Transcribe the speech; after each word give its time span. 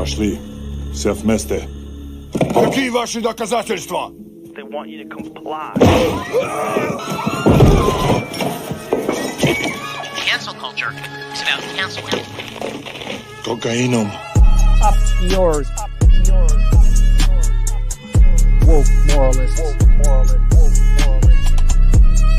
Пошли. 0.00 0.38
Все 0.92 1.12
вместе. 1.12 1.68
Какие 2.54 2.90
ваши 2.90 3.20
доказательства? 3.20 4.12
They 4.54 4.62
want 4.62 4.88
you 4.88 5.04
to 5.04 5.08
comply. 5.08 5.72
Cancel 10.16 10.54
culture 10.54 10.92
is 11.32 11.42
about 11.42 11.62
canceling. 11.76 12.24
Кокаином. 13.44 14.10
Up 14.82 14.94
yours. 15.22 15.68
Yours. 16.24 16.52
Woke 18.66 18.86
moralists. 19.14 19.60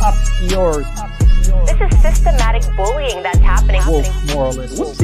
Up 0.03 0.15
yours. 0.41 0.85
This 1.65 1.79
is 1.81 2.01
systematic 2.01 2.63
bullying 2.75 3.21
that's 3.23 3.39
happening. 3.39 3.81
Woke 3.87 4.07
moralists. 4.33 4.99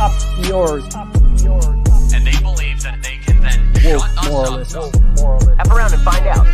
Up 0.00 0.12
yours. 0.46 0.84
And 2.14 2.24
they 2.26 2.38
believe 2.40 2.82
that 2.82 2.98
they 3.02 3.16
can 3.18 3.40
then 3.42 3.72
Woke 3.84 4.02
shut 4.02 4.18
us 4.18 4.28
moralists. 4.30 4.74
up. 4.74 4.94
F 5.58 5.70
around 5.70 5.92
and 5.92 6.02
find 6.02 6.26
out. 6.26 6.46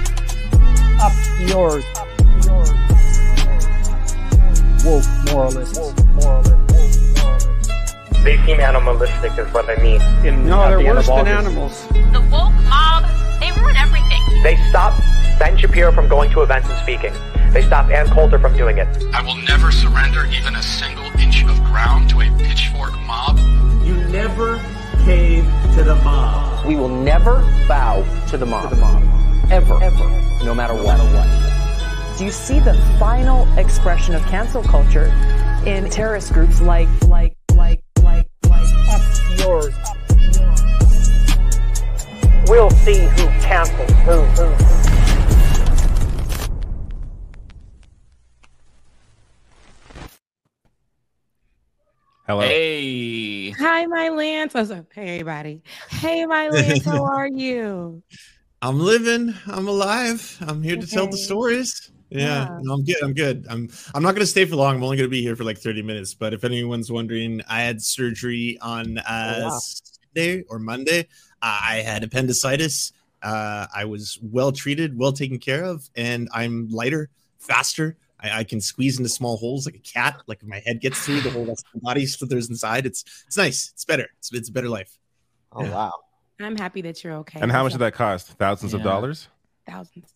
Up 1.00 1.12
yours. 1.48 1.84
Woke 4.84 5.04
moralists. 5.32 5.78
They 8.24 8.36
seem 8.46 8.60
animalistic, 8.60 9.38
is 9.38 9.52
what 9.52 9.68
I 9.68 9.76
mean. 9.82 10.00
In, 10.26 10.46
No, 10.46 10.62
at 10.62 10.68
they're 10.70 10.78
the 10.78 10.84
worse 10.88 11.06
than 11.06 11.26
animals. 11.28 11.86
The 11.88 12.20
woke 12.32 12.52
mob, 12.68 13.04
they 13.40 13.52
ruin 13.60 13.76
everything. 13.76 14.22
They 14.42 14.56
stopped 14.70 15.00
Ben 15.38 15.58
Shapiro 15.58 15.92
from 15.92 16.08
going 16.08 16.30
to 16.30 16.40
events 16.42 16.68
and 16.70 16.78
speaking. 16.80 17.12
They 17.54 17.62
stopped 17.62 17.92
Ann 17.92 18.08
Coulter 18.08 18.40
from 18.40 18.56
doing 18.56 18.78
it. 18.78 18.88
I 19.14 19.22
will 19.22 19.36
never 19.36 19.70
surrender 19.70 20.26
even 20.26 20.56
a 20.56 20.62
single 20.62 21.04
inch 21.20 21.44
of 21.44 21.56
ground 21.62 22.10
to 22.10 22.20
a 22.22 22.28
pitchfork 22.36 22.92
mob. 23.06 23.38
You 23.84 23.94
never 24.08 24.58
cave 25.04 25.44
to 25.76 25.84
the 25.84 25.94
mob. 26.02 26.66
We 26.66 26.74
will 26.74 26.88
never 26.88 27.42
bow 27.68 28.04
to 28.30 28.36
the 28.36 28.44
mob. 28.44 28.72
Ever. 29.52 29.80
Ever. 29.80 30.44
No 30.44 30.52
matter 30.52 30.74
what. 30.74 30.98
Do 32.18 32.24
you 32.24 32.32
see 32.32 32.58
the 32.58 32.74
final 32.98 33.46
expression 33.56 34.16
of 34.16 34.22
cancel 34.22 34.64
culture 34.64 35.06
in 35.64 35.88
terrorist 35.90 36.32
groups 36.32 36.60
like 36.60 36.88
like 37.06 37.36
like 37.54 37.84
like 38.02 38.26
like 38.48 38.68
Up 38.90 39.38
yours. 39.38 39.74
We'll 42.48 42.70
see 42.70 43.04
who 43.04 43.28
cancels 43.40 43.92
who. 44.04 44.22
who. 44.42 44.83
Hello. 52.26 52.40
Hey. 52.40 53.50
Hi, 53.50 53.86
my 53.86 54.08
Lance. 54.08 54.52
Oh, 54.54 54.64
so- 54.64 54.86
hey, 54.94 55.20
everybody. 55.20 55.62
Hey, 55.90 56.24
my 56.26 56.48
Lance. 56.48 56.84
How 56.84 57.04
are 57.12 57.28
you? 57.28 58.02
I'm 58.62 58.80
living. 58.80 59.34
I'm 59.46 59.68
alive. 59.68 60.38
I'm 60.40 60.62
here 60.62 60.76
to 60.76 60.86
tell 60.86 61.06
the 61.06 61.18
stories. 61.18 61.90
Yeah, 62.08 62.44
Yeah. 62.48 62.58
no, 62.62 62.74
I'm 62.74 62.84
good. 62.84 63.02
I'm 63.02 63.12
good. 63.12 63.46
I'm 63.50 63.68
I'm 63.94 64.02
not 64.02 64.14
gonna 64.14 64.24
stay 64.26 64.46
for 64.46 64.56
long. 64.56 64.76
I'm 64.76 64.82
only 64.82 64.96
gonna 64.96 65.08
be 65.08 65.20
here 65.20 65.36
for 65.36 65.44
like 65.44 65.58
30 65.58 65.82
minutes. 65.82 66.14
But 66.14 66.32
if 66.32 66.44
anyone's 66.44 66.90
wondering, 66.90 67.42
I 67.46 67.60
had 67.60 67.82
surgery 67.82 68.56
on 68.62 68.98
uh 68.98 69.34
Oh, 69.40 69.44
wow. 69.48 69.58
Sunday 70.14 70.44
or 70.48 70.58
Monday. 70.58 71.00
Uh, 71.42 71.60
I 71.62 71.76
had 71.84 72.04
appendicitis. 72.04 72.92
Uh, 73.22 73.66
I 73.74 73.84
was 73.84 74.18
well 74.22 74.52
treated, 74.52 74.98
well 74.98 75.12
taken 75.12 75.38
care 75.38 75.64
of, 75.64 75.88
and 75.96 76.28
I'm 76.32 76.68
lighter, 76.68 77.08
faster. 77.38 77.96
I, 78.24 78.38
I 78.40 78.44
can 78.44 78.60
squeeze 78.60 78.98
into 78.98 79.08
small 79.08 79.36
holes 79.36 79.66
like 79.66 79.76
a 79.76 79.78
cat. 79.78 80.22
Like 80.26 80.42
if 80.42 80.48
my 80.48 80.60
head 80.64 80.80
gets 80.80 81.04
through, 81.04 81.20
the 81.20 81.30
whole 81.30 81.44
rest 81.44 81.64
of 81.66 81.72
the 81.74 81.84
body 81.84 82.06
slithers 82.06 82.48
inside. 82.50 82.86
It's 82.86 83.04
it's 83.26 83.36
nice. 83.36 83.70
It's 83.74 83.84
better. 83.84 84.08
It's 84.18 84.32
it's 84.32 84.48
a 84.48 84.52
better 84.52 84.68
life. 84.68 84.96
Oh 85.52 85.70
wow. 85.70 85.92
I'm 86.40 86.56
happy 86.56 86.82
that 86.82 87.02
you're 87.04 87.14
okay. 87.18 87.40
And 87.40 87.52
how 87.52 87.62
much 87.62 87.72
did 87.72 87.78
that 87.80 87.94
cost? 87.94 88.28
Thousands 88.38 88.74
of 88.74 88.82
dollars? 88.82 89.28
Thousands. 89.68 90.12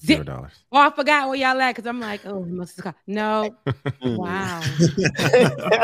Zero 0.00 0.22
dollars. 0.24 0.52
Oh, 0.72 0.78
I 0.78 0.90
forgot 0.90 1.28
where 1.28 1.36
y'all 1.36 1.60
at 1.60 1.74
because 1.76 1.86
I'm 1.86 2.00
like, 2.00 2.22
oh, 2.26 2.42
it 2.42 2.48
must 2.48 2.76
have 2.76 2.84
cost. 2.84 2.96
No. 3.06 3.54
wow. 4.02 4.60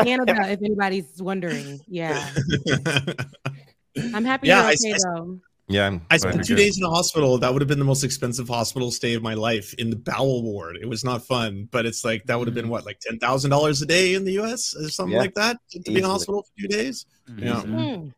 Canada, 0.03 0.35
if 0.49 0.61
anybody's 0.63 1.21
wondering. 1.21 1.79
Yeah. 1.87 2.29
I'm 4.13 4.25
happy 4.25 4.47
Yeah, 4.47 4.61
you're 4.61 4.69
I- 4.69 4.73
okay, 4.73 4.93
I- 4.93 4.97
though. 5.15 5.39
Yeah, 5.71 5.85
I'm 5.85 6.01
I 6.09 6.17
spent 6.17 6.43
two 6.45 6.55
good. 6.55 6.61
days 6.63 6.77
in 6.79 6.83
a 6.83 6.89
hospital. 6.89 7.37
That 7.37 7.53
would 7.53 7.61
have 7.61 7.67
been 7.69 7.77
the 7.79 7.85
most 7.85 8.03
expensive 8.03 8.47
hospital 8.47 8.89
stay 8.89 9.13
of 9.13 9.21
my 9.21 9.35
life 9.35 9.73
in 9.75 9.91
the 9.91 9.95
bowel 9.95 10.41
ward. 10.41 10.77
It 10.81 10.87
was 10.89 11.03
not 11.03 11.23
fun, 11.23 11.67
but 11.71 11.85
it's 11.85 12.03
like 12.03 12.23
that 12.25 12.39
would 12.39 12.47
have 12.47 12.55
been 12.55 12.69
what, 12.69 12.85
like 12.87 12.99
ten 12.99 13.19
thousand 13.19 13.51
dollars 13.51 13.79
a 13.83 13.85
day 13.85 14.15
in 14.15 14.25
the 14.25 14.31
U.S. 14.33 14.75
or 14.75 14.89
something 14.89 15.13
Yeah. 15.13 15.19
like 15.19 15.35
that 15.35 15.57
to 15.71 15.79
be 15.81 15.99
in 15.99 16.03
a 16.05 16.07
hospital 16.09 16.41
for 16.43 16.51
two 16.61 16.67
days. 16.67 17.05
Yeah, 17.37 17.61
Mm. 17.61 17.95
I'm 17.95 18.13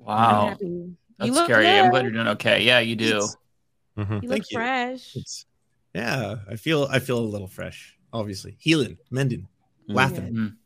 Wow. 0.00 0.48
happy. 0.48 0.64
You 0.66 0.96
That's 1.18 1.30
look 1.32 1.44
scary. 1.44 1.68
I'm 1.68 1.90
glad 1.90 2.02
you're 2.02 2.12
doing 2.12 2.28
okay. 2.28 2.62
Yeah, 2.64 2.80
you 2.80 2.96
do. 2.96 3.04
It's- 3.18 3.36
Mhm. 3.96 4.22
You 4.22 4.28
look 4.28 4.30
Thank 4.38 4.50
you. 4.50 4.58
fresh. 4.58 5.16
it's- 5.16 5.46
yeah. 5.94 6.36
I 6.50 6.56
feel 6.56 6.88
I 6.90 6.98
feel 6.98 7.18
a 7.18 7.20
little 7.20 7.48
fresh. 7.48 7.96
Obviously, 8.12 8.56
healing, 8.58 8.98
mending, 9.10 9.46
laughing. 9.86 10.32
Mhm. 10.34 10.56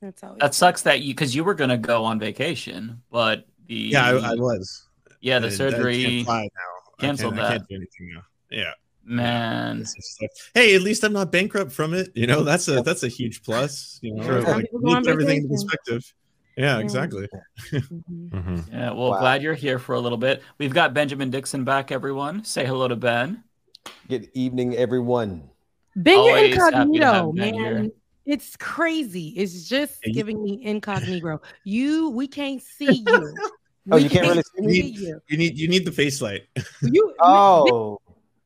That's 0.00 0.22
always 0.24 0.38
That 0.40 0.54
sucks 0.54 0.82
that 0.82 1.00
you 1.02 1.14
because 1.14 1.34
you 1.34 1.44
were 1.44 1.54
gonna 1.54 1.78
go 1.78 2.04
on 2.04 2.18
vacation, 2.18 3.02
but 3.10 3.46
the 3.66 3.74
Yeah, 3.74 4.06
I, 4.06 4.32
I 4.32 4.34
was. 4.34 4.87
Yeah 5.20 5.38
the 5.38 5.46
I- 5.48 5.50
I 5.50 5.54
surgery 5.54 6.04
can't 6.04 6.26
fly 6.26 6.42
now. 6.42 6.92
I 6.98 7.00
canceled 7.00 7.36
that. 7.36 7.50
can't 7.50 7.68
do 7.68 7.74
anything 7.76 8.14
now. 8.14 8.22
Yeah. 8.50 8.72
man. 9.04 9.84
Like, 10.20 10.30
hey, 10.54 10.74
at 10.74 10.82
least 10.82 11.02
I'm 11.04 11.12
not 11.12 11.30
bankrupt 11.32 11.72
from 11.72 11.94
it. 11.94 12.10
You 12.14 12.26
know, 12.26 12.42
that's 12.42 12.68
a 12.68 12.82
that's 12.82 13.02
a 13.04 13.08
huge 13.08 13.42
plus. 13.42 13.98
You 14.02 14.14
know, 14.14 14.22
True. 14.24 14.40
like, 14.42 14.70
People 14.70 14.94
keep 14.96 15.08
everything 15.08 15.42
in 15.44 15.48
perspective. 15.48 16.12
Yeah, 16.56 16.76
Yeah. 16.76 16.82
exactly. 16.84 17.28
Mhm. 17.70 18.02
Mm-hmm. 18.32 18.56
Yeah, 18.72 18.90
well, 18.92 19.10
Wow. 19.12 19.20
glad 19.20 19.42
you're 19.42 19.54
here 19.54 19.78
for 19.78 19.94
a 19.94 20.00
little 20.00 20.18
bit. 20.18 20.42
We've 20.58 20.74
got 20.74 20.92
Benjamin 20.92 21.30
Dixon 21.30 21.64
back, 21.64 21.90
everyone. 21.92 22.44
Say 22.44 22.66
hello 22.66 22.88
to 22.88 22.96
Ben. 22.96 23.44
Good 24.08 24.28
evening, 24.34 24.74
everyone. 24.76 25.48
Ben, 25.96 26.14
you're 26.14 26.22
Always 26.36 26.56
happy 26.56 26.58
to 26.58 26.60
have 26.76 26.86
incognito, 26.88 27.32
Ben 27.32 27.54
here. 27.54 27.74
man. 27.74 27.92
It's 28.26 28.56
crazy. 28.56 29.28
It's 29.36 29.68
just 29.68 30.02
giving 30.02 30.42
me 30.42 30.60
incognito. 30.62 31.40
You, 31.64 32.10
we 32.10 32.26
can't 32.26 32.60
see 32.62 33.02
you. 33.06 33.34
Oh, 33.90 33.96
We 33.96 34.02
you 34.04 34.10
can't 34.10 34.26
really 34.28 34.42
see 34.42 34.62
me? 34.66 34.80
you. 34.90 35.20
You 35.28 35.36
need 35.38 35.58
you 35.58 35.68
need 35.68 35.84
the 35.84 35.92
face 35.92 36.20
light. 36.20 36.42
You, 36.82 37.14
Oh, 37.20 37.98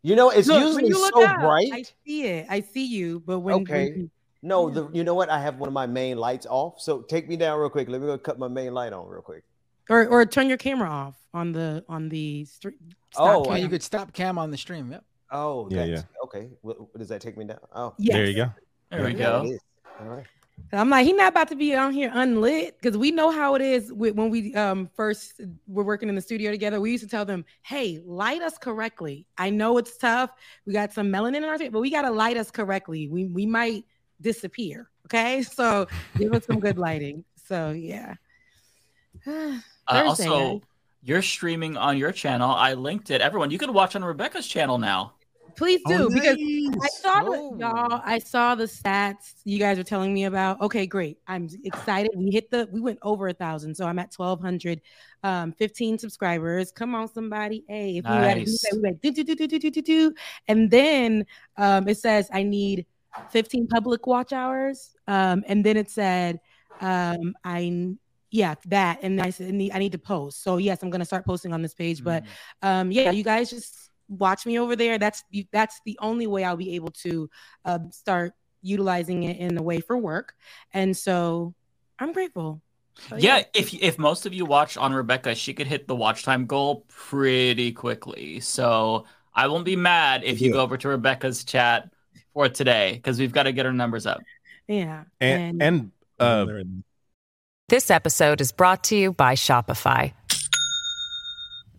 you 0.03 0.17
know 0.17 0.31
it's 0.31 0.49
look, 0.49 0.61
usually 0.61 0.93
so 0.93 1.25
up, 1.25 1.41
bright. 1.41 1.71
I 1.73 1.83
see 2.07 2.25
it. 2.27 2.47
I 2.49 2.61
see 2.61 2.85
you, 2.87 3.21
but 3.21 3.41
when, 3.41 3.55
when 3.57 3.63
Okay. 3.63 3.85
you- 3.97 4.11
No, 4.43 4.71
the 4.71 4.89
you 4.93 5.05
know 5.05 5.15
what? 5.15 5.31
I 5.31 5.41
have 5.41 5.59
one 5.59 5.69
of 5.69 5.73
my 5.75 5.87
main 5.87 6.17
lights 6.19 6.47
off. 6.47 6.81
So 6.81 7.03
take 7.03 7.29
me 7.29 7.37
down 7.37 7.59
real 7.61 7.71
quick. 7.71 7.89
Let 7.89 8.01
me 8.01 8.07
go 8.07 8.19
cut 8.19 8.39
my 8.39 8.49
main 8.49 8.75
light 8.75 8.93
on 8.93 9.07
real 9.09 9.23
quick. 9.23 9.45
or 9.91 10.07
or 10.09 10.25
turn 10.27 10.49
your 10.49 10.59
camera 10.59 10.89
off 10.89 11.17
on 11.35 11.53
the 11.53 11.85
on 11.89 12.09
the 12.09 12.45
street. 12.45 12.79
Oh, 13.17 13.45
Oh, 13.47 13.51
I- 13.51 13.59
you 13.59 13.69
could 13.69 13.83
stop 13.83 14.13
cam 14.13 14.39
on 14.39 14.51
the 14.51 14.57
stream. 14.59 14.91
Yep. 14.93 15.05
Oh, 15.35 15.69
Yeah, 15.71 15.87
that's, 15.87 16.05
okay. 16.25 16.49
What, 16.61 16.79
what 16.81 16.99
does 16.99 17.09
that 17.09 17.21
take 17.23 17.37
me 17.39 17.45
down? 17.47 17.59
Oh, 17.75 17.95
Yes. 17.99 18.15
There 18.17 18.27
you 18.27 18.35
go. 18.37 18.53
There 18.91 19.05
we 19.05 19.13
yeah, 19.13 19.17
go. 19.19 19.43
it 19.45 19.49
is. 19.55 19.61
All 20.01 20.07
right. 20.09 20.27
I'm 20.73 20.91
like, 20.91 21.07
he's 21.07 21.17
not 21.17 21.29
about 21.29 21.49
to 21.49 21.57
be 21.57 21.75
on 21.75 21.93
here 21.93 22.11
unlit 22.13 22.79
because 22.81 22.97
we 22.97 23.11
know 23.11 23.31
how 23.31 23.55
it 23.55 23.63
is 23.63 23.93
with, 23.93 24.15
when 24.15 24.31
we 24.31 24.55
um 24.55 24.89
first 24.95 25.41
were 25.67 25.85
working 25.85 26.09
in 26.09 26.15
the 26.15 26.21
studio 26.21 26.51
together. 26.51 26.81
We 26.81 26.93
used 26.93 27.05
to 27.05 27.11
tell 27.11 27.25
them, 27.25 27.45
"Hey, 27.63 28.01
light 28.05 28.43
us 28.43 28.59
correctly. 28.59 29.27
I 29.37 29.51
know 29.51 29.79
it's 29.79 29.97
tough. 29.97 30.31
We 30.67 30.73
got 30.73 30.93
some 30.93 31.09
melanin 31.09 31.39
in 31.39 31.45
our 31.45 31.59
face, 31.59 31.71
but 31.73 31.81
we 31.81 31.91
got 31.91 32.03
to 32.03 32.11
light 32.11 32.37
us 32.37 32.51
correctly. 32.51 33.09
We 33.09 33.27
we 33.27 33.47
might 33.47 33.85
disappear. 34.21 34.89
Okay, 35.07 35.43
so 35.43 35.87
give 36.17 36.33
us 36.33 36.47
some 36.47 36.61
good 36.61 36.79
lighting. 36.79 37.25
So 37.45 37.71
yeah. 37.71 38.15
Uh, 39.89 40.05
also, 40.07 40.63
you're 41.03 41.23
streaming 41.23 41.77
on 41.77 41.99
your 41.99 42.13
channel. 42.13 42.53
I 42.53 42.75
linked 42.75 43.11
it. 43.11 43.21
Everyone, 43.21 43.51
you 43.51 43.59
can 43.59 43.73
watch 43.73 43.97
on 43.97 44.05
Rebecca's 44.05 44.47
channel 44.47 44.79
now. 44.79 45.15
Please 45.57 45.81
oh, 45.87 45.91
do 45.91 46.05
oh, 46.05 46.11
because. 46.11 46.37
I 46.83 46.89
saw 46.89 47.23
oh. 47.25 47.57
y'all. 47.59 48.01
I 48.05 48.19
saw 48.19 48.55
the 48.55 48.65
stats 48.65 49.35
you 49.45 49.59
guys 49.59 49.79
were 49.79 49.85
telling 49.85 50.13
me 50.13 50.25
about. 50.25 50.61
Okay, 50.61 50.87
great. 50.87 51.19
I'm 51.27 51.49
excited. 51.65 52.11
We 52.17 52.31
hit 52.31 52.51
the. 52.51 52.69
We 52.73 52.81
went 52.81 52.99
over 53.03 53.29
a 53.29 53.33
thousand, 53.33 53.75
so 53.77 53.87
I'm 53.87 53.99
at 53.99 54.11
twelve 54.11 54.41
hundred, 54.41 54.81
um, 55.23 55.53
fifteen 55.53 55.99
subscribers. 55.99 56.73
Come 56.73 56.95
on, 56.95 57.09
somebody. 57.09 57.65
Hey, 57.69 57.99
if 57.99 58.05
nice. 58.05 58.65
had, 58.65 58.83
we 58.83 59.11
do 59.11 59.25
do 59.25 59.35
do 59.35 59.47
do 59.47 59.59
do 59.59 59.71
do 59.71 59.83
do, 59.83 60.15
and 60.49 60.71
then 60.71 61.27
um, 61.57 61.89
it 61.89 61.99
says 61.99 62.29
I 62.33 62.43
need 62.43 62.87
fifteen 63.31 63.67
public 63.67 64.07
watch 64.07 64.33
hours, 64.33 64.95
um, 65.07 65.45
and 65.47 65.65
then 65.65 65.77
it 65.77 65.91
said 65.91 66.41
um, 66.81 67.35
I 67.45 67.95
yeah, 68.31 68.55
that. 68.67 69.01
And 69.03 69.21
I 69.21 69.31
said, 69.31 69.49
I 69.49 69.51
need, 69.51 69.73
I 69.73 69.79
need 69.79 69.93
to 69.93 69.99
post. 69.99 70.43
So 70.43 70.57
yes, 70.57 70.83
I'm 70.83 70.91
gonna 70.91 71.05
start 71.05 71.25
posting 71.25 71.53
on 71.53 71.63
this 71.63 71.75
page. 71.75 72.03
But 72.03 72.25
mm. 72.25 72.29
um, 72.63 72.91
yeah, 72.91 73.11
you 73.11 73.23
guys 73.23 73.51
just 73.51 73.91
watch 74.19 74.47
me 74.47 74.59
over 74.59 74.77
there. 74.77 74.99
That's 74.99 75.25
that's 75.53 75.81
the 75.85 75.99
only 76.01 76.27
way 76.27 76.45
I'll 76.45 76.57
be 76.57 76.75
able 76.75 76.91
to 77.03 77.29
um, 77.65 77.91
start 77.91 78.33
utilizing 78.63 79.25
it 79.25 79.39
in 79.39 79.57
a 79.59 79.63
way 79.63 79.81
for 79.81 79.97
work. 79.97 80.35
And 80.73 80.97
so 80.97 81.55
I'm 81.99 82.13
grateful. 82.13 82.61
So, 83.09 83.17
yeah, 83.17 83.43
if 83.55 83.73
if 83.75 83.99
most 83.99 84.27
of 84.27 84.35
you 84.35 84.45
watch 84.45 84.77
on 84.77 84.93
Rebecca, 84.93 85.35
she 85.35 85.55
could 85.55 85.67
hit 85.67 85.89
the 85.89 85.97
watch 85.97 86.23
time 86.25 86.47
goal 86.47 86.85
pretty 86.89 87.73
quickly. 87.73 88.41
So 88.41 89.07
I 89.35 89.47
won't 89.49 89.65
be 89.65 89.77
mad 89.77 90.25
if 90.25 90.41
you 90.41 90.49
Yeah. 90.49 90.55
go 90.55 90.61
over 90.63 90.77
to 90.77 90.89
Rebecca's 90.89 91.43
chat 91.43 91.91
for 92.35 92.49
today 92.51 92.95
because 92.95 93.19
we've 93.19 93.33
got 93.33 93.45
to 93.45 93.53
get 93.53 93.65
her 93.67 93.73
numbers 93.73 94.07
up. 94.07 94.21
yeah, 94.69 95.05
And- 95.21 95.63
and, 95.63 95.91
uh, 96.21 96.47
This 97.69 97.91
episode 97.91 98.41
is 98.43 98.53
brought 98.53 98.85
to 98.85 98.97
you 98.97 99.13
by 99.13 99.35
Shopify. 99.35 100.13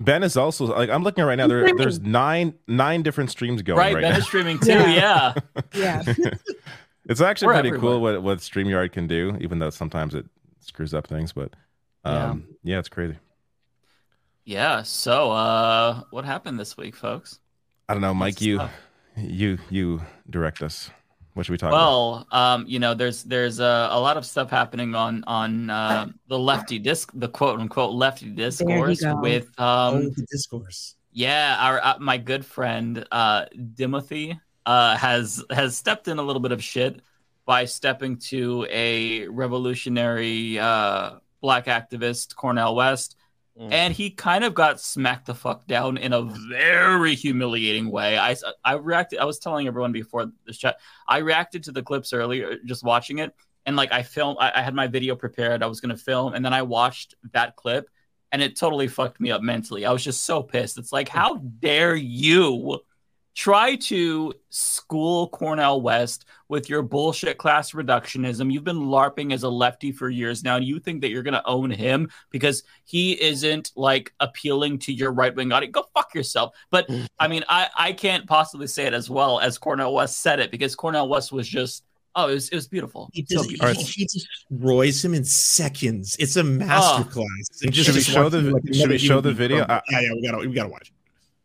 Ben 0.00 0.22
is 0.22 0.36
also 0.36 0.64
like 0.66 0.88
I'm 0.90 1.02
looking 1.02 1.22
at 1.22 1.26
right 1.26 1.36
now. 1.36 1.46
There, 1.46 1.74
there's 1.76 2.00
nine 2.00 2.54
nine 2.66 3.02
different 3.02 3.30
streams 3.30 3.60
going 3.62 3.78
Right, 3.78 3.94
right, 3.94 4.02
Ben 4.02 4.12
now. 4.12 4.18
is 4.18 4.24
streaming 4.24 4.58
too. 4.60 4.72
Yeah. 4.72 5.34
Yeah. 5.74 6.02
it's 7.04 7.20
actually 7.20 7.48
We're 7.48 7.52
pretty 7.54 7.68
everywhere. 7.68 7.90
cool 7.92 8.00
what 8.00 8.22
what 8.22 8.38
Streamyard 8.38 8.92
can 8.92 9.06
do, 9.06 9.36
even 9.40 9.58
though 9.58 9.70
sometimes 9.70 10.14
it 10.14 10.24
screws 10.60 10.94
up 10.94 11.06
things. 11.06 11.32
But 11.32 11.52
um, 12.04 12.48
yeah, 12.62 12.78
it's 12.78 12.88
crazy. 12.88 13.18
Yeah. 14.44 14.82
So, 14.82 15.30
uh, 15.32 16.02
what 16.10 16.24
happened 16.24 16.58
this 16.58 16.76
week, 16.76 16.96
folks? 16.96 17.38
I 17.88 17.92
don't 17.92 18.00
know, 18.00 18.14
Mike. 18.14 18.34
What's 18.36 18.42
You 18.42 18.60
up? 18.60 18.70
you 19.16 19.58
you 19.68 20.00
direct 20.30 20.62
us. 20.62 20.90
What 21.40 21.46
should 21.46 21.52
we 21.52 21.56
talk 21.56 21.70
about? 21.70 21.78
Well, 21.78 22.26
um, 22.32 22.66
you 22.68 22.78
know, 22.78 22.92
there's 22.92 23.22
there's 23.22 23.60
uh, 23.60 23.88
a 23.90 23.98
lot 23.98 24.18
of 24.18 24.26
stuff 24.26 24.50
happening 24.50 24.94
on 24.94 25.24
on 25.26 25.70
uh, 25.70 26.08
the 26.28 26.38
lefty 26.38 26.78
disc, 26.78 27.10
the 27.14 27.28
quote 27.28 27.58
unquote 27.58 27.94
lefty 27.94 28.26
discourse 28.26 29.02
with 29.22 29.46
um, 29.58 29.94
oh, 29.94 30.00
the 30.02 30.26
discourse. 30.30 30.96
yeah, 31.12 31.56
our 31.58 31.80
uh, 31.82 31.98
my 31.98 32.18
good 32.18 32.44
friend 32.44 33.06
uh, 33.10 33.46
Timothy 33.74 34.38
uh, 34.66 34.98
has 34.98 35.42
has 35.50 35.78
stepped 35.78 36.08
in 36.08 36.18
a 36.18 36.22
little 36.22 36.40
bit 36.40 36.52
of 36.52 36.62
shit 36.62 37.00
by 37.46 37.64
stepping 37.64 38.18
to 38.18 38.66
a 38.70 39.26
revolutionary 39.28 40.58
uh, 40.58 41.12
black 41.40 41.64
activist, 41.64 42.36
Cornel 42.36 42.74
West, 42.74 43.16
Mm. 43.60 43.72
and 43.72 43.94
he 43.94 44.08
kind 44.08 44.42
of 44.42 44.54
got 44.54 44.80
smacked 44.80 45.26
the 45.26 45.34
fuck 45.34 45.66
down 45.66 45.98
in 45.98 46.14
a 46.14 46.22
very 46.22 47.14
humiliating 47.14 47.90
way. 47.90 48.16
I 48.18 48.34
I 48.64 48.74
reacted. 48.74 49.18
I 49.18 49.26
was 49.26 49.38
telling 49.38 49.66
everyone 49.66 49.92
before 49.92 50.32
this 50.46 50.56
chat. 50.56 50.78
I 51.06 51.18
reacted 51.18 51.64
to 51.64 51.72
the 51.72 51.82
clips 51.82 52.14
earlier, 52.14 52.56
just 52.64 52.82
watching 52.82 53.18
it, 53.18 53.34
and 53.66 53.76
like 53.76 53.92
I 53.92 54.02
filmed. 54.02 54.38
I, 54.40 54.50
I 54.54 54.62
had 54.62 54.74
my 54.74 54.86
video 54.86 55.14
prepared. 55.14 55.62
I 55.62 55.66
was 55.66 55.82
gonna 55.82 55.98
film, 55.98 56.32
and 56.32 56.42
then 56.42 56.54
I 56.54 56.62
watched 56.62 57.16
that 57.34 57.54
clip, 57.56 57.90
and 58.32 58.40
it 58.40 58.56
totally 58.56 58.88
fucked 58.88 59.20
me 59.20 59.30
up 59.30 59.42
mentally. 59.42 59.84
I 59.84 59.92
was 59.92 60.02
just 60.02 60.24
so 60.24 60.42
pissed. 60.42 60.78
It's 60.78 60.92
like, 60.92 61.10
mm. 61.10 61.18
how 61.18 61.36
dare 61.36 61.94
you 61.94 62.80
try 63.34 63.76
to 63.76 64.34
school 64.50 65.28
Cornel 65.28 65.80
West 65.80 66.24
with 66.48 66.68
your 66.68 66.82
bullshit 66.82 67.38
class 67.38 67.72
reductionism? 67.72 68.52
You've 68.52 68.64
been 68.64 68.78
LARPing 68.78 69.32
as 69.32 69.42
a 69.42 69.48
lefty 69.48 69.92
for 69.92 70.08
years 70.10 70.42
now, 70.44 70.56
and 70.56 70.64
you 70.64 70.78
think 70.78 71.00
that 71.00 71.10
you're 71.10 71.22
going 71.22 71.34
to 71.34 71.46
own 71.46 71.70
him 71.70 72.10
because 72.30 72.62
he 72.84 73.20
isn't 73.20 73.72
like 73.76 74.12
appealing 74.20 74.78
to 74.80 74.92
your 74.92 75.12
right 75.12 75.34
wing 75.34 75.52
audience. 75.52 75.72
Go 75.72 75.84
fuck 75.94 76.14
yourself. 76.14 76.54
But 76.70 76.88
I 77.18 77.28
mean, 77.28 77.44
I, 77.48 77.68
I 77.76 77.92
can't 77.92 78.26
possibly 78.26 78.66
say 78.66 78.86
it 78.86 78.94
as 78.94 79.08
well 79.08 79.40
as 79.40 79.58
Cornel 79.58 79.94
West 79.94 80.20
said 80.22 80.40
it 80.40 80.50
because 80.50 80.74
Cornel 80.74 81.08
West 81.08 81.32
was 81.32 81.48
just, 81.48 81.84
oh, 82.16 82.28
it 82.28 82.34
was, 82.34 82.48
it 82.48 82.56
was 82.56 82.68
beautiful. 82.68 83.08
He, 83.12 83.24
So 83.28 83.42
beautiful. 83.46 83.74
he, 83.74 83.82
he 83.82 84.04
destroys 84.04 85.04
him 85.04 85.14
in 85.14 85.24
seconds. 85.24 86.16
It's 86.18 86.36
a 86.36 86.40
ah. 86.40 87.04
masterclass. 87.04 87.62
And 87.62 87.74
Should 87.74 87.94
we 87.94 88.00
show 88.00 88.28
the- 88.28 88.38
him 88.40 88.50
like 88.50 88.74
should 88.74 88.90
we 88.90 88.98
show 88.98 89.20
the 89.20 89.32
video? 89.32 89.58
being. 89.58 89.70
I- 89.70 89.82
yeah, 89.90 90.00
yeah, 90.00 90.12
we 90.14 90.22
gotta 90.22 90.38
we 90.48 90.54
gotta 90.54 90.68
watch. 90.68 90.92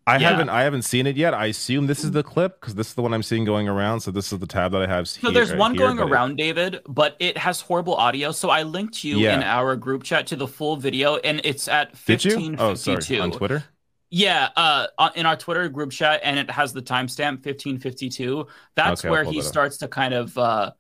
I 0.07 0.18
Yeah. 0.18 0.30
haven't 0.30 0.50
I 0.50 0.62
haven't 0.62 0.84
seen 0.84 1.07
it 1.07 1.18
yet. 1.18 1.34
I 1.34 1.48
assume 1.48 1.88
this 1.88 2.04
is 2.04 2.12
the 2.12 2.22
clip 2.22 2.60
because 2.62 2.75
this 2.75 2.90
is 2.90 2.94
the 2.94 3.02
one 3.02 3.12
I'm 3.13 3.24
seeing 3.24 3.44
going 3.44 3.68
around. 3.68 4.02
So 4.02 4.12
this 4.12 4.31
is 4.31 4.38
the 4.38 4.46
tab 4.46 4.72
that 4.74 4.84
I 4.84 4.88
have. 4.88 5.07
So 5.07 5.31
there's 5.31 5.54
one 5.56 5.74
going 5.74 6.00
around, 6.00 6.36
David, 6.36 6.81
but 6.88 7.16
it 7.19 7.38
has 7.40 7.62
horrible 7.62 7.96
audio. 7.96 8.31
So 8.31 8.50
I 8.52 8.62
linked 8.63 9.04
you 9.04 9.18
Yeah. 9.18 9.36
in 9.36 9.42
our 9.44 9.75
group 9.75 10.04
chat 10.04 10.28
to 10.28 10.36
the 10.36 10.48
full 10.48 10.78
video, 10.78 11.16
and 11.18 11.42
it's 11.44 11.68
at 11.68 11.92
Did 12.06 12.24
you? 12.24 12.36
1552. 12.36 13.19
Oh. 13.19 13.24
On 13.24 13.31
Twitter. 13.31 13.63
Yeah, 14.12 14.50
uh, 14.56 14.88
in 15.16 15.25
our 15.25 15.36
Twitter 15.36 15.68
group 15.69 15.92
chat, 15.92 16.22
and 16.24 16.38
it 16.38 16.52
has 16.52 16.72
the 16.72 16.81
timestamp 16.84 17.42
1552. 17.44 18.46
That's 18.75 19.02
Okay, 19.02 19.10
where 19.10 19.24
he 19.24 19.40
that 19.42 19.44
starts 19.48 19.78
to 19.78 19.88
kind 19.88 20.13
of 20.13 20.38
uh, 20.38 20.72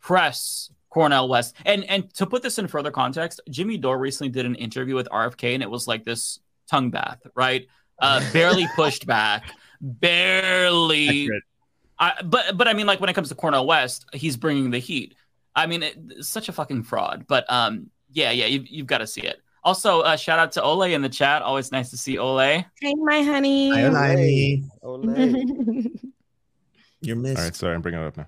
press 0.00 0.70
Cornel 0.88 1.28
West. 1.28 1.54
And 1.66 1.84
and 1.84 2.12
to 2.14 2.26
put 2.26 2.42
this 2.42 2.58
in 2.58 2.66
further 2.66 2.90
context, 2.90 3.40
Jimmy 3.50 3.76
Dore 3.76 3.98
recently 3.98 4.30
did 4.30 4.46
an 4.46 4.54
interview 4.54 4.94
with 4.94 5.08
RFK, 5.12 5.54
and 5.54 5.62
it 5.62 5.70
was 5.70 5.86
like 5.86 6.04
this 6.04 6.40
tongue 6.68 6.90
bath, 6.90 7.20
right? 7.34 7.66
Uh, 8.00 8.32
barely 8.32 8.66
pushed 8.74 9.06
back, 9.06 9.44
barely. 9.80 11.30
I, 11.98 12.14
but 12.24 12.56
but 12.56 12.66
I 12.66 12.72
mean, 12.72 12.86
like 12.86 13.00
when 13.00 13.10
it 13.10 13.14
comes 13.14 13.28
to 13.28 13.34
Cornel 13.34 13.66
West, 13.66 14.06
he's 14.12 14.36
bringing 14.36 14.70
the 14.70 14.78
heat. 14.78 15.14
I 15.54 15.66
mean, 15.66 15.82
it, 15.82 15.98
it's 16.10 16.28
such 16.28 16.48
a 16.48 16.52
fucking 16.52 16.84
fraud. 16.84 17.26
But 17.28 17.50
um, 17.52 17.90
yeah, 18.12 18.30
yeah, 18.30 18.46
you've, 18.46 18.68
you've 18.68 18.86
got 18.86 18.98
to 18.98 19.06
see 19.06 19.20
it. 19.22 19.40
Also, 19.62 20.00
uh, 20.00 20.16
shout 20.16 20.38
out 20.38 20.52
to 20.52 20.62
Ole 20.62 20.82
in 20.84 21.02
the 21.02 21.08
chat. 21.08 21.42
Always 21.42 21.70
nice 21.70 21.90
to 21.90 21.98
see 21.98 22.16
Ole. 22.16 22.38
Hey, 22.38 22.94
my 22.94 23.22
honey. 23.22 23.70
Hi, 23.70 23.82
Olivey. 23.82 24.64
Olay. 24.82 25.90
You're 27.02 27.16
missed. 27.16 27.38
All 27.38 27.44
right, 27.44 27.54
sorry, 27.54 27.74
I'm 27.74 27.82
bringing 27.82 28.00
it 28.00 28.06
up 28.06 28.16
now. 28.16 28.26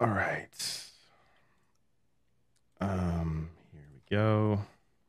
All 0.00 0.08
right. 0.08 0.48
Um, 2.80 3.50
here 3.72 3.82
we 3.92 4.16
go. 4.16 4.60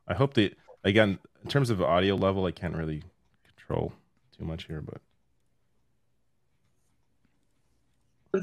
I 0.07 0.13
hope 0.13 0.33
that 0.35 0.55
again, 0.83 1.19
in 1.45 1.51
terms 1.51 1.69
of 1.69 1.79
audio 1.79 2.15
level, 2.15 2.45
I 2.45 2.51
can't 2.51 2.75
really 2.75 3.03
control 3.55 3.93
too 4.35 4.45
much 4.45 4.65
here, 4.65 4.81
but 4.81 4.99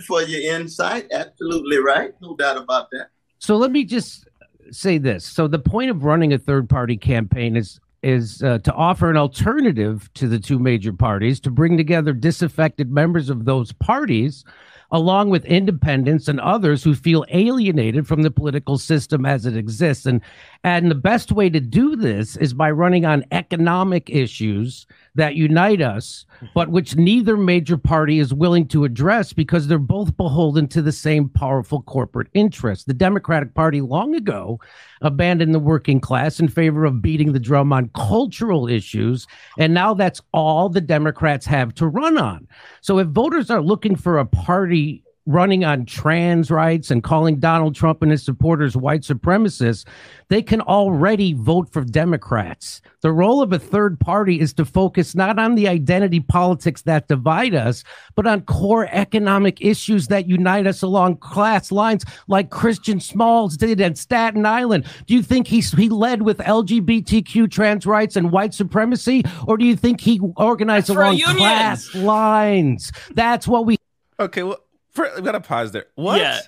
for 0.06 0.22
your 0.22 0.54
insight. 0.54 1.08
Absolutely 1.10 1.78
right. 1.78 2.14
No 2.22 2.36
doubt 2.36 2.58
about 2.58 2.90
that. 2.92 3.08
So 3.40 3.56
let 3.56 3.72
me 3.72 3.84
just 3.84 4.28
say 4.70 4.98
this. 4.98 5.24
So 5.24 5.48
the 5.48 5.58
point 5.58 5.90
of 5.90 6.04
running 6.04 6.32
a 6.32 6.38
third 6.38 6.68
party 6.70 6.96
campaign 6.96 7.56
is 7.56 7.80
is 8.04 8.40
uh, 8.42 8.58
to 8.58 8.72
offer 8.72 9.10
an 9.10 9.16
alternative 9.16 10.08
to 10.14 10.28
the 10.28 10.38
two 10.38 10.60
major 10.60 10.92
parties 10.92 11.40
to 11.40 11.50
bring 11.50 11.76
together 11.76 12.12
disaffected 12.12 12.90
members 12.90 13.30
of 13.30 13.44
those 13.44 13.72
parties 13.72 14.44
along 14.92 15.30
with 15.30 15.44
independents 15.46 16.28
and 16.28 16.38
others 16.40 16.84
who 16.84 16.94
feel 16.94 17.24
alienated 17.30 18.06
from 18.06 18.22
the 18.22 18.30
political 18.30 18.78
system 18.78 19.26
as 19.26 19.46
it 19.46 19.56
exists 19.56 20.06
and 20.06 20.20
and 20.62 20.90
the 20.90 20.94
best 20.94 21.32
way 21.32 21.50
to 21.50 21.58
do 21.58 21.96
this 21.96 22.36
is 22.36 22.54
by 22.54 22.70
running 22.70 23.04
on 23.04 23.24
economic 23.32 24.08
issues 24.10 24.86
that 25.14 25.34
unite 25.34 25.82
us 25.82 26.26
mm-hmm. 26.36 26.46
but 26.54 26.68
which 26.68 26.94
neither 26.94 27.36
major 27.36 27.76
party 27.76 28.18
is 28.18 28.32
willing 28.32 28.68
to 28.68 28.84
address 28.84 29.32
because 29.32 29.66
they're 29.66 29.78
both 29.78 30.16
beholden 30.16 30.68
to 30.68 30.82
the 30.82 30.92
same 30.92 31.28
powerful 31.28 31.82
corporate 31.82 32.28
interests. 32.34 32.84
The 32.84 32.94
Democratic 32.94 33.54
Party 33.54 33.80
long 33.80 34.14
ago 34.14 34.60
abandoned 35.00 35.54
the 35.54 35.58
working 35.58 36.00
class 36.00 36.38
in 36.38 36.48
favor 36.48 36.84
of 36.84 37.02
beating 37.02 37.32
the 37.32 37.40
drum 37.40 37.72
on 37.72 37.90
cultural 37.94 38.68
issues. 38.68 39.26
And 39.58 39.74
now 39.74 39.94
that's 39.94 40.20
all 40.32 40.68
the 40.68 40.80
Democrats 40.80 41.46
have 41.46 41.74
to 41.76 41.86
run 41.86 42.18
on. 42.18 42.46
So 42.80 42.98
if 42.98 43.08
voters 43.08 43.50
are 43.50 43.62
looking 43.62 43.96
for 43.96 44.18
a 44.18 44.26
party 44.26 44.81
running 45.26 45.64
on 45.64 45.86
trans 45.86 46.50
rights 46.50 46.90
and 46.90 47.04
calling 47.04 47.38
Donald 47.38 47.74
Trump 47.74 48.02
and 48.02 48.10
his 48.10 48.24
supporters 48.24 48.76
white 48.76 49.02
supremacists, 49.02 49.86
they 50.28 50.42
can 50.42 50.60
already 50.60 51.32
vote 51.32 51.72
for 51.72 51.84
Democrats. 51.84 52.80
The 53.02 53.12
role 53.12 53.40
of 53.40 53.52
a 53.52 53.58
third 53.58 54.00
party 54.00 54.40
is 54.40 54.52
to 54.54 54.64
focus 54.64 55.14
not 55.14 55.38
on 55.38 55.54
the 55.54 55.68
identity 55.68 56.20
politics 56.20 56.82
that 56.82 57.06
divide 57.06 57.54
us, 57.54 57.84
but 58.16 58.26
on 58.26 58.42
core 58.42 58.88
economic 58.90 59.60
issues 59.60 60.08
that 60.08 60.26
unite 60.26 60.66
us 60.66 60.82
along 60.82 61.18
class 61.18 61.70
lines, 61.70 62.04
like 62.26 62.50
Christian 62.50 62.98
Smalls 62.98 63.56
did 63.56 63.80
at 63.80 63.98
Staten 63.98 64.44
Island. 64.44 64.86
Do 65.06 65.14
you 65.14 65.22
think 65.22 65.46
he, 65.46 65.60
he 65.60 65.88
led 65.88 66.22
with 66.22 66.38
LGBTQ 66.38 67.50
trans 67.50 67.86
rights 67.86 68.16
and 68.16 68.32
white 68.32 68.54
supremacy, 68.54 69.22
or 69.46 69.56
do 69.56 69.64
you 69.64 69.76
think 69.76 70.00
he 70.00 70.18
organized 70.36 70.88
That's 70.88 70.98
along 70.98 71.18
class 71.36 71.94
lines? 71.94 72.90
That's 73.14 73.46
what 73.46 73.66
we. 73.66 73.76
okay. 74.18 74.42
Well, 74.42 74.61
for, 74.92 75.08
we 75.16 75.22
gotta 75.22 75.40
pause 75.40 75.72
there. 75.72 75.86
What? 75.94 76.18
Yeah. 76.20 76.40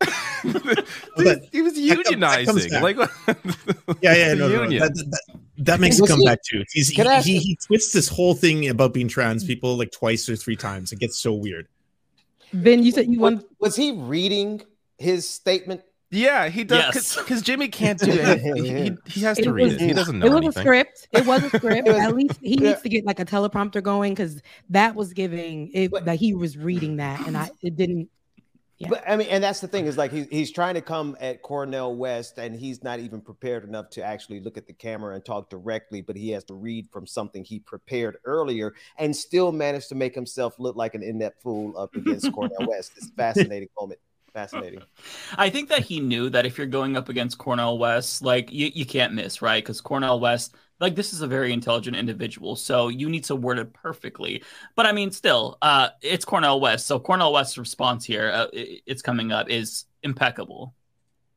But 0.44 1.44
he 1.52 1.62
was 1.62 1.74
that 1.74 2.04
that 2.04 2.06
unionizing. 2.18 2.80
Like, 2.82 2.96
Yeah, 4.00 4.14
yeah, 4.14 4.34
no, 4.34 4.48
no, 4.48 4.56
no. 4.56 4.62
union. 4.62 4.82
That, 4.82 4.94
that, 4.94 5.10
that- 5.10 5.38
that 5.58 5.78
makes 5.78 6.00
it 6.00 6.08
come 6.08 6.18
he- 6.18 6.26
back 6.26 6.40
too. 6.42 6.64
He's, 6.72 6.88
he, 6.88 7.00
ask 7.02 7.24
he, 7.24 7.38
he 7.38 7.54
twists 7.54 7.92
this 7.92 8.08
whole 8.08 8.34
thing 8.34 8.68
about 8.68 8.92
being 8.92 9.06
trans 9.06 9.44
people 9.44 9.76
like 9.76 9.92
twice 9.92 10.28
or 10.28 10.34
three 10.34 10.56
times. 10.56 10.90
It 10.90 10.98
gets 10.98 11.18
so 11.18 11.32
weird. 11.34 11.68
Ben, 12.52 12.82
you 12.82 12.90
said 12.90 13.06
you 13.06 13.20
want. 13.20 13.44
was 13.60 13.76
he 13.76 13.92
reading 13.92 14.62
his 14.98 15.28
statement? 15.28 15.82
Yeah, 16.12 16.48
he 16.50 16.62
does 16.62 16.94
Yes. 16.94 17.16
because 17.16 17.40
Jimmy 17.42 17.68
can't 17.80 17.98
do 17.98 18.10
it. 18.12 18.40
He, 18.40 18.68
he, 18.68 18.96
he 19.06 19.20
has 19.22 19.38
to 19.38 19.44
It 19.48 19.50
read 19.50 19.62
was- 19.64 19.72
it. 19.74 19.80
He 19.80 19.92
doesn't 19.94 20.18
know 20.18 20.26
It 20.26 20.30
was 20.30 20.36
anything. 20.44 20.60
a 20.60 20.62
script. 20.62 21.08
It 21.12 21.26
was 21.26 21.42
a 21.42 21.48
script. 21.56 21.88
Was- 21.88 21.96
At 21.96 22.14
least 22.14 22.38
he 22.42 22.54
yeah. 22.54 22.68
needs 22.68 22.82
to 22.82 22.88
get 22.90 23.06
like 23.06 23.18
a 23.18 23.24
teleprompter 23.24 23.82
going 23.82 24.12
because 24.12 24.42
that 24.70 24.94
was 24.94 25.12
giving 25.14 25.70
it 25.72 25.90
that 26.04 26.16
he 26.18 26.34
was 26.34 26.56
reading 26.58 26.96
that 26.96 27.26
and 27.26 27.36
I 27.36 27.50
it 27.62 27.76
didn't. 27.76 28.08
But 28.88 29.04
I 29.08 29.14
mean, 29.16 29.28
and 29.28 29.44
that's 29.44 29.60
the 29.60 29.68
thing 29.68 29.86
is 29.86 29.96
like 29.96 30.10
he's 30.10 30.26
he's 30.28 30.50
trying 30.50 30.74
to 30.74 30.80
come 30.80 31.16
at 31.20 31.40
Cornel 31.42 31.94
West, 31.94 32.36
and 32.38 32.52
he's 32.52 32.82
not 32.82 32.98
even 32.98 33.20
prepared 33.20 33.62
enough 33.62 33.90
to 33.90 34.02
actually 34.02 34.40
look 34.40 34.56
at 34.58 34.66
the 34.66 34.72
camera 34.72 35.14
and 35.14 35.24
talk 35.24 35.48
directly. 35.48 36.00
But 36.00 36.16
he 36.16 36.30
has 36.30 36.42
to 36.44 36.54
read 36.54 36.88
from 36.90 37.06
something 37.06 37.44
he 37.44 37.60
prepared 37.60 38.16
earlier, 38.24 38.74
and 38.98 39.14
still 39.14 39.52
managed 39.52 39.88
to 39.90 39.94
make 39.94 40.16
himself 40.16 40.56
look 40.58 40.74
like 40.74 40.96
an 40.96 41.04
inept 41.04 41.40
fool 41.42 41.78
up 41.78 41.94
against 41.94 42.32
Cornel 42.32 42.56
West. 42.66 42.90
It's 42.96 43.06
a 43.06 43.12
fascinating 43.12 43.68
moment. 43.78 44.00
Fascinating. 44.32 44.82
I 45.36 45.50
think 45.50 45.68
that 45.68 45.80
he 45.82 46.00
knew 46.00 46.30
that 46.30 46.46
if 46.46 46.56
you're 46.56 46.66
going 46.66 46.96
up 46.96 47.08
against 47.08 47.38
Cornel 47.38 47.78
West, 47.78 48.22
like 48.22 48.50
you, 48.50 48.70
you 48.74 48.86
can't 48.86 49.12
miss, 49.14 49.42
right? 49.42 49.62
Because 49.62 49.80
Cornel 49.80 50.20
West, 50.20 50.54
like 50.80 50.94
this 50.94 51.12
is 51.12 51.20
a 51.20 51.26
very 51.26 51.52
intelligent 51.52 51.96
individual, 51.96 52.56
so 52.56 52.88
you 52.88 53.08
need 53.10 53.24
to 53.24 53.36
word 53.36 53.58
it 53.58 53.72
perfectly. 53.74 54.42
But 54.74 54.86
I 54.86 54.92
mean, 54.92 55.10
still, 55.10 55.58
uh, 55.62 55.90
it's 56.00 56.24
Cornel 56.24 56.60
West, 56.60 56.86
so 56.86 56.98
Cornel 56.98 57.32
West's 57.32 57.58
response 57.58 58.04
here, 58.06 58.30
uh, 58.30 58.46
i- 58.54 58.80
it's 58.86 59.02
coming 59.02 59.32
up, 59.32 59.50
is 59.50 59.84
impeccable. 60.02 60.74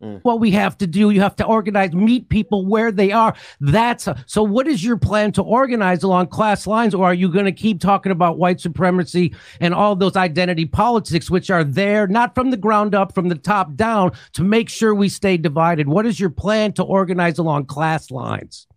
Mm. 0.01 0.19
what 0.23 0.41
we 0.41 0.51
have 0.51 0.77
to 0.79 0.87
do. 0.87 1.09
You 1.09 1.21
have 1.21 1.37
to 1.37 1.45
organize, 1.45 1.93
meet 1.93 2.27
people 2.27 2.65
where 2.65 2.91
they 2.91 3.13
are. 3.13 3.33
That's 3.61 4.07
a, 4.07 4.21
so. 4.27 4.43
What 4.43 4.67
is 4.67 4.83
your 4.83 4.97
plan 4.97 5.31
to 5.33 5.41
organize 5.41 6.03
along 6.03 6.27
class 6.27 6.67
lines, 6.67 6.93
or 6.93 7.05
are 7.05 7.13
you 7.13 7.29
going 7.29 7.45
to 7.45 7.53
keep 7.53 7.79
talking 7.79 8.11
about 8.11 8.37
white 8.37 8.59
supremacy 8.59 9.33
and 9.61 9.73
all 9.73 9.95
those 9.95 10.17
identity 10.17 10.65
politics, 10.65 11.31
which 11.31 11.49
are 11.49 11.63
there 11.63 12.07
not 12.07 12.35
from 12.35 12.51
the 12.51 12.57
ground 12.57 12.93
up, 12.93 13.15
from 13.15 13.29
the 13.29 13.35
top 13.35 13.75
down, 13.75 14.11
to 14.33 14.43
make 14.43 14.67
sure 14.67 14.93
we 14.93 15.07
stay 15.07 15.37
divided? 15.37 15.87
What 15.87 16.05
is 16.05 16.19
your 16.19 16.29
plan 16.29 16.73
to 16.73 16.83
organize 16.83 17.37
along 17.37 17.67
class 17.67 18.11
lines? 18.11 18.67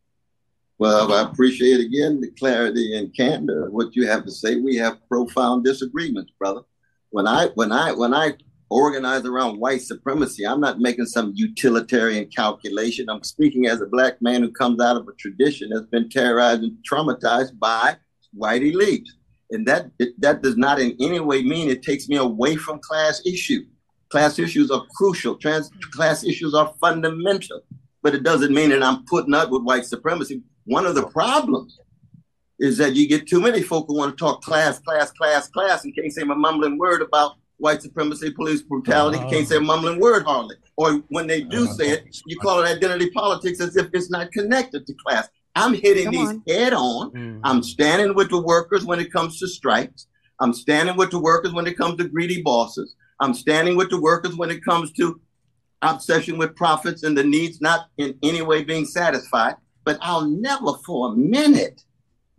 Well, 0.78 1.12
I 1.12 1.28
appreciate 1.28 1.80
again 1.80 2.20
the 2.20 2.30
clarity 2.38 2.96
and 2.96 3.12
candor 3.12 3.66
of 3.66 3.72
what 3.72 3.96
you 3.96 4.06
have 4.06 4.24
to 4.24 4.30
say. 4.30 4.54
We 4.54 4.76
have 4.76 4.98
profound 5.08 5.64
disagreements, 5.64 6.30
brother. 6.38 6.60
When 7.10 7.26
I 7.26 7.48
when 7.54 7.72
I 7.72 7.90
when 7.92 8.14
I 8.14 8.34
organize 8.70 9.24
around 9.24 9.58
white 9.58 9.82
supremacy, 9.82 10.46
I'm 10.46 10.60
not 10.60 10.78
making 10.78 11.06
some 11.06 11.32
utilitarian 11.34 12.26
calculation. 12.26 13.08
I'm 13.08 13.22
speaking 13.22 13.66
as 13.66 13.80
a 13.80 13.86
black 13.86 14.20
man 14.20 14.42
who 14.42 14.50
comes 14.50 14.80
out 14.80 14.96
of 14.96 15.08
a 15.08 15.12
tradition 15.14 15.70
that's 15.70 15.86
been 15.86 16.08
terrorized 16.08 16.62
and 16.62 16.76
traumatized 16.90 17.58
by 17.58 17.96
white 18.32 18.62
elites. 18.62 19.08
And 19.50 19.66
that 19.66 19.90
that 20.18 20.42
does 20.42 20.56
not 20.56 20.78
in 20.78 20.94
any 21.00 21.20
way 21.20 21.42
mean 21.42 21.70
it 21.70 21.82
takes 21.82 22.08
me 22.08 22.16
away 22.16 22.56
from 22.56 22.80
class 22.80 23.22
issue. 23.24 23.64
Class 24.10 24.38
issues 24.38 24.70
are 24.70 24.84
crucial. 24.96 25.36
Trans 25.36 25.70
class 25.92 26.24
issues 26.24 26.54
are 26.54 26.74
fundamental, 26.80 27.62
but 28.02 28.14
it 28.14 28.22
doesn't 28.22 28.52
mean 28.52 28.70
that 28.70 28.82
I'm 28.82 29.04
putting 29.06 29.34
up 29.34 29.50
with 29.50 29.62
white 29.62 29.86
supremacy. 29.86 30.42
One 30.64 30.84
of 30.84 30.94
the 30.94 31.06
problems 31.06 31.78
is 32.58 32.76
that 32.78 32.94
you 32.94 33.08
get 33.08 33.26
too 33.26 33.40
many 33.40 33.62
folk 33.62 33.86
who 33.86 33.96
want 33.96 34.16
to 34.16 34.22
talk 34.22 34.42
class, 34.42 34.78
class, 34.80 35.10
class, 35.12 35.48
class, 35.48 35.84
and 35.84 35.94
can't 35.94 36.12
say 36.12 36.22
a 36.22 36.26
mumbling 36.26 36.76
word 36.76 37.00
about 37.00 37.36
white 37.58 37.82
supremacy, 37.82 38.30
police 38.30 38.62
brutality. 38.62 39.18
Can't 39.30 39.46
say 39.46 39.56
a 39.56 39.60
mumbling 39.60 40.00
word 40.00 40.24
hardly. 40.24 40.56
Or 40.76 41.02
when 41.08 41.26
they 41.26 41.42
do 41.42 41.66
say 41.66 41.90
it, 41.90 42.04
you 42.26 42.38
call 42.38 42.60
it 42.62 42.68
identity 42.68 43.10
politics 43.10 43.60
as 43.60 43.76
if 43.76 43.88
it's 43.92 44.10
not 44.10 44.32
connected 44.32 44.86
to 44.86 44.94
class. 44.94 45.28
I'm 45.54 45.74
hitting 45.74 46.04
Come 46.04 46.12
these 46.14 46.28
on. 46.28 46.42
head 46.46 46.72
on. 46.72 47.40
I'm 47.44 47.62
standing 47.62 48.14
with 48.14 48.30
the 48.30 48.40
workers 48.40 48.84
when 48.84 49.00
it 49.00 49.12
comes 49.12 49.38
to 49.40 49.48
strikes. 49.48 50.06
I'm 50.40 50.52
standing 50.54 50.96
with 50.96 51.10
the 51.10 51.18
workers 51.18 51.52
when 51.52 51.66
it 51.66 51.76
comes 51.76 51.96
to 51.98 52.08
greedy 52.08 52.42
bosses. 52.42 52.94
I'm 53.20 53.34
standing 53.34 53.76
with 53.76 53.90
the 53.90 54.00
workers 54.00 54.36
when 54.36 54.50
it 54.50 54.64
comes 54.64 54.92
to 54.92 55.20
obsession 55.82 56.38
with 56.38 56.54
profits 56.54 57.02
and 57.02 57.18
the 57.18 57.24
needs 57.24 57.60
not 57.60 57.86
in 57.98 58.16
any 58.22 58.42
way 58.42 58.62
being 58.62 58.84
satisfied. 58.84 59.56
But 59.84 59.98
I'll 60.00 60.26
never 60.26 60.74
for 60.86 61.12
a 61.12 61.16
minute 61.16 61.82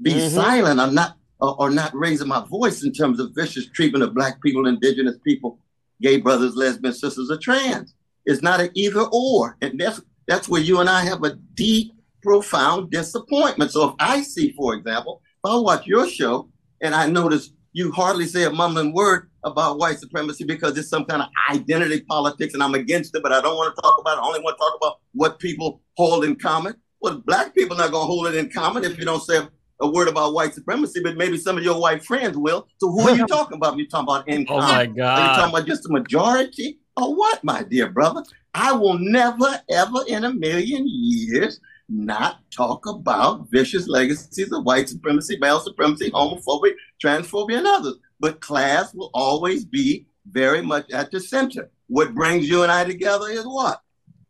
be 0.01 0.13
Mhm. 0.13 0.29
silent. 0.29 0.79
I'm 0.79 0.93
not 0.93 1.17
or, 1.39 1.55
or 1.59 1.69
not 1.69 1.93
raising 1.93 2.27
my 2.27 2.45
voice 2.45 2.83
in 2.83 2.91
terms 2.91 3.19
of 3.19 3.33
vicious 3.35 3.67
treatment 3.67 4.03
of 4.03 4.13
black 4.13 4.41
people, 4.41 4.67
indigenous 4.67 5.17
people, 5.23 5.59
gay 6.01 6.17
brothers, 6.17 6.55
lesbian 6.55 6.93
sisters, 6.93 7.31
or 7.31 7.37
trans. 7.37 7.93
It's 8.25 8.41
not 8.41 8.59
an 8.59 8.69
either 8.73 9.05
or. 9.11 9.57
And 9.61 9.79
that's 9.79 10.01
that's 10.27 10.47
where 10.47 10.61
you 10.61 10.79
and 10.79 10.89
I 10.89 11.03
have 11.05 11.23
a 11.23 11.35
deep, 11.55 11.93
profound 12.21 12.91
disappointment. 12.91 13.71
So 13.71 13.89
if 13.89 13.95
I 13.99 14.21
see, 14.21 14.51
for 14.51 14.75
example, 14.75 15.21
if 15.43 15.51
I 15.51 15.55
watch 15.55 15.87
your 15.87 16.07
show 16.07 16.49
and 16.81 16.93
I 16.93 17.07
notice 17.07 17.51
you 17.73 17.91
hardly 17.91 18.25
say 18.25 18.43
a 18.43 18.49
mumbling 18.51 18.93
word 18.93 19.29
about 19.43 19.79
white 19.79 19.99
supremacy 19.99 20.43
because 20.43 20.77
it's 20.77 20.89
some 20.89 21.05
kind 21.05 21.21
of 21.21 21.29
identity 21.49 22.01
politics 22.01 22.53
and 22.53 22.61
I'm 22.61 22.75
against 22.75 23.15
it, 23.15 23.23
but 23.23 23.31
I 23.31 23.41
don't 23.41 23.55
want 23.55 23.75
to 23.75 23.81
talk 23.81 23.99
about 23.99 24.17
it. 24.17 24.21
I 24.21 24.25
only 24.25 24.41
want 24.41 24.57
to 24.57 24.59
talk 24.59 24.75
about 24.81 24.99
what 25.13 25.39
people 25.39 25.81
hold 25.95 26.25
in 26.25 26.35
common. 26.35 26.75
Well, 27.01 27.23
black 27.25 27.55
people 27.55 27.77
are 27.77 27.85
not 27.85 27.91
going 27.91 28.03
to 28.03 28.07
hold 28.07 28.27
it 28.27 28.35
in 28.35 28.49
common 28.49 28.83
if 28.83 28.97
you 28.97 29.05
don't 29.05 29.23
say 29.23 29.39
a 29.81 29.87
word 29.89 30.07
about 30.07 30.33
white 30.33 30.53
supremacy, 30.53 30.99
but 31.01 31.17
maybe 31.17 31.37
some 31.37 31.57
of 31.57 31.63
your 31.63 31.79
white 31.79 32.03
friends 32.03 32.37
will. 32.37 32.67
So 32.77 32.91
who 32.91 33.01
are 33.07 33.15
you 33.15 33.25
talking 33.27 33.57
about? 33.57 33.77
You 33.77 33.87
talking 33.87 34.07
about 34.09 34.27
in 34.27 34.45
Oh 34.49 34.59
common? 34.59 34.67
my 34.67 34.77
Are 34.81 34.85
you 34.85 34.93
God. 34.95 35.35
talking 35.35 35.55
about 35.55 35.67
just 35.67 35.83
the 35.83 35.89
majority 35.89 36.79
or 36.97 37.15
what, 37.15 37.43
my 37.43 37.63
dear 37.63 37.89
brother? 37.89 38.23
I 38.53 38.73
will 38.73 38.97
never, 38.99 39.61
ever 39.69 39.99
in 40.07 40.23
a 40.25 40.33
million 40.33 40.83
years 40.87 41.59
not 41.87 42.39
talk 42.51 42.85
about 42.87 43.49
vicious 43.49 43.87
legacies 43.87 44.51
of 44.51 44.63
white 44.63 44.89
supremacy, 44.89 45.37
male 45.39 45.59
supremacy, 45.59 46.11
homophobia, 46.11 46.73
transphobia, 47.03 47.59
and 47.59 47.67
others. 47.67 47.95
But 48.19 48.41
class 48.41 48.93
will 48.93 49.09
always 49.13 49.65
be 49.65 50.05
very 50.29 50.61
much 50.61 50.91
at 50.91 51.09
the 51.09 51.19
center. 51.19 51.71
What 51.87 52.13
brings 52.13 52.47
you 52.49 52.63
and 52.63 52.71
I 52.71 52.83
together 52.83 53.29
is 53.29 53.45
what? 53.45 53.81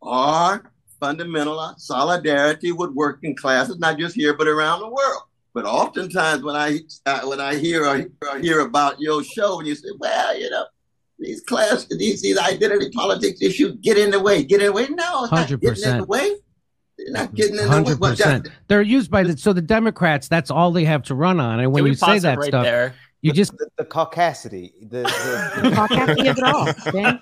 Our 0.02 0.72
fundamental 1.00 1.74
solidarity 1.78 2.72
with 2.72 2.92
working 2.92 3.36
classes, 3.36 3.80
not 3.80 3.98
just 3.98 4.16
here, 4.16 4.34
but 4.34 4.48
around 4.48 4.80
the 4.82 4.88
world. 4.88 5.24
But 5.62 5.68
oftentimes 5.68 6.42
when 6.42 6.56
I 6.56 6.80
uh, 7.06 7.20
when 7.26 7.42
I 7.42 7.56
hear 7.56 7.84
or, 7.86 8.06
or 8.32 8.40
hear 8.40 8.62
about 8.62 9.02
your 9.02 9.22
show, 9.26 9.60
and 9.60 9.68
you 9.68 9.76
say, 9.76 9.90
well, 10.00 10.40
you 10.40 10.50
know, 10.50 10.64
these 11.20 11.42
class 11.42 11.86
these 11.90 12.22
these 12.22 12.38
identity 12.38 12.90
politics 12.92 13.42
issues 13.42 13.76
get 13.82 13.98
in 13.98 14.10
the 14.10 14.22
way, 14.22 14.42
get 14.42 14.62
in 14.62 14.68
the 14.68 14.72
way. 14.72 14.88
No, 14.88 15.24
it's 15.26 15.32
not 15.34 15.40
Hundred 15.40 15.60
getting 15.60 15.84
in 15.84 15.98
the 15.98 16.06
percent. 16.06 16.08
way. 16.08 16.36
They're 16.98 17.12
not 17.12 17.34
getting 17.36 17.52
in 17.56 17.58
the 17.58 17.64
way. 17.64 17.68
Hundred 17.70 18.00
Well, 18.00 18.12
percent. 18.12 18.46
that- 18.46 18.54
They're 18.70 18.82
used 18.82 19.12
by 19.12 19.24
the 19.24 19.36
so 19.38 19.52
the 19.52 19.62
Democrats. 19.62 20.30
That's 20.30 20.50
all 20.50 20.72
they 20.72 20.86
have 20.86 21.04
to 21.04 21.16
run 21.16 21.42
on. 21.42 21.60
And 21.60 21.74
when 21.74 21.86
you 21.86 21.94
say 21.94 22.20
that 22.20 22.38
right 22.38 22.48
stuff, 22.48 22.64
there? 22.64 22.96
You 23.22 23.34
just 23.34 23.52
the, 23.58 23.68
the 23.78 23.84
caucasity, 23.86 24.72
the, 24.82 25.02
the, 25.04 25.62
The 25.62 25.76
caucasity 25.76 26.30
of 26.30 26.38
it 26.38 26.44
all, 26.44 26.66
Ben. 26.94 27.20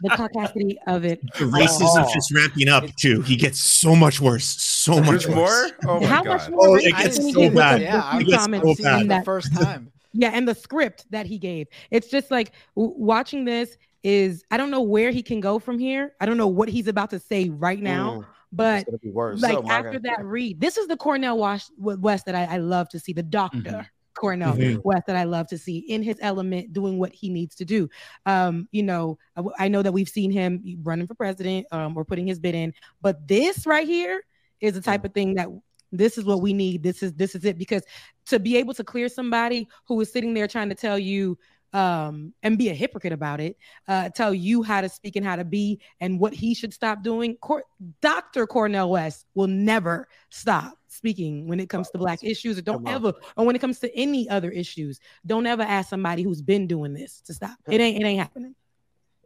The 0.00 0.08
caucasity 0.10 0.76
of 0.86 1.04
it. 1.04 1.20
The 1.38 1.80
all. 1.84 2.10
just 2.14 2.32
ramping 2.34 2.68
up 2.68 2.84
too. 2.96 3.20
He 3.22 3.36
gets 3.36 3.60
so 3.60 3.94
much 3.94 4.20
worse. 4.22 4.44
So 4.46 5.00
much 5.00 5.26
There's 5.26 5.28
worse. 5.28 5.72
more? 5.84 5.96
Oh 5.96 6.00
my 6.00 6.06
How 6.06 6.22
God. 6.24 6.38
much 6.38 6.50
more 6.50 6.68
Oh, 6.68 6.74
it 6.76 6.96
gets 6.96 7.16
so 7.16 7.32
get 7.32 7.54
bad. 7.54 7.80
the- 7.80 7.84
Yeah, 7.84 8.02
I 8.04 8.16
few 8.18 8.26
was 8.26 8.34
comments 8.36 8.78
so 8.78 8.82
bad. 8.84 9.02
in 9.02 9.08
the 9.08 9.22
first 9.22 9.52
time. 9.60 9.90
Yeah, 10.14 10.30
and 10.32 10.48
the 10.48 10.54
script 10.54 11.04
that 11.10 11.26
he 11.26 11.38
gave. 11.38 11.66
It's 11.90 12.08
just 12.08 12.30
like 12.30 12.52
w- 12.76 12.94
watching 12.96 13.44
this 13.44 13.76
is 14.02 14.44
I 14.50 14.56
don't 14.56 14.70
know 14.70 14.82
where 14.82 15.10
he 15.10 15.22
can 15.22 15.40
go 15.40 15.58
from 15.58 15.78
here. 15.78 16.12
I 16.20 16.26
don't 16.26 16.36
know 16.38 16.46
what 16.48 16.68
he's 16.70 16.88
about 16.88 17.10
to 17.10 17.18
say 17.18 17.50
right 17.50 17.80
now. 17.82 18.20
Mm, 18.20 18.26
but 18.52 18.74
it's 18.80 18.84
gonna 18.86 18.98
be 18.98 19.10
worse. 19.10 19.42
like 19.42 19.58
Oh, 19.58 19.68
after 19.68 19.92
God. 19.92 20.02
that 20.04 20.24
read, 20.24 20.60
this 20.60 20.78
is 20.78 20.86
the 20.86 20.96
Cornel 20.96 21.36
Wash, 21.36 21.66
West 21.78 22.24
that 22.26 22.34
I, 22.34 22.44
I 22.44 22.56
love 22.58 22.88
to 22.90 22.98
see. 22.98 23.12
The 23.12 23.22
doctor 23.22 23.58
Mhm. 23.58 23.86
Cornel 24.14 24.54
Mhm. 24.54 24.80
West 24.84 25.06
that 25.06 25.16
I 25.16 25.24
love 25.24 25.48
to 25.48 25.58
see 25.58 25.78
in 25.78 26.02
his 26.02 26.18
element, 26.20 26.72
doing 26.72 26.98
what 26.98 27.12
he 27.12 27.28
needs 27.28 27.54
to 27.56 27.64
do. 27.64 27.88
Um, 28.26 28.68
you 28.72 28.82
know, 28.82 29.18
I 29.58 29.68
know 29.68 29.82
that 29.82 29.92
we've 29.92 30.08
seen 30.08 30.30
him 30.30 30.62
running 30.82 31.06
for 31.06 31.14
president 31.14 31.66
um, 31.72 31.96
or 31.96 32.04
putting 32.04 32.26
his 32.26 32.38
bid 32.38 32.54
in, 32.54 32.72
but 33.02 33.26
this 33.26 33.66
right 33.66 33.86
here 33.86 34.22
is 34.60 34.74
the 34.74 34.80
type 34.80 35.04
of 35.04 35.12
thing 35.12 35.34
that 35.34 35.48
this 35.92 36.18
is 36.18 36.24
what 36.24 36.40
we 36.40 36.52
need. 36.52 36.82
This 36.82 37.02
is 37.02 37.12
this 37.14 37.34
is 37.34 37.44
it 37.44 37.58
because 37.58 37.82
to 38.26 38.40
be 38.40 38.56
able 38.56 38.74
to 38.74 38.84
clear 38.84 39.08
somebody 39.08 39.68
who 39.86 40.00
is 40.00 40.10
sitting 40.10 40.34
there 40.34 40.48
trying 40.48 40.68
to 40.70 40.74
tell 40.74 40.98
you 40.98 41.38
um 41.72 42.32
and 42.44 42.56
be 42.56 42.68
a 42.68 42.72
hypocrite 42.72 43.12
about 43.12 43.40
it 43.40 43.56
uh 43.88 44.08
tell 44.10 44.32
you 44.32 44.62
how 44.62 44.80
to 44.80 44.88
speak 44.88 45.16
and 45.16 45.26
how 45.26 45.34
to 45.34 45.44
be 45.44 45.80
and 46.00 46.20
what 46.20 46.32
he 46.32 46.54
should 46.54 46.72
stop 46.72 47.02
doing 47.02 47.36
Cor- 47.40 47.64
dr 48.00 48.46
cornel 48.46 48.90
west 48.90 49.26
will 49.34 49.48
never 49.48 50.06
stop 50.30 50.78
speaking 50.94 51.48
when 51.48 51.60
it 51.60 51.68
comes 51.68 51.90
to 51.90 51.98
black 51.98 52.22
issues 52.22 52.58
or 52.58 52.62
don't 52.62 52.86
ever 52.88 53.12
or 53.36 53.44
when 53.44 53.56
it 53.56 53.58
comes 53.58 53.80
to 53.80 53.94
any 53.96 54.28
other 54.28 54.50
issues 54.50 55.00
don't 55.26 55.46
ever 55.46 55.62
ask 55.62 55.88
somebody 55.90 56.22
who's 56.22 56.42
been 56.42 56.66
doing 56.66 56.94
this 56.94 57.20
to 57.22 57.34
stop. 57.34 57.56
It 57.68 57.80
ain't 57.80 58.02
it 58.02 58.06
ain't 58.06 58.20
happening 58.20 58.54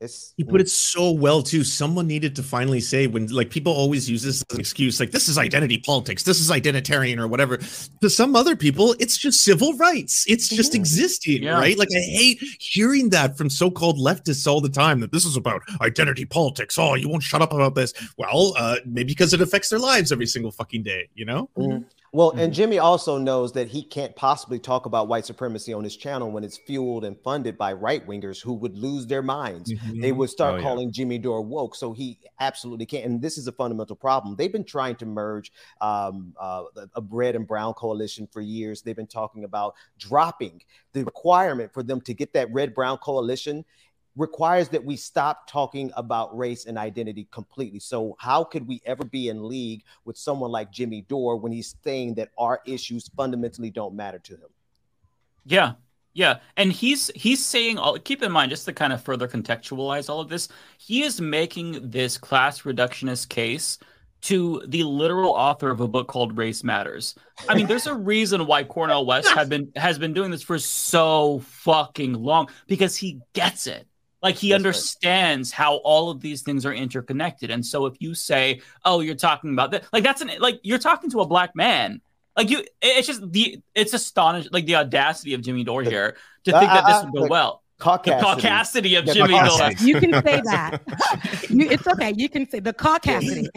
It's 0.01 0.33
He 0.37 0.45
put 0.45 0.61
it 0.61 0.69
so 0.69 1.11
well 1.11 1.43
too. 1.43 1.65
Someone 1.65 2.07
needed 2.07 2.37
to 2.37 2.43
finally 2.43 2.81
say 2.81 3.07
when 3.07 3.27
like 3.29 3.51
people 3.51 3.73
always 3.73 4.09
use 4.09 4.23
this 4.23 4.43
as 4.49 4.55
an 4.55 4.61
excuse, 4.61 5.01
like 5.01 5.11
this 5.11 5.29
is 5.29 5.39
identity 5.39 5.79
politics, 5.79 6.23
this 6.23 6.41
is 6.41 6.51
identitarian 6.51 7.19
or 7.19 7.27
whatever. 7.27 7.59
To 8.03 8.11
some 8.11 8.37
other 8.37 8.55
people, 8.57 8.95
it's 8.99 9.17
just 9.17 9.43
civil 9.43 9.75
rights. 9.75 10.25
It's 10.29 10.49
just 10.49 10.75
existing, 10.75 11.43
Yeah. 11.43 11.59
right? 11.59 11.77
Like 11.77 11.89
I 11.95 12.01
hate 12.01 12.43
hearing 12.61 13.11
that 13.11 13.37
from 13.37 13.51
so-called 13.51 13.99
leftists 13.99 14.47
all 14.47 14.61
the 14.61 14.69
time 14.69 15.01
that 15.01 15.13
this 15.13 15.25
is 15.25 15.37
about 15.37 15.63
identity 15.81 16.25
politics. 16.25 16.79
Oh, 16.79 16.95
you 16.95 17.09
won't 17.09 17.23
shut 17.23 17.43
up 17.43 17.53
about 17.53 17.75
this. 17.75 17.93
Well, 18.17 18.55
uh, 18.57 18.77
maybe 18.85 19.09
because 19.09 19.33
it 19.35 19.41
affects 19.41 19.69
their 19.69 19.79
lives 19.79 20.13
every 20.13 20.27
single 20.27 20.53
fucking 20.53 20.83
day, 20.83 21.09
you 21.15 21.25
know? 21.25 21.51
Mm. 21.57 21.85
Well, 22.13 22.31
Mm-hmm. 22.31 22.39
and 22.41 22.53
Jimmy 22.55 22.79
also 22.79 23.19
knows 23.19 23.53
that 23.53 23.69
he 23.69 23.83
can't 23.83 24.15
possibly 24.17 24.59
talk 24.59 24.87
about 24.87 25.09
white 25.09 25.27
supremacy 25.27 25.73
on 25.73 25.85
his 25.85 25.97
channel 25.97 26.31
when 26.31 26.43
it's 26.45 26.57
fueled 26.57 27.05
and 27.05 27.17
funded 27.23 27.59
by 27.59 27.73
right 27.75 28.07
wingers 28.07 28.43
who 28.43 28.55
would 28.55 28.77
lose 28.77 29.07
their 29.07 29.23
minds. 29.23 29.73
They 30.01 30.13
would 30.13 30.31
start 30.31 30.55
Oh, 30.55 30.57
yeah. 30.57 30.63
calling 30.63 30.93
Jimmy 30.93 31.19
Dore 31.19 31.43
woke. 31.43 31.75
So 31.75 31.93
he 31.93 32.19
absolutely 32.41 32.87
can't. 32.87 33.05
And 33.05 33.21
this 33.21 33.37
is 33.37 33.47
a 33.47 33.53
fundamental 33.53 33.97
problem. 33.97 34.37
They've 34.37 34.53
been 34.53 34.65
trying 34.65 34.97
to 34.97 35.07
merge 35.07 35.53
um, 35.81 36.35
uh, 36.41 36.65
a 36.95 37.03
red 37.11 37.37
and 37.37 37.47
brown 37.47 37.75
coalition 37.75 38.27
for 38.33 38.41
years. 38.41 38.83
They've 38.83 38.97
been 38.97 39.07
talking 39.07 39.45
about 39.45 39.75
dropping 39.99 40.63
the 40.95 41.05
requirement 41.05 41.73
for 41.75 41.83
them 41.83 42.01
to 42.03 42.15
get 42.15 42.33
that 42.33 42.53
red 42.53 42.75
brown 42.75 42.99
coalition 42.99 43.65
requires 44.19 44.69
that 44.69 44.85
we 44.85 44.97
stop 44.97 45.49
talking 45.49 45.91
about 45.97 46.37
race 46.37 46.67
and 46.67 46.77
identity 46.77 47.29
completely. 47.31 47.79
So 47.79 48.17
how 48.19 48.45
could 48.45 48.67
we 48.67 48.83
ever 48.85 49.05
be 49.05 49.29
in 49.29 49.49
league 49.49 49.85
with 50.05 50.19
someone 50.19 50.51
like 50.51 50.73
Jimmy 50.73 51.03
Dore 51.03 51.37
when 51.37 51.53
he's 51.53 51.75
saying 51.83 52.15
that 52.15 52.31
our 52.37 52.61
issues 52.67 53.09
fundamentally 53.17 53.71
don't 53.71 53.95
matter 53.95 54.19
to 54.19 54.35
him? 54.35 54.49
Yeah. 55.47 55.73
Yeah, 56.15 56.39
and 56.57 56.73
he's 56.73 57.13
he's 57.15 57.45
saying 57.45 57.79
all 57.79 57.97
keep 57.97 58.25
in 58.25 58.33
mind 58.33 58.51
just 58.51 58.65
to 58.65 58.73
kind 58.73 58.93
of 58.93 59.01
further 59.01 59.29
contextualize 59.29 60.09
all 60.09 60.21
of 60.21 60.29
this, 60.29 60.49
he 60.79 61.03
is 61.03 61.21
making 61.21 61.91
this 61.91 62.19
class 62.19 62.63
reductionist 62.63 63.29
case 63.29 63.79
to 64.23 64.63
the 64.67 64.83
literal 64.83 65.31
author 65.31 65.71
of 65.71 65.81
a 65.81 65.87
book 65.87 66.09
called 66.09 66.37
Race 66.37 66.65
Matters. 66.65 67.15
I 67.49 67.55
mean, 67.55 67.67
there's 67.67 67.87
a 67.87 67.95
reason 68.15 68.47
why 68.47 68.65
Cornel 68.65 69.07
West 69.07 69.29
have 69.29 69.49
been 69.49 69.71
has 69.77 69.99
been 69.99 70.13
doing 70.13 70.31
this 70.31 70.43
for 70.43 70.59
so 70.59 71.41
fucking 71.41 72.15
long 72.15 72.49
because 72.67 72.97
he 72.97 73.21
gets 73.33 73.67
it. 73.67 73.87
Like 74.23 74.37
he 74.37 74.51
That's 74.51 74.59
understands 74.59 75.53
how 75.53 75.77
all 75.77 76.11
of 76.11 76.21
these 76.21 76.43
things 76.43 76.67
are 76.67 76.73
interconnected. 76.73 77.51
And 77.51 77.65
so 77.65 77.87
if 77.87 77.95
you 78.01 78.15
say, 78.15 78.63
"Oh, 78.85 79.01
you're 79.01 79.15
talking 79.15 79.53
about 79.53 79.71
that," 79.73 79.85
like 79.93 80.03
that's 80.03 80.21
an 80.23 80.31
like 80.41 80.61
you're 80.63 80.79
talking 80.79 81.11
to 81.11 81.21
a 81.21 81.27
black 81.27 81.55
man. 81.55 82.01
Like 82.37 82.51
you, 82.51 82.65
it's 82.83 83.07
just 83.07 83.31
the 83.33 83.61
it's 83.75 83.93
astonishing, 83.95 84.51
like 84.53 84.67
the 84.67 84.77
audacity 84.77 85.35
of 85.35 85.43
Jimmy 85.43 85.65
Dore 85.65 85.83
here 85.83 86.17
to 86.45 86.53
think 86.53 86.73
that 86.73 86.85
this 86.87 86.99
Uh, 86.99 87.03
uh, 87.03 87.05
would 87.05 87.15
go 87.15 87.27
well. 87.27 87.63
The 87.79 87.85
Caucasity. 87.85 88.21
caucasity 88.21 88.99
of 88.99 89.07
The 89.07 89.15
Jimmy 89.15 89.29
Dore. 89.35 89.43
caucasity. 89.43 89.87
You 89.87 90.01
can 90.01 90.13
say 90.25 90.41
that. 90.45 90.81
You, 91.49 91.71
it's 91.71 91.87
okay. 91.87 92.13
You 92.17 92.29
can 92.29 92.51
say 92.51 92.59
the 92.59 92.73
caucasity. 92.73 93.47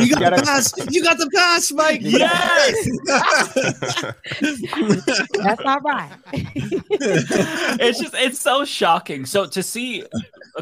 You 0.00 0.10
got 0.16 0.20
Gotta- 0.20 0.36
the 0.36 0.42
pass. 0.42 0.72
You 0.90 1.04
got 1.04 1.18
the 1.18 1.30
pass, 1.32 1.70
Mike. 1.72 2.00
Yes. 2.02 2.88
That's 5.42 5.60
all 5.64 5.80
right. 5.80 6.10
it's 6.32 8.00
just 8.00 8.14
it's 8.14 8.40
so 8.40 8.64
shocking. 8.64 9.26
So 9.26 9.46
to 9.46 9.62
see 9.62 10.04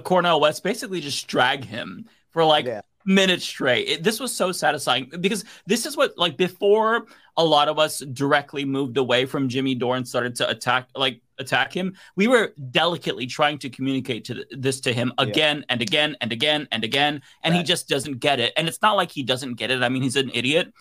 Cornel 0.04 0.40
West 0.40 0.62
basically 0.62 1.00
just 1.00 1.26
drag 1.26 1.64
him 1.64 2.06
for 2.30 2.44
like 2.44 2.66
Yeah. 2.66 2.82
minutes 3.04 3.44
straight, 3.44 3.88
it, 3.88 4.02
this 4.02 4.20
was 4.20 4.34
so 4.34 4.52
satisfying 4.52 5.10
because 5.20 5.44
this 5.66 5.86
is 5.86 5.96
what 5.96 6.16
like 6.18 6.36
before 6.36 7.06
a 7.36 7.44
lot 7.44 7.68
of 7.68 7.78
us 7.78 8.00
directly 8.12 8.64
moved 8.64 8.96
away 8.98 9.24
from 9.26 9.48
Jimmy 9.48 9.74
Dore 9.74 9.96
and 9.96 10.06
started 10.06 10.34
to 10.36 10.48
attack 10.48 10.88
like 10.94 11.20
attack 11.42 11.72
him. 11.72 11.94
We 12.16 12.26
were 12.26 12.54
delicately 12.70 13.26
trying 13.26 13.58
to 13.58 13.70
communicate 13.70 14.24
to 14.26 14.34
th- 14.34 14.46
this 14.50 14.80
to 14.80 14.92
him 14.92 15.12
again 15.18 15.64
and 15.68 15.82
again 15.82 16.16
and 16.20 16.32
again 16.32 16.66
and 16.72 16.84
again, 16.84 17.22
and 17.42 17.54
he 17.54 17.62
just 17.62 17.88
doesn't 17.88 18.18
get 18.18 18.40
it. 18.40 18.52
And 18.56 18.68
it's 18.68 18.80
not 18.82 18.96
like 18.96 19.10
he 19.10 19.22
doesn't 19.22 19.54
get 19.54 19.70
it. 19.70 19.82
I 19.82 19.88
mean, 19.88 20.02
he's 20.02 20.16
an 20.16 20.30
idiot 20.32 20.72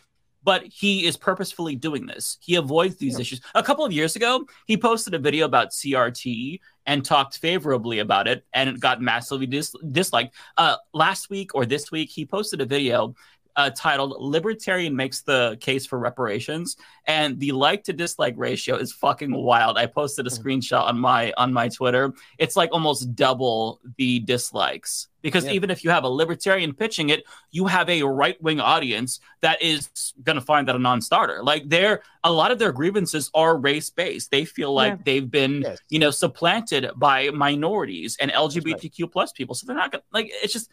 but 0.43 0.63
he 0.63 1.05
is 1.05 1.17
purposefully 1.17 1.75
doing 1.75 2.05
this. 2.05 2.37
He 2.41 2.55
avoids 2.55 2.95
these 2.97 3.19
issues. 3.19 3.41
A 3.53 3.63
couple 3.63 3.85
of 3.85 3.91
years 3.91 4.15
ago, 4.15 4.45
he 4.65 4.77
posted 4.77 5.13
a 5.13 5.19
video 5.19 5.45
about 5.45 5.69
CRT 5.69 6.59
and 6.85 7.05
talked 7.05 7.37
favorably 7.37 7.99
about 7.99 8.27
it, 8.27 8.43
and 8.53 8.69
it 8.69 8.79
got 8.79 9.01
massively 9.01 9.45
dis- 9.45 9.75
disliked. 9.91 10.33
Uh, 10.57 10.77
last 10.93 11.29
week 11.29 11.53
or 11.53 11.65
this 11.65 11.91
week, 11.91 12.09
he 12.09 12.25
posted 12.25 12.61
a 12.61 12.65
video 12.65 13.13
uh, 13.55 13.69
titled 13.75 14.15
"Libertarian 14.19 14.95
Makes 14.95 15.21
the 15.21 15.57
Case 15.59 15.85
for 15.85 15.99
Reparations," 15.99 16.77
and 17.05 17.39
the 17.39 17.51
like 17.51 17.83
to 17.85 17.93
dislike 17.93 18.35
ratio 18.37 18.75
is 18.75 18.91
fucking 18.93 19.33
wild. 19.33 19.77
I 19.77 19.85
posted 19.85 20.27
a 20.27 20.29
screenshot 20.29 20.83
on 20.83 20.99
my 20.99 21.33
on 21.37 21.51
my 21.53 21.69
Twitter. 21.69 22.13
It's 22.37 22.55
like 22.55 22.69
almost 22.71 23.15
double 23.15 23.79
the 23.97 24.19
dislikes 24.19 25.07
because 25.21 25.45
Yeah. 25.45 25.51
even 25.51 25.69
if 25.69 25.83
you 25.83 25.89
have 25.91 26.03
a 26.03 26.09
libertarian 26.09 26.73
pitching 26.73 27.09
it, 27.09 27.23
you 27.51 27.67
have 27.67 27.89
a 27.89 28.01
right 28.03 28.41
wing 28.41 28.59
audience 28.59 29.19
that 29.41 29.61
is 29.61 30.13
going 30.23 30.35
to 30.35 30.41
find 30.41 30.67
that 30.67 30.75
a 30.75 30.79
non 30.79 30.99
starter. 31.01 31.43
Like 31.43 31.69
they're 31.69 32.01
a 32.23 32.31
lot 32.31 32.51
of 32.51 32.57
their 32.59 32.71
grievances 32.71 33.29
are 33.33 33.57
race 33.57 33.89
based. 33.89 34.31
They 34.31 34.45
feel 34.45 34.73
like 34.73 34.93
Yeah. 34.93 35.01
they've 35.05 35.29
been, 35.31 35.61
Yes. 35.61 35.77
you 35.89 35.99
know, 35.99 36.09
supplanted 36.11 36.89
by 36.95 37.29
minorities 37.29 38.17
and 38.19 38.31
LGBTQ 38.31 39.11
plus 39.11 39.31
people. 39.31 39.53
So 39.55 39.65
they're 39.67 39.75
not 39.75 39.91
gonna 39.91 40.03
like. 40.11 40.31
It's 40.43 40.53
just 40.53 40.69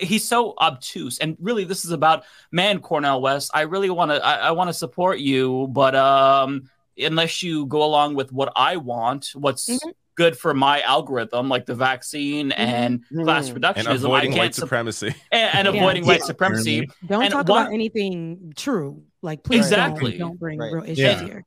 he's 0.00 0.24
so 0.26 0.54
obtuse. 0.60 1.18
And 1.18 1.36
really, 1.40 1.64
this 1.64 1.84
is 1.84 1.90
about 1.90 2.24
man, 2.52 2.80
Cornel 2.80 3.20
West. 3.20 3.50
I 3.54 3.62
really 3.62 3.90
want 3.90 4.10
to. 4.10 4.24
I, 4.24 4.48
I 4.48 4.50
want 4.52 4.68
to 4.68 4.74
support 4.74 5.18
you, 5.18 5.68
but 5.70 5.94
um, 5.94 6.68
unless 6.98 7.42
you 7.42 7.66
go 7.66 7.82
along 7.84 8.14
with 8.14 8.32
what 8.32 8.52
I 8.56 8.76
want, 8.76 9.30
what's 9.34 9.68
Mhm. 9.68 9.92
good 10.16 10.36
for 10.38 10.54
my 10.54 10.80
algorithm, 10.80 11.48
like 11.48 11.66
the 11.66 11.74
vaccine 11.74 12.50
and 12.52 13.04
class 13.24 13.50
and 13.50 13.60
reductionism, 13.62 13.86
I 13.88 13.94
avoiding 13.94 14.30
can't 14.30 14.38
white 14.40 14.54
sup- 14.54 14.62
supremacy. 14.62 15.14
and, 15.30 15.68
and 15.68 15.74
Yeah. 15.74 15.80
avoiding 15.82 16.06
white 16.06 16.22
supremacy. 16.22 16.88
Don't 17.06 17.22
And 17.24 17.30
talk 17.32 17.48
one- 17.48 17.62
about 17.62 17.72
anything 17.74 18.52
true. 18.56 19.02
Like 19.22 19.42
please 19.44 19.58
Exactly. 19.66 20.12
don't, 20.12 20.28
don't 20.30 20.38
bring 20.40 20.58
Right. 20.58 20.72
real 20.72 20.84
issues 20.84 20.98
Yeah. 20.98 21.22
here. 21.24 21.44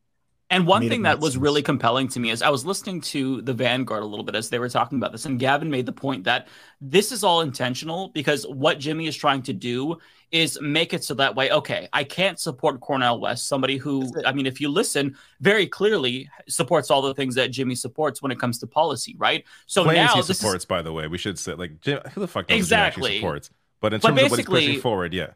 And 0.52 0.66
one 0.66 0.88
thing 0.88 1.04
that 1.04 1.20
was 1.20 1.34
sense. 1.34 1.42
really 1.42 1.62
compelling 1.62 2.08
to 2.10 2.20
me 2.20 2.32
is 2.32 2.42
I 2.42 2.50
was 2.50 2.66
listening 2.66 3.02
to 3.02 3.42
the 3.44 3.54
Vanguard 3.54 4.02
a 4.02 4.06
little 4.06 4.26
bit 4.26 4.36
as 4.36 4.50
they 4.50 4.58
were 4.58 4.70
talking 4.70 4.98
about 4.98 5.12
this, 5.12 5.26
and 5.26 5.40
Gavin 5.40 5.70
made 5.70 5.86
the 5.86 5.92
point 5.92 6.24
that 6.24 6.48
this 6.82 7.12
is 7.12 7.24
all 7.24 7.42
intentional 7.42 8.10
because 8.10 8.48
what 8.48 8.80
Jimmy 8.80 9.06
is 9.06 9.16
trying 9.16 9.44
to 9.44 9.54
do 9.54 9.98
is 10.32 10.60
make 10.62 10.94
it 10.94 11.04
so 11.04 11.14
that 11.16 11.36
way, 11.36 11.52
okay, 11.52 11.88
I 11.94 12.04
can't 12.04 12.40
support 12.40 12.82
Cornel 12.82 13.20
West, 13.20 13.48
somebody 13.48 13.78
who, 13.78 14.12
I 14.26 14.32
mean, 14.32 14.46
if 14.46 14.60
you 14.62 14.70
listen, 14.70 15.16
very 15.40 15.68
clearly 15.68 16.30
supports 16.48 16.90
all 16.92 17.02
the 17.02 17.14
things 17.14 17.36
that 17.36 17.50
Jimmy 17.50 17.76
supports 17.76 18.22
when 18.22 18.32
it 18.32 18.40
comes 18.40 18.60
to 18.60 18.68
policy, 18.68 19.16
right? 19.18 19.44
So 19.68 19.86
Plans 19.86 20.14
now 20.14 20.16
he 20.16 20.22
this 20.28 20.40
is 20.40 20.40
supports, 20.40 20.66
by 20.66 20.82
the 20.82 20.94
way, 20.94 21.08
we 21.08 21.18
should 21.18 21.38
say 21.40 21.54
like 21.54 21.80
Jim, 21.82 22.00
who 22.14 22.22
the 22.22 22.28
fuck 22.28 22.50
knows 22.50 22.70
Jim 22.70 22.80
Exactly. 22.80 22.82
actually 22.82 23.20
supports? 23.20 23.50
But 23.82 23.94
in 23.94 24.02
But 24.02 24.02
terms 24.02 24.22
of 24.24 24.30
what 24.30 24.40
he's 24.40 24.48
pushing 24.48 24.76
forward, 24.76 25.14
yeah, 25.14 25.32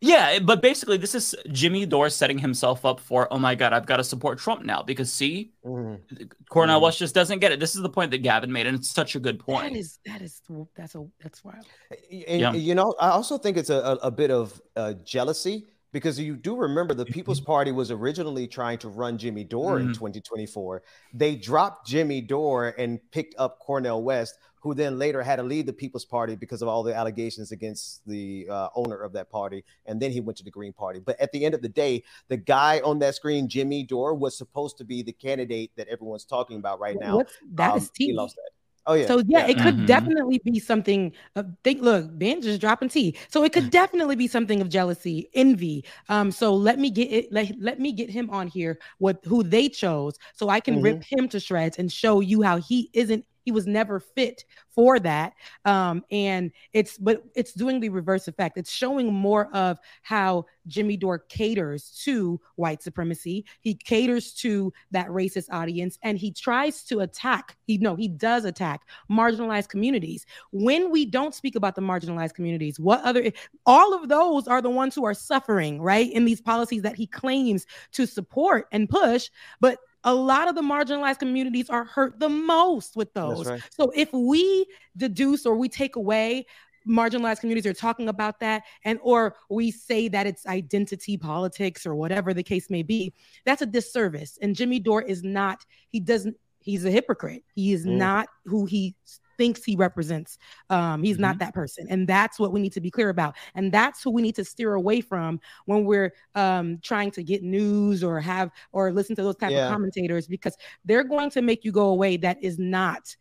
Yeah, 0.00 0.40
but 0.40 0.60
basically, 0.60 0.98
this 0.98 1.14
is 1.14 1.34
Jimmy 1.50 1.86
Dore 1.86 2.10
setting 2.10 2.38
himself 2.38 2.84
up 2.84 3.00
for, 3.00 3.32
oh 3.32 3.38
my 3.38 3.54
God, 3.54 3.72
I've 3.72 3.86
got 3.86 3.96
to 3.96 4.04
support 4.04 4.38
Trump 4.38 4.62
now 4.64 4.82
because 4.82 5.10
see, 5.10 5.52
Mhm. 5.64 6.30
Cornel 6.50 6.78
Mhm. 6.78 6.82
West 6.82 6.98
just 6.98 7.14
doesn't 7.14 7.38
get 7.38 7.50
it. 7.50 7.60
This 7.60 7.74
is 7.74 7.80
the 7.82 7.88
point 7.88 8.10
that 8.10 8.18
Gavin 8.18 8.52
made, 8.52 8.66
and 8.66 8.76
it's 8.76 8.90
such 8.90 9.16
a 9.16 9.20
good 9.20 9.38
point. 9.38 9.72
That 9.72 9.78
is 9.78 9.98
that 10.04 10.20
is 10.20 10.42
that's 10.76 10.94
a 10.96 11.06
that's 11.22 11.42
wild. 11.42 11.64
And, 12.10 12.40
Yeah. 12.40 12.52
You 12.52 12.74
know, 12.74 12.94
I 13.00 13.08
also 13.10 13.38
think 13.38 13.56
it's 13.56 13.70
a, 13.70 13.78
a, 13.78 13.92
a 14.02 14.10
bit 14.10 14.30
of 14.30 14.60
uh, 14.76 14.92
jealousy 15.02 15.66
because 15.92 16.18
you 16.18 16.36
do 16.36 16.56
remember 16.56 16.94
the 16.94 17.06
People's 17.06 17.40
Party 17.40 17.72
was 17.72 17.90
originally 17.90 18.46
trying 18.46 18.78
to 18.78 18.88
run 18.88 19.18
Jimmy 19.18 19.44
Dore 19.44 19.78
in 19.80 19.88
Mhm. 19.88 19.94
2024. 19.94 20.82
They 21.14 21.36
dropped 21.36 21.86
Jimmy 21.86 22.20
Dore 22.20 22.74
and 22.78 23.00
picked 23.10 23.34
up 23.38 23.58
Cornel 23.60 24.02
West, 24.02 24.36
who 24.60 24.74
then 24.74 24.98
later 24.98 25.22
had 25.22 25.36
to 25.36 25.42
leave 25.44 25.64
the 25.66 25.72
People's 25.72 26.04
Party 26.04 26.34
because 26.34 26.60
of 26.60 26.66
all 26.66 26.82
the 26.82 26.92
allegations 26.94 27.52
against 27.52 28.04
the 28.04 28.48
uh, 28.50 28.68
owner 28.74 29.00
of 29.00 29.12
that 29.12 29.30
party. 29.30 29.64
And 29.86 30.00
then 30.02 30.10
he 30.10 30.20
went 30.20 30.36
to 30.38 30.44
the 30.44 30.50
Green 30.50 30.72
Party. 30.72 30.98
But 30.98 31.20
at 31.20 31.30
the 31.30 31.44
end 31.44 31.54
of 31.54 31.62
the 31.62 31.68
day, 31.68 32.02
the 32.28 32.36
guy 32.36 32.80
on 32.80 32.98
that 32.98 33.14
screen, 33.14 33.48
Jimmy 33.48 33.84
Dore, 33.84 34.12
was 34.14 34.36
supposed 34.36 34.76
to 34.78 34.84
be 34.84 35.02
the 35.02 35.12
candidate 35.12 35.70
that 35.76 35.86
everyone's 35.88 36.24
talking 36.24 36.56
about 36.58 36.80
right 36.80 36.96
now. 36.98 37.16
What's 37.18 37.32
that 37.52 37.70
Um, 37.72 37.78
is 37.78 37.90
he 37.96 38.12
lost 38.12 38.34
that. 38.36 38.50
Oh 38.86 38.94
yeah. 38.94 39.12
So 39.12 39.22
yeah, 39.26 39.46
it 39.46 39.60
could 39.60 39.84
Mhm. 39.84 39.86
definitely 39.86 40.40
be 40.44 40.58
something. 40.58 41.12
Of, 41.36 41.46
think, 41.64 41.82
look, 41.82 42.18
Ben 42.18 42.40
just 42.42 42.60
dropping 42.60 42.88
tea. 42.88 43.16
So 43.28 43.44
it 43.44 43.52
could 43.52 43.70
definitely 43.70 44.16
be 44.16 44.26
something 44.26 44.60
of 44.60 44.68
jealousy, 44.68 45.28
envy. 45.34 45.84
Um, 46.08 46.32
so 46.32 46.54
let 46.54 46.78
me 46.78 46.90
get 46.90 47.10
it. 47.12 47.32
Let, 47.32 47.52
let 47.60 47.78
me 47.80 47.92
get 47.92 48.10
him 48.10 48.30
on 48.30 48.48
here 48.48 48.78
with 48.98 49.18
who 49.24 49.42
they 49.42 49.68
chose, 49.68 50.14
so 50.34 50.48
I 50.48 50.60
can 50.60 50.80
rip 50.80 51.02
him 51.08 51.28
to 51.28 51.40
shreds 51.40 51.78
and 51.78 51.92
show 51.92 52.20
you 52.20 52.42
how 52.42 52.56
he 52.58 52.90
isn't. 52.94 53.24
He 53.46 53.52
was 53.52 53.66
never 53.68 54.00
fit 54.00 54.44
for 54.68 54.98
that. 54.98 55.34
Um, 55.64 56.04
and 56.10 56.50
it's 56.72 56.98
but 56.98 57.22
it's 57.36 57.54
doing 57.54 57.78
the 57.78 57.88
reverse 57.88 58.26
effect. 58.26 58.58
It's 58.58 58.70
showing 58.70 59.14
more 59.14 59.48
of 59.54 59.78
how 60.02 60.46
Jimmy 60.66 60.96
Dore 60.96 61.20
caters 61.20 61.90
to 62.04 62.40
white 62.56 62.82
supremacy. 62.82 63.44
He 63.60 63.74
caters 63.74 64.32
to 64.34 64.72
that 64.90 65.06
racist 65.06 65.46
audience, 65.52 65.96
and 66.02 66.18
he 66.18 66.32
tries 66.32 66.82
to 66.84 67.00
attack. 67.00 67.56
He 67.68 67.78
no, 67.78 67.94
he 67.94 68.08
does 68.08 68.44
attack 68.44 68.82
marginalized 69.08 69.68
communities. 69.68 70.26
When 70.50 70.90
we 70.90 71.06
don't 71.06 71.34
speak 71.34 71.54
about 71.54 71.76
the 71.76 71.82
marginalized 71.82 72.34
communities, 72.34 72.80
what 72.80 73.00
other 73.02 73.30
all 73.64 73.94
of 73.94 74.08
those 74.08 74.48
are 74.48 74.60
the 74.60 74.70
ones 74.70 74.96
who 74.96 75.04
are 75.04 75.14
suffering, 75.14 75.80
right? 75.80 76.10
In 76.10 76.24
these 76.24 76.40
policies 76.40 76.82
that 76.82 76.96
he 76.96 77.06
claims 77.06 77.64
to 77.92 78.06
support 78.06 78.66
and 78.72 78.88
push, 78.88 79.30
but 79.60 79.78
a 80.06 80.14
lot 80.14 80.48
of 80.48 80.54
the 80.54 80.62
marginalized 80.62 81.18
communities 81.18 81.68
are 81.68 81.84
hurt 81.84 82.18
the 82.20 82.28
most 82.28 82.96
with 82.96 83.12
those. 83.12 83.44
right. 83.46 83.60
So 83.70 83.92
if 83.94 84.10
we 84.12 84.64
deduce 84.96 85.44
or 85.44 85.56
we 85.56 85.68
take 85.68 85.96
away 85.96 86.46
marginalized 86.88 87.40
communities 87.40 87.66
are 87.68 87.74
talking 87.74 88.08
about 88.08 88.38
that 88.38 88.62
and 88.84 89.00
or 89.02 89.34
we 89.50 89.72
say 89.72 90.06
that 90.06 90.24
it's 90.24 90.46
identity 90.46 91.16
politics 91.16 91.84
or 91.84 91.96
whatever 91.96 92.32
the 92.32 92.44
case 92.44 92.70
may 92.70 92.84
be 92.84 93.12
that's 93.44 93.60
a 93.60 93.66
disservice 93.66 94.38
and 94.40 94.54
jimmy 94.54 94.78
dore 94.78 95.02
is 95.02 95.24
not 95.24 95.66
he 95.90 95.98
doesn't 95.98 96.36
he's 96.60 96.84
a 96.84 96.90
hypocrite 96.92 97.42
he 97.56 97.72
is 97.72 97.84
Mm. 97.84 97.96
not 97.96 98.28
who 98.44 98.66
he 98.66 98.94
thinks 99.38 99.64
he 99.64 99.76
represents 99.76 100.38
um 100.70 101.02
he's 101.02 101.18
not 101.18 101.38
that 101.38 101.54
person 101.54 101.86
and 101.90 102.08
that's 102.08 102.38
what 102.38 102.52
we 102.52 102.60
need 102.60 102.72
to 102.72 102.80
be 102.80 102.90
clear 102.90 103.08
about 103.10 103.36
and 103.54 103.72
that's 103.72 104.02
who 104.02 104.10
we 104.10 104.22
need 104.22 104.34
to 104.34 104.44
steer 104.44 104.74
away 104.74 105.00
from 105.00 105.38
when 105.66 105.84
we're 105.84 106.12
um 106.34 106.78
trying 106.82 107.10
to 107.10 107.22
get 107.22 107.42
news 107.42 108.02
or 108.02 108.20
have 108.20 108.50
or 108.72 108.92
listen 108.92 109.14
to 109.16 109.22
those 109.22 109.36
type 109.36 109.52
Yeah. 109.52 109.66
of 109.66 109.72
commentators 109.72 110.26
because 110.26 110.56
they're 110.84 111.04
going 111.04 111.30
to 111.30 111.42
make 111.42 111.64
you 111.64 111.72
go 111.72 111.88
away 111.88 112.16
that 112.18 112.42
is 112.42 112.58
not 112.58 113.14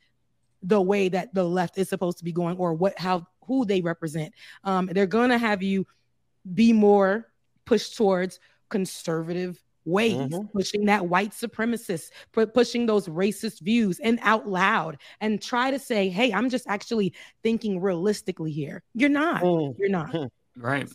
the 0.63 0.82
way 0.82 1.10
that 1.10 1.34
the 1.34 1.43
left 1.43 1.78
is 1.78 1.89
supposed 1.89 2.17
to 2.17 2.23
be 2.23 2.32
going 2.32 2.58
or 2.58 2.73
what 2.73 2.97
how 2.97 3.28
who 3.45 3.65
they 3.65 3.82
represent 3.82 4.34
um 4.63 4.88
they're 4.93 5.06
going 5.06 5.30
to 5.30 5.38
have 5.38 5.62
you 5.62 5.86
be 6.54 6.71
more 6.73 7.32
pushed 7.65 7.97
towards 7.97 8.39
conservative 8.69 9.62
ways, 9.85 10.15
Mm-hmm. 10.15 10.47
pushing 10.57 10.85
that 10.85 11.07
white 11.07 11.31
supremacist, 11.31 12.09
pu- 12.31 12.47
pushing 12.47 12.85
those 12.85 13.07
racist 13.07 13.61
views 13.61 13.99
and 13.99 14.19
out 14.21 14.47
loud 14.47 14.97
and 15.21 15.41
try 15.41 15.71
to 15.71 15.79
say, 15.79 16.09
hey, 16.09 16.33
I'm 16.33 16.49
just 16.49 16.65
actually 16.67 17.13
thinking 17.43 17.79
realistically 17.79 18.51
here. 18.51 18.83
You're 18.93 19.09
not. 19.09 19.43
Mm. 19.43 19.75
You're 19.77 19.89
not. 19.89 20.15
Right. 20.57 20.87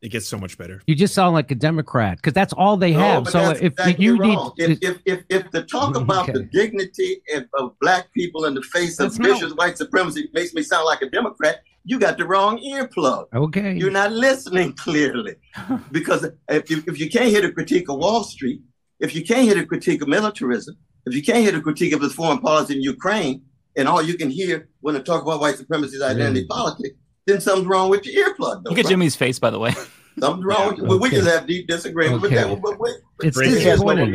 It 0.00 0.10
gets 0.10 0.28
so 0.28 0.38
much 0.38 0.56
better. 0.56 0.80
You 0.86 0.94
just 0.94 1.12
sound 1.12 1.34
like 1.34 1.50
a 1.50 1.56
Democrat 1.56 2.18
because 2.18 2.32
that's 2.32 2.52
all 2.52 2.76
they 2.76 2.92
No, 2.92 2.98
have. 3.00 3.24
but 3.24 3.32
So 3.32 3.38
that's 3.40 3.58
if 3.60 3.72
exactly 3.72 4.04
you 4.04 4.16
wrong. 4.16 4.52
need, 4.56 4.70
if, 4.70 4.78
if 4.82 4.98
if 5.06 5.24
if 5.28 5.50
the 5.50 5.62
talk 5.64 5.96
about 6.04 6.26
the 6.32 6.44
dignity 6.52 7.20
of, 7.34 7.46
of 7.58 7.72
black 7.80 8.12
people 8.12 8.44
in 8.44 8.54
the 8.54 8.62
face 8.62 9.00
of 9.00 9.16
That's 9.16 9.16
vicious 9.16 9.52
white 9.54 9.76
supremacy 9.76 10.28
makes 10.32 10.54
me 10.54 10.62
sound 10.62 10.84
like 10.84 11.02
a 11.02 11.10
Democrat, 11.10 11.62
you 11.88 11.98
got 11.98 12.18
the 12.18 12.26
wrong 12.26 12.58
earplug. 12.58 13.24
okay, 13.34 13.72
You're 13.74 13.90
not 13.90 14.12
listening 14.12 14.74
clearly. 14.74 15.36
because 15.90 16.28
if 16.48 16.70
you, 16.70 16.82
if 16.86 17.00
you 17.00 17.08
can't 17.08 17.30
hear 17.34 17.40
the 17.40 17.50
critique 17.50 17.88
of 17.88 17.96
Wall 17.98 18.22
Street, 18.24 18.60
if 19.00 19.14
you 19.14 19.24
can't 19.24 19.44
hear 19.48 19.54
the 19.54 19.64
critique 19.64 20.02
of 20.02 20.08
militarism, 20.08 20.76
if 21.06 21.14
you 21.14 21.22
can't 21.22 21.38
hear 21.38 21.52
the 21.52 21.62
critique 21.62 21.94
of 21.94 22.00
the 22.02 22.10
foreign 22.10 22.40
policy 22.40 22.74
in 22.76 22.82
Ukraine, 22.82 23.42
and 23.76 23.88
all 23.88 24.02
you 24.02 24.14
can 24.18 24.28
hear 24.28 24.68
when 24.80 24.94
they 24.94 25.00
talk 25.02 25.22
about 25.22 25.40
white 25.40 25.56
supremacy 25.56 25.96
is 25.96 26.02
identity 26.02 26.44
politics, 26.46 26.94
then 27.26 27.40
something's 27.40 27.66
wrong 27.66 27.88
with 27.88 28.04
your 28.04 28.28
earplug. 28.28 28.64
Though, 28.64 28.70
Look 28.70 28.78
at 28.78 28.84
bro. 28.84 28.90
Jimmy's 28.90 29.16
face, 29.16 29.38
by 29.38 29.50
the 29.50 29.58
way. 29.58 29.72
Something's 30.20 30.44
wrong. 30.44 30.76
with 30.76 30.90
We, 30.90 30.96
we 30.98 31.10
just 31.10 31.28
have 31.28 31.46
deep 31.46 31.68
disagreement 31.68 32.20
with 32.20 32.32
Okay. 32.32 32.42
that. 32.42 32.60
But 32.60 32.78
wait, 32.78 32.96
it's 33.22 33.36
Great. 33.36 33.50
disappointing. 33.50 34.12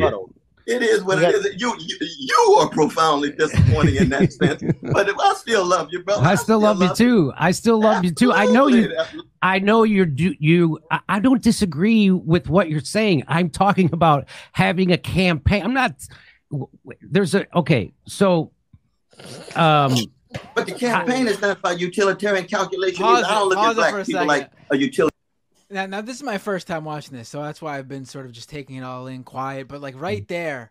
It 0.66 0.82
is 0.82 1.02
what 1.02 1.18
We 1.18 1.26
it. 1.26 1.60
You, 1.60 1.74
you 1.78 1.96
you 2.00 2.58
are 2.60 2.68
profoundly 2.68 3.32
disappointing 3.32 3.96
in 3.96 4.08
that 4.10 4.32
sense. 4.32 4.62
But 4.82 5.10
I 5.20 5.34
still 5.34 5.64
love 5.64 5.88
you, 5.90 6.02
brother. 6.02 6.26
I 6.26 6.34
still 6.36 6.60
love 6.60 6.80
you 6.80 6.94
too. 6.94 7.32
I 7.36 7.50
still 7.50 7.80
love 7.80 8.04
you 8.04 8.10
too. 8.10 8.32
I 8.32 8.46
know 8.46 8.68
you. 8.68 8.94
Absolutely. 8.96 9.30
I 9.42 9.58
know 9.58 9.82
you're 9.82 10.06
do 10.06 10.34
you. 10.38 10.78
I, 10.90 11.00
I 11.08 11.20
don't 11.20 11.42
disagree 11.42 12.10
with 12.10 12.48
what 12.48 12.70
you're 12.70 12.80
saying. 12.80 13.24
I'm 13.28 13.50
talking 13.50 13.90
about 13.92 14.28
having 14.52 14.92
a 14.92 14.98
campaign. 14.98 15.62
I'm 15.64 15.74
not. 15.74 15.94
There's 17.02 17.34
a 17.34 17.46
okay. 17.58 17.92
So, 18.06 18.52
um, 19.56 19.94
But 20.54 20.66
the 20.66 20.72
campaign 20.72 21.26
is 21.26 21.40
not 21.40 21.58
about 21.58 21.78
utilitarian 21.78 22.46
calculation. 22.46 23.04
I 23.04 23.20
don't 23.22 23.48
look 23.48 23.58
at 23.58 23.74
black 23.74 24.06
people 24.06 24.26
like 24.26 24.50
a 24.70 24.76
utilitarian. 24.76 25.13
Now, 25.74 25.86
now 25.86 26.00
this 26.00 26.16
is 26.16 26.22
my 26.22 26.38
first 26.38 26.68
time 26.68 26.84
watching 26.84 27.16
this, 27.18 27.28
so 27.28 27.42
that's 27.42 27.60
why 27.60 27.76
I've 27.76 27.88
been 27.88 28.04
sort 28.04 28.26
of 28.26 28.32
just 28.32 28.48
taking 28.48 28.76
it 28.76 28.84
all 28.84 29.08
in 29.08 29.24
quiet. 29.24 29.66
But 29.66 29.80
like 29.80 30.00
right 30.00 30.26
there 30.28 30.70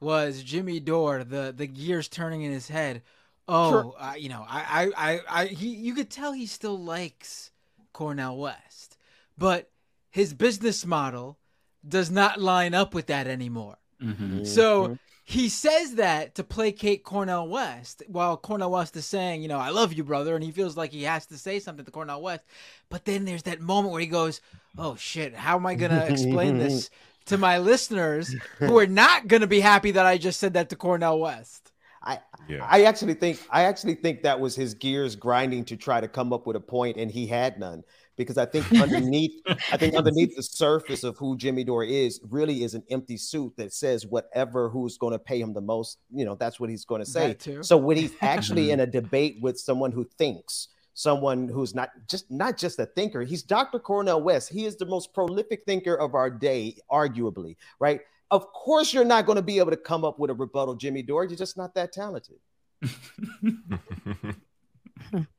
was 0.00 0.42
Jimmy 0.42 0.80
Dore, 0.80 1.22
the 1.22 1.54
the 1.56 1.68
gears 1.68 2.08
turning 2.08 2.42
in 2.42 2.50
his 2.50 2.68
head. 2.68 3.02
Oh, 3.46 3.70
Sure. 3.70 3.94
uh, 3.98 4.14
you 4.14 4.28
know, 4.28 4.44
I, 4.48 4.90
I, 4.96 5.12
I, 5.12 5.20
I, 5.28 5.46
he, 5.46 5.68
you 5.68 5.94
could 5.94 6.10
tell 6.10 6.32
he 6.32 6.46
still 6.46 6.78
likes 6.78 7.52
Cornel 7.92 8.38
West, 8.38 8.96
but 9.38 9.70
his 10.10 10.32
business 10.34 10.84
model 10.84 11.38
does 11.86 12.10
not 12.10 12.40
line 12.40 12.74
up 12.74 12.94
with 12.94 13.06
that 13.06 13.26
anymore. 13.26 13.76
Mm-hmm. 14.02 14.44
So 14.44 14.98
he 15.26 15.48
says 15.48 15.94
that 15.94 16.34
to 16.34 16.44
placate 16.44 17.02
Cornel 17.02 17.48
West, 17.48 18.02
while 18.06 18.36
Cornel 18.36 18.70
West 18.70 18.94
is 18.94 19.06
saying, 19.06 19.40
you 19.40 19.48
know, 19.48 19.58
I 19.58 19.70
love 19.70 19.94
you, 19.94 20.04
brother, 20.04 20.34
and 20.34 20.44
he 20.44 20.50
feels 20.50 20.76
like 20.76 20.92
he 20.92 21.04
has 21.04 21.24
to 21.26 21.38
say 21.38 21.58
something 21.58 21.84
to 21.84 21.90
Cornel 21.90 22.20
West. 22.20 22.44
But 22.90 23.06
then 23.06 23.24
there's 23.24 23.44
that 23.44 23.60
moment 23.60 23.92
where 23.92 24.02
he 24.02 24.06
goes, 24.06 24.42
"Oh 24.76 24.96
shit, 24.96 25.34
how 25.34 25.56
am 25.56 25.64
I 25.64 25.76
gonna 25.76 26.04
explain 26.04 26.58
this 26.58 26.90
to 27.26 27.38
my 27.38 27.56
listeners 27.56 28.34
who 28.58 28.78
are 28.78 28.86
not 28.86 29.26
gonna 29.26 29.46
be 29.46 29.60
happy 29.60 29.92
that 29.92 30.04
I 30.04 30.18
just 30.18 30.38
said 30.38 30.52
that 30.54 30.68
to 30.68 30.76
Cornel 30.76 31.18
West?" 31.18 31.72
I 32.02 32.20
Yeah. 32.46 32.66
I 32.68 32.84
actually 32.84 33.14
think 33.14 33.40
I 33.48 33.62
actually 33.62 33.94
think 33.94 34.22
that 34.22 34.38
was 34.38 34.54
his 34.54 34.74
gears 34.74 35.16
grinding 35.16 35.64
to 35.66 35.76
try 35.76 36.02
to 36.02 36.08
come 36.08 36.34
up 36.34 36.46
with 36.46 36.56
a 36.56 36.60
point, 36.60 36.98
and 36.98 37.10
he 37.10 37.26
had 37.26 37.58
none. 37.58 37.82
Because 38.16 38.38
I 38.38 38.46
think 38.46 38.70
underneath, 38.72 39.32
I 39.46 39.76
think 39.76 39.94
underneath 39.94 40.36
the 40.36 40.42
surface 40.42 41.02
of 41.02 41.16
who 41.18 41.36
Jimmy 41.36 41.64
Dore 41.64 41.84
is, 41.84 42.20
really 42.28 42.62
is 42.62 42.74
an 42.74 42.84
empty 42.90 43.16
suit 43.16 43.54
that 43.56 43.72
says 43.72 44.06
whatever 44.06 44.68
who's 44.68 44.98
going 44.98 45.12
to 45.12 45.18
pay 45.18 45.40
him 45.40 45.52
the 45.52 45.60
most, 45.60 45.98
you 46.12 46.24
know, 46.24 46.34
that's 46.34 46.60
what 46.60 46.70
he's 46.70 46.84
going 46.84 47.02
to 47.02 47.10
say. 47.10 47.36
So 47.62 47.76
when 47.76 47.96
he's 47.96 48.14
actually 48.20 48.64
mm-hmm. 48.64 48.74
in 48.74 48.80
a 48.80 48.86
debate 48.86 49.38
with 49.40 49.58
someone 49.58 49.90
who 49.92 50.04
thinks, 50.16 50.68
someone 50.94 51.48
who's 51.48 51.74
not 51.74 51.90
just 52.08 52.30
not 52.30 52.56
just 52.56 52.78
a 52.78 52.86
thinker, 52.86 53.22
he's 53.22 53.42
Dr. 53.42 53.78
Cornel 53.78 54.22
West. 54.22 54.50
He 54.50 54.64
is 54.64 54.76
the 54.76 54.86
most 54.86 55.12
prolific 55.12 55.64
thinker 55.66 55.94
of 55.94 56.14
our 56.14 56.30
day, 56.30 56.76
arguably, 56.90 57.56
right? 57.80 58.00
Of 58.30 58.52
course, 58.52 58.92
you're 58.92 59.04
not 59.04 59.26
going 59.26 59.36
to 59.36 59.42
be 59.42 59.58
able 59.58 59.70
to 59.70 59.76
come 59.76 60.04
up 60.04 60.18
with 60.18 60.30
a 60.30 60.34
rebuttal, 60.34 60.74
Jimmy 60.76 61.02
Dore. 61.02 61.24
You're 61.24 61.36
just 61.36 61.56
not 61.56 61.74
that 61.74 61.92
talented. 61.92 62.36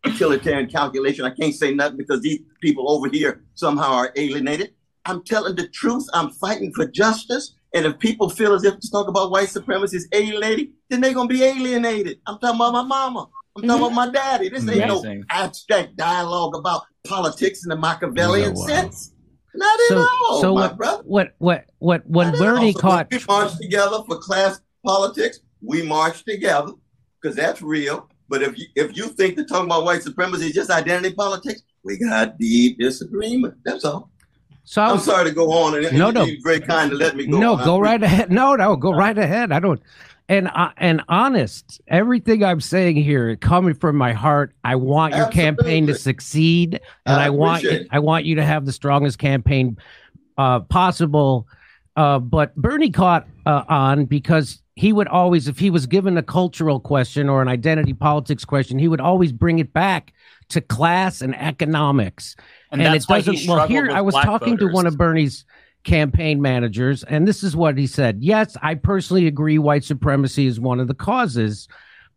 utilitarian 0.05 0.69
calculation. 0.69 1.25
I 1.25 1.31
can't 1.31 1.53
say 1.53 1.73
nothing 1.73 1.97
because 1.97 2.21
these 2.21 2.39
people 2.61 2.89
over 2.89 3.09
here 3.09 3.43
somehow 3.55 3.93
are 3.93 4.11
alienated. 4.15 4.73
I'm 5.05 5.23
telling 5.23 5.55
the 5.55 5.67
truth. 5.67 6.05
I'm 6.13 6.31
fighting 6.31 6.73
for 6.73 6.85
justice. 6.87 7.55
And 7.73 7.85
if 7.85 7.99
people 7.99 8.29
feel 8.29 8.53
as 8.53 8.63
if 8.63 8.79
to 8.79 8.91
talk 8.91 9.07
about 9.07 9.31
white 9.31 9.49
supremacy 9.49 9.97
is 9.97 10.07
alienating, 10.13 10.73
then 10.89 11.01
they're 11.01 11.13
gonna 11.13 11.27
be 11.27 11.43
alienated. 11.43 12.19
I'm 12.25 12.39
talking 12.39 12.55
about 12.55 12.71
my 12.73 12.83
mama. 12.83 13.27
I'm 13.55 13.63
talking 13.67 13.85
about 13.85 13.93
my 13.93 14.09
daddy. 14.11 14.49
This 14.49 14.67
ain't 14.67 14.87
no 14.87 15.03
abstract 15.29 15.95
dialogue 15.95 16.55
about 16.55 16.83
politics 17.05 17.63
in 17.63 17.69
the 17.69 17.75
Machiavellian 17.75 18.55
Yeah, 18.55 18.59
wow. 18.59 18.67
sense. 18.67 19.11
Not 19.53 19.79
at 19.79 19.87
so 19.87 19.97
all, 19.99 20.41
so 20.41 20.53
my 20.53 20.61
what, 20.61 20.77
brother. 20.77 21.03
what 21.05 21.35
what 21.37 21.65
what 21.79 22.03
when 22.09 22.31
Not 22.31 22.39
Bernie. 22.39 22.73
Caught 22.73 23.07
we 23.11 23.19
march 23.27 23.57
together 23.57 23.99
for 24.07 24.17
class 24.17 24.59
politics. 24.85 25.39
We 25.61 25.81
march 25.83 26.23
together 26.25 26.73
because 27.21 27.35
that's 27.35 27.61
real. 27.61 28.09
But 28.29 28.41
if 28.41 28.57
you 28.57 28.65
if 28.75 28.97
you 28.97 29.07
think 29.07 29.35
that 29.37 29.47
talking 29.47 29.65
about 29.65 29.83
white 29.85 30.01
supremacy 30.01 30.47
is 30.47 30.53
just 30.53 30.69
identity 30.69 31.13
politics, 31.13 31.61
we 31.83 31.97
got 31.97 32.37
deep 32.37 32.79
disagreement. 32.79 33.55
That's 33.63 33.85
all. 33.85 34.09
so 34.63 34.81
I'm 34.81 34.93
was- 34.93 35.05
sorry 35.05 35.25
to 35.25 35.31
go 35.31 35.51
on, 35.51 35.75
and 35.83 35.97
No, 35.97 36.09
no. 36.11 36.25
very 36.43 36.59
kind 36.59 36.89
to 36.91 36.97
let 36.97 37.15
me 37.15 37.27
go. 37.27 37.37
no, 37.39 37.55
on. 37.55 37.63
Go 37.65 37.79
right 37.79 38.01
ahead. 38.01 38.31
No, 38.31 38.55
no, 38.55 38.75
go 38.75 38.91
right 38.91 39.17
ahead. 39.17 39.51
I 39.51 39.59
don't. 39.59 39.81
And 40.27 40.47
uh, 40.47 40.71
and 40.77 41.03
honest, 41.07 41.79
everything 41.87 42.43
I'm 42.43 42.59
saying 42.59 42.95
here 42.95 43.35
coming 43.35 43.75
from 43.75 43.95
my 43.95 44.13
heart. 44.13 44.55
I 44.63 44.75
want 44.75 45.15
your 45.15 45.27
campaign 45.27 45.85
to 45.85 45.93
succeed, 45.93 46.81
and 47.05 47.15
I 47.21 47.25
I, 47.25 47.29
want 47.29 47.61
you. 47.61 47.85
I 47.91 47.99
want 47.99 48.25
you 48.25 48.35
to 48.35 48.43
have 48.43 48.65
the 48.65 48.71
strongest 48.71 49.19
campaign 49.19 49.77
uh, 50.39 50.61
possible. 50.61 51.47
Uh, 51.95 52.17
but 52.17 52.55
Bernie 52.55 52.89
caught 52.89 53.27
uh, 53.45 53.63
on 53.67 54.05
because 54.05 54.61
he 54.75 54.91
would 54.91 55.07
always, 55.07 55.47
if 55.47 55.57
he 55.57 55.69
was 55.69 55.85
given 55.85 56.17
a 56.17 56.23
cultural 56.23 56.79
question 56.79 57.29
or 57.29 57.41
an 57.41 57.47
identity 57.47 57.93
politics 57.93 58.43
question, 58.43 58.77
he 58.77 58.87
would 58.87 59.01
always 59.01 59.31
bring 59.31 59.59
it 59.59 59.71
back 59.71 60.13
to 60.49 60.61
class 60.61 61.21
and 61.21 61.35
economics. 61.35 62.35
And 62.71 62.81
that's 62.81 63.07
why 63.07 63.21
he 63.21 63.47
well, 63.47 63.67
here 63.67 63.89
I 63.89 64.01
was 64.01 64.15
talking 64.15 64.57
to 64.57 64.67
one 64.67 64.85
of 64.85 64.97
Bernie's 64.97 65.45
campaign 65.83 66.41
managers, 66.41 67.03
and 67.03 67.27
this 67.27 67.43
is 67.43 67.55
what 67.55 67.77
he 67.77 67.87
said. 67.87 68.17
Yes, 68.19 68.57
I 68.61 68.75
personally 68.75 69.27
agree 69.27 69.57
white 69.57 69.83
supremacy 69.83 70.47
is 70.47 70.59
one 70.59 70.79
of 70.79 70.87
the 70.87 70.93
causes. 70.93 71.67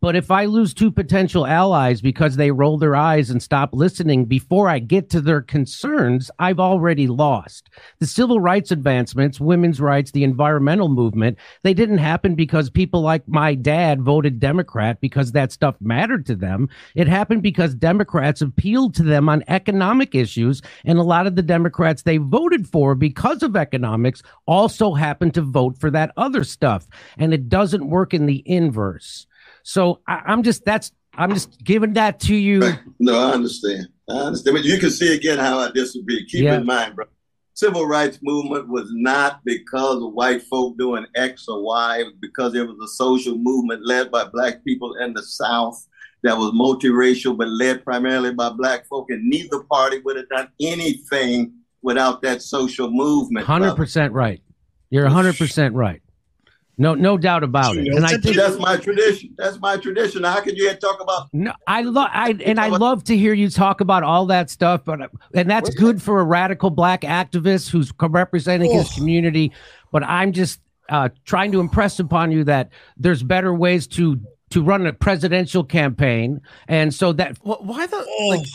But 0.01 0.15
if 0.15 0.31
I 0.31 0.45
lose 0.45 0.73
two 0.73 0.91
potential 0.91 1.45
allies 1.45 1.99
because 1.99 2.37
they 2.37 2.51
roll 2.51 2.77
their 2.77 2.95
eyes 2.95 3.29
and 3.29 3.43
stop 3.43 3.71
listening 3.73 4.25
before 4.25 4.69
I 4.69 4.79
get 4.79 5.09
to 5.09 5.19
their 5.19 5.41
concerns, 5.41 6.31
I've 6.39 6.59
already 6.59 7.07
lost. 7.07 7.69
The 7.99 8.07
civil 8.07 8.39
rights 8.39 8.71
advancements, 8.71 9.41
women's 9.41 9.81
rights, 9.81 10.11
the 10.11 10.23
environmental 10.23 10.87
movement, 10.87 11.37
they 11.63 11.73
didn't 11.73 11.97
happen 11.97 12.35
because 12.35 12.69
people 12.69 13.01
like 13.01 13.27
my 13.27 13.55
dad 13.55 14.01
voted 14.01 14.39
Democrat 14.39 15.01
because 15.01 15.33
that 15.33 15.51
stuff 15.51 15.75
mattered 15.81 16.25
to 16.27 16.35
them. 16.35 16.69
It 16.95 17.09
happened 17.09 17.43
because 17.43 17.75
Democrats 17.75 18.41
appealed 18.41 18.95
to 18.95 19.03
them 19.03 19.27
on 19.27 19.43
economic 19.49 20.15
issues. 20.15 20.61
And 20.85 20.97
a 20.97 21.03
lot 21.03 21.27
of 21.27 21.35
the 21.35 21.41
Democrats 21.41 22.03
they 22.03 22.17
voted 22.17 22.69
for 22.69 22.95
because 22.95 23.43
of 23.43 23.57
economics 23.57 24.23
also 24.45 24.93
happened 24.93 25.33
to 25.33 25.41
vote 25.41 25.77
for 25.77 25.91
that 25.91 26.13
other 26.15 26.45
stuff. 26.45 26.87
And 27.17 27.33
it 27.33 27.49
doesn't 27.49 27.89
work 27.89 28.13
in 28.13 28.27
the 28.27 28.43
inverse. 28.45 29.27
So 29.69 29.99
I, 30.07 30.21
I'm 30.25 30.41
just 30.41 30.65
that's 30.65 30.91
I'm 31.13 31.31
just 31.31 31.63
giving 31.63 31.93
that 31.93 32.19
to 32.21 32.35
you. 32.35 32.73
No, 32.99 33.17
I 33.19 33.31
understand. 33.33 33.87
I 34.09 34.13
understand. 34.13 34.55
But 34.57 34.65
you 34.65 34.77
can 34.79 34.89
see 34.89 35.13
again 35.15 35.37
how 35.37 35.59
I 35.59 35.69
disagree. 35.71 36.25
Keep 36.25 36.43
Yeah. 36.43 36.57
in 36.57 36.65
mind, 36.65 36.95
bro. 36.95 37.05
Civil 37.53 37.85
rights 37.85 38.17
movement 38.23 38.67
was 38.67 38.89
not 38.93 39.41
because 39.45 40.01
of 40.01 40.13
white 40.13 40.41
folk 40.43 40.75
doing 40.79 41.05
X 41.15 41.47
or 41.47 41.61
Y. 41.63 41.99
It 41.99 42.05
was 42.05 42.15
because 42.19 42.55
it 42.55 42.67
was 42.67 42.77
a 42.83 42.87
social 42.87 43.37
movement 43.37 43.85
led 43.85 44.09
by 44.11 44.25
black 44.25 44.63
people 44.65 44.95
in 44.95 45.13
the 45.13 45.21
South 45.23 45.77
that 46.23 46.35
was 46.35 46.51
multiracial 46.51 47.37
but 47.37 47.47
led 47.47 47.83
primarily 47.85 48.33
by 48.33 48.49
black 48.49 48.87
folk, 48.87 49.05
and 49.11 49.23
neither 49.29 49.59
party 49.71 49.99
would 50.03 50.17
have 50.17 50.29
done 50.29 50.47
anything 50.59 51.53
without 51.83 52.21
that 52.23 52.41
social 52.41 52.89
movement. 52.89 53.45
Hundred 53.45 53.75
percent 53.75 54.13
right. 54.13 54.41
You're 54.89 55.07
hundred 55.07 55.37
percent 55.37 55.75
right. 55.75 56.01
No, 56.79 56.95
no 56.95 57.17
doubt 57.17 57.43
about 57.43 57.75
it. 57.75 57.89
And 57.89 58.05
I 58.05 58.17
think 58.17 58.37
that's 58.37 58.57
my 58.57 58.77
tradition. 58.77 59.35
That's 59.37 59.59
my 59.59 59.75
tradition. 59.75 60.23
How 60.23 60.39
can 60.39 60.55
you 60.55 60.73
talk 60.75 61.01
about 61.01 61.27
No, 61.33 61.53
I 61.67 61.81
love 61.81 62.07
I 62.09 62.29
and 62.45 62.57
I 62.57 62.69
love 62.69 63.03
to 63.05 63.17
hear 63.17 63.33
you 63.33 63.49
talk 63.49 63.81
about 63.81 64.03
all 64.03 64.25
that 64.27 64.49
stuff, 64.49 64.85
but 64.85 65.11
and 65.33 65.49
that's 65.49 65.69
good 65.71 66.01
for 66.01 66.21
a 66.21 66.23
radical 66.23 66.69
black 66.69 67.01
activist 67.01 67.69
who's 67.69 67.91
co- 67.91 68.07
representing 68.07 68.71
his 68.71 68.89
community. 68.93 69.51
But 69.91 70.03
I'm 70.03 70.31
just 70.31 70.61
uh, 70.87 71.09
trying 71.25 71.51
to 71.51 71.59
impress 71.59 71.99
upon 71.99 72.31
you 72.31 72.45
that 72.45 72.69
there's 72.95 73.23
better 73.23 73.53
ways 73.53 73.85
to 73.87 74.17
to 74.51 74.63
run 74.63 74.87
a 74.87 74.93
presidential 74.93 75.65
campaign, 75.65 76.39
and 76.69 76.93
so 76.93 77.11
that 77.11 77.37
Why 77.43 77.87
the 77.87 78.07
like? 78.29 78.47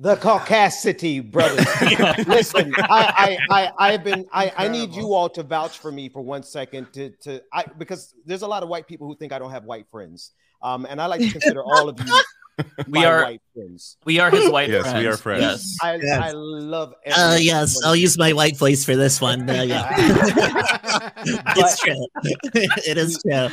The 0.00 0.14
caucasity, 0.16 1.28
brothers. 1.28 1.66
Listen, 2.28 2.72
I, 2.78 3.38
I, 3.50 3.62
I, 3.62 3.92
I've 3.92 4.04
been, 4.04 4.26
I, 4.32 4.52
I 4.56 4.68
need 4.68 4.94
you 4.94 5.12
all 5.12 5.28
to 5.30 5.42
vouch 5.42 5.78
for 5.78 5.90
me 5.90 6.08
for 6.08 6.22
one 6.22 6.44
second 6.44 6.92
to, 6.92 7.10
to, 7.22 7.42
I, 7.52 7.64
because 7.78 8.14
there's 8.24 8.42
a 8.42 8.46
lot 8.46 8.62
of 8.62 8.68
white 8.68 8.86
people 8.86 9.08
who 9.08 9.16
think 9.16 9.32
I 9.32 9.40
don't 9.40 9.50
have 9.50 9.64
white 9.64 9.88
friends, 9.90 10.32
um, 10.62 10.86
and 10.88 11.00
I 11.02 11.06
like 11.06 11.20
to 11.20 11.30
consider 11.30 11.64
all 11.64 11.88
of 11.88 11.98
you. 11.98 12.20
We 12.88 13.04
are- 13.04 13.22
white 13.24 13.42
friends. 13.54 13.96
We 14.04 14.18
are 14.20 14.30
his 14.30 14.50
white 14.50 14.70
Yes, 14.70 14.82
friends. 14.82 14.98
we 14.98 15.06
are 15.06 15.16
friends. 15.16 15.42
Yes. 15.42 15.76
I, 15.82 15.94
Yes. 15.96 16.18
I 16.22 16.30
love. 16.32 16.92
Uh, 17.06 17.32
every 17.32 17.44
yes, 17.44 17.76
I'll 17.84 17.96
use 17.96 18.16
my 18.18 18.32
white 18.32 18.56
voice 18.56 18.84
for 18.84 18.96
this 18.96 19.20
one. 19.20 19.48
Uh, 19.48 19.62
yeah. 19.62 19.88
it's 21.56 21.78
true. 21.80 22.06
it 22.54 22.96
is 22.98 23.20
true. 23.22 23.48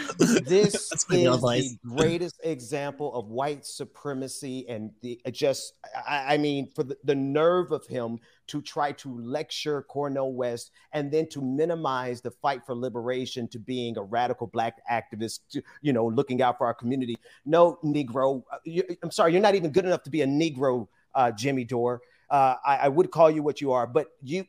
this 0.45 0.89
That's 0.89 1.09
my 1.09 1.15
real 1.17 1.49
is 1.49 1.77
the 1.83 1.89
greatest 1.89 2.39
example 2.43 3.13
of 3.15 3.27
white 3.27 3.65
supremacy 3.65 4.67
and 4.69 4.91
the 5.01 5.19
uh, 5.25 5.31
just 5.31 5.73
I, 6.07 6.35
I 6.35 6.37
mean 6.37 6.67
for 6.67 6.83
the, 6.83 6.97
the 7.03 7.15
nerve 7.15 7.71
of 7.71 7.85
him 7.87 8.19
to 8.47 8.61
try 8.61 8.91
to 8.93 9.19
lecture 9.19 9.81
Cornel 9.83 10.33
West 10.33 10.71
and 10.93 11.11
then 11.11 11.27
to 11.29 11.41
minimize 11.41 12.21
the 12.21 12.31
fight 12.31 12.65
for 12.65 12.75
liberation 12.75 13.47
to 13.49 13.59
being 13.59 13.97
a 13.97 14.03
radical 14.03 14.47
black 14.47 14.81
activist 14.91 15.39
to, 15.51 15.61
you 15.81 15.93
know 15.93 16.05
looking 16.05 16.41
out 16.41 16.57
for 16.57 16.67
our 16.67 16.73
community 16.73 17.15
no 17.45 17.77
negro 17.83 18.43
uh, 18.51 18.57
you, 18.63 18.83
i'm 19.03 19.11
sorry 19.11 19.31
you're 19.31 19.41
not 19.41 19.55
even 19.55 19.71
good 19.71 19.85
enough 19.85 20.03
to 20.03 20.09
be 20.09 20.21
a 20.21 20.27
negro 20.27 20.87
uh, 21.15 21.31
jimmy 21.31 21.63
dore 21.63 22.01
uh, 22.29 22.55
I, 22.65 22.77
I 22.77 22.87
would 22.87 23.11
call 23.11 23.29
you 23.29 23.43
what 23.43 23.61
you 23.61 23.71
are 23.71 23.87
but 23.87 24.07
you 24.21 24.45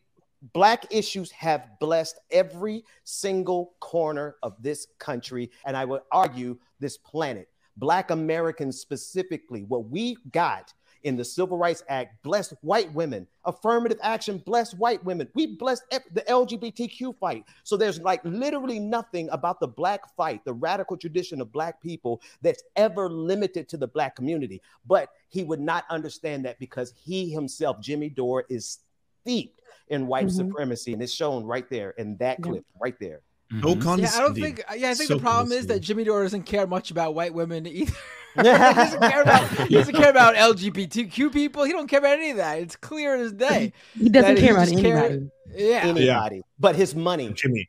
Black 0.53 0.87
issues 0.91 1.31
have 1.33 1.69
blessed 1.81 2.19
every 2.31 2.85
single 3.05 3.73
corner 3.81 4.37
of 4.43 4.55
this 4.63 4.87
country, 4.99 5.51
and 5.65 5.77
I 5.77 5.85
would 5.85 6.03
argue 6.13 6.59
this 6.79 6.99
planet. 6.99 7.49
Black 7.77 8.11
Americans 8.11 8.79
specifically, 8.81 9.65
what 9.65 9.89
we 9.89 10.17
got 10.31 10.73
in 11.07 11.17
the 11.17 11.25
Civil 11.25 11.57
Rights 11.57 11.85
Act 11.89 12.21
blessed 12.25 12.55
white 12.63 12.93
women. 12.93 13.29
Affirmative 13.45 13.99
action 14.03 14.39
blessed 14.39 14.77
white 14.77 15.03
women. 15.05 15.29
We 15.35 15.47
blessed 15.47 15.85
the 16.13 16.23
LGBTQ 16.23 17.17
fight. 17.17 17.45
So 17.63 17.77
there's 17.77 18.01
like 18.01 18.21
literally 18.25 18.81
nothing 18.81 19.29
about 19.31 19.61
the 19.61 19.69
black 19.69 20.13
fight, 20.17 20.45
the 20.45 20.53
radical 20.53 20.97
tradition 20.97 21.41
of 21.41 21.53
black 21.53 21.81
people 21.81 22.21
that's 22.43 22.65
ever 22.75 23.09
limited 23.09 23.69
to 23.69 23.77
the 23.77 23.87
black 23.87 24.17
community. 24.17 24.61
But 24.85 25.11
he 25.29 25.45
would 25.45 25.61
not 25.61 25.85
understand 25.91 26.45
that 26.45 26.59
because 26.59 26.93
he 26.97 27.31
himself, 27.31 27.81
Jimmy 27.81 28.09
Dore, 28.09 28.45
is 28.49 28.81
steeped 29.23 29.61
in 29.87 30.09
white 30.09 30.27
Mhm. 30.27 30.33
supremacy, 30.33 30.93
and 30.93 31.01
it's 31.01 31.13
shown 31.13 31.45
right 31.45 31.71
there 31.71 31.91
in 31.91 32.17
that 32.17 32.43
clip, 32.43 32.65
right 32.83 32.99
there. 32.99 33.21
No 33.51 33.75
mm-hmm. 33.75 34.01
Yeah, 34.01 34.11
I 34.13 34.21
don't 34.21 34.35
think. 34.35 34.63
Yeah, 34.77 34.91
I 34.91 34.95
think 34.95 35.09
So 35.09 35.15
the 35.15 35.21
problem 35.21 35.53
is 35.53 35.69
that. 35.69 35.81
Jimmy 35.81 36.05
Dore 36.05 36.23
doesn't 36.23 36.43
care 36.43 36.67
much 36.67 36.91
about 36.91 37.15
white 37.15 37.33
women 37.33 37.67
either. 37.67 37.93
he 38.37 38.43
doesn't 38.43 39.01
care 39.11 39.23
about. 39.23 39.69
He 39.69 39.75
doesn't 39.75 39.95
care 39.95 40.11
about 40.11 40.35
LGBTQ 40.35 41.33
people. 41.33 41.65
He 41.65 41.73
don't 41.73 41.89
care 41.89 42.01
about 42.01 42.19
any 42.19 42.31
of 42.31 42.39
that. 42.39 42.59
It's 42.59 42.77
clear 42.77 43.15
as 43.15 43.33
day. 43.33 43.73
He 43.97 44.09
doesn't 44.09 44.35
that 44.35 44.41
care 44.41 44.55
about 44.55 44.69
just 44.69 44.81
care- 44.83 44.99
anybody. 44.99 45.31
Yeah. 45.55 45.83
Anybody, 45.85 46.43
but 46.59 46.75
his 46.75 46.95
money. 46.95 47.33
Jimmy. 47.33 47.69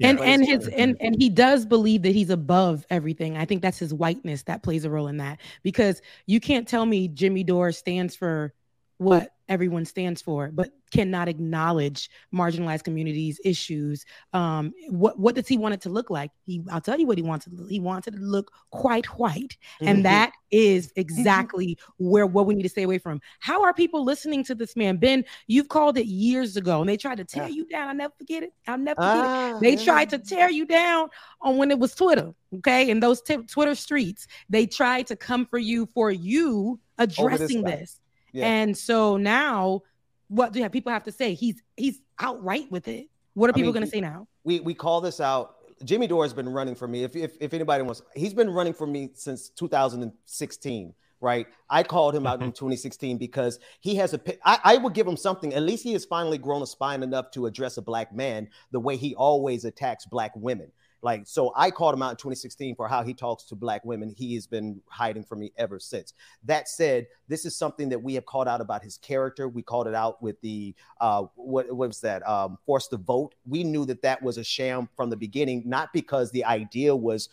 and 0.00 0.18
and 0.20 0.44
his 0.46 0.66
and 0.68 0.96
and 1.00 1.14
he 1.20 1.28
does 1.28 1.66
believe 1.66 2.02
that 2.02 2.14
he's 2.14 2.30
above 2.30 2.86
everything. 2.88 3.36
I 3.36 3.44
think 3.44 3.60
that's 3.60 3.78
his 3.78 3.92
whiteness 3.92 4.44
that 4.44 4.62
plays 4.62 4.86
a 4.86 4.90
role 4.90 5.06
in 5.06 5.18
that 5.18 5.38
because 5.62 6.00
you 6.24 6.40
can't 6.40 6.66
tell 6.66 6.86
me 6.86 7.08
Jimmy 7.08 7.44
Dore 7.44 7.72
stands 7.72 8.16
for 8.16 8.54
what 8.96 9.34
everyone 9.50 9.84
stands 9.84 10.22
for, 10.22 10.50
but 10.52 10.70
cannot 10.92 11.28
acknowledge 11.28 12.08
marginalized 12.32 12.84
communities' 12.84 13.38
issues. 13.44 14.04
Um, 14.32 14.72
what 14.88 15.18
what 15.18 15.34
does 15.34 15.46
he 15.48 15.58
want 15.58 15.74
it 15.74 15.80
to 15.82 15.90
look 15.90 16.08
like? 16.08 16.30
He, 16.46 16.62
I'll 16.70 16.80
tell 16.80 16.98
you 16.98 17.06
what 17.06 17.18
he 17.18 17.22
wants. 17.22 17.46
He 17.68 17.80
wants 17.80 18.08
it 18.08 18.12
to 18.12 18.16
look 18.18 18.50
quite 18.70 19.06
white, 19.18 19.58
Mhm. 19.82 19.88
and 19.88 20.04
that 20.04 20.32
is 20.50 20.92
exactly 20.96 21.76
where 21.98 22.26
what 22.26 22.46
we 22.46 22.54
need 22.54 22.62
to 22.62 22.68
stay 22.68 22.84
away 22.84 22.98
from. 22.98 23.20
How 23.40 23.62
are 23.62 23.74
people 23.74 24.04
listening 24.04 24.42
to 24.44 24.54
this 24.54 24.74
man, 24.76 24.96
Ben? 24.96 25.24
You've 25.48 25.68
called 25.68 25.98
it 25.98 26.06
years 26.06 26.56
ago, 26.56 26.80
and 26.80 26.88
they 26.88 26.96
tried 26.96 27.18
to 27.18 27.24
tear 27.24 27.48
you 27.48 27.66
down. 27.66 27.88
I'll 27.88 27.94
never 27.94 28.14
forget 28.16 28.42
it. 28.44 28.52
I'll 28.66 28.78
never 28.78 29.00
forget 29.00 29.24
Ah, 29.26 29.56
it. 29.56 29.60
They 29.60 29.74
yeah. 29.76 29.84
tried 29.84 30.10
to 30.10 30.18
tear 30.18 30.48
you 30.50 30.64
down 30.64 31.08
on 31.40 31.56
when 31.58 31.70
it 31.70 31.78
was 31.78 31.94
Twitter, 31.94 32.32
okay? 32.58 32.88
In 32.88 33.00
those 33.00 33.20
t- 33.20 33.36
Twitter 33.36 33.74
streets, 33.74 34.26
they 34.48 34.66
tried 34.66 35.06
to 35.08 35.16
come 35.16 35.44
for 35.46 35.58
you 35.58 35.86
for 35.86 36.10
you 36.12 36.78
addressing 36.98 37.62
fact. 37.64 37.78
this. 37.80 38.00
Yeah. 38.32 38.46
And 38.46 38.76
so 38.76 39.16
now, 39.16 39.82
what 40.28 40.52
do 40.52 40.58
you 40.58 40.62
have, 40.62 40.72
people 40.72 40.92
have 40.92 41.04
to 41.04 41.12
say? 41.12 41.34
He's 41.34 41.62
he's 41.76 42.00
outright 42.18 42.70
with 42.70 42.88
it. 42.88 43.08
What 43.34 43.50
are 43.50 43.52
I 43.52 43.54
people 43.54 43.72
going 43.72 43.84
to 43.84 43.90
say 43.90 44.00
now? 44.00 44.26
we 44.44 44.60
we 44.60 44.74
call 44.74 45.00
this 45.00 45.20
out. 45.20 45.56
Jimmy 45.84 46.06
Dore 46.06 46.24
has 46.24 46.34
been 46.34 46.48
running 46.48 46.74
for 46.74 46.86
me. 46.86 47.04
If, 47.04 47.16
if 47.16 47.36
if 47.40 47.54
anybody 47.54 47.82
wants, 47.82 48.02
he's 48.14 48.34
been 48.34 48.50
running 48.50 48.72
for 48.74 48.86
me 48.86 49.10
since 49.14 49.48
2016. 49.50 50.94
Right, 51.22 51.46
I 51.68 51.82
called 51.82 52.14
him 52.14 52.26
out 52.26 52.42
in 52.42 52.50
2016 52.52 53.18
because 53.18 53.58
he 53.80 53.94
has 53.96 54.14
a. 54.14 54.18
pi- 54.18 54.38
I, 54.42 54.58
I 54.64 54.76
would 54.78 54.94
give 54.94 55.06
him 55.06 55.18
something. 55.18 55.52
At 55.52 55.62
least 55.62 55.84
he 55.84 55.92
has 55.92 56.06
finally 56.06 56.38
grown 56.38 56.62
a 56.62 56.66
spine 56.66 57.02
enough 57.02 57.30
to 57.32 57.44
address 57.44 57.76
a 57.76 57.82
black 57.82 58.14
man 58.14 58.48
the 58.70 58.80
way 58.80 58.96
he 58.96 59.14
always 59.14 59.66
attacks 59.66 60.06
black 60.06 60.32
women. 60.34 60.72
Like 61.02 61.22
so, 61.26 61.52
I 61.56 61.70
called 61.70 61.94
him 61.94 62.02
out 62.02 62.10
in 62.10 62.16
2016 62.16 62.76
for 62.76 62.86
how 62.86 63.02
he 63.02 63.14
talks 63.14 63.44
to 63.44 63.54
black 63.54 63.84
women. 63.84 64.14
He 64.16 64.34
has 64.34 64.46
been 64.46 64.80
hiding 64.86 65.24
from 65.24 65.40
me 65.40 65.52
ever 65.56 65.78
since. 65.78 66.14
That 66.44 66.68
said, 66.68 67.06
this 67.28 67.44
is 67.44 67.56
something 67.56 67.88
that 67.88 68.02
we 68.02 68.14
have 68.14 68.26
called 68.26 68.48
out 68.48 68.60
about 68.60 68.82
his 68.82 68.98
character. 68.98 69.48
We 69.48 69.62
called 69.62 69.86
it 69.86 69.94
out 69.94 70.22
with 70.22 70.40
the 70.40 70.74
uh, 71.00 71.24
what, 71.36 71.68
what 71.68 71.88
was 71.88 72.00
that? 72.00 72.26
Um, 72.28 72.58
force 72.66 72.88
to 72.88 72.96
vote. 72.98 73.34
We 73.46 73.64
knew 73.64 73.86
that 73.86 74.02
that 74.02 74.22
was 74.22 74.36
a 74.38 74.44
sham 74.44 74.88
from 74.96 75.10
the 75.10 75.16
beginning, 75.16 75.62
not 75.66 75.92
because 75.92 76.30
the 76.30 76.44
idea 76.44 76.94
was 76.94 77.28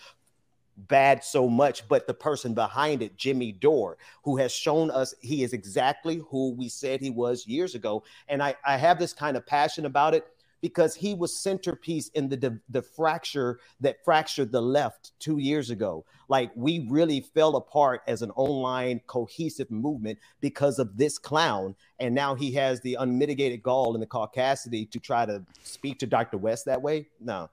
bad 0.78 1.24
so 1.24 1.50
much, 1.50 1.88
but 1.88 2.06
the 2.08 2.14
person 2.14 2.54
behind 2.54 3.02
it, 3.02 3.18
Jimmy 3.18 3.52
Dore, 3.52 3.98
who 4.24 4.38
has 4.38 4.52
shown 4.52 4.92
us 4.92 5.14
he 5.22 5.44
is 5.44 5.54
exactly 5.54 6.22
who 6.30 6.52
we 6.52 6.70
said 6.70 7.02
he 7.02 7.10
was 7.10 7.48
years 7.48 7.76
ago. 7.76 8.04
And 8.28 8.42
I, 8.42 8.56
I 8.64 8.78
have 8.78 9.00
this 9.00 9.14
kind 9.14 9.36
of 9.36 9.46
passion 9.46 9.86
about 9.86 10.14
it 10.14 10.28
because 10.62 10.96
he 10.96 11.13
was 11.13 11.38
centerpiece 11.38 12.10
in 12.10 12.30
the, 12.30 12.38
the 12.38 12.60
the 12.70 12.82
fracture 12.82 13.60
that 13.80 14.04
fractured 14.04 14.52
the 14.52 14.62
left 14.62 15.12
two 15.20 15.38
years 15.38 15.70
ago. 15.70 16.06
Like 16.30 16.52
we 16.56 16.88
really 16.89 17.22
fell 17.22 17.56
apart 17.56 18.02
as 18.08 18.22
an 18.22 18.32
online 18.32 19.02
cohesive 19.08 19.72
movement 19.72 20.20
because 20.41 20.80
of 20.80 20.98
this 20.98 21.17
clown, 21.17 21.76
and 22.00 22.13
now 22.13 22.36
he 22.36 22.52
has 22.54 22.82
the 22.82 22.96
unmitigated 22.96 23.63
gall 23.63 23.93
and 23.93 24.02
the 24.02 24.08
caucasity 24.08 24.89
to 24.91 25.00
try 25.00 25.26
to 25.26 25.43
speak 25.63 26.00
to 26.00 26.08
Dr. 26.08 26.38
West 26.38 26.65
that 26.65 26.82
way. 26.82 27.08
No, 27.20 27.50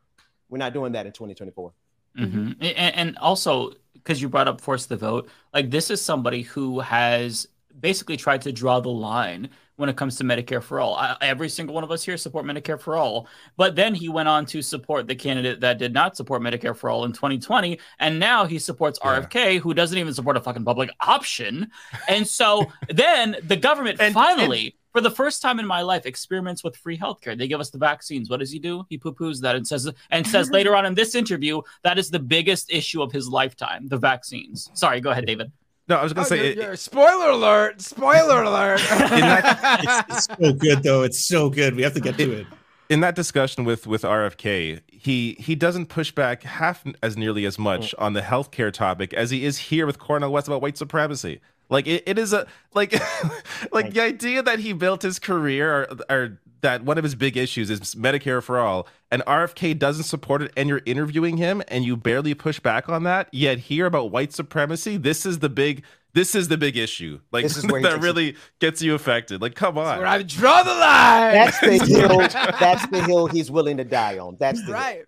we're 0.48 0.58
not 0.58 0.72
doing 0.72 0.92
that 0.92 1.06
in 1.06 1.12
2024. 1.12 1.72
hmm 2.16 2.52
And, 2.60 2.94
and 2.94 3.18
also, 3.18 3.72
because 3.92 4.20
you 4.20 4.28
brought 4.28 4.48
up 4.48 4.60
force 4.60 4.86
the 4.86 4.96
vote, 4.96 5.28
like 5.52 5.70
this 5.70 5.90
is 5.90 6.00
somebody 6.00 6.42
who 6.42 6.80
has 6.80 7.48
basically 7.78 8.16
tried 8.16 8.42
to 8.42 8.52
draw 8.52 8.80
the 8.80 8.88
line 8.88 9.50
when 9.76 9.88
it 9.88 9.96
comes 9.96 10.16
to 10.16 10.24
Medicare 10.24 10.62
for 10.62 10.80
all. 10.80 10.94
I, 10.94 11.16
every 11.20 11.48
single 11.48 11.74
one 11.74 11.84
of 11.84 11.90
us 11.90 12.04
here 12.04 12.16
support 12.16 12.44
Medicare 12.44 12.80
for 12.80 12.96
all, 12.96 13.26
but 13.56 13.74
then 13.74 13.94
he 13.94 14.08
went 14.08 14.28
on 14.28 14.46
to 14.46 14.62
support 14.62 15.06
the 15.06 15.14
candidate 15.14 15.60
that 15.60 15.78
did 15.78 15.92
not 15.92 16.16
support 16.16 16.42
Medicare 16.42 16.76
for 16.76 16.90
all 16.90 17.04
in 17.04 17.12
2020, 17.12 17.78
and 17.98 18.18
now 18.18 18.44
he 18.44 18.58
supports 18.58 18.98
RFK, 19.00 19.58
who 19.58 19.74
doesn't 19.74 19.98
even 19.98 20.14
support 20.14 20.36
a 20.36 20.40
fucking 20.40 20.64
public 20.64 20.90
option. 21.00 21.70
And 22.08 22.26
so 22.26 22.66
then 22.88 23.36
the 23.42 23.56
government 23.56 23.98
finally. 23.98 24.76
for 24.92 25.00
the 25.00 25.10
first 25.10 25.42
time 25.42 25.58
in 25.58 25.66
my 25.66 25.82
life, 25.82 26.06
experiments 26.06 26.62
with 26.62 26.76
free 26.76 26.96
healthcare. 26.96 27.36
They 27.36 27.48
give 27.48 27.60
us 27.60 27.70
the 27.70 27.78
vaccines. 27.78 28.30
What 28.30 28.40
does 28.40 28.52
he 28.52 28.58
do? 28.58 28.84
He 28.88 28.98
poo-poos 28.98 29.40
that 29.40 29.56
and 29.56 29.66
says 29.66 29.90
and 30.10 30.26
says 30.26 30.50
later 30.52 30.76
on 30.76 30.86
in 30.86 30.94
this 30.94 31.14
interview 31.14 31.62
that 31.82 31.98
is 31.98 32.10
the 32.10 32.20
biggest 32.20 32.72
issue 32.72 33.02
of 33.02 33.10
his 33.10 33.28
lifetime, 33.28 33.88
the 33.88 33.98
vaccines. 33.98 34.70
Sorry, 34.74 35.00
go 35.00 35.10
ahead, 35.10 35.26
David. 35.26 35.50
No, 35.88 35.96
I 35.96 36.02
was 36.02 36.12
gonna 36.12 36.26
Oh, 36.26 36.28
say 36.28 36.52
you're- 36.52 36.62
you're- 36.64 36.76
spoiler 36.76 37.30
alert! 37.30 37.80
Spoiler 37.82 38.42
alert! 38.42 38.80
it's, 38.90 40.02
it's 40.08 40.26
so 40.26 40.52
good 40.54 40.82
though. 40.82 41.02
It's 41.02 41.26
so 41.26 41.50
good. 41.50 41.74
We 41.76 41.82
have 41.82 41.94
to 41.94 42.00
get 42.00 42.16
to 42.18 42.32
it. 42.32 42.46
in 42.88 43.00
that 43.00 43.14
discussion 43.14 43.64
with 43.64 43.86
with 43.86 44.02
RFK, 44.02 44.80
he 44.88 45.36
he 45.38 45.54
doesn't 45.54 45.86
push 45.86 46.10
back 46.12 46.42
half 46.42 46.84
as 47.02 47.16
nearly 47.16 47.44
as 47.44 47.58
much 47.58 47.94
mm. 47.94 48.02
on 48.02 48.12
the 48.14 48.20
healthcare 48.22 48.72
topic 48.72 49.12
as 49.14 49.30
he 49.30 49.44
is 49.44 49.58
here 49.58 49.86
with 49.86 49.98
Cornel 49.98 50.32
West 50.32 50.48
about 50.48 50.62
white 50.62 50.78
supremacy. 50.78 51.40
Like 51.70 51.86
it, 51.86 52.02
it 52.06 52.18
is 52.18 52.32
a 52.32 52.46
like 52.74 52.94
like 53.72 53.92
the 53.92 54.00
idea 54.00 54.42
that 54.42 54.58
he 54.60 54.72
built 54.72 55.02
his 55.02 55.18
career 55.18 55.82
or, 55.82 55.98
or 56.10 56.38
that 56.64 56.82
one 56.84 56.98
of 56.98 57.04
his 57.04 57.14
big 57.14 57.36
issues 57.36 57.70
is 57.70 57.94
Medicare 57.94 58.42
for 58.42 58.58
all, 58.58 58.86
and 59.10 59.22
RFK 59.26 59.78
doesn't 59.78 60.04
support 60.04 60.42
it, 60.42 60.52
and 60.56 60.68
you're 60.68 60.82
interviewing 60.84 61.36
him, 61.36 61.62
and 61.68 61.84
you 61.84 61.96
barely 61.96 62.34
push 62.34 62.58
back 62.60 62.88
on 62.88 63.04
that. 63.04 63.28
Yet 63.32 63.58
here 63.58 63.86
about 63.86 64.10
white 64.10 64.32
supremacy, 64.32 64.96
this 64.96 65.24
is 65.24 65.38
the 65.38 65.48
big 65.48 65.84
this 66.14 66.34
is 66.36 66.46
the 66.48 66.56
big 66.56 66.76
issue. 66.76 67.20
Like 67.32 67.42
This 67.42 67.56
is 67.56 67.64
where 67.70 67.82
that 67.82 67.88
takes 67.94 68.04
it. 68.04 68.06
really 68.06 68.36
gets 68.60 68.82
you 68.82 68.94
affected. 68.94 69.40
Like 69.42 69.54
come 69.54 69.78
on, 69.78 69.98
Where 69.98 70.06
I 70.06 70.22
draw 70.22 70.62
the 70.62 70.70
line. 70.70 71.32
That's 71.32 71.60
the 71.60 71.72
hill. 71.86 72.18
That's 72.58 72.86
the 72.88 73.02
hill 73.02 73.26
he's 73.26 73.50
willing 73.50 73.76
to 73.78 73.84
die 73.84 74.18
on. 74.18 74.36
That's 74.38 74.60
the 74.60 74.66
hill. 74.66 74.74
right. 74.74 75.04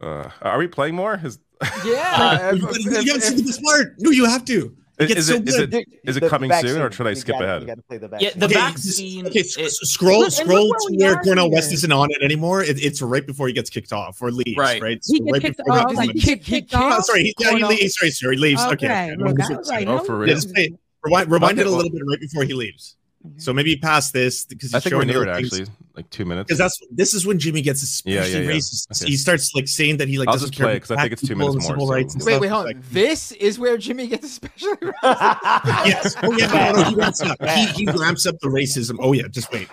Uh, 0.00 0.28
are 0.42 0.58
we 0.58 0.66
playing 0.66 0.94
more? 0.94 1.18
Is, 1.22 1.38
Yeah. 1.84 2.52
you, 2.52 2.60
gotta- 2.62 2.80
you 2.80 2.90
haven't 3.12 3.22
seen 3.22 3.36
the 3.38 3.42
best 3.44 3.62
part. 3.62 3.94
No, 3.98 4.10
you 4.10 4.24
have 4.26 4.44
to. 4.46 4.76
It 4.98 5.10
is, 5.10 5.16
is 5.16 5.26
so 5.28 5.34
it, 5.34 5.48
is, 5.48 5.56
it, 5.58 5.88
is 6.04 6.16
it 6.18 6.28
coming 6.28 6.52
soon, 6.60 6.80
or 6.80 6.90
should 6.92 7.06
I 7.06 7.10
We 7.10 7.14
skip 7.16 7.34
gotta- 7.34 7.44
ahead? 7.46 7.60
we 7.62 7.66
gotta 7.66 7.82
play 7.82 7.98
the 7.98 8.08
Yeah, 8.20 8.30
vaccine. 8.30 8.38
the 8.38 8.44
Okay, 8.46 8.54
vaccine. 8.54 9.26
Okay, 9.26 9.40
s- 9.40 9.56
it- 9.58 9.70
scroll, 9.72 10.20
Look, 10.20 10.30
scroll 10.32 10.68
look 10.68 10.78
to 10.78 10.84
where 10.84 10.90
we 10.92 11.04
where 11.04 11.14
are 11.16 11.22
Cornel. 11.22 11.50
West 11.50 11.72
isn't 11.72 11.90
on 11.92 12.10
it 12.12 12.22
anymore. 12.22 12.62
It, 12.62 12.82
it's 12.82 13.02
right 13.02 13.26
before 13.26 13.48
he 13.48 13.52
gets 13.52 13.70
kicked 13.70 13.92
off 13.92 14.22
or 14.22 14.30
leaves, 14.30 14.56
Right. 14.56 14.80
right? 14.80 15.00
He 15.04 15.16
So 15.18 15.24
gets 15.24 15.32
right 15.32 15.42
kicked 15.42 15.56
before 15.58 15.78
off. 15.78 15.90
he 15.90 15.96
Like 15.96 16.08
leaves. 16.10 16.24
kick, 16.24 16.44
kicked 16.44 16.70
Oh, 16.74 16.78
off. 16.78 17.04
sorry, 17.06 17.24
he- 17.24 17.34
yeah, 17.40 17.56
he 17.56 17.64
leaves. 17.64 17.96
Sorry, 17.98 18.10
sorry, 18.12 18.36
he 18.36 18.42
leaves. 18.42 18.62
Okay, 18.62 18.72
Okay, 18.86 19.12
okay. 19.12 19.16
look, 19.22 19.40
I 19.40 19.56
was 19.56 19.68
like, 19.68 19.88
Oh, 19.88 19.96
no, 19.96 20.04
for 20.04 20.12
Yeah, 20.12 20.18
real? 20.26 20.34
just 20.36 20.54
play, 20.54 20.72
Rewind, 21.02 21.30
rewind 21.30 21.58
Okay, 21.58 21.60
it 21.62 21.66
a 21.66 21.70
well- 21.70 21.76
little 21.78 21.92
bit 21.92 22.02
right 22.08 22.20
before 22.20 22.44
he 22.44 22.54
leaves. 22.54 22.96
So 23.38 23.52
maybe 23.54 23.76
past 23.76 24.12
this 24.12 24.44
because 24.44 24.74
I 24.74 24.76
he's 24.78 24.84
think 24.84 24.94
we're 24.94 24.98
showing 25.02 25.08
near 25.08 25.22
it 25.22 25.28
other 25.30 25.40
things. 25.40 25.60
actually, 25.60 25.74
like 25.96 26.10
two 26.10 26.24
minutes. 26.26 26.46
Because 26.48 26.58
that's 26.58 26.78
this 26.90 27.14
is 27.14 27.26
when 27.26 27.38
Jimmy 27.38 27.62
gets 27.62 27.82
especially 27.82 28.16
Yeah, 28.32 28.38
yeah, 28.40 28.50
yeah. 28.50 28.56
racist. 28.56 29.02
Okay. 29.02 29.10
He 29.10 29.16
starts 29.16 29.54
like 29.54 29.66
saying 29.66 29.96
that 29.96 30.08
he 30.08 30.18
like 30.18 30.28
I'll 30.28 30.34
doesn't 30.34 30.50
just 30.50 30.58
care 30.58 30.66
play 30.66 30.74
it, 30.74 30.76
about 30.76 30.82
'cause 30.82 30.90
I 30.90 30.94
think 30.96 31.10
black 31.10 31.12
it's 31.12 31.28
two 31.28 31.34
minutes 31.36 31.54
and 31.54 31.62
more, 31.64 31.70
civil 31.72 31.86
so- 31.86 31.92
rights 31.94 32.14
Wait, 32.16 32.22
stuff. 32.22 32.40
wait, 32.40 32.46
It's 32.46 32.52
hold 32.52 32.64
like, 32.66 32.76
on. 32.76 32.82
This 32.92 33.32
is 33.32 33.58
where 33.58 33.78
Jimmy 33.78 34.06
gets 34.08 34.26
especially. 34.26 34.76
Racist. 34.76 35.86
yes. 35.86 36.16
Oh 36.22 36.32
yeah, 36.36 36.46
no, 36.72 36.82
no, 36.82 36.84
he 36.90 36.94
ramps 36.96 37.20
up. 37.22 37.42
He, 37.48 37.66
he 37.66 37.86
ramps 37.98 38.26
up 38.26 38.38
the 38.40 38.48
racism. 38.48 38.96
Oh 39.00 39.12
yeah, 39.12 39.28
just 39.30 39.50
wait. 39.52 39.68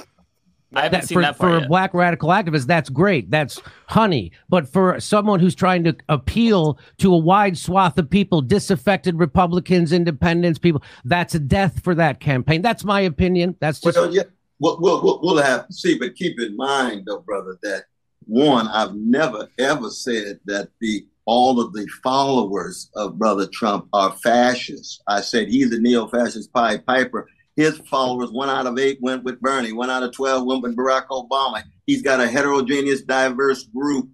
I 0.73 0.83
haven't 0.83 1.01
That- 1.01 1.07
seen 1.07 1.15
for, 1.15 1.21
that 1.21 1.35
for 1.35 1.39
part 1.43 1.53
a 1.55 1.59
yet. 1.61 1.67
black 1.69 1.93
radical 1.93 2.29
activist, 2.29 2.65
that's 2.67 2.89
great. 2.89 3.29
That's 3.29 3.59
honey. 3.87 4.31
But 4.49 4.67
for 4.67 4.99
someone 4.99 5.39
who's 5.39 5.55
trying 5.55 5.83
to 5.83 5.95
appeal 6.07 6.79
to 6.99 7.13
a 7.13 7.17
wide 7.17 7.57
swath 7.57 7.97
of 7.97 8.09
people, 8.09 8.41
disaffected 8.41 9.19
Republicans, 9.19 9.91
independents, 9.91 10.59
people, 10.59 10.81
that's 11.03 11.35
a 11.35 11.39
death 11.39 11.83
for 11.83 11.93
that 11.95 12.19
campaign. 12.21 12.61
That's 12.61 12.83
my 12.85 13.01
opinion. 13.01 13.55
That's 13.59 13.81
just 13.81 13.97
Well, 13.97 14.13
yeah, 14.13 14.23
we'll, 14.59 14.79
we'll, 14.79 15.03
we'll, 15.03 15.19
we'll 15.21 15.43
have 15.43 15.67
to 15.67 15.73
see, 15.73 15.97
but 15.97 16.15
keep 16.15 16.39
in 16.39 16.55
mind, 16.55 17.03
though, 17.05 17.19
brother, 17.19 17.57
that 17.63 17.83
one, 18.27 18.67
I've 18.69 18.95
never 18.95 19.49
ever 19.59 19.89
said 19.89 20.39
that 20.45 20.69
the 20.79 21.05
all 21.25 21.59
of 21.59 21.71
the 21.73 21.87
followers 22.03 22.89
of 22.95 23.17
Brother 23.17 23.45
Trump 23.47 23.87
are 23.93 24.11
fascists. 24.23 25.01
I 25.07 25.21
said 25.21 25.49
he's 25.49 25.71
a 25.71 25.79
neo-fascist 25.79 26.51
Pied 26.51 26.85
Piper. 26.85 27.27
His 27.55 27.77
followers, 27.79 28.31
one 28.31 28.49
out 28.49 28.65
of 28.65 28.79
eight 28.79 28.99
went 29.01 29.23
with 29.23 29.41
Bernie, 29.41 29.73
one 29.73 29.89
out 29.89 30.03
of 30.03 30.13
twelve 30.13 30.45
went 30.45 30.63
with 30.63 30.75
Barack 30.75 31.07
Obama. 31.07 31.63
He's 31.85 32.01
got 32.01 32.21
a 32.21 32.27
heterogeneous, 32.27 33.01
diverse 33.01 33.63
group. 33.63 34.09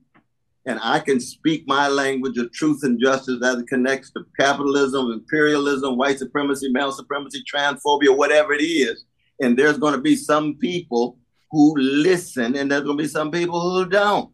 And 0.66 0.80
I 0.84 1.00
can 1.00 1.22
speak 1.22 1.64
my 1.66 1.88
language 1.88 2.38
of 2.38 2.52
truth 2.52 2.84
and 2.84 3.00
justice 3.00 3.40
as 3.42 3.56
it 3.56 3.68
connects 3.68 4.12
to 4.12 4.26
capitalism, 4.38 5.12
imperialism, 5.12 5.96
white 5.96 6.20
supremacy, 6.20 6.70
male 6.70 6.92
supremacy, 6.92 7.42
transphobia, 7.44 8.16
whatever 8.18 8.54
it 8.54 8.62
is. 8.62 9.06
And 9.40 9.58
there's 9.58 9.78
going 9.78 9.94
to 9.94 10.02
be 10.02 10.18
some 10.18 10.56
people 10.56 11.18
who 11.52 11.74
listen 11.78 12.58
and 12.58 12.70
there's 12.70 12.84
going 12.84 12.98
to 12.98 13.04
be 13.04 13.08
some 13.08 13.32
people 13.32 13.62
who 13.62 13.88
don't. 13.88 14.30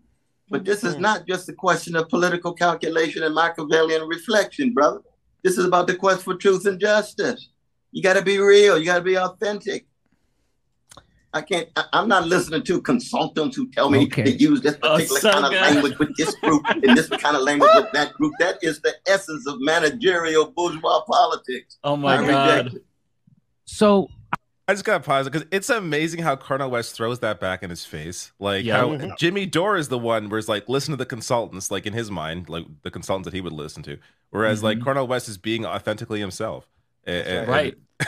But 0.49 0.65
this 0.65 0.83
is 0.83 0.93
mm-hmm. 0.93 1.03
not 1.03 1.27
just 1.27 1.49
a 1.49 1.53
question 1.53 1.95
of 1.95 2.09
political 2.09 2.53
calculation 2.53 3.21
and 3.21 3.35
machiavellian 3.35 4.07
reflection 4.07 4.73
brother. 4.73 5.01
This 5.43 5.59
is 5.59 5.65
about 5.65 5.85
the 5.85 5.95
quest 5.95 6.23
for 6.23 6.35
truth 6.35 6.65
and 6.65 6.79
justice 6.79 7.49
you 7.93 8.01
got 8.03 8.13
to 8.15 8.21
be 8.21 8.37
real 8.39 8.77
you 8.77 8.85
got 8.85 8.97
to 8.97 9.03
be 9.03 9.17
authentic 9.17 9.85
I 11.35 11.41
can't. 11.41 11.67
I, 11.75 11.85
I'm 11.93 12.07
not 12.07 12.27
listening 12.27 12.61
to 12.65 12.79
consultants 12.79 13.55
who 13.55 13.67
tell 13.71 13.89
me 13.89 14.03
Okay. 14.03 14.21
to 14.21 14.31
use 14.31 14.61
this 14.61 14.77
Oh, 14.83 14.97
particular 14.97 15.19
so 15.19 15.31
kind 15.31 15.45
of 15.45 15.51
good. 15.51 15.61
language 15.61 15.97
with 15.97 16.15
this 16.15 16.35
group 16.35 16.61
and 16.69 16.95
this 16.95 17.09
kind 17.09 17.35
of 17.35 17.41
language 17.41 17.71
with 17.73 17.91
that 17.93 18.13
group. 18.13 18.33
That 18.37 18.59
is 18.61 18.79
the 18.81 18.93
essence 19.07 19.47
of 19.47 19.55
managerial 19.59 20.51
bourgeois 20.51 21.01
politics. 21.07 21.79
Oh 21.83 21.95
my 21.97 22.17
I 22.17 22.27
god. 22.27 22.77
so 23.65 24.09
I 24.67 24.73
just 24.75 24.85
got 24.85 24.99
to 24.99 25.03
pause 25.03 25.25
because 25.25 25.43
it's 25.51 25.71
amazing 25.71 26.21
how 26.21 26.35
Cornel 26.35 26.69
West 26.69 26.93
throws 26.95 27.17
that 27.21 27.39
back 27.39 27.63
in 27.63 27.71
his 27.71 27.83
face. 27.83 28.31
Like 28.39 28.63
Yeah. 28.63 28.77
how 28.77 28.89
Mhm. 28.89 29.17
Jimmy 29.17 29.47
Dore 29.47 29.75
is 29.75 29.87
the 29.87 29.97
one 29.97 30.29
where 30.29 30.37
it's 30.37 30.47
like 30.47 30.69
listen 30.69 30.91
to 30.91 30.97
the 30.97 31.05
consultants, 31.07 31.71
like 31.71 31.87
in 31.87 31.93
his 31.93 32.11
mind, 32.11 32.47
like 32.47 32.65
the 32.83 32.91
consultants 32.91 33.25
that 33.25 33.33
he 33.33 33.41
would 33.41 33.53
listen 33.53 33.81
to. 33.83 33.97
Whereas 34.29 34.61
like 34.61 34.77
Mhm. 34.77 34.83
Cornel 34.83 35.07
West 35.07 35.27
is 35.27 35.39
being 35.39 35.65
authentically 35.65 36.19
himself. 36.19 36.67
A- 37.07 37.11
a- 37.11 37.39
and- 37.41 37.47
Right. 37.47 37.75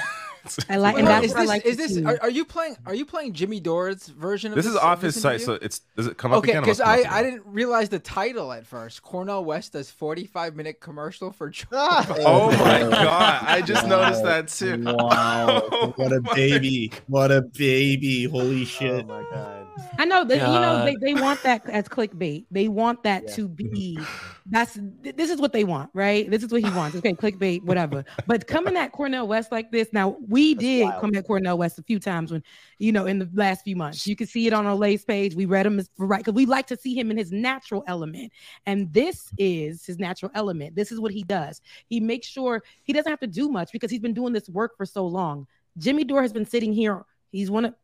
I 0.70 0.78
like, 0.78 0.98
and 1.00 1.08
that's 1.08 1.26
is 1.26 1.32
what 1.34 1.40
I 1.40 1.42
this 1.42 1.50
like 1.50 1.66
is 1.66 1.78
this 1.78 1.98
are, 2.06 2.20
are 2.22 2.30
you 2.30 2.46
playing 2.46 2.78
are 2.86 2.94
you 2.94 3.04
playing 3.06 3.34
Jimmy 3.34 3.60
Dore's 3.60 4.06
version 4.10 4.52
of 4.52 4.56
this 4.56 4.66
this? 4.66 4.76
is 4.76 4.80
off 4.80 5.02
his 5.02 5.20
site, 5.20 5.42
so 5.42 5.54
it's 5.54 5.80
does 5.98 6.06
it 6.06 6.18
come 6.18 6.32
up 6.34 6.38
Okay, 6.40 6.52
again? 6.52 6.62
It 6.62 6.66
because 6.66 6.82
I, 6.82 6.98
I 7.10 7.24
didn't 7.24 7.42
realize 7.48 7.90
the 7.90 7.98
title 7.98 8.52
at 8.52 8.68
first. 8.68 9.02
Cornel 9.02 9.44
West 9.44 9.74
does 9.74 9.90
45 9.90 10.56
minute 10.56 10.80
commercial 10.80 11.32
for 11.32 11.50
Joe 11.50 11.66
ah. 11.72 12.06
Oh 12.20 12.52
my 12.52 12.80
god! 12.82 13.44
I 13.48 13.62
just 13.62 13.88
noticed 13.88 14.24
that 14.24 14.50
too. 14.50 14.84
Wow, 14.84 15.64
oh 15.72 15.94
what 15.96 16.12
a 16.12 16.22
baby! 16.36 16.92
What 17.08 17.32
a 17.32 17.42
baby! 17.42 18.26
Holy 18.26 18.62
oh 18.62 18.66
shit! 18.66 19.04
Oh 19.04 19.08
my 19.08 19.24
god. 19.32 19.65
I 19.98 20.06
know 20.06 20.24
that 20.24 20.38
you 20.38 20.60
know 20.60 20.86
they, 20.86 20.96
they 20.96 21.20
want 21.20 21.42
that 21.44 21.68
as 21.70 21.88
clickbait. 21.88 22.46
They 22.52 22.68
want 22.68 23.04
that 23.04 23.28
to 23.34 23.48
be 23.48 23.98
mm-hmm. 24.00 24.40
that's 24.46 24.80
this 25.02 25.30
is 25.30 25.40
what 25.40 25.54
they 25.54 25.64
want, 25.64 25.90
right? 25.94 26.30
This 26.30 26.44
is 26.44 26.52
what 26.52 26.64
he 26.64 26.70
wants. 26.70 26.96
Okay, 26.98 27.14
clickbait, 27.14 27.64
whatever. 27.64 28.06
But 28.28 28.48
coming 28.48 28.76
at 28.78 28.92
Cornel 28.92 29.28
West 29.28 29.52
like 29.52 29.72
this, 29.72 29.90
now 29.92 30.18
we 30.28 30.56
did 30.56 30.86
wild. 30.86 31.02
come 31.02 31.16
at 31.16 31.26
Cornel 31.28 31.58
West 31.58 31.80
a 31.80 31.84
few 31.84 32.00
times 32.00 32.32
when 32.32 32.44
you 32.78 32.92
know 32.92 33.06
in 33.06 33.20
the 33.20 33.30
last 33.34 33.64
few 33.64 33.76
months. 33.76 34.08
You 34.08 34.16
can 34.16 34.28
see 34.28 34.48
it 34.48 34.54
on 34.54 34.66
our 34.66 34.76
Lay's 34.76 35.04
page. 35.04 35.36
We 35.36 35.46
read 35.46 35.66
him 35.66 35.80
as 35.80 35.90
right 35.98 36.20
because 36.20 36.34
we 36.34 36.46
like 36.46 36.68
to 36.68 36.78
see 36.78 36.98
him 36.98 37.12
in 37.12 37.18
his 37.18 37.32
natural 37.32 37.84
element, 37.88 38.32
and 38.66 38.92
this 38.94 39.32
is 39.38 39.86
his 39.86 40.00
natural 40.00 40.32
element. 40.36 40.76
This 40.76 40.92
is 40.92 41.00
what 41.00 41.12
he 41.12 41.24
does. 41.24 41.62
He 41.88 42.00
makes 42.00 42.28
sure 42.28 42.64
he 42.84 42.94
doesn't 42.94 43.10
have 43.10 43.20
to 43.22 43.28
do 43.28 43.50
much 43.50 43.72
because 43.72 43.92
he's 43.92 44.02
been 44.02 44.14
doing 44.14 44.34
this 44.34 44.50
work 44.50 44.78
for 44.78 44.86
so 44.86 45.06
long. 45.06 45.48
Jimmy 45.78 46.04
Dore 46.04 46.22
has 46.22 46.34
been 46.34 46.46
sitting 46.46 46.72
here. 46.72 47.06
He's 47.32 47.52
one 47.52 47.66
of 47.66 47.76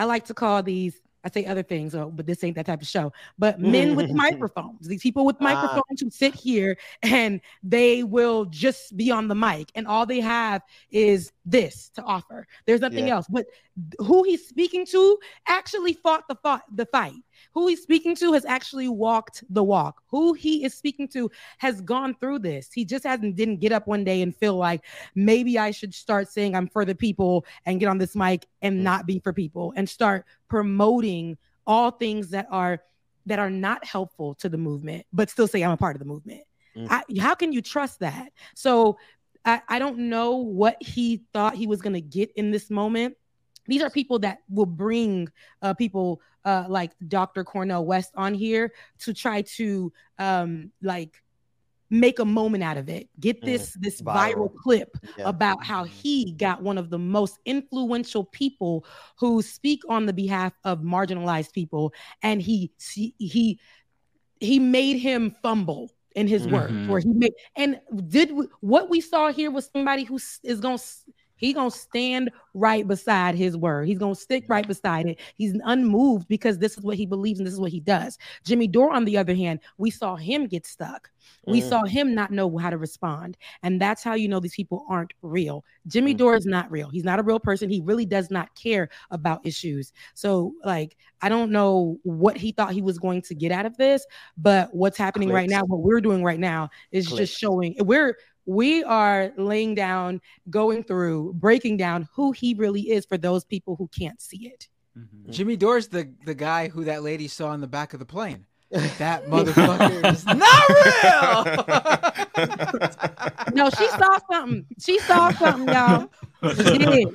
I 0.00 0.04
like 0.04 0.24
to 0.26 0.34
call 0.34 0.62
these, 0.62 0.98
I 1.24 1.30
say 1.30 1.44
other 1.44 1.62
things, 1.62 1.94
oh, 1.94 2.10
but 2.10 2.26
this 2.26 2.42
ain't 2.44 2.56
that 2.56 2.66
type 2.66 2.80
of 2.80 2.88
show. 2.88 3.12
But 3.38 3.60
men 3.60 3.94
with 3.96 4.10
microphones, 4.26 4.86
these 4.88 5.02
people 5.02 5.24
with 5.26 5.36
Ah. 5.40 5.44
microphones 5.44 6.00
who 6.00 6.10
sit 6.10 6.34
here 6.34 6.76
and 7.02 7.40
they 7.62 8.02
will 8.04 8.46
just 8.46 8.96
be 8.96 9.10
on 9.10 9.28
the 9.28 9.34
mic, 9.34 9.70
and 9.74 9.86
all 9.86 10.06
they 10.06 10.20
have 10.20 10.62
is 10.90 11.32
this 11.50 11.90
to 11.90 12.02
offer. 12.02 12.46
There's 12.64 12.80
nothing 12.80 13.08
Yeah. 13.08 13.16
else. 13.16 13.26
But 13.28 13.46
who 13.98 14.22
he's 14.22 14.46
speaking 14.46 14.86
to 14.86 15.18
actually 15.46 15.94
fought 15.94 16.28
the 16.28 16.36
fought 16.36 16.62
the 16.74 16.86
fight. 16.86 17.14
Who 17.52 17.66
he's 17.68 17.82
speaking 17.82 18.14
to 18.16 18.32
has 18.32 18.44
actually 18.44 18.88
walked 18.88 19.42
the 19.50 19.64
walk. 19.64 20.02
Who 20.08 20.34
he 20.34 20.64
is 20.64 20.74
speaking 20.74 21.08
to 21.08 21.30
has 21.58 21.80
gone 21.80 22.14
through 22.14 22.40
this. 22.40 22.72
He 22.72 22.84
just 22.84 23.04
hasn't 23.04 23.36
didn't 23.36 23.56
get 23.58 23.72
up 23.72 23.86
one 23.86 24.04
day 24.04 24.22
and 24.22 24.34
feel 24.34 24.56
like 24.56 24.84
maybe 25.14 25.58
I 25.58 25.70
should 25.70 25.94
start 25.94 26.28
saying 26.28 26.54
I'm 26.54 26.68
for 26.68 26.84
the 26.84 26.94
people 26.94 27.44
and 27.66 27.80
get 27.80 27.88
on 27.88 27.98
this 27.98 28.14
mic 28.14 28.46
and 28.62 28.84
not 28.84 29.06
be 29.06 29.18
for 29.18 29.32
people 29.32 29.72
and 29.76 29.88
start 29.88 30.24
promoting 30.48 31.36
all 31.66 31.90
things 31.90 32.30
that 32.30 32.46
are 32.50 32.82
that 33.26 33.38
are 33.38 33.50
not 33.50 33.84
helpful 33.84 34.34
to 34.34 34.48
the 34.48 34.58
movement, 34.58 35.06
but 35.12 35.30
still 35.30 35.46
say 35.48 35.62
I'm 35.62 35.70
a 35.72 35.76
part 35.76 35.96
of 35.96 36.00
the 36.00 36.06
movement. 36.06 36.42
Mm. 36.76 36.86
I, 36.90 37.02
how 37.20 37.34
can 37.34 37.52
you 37.52 37.62
trust 37.62 38.00
that? 38.00 38.32
So 38.54 38.98
I, 39.44 39.60
I 39.68 39.78
don't 39.78 39.98
know 39.98 40.36
what 40.36 40.76
he 40.82 41.24
thought 41.32 41.54
he 41.54 41.66
was 41.66 41.80
going 41.80 41.94
to 41.94 42.00
get 42.00 42.30
in 42.36 42.50
this 42.50 42.70
moment. 42.70 43.16
These 43.66 43.82
are 43.82 43.90
people 43.90 44.18
that 44.20 44.38
will 44.48 44.66
bring 44.66 45.28
uh, 45.62 45.74
people 45.74 46.20
uh, 46.44 46.64
like 46.68 46.92
Dr. 47.08 47.44
Cornel 47.44 47.84
West 47.84 48.12
on 48.16 48.34
here 48.34 48.72
to 49.00 49.14
try 49.14 49.42
to 49.42 49.92
um, 50.18 50.72
like 50.82 51.22
make 51.90 52.18
a 52.18 52.24
moment 52.24 52.62
out 52.64 52.76
of 52.76 52.88
it. 52.88 53.08
Get 53.18 53.42
Mm, 53.42 53.46
this 53.46 53.76
this 53.80 54.00
viral, 54.00 54.34
viral. 54.34 54.54
clip 54.56 54.96
Yeah. 55.18 55.28
about 55.28 55.64
how 55.64 55.84
he 55.84 56.32
got 56.32 56.62
one 56.62 56.78
of 56.78 56.90
the 56.90 56.98
most 56.98 57.38
influential 57.44 58.24
people 58.24 58.84
who 59.18 59.42
speak 59.42 59.82
on 59.88 60.06
the 60.06 60.12
behalf 60.12 60.52
of 60.64 60.80
marginalized 60.80 61.52
people, 61.52 61.92
and 62.22 62.40
he 62.40 62.72
he, 62.78 63.58
he 64.40 64.58
made 64.58 64.96
him 64.98 65.34
fumble 65.42 65.90
in 66.16 66.26
his 66.26 66.46
work 66.48 66.70
Mhm. 66.70 66.88
where 66.88 67.00
he 67.00 67.08
made 67.08 67.32
and 67.56 67.80
did 68.08 68.32
we, 68.32 68.46
what 68.60 68.90
we 68.90 69.00
saw 69.00 69.30
here 69.32 69.50
was 69.50 69.70
somebody 69.72 70.04
who 70.04 70.18
is 70.42 70.60
going 70.60 70.78
to 70.78 70.84
he 71.40 71.52
gonna 71.54 71.70
stand 71.70 72.30
right 72.52 72.86
beside 72.86 73.34
his 73.34 73.56
word. 73.56 73.88
He's 73.88 73.98
gonna 73.98 74.14
stick 74.14 74.44
right 74.48 74.66
beside 74.66 75.06
it. 75.06 75.18
He's 75.36 75.54
unmoved 75.64 76.28
because 76.28 76.58
this 76.58 76.76
is 76.76 76.84
what 76.84 76.96
he 76.96 77.06
believes 77.06 77.40
and 77.40 77.46
this 77.46 77.54
is 77.54 77.60
what 77.60 77.72
he 77.72 77.80
does. 77.80 78.18
Jimmy 78.44 78.66
Dore, 78.68 78.92
on 78.92 79.06
the 79.06 79.16
other 79.16 79.34
hand, 79.34 79.60
we 79.78 79.90
saw 79.90 80.16
him 80.16 80.46
get 80.46 80.66
stuck. 80.66 81.10
We 81.46 81.60
Mm. 81.62 81.68
saw 81.68 81.84
him 81.84 82.14
not 82.14 82.30
know 82.30 82.56
how 82.58 82.70
to 82.70 82.76
respond, 82.76 83.36
and 83.62 83.80
that's 83.80 84.02
how 84.02 84.14
you 84.14 84.28
know 84.28 84.40
these 84.40 84.54
people 84.54 84.84
aren't 84.88 85.12
real. 85.22 85.64
Jimmy 85.86 86.14
Mm. 86.14 86.18
Dore 86.18 86.34
is 86.36 86.44
not 86.46 86.70
real. 86.70 86.90
He's 86.90 87.04
not 87.04 87.18
a 87.18 87.22
real 87.22 87.38
person. 87.40 87.70
He 87.70 87.80
really 87.80 88.04
does 88.04 88.30
not 88.30 88.54
care 88.54 88.88
about 89.10 89.44
issues. 89.46 89.92
So, 90.14 90.52
like, 90.64 90.96
I 91.22 91.28
don't 91.28 91.50
know 91.50 91.98
what 92.02 92.36
he 92.36 92.52
thought 92.52 92.72
he 92.72 92.82
was 92.82 92.98
going 92.98 93.22
to 93.22 93.34
get 93.34 93.52
out 93.52 93.64
of 93.66 93.76
this, 93.78 94.04
but 94.36 94.74
what's 94.74 94.98
happening 94.98 95.30
right 95.30 95.48
now, 95.48 95.62
what 95.64 95.80
we're 95.80 96.00
doing 96.00 96.22
right 96.22 96.40
now, 96.40 96.68
is 96.92 97.06
Clicks. 97.08 97.30
just 97.30 97.38
showing 97.40 97.76
we're 97.80 98.16
we 98.46 98.82
are 98.84 99.32
laying 99.36 99.74
down, 99.74 100.20
going 100.48 100.82
through, 100.82 101.34
breaking 101.34 101.76
down 101.76 102.08
who 102.14 102.32
he 102.32 102.54
really 102.54 102.82
is 102.82 103.04
for 103.04 103.18
those 103.18 103.44
people 103.44 103.76
who 103.76 103.88
can't 103.88 104.20
see 104.20 104.46
it. 104.48 104.68
Mm-hmm. 104.98 105.30
Jimmy 105.30 105.56
Dore's 105.56 105.88
the 105.88 106.12
the 106.26 106.34
guy 106.34 106.68
who 106.68 106.84
that 106.84 107.02
lady 107.02 107.28
saw 107.28 107.52
in 107.52 107.60
the 107.60 107.66
back 107.66 107.92
of 107.92 108.00
the 108.00 108.06
plane. 108.06 108.46
That 108.70 109.24
motherfucker 109.28 110.12
is 110.12 110.24
not 110.26 110.68
real. 110.68 111.46
No, 113.52 113.68
she 113.68 113.86
saw 113.88 114.18
something. 114.30 114.64
She 114.78 114.98
saw 115.00 115.30
something, 115.32 115.68
y'all. 115.68 116.08
She 116.54 116.78
did. 116.78 117.08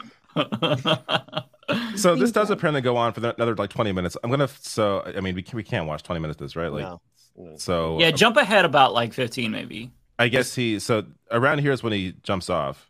so 1.96 2.16
this 2.16 2.32
does 2.32 2.52
apparently 2.52 2.82
go 2.82 2.98
on 2.98 3.14
for 3.14 3.22
another 3.22 3.56
like 3.56 3.70
20 3.72 3.92
minutes. 3.92 4.16
I'm 4.24 4.30
gonna 4.30 4.48
so 4.48 5.02
I 5.06 5.20
mean 5.22 5.34
we 5.36 5.42
can, 5.42 5.58
we 5.58 5.64
can't 5.64 5.88
watch 5.88 6.04
20 6.04 6.22
minutes 6.22 6.40
of 6.40 6.46
this, 6.46 6.56
right? 6.56 6.72
Like 6.72 6.84
No. 6.84 7.02
No. 7.38 7.58
so 7.58 8.00
Yeah, 8.00 8.12
jump 8.12 8.38
ahead 8.38 8.66
about 8.66 8.94
like 8.94 9.14
15 9.14 9.50
maybe. 9.50 9.92
I 10.18 10.28
guess 10.30 10.56
he 10.56 10.80
so 10.80 11.06
around 11.32 11.60
here 11.60 11.72
is 11.72 11.84
when 11.84 11.94
he 11.94 12.14
jumps 12.24 12.50
off. 12.50 12.90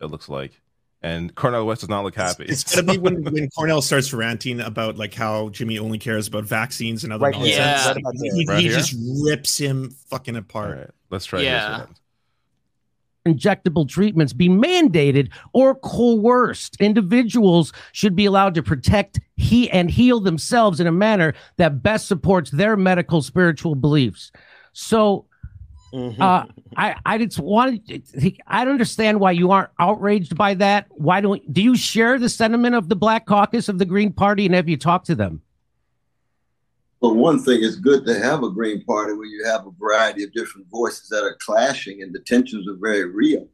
It 0.00 0.06
looks 0.06 0.28
like, 0.28 0.60
and 1.02 1.34
Cornel 1.34 1.66
West 1.66 1.82
does 1.82 1.90
not 1.90 2.02
look 2.04 2.14
happy. 2.14 2.44
It's 2.44 2.74
gonna 2.74 2.92
be 2.92 2.98
when, 2.98 3.22
when 3.22 3.48
Cornel 3.50 3.82
starts 3.82 4.12
ranting 4.12 4.60
about 4.60 4.96
like 4.96 5.14
how 5.14 5.50
Jimmy 5.50 5.78
only 5.78 5.98
cares 5.98 6.26
about 6.26 6.44
vaccines 6.44 7.04
and 7.04 7.12
other 7.12 7.24
Right 7.26 7.34
here. 7.34 7.58
nonsense. 7.58 7.98
Yeah. 8.04 8.10
Right. 8.10 8.32
He, 8.34 8.44
Right 8.48 8.62
he 8.62 8.68
just 8.68 8.94
rips 9.24 9.58
him 9.58 9.90
fucking 10.08 10.36
apart. 10.36 10.76
right, 10.78 10.90
let's 11.10 11.26
try. 11.26 11.40
Yeah. 11.40 11.76
Here's 11.78 11.88
injectable 13.24 13.88
treatments 13.88 14.32
be 14.32 14.48
mandated 14.48 15.30
or 15.52 15.76
coerced. 15.76 16.76
Individuals 16.80 17.72
should 17.92 18.16
be 18.16 18.24
allowed 18.24 18.54
to 18.54 18.62
protect 18.64 19.20
he 19.36 19.70
and 19.70 19.88
heal 19.90 20.18
themselves 20.18 20.80
in 20.80 20.88
a 20.88 20.92
manner 20.92 21.32
that 21.56 21.84
best 21.84 22.08
supports 22.08 22.50
their 22.50 22.76
medical 22.76 23.22
spiritual 23.22 23.76
beliefs. 23.76 24.32
So 24.72 25.26
uh, 25.92 26.44
I 26.76 26.96
I 27.04 27.18
just 27.18 27.38
wanted 27.38 28.02
I 28.46 28.64
don't 28.64 28.72
understand 28.72 29.20
why 29.20 29.32
you 29.32 29.50
aren't 29.50 29.70
outraged 29.78 30.36
by 30.36 30.54
that. 30.54 30.86
Why 30.90 31.20
don't 31.20 31.52
do 31.52 31.62
you 31.62 31.76
share 31.76 32.18
the 32.18 32.28
sentiment 32.28 32.74
of 32.74 32.88
the 32.88 32.96
Black 32.96 33.26
Caucus 33.26 33.68
of 33.68 33.78
the 33.78 33.84
Green 33.84 34.12
Party 34.12 34.46
and 34.46 34.54
have 34.54 34.68
you 34.68 34.76
talked 34.76 35.06
to 35.06 35.14
them? 35.14 35.42
Well, 37.00 37.14
one 37.14 37.40
thing 37.42 37.62
is 37.62 37.76
good 37.76 38.06
to 38.06 38.18
have 38.20 38.44
a 38.44 38.50
Green 38.50 38.84
Party 38.84 39.12
where 39.12 39.26
you 39.26 39.44
have 39.44 39.66
a 39.66 39.72
variety 39.72 40.22
of 40.22 40.32
different 40.32 40.68
voices 40.70 41.08
that 41.08 41.24
are 41.24 41.36
clashing 41.44 42.02
and 42.02 42.14
the 42.14 42.20
tensions 42.20 42.68
are 42.68 42.76
very 42.80 43.10
real. 43.10 43.48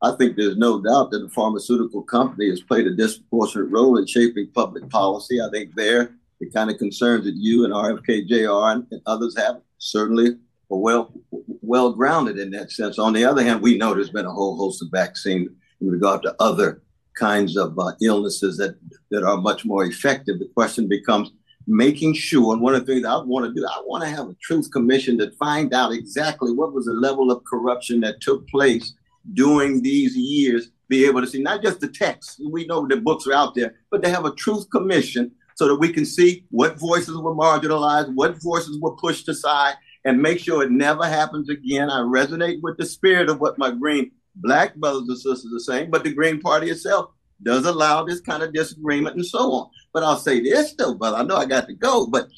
I 0.00 0.16
think 0.16 0.36
there's 0.36 0.56
no 0.56 0.82
doubt 0.82 1.10
that 1.10 1.20
the 1.20 1.28
pharmaceutical 1.28 2.02
company 2.02 2.48
has 2.50 2.60
played 2.60 2.86
a 2.86 2.94
disproportionate 2.94 3.70
role 3.70 3.98
in 3.98 4.06
shaping 4.06 4.48
public 4.54 4.88
policy. 4.90 5.40
I 5.40 5.48
think 5.50 5.74
there, 5.74 6.14
the 6.40 6.50
kind 6.50 6.70
of 6.70 6.78
concerns 6.78 7.24
that 7.24 7.34
you 7.36 7.64
and 7.64 7.72
RFK 7.72 8.26
Jr. 8.26 8.72
and, 8.72 8.86
and 8.90 9.02
others 9.06 9.36
have 9.38 9.60
certainly 9.78 10.28
are 10.28 10.36
well 10.68 11.12
well 11.60 11.92
grounded 11.92 12.38
in 12.38 12.50
that 12.50 12.70
sense. 12.70 12.98
On 12.98 13.12
the 13.12 13.24
other 13.24 13.42
hand, 13.42 13.62
we 13.62 13.78
know 13.78 13.94
there's 13.94 14.10
been 14.10 14.26
a 14.26 14.32
whole 14.32 14.56
host 14.56 14.82
of 14.82 14.88
vaccines 14.90 15.50
in 15.80 15.88
regard 15.88 16.22
to 16.22 16.34
other 16.40 16.82
kinds 17.18 17.56
of 17.56 17.78
uh, 17.78 17.92
illnesses 18.02 18.56
that 18.58 18.76
that 19.10 19.24
are 19.24 19.36
much 19.36 19.64
more 19.64 19.84
effective. 19.84 20.38
The 20.38 20.48
question 20.54 20.88
becomes 20.88 21.30
making 21.66 22.14
sure, 22.14 22.52
and 22.52 22.62
one 22.62 22.74
of 22.74 22.84
the 22.84 22.92
things 22.92 23.06
I 23.06 23.16
want 23.16 23.46
to 23.46 23.58
do, 23.58 23.66
I 23.66 23.82
want 23.86 24.04
to 24.04 24.10
have 24.10 24.28
a 24.28 24.36
truth 24.42 24.70
commission 24.70 25.18
to 25.18 25.30
find 25.32 25.72
out 25.72 25.92
exactly 25.92 26.52
what 26.52 26.74
was 26.74 26.86
the 26.86 26.92
level 26.92 27.30
of 27.30 27.44
corruption 27.44 28.00
that 28.00 28.20
took 28.20 28.46
place 28.48 28.92
during 29.32 29.82
these 29.82 30.16
years. 30.16 30.70
Be 30.88 31.06
able 31.06 31.22
to 31.22 31.26
see 31.26 31.42
not 31.42 31.62
just 31.62 31.80
the 31.80 31.88
text, 31.88 32.42
we 32.50 32.66
know 32.66 32.86
the 32.86 32.96
books 32.98 33.26
are 33.26 33.32
out 33.32 33.54
there, 33.54 33.74
but 33.90 34.02
to 34.02 34.10
have 34.10 34.26
a 34.26 34.34
truth 34.34 34.68
commission 34.70 35.32
so 35.54 35.68
that 35.68 35.76
we 35.76 35.92
can 35.92 36.04
see 36.04 36.44
what 36.50 36.78
voices 36.78 37.16
were 37.16 37.34
marginalized, 37.34 38.14
what 38.14 38.42
voices 38.42 38.78
were 38.80 38.96
pushed 38.96 39.28
aside, 39.28 39.74
and 40.04 40.20
make 40.20 40.38
sure 40.38 40.62
it 40.62 40.70
never 40.70 41.04
happens 41.04 41.48
again. 41.48 41.90
I 41.90 42.00
resonate 42.00 42.60
with 42.62 42.76
the 42.76 42.86
spirit 42.86 43.28
of 43.28 43.40
what 43.40 43.58
my 43.58 43.70
green 43.70 44.10
black 44.36 44.74
brothers 44.74 45.08
and 45.08 45.18
sisters 45.18 45.52
are 45.54 45.72
saying, 45.72 45.90
but 45.90 46.04
the 46.04 46.12
Green 46.12 46.40
Party 46.40 46.70
itself 46.70 47.10
does 47.42 47.64
allow 47.66 48.04
this 48.04 48.20
kind 48.20 48.42
of 48.42 48.52
disagreement 48.52 49.16
and 49.16 49.26
so 49.26 49.52
on. 49.52 49.70
But 49.92 50.02
I'll 50.02 50.16
say 50.16 50.40
this 50.40 50.74
though, 50.74 50.94
brother. 50.94 51.16
I 51.16 51.22
know 51.22 51.36
I 51.36 51.46
got 51.46 51.66
to 51.68 51.74
go, 51.74 52.06
but 52.06 52.28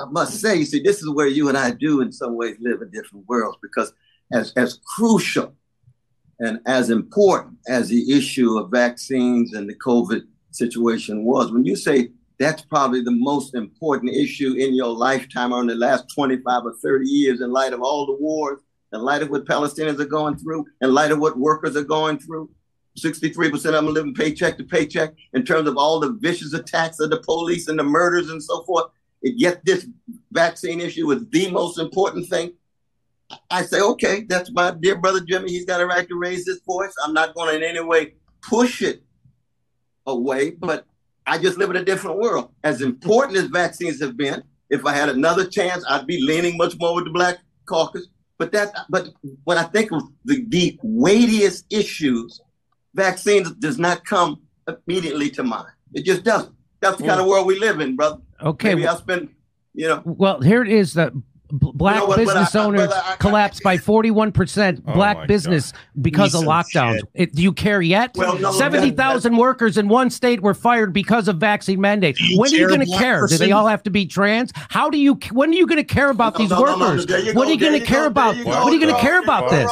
I 0.00 0.04
must 0.10 0.40
say, 0.40 0.56
you 0.56 0.64
see, 0.64 0.82
this 0.82 1.02
is 1.02 1.10
where 1.10 1.26
you 1.26 1.48
and 1.48 1.58
I 1.58 1.70
do 1.72 2.00
in 2.00 2.12
some 2.12 2.36
ways 2.36 2.56
live 2.60 2.80
in 2.82 2.90
different 2.90 3.26
worlds 3.28 3.58
because 3.62 3.92
as 4.32 4.52
as 4.56 4.78
crucial 4.96 5.54
and 6.40 6.60
as 6.66 6.90
important 6.90 7.58
as 7.68 7.88
the 7.88 8.12
issue 8.12 8.58
of 8.58 8.70
vaccines 8.70 9.54
and 9.54 9.68
the 9.68 9.76
COVID 9.76 10.22
situation 10.50 11.24
was, 11.24 11.52
when 11.52 11.64
you 11.64 11.76
say 11.76 12.10
that's 12.44 12.62
probably 12.62 13.00
the 13.00 13.10
most 13.10 13.54
important 13.54 14.12
issue 14.12 14.52
in 14.52 14.74
your 14.74 14.94
lifetime 14.94 15.50
or 15.50 15.62
in 15.62 15.66
the 15.66 15.74
last 15.74 16.04
25 16.14 16.66
or 16.66 16.74
30 16.74 17.08
years 17.08 17.40
in 17.40 17.50
light 17.50 17.72
of 17.72 17.80
all 17.80 18.04
the 18.04 18.12
wars, 18.12 18.60
in 18.92 19.00
light 19.00 19.22
of 19.22 19.30
what 19.30 19.46
Palestinians 19.46 19.98
are 19.98 20.04
going 20.04 20.36
through, 20.36 20.66
in 20.82 20.92
light 20.92 21.10
of 21.10 21.20
what 21.20 21.38
workers 21.38 21.74
are 21.74 21.84
going 21.84 22.18
through. 22.18 22.50
63% 22.98 23.54
of 23.54 23.62
them 23.62 23.88
are 23.88 23.90
living 23.90 24.12
paycheck 24.12 24.58
to 24.58 24.64
paycheck 24.64 25.14
in 25.32 25.44
terms 25.44 25.66
of 25.66 25.78
all 25.78 25.98
the 25.98 26.12
vicious 26.20 26.52
attacks 26.52 27.00
of 27.00 27.08
the 27.08 27.20
police 27.20 27.66
and 27.68 27.78
the 27.78 27.82
murders 27.82 28.28
and 28.28 28.42
so 28.42 28.62
forth. 28.64 28.90
And 29.22 29.40
yet 29.40 29.64
this 29.64 29.86
vaccine 30.30 30.82
issue 30.82 31.10
is 31.12 31.26
the 31.30 31.50
most 31.50 31.78
important 31.78 32.28
thing. 32.28 32.52
I 33.50 33.62
say, 33.62 33.80
okay, 33.80 34.24
that's 34.28 34.52
my 34.52 34.70
dear 34.78 34.96
brother 34.96 35.20
Jimmy. 35.20 35.50
He's 35.50 35.64
got 35.64 35.80
a 35.80 35.86
right 35.86 36.06
to 36.06 36.14
raise 36.14 36.46
his 36.46 36.60
voice. 36.66 36.92
I'm 37.02 37.14
not 37.14 37.34
going 37.34 37.48
to 37.48 37.56
in 37.56 37.62
any 37.62 37.82
way 37.82 38.14
push 38.42 38.82
it 38.82 39.02
away, 40.06 40.50
but 40.50 40.86
I 41.26 41.38
just 41.38 41.58
live 41.58 41.70
in 41.70 41.76
a 41.76 41.84
different 41.84 42.18
world. 42.18 42.50
As 42.64 42.82
important 42.82 43.38
as 43.38 43.44
vaccines 43.44 44.00
have 44.00 44.16
been, 44.16 44.42
if 44.70 44.84
I 44.84 44.92
had 44.92 45.08
another 45.08 45.46
chance, 45.46 45.84
I'd 45.88 46.06
be 46.06 46.20
leaning 46.22 46.56
much 46.56 46.74
more 46.78 46.94
with 46.94 47.04
the 47.04 47.10
Black 47.10 47.38
Caucus. 47.66 48.06
But 48.38 48.52
that, 48.52 48.74
but 48.90 49.08
when 49.44 49.58
I 49.58 49.62
think 49.64 49.92
of 49.92 50.02
the, 50.24 50.44
the 50.48 50.78
weightiest 50.82 51.66
issues, 51.72 52.40
vaccines 52.94 53.52
does 53.52 53.78
not 53.78 54.04
come 54.04 54.42
immediately 54.86 55.30
to 55.30 55.42
mind. 55.42 55.68
It 55.94 56.04
just 56.04 56.24
doesn't. 56.24 56.54
That's 56.80 56.98
the 56.98 57.06
kind 57.06 57.20
of 57.20 57.26
world 57.26 57.46
we 57.46 57.58
live 57.58 57.80
in, 57.80 57.96
brother. 57.96 58.18
Okay, 58.42 58.70
Maybe 58.70 58.82
well- 58.82 58.96
I 58.96 58.98
spend, 58.98 59.28
you 59.72 59.88
know, 59.88 60.02
Well, 60.04 60.40
here 60.40 60.62
it 60.62 60.68
is. 60.70 60.94
The 60.94 61.10
b- 61.10 61.22
black 61.52 61.96
You 61.96 62.00
know 62.00 62.06
what, 62.06 62.16
business 62.16 62.54
I- 62.54 62.60
I- 62.60 62.64
owners 62.64 62.86
but 62.88 62.96
I- 62.96 63.12
I- 63.12 63.16
collapsed 63.16 63.62
by 63.62 63.76
41%. 63.76 64.82
Oh 64.86 64.92
Black 64.94 65.16
my 65.18 65.26
business 65.26 65.72
because 66.00 66.32
Piece 66.32 66.34
of 66.40 66.42
of 66.42 66.48
lockdowns. 66.48 66.94
shit. 66.96 67.04
It, 67.14 67.34
do 67.34 67.42
you 67.42 67.52
care 67.52 67.82
yet? 67.82 68.12
Well, 68.16 68.38
no, 68.38 68.50
70,000 68.52 69.36
workers 69.36 69.76
in 69.76 69.88
one 69.88 70.10
state 70.10 70.40
were 70.40 70.54
fired 70.54 70.92
because 70.92 71.28
of 71.28 71.36
vaccine 71.36 71.80
mandates. 71.80 72.20
When 72.36 72.52
are 72.52 72.56
you 72.56 72.66
going 72.68 72.80
to 72.80 72.86
black 72.86 73.00
care? 73.00 73.26
Do 73.26 73.36
they 73.38 73.52
all 73.52 73.66
have 73.66 73.82
to 73.84 73.90
be 73.90 74.06
trans? 74.06 74.52
How 74.70 74.88
do 74.90 74.98
you? 74.98 75.18
When 75.32 75.50
are 75.50 75.54
you 75.54 75.66
going 75.66 75.84
to 75.84 75.94
care 75.94 76.10
about 76.10 76.34
No, 76.34 76.38
these 76.38 76.50
no, 76.50 76.60
no, 76.64 76.76
no, 76.76 76.78
workers? 76.78 77.06
What 77.34 77.46
are 77.48 77.50
you 77.52 77.58
going 77.58 77.78
to 77.78 77.86
care 77.86 78.06
about? 78.06 78.34
there 78.36 78.44
What 78.44 78.56
are 78.56 78.72
you 78.72 78.80
going 78.80 78.94
to 78.94 79.00
care 79.00 79.20
about 79.22 79.50
this? 79.50 79.70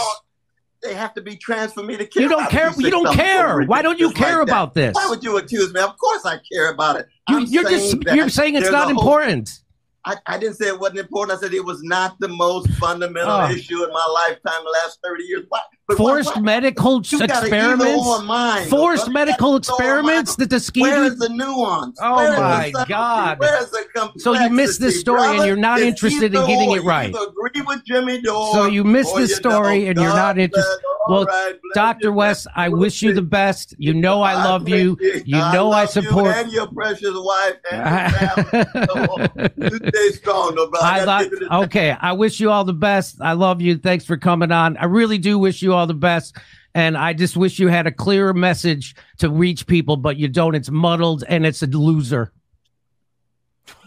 they 0.82 0.94
have 0.94 1.14
to 1.14 1.22
be 1.22 1.36
trans 1.36 1.72
for 1.72 1.84
me 1.84 1.96
to 1.96 2.04
care. 2.04 2.24
You 2.24 2.28
don't 2.28 2.50
care. 2.50 2.72
You 2.76 2.90
don't 2.90 3.14
care. 3.14 3.62
Why 3.62 3.82
don't 3.82 4.00
you 4.00 4.10
care 4.10 4.40
about 4.40 4.74
this? 4.74 4.94
Why 4.94 5.06
would 5.08 5.22
you 5.22 5.36
accuse 5.38 5.72
me? 5.72 5.80
Of 5.80 5.96
course 5.96 6.26
I 6.26 6.38
care 6.52 6.72
about 6.72 6.96
it. 6.96 7.06
You, 7.28 7.36
I'm 7.36 7.44
you're 7.46 7.62
just 7.70 7.96
you're 8.12 8.28
saying 8.28 8.56
it's 8.56 8.70
not 8.70 8.90
important. 8.90 9.61
I, 10.04 10.16
I 10.26 10.38
didn't 10.38 10.56
say 10.56 10.66
it 10.66 10.78
wasn't 10.78 10.98
important. 11.00 11.38
I 11.38 11.40
said 11.40 11.54
it 11.54 11.64
was 11.64 11.82
not 11.82 12.18
the 12.18 12.28
most 12.28 12.68
fundamental 12.74 13.32
Oh. 13.32 13.50
issue 13.50 13.84
in 13.84 13.92
my 13.92 14.06
lifetime, 14.06 14.64
the 14.64 14.76
last 14.84 14.98
30 15.04 15.22
years. 15.24 15.44
Why? 15.48 15.60
But 15.92 15.98
Forced 15.98 16.36
why- 16.36 16.42
medical 16.42 17.02
You 17.04 17.20
experiments. 17.22 18.68
Forced 18.70 19.10
medical 19.10 19.56
experiments 19.56 20.36
that 20.36 20.50
the 20.50 20.56
skeevy. 20.56 21.06
is 21.10 21.18
the 21.18 21.28
nuance? 21.28 21.98
Oh 22.00 22.16
Where 22.16 22.38
my? 22.38 22.72
God. 22.88 23.38
Where 23.40 23.62
is 23.62 23.70
the 23.70 23.84
complexity, 23.94 24.20
So 24.20 24.32
you 24.34 24.50
missed 24.50 24.80
this 24.80 24.98
story 25.00 25.36
and 25.36 25.46
you're 25.46 25.56
not 25.56 25.80
It's 25.80 25.88
interested 26.02 26.34
in 26.34 26.46
getting 26.46 26.70
it 26.72 26.82
right. 26.84 27.08
Agree 27.14 27.62
with 27.62 27.84
Jimmy 27.84 28.20
Dore. 28.22 28.52
So 28.54 28.66
you 28.66 28.84
missed 28.84 29.14
this 29.16 29.36
story 29.36 29.86
and 29.88 29.98
you're 29.98 30.08
not 30.14 30.38
interested. 30.38 30.78
Well, 31.08 31.24
right, 31.24 31.54
Dr. 31.74 32.12
West, 32.12 32.46
I 32.54 32.68
wish 32.68 33.02
you 33.02 33.12
the 33.12 33.22
best. 33.22 33.74
You 33.76 33.92
know 33.92 34.22
I 34.22 34.34
love 34.34 34.68
you. 34.68 34.96
You 35.00 35.36
know 35.36 35.72
I 35.72 35.80
love 35.82 35.90
support. 35.90 36.26
you 36.26 36.30
and 36.42 36.52
your 36.52 36.66
precious 36.68 37.10
wife 37.12 37.54
and 37.72 38.14
your 38.44 38.64
family. 38.64 39.50
You 39.56 39.76
stay 39.88 40.10
strong, 40.12 40.54
brother. 40.54 40.78
I 40.80 41.04
gotta 41.04 41.06
love, 41.10 41.22
give 41.24 41.32
it 41.32 41.42
a- 41.50 41.54
okay. 41.64 41.96
I 42.00 42.12
wish 42.12 42.38
you 42.38 42.50
all 42.52 42.62
the 42.64 42.72
best. 42.72 43.16
I 43.20 43.32
love 43.32 43.60
you. 43.60 43.78
Thanks 43.78 44.04
for 44.04 44.16
coming 44.16 44.52
on. 44.52 44.76
I 44.76 44.84
really 44.84 45.18
do 45.18 45.40
wish 45.40 45.60
you 45.60 45.74
all 45.74 45.81
the 45.86 45.94
best. 45.94 46.36
And 46.74 46.96
I 46.96 47.12
just 47.12 47.36
wish 47.36 47.58
you 47.58 47.68
had 47.68 47.86
a 47.86 47.92
clearer 47.92 48.32
message 48.32 48.94
to 49.18 49.28
reach 49.28 49.66
people, 49.66 49.96
but 49.96 50.16
you 50.16 50.28
don't. 50.28 50.54
It's 50.54 50.70
muddled 50.70 51.22
and 51.28 51.44
it's 51.44 51.62
a 51.62 51.66
loser. 51.66 52.32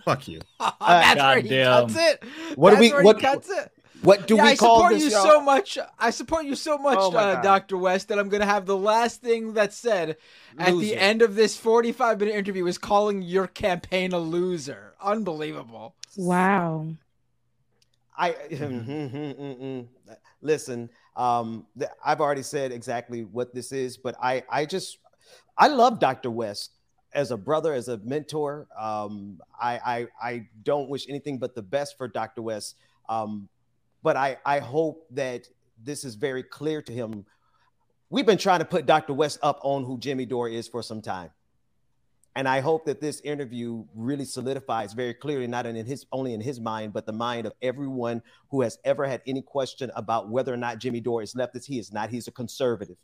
Fuck 0.04 0.28
you. 0.28 0.42
That's 0.60 1.20
where 1.20 1.42
he 1.42 1.50
Goddamn. 1.50 1.88
cuts 1.88 1.96
it. 1.98 2.24
What 2.56 2.72
do 2.76 2.80
we- 2.80 2.92
where 2.92 3.04
what- 3.04 3.16
he 3.16 3.22
cuts 3.24 3.50
it. 3.50 3.72
what 4.04 4.28
do 4.28 4.36
yeah, 4.36 4.44
we 4.44 4.50
I 4.50 4.56
call 4.56 4.78
support 4.78 4.94
this, 4.94 5.04
you 5.06 5.10
y'all? 5.10 5.24
so 5.26 5.42
much. 5.42 5.78
I 5.98 6.12
support 6.12 6.46
you 6.46 6.56
so 6.56 6.78
much, 6.78 7.00
Oh 7.02 7.12
uh, 7.16 7.42
Dr. 7.42 7.76
West, 7.78 8.10
that 8.10 8.20
I'm 8.20 8.30
going 8.30 8.42
to 8.42 8.46
have 8.48 8.68
the 8.68 8.78
last 8.78 9.22
thing 9.22 9.54
that's 9.54 9.76
said 9.76 10.18
at 10.60 10.78
the 10.78 10.96
end 10.96 11.24
of 11.24 11.34
this 11.34 11.58
45 11.58 12.20
minute 12.20 12.36
interview 12.36 12.68
is 12.68 12.78
calling 12.78 13.24
your 13.24 13.48
campaign 13.48 14.12
a 14.14 14.20
loser. 14.20 14.94
Unbelievable. 15.02 15.96
Wow. 16.18 16.88
I 18.16 18.32
mm, 18.52 19.88
listen. 20.42 20.90
Um, 21.16 21.66
I've 22.04 22.22
already 22.22 22.44
said 22.44 22.72
exactly 22.72 23.24
what 23.24 23.54
this 23.54 23.72
is, 23.72 23.98
but 23.98 24.16
I, 24.22 24.44
I 24.50 24.66
just, 24.66 24.98
I 25.58 25.68
love 25.68 26.00
Dr. 26.00 26.30
West 26.30 26.72
as 27.14 27.32
a 27.32 27.38
brother, 27.38 27.74
as 27.74 27.88
a 27.88 27.98
mentor. 28.00 28.68
Um, 28.78 29.40
I, 29.60 29.80
I, 29.86 30.08
I 30.22 30.48
don't 30.64 30.90
wish 30.90 31.08
anything 31.08 31.38
but 31.38 31.56
the 31.56 31.62
best 31.62 31.98
for 31.98 32.08
Dr. 32.08 32.42
West. 32.42 32.76
Um, 33.08 33.48
but 34.04 34.18
I, 34.18 34.38
I 34.46 34.60
hope 34.60 35.08
that 35.12 35.48
this 35.82 36.04
is 36.04 36.16
very 36.16 36.44
clear 36.44 36.82
to 36.82 36.92
him. 36.92 37.26
We've 38.10 38.26
been 38.26 38.38
trying 38.38 38.60
to 38.60 38.66
put 38.66 38.86
Dr. 38.86 39.14
West 39.14 39.40
up 39.42 39.60
on 39.64 39.84
who 39.84 39.98
Jimmy 39.98 40.26
Dore 40.26 40.50
is 40.50 40.68
for 40.68 40.84
some 40.84 41.02
time. 41.02 41.32
And 42.36 42.50
I 42.50 42.60
hope 42.60 42.86
that 42.86 43.00
this 43.00 43.22
interview 43.22 43.86
really 43.96 44.26
solidifies 44.26 44.92
very 44.92 45.14
clearly, 45.14 45.48
not 45.48 45.66
in 45.66 45.76
his 45.86 46.06
only 46.12 46.34
in 46.34 46.42
his 46.42 46.60
mind, 46.60 46.92
but 46.92 47.06
the 47.06 47.14
mind 47.14 47.46
of 47.46 47.54
everyone 47.62 48.22
who 48.50 48.62
has 48.62 48.78
ever 48.84 49.06
had 49.06 49.22
any 49.26 49.42
question 49.42 49.90
about 49.96 50.30
whether 50.30 50.54
or 50.54 50.58
not 50.58 50.80
Jimmy 50.80 51.00
Dore 51.00 51.22
is 51.22 51.34
leftist. 51.34 51.66
He 51.66 51.80
is 51.80 51.94
not. 51.94 52.10
He's 52.10 52.28
a 52.28 52.32
conservative. 52.32 52.98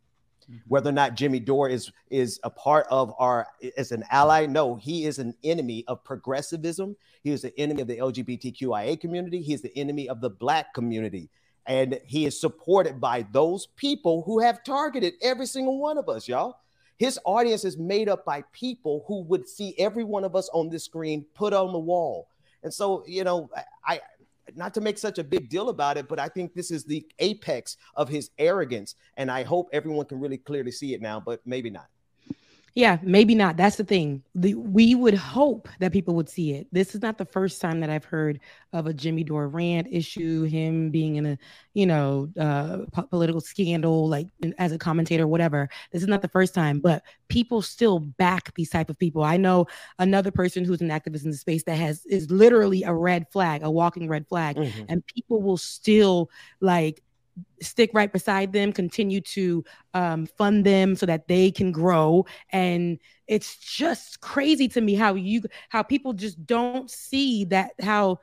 Mm-hmm. 0.44 0.58
Whether 0.68 0.90
or 0.90 0.94
not 0.94 1.16
Jimmy 1.16 1.40
Dore 1.40 1.70
is 1.70 1.92
is 2.10 2.42
a 2.44 2.50
part 2.50 2.88
of 2.90 3.14
our 3.20 3.48
is 3.62 3.94
an 3.94 4.04
ally, 4.12 4.48
no, 4.48 4.76
he 4.76 5.06
is 5.06 5.18
an 5.18 5.34
enemy 5.46 5.86
of 5.88 6.04
progressivism. 6.04 6.98
He 7.24 7.32
is 7.32 7.46
an 7.46 7.54
enemy 7.58 7.82
of 7.84 7.88
the 7.88 8.00
LGBTQIA 8.00 9.00
community. 9.00 9.42
He 9.42 9.54
is 9.54 9.62
the 9.62 9.76
enemy 9.78 10.10
of 10.10 10.20
the 10.20 10.30
black 10.30 10.74
community. 10.74 11.30
And 11.68 12.02
he 12.06 12.26
is 12.26 12.42
supported 12.42 13.00
by 13.00 13.26
those 13.32 13.68
people 13.78 14.24
who 14.24 14.40
have 14.40 14.64
targeted 14.64 15.14
every 15.22 15.46
single 15.46 15.80
one 15.80 15.98
of 15.98 16.10
us, 16.10 16.28
y'all. 16.28 16.58
His 17.02 17.18
audience 17.26 17.66
is 17.66 17.80
made 17.80 18.10
up 18.10 18.24
by 18.26 18.44
people 18.54 19.04
who 19.08 19.24
would 19.24 19.50
see 19.50 19.74
every 19.80 20.04
one 20.04 20.24
of 20.24 20.36
us 20.36 20.48
on 20.54 20.70
this 20.70 20.84
screen 20.84 21.26
put 21.34 21.52
on 21.52 21.74
the 21.74 21.80
wall. 21.80 22.28
And 22.62 22.72
so, 22.72 23.04
you 23.08 23.24
know, 23.24 23.50
I 23.84 24.02
not 24.56 24.76
to 24.76 24.82
make 24.82 25.00
such 25.00 25.18
a 25.18 25.24
big 25.24 25.50
deal 25.50 25.70
about 25.70 25.98
it, 25.98 26.08
but 26.08 26.20
I 26.20 26.28
think 26.28 26.54
this 26.54 26.70
is 26.70 26.84
the 26.84 27.04
apex 27.18 27.78
of 27.96 28.08
his 28.08 28.30
arrogance. 28.38 28.94
And 29.18 29.32
I 29.32 29.42
hope 29.42 29.70
everyone 29.74 30.06
can 30.06 30.20
really 30.20 30.38
clearly 30.38 30.70
see 30.70 30.94
it 30.94 31.02
now, 31.02 31.20
but 31.20 31.42
maybe 31.44 31.72
not. 31.72 31.88
Yeah, 32.74 33.00
maybe 33.04 33.36
not. 33.36 33.58
That's 33.58 33.76
the 33.76 33.84
thing. 33.84 34.24
The, 34.34 34.54
we 34.54 34.96
would 34.96 35.14
hope 35.14 35.68
that 35.80 35.92
people 35.92 36.16
would 36.16 36.30
see 36.30 36.54
it. 36.54 36.68
This 36.72 36.96
is 36.96 37.02
not 37.02 37.18
the 37.18 37.26
first 37.26 37.60
time 37.60 37.82
that 37.82 37.90
I've 37.90 38.06
heard 38.06 38.40
of 38.72 38.88
a 38.88 38.94
Jimmy 38.94 39.26
Dore 39.26 39.50
rant 39.50 39.88
issue, 39.92 40.44
him 40.44 40.90
being 40.90 41.18
in 41.18 41.26
a, 41.26 41.38
you 41.74 41.86
know, 41.86 42.30
uh, 42.40 42.86
po- 42.94 43.08
political 43.08 43.42
scandal, 43.42 44.08
like 44.08 44.28
as 44.58 44.72
a 44.72 44.78
commentator, 44.78 45.28
whatever. 45.28 45.68
This 45.92 46.02
is 46.02 46.08
not 46.08 46.22
the 46.22 46.30
first 46.30 46.54
time, 46.54 46.80
but 46.80 47.04
people 47.28 47.62
still 47.62 48.00
back 48.00 48.54
these 48.56 48.70
type 48.70 48.90
of 48.90 48.98
people. 48.98 49.22
I 49.22 49.36
know 49.36 49.68
another 50.00 50.32
person 50.32 50.64
who's 50.64 50.80
an 50.82 50.90
activist 50.90 51.26
in 51.26 51.32
the 51.32 51.38
space 51.38 51.64
that 51.64 51.76
has 51.76 52.06
is 52.06 52.32
literally 52.32 52.84
a 52.84 52.94
red 52.94 53.28
flag, 53.34 53.64
a 53.64 53.70
walking 53.70 54.08
red 54.08 54.26
flag, 54.30 54.56
Mhm. 54.56 54.86
and 54.88 55.06
people 55.08 55.42
will 55.42 55.58
still 55.58 56.30
like 56.62 57.04
stick 57.62 57.92
right 57.94 58.12
beside 58.12 58.54
them, 58.54 58.74
continue 58.74 59.22
to 59.22 59.64
um, 59.94 60.26
fund 60.26 60.66
them 60.66 60.96
so 60.96 61.06
that 61.06 61.28
they 61.28 61.52
can 61.52 61.72
grow. 61.72 62.26
And 62.52 63.00
it's 63.28 63.58
just 63.58 64.22
crazy 64.22 64.68
to 64.70 64.82
me 64.82 64.96
how 64.96 65.16
you 65.16 65.44
how 65.70 65.84
people 65.84 66.14
just 66.14 66.46
don't 66.46 66.90
see 66.90 67.46
that 67.46 67.72
how 67.82 68.20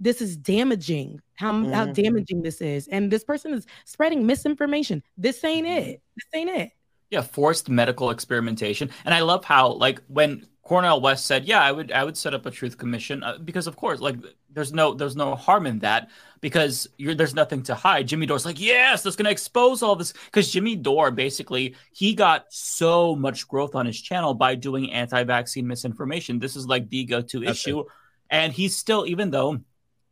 this 0.00 0.22
is 0.22 0.36
damaging, 0.36 1.20
how 1.34 1.52
how 1.72 1.86
Mhm. 1.86 1.94
damaging 1.94 2.42
this 2.42 2.60
is. 2.60 2.88
And 2.88 3.10
this 3.10 3.24
person 3.24 3.52
is 3.52 3.66
spreading 3.84 4.26
misinformation. 4.26 5.02
This 5.16 5.42
ain't 5.44 5.66
it. 5.66 6.00
This 6.16 6.26
ain't 6.34 6.50
it. 6.50 6.70
Yeah, 7.10 7.22
forced 7.22 7.70
medical 7.70 8.10
experimentation, 8.10 8.90
and 9.04 9.14
I 9.14 9.20
love 9.20 9.44
how 9.44 9.72
like 9.72 10.00
when 10.08 10.46
Cornel 10.62 11.00
West 11.00 11.24
said, 11.24 11.46
"Yeah, 11.46 11.62
I 11.62 11.72
would 11.72 11.90
I 11.90 12.04
would 12.04 12.18
set 12.18 12.34
up 12.34 12.44
a 12.44 12.50
truth 12.50 12.76
commission," 12.76 13.22
uh, 13.22 13.38
because 13.38 13.66
of 13.66 13.76
course, 13.76 14.00
like 14.00 14.16
there's 14.58 14.72
no 14.72 14.92
there's 14.92 15.14
no 15.14 15.36
harm 15.36 15.66
in 15.66 15.78
that 15.78 16.10
because 16.40 16.88
you're 16.96 17.14
there's 17.14 17.34
nothing 17.34 17.62
to 17.62 17.76
hide. 17.76 18.08
Jimmy 18.08 18.26
Dore's 18.26 18.44
like, 18.44 18.58
"Yes, 18.58 19.04
that's 19.04 19.14
gonna 19.14 19.30
expose 19.30 19.84
all 19.84 19.94
this," 19.94 20.12
because 20.26 20.50
Jimmy 20.50 20.74
Dore 20.74 21.12
basically 21.12 21.76
he 21.92 22.12
got 22.12 22.46
so 22.48 23.14
much 23.14 23.46
growth 23.46 23.76
on 23.76 23.86
his 23.86 24.00
channel 24.00 24.34
by 24.34 24.56
doing 24.56 24.90
anti-vaccine 24.92 25.64
misinformation. 25.64 26.40
This 26.40 26.56
is 26.56 26.66
like 26.66 26.88
the 26.88 27.04
go-to 27.04 27.40
That's 27.40 27.52
issue, 27.52 27.84
and 28.30 28.52
he's 28.52 28.76
still 28.76 29.06
even 29.06 29.30
though 29.30 29.60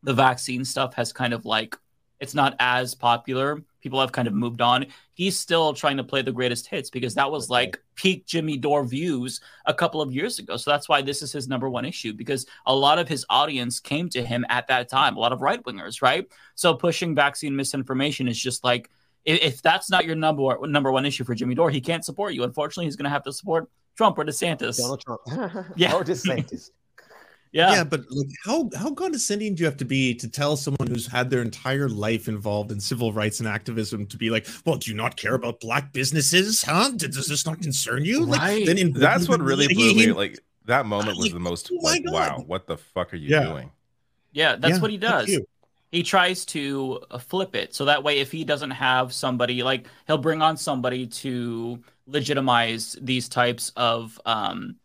the 0.04 0.14
vaccine 0.14 0.64
stuff 0.64 0.94
has 0.94 1.12
kind 1.12 1.34
of 1.34 1.44
like 1.44 1.76
it's 2.20 2.34
not 2.34 2.56
as 2.58 2.94
popular. 2.94 3.62
People 3.80 4.00
have 4.00 4.12
kind 4.12 4.26
of 4.26 4.34
moved 4.34 4.60
on. 4.60 4.86
He's 5.14 5.38
still 5.38 5.72
trying 5.72 5.96
to 5.98 6.04
play 6.04 6.22
the 6.22 6.32
greatest 6.32 6.66
hits 6.66 6.90
because 6.90 7.14
that 7.14 7.30
was 7.30 7.48
like 7.48 7.78
peak 7.94 8.26
Jimmy 8.26 8.56
Dore 8.56 8.84
views 8.84 9.40
a 9.66 9.74
couple 9.74 10.00
of 10.00 10.12
years 10.12 10.38
ago. 10.38 10.56
So 10.56 10.70
that's 10.70 10.88
why 10.88 11.02
this 11.02 11.22
is 11.22 11.32
his 11.32 11.48
number 11.48 11.68
one 11.68 11.84
issue 11.84 12.12
because 12.12 12.46
a 12.66 12.74
lot 12.74 12.98
of 12.98 13.08
his 13.08 13.24
audience 13.30 13.78
came 13.80 14.08
to 14.10 14.22
him 14.22 14.44
at 14.48 14.66
that 14.68 14.88
time, 14.88 15.16
a 15.16 15.20
lot 15.20 15.32
of 15.32 15.42
right 15.42 15.62
wingers, 15.62 16.02
right? 16.02 16.26
So 16.54 16.74
pushing 16.74 17.14
vaccine 17.14 17.54
misinformation 17.54 18.28
is 18.28 18.38
just 18.38 18.64
like 18.64 18.90
if, 19.24 19.60
that's 19.60 19.90
not 19.90 20.04
your 20.04 20.14
number 20.14 20.42
one, 20.42 20.70
number 20.70 20.92
one 20.92 21.04
issue 21.04 21.24
for 21.24 21.34
Jimmy 21.34 21.54
Dore, 21.54 21.70
he 21.70 21.80
can't 21.80 22.04
support 22.04 22.32
you. 22.32 22.44
Unfortunately, 22.44 22.84
he's 22.84 22.96
going 22.96 23.04
to 23.04 23.10
have 23.10 23.24
to 23.24 23.32
support 23.32 23.68
Trump 23.96 24.18
or 24.18 24.24
DeSantis. 24.24 24.78
Donald 24.78 25.00
Trump. 25.00 25.20
Yeah. 25.76 25.92
Or 25.94 26.04
DeSantis. 26.04 26.70
Yeah. 27.56 27.72
Yeah, 27.72 27.84
but 27.84 28.04
like 28.10 28.28
how 28.44 28.68
how 28.76 28.92
condescending 28.92 29.54
do 29.54 29.60
you 29.62 29.66
have 29.66 29.78
to 29.78 29.86
be 29.86 30.14
to 30.16 30.28
tell 30.28 30.58
someone 30.58 30.88
who's 30.88 31.06
had 31.06 31.30
their 31.30 31.40
entire 31.40 31.88
life 31.88 32.28
involved 32.28 32.70
in 32.70 32.78
civil 32.80 33.14
rights 33.14 33.40
and 33.40 33.48
activism 33.48 34.04
to 34.08 34.18
be 34.18 34.28
like, 34.28 34.46
well, 34.66 34.76
do 34.76 34.90
you 34.90 34.96
not 34.96 35.16
care 35.16 35.34
about 35.34 35.60
black 35.60 35.90
businesses? 35.94 36.62
Huh? 36.62 36.90
Does 36.94 37.26
this 37.28 37.46
not 37.46 37.62
concern 37.62 38.04
you? 38.04 38.26
Like, 38.26 38.66
then 38.66 38.76
in- 38.76 38.92
That's 38.92 39.26
what 39.26 39.40
really 39.50 39.68
blew 39.72 39.94
me. 39.94 40.12
Like 40.12 40.38
that 40.66 40.84
moment 40.84 41.16
was 41.16 41.32
the 41.32 41.40
most 41.40 41.70
oh 41.72 41.78
like, 41.82 42.02
wow, 42.04 42.44
what 42.46 42.66
the 42.66 42.76
fuck 42.76 43.14
are 43.14 43.16
you 43.16 43.30
Yeah. 43.30 43.44
doing? 43.44 43.70
Yeah, 44.32 44.56
that's 44.56 44.74
Yeah, 44.74 44.80
what 44.82 44.90
he 44.90 44.98
does. 44.98 45.38
He 45.92 46.02
tries 46.02 46.44
to 46.46 47.00
uh, 47.10 47.16
flip 47.16 47.54
it 47.54 47.74
so 47.74 47.86
that 47.86 48.02
way, 48.02 48.18
if 48.18 48.30
he 48.30 48.44
doesn't 48.44 48.72
have 48.72 49.14
somebody 49.14 49.62
like 49.62 49.86
he'll 50.06 50.18
bring 50.18 50.42
on 50.42 50.58
somebody 50.58 51.06
to 51.06 51.78
legitimize 52.06 52.98
these 53.00 53.30
types 53.30 53.72
of 53.76 54.20
um, 54.26 54.76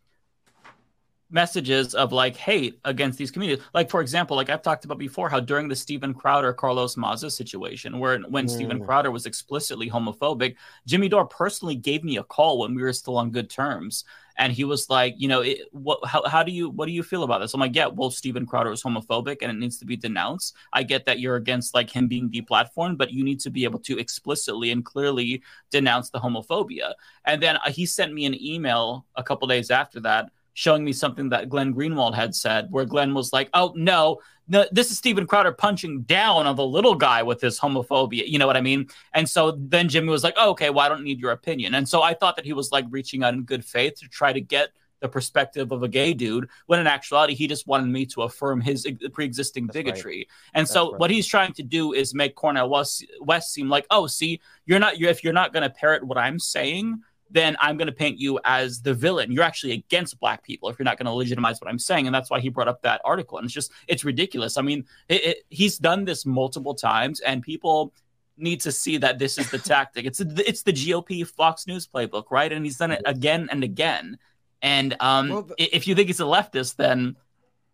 messages 1.32 1.96
of 1.96 2.12
like 2.12 2.36
hate 2.36 2.80
against 2.86 3.18
these 3.18 3.32
communities. 3.32 3.64
Like 3.74 3.90
for 3.90 4.02
example, 4.02 4.36
like 4.36 4.50
I've 4.50 4.62
talked 4.62 4.86
about 4.86 4.98
before, 4.98 5.30
how 5.30 5.40
during 5.40 5.68
the 5.68 5.76
Stephen 5.76 6.14
Crowder 6.14 6.54
Carlos 6.54 6.98
Maza 6.98 7.32
situation, 7.32 8.00
where 8.00 8.20
when 8.20 8.48
Stephen 8.48 8.80
Mm. 8.80 8.86
Crowder 8.86 9.12
was 9.12 9.26
explicitly 9.26 9.90
homophobic, 9.90 10.56
Jimmy 10.86 11.10
Dore 11.10 11.26
personally 11.26 11.76
gave 11.76 12.04
me 12.04 12.18
a 12.18 12.24
call 12.24 12.60
when 12.60 12.76
we 12.76 12.82
were 12.82 12.94
still 12.94 13.18
on 13.18 13.32
good 13.32 13.50
terms. 13.50 14.06
And 14.38 14.52
he 14.52 14.64
was 14.64 14.90
like, 14.90 15.14
you 15.18 15.28
know, 15.28 15.42
it, 15.42 15.68
what, 15.72 16.00
how, 16.06 16.26
how 16.28 16.42
do 16.42 16.52
you, 16.52 16.70
what 16.70 16.86
do 16.88 16.94
you 16.94 17.04
feel 17.04 17.24
about 17.24 17.40
this? 17.40 17.54
I'm 17.54 17.60
like, 17.60 17.76
yeah, 17.76 17.88
well, 17.88 18.10
Stephen 18.10 18.46
Crowder 18.46 18.72
is 18.72 18.82
homophobic 18.82 19.38
and 19.42 19.52
it 19.52 19.58
needs 19.60 19.78
to 19.80 19.86
be 19.86 19.98
denounced. 19.98 20.56
I 20.74 20.84
get 20.84 21.06
that 21.06 21.20
you're 21.20 21.36
against 21.36 21.76
like 21.76 21.90
him 21.90 22.08
being 22.08 22.30
deplatformed, 22.30 22.98
but 22.98 23.12
you 23.12 23.24
need 23.24 23.40
to 23.42 23.50
be 23.50 23.66
able 23.66 23.80
to 23.80 24.00
explicitly 24.00 24.72
and 24.72 24.84
clearly 24.84 25.44
denounce 25.70 26.10
the 26.10 26.20
homophobia. 26.20 26.94
And 27.26 27.44
then 27.44 27.58
uh, 27.58 27.72
he 27.72 27.86
sent 27.86 28.14
me 28.14 28.26
an 28.26 28.42
email 28.42 29.06
a 29.16 29.24
couple 29.24 29.48
days 29.48 29.70
after 29.70 30.00
that 30.00 30.32
showing 30.54 30.84
me 30.84 30.94
something 30.94 31.30
that 31.30 31.50
Glenn 31.50 31.74
Greenwald 31.74 32.16
had 32.16 32.36
said, 32.36 32.68
where 32.70 32.86
Glenn 32.86 33.14
was 33.14 33.32
like, 33.34 33.50
"Oh 33.54 33.74
no, 33.76 34.20
no, 34.48 34.66
this 34.72 34.92
is 34.92 34.98
Stephen 34.98 35.26
Crowder 35.26 35.52
punching 35.52 36.02
down 36.04 36.46
on 36.48 36.56
the 36.56 36.66
little 36.66 36.96
guy 36.96 37.24
with 37.24 37.42
his 37.42 37.60
homophobia." 37.60 38.28
You 38.28 38.40
know 38.40 38.48
what 38.48 38.58
I 38.58 38.62
mean? 38.62 38.88
And 39.14 39.30
so 39.30 39.52
then 39.52 39.90
Jimmy 39.90 40.10
was 40.10 40.24
like, 40.24 40.36
oh, 40.38 40.52
"Okay, 40.52 40.70
well, 40.70 40.86
I 40.86 40.90
don't 40.90 41.04
need 41.04 41.20
your 41.20 41.32
opinion." 41.32 41.76
And 41.76 41.88
so 41.88 42.02
I 42.02 42.14
thought 42.14 42.36
that 42.36 42.46
he 42.46 42.54
was 42.54 42.72
like 42.72 42.86
reaching 42.90 43.24
out 43.24 43.34
in 43.34 43.44
good 43.44 43.64
faith 43.66 43.96
to 44.00 44.08
try 44.08 44.34
to 44.34 44.42
get 44.42 44.70
the 45.02 45.10
perspective 45.10 45.72
of 45.72 45.84
a 45.84 45.88
gay 45.88 46.14
dude, 46.14 46.48
when 46.68 46.80
in 46.80 46.88
actuality 46.88 47.34
he 47.34 47.48
just 47.48 47.68
wanted 47.68 47.88
me 47.88 48.06
to 48.06 48.22
affirm 48.22 48.62
his 48.62 48.88
pre-existing 49.14 49.68
bigotry. 49.68 50.28
And 50.54 50.68
so 50.68 50.92
right. 50.92 51.00
what 51.00 51.12
he's 51.12 51.28
trying 51.28 51.54
to 51.54 51.64
do 51.64 51.94
is 51.94 52.14
make 52.14 52.36
Cornel 52.36 52.70
West, 52.70 53.06
West 53.20 53.52
seem 53.52 53.68
like, 53.68 53.86
"Oh, 53.90 54.08
see, 54.08 54.40
you're 54.66 54.80
not. 54.80 55.00
You're, 55.00 55.10
if 55.10 55.24
you're 55.24 55.34
not 55.34 55.54
going 55.54 55.64
to 55.64 55.70
parrot 55.70 56.04
what 56.04 56.18
I'm 56.18 56.40
saying." 56.40 57.02
Then 57.34 57.56
I'm 57.60 57.78
going 57.78 57.88
to 57.88 57.94
paint 57.94 58.20
you 58.20 58.40
as 58.44 58.82
the 58.82 58.94
villain. 58.94 59.32
You're 59.32 59.44
actually 59.44 59.72
against 59.72 60.20
black 60.20 60.44
people 60.44 60.70
if 60.70 60.78
you're 60.78 60.84
not 60.86 60.98
going 60.98 61.06
to 61.06 61.12
legitimize 61.14 61.62
what 61.62 61.70
I'm 61.70 61.80
saying. 61.80 62.06
And 62.06 62.14
that's 62.14 62.30
why 62.30 62.40
he 62.40 62.50
brought 62.50 62.68
up 62.68 62.82
that 62.82 63.00
article. 63.06 63.38
And 63.38 63.46
it's 63.46 63.54
just, 63.54 63.72
it's 63.88 64.04
ridiculous. 64.04 64.58
I 64.58 64.62
mean, 64.62 64.86
it, 65.08 65.24
it, 65.24 65.38
he's 65.50 65.78
done 65.78 66.04
this 66.06 66.26
multiple 66.26 66.76
times, 66.76 67.22
and 67.22 67.42
people 67.42 67.94
need 68.38 68.60
to 68.62 68.72
see 68.72 68.98
that 68.98 69.18
this 69.20 69.38
is 69.38 69.50
the 69.50 69.58
tactic. 69.74 70.06
It's 70.06 70.20
it's 70.20 70.64
the 70.64 70.74
GOP 70.74 71.26
Fox 71.28 71.68
News 71.68 71.88
playbook, 71.88 72.26
right? 72.32 72.52
And 72.52 72.66
he's 72.66 72.78
done 72.78 72.92
it 72.92 73.02
again 73.06 73.48
and 73.52 73.64
again. 73.64 74.18
And 74.62 74.96
um, 75.00 75.30
Well, 75.30 75.42
the- 75.44 75.56
if 75.76 75.88
you 75.88 75.96
think 75.96 76.08
he's 76.08 76.20
a 76.20 76.24
leftist, 76.24 76.76
then 76.76 77.16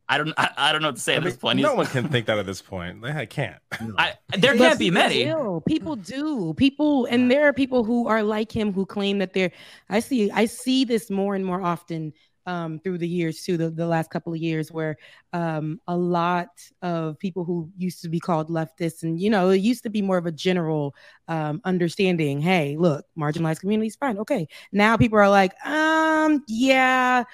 I 0.09 0.17
don't 0.17 0.33
I, 0.37 0.49
I 0.57 0.71
don't 0.71 0.81
know 0.81 0.89
what 0.89 0.95
to 0.95 1.01
say 1.01 1.13
I 1.13 1.17
at 1.17 1.23
mean, 1.23 1.29
this 1.31 1.37
point. 1.37 1.59
no 1.59 1.75
one 1.75 1.85
can 1.87 2.07
think 2.07 2.27
that 2.27 2.37
at 2.37 2.45
this 2.45 2.61
point. 2.61 3.03
I 3.03 3.25
can't. 3.25 3.57
I, 3.97 4.13
there 4.37 4.55
can't 4.55 4.79
be 4.79 4.89
many. 4.89 5.25
do. 5.25 5.61
People 5.67 5.95
do. 5.95 6.53
People, 6.53 7.05
and 7.05 7.29
there 7.29 7.47
are 7.47 7.53
people 7.53 7.83
who 7.83 8.07
are 8.07 8.23
like 8.23 8.51
him 8.51 8.71
who 8.71 8.85
claim 8.85 9.19
that 9.19 9.33
they're. 9.33 9.51
I 9.89 9.99
see. 9.99 10.31
I 10.31 10.45
see 10.45 10.85
this 10.85 11.09
more 11.09 11.35
and 11.35 11.45
more 11.45 11.61
often 11.61 12.13
um, 12.45 12.79
through 12.79 12.99
the 12.99 13.07
years 13.07 13.43
too. 13.43 13.57
The, 13.57 13.69
the 13.69 13.85
last 13.85 14.09
couple 14.09 14.31
of 14.31 14.39
years, 14.39 14.71
where 14.71 14.95
um, 15.33 15.81
a 15.87 15.97
lot 15.97 16.47
of 16.81 17.19
people 17.19 17.43
who 17.43 17.69
used 17.77 18.01
to 18.03 18.09
be 18.09 18.21
called 18.21 18.49
leftists, 18.49 19.03
and 19.03 19.19
you 19.19 19.29
know, 19.29 19.49
it 19.49 19.57
used 19.57 19.83
to 19.83 19.89
be 19.89 20.01
more 20.01 20.17
of 20.17 20.25
a 20.25 20.31
general 20.31 20.95
um, 21.27 21.59
understanding. 21.65 22.39
Hey, 22.39 22.77
look, 22.77 23.05
marginalized 23.19 23.59
communities, 23.59 23.97
fine, 23.97 24.17
okay. 24.19 24.47
Now 24.71 24.95
people 24.95 25.19
are 25.19 25.29
like, 25.29 25.53
um, 25.65 26.45
yeah, 26.47 27.25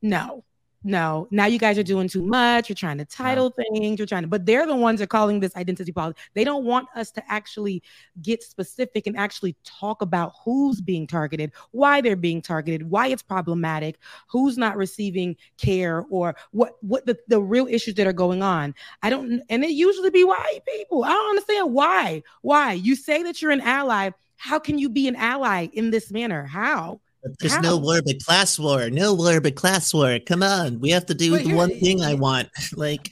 no, 0.00 0.44
no, 0.84 1.28
now 1.30 1.46
you 1.46 1.58
guys 1.58 1.78
are 1.78 1.84
doing 1.84 2.08
too 2.08 2.22
much. 2.22 2.68
You're 2.68 2.74
trying 2.74 2.98
to 2.98 3.04
title 3.04 3.50
things. 3.50 3.98
You're 3.98 4.06
trying 4.06 4.22
to, 4.22 4.28
but 4.28 4.46
they're 4.46 4.66
the 4.66 4.74
ones 4.74 4.98
that 4.98 5.04
are 5.04 5.06
calling 5.06 5.38
this 5.38 5.54
identity 5.54 5.92
politics. 5.92 6.20
They 6.34 6.44
don't 6.44 6.64
want 6.64 6.88
us 6.96 7.10
to 7.12 7.22
actually 7.30 7.82
get 8.20 8.42
specific 8.42 9.06
and 9.06 9.16
actually 9.16 9.56
talk 9.64 10.02
about 10.02 10.32
who's 10.44 10.80
being 10.80 11.06
targeted, 11.06 11.52
why 11.70 12.00
they're 12.00 12.16
being 12.16 12.42
targeted, 12.42 12.90
why 12.90 13.08
it's 13.08 13.22
problematic, 13.22 13.98
who's 14.28 14.58
not 14.58 14.76
receiving 14.76 15.36
care, 15.56 16.04
or 16.10 16.34
what 16.50 16.76
what 16.80 17.06
the, 17.06 17.16
the 17.28 17.40
real 17.40 17.66
issues 17.68 17.94
that 17.94 18.06
are 18.06 18.12
going 18.12 18.42
on. 18.42 18.74
I 19.02 19.10
don't, 19.10 19.42
and 19.48 19.64
it 19.64 19.70
usually 19.70 20.10
be 20.10 20.24
white 20.24 20.60
people. 20.66 21.04
I 21.04 21.10
don't 21.10 21.30
understand 21.30 21.72
why. 21.72 22.22
Why 22.40 22.72
you 22.72 22.96
say 22.96 23.22
that 23.22 23.40
you're 23.40 23.52
an 23.52 23.60
ally? 23.60 24.10
How 24.36 24.58
can 24.58 24.78
you 24.78 24.88
be 24.88 25.06
an 25.06 25.14
ally 25.14 25.68
in 25.72 25.90
this 25.90 26.10
manner? 26.10 26.44
How? 26.44 27.00
There's 27.38 27.54
How? 27.54 27.60
no 27.60 27.76
war 27.76 28.00
but 28.04 28.24
class 28.24 28.58
war. 28.58 28.90
No 28.90 29.14
war 29.14 29.40
but 29.40 29.54
class 29.54 29.94
war. 29.94 30.18
Come 30.26 30.42
on, 30.42 30.80
we 30.80 30.90
have 30.90 31.06
to 31.06 31.14
do 31.14 31.30
But 31.32 31.44
the 31.44 31.54
one 31.54 31.70
thing 31.78 32.02
I 32.02 32.14
want. 32.14 32.48
Like, 32.76 33.10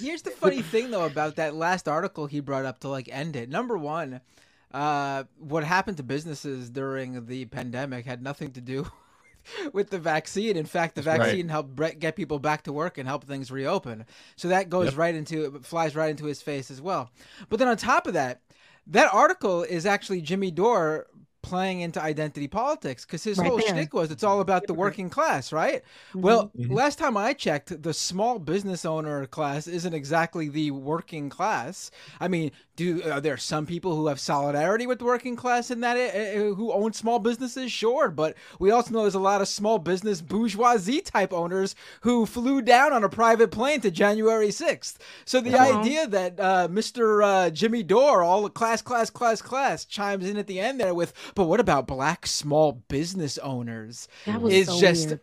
Here's 0.00 0.22
the 0.22 0.30
funny 0.30 0.62
thing 0.62 0.90
though 0.90 1.04
about 1.06 1.36
that 1.36 1.54
last 1.54 1.86
article 1.88 2.26
he 2.26 2.40
brought 2.40 2.64
up 2.64 2.80
to 2.80 2.88
like 2.88 3.08
end 3.10 3.36
it. 3.36 3.48
Number 3.48 3.76
one, 3.78 4.20
uh, 4.72 5.24
what 5.38 5.64
happened 5.64 5.96
to 5.98 6.02
businesses 6.02 6.70
during 6.70 7.26
the 7.26 7.44
pandemic 7.46 8.04
had 8.04 8.20
nothing 8.22 8.50
to 8.52 8.60
do 8.60 8.90
with 9.72 9.90
the 9.90 9.98
vaccine. 9.98 10.56
In 10.56 10.66
fact, 10.66 10.96
the 10.96 11.02
That's 11.02 11.18
right. 11.18 11.26
vaccine 11.26 11.48
helped 11.48 11.76
bre- 11.76 11.88
get 11.98 12.16
people 12.16 12.38
back 12.40 12.64
to 12.64 12.72
work 12.72 12.98
and 12.98 13.06
help 13.08 13.24
things 13.24 13.50
reopen. 13.52 14.04
So 14.34 14.48
that 14.48 14.68
goes 14.70 14.86
Yep. 14.86 14.96
right 14.98 15.14
into 15.14 15.60
flies 15.62 15.94
right 15.94 16.10
into 16.10 16.24
his 16.24 16.42
face 16.42 16.70
as 16.70 16.80
well. 16.82 17.10
But 17.48 17.58
then 17.60 17.68
on 17.68 17.76
top 17.76 18.06
of 18.08 18.14
that, 18.14 18.40
that 18.88 19.12
article 19.14 19.62
is 19.62 19.86
actually 19.86 20.20
Jimmy 20.20 20.50
Dore 20.50 21.06
playing 21.46 21.80
into 21.80 22.02
identity 22.02 22.48
politics 22.48 23.04
because 23.06 23.24
his 23.24 23.38
Right 23.38 23.40
whole 23.40 23.60
there. 23.64 23.86
shtick 23.86 23.94
was 23.94 24.10
it's 24.10 24.24
all 24.24 24.40
about 24.40 24.66
the 24.66 24.74
working 24.74 25.08
class, 25.08 25.52
right? 25.52 25.82
Well, 26.20 26.52
Mhm. 26.54 26.76
last 26.76 26.98
time 26.98 27.16
I 27.16 27.32
checked, 27.32 27.82
the 27.82 27.94
small 27.94 28.38
business 28.38 28.84
owner 28.84 29.26
class 29.26 29.66
isn't 29.66 29.94
exactly 29.94 30.48
the 30.48 30.72
working 30.72 31.30
class. 31.30 31.90
I 32.20 32.28
mean, 32.28 32.50
do 32.74 33.02
are 33.10 33.20
there 33.20 33.36
some 33.36 33.64
people 33.66 33.94
who 33.96 34.08
have 34.08 34.20
solidarity 34.20 34.86
with 34.86 34.98
the 34.98 35.04
working 35.04 35.36
class 35.36 35.70
in 35.70 35.80
that 35.80 35.96
uh, 35.96 36.18
uh, 36.50 36.54
who 36.54 36.72
own 36.72 36.92
small 36.92 37.18
businesses? 37.20 37.70
Sure, 37.72 38.10
but 38.10 38.36
we 38.58 38.70
also 38.70 38.92
know 38.92 39.02
there's 39.02 39.14
a 39.14 39.20
lot 39.20 39.40
of 39.40 39.48
small 39.48 39.78
business 39.78 40.20
bourgeoisie 40.20 41.00
type 41.00 41.32
owners 41.32 41.74
who 42.02 42.26
flew 42.26 42.60
down 42.60 42.92
on 42.92 43.04
a 43.04 43.08
private 43.08 43.50
plane 43.50 43.80
to 43.80 43.90
January 43.90 44.50
6th. 44.50 44.98
So 45.24 45.40
the 45.40 45.56
Uh-huh. 45.58 45.96
idea 45.96 46.06
that 46.08 46.38
uh, 46.40 46.68
Mr. 46.68 47.22
Uh, 47.22 47.50
Jimmy 47.50 47.82
Dore, 47.82 48.22
all 48.22 48.42
the 48.42 48.50
class, 48.50 48.82
class, 48.82 49.10
class, 49.10 49.40
class, 49.42 49.84
chimes 49.84 50.28
in 50.28 50.36
at 50.36 50.46
the 50.46 50.60
end 50.60 50.80
there 50.80 50.94
with, 50.94 51.12
but 51.36 51.46
what 51.46 51.60
about 51.60 51.86
black 51.86 52.26
small 52.26 52.82
business 52.88 53.38
owners? 53.38 54.08
That 54.26 54.40
was 54.40 54.52
is 54.52 54.66
so 54.66 54.80
just 54.80 55.08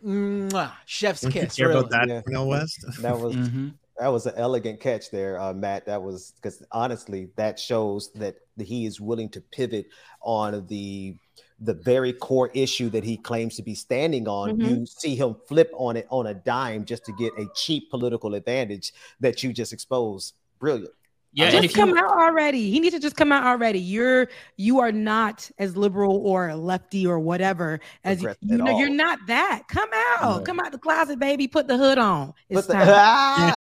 mwah, 0.50 0.72
chef's 0.86 1.20
Don't 1.20 1.34
you 1.34 1.42
kiss. 1.42 1.56
care 1.56 1.70
about 1.70 1.90
that, 1.90 2.08
Yeah. 2.08 2.22
Cornel 2.22 2.48
West? 2.48 2.82
That 3.02 3.18
was 3.20 3.34
Mm-hmm. 3.36 3.68
that 3.98 4.08
was 4.08 4.24
an 4.26 4.34
elegant 4.38 4.80
catch 4.80 5.10
there, 5.10 5.38
uh, 5.38 5.52
Matt. 5.52 5.84
That 5.86 6.02
was 6.02 6.32
because 6.36 6.62
honestly, 6.72 7.28
that 7.36 7.58
shows 7.58 8.10
that 8.14 8.36
he 8.58 8.86
is 8.86 9.00
willing 9.00 9.28
to 9.30 9.40
pivot 9.42 9.86
on 10.22 10.66
the 10.68 11.16
the 11.60 11.74
very 11.74 12.12
core 12.12 12.50
issue 12.52 12.90
that 12.90 13.04
he 13.04 13.16
claims 13.16 13.56
to 13.56 13.62
be 13.62 13.74
standing 13.74 14.26
on. 14.26 14.58
Mhm. 14.58 14.68
You 14.80 14.86
see 14.86 15.14
him 15.14 15.36
flip 15.46 15.70
on 15.74 15.96
it 15.96 16.06
on 16.10 16.26
a 16.26 16.34
dime 16.34 16.84
just 16.84 17.04
to 17.06 17.12
get 17.12 17.32
a 17.38 17.46
cheap 17.54 17.90
political 17.90 18.34
advantage 18.34 18.92
that 19.20 19.42
you 19.42 19.52
just 19.52 19.72
exposed. 19.72 20.34
Brilliant. 20.58 20.92
Yeah, 21.34 21.46
just 21.46 21.56
and 21.56 21.64
if 21.64 21.74
come 21.74 21.88
you 21.90 21.98
out 21.98 22.12
already. 22.12 22.70
He 22.70 22.78
needs 22.78 22.94
to 22.94 23.00
just 23.00 23.16
come 23.16 23.32
out 23.32 23.44
already. 23.44 23.80
You're 23.80 24.28
you 24.56 24.78
are 24.78 24.92
not 24.92 25.50
as 25.58 25.76
liberal 25.76 26.16
or 26.24 26.54
lefty 26.54 27.06
or 27.06 27.18
whatever 27.18 27.80
as 28.04 28.22
you, 28.22 28.34
you 28.40 28.54
at 28.54 28.60
know. 28.60 28.78
You're 28.78 28.88
not 28.88 29.18
that. 29.26 29.64
Come 29.68 29.90
out. 29.92 30.38
No. 30.38 30.44
Come 30.44 30.60
out 30.60 30.70
the 30.70 30.78
closet, 30.78 31.18
baby. 31.18 31.48
Put 31.48 31.66
the 31.66 31.76
hood 31.76 31.98
on. 31.98 32.34
It's 32.48 32.66
the- 32.66 32.74
time. 32.74 32.88
Ah! 32.88 33.54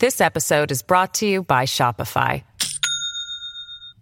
This 0.00 0.20
episode 0.20 0.70
is 0.70 0.82
brought 0.82 1.14
to 1.14 1.26
you 1.26 1.42
by 1.42 1.64
Shopify. 1.64 2.42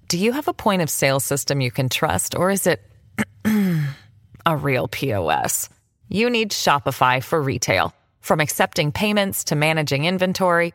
Do 0.09 0.19
you 0.19 0.33
have 0.33 0.49
a 0.49 0.53
point 0.55 0.83
of 0.83 0.91
sale 0.91 1.21
system 1.21 1.61
you 1.61 1.71
can 1.71 1.89
trust, 1.89 2.35
or 2.35 2.51
is 2.51 2.67
it 2.67 2.83
a 4.47 4.57
real 4.57 4.89
POS? 4.89 5.69
You 6.09 6.29
need 6.29 6.51
Shopify 6.51 7.23
for 7.23 7.41
retail. 7.41 7.95
From 8.21 8.41
accepting 8.41 8.93
payments 8.93 9.45
to 9.45 9.55
managing 9.55 10.05
inventory, 10.05 10.75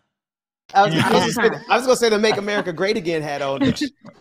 I 0.73 0.85
was, 0.85 0.95
I 0.95 1.13
was 1.13 1.25
just 1.25 1.37
gonna, 1.37 1.61
I 1.69 1.75
was 1.77 1.85
gonna 1.85 1.95
say 1.95 2.09
the 2.09 2.19
"Make 2.19 2.37
America 2.37 2.71
Great 2.73 2.97
Again" 2.97 3.21
hat 3.21 3.41
on. 3.41 3.61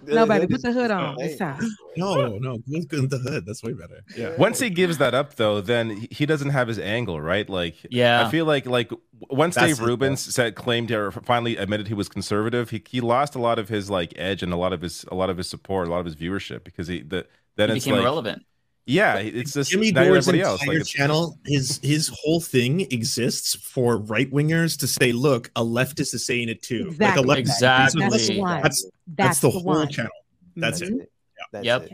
No, 0.06 0.26
baby, 0.26 0.46
put 0.46 0.62
the 0.62 0.72
hood 0.72 0.90
on. 0.90 1.16
It's 1.20 1.36
time. 1.38 1.60
No, 1.96 2.38
no, 2.38 2.56
go 2.58 2.80
go 2.88 2.96
in 2.98 3.08
the 3.08 3.18
hood. 3.18 3.44
That's 3.46 3.62
way 3.62 3.74
better. 3.74 4.02
Yeah. 4.16 4.34
Once 4.38 4.58
he 4.58 4.70
gives 4.70 4.98
that 4.98 5.14
up, 5.14 5.34
though, 5.36 5.60
then 5.60 5.90
he- 5.90 6.08
he 6.10 6.26
doesn't 6.26 6.50
have 6.50 6.66
his 6.68 6.78
angle, 6.78 7.20
right? 7.20 7.48
Like, 7.48 7.76
Yeah. 7.90 8.26
I 8.26 8.30
feel 8.30 8.46
like 8.46 8.66
like 8.66 8.90
once 9.28 9.54
That's 9.56 9.74
Dave 9.78 9.80
it, 9.80 9.86
Rubens 9.86 10.20
said 10.34 10.54
claimed 10.56 10.90
or 10.90 11.10
finally 11.12 11.56
admitted 11.58 11.86
he 11.88 11.94
was 11.94 12.08
conservative, 12.08 12.70
he, 12.70 12.82
he 12.88 13.00
lost 13.02 13.34
a 13.34 13.38
lot 13.38 13.58
of 13.58 13.68
his 13.68 13.90
like 13.90 14.12
edge 14.16 14.42
and 14.42 14.52
a 14.52 14.56
lot 14.56 14.72
of 14.72 14.80
his 14.80 15.04
a 15.12 15.14
lot 15.14 15.28
of 15.30 15.36
his 15.36 15.48
support, 15.48 15.86
a 15.86 15.90
lot 15.90 16.00
of 16.00 16.06
his 16.06 16.16
viewership 16.16 16.64
because 16.64 16.88
he 16.88 17.02
the 17.02 17.26
then 17.56 17.68
he 17.68 17.76
it's 17.76 17.84
became 17.84 17.96
like 17.96 18.02
irrelevant. 18.02 18.42
Yeah, 18.86 19.18
it's 19.18 19.52
just 19.54 19.70
Jimmy 19.70 19.92
now 19.92 20.02
you're 20.02 20.14
Dore's 20.20 20.28
else. 20.28 20.60
entire 20.62 20.78
Like, 20.78 20.86
channel, 20.86 21.38
his 21.46 21.78
his 21.82 22.08
whole 22.22 22.40
thing 22.40 22.80
exists 22.92 23.54
for 23.54 23.96
right 23.98 24.30
wingers 24.30 24.78
to 24.80 24.86
say, 24.86 25.12
"Look, 25.12 25.50
a 25.56 25.62
leftist 25.64 26.14
is 26.14 26.24
saying 26.26 26.48
it 26.48 26.62
too." 26.62 26.88
Exactly. 26.88 27.22
Like 27.24 27.38
a 27.38 27.42
leftist. 27.42 27.54
Exactly. 27.54 28.00
That's 28.08 28.26
the. 28.28 28.40
That's 28.40 28.62
That's, 28.62 28.90
that's 29.06 29.38
the, 29.40 29.48
the, 29.48 29.52
whole 29.52 29.62
one. 29.64 29.88
channel. 29.88 30.10
That's 30.56 30.80
it. 30.80 30.92
Mhm. 30.92 31.06
That's 31.52 31.64
Yep. 31.64 31.82
it. 31.84 31.92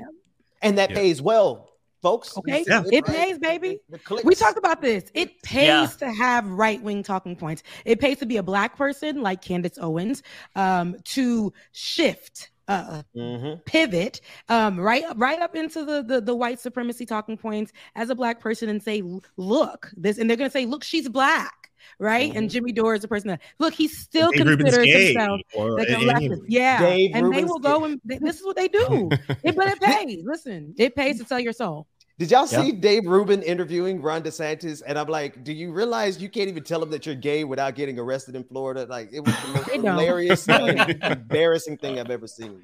And 0.62 0.78
that 0.78 0.90
Yeah. 0.90 0.96
pays 0.96 1.20
well, 1.22 1.68
folks. 2.02 2.36
Okay, 2.38 2.64
Yeah. 2.66 2.82
it 2.90 3.04
pays, 3.04 3.38
baby. 3.38 3.78
We 4.24 4.34
talked 4.34 4.58
about 4.58 4.80
this. 4.80 5.04
It 5.14 5.40
pays 5.42 5.66
Yeah. 5.66 5.86
to 5.98 6.10
have 6.12 6.46
right 6.48 6.82
wing 6.82 7.02
talking 7.02 7.36
points. 7.36 7.62
It 7.84 8.00
pays 8.00 8.18
to 8.18 8.26
be 8.26 8.38
a 8.38 8.42
black 8.42 8.76
person 8.76 9.22
like 9.22 9.42
Candace 9.42 9.78
Owens, 9.80 10.22
um, 10.56 10.96
to 11.04 11.52
shift, 11.72 12.50
uh, 12.68 13.02
Mhm. 13.16 13.64
pivot, 13.64 14.20
um, 14.48 14.78
right, 14.78 15.04
right 15.16 15.40
up 15.40 15.54
into 15.54 15.84
the, 15.84 16.02
the 16.02 16.20
the 16.20 16.34
white 16.34 16.58
supremacy 16.60 17.06
talking 17.06 17.36
points 17.36 17.72
as 17.94 18.10
a 18.10 18.14
black 18.14 18.40
person 18.40 18.68
and 18.68 18.82
say, 18.82 19.02
look, 19.36 19.90
this, 19.96 20.18
and 20.18 20.28
they're 20.28 20.36
gonna 20.36 20.50
say, 20.50 20.66
look, 20.66 20.82
she's 20.84 21.08
black. 21.08 21.54
Right, 22.00 22.34
and 22.34 22.50
Jimmy 22.50 22.72
Dore 22.72 22.94
is 22.94 23.02
the 23.02 23.08
person 23.08 23.28
that 23.28 23.40
look. 23.60 23.72
He 23.72 23.86
still 23.86 24.32
Dave 24.32 24.58
considers 24.58 24.86
himself 25.14 25.40
like 25.56 25.88
a 25.88 25.92
leftist. 25.92 26.40
Yeah, 26.48 26.80
Dave 26.80 27.10
and 27.14 27.26
they 27.26 27.28
Rubin's 27.44 27.50
will 27.50 27.58
go 27.60 27.84
and 27.84 28.00
they- 28.04 28.18
this 28.18 28.40
is 28.40 28.44
what 28.44 28.56
they 28.56 28.66
do. 28.66 29.08
it, 29.44 29.54
but 29.54 29.68
it 29.68 29.80
pays. 29.80 30.24
Listen, 30.24 30.74
it 30.78 30.96
pays 30.96 31.18
to 31.20 31.26
sell 31.26 31.38
your 31.38 31.52
soul. 31.52 31.86
Did 32.18 32.30
y'all 32.30 32.48
Yeah. 32.50 32.62
see 32.62 32.72
Dave 32.72 33.04
Rubin 33.06 33.42
interviewing 33.42 34.00
Ron 34.00 34.22
DeSantis? 34.22 34.82
And 34.86 34.98
I'm 34.98 35.06
like, 35.08 35.44
do 35.44 35.52
you 35.52 35.70
realize 35.70 36.20
you 36.20 36.30
can't 36.30 36.48
even 36.48 36.62
tell 36.64 36.82
him 36.82 36.88
that 36.90 37.04
you're 37.04 37.14
gay 37.14 37.44
without 37.44 37.74
getting 37.74 37.98
arrested 37.98 38.34
in 38.34 38.42
Florida? 38.44 38.86
Like, 38.88 39.10
it 39.12 39.20
was 39.20 39.34
the 39.42 39.48
most 39.48 39.70
hilarious, 39.72 40.48
and 40.48 41.02
embarrassing 41.02 41.76
thing 41.76 42.00
I've 42.00 42.10
ever 42.10 42.26
seen. 42.26 42.62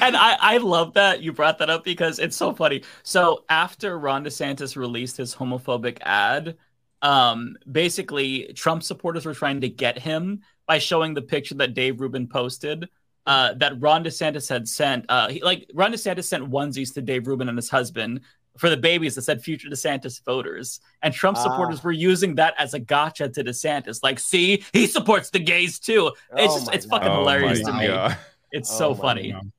and 0.00 0.16
I, 0.16 0.36
I 0.40 0.56
love 0.58 0.94
that 0.94 1.20
you 1.20 1.32
brought 1.32 1.58
that 1.58 1.68
up 1.68 1.82
because 1.82 2.20
it's 2.20 2.36
so 2.36 2.54
funny. 2.54 2.84
So 3.02 3.44
after 3.48 3.98
Ron 3.98 4.24
DeSantis 4.24 4.76
released 4.76 5.16
his 5.16 5.34
homophobic 5.34 5.98
ad, 6.02 6.56
um, 7.02 7.56
basically 7.70 8.52
Trump 8.54 8.84
supporters 8.84 9.26
were 9.26 9.34
trying 9.34 9.60
to 9.62 9.68
get 9.68 9.98
him 9.98 10.42
by 10.68 10.78
showing 10.78 11.14
the 11.14 11.22
picture 11.22 11.56
that 11.56 11.74
Dave 11.74 12.00
Rubin 12.00 12.28
posted. 12.28 12.88
Uh, 13.24 13.54
that 13.54 13.80
Ron 13.80 14.02
DeSantis 14.02 14.48
had 14.48 14.68
sent, 14.68 15.04
uh, 15.08 15.28
he, 15.28 15.40
like 15.44 15.68
Ron 15.74 15.92
DeSantis 15.92 16.24
sent 16.24 16.50
onesies 16.50 16.92
to 16.94 17.00
Dave 17.02 17.28
Rubin 17.28 17.48
and 17.48 17.56
his 17.56 17.70
husband 17.70 18.20
for 18.58 18.68
the 18.70 18.76
babies 18.76 19.14
that 19.14 19.22
said 19.22 19.42
"Future 19.42 19.68
DeSantis 19.68 20.22
voters," 20.24 20.80
and 21.02 21.12
Trump 21.14 21.38
Ah. 21.38 21.42
supporters 21.42 21.82
were 21.82 21.92
using 21.92 22.34
that 22.36 22.54
as 22.58 22.74
a 22.74 22.78
gotcha 22.78 23.28
to 23.28 23.42
DeSantis. 23.44 24.00
Like, 24.02 24.18
see, 24.18 24.62
he 24.72 24.86
supports 24.86 25.30
the 25.30 25.38
gays 25.38 25.78
too. 25.78 26.08
It's 26.36 26.52
Oh 26.52 26.56
just, 26.56 26.66
my 26.66 26.72
it's 26.74 26.86
fucking 26.86 27.08
oh 27.08 27.18
hilarious 27.20 27.62
my 27.62 27.70
to 27.72 27.78
me. 27.78 27.86
God. 27.86 28.16
It's 28.50 28.70
Oh 28.72 28.78
so 28.78 28.94
funny. 28.94 29.32
God. 29.32 29.50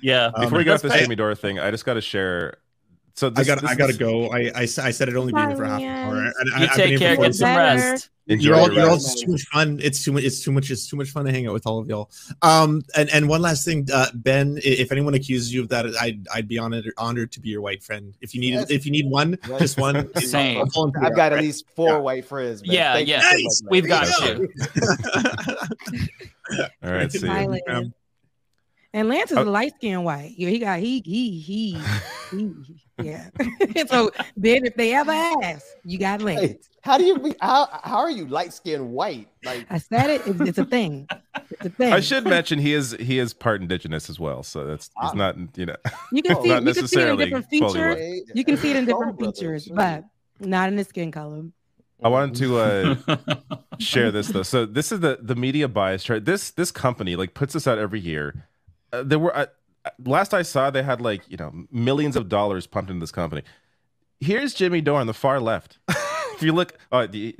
Yeah. 0.00 0.26
Um, 0.26 0.42
Before 0.44 0.58
we 0.58 0.64
go 0.64 0.74
off 0.74 0.82
this 0.82 0.92
right. 0.92 1.16
Dore 1.16 1.34
thing, 1.34 1.58
I 1.58 1.70
just 1.70 1.84
got 1.84 1.94
to 1.94 2.00
share. 2.00 2.58
So 3.16 3.26
I 3.26 3.30
this, 3.30 3.46
got 3.48 3.64
I 3.64 3.74
got 3.74 3.86
to 3.86 3.92
is- 3.92 3.96
go. 3.98 4.30
I, 4.30 4.50
said 4.66 5.08
I'd 5.08 5.16
only 5.16 5.32
be 5.32 5.40
for 5.56 5.64
half 5.64 5.80
an 5.80 5.86
hour. 5.88 6.14
Bye, 6.14 6.30
And 6.38 6.54
I, 6.54 6.58
You 6.60 6.66
I've 6.66 6.76
been 6.76 6.88
take 6.88 6.98
care, 7.00 7.16
for 7.16 7.22
get 7.22 7.32
40 7.32 7.32
some 7.32 7.46
Better. 7.48 7.90
rest. 7.90 8.10
Enjoy 8.30 8.44
you're 8.48 8.54
all, 8.56 8.70
you're 8.72 8.88
all 8.90 8.96
it's 8.96 9.20
too 9.22 9.30
much 9.32 9.42
fun. 9.46 9.80
It's 9.82 10.04
too 10.04 10.12
much. 10.12 10.22
It's 10.22 10.42
too 10.44 10.52
much. 10.52 10.70
It's 10.70 10.86
too 10.86 10.96
much 10.96 11.08
fun 11.10 11.24
to 11.24 11.32
hang 11.32 11.46
out 11.46 11.54
with 11.54 11.66
all 11.66 11.78
of 11.78 11.88
y'all. 11.88 12.10
Um, 12.42 12.82
and 12.94 13.08
and 13.10 13.26
one 13.28 13.40
last 13.40 13.64
thing, 13.64 13.88
uh, 13.92 14.08
Ben, 14.14 14.58
if 14.62 14.92
anyone 14.92 15.14
accuses 15.14 15.52
you 15.54 15.62
of 15.62 15.68
that, 15.70 15.86
I'd 15.98 16.26
I'd 16.32 16.46
be 16.46 16.58
honored 16.58 16.92
honored 16.98 17.32
to 17.32 17.40
be 17.40 17.48
your 17.48 17.62
white 17.62 17.82
friend. 17.82 18.14
If 18.20 18.34
you 18.34 18.40
need 18.42 18.52
Yes. 18.52 18.70
if 18.70 18.84
you 18.84 18.92
need 18.92 19.06
one, 19.08 19.38
Yes. 19.48 19.60
just 19.60 19.78
one. 19.80 20.14
Same. 20.20 20.58
I'll 20.58 20.66
volunteer 20.66 21.04
I've 21.04 21.16
got 21.16 21.26
out, 21.26 21.32
at 21.32 21.36
right? 21.36 21.44
least 21.44 21.64
four 21.74 21.88
Yeah. 21.88 21.96
white 21.98 22.24
friends. 22.26 22.60
Man. 22.66 22.74
Yeah, 22.74 22.92
Thank 22.94 23.08
yeah. 23.08 23.20
so 23.22 23.30
Nice. 23.30 23.62
much. 23.64 23.70
We've 23.70 23.86
got 23.88 24.06
you 24.20 24.48
you. 24.74 26.68
All 26.82 26.92
right, 26.92 27.10
see. 27.12 27.26
Bye, 27.26 27.42
you. 27.42 27.48
Lance. 27.48 27.62
Um, 27.68 27.94
And 28.94 29.08
Lance 29.08 29.30
is 29.30 29.38
Oh. 29.38 29.42
a 29.42 29.44
light 29.44 29.72
skinned 29.76 30.04
white. 30.04 30.34
Yeah, 30.36 30.48
he 30.50 30.58
got 30.58 30.80
he 30.80 31.00
he 31.04 31.38
he, 31.40 31.78
he 32.30 32.54
yeah. 33.02 33.30
so 33.88 34.10
Ben, 34.36 34.64
if 34.64 34.74
they 34.76 34.94
ever 34.94 35.12
ask, 35.12 35.66
you 35.84 35.98
got 35.98 36.22
Lance. 36.22 36.40
Hey, 36.40 36.58
how 36.82 36.98
do 36.98 37.04
you 37.04 37.18
be? 37.18 37.34
How 37.40 37.68
how 37.82 37.98
are 37.98 38.10
you 38.10 38.26
light 38.26 38.52
skinned 38.52 38.90
white? 38.92 39.28
Like 39.44 39.66
I 39.70 39.78
said 39.78 40.10
it. 40.10 40.26
It's, 40.26 40.40
it's 40.40 40.58
a 40.58 40.64
thing. 40.64 41.08
It's 41.50 41.66
a 41.66 41.70
thing. 41.70 41.92
I 41.92 42.00
should 42.00 42.24
mention 42.24 42.58
he 42.58 42.74
is 42.74 42.92
he 43.00 43.18
is 43.18 43.34
part 43.34 43.60
indigenous 43.60 44.08
as 44.08 44.18
well, 44.18 44.42
so 44.42 44.66
that's 44.66 44.86
he's 45.00 45.10
Ah. 45.10 45.14
not 45.14 45.36
you 45.56 45.66
know 45.66 45.76
You 46.12 46.22
can 46.22 46.36
see 46.42 46.48
you 46.48 46.74
can 46.74 46.86
see 46.88 47.00
it 47.00 47.08
in 47.08 47.16
different 47.18 47.46
features. 47.48 48.20
You 48.34 48.44
can 48.44 48.56
see 48.56 48.70
it 48.70 48.76
in 48.76 48.84
different 48.84 49.18
features, 49.20 49.68
but 49.68 50.04
not 50.40 50.68
in 50.68 50.76
the 50.76 50.84
skin 50.84 51.10
color. 51.10 51.44
I 52.02 52.08
wanted 52.08 52.36
to 52.36 52.58
uh, 52.58 52.96
share 53.80 54.12
this 54.12 54.28
though. 54.28 54.44
So 54.44 54.64
this 54.64 54.92
is 54.92 55.00
the 55.00 55.18
the 55.20 55.34
media 55.34 55.66
bias 55.68 56.04
chart. 56.04 56.24
This 56.24 56.50
this 56.52 56.70
company 56.70 57.16
like 57.16 57.34
puts 57.34 57.54
this 57.54 57.66
out 57.66 57.78
every 57.78 58.00
year. 58.00 58.46
Uh, 58.92 59.02
there 59.02 59.18
were 59.18 59.36
uh, 59.36 59.46
last 60.04 60.34
I 60.34 60.42
saw 60.42 60.70
they 60.70 60.82
had 60.82 61.00
like 61.00 61.22
you 61.28 61.36
know 61.36 61.52
millions 61.70 62.16
of 62.16 62.28
dollars 62.28 62.66
pumped 62.66 62.90
into 62.90 63.00
this 63.00 63.12
company. 63.12 63.42
Here's 64.20 64.52
Jimmy 64.54 64.80
Dore 64.80 65.00
on 65.00 65.06
the 65.06 65.14
far 65.14 65.38
left. 65.40 65.78
if 65.88 66.42
you 66.42 66.52
look, 66.52 66.76
uh, 66.90 67.06
the, 67.06 67.36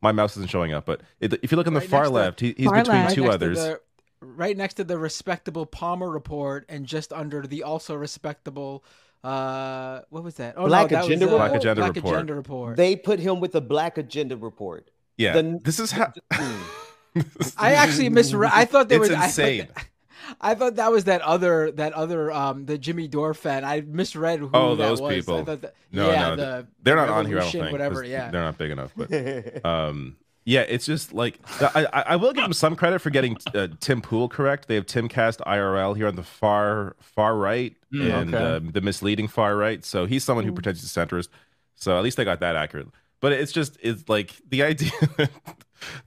my 0.00 0.12
mouse 0.12 0.36
isn't 0.36 0.48
showing 0.50 0.72
up, 0.72 0.86
but 0.86 1.00
it, 1.20 1.32
if 1.42 1.50
you 1.50 1.56
look 1.56 1.66
on 1.66 1.74
the 1.74 1.80
Right 1.80 1.88
far 1.88 2.00
next 2.02 2.08
to- 2.10 2.14
left, 2.14 2.40
he, 2.40 2.54
he's 2.56 2.66
Far 2.66 2.76
between 2.82 2.96
left. 3.02 3.14
two 3.14 3.22
next 3.22 3.30
to 3.30 3.34
others. 3.34 3.58
the- 3.58 3.80
right 4.20 4.56
next 4.56 4.74
to 4.74 4.84
the 4.84 4.96
respectable 4.98 5.66
Palmer 5.66 6.08
report, 6.08 6.64
and 6.68 6.86
just 6.86 7.12
under 7.12 7.42
the 7.46 7.62
also 7.64 7.94
respectable. 7.94 8.84
Uh, 9.24 10.02
what 10.10 10.22
was 10.22 10.34
that? 10.36 10.54
Oh, 10.56 10.66
Black 10.66 10.90
no, 10.90 10.98
that 10.98 11.04
Agenda 11.06 11.26
was, 11.26 11.34
uh, 11.34 11.36
Black 11.38 11.54
Agenda 11.54 11.80
Black 11.82 11.94
report. 11.96 12.14
Agenda 12.14 12.34
report. 12.34 12.76
they 12.76 12.94
put 12.94 13.18
him 13.18 13.40
with 13.40 13.52
the 13.52 13.60
Black 13.60 13.98
Agenda 13.98 14.36
report. 14.36 14.90
Yeah, 15.16 15.32
The- 15.34 15.60
this 15.64 15.80
is 15.80 15.90
how. 15.90 16.12
I 17.56 17.72
actually 17.74 18.08
misread. 18.08 18.50
I 18.54 18.64
thought 18.64 18.88
they 18.88 18.96
It's 18.96 19.08
was. 19.08 19.18
I- 19.18 19.24
insane. 19.26 19.68
I 19.76 19.82
thought 20.54 20.76
that 20.76 20.90
was 20.92 21.04
that 21.04 21.20
other 21.22 21.70
that 21.72 21.92
other 21.92 22.30
um 22.32 22.66
the 22.66 22.78
Jimmy 22.78 23.08
Dore 23.08 23.34
fan. 23.34 23.64
I 23.64 23.80
misread 23.82 24.38
who 24.40 24.50
Oh, 24.54 24.74
that 24.76 24.82
those 24.88 25.00
was. 25.00 25.10
I 25.10 25.14
people. 25.16 25.42
that- 25.44 25.74
no, 25.92 26.10
yeah, 26.10 26.28
no, 26.30 26.36
the 26.36 26.66
they're 26.82 26.96
not 26.96 27.08
on 27.08 27.26
here. 27.26 27.38
I 27.38 27.42
don't 27.42 27.52
think. 27.52 27.72
Whatever. 27.72 28.04
Yeah. 28.04 28.30
they're 28.30 28.42
not 28.42 28.58
big 28.58 28.70
enough. 28.70 28.92
But 28.96 29.64
um, 29.64 30.16
yeah, 30.44 30.60
it's 30.62 30.84
just 30.86 31.12
like 31.14 31.38
I, 31.60 31.86
I, 31.92 32.00
I 32.08 32.16
will 32.16 32.32
give 32.32 32.42
them 32.44 32.52
some 32.52 32.76
credit 32.76 32.98
for 33.00 33.10
getting 33.10 33.36
uh, 33.54 33.68
Tim 33.80 34.02
Pool 34.02 34.28
correct. 34.28 34.68
They 34.68 34.74
have 34.74 34.86
Timcast 34.86 35.38
IRL 35.46 35.96
here 35.96 36.06
on 36.08 36.16
the 36.16 36.22
far 36.22 36.96
far 37.00 37.36
right 37.36 37.74
Mm, 37.94 38.12
and 38.22 38.34
okay. 38.34 38.66
uh, 38.66 38.70
the 38.72 38.80
misleading 38.80 39.28
far 39.28 39.56
right. 39.56 39.84
So 39.84 40.04
he's 40.06 40.24
someone 40.24 40.44
who 40.44 40.50
Mm. 40.52 40.56
pretends 40.56 40.80
he's 40.80 40.90
centrist. 40.92 41.28
So 41.76 41.96
at 41.96 42.02
least 42.04 42.16
they 42.16 42.24
got 42.24 42.40
that 42.40 42.56
accurate. 42.56 42.88
But 43.20 43.32
it's 43.32 43.52
just 43.52 43.78
it's 43.80 44.08
like 44.08 44.32
the 44.48 44.62
idea 44.64 44.90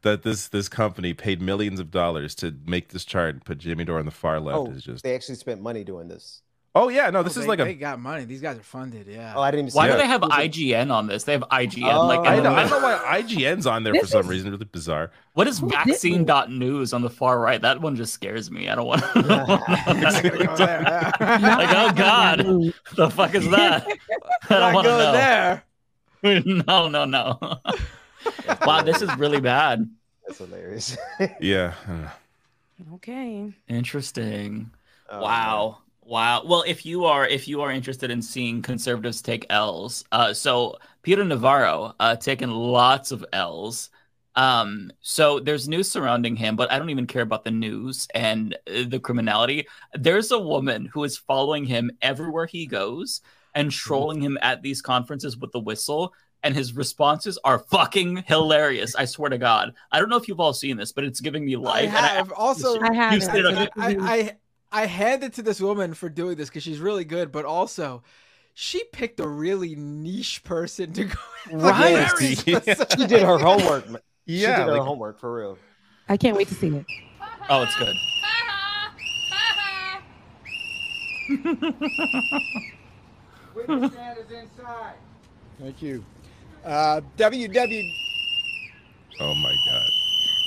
that 0.01 0.23
this 0.23 0.47
this 0.49 0.69
company 0.69 1.13
paid 1.13 1.41
millions 1.41 1.79
of 1.79 1.91
dollars 1.91 2.35
to 2.35 2.55
make 2.65 2.89
this 2.89 3.05
chart 3.05 3.35
and 3.35 3.45
put 3.45 3.57
Jimmy 3.57 3.83
Dore 3.85 3.99
on 3.99 4.05
the 4.05 4.11
far 4.11 4.39
left 4.39 4.57
Oh, 4.57 4.71
is 4.71 4.83
just. 4.83 5.03
they 5.03 5.15
actually 5.15 5.35
spent 5.35 5.61
money 5.61 5.83
doing 5.83 6.07
this. 6.07 6.41
Oh 6.75 6.89
yeah, 6.89 7.09
no, 7.09 7.23
this 7.23 7.35
Oh, 7.35 7.39
is 7.39 7.45
they- 7.45 7.49
like 7.49 7.57
they 7.59 7.71
a 7.71 7.73
got 7.73 7.99
money. 7.99 8.25
These 8.25 8.41
guys 8.41 8.55
are 8.59 8.61
funded. 8.63 9.07
Yeah. 9.07 9.33
Oh, 9.35 9.41
I 9.41 9.49
didn't 9.49 9.61
even 9.61 9.71
see 9.71 9.77
Why 9.77 9.87
do 9.87 9.93
that. 9.93 9.97
they 9.97 10.05
have 10.05 10.21
IGN 10.21 10.91
on 10.91 11.07
this? 11.07 11.23
They 11.23 11.31
have 11.31 11.41
IGN 11.49 11.91
Oh, 11.91 12.05
like 12.05 12.19
I 12.19 12.39
know, 12.39 12.53
I 12.53 12.67
don't 12.67 12.81
know 12.81 12.87
why 12.87 13.19
IGN's 13.21 13.65
on 13.65 13.83
there 13.83 13.95
for 13.95 14.05
some 14.05 14.21
is- 14.21 14.27
reason. 14.27 14.51
Really 14.51 14.65
bizarre. 14.65 15.09
What 15.33 15.47
is 15.47 15.57
Who 15.57 15.69
did 15.69 15.75
vaccine.news 15.85 16.93
on 16.93 17.01
the 17.01 17.09
far 17.09 17.39
right? 17.39 17.59
That 17.59 17.81
one 17.81 17.95
just 17.95 18.13
scares 18.13 18.51
me. 18.51 18.69
I 18.69 18.75
don't 18.75 18.85
want 18.85 19.01
to 19.01 19.21
Not 19.23 20.23
gonna 20.23 20.45
go 20.45 20.55
there. 20.55 20.81
like, 21.19 21.69
oh 21.75 21.91
God, 21.95 22.39
the 22.95 23.09
fuck 23.09 23.33
is 23.33 23.49
that? 23.49 23.87
I 24.49 24.59
don't 24.59 24.73
want 24.75 24.85
to 24.85 24.89
going 24.91 25.03
know. 25.03 25.11
there. 25.13 25.63
no, 26.67 26.87
no, 26.89 27.05
no. 27.05 27.39
wow, 28.65 28.81
this 28.81 29.01
is 29.01 29.15
really 29.17 29.41
bad. 29.41 29.89
That's 30.25 30.39
hilarious. 30.39 30.97
Yeah. 31.39 31.73
I 31.85 31.87
don't 31.87 32.01
know. 32.01 32.09
Okay. 32.95 33.53
Interesting. 33.67 34.71
Oh, 35.09 35.21
wow. 35.21 35.77
Wow. 36.03 36.43
Well, 36.45 36.63
if 36.65 36.85
you 36.85 37.05
are 37.05 37.27
if 37.27 37.47
you 37.47 37.61
are 37.61 37.71
interested 37.71 38.11
in 38.11 38.21
seeing 38.21 38.61
conservatives 38.61 39.21
take 39.21 39.45
L's, 39.49 40.05
uh, 40.11 40.33
so 40.33 40.77
Peter 41.01 41.25
Navarro 41.25 41.95
uh, 41.99 42.15
taken 42.15 42.51
lots 42.51 43.11
of 43.11 43.25
L's. 43.33 43.89
Um, 44.35 44.91
so 45.01 45.39
there's 45.39 45.67
news 45.67 45.89
surrounding 45.89 46.35
him, 46.35 46.55
but 46.55 46.71
I 46.71 46.77
don't 46.77 46.91
even 46.91 47.07
care 47.07 47.23
about 47.23 47.43
the 47.43 47.51
news 47.51 48.07
and 48.13 48.53
uh, 48.67 48.83
the 48.87 48.99
criminality. 48.99 49.67
There's 49.95 50.31
a 50.31 50.39
woman 50.39 50.85
who 50.85 51.03
is 51.03 51.17
following 51.17 51.65
him 51.65 51.89
everywhere 52.03 52.45
he 52.45 52.67
goes 52.67 53.21
and 53.55 53.71
trolling 53.71 54.21
him 54.21 54.37
at 54.43 54.61
these 54.61 54.81
conferences 54.81 55.35
with 55.35 55.51
the 55.51 55.59
whistle. 55.59 56.13
And 56.43 56.55
his 56.55 56.73
responses 56.75 57.37
are 57.43 57.59
fucking 57.59 58.23
hilarious. 58.27 58.95
I 58.95 59.05
swear 59.05 59.29
to 59.29 59.37
God. 59.37 59.73
I 59.91 59.99
don't 59.99 60.07
know 60.09 60.17
if 60.17 60.27
you've 60.27 60.39
all 60.39 60.53
seen 60.53 60.77
this, 60.77 60.91
but 60.91 61.03
it's 61.03 61.19
giving 61.19 61.45
me 61.45 61.55
life. 61.55 61.87
and 61.89 61.97
I 61.97 62.09
have 62.09 62.31
also. 62.31 62.79
I 62.79 62.93
have 62.93 63.13
You 63.13 63.19
it. 63.29 63.45
okay. 63.45 63.67
I, 63.75 63.95
I 64.71 64.81
I 64.83 64.85
hand 64.85 65.23
it 65.23 65.33
to 65.33 65.41
this 65.41 65.59
woman 65.59 65.93
for 65.93 66.09
doing 66.09 66.35
this 66.37 66.49
because 66.49 66.61
she's 66.63 66.79
really 66.79 67.05
good, 67.05 67.31
but 67.31 67.43
also 67.45 68.03
she 68.53 68.83
picked 68.91 69.19
a 69.19 69.27
really 69.27 69.75
niche 69.75 70.43
person 70.43 70.93
to 70.93 71.05
go. 71.05 71.15
Right. 71.51 72.07
Very 72.19 72.35
Yeah. 72.45 72.83
She 72.97 73.07
did 73.07 73.23
her 73.23 73.37
homework. 73.37 73.89
man. 73.89 74.01
she 74.27 74.41
Yeah, 74.41 74.57
did 74.57 74.65
her 74.67 74.73
like- 74.73 74.81
homework 74.81 75.19
for 75.19 75.33
real. 75.33 75.57
I 76.09 76.17
can't 76.17 76.37
wait 76.37 76.47
to 76.49 76.55
see 76.55 76.67
it. 76.67 76.85
Oh, 77.49 77.63
it's 77.63 77.75
good. 77.77 77.95
Thank 85.59 85.81
you. 85.81 86.05
Uh, 86.67 86.99
WW. 87.17 87.93
Oh 89.21 89.33
my 89.35 89.55
god. 89.65 89.89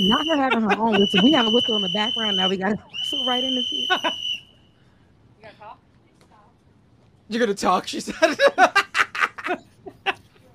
Not 0.00 0.26
her 0.26 0.36
having 0.36 0.60
her 0.60 0.78
own 0.78 1.00
whistle. 1.00 1.22
We 1.24 1.32
have 1.32 1.46
a 1.46 1.50
whistle 1.50 1.76
in 1.76 1.82
the 1.82 1.88
background. 1.94 2.36
Now 2.36 2.50
we 2.50 2.58
got 2.58 2.72
a 2.72 2.76
whistle 2.76 3.26
right 3.26 3.42
in 3.42 3.54
the 3.54 3.62
ear. 3.62 3.88
You're 7.28 7.40
gonna 7.40 7.54
talk, 7.54 7.88
she 7.88 8.00
said. 8.00 8.36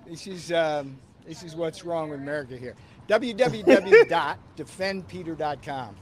This 0.07 0.28
is 0.28 0.51
um, 0.51 0.99
this 1.28 1.41
is 1.41 1.55
what's 1.55 1.84
wrong 1.84 2.11
with 2.11 2.20
America 2.20 2.55
here. 2.55 2.76
www.defendpeter.com. 3.09 5.95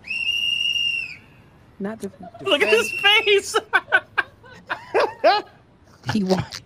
Not 1.79 1.99
the. 1.99 2.11
Look 2.41 2.61
at 2.61 2.67
his 2.67 2.91
face. 3.01 3.55
He 6.11 6.23
wants. 6.23 6.61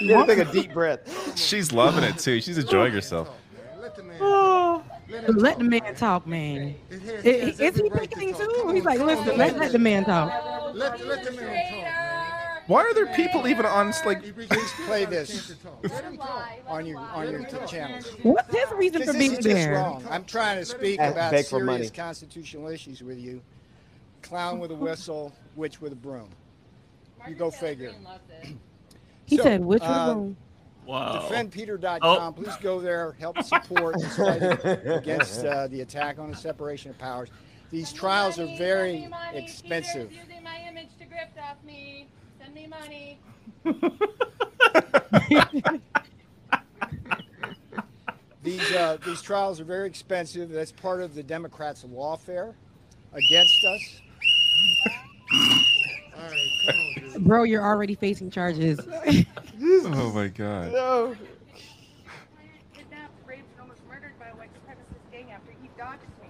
You 0.00 0.08
gotta 0.08 0.34
take 0.36 0.46
a 0.46 0.52
deep 0.52 0.72
breath. 0.72 1.38
She's 1.38 1.72
loving 1.72 2.04
it 2.04 2.18
too. 2.18 2.40
She's 2.40 2.58
enjoying 2.58 2.92
herself. 2.92 3.30
Oh, 4.20 4.82
Let 5.28 5.58
the 5.58 5.64
man 5.64 5.94
talk, 5.94 6.26
man. 6.26 6.74
I- 6.90 6.94
Is 7.24 7.58
he 7.76 7.88
thinking 7.90 8.34
too? 8.34 8.70
He's 8.74 8.84
like, 8.84 9.00
listen, 9.00 9.36
let, 9.38 9.56
let 9.58 9.72
the 9.72 9.78
man 9.78 10.04
talk. 10.04 10.74
Let, 10.74 11.04
let 11.06 11.24
the 11.24 11.32
man 11.32 11.84
talk. 11.84 12.68
Why 12.68 12.82
are 12.82 12.94
there 12.94 13.06
people 13.14 13.48
even 13.48 13.66
on 13.66 13.92
like 14.06 14.22
Please 14.48 14.72
play 14.86 15.04
this 15.04 15.56
on 16.68 16.86
your 16.86 16.98
on 16.98 17.30
your 17.30 17.44
t- 17.44 17.56
channels. 17.66 18.06
What's 18.22 18.54
his 18.54 18.70
reason 18.76 19.02
for 19.02 19.12
being 19.12 19.34
this 19.34 19.44
there? 19.44 19.74
wrong. 19.74 20.04
I'm 20.08 20.24
trying 20.24 20.58
to 20.58 20.64
speak 20.64 21.00
Ask- 21.00 21.12
about 21.12 21.32
beg 21.32 21.44
serious 21.46 21.66
money. 21.66 21.88
constitutional 21.90 22.68
issues 22.68 23.02
with 23.02 23.18
you. 23.18 23.42
Clown 24.22 24.60
with 24.60 24.70
a 24.70 24.74
whistle, 24.76 25.32
witch 25.56 25.80
with 25.80 25.92
a 25.92 25.96
broom. 25.96 26.28
You 27.28 27.34
go 27.34 27.50
figure. 27.50 27.92
He 29.24 29.36
So, 29.36 29.44
said, 29.44 29.64
which 29.64 29.82
uh, 29.82 30.14
one? 30.14 30.36
Wow. 30.84 31.20
Defendpeter.com. 31.22 32.00
Oh. 32.02 32.32
Please 32.32 32.56
go 32.60 32.80
there. 32.80 33.12
Help 33.18 33.40
support 33.42 33.96
fight 34.16 34.42
against 34.84 35.44
uh, 35.44 35.68
the 35.68 35.80
attack 35.80 36.18
on 36.18 36.30
the 36.30 36.36
separation 36.36 36.90
of 36.90 36.98
powers. 36.98 37.30
These 37.70 37.92
trials 37.92 38.38
are 38.38 38.48
very 38.58 39.08
expensive. 39.32 40.12
Using 40.12 40.42
my 40.42 40.58
image 40.68 40.88
to 40.98 41.06
grift 41.06 41.38
off 41.42 41.56
me. 41.64 42.08
Send 42.38 42.52
me 42.52 42.66
money. 42.66 43.18
These 48.42 48.72
uh, 48.72 48.96
these 49.04 49.22
trials 49.22 49.60
are 49.60 49.64
very 49.64 49.86
expensive. 49.86 50.50
That's 50.50 50.72
part 50.72 51.00
of 51.00 51.14
the 51.14 51.22
Democrats' 51.22 51.84
lawfare 51.84 52.54
against 53.12 53.64
us. 53.64 54.00
Bro, 57.18 57.44
you're 57.44 57.64
already 57.64 57.94
facing 57.94 58.30
charges. 58.30 58.80
Oh 59.64 60.10
my 60.12 60.26
god. 60.26 60.72
No. 60.72 61.14
Kidnapped, 62.74 63.12
raped, 63.26 63.44
and 63.52 63.60
almost 63.60 63.80
murdered 63.88 64.12
by 64.18 64.26
a 64.28 64.34
white 64.34 64.50
supremacist 64.54 65.12
gang 65.12 65.30
after 65.30 65.52
he 65.62 65.68
doxed 65.78 66.00
me. 66.20 66.28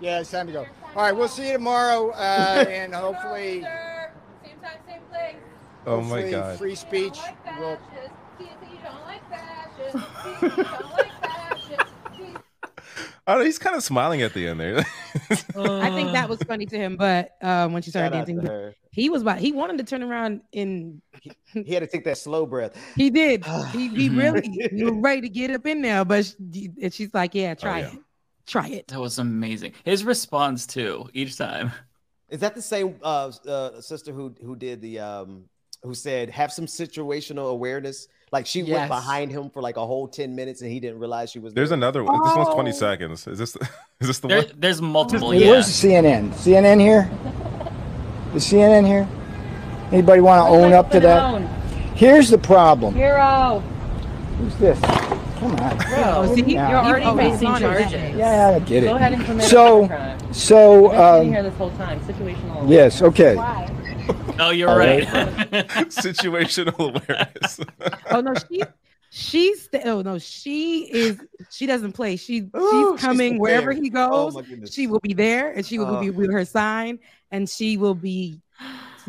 Yeah, 0.00 0.20
it's 0.20 0.30
time 0.30 0.46
to 0.46 0.52
go. 0.52 0.66
All 0.96 1.02
right, 1.02 1.12
we'll 1.12 1.28
see 1.28 1.48
you 1.48 1.52
tomorrow, 1.54 2.10
uh, 2.10 2.64
and 2.68 2.94
hopefully, 2.94 3.60
Same 3.60 4.58
time, 4.62 4.78
same 4.88 5.00
place. 5.10 5.36
Oh 5.86 6.00
my 6.00 6.30
god. 6.30 6.58
free 6.58 6.74
speech 6.74 7.18
will. 7.58 7.76
Fascists. 7.76 8.16
See, 8.38 8.44
see, 8.44 8.72
you 8.72 8.78
don't 8.82 9.02
like 9.06 9.28
fascists. 9.28 9.92
See, 9.92 10.38
see, 10.38 10.46
you 10.46 10.48
don't 10.48 10.56
like 10.56 10.64
fascists. 10.64 11.04
See, 11.04 11.09
Oh, 13.26 13.44
he's 13.44 13.58
kind 13.58 13.76
of 13.76 13.82
smiling 13.82 14.22
at 14.22 14.34
the 14.34 14.48
end 14.48 14.60
there. 14.60 14.78
I 15.56 15.90
think 15.90 16.12
that 16.12 16.28
was 16.28 16.42
funny 16.42 16.66
to 16.66 16.76
him, 16.76 16.96
but 16.96 17.36
um, 17.42 17.72
when 17.72 17.82
she 17.82 17.90
started 17.90 18.16
Shout 18.16 18.26
dancing, 18.26 18.72
he 18.92 19.08
was 19.08 19.22
about 19.22 19.38
he 19.38 19.52
wanted 19.52 19.78
to 19.78 19.84
turn 19.84 20.02
around 20.02 20.42
and 20.52 21.00
He 21.52 21.74
had 21.74 21.80
to 21.80 21.86
take 21.86 22.04
that 22.04 22.18
slow 22.18 22.46
breath. 22.46 22.76
he 22.96 23.10
did. 23.10 23.44
He, 23.72 23.88
he 23.88 24.08
really 24.08 24.42
he 24.72 24.84
was 24.84 24.94
ready 24.96 25.20
to 25.22 25.28
get 25.28 25.50
up 25.50 25.66
in 25.66 25.82
there, 25.82 26.04
but 26.04 26.26
she, 26.26 26.70
and 26.82 26.92
she's 26.92 27.14
like, 27.14 27.34
"Yeah, 27.34 27.54
try 27.54 27.80
yeah. 27.80 27.92
it, 27.92 27.98
try 28.46 28.68
it." 28.68 28.88
That 28.88 29.00
was 29.00 29.18
amazing. 29.18 29.74
His 29.84 30.04
response 30.04 30.66
too 30.66 31.08
each 31.12 31.36
time. 31.36 31.72
Is 32.30 32.40
that 32.40 32.54
the 32.54 32.62
same 32.62 32.96
uh, 33.02 33.30
uh, 33.46 33.80
sister 33.80 34.12
who 34.12 34.34
who 34.44 34.56
did 34.56 34.80
the 34.80 34.98
um 34.98 35.44
who 35.82 35.94
said 35.94 36.30
have 36.30 36.52
some 36.52 36.66
situational 36.66 37.50
awareness? 37.50 38.08
Like 38.32 38.46
she 38.46 38.60
Yes. 38.60 38.76
went 38.78 38.88
behind 38.90 39.32
him 39.32 39.50
for 39.50 39.60
like 39.60 39.76
a 39.76 39.84
whole 39.84 40.06
ten 40.06 40.36
minutes 40.36 40.62
and 40.62 40.70
he 40.70 40.78
didn't 40.78 41.00
realize 41.00 41.30
she 41.32 41.40
was. 41.40 41.52
There's 41.52 41.70
there. 41.70 41.76
another 41.78 42.04
one. 42.04 42.22
This 42.22 42.36
one's 42.36 42.54
20 42.54 42.70
Oh. 42.70 42.72
seconds. 42.72 43.26
Is 43.26 43.38
this 43.38 43.56
is 44.00 44.06
this 44.06 44.18
the 44.20 44.28
There, 44.28 44.42
one? 44.42 44.52
there's 44.56 44.80
multiple. 44.80 45.32
Hey, 45.32 45.40
Yeah. 45.44 45.50
Where's 45.50 45.66
the 45.66 45.88
CNN? 45.88 46.30
CNN 46.34 46.80
here? 46.80 47.10
Is 48.34 48.44
CNN 48.44 48.86
here? 48.86 49.08
Anybody 49.90 50.20
want 50.20 50.46
to 50.46 50.48
own 50.48 50.72
up 50.72 50.90
to 50.92 51.00
that? 51.00 51.42
Here's 51.96 52.30
the 52.30 52.38
problem. 52.38 52.94
Hero. 52.94 53.60
Who's 54.38 54.54
this? 54.56 54.80
Come 54.80 55.56
on. 55.56 55.78
Oh, 55.96 56.32
see, 56.34 56.42
he- 56.42 56.52
You're 56.52 56.62
already 56.76 57.06
oh, 57.06 57.16
facing 57.16 57.56
charges. 57.56 57.92
Yeah, 58.16 58.52
I 58.54 58.58
get 58.60 58.84
it. 58.84 58.86
Go 58.86 58.94
ahead 58.94 59.12
and 59.14 59.24
commit 59.24 59.44
So- 59.46 59.84
a 59.84 59.88
crime. 59.88 60.18
So, 60.32 60.82
You've 60.82 60.90
been 60.92 61.00
um, 61.00 61.32
here 61.32 61.42
this 61.42 61.54
whole 61.56 61.70
time. 61.72 61.98
Situational. 62.00 62.70
yes, 62.70 63.02
okay. 63.02 63.34
Oh, 64.38 64.50
you're 64.50 64.74
right. 64.76 65.02
Situational 65.88 66.78
awareness. 66.78 67.60
Oh 68.10 68.20
no, 68.20 68.34
she 68.48 68.62
she's 69.10 69.68
oh 69.84 70.02
no, 70.02 70.18
she 70.18 70.84
is 70.92 71.20
she 71.50 71.66
doesn't 71.66 71.92
play. 71.92 72.16
She 72.16 72.40
Ooh, 72.56 72.92
she's 72.92 73.00
she's 73.00 73.06
coming 73.06 73.38
wherever 73.38 73.72
he 73.72 73.90
Oh 73.94 74.30
goes. 74.30 74.34
my 74.34 74.42
goodness. 74.42 74.72
she 74.72 74.86
will 74.86 75.00
be 75.00 75.14
there 75.14 75.52
and 75.52 75.64
she 75.66 75.78
will 75.78 75.86
Oh. 75.96 76.00
be 76.00 76.10
with 76.10 76.32
her 76.32 76.44
sign 76.44 76.98
and 77.30 77.48
she 77.48 77.76
will 77.76 77.94
be 77.94 78.40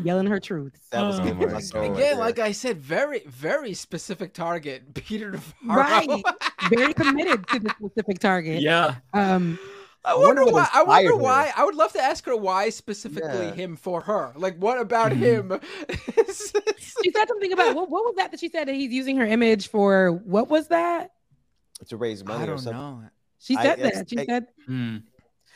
yelling 0.02 0.26
her 0.26 0.40
truth. 0.40 0.72
That 0.90 1.02
was 1.02 1.20
Oh 1.20 1.24
good 1.24 1.36
for 1.38 1.46
my 1.48 1.52
my 1.54 1.60
soul. 1.60 1.92
Again, 1.94 2.18
like 2.18 2.38
I 2.38 2.52
said, 2.52 2.78
very, 2.82 3.20
very 3.26 3.74
specific 3.74 4.32
target. 4.34 4.94
Peter 4.94 5.30
Navarro. 5.32 5.80
Right. 5.82 6.22
Very 6.70 6.94
committed 6.94 7.44
to 7.48 7.58
the 7.58 7.70
specific 7.70 8.18
target. 8.20 8.62
yeah. 8.62 8.94
Um 9.14 9.58
I 10.04 10.16
wonder 10.16 10.44
what 10.44 10.54
why. 10.54 10.68
I 10.72 10.82
wonder 10.82 11.02
inspired 11.12 11.16
her. 11.18 11.22
why. 11.22 11.52
I 11.56 11.64
would 11.64 11.74
love 11.76 11.92
to 11.92 12.02
ask 12.02 12.24
her 12.26 12.36
why 12.36 12.70
specifically 12.70 13.46
Yeah. 13.46 13.52
him 13.54 13.76
for 13.76 14.00
her. 14.00 14.32
Like, 14.36 14.56
what 14.56 14.80
about 14.80 15.12
Mm-hmm. 15.12 15.52
him? 15.52 15.60
She 17.02 17.10
said 17.10 17.26
something 17.28 17.52
about 17.52 17.74
what, 17.74 17.90
what 17.90 18.04
was 18.04 18.14
that 18.16 18.30
that 18.30 18.40
she 18.40 18.48
said 18.48 18.68
that 18.68 18.74
he's 18.74 18.92
using 18.92 19.16
her 19.16 19.26
image 19.26 19.68
for? 19.68 20.10
What 20.24 20.48
was 20.48 20.68
that? 20.68 21.10
to 21.88 21.96
raise 21.96 22.24
money 22.24 22.44
I 22.44 22.46
don't 22.46 22.58
something. 22.58 22.80
know. 22.80 23.02
She 23.40 23.54
said 23.56 23.78
it's- 23.80 23.94
that. 23.98 24.08
She 24.10 24.18
I- 24.18 24.24
said 24.24 24.46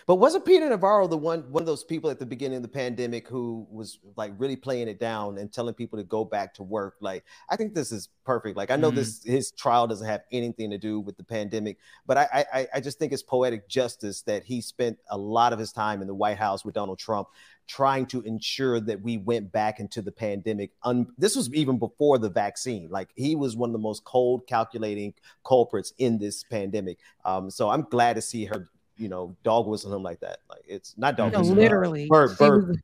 But 0.06 0.16
wasn't 0.16 0.44
Peter 0.44 0.68
Navarro 0.68 1.08
the 1.08 1.16
one 1.16 1.40
one 1.50 1.62
of 1.64 1.66
those 1.66 1.82
people 1.82 2.10
at 2.10 2.20
the 2.20 2.26
beginning 2.26 2.58
of 2.58 2.62
the 2.62 2.68
pandemic 2.68 3.26
who 3.26 3.66
was 3.68 3.98
like 4.16 4.32
really 4.38 4.54
playing 4.54 4.86
it 4.86 5.00
down 5.00 5.36
and 5.36 5.52
telling 5.52 5.74
people 5.74 5.98
to 5.98 6.04
go 6.04 6.24
back 6.24 6.54
to 6.54 6.62
work? 6.62 6.94
Like, 7.00 7.24
I 7.48 7.56
think 7.56 7.74
this 7.74 7.90
is 7.90 8.08
perfect. 8.24 8.56
Like, 8.56 8.70
I 8.70 8.76
know 8.76 8.92
Mhm. 8.92 8.96
this 8.96 9.24
his 9.24 9.50
trial 9.50 9.88
doesn't 9.88 10.06
have 10.06 10.22
anything 10.30 10.70
to 10.70 10.78
do 10.78 11.00
with 11.00 11.16
the 11.16 11.24
pandemic, 11.24 11.78
but 12.06 12.16
I, 12.18 12.44
I 12.52 12.68
I 12.74 12.80
just 12.80 13.00
think 13.00 13.12
it's 13.12 13.24
poetic 13.24 13.68
justice 13.68 14.22
that 14.22 14.44
he 14.44 14.60
spent 14.60 14.96
a 15.10 15.18
lot 15.18 15.52
of 15.52 15.58
his 15.58 15.72
time 15.72 16.00
in 16.02 16.06
the 16.06 16.14
White 16.14 16.38
House 16.38 16.64
with 16.64 16.76
Donald 16.76 17.00
Trump 17.00 17.26
trying 17.66 18.06
to 18.06 18.22
ensure 18.22 18.78
that 18.78 19.02
we 19.02 19.18
went 19.18 19.50
back 19.50 19.80
into 19.80 20.00
the 20.00 20.12
pandemic. 20.12 20.70
Un- 20.84 21.12
this 21.18 21.34
was 21.34 21.52
even 21.52 21.78
before 21.80 22.16
the 22.16 22.30
vaccine. 22.30 22.88
Like 22.90 23.08
he 23.16 23.34
was 23.34 23.56
one 23.56 23.70
of 23.70 23.72
the 23.72 23.80
most 23.80 24.04
cold, 24.04 24.46
calculating 24.46 25.14
culprits 25.44 25.92
in 25.98 26.16
this 26.18 26.44
pandemic. 26.44 26.98
Um, 27.24 27.50
so 27.50 27.68
I'm 27.70 27.82
glad 27.82 28.14
to 28.14 28.22
see 28.22 28.44
her, 28.44 28.68
you 28.96 29.08
know, 29.08 29.36
dog 29.42 29.66
whistle 29.66 29.94
him 29.94 30.02
like 30.02 30.20
that. 30.20 30.38
Like 30.48 30.62
it's 30.66 30.94
not 30.96 31.16
dog 31.16 31.32
No, 31.32 31.40
whistle, 31.40 31.54
literally. 31.56 32.06
bird, 32.08 32.36
bird, 32.38 32.68
was- 32.68 32.78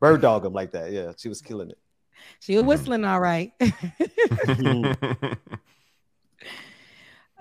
bird 0.00 0.20
dog 0.20 0.44
him 0.44 0.52
like 0.52 0.72
that. 0.72 0.92
Yeah, 0.92 1.12
she 1.16 1.28
was 1.28 1.40
killing 1.40 1.70
it. 1.70 1.78
she 2.40 2.56
was 2.56 2.64
whistling 2.64 3.04
all 3.04 3.20
right. 3.20 3.52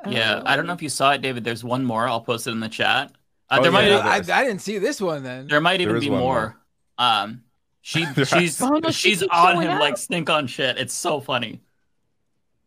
Yeah, 0.07 0.41
I 0.45 0.55
don't 0.55 0.65
know 0.65 0.74
if 0.74 0.82
you 0.82 0.89
saw 0.89 1.11
it, 1.11 1.22
David. 1.22 1.43
There's 1.43 1.63
one 1.63 1.86
more. 1.86 2.07
I'll 2.07 2.22
post 2.22 2.47
it 2.47 2.51
in 2.51 2.59
the 2.59 2.69
chat. 2.69 3.11
Uh, 3.49 3.57
Oh, 3.59 3.61
there 3.63 3.72
might 3.72 3.88
yeah, 3.88 3.97
even, 4.17 4.32
I, 4.32 4.39
I 4.39 4.43
didn't 4.45 4.61
see 4.61 4.78
this 4.80 4.99
one 4.99 5.22
then. 5.24 5.47
there 5.47 5.61
might 5.61 5.78
There 5.78 5.84
even 5.89 5.95
is 5.97 6.03
be 6.05 6.09
more. 6.09 6.19
more. 6.19 6.57
Um, 6.97 7.43
she 7.82 8.05
she's 8.26 8.59
Oh, 8.61 8.69
no, 8.69 8.89
she 8.89 9.09
she's 9.09 9.19
keeps 9.19 9.32
on 9.32 9.55
showing 9.55 9.69
him 9.69 9.78
like 9.80 9.97
stink 9.97 10.30
on 10.30 10.47
shit. 10.47 10.78
It's 10.80 10.93
so 10.93 11.19
funny. 11.19 11.61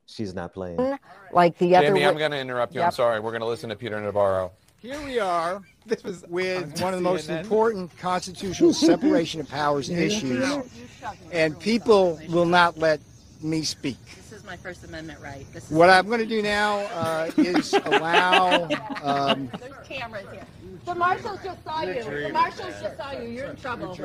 She's 0.07 0.32
not 0.34 0.52
playing. 0.52 0.96
Like 1.32 1.59
the 1.59 1.74
other. 1.74 1.88
Jamie, 1.88 2.05
I'm 2.07 2.16
going 2.18 2.30
to 2.30 2.38
interrupt 2.38 2.74
you. 2.74 2.82
I'm 2.82 2.92
sorry. 2.92 3.18
We're 3.18 3.30
going 3.32 3.40
to 3.40 3.48
listen 3.48 3.68
to 3.70 3.76
Peter 3.76 4.00
Navarro. 4.00 4.52
Here 4.85 5.03
we 5.03 5.18
are 5.18 5.62
This 5.87 6.03
was 6.05 6.24
with 6.28 6.78
one 6.82 6.93
of 6.93 6.99
the 7.01 7.03
most 7.05 7.28
CNN. 7.30 7.41
important 7.41 7.99
constitutional 7.99 8.74
separation 8.91 9.41
of 9.41 9.49
powers 9.49 9.89
issues, 9.89 10.47
and 11.32 11.59
people 11.59 12.20
will 12.28 12.45
not 12.45 12.76
let 12.78 13.01
me 13.41 13.62
speak. 13.62 13.97
This 14.16 14.32
is 14.32 14.45
my 14.45 14.57
First 14.59 14.85
Amendment 14.85 15.20
right. 15.22 15.47
This 15.55 15.64
is 15.64 15.70
What 15.70 15.89
I'm 15.89 16.07
going 16.07 16.20
to 16.20 16.26
do 16.26 16.43
now 16.43 16.80
uh, 16.93 17.30
is 17.39 17.72
allow. 17.72 18.68
Um, 19.03 19.51
There's 19.61 19.87
cameras 19.87 20.26
here. 20.30 20.47
The 20.85 20.95
marshals 20.95 21.39
just 21.43 21.64
saw 21.64 21.82
you. 21.82 22.03
The 22.05 22.28
marshals 22.30 22.74
just 22.82 22.97
saw 22.99 23.12
you. 23.12 23.28
You're 23.28 23.47
in 23.47 23.57
trouble. 23.57 23.97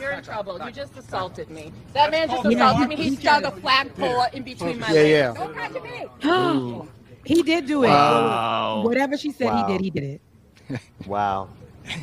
You're 0.00 0.12
in 0.12 0.22
trouble. 0.22 0.58
You 0.64 0.70
just 0.72 0.96
assaulted 0.96 1.50
me. 1.50 1.72
That 1.92 2.10
man 2.10 2.28
just 2.30 2.46
assaulted 2.46 2.88
me. 2.88 2.96
He 2.96 3.16
stuck 3.16 3.44
a 3.44 3.50
flagpole 3.52 4.24
in 4.32 4.42
between 4.42 4.78
my 4.80 4.88
Yeah, 4.88 4.94
legs. 4.94 5.10
yeah. 5.10 5.44
Don't 5.44 5.54
touch 5.54 6.82
me. 6.84 6.88
He 7.24 7.42
did 7.42 7.66
do 7.66 7.84
it. 7.84 7.88
Wow. 7.88 8.82
Whatever 8.84 9.16
she 9.16 9.32
said 9.32 9.52
Wow. 9.52 9.66
he 9.66 9.72
did, 9.72 9.80
he 9.82 9.90
did 9.90 10.04
it. 10.04 10.22
Wow. 11.06 11.50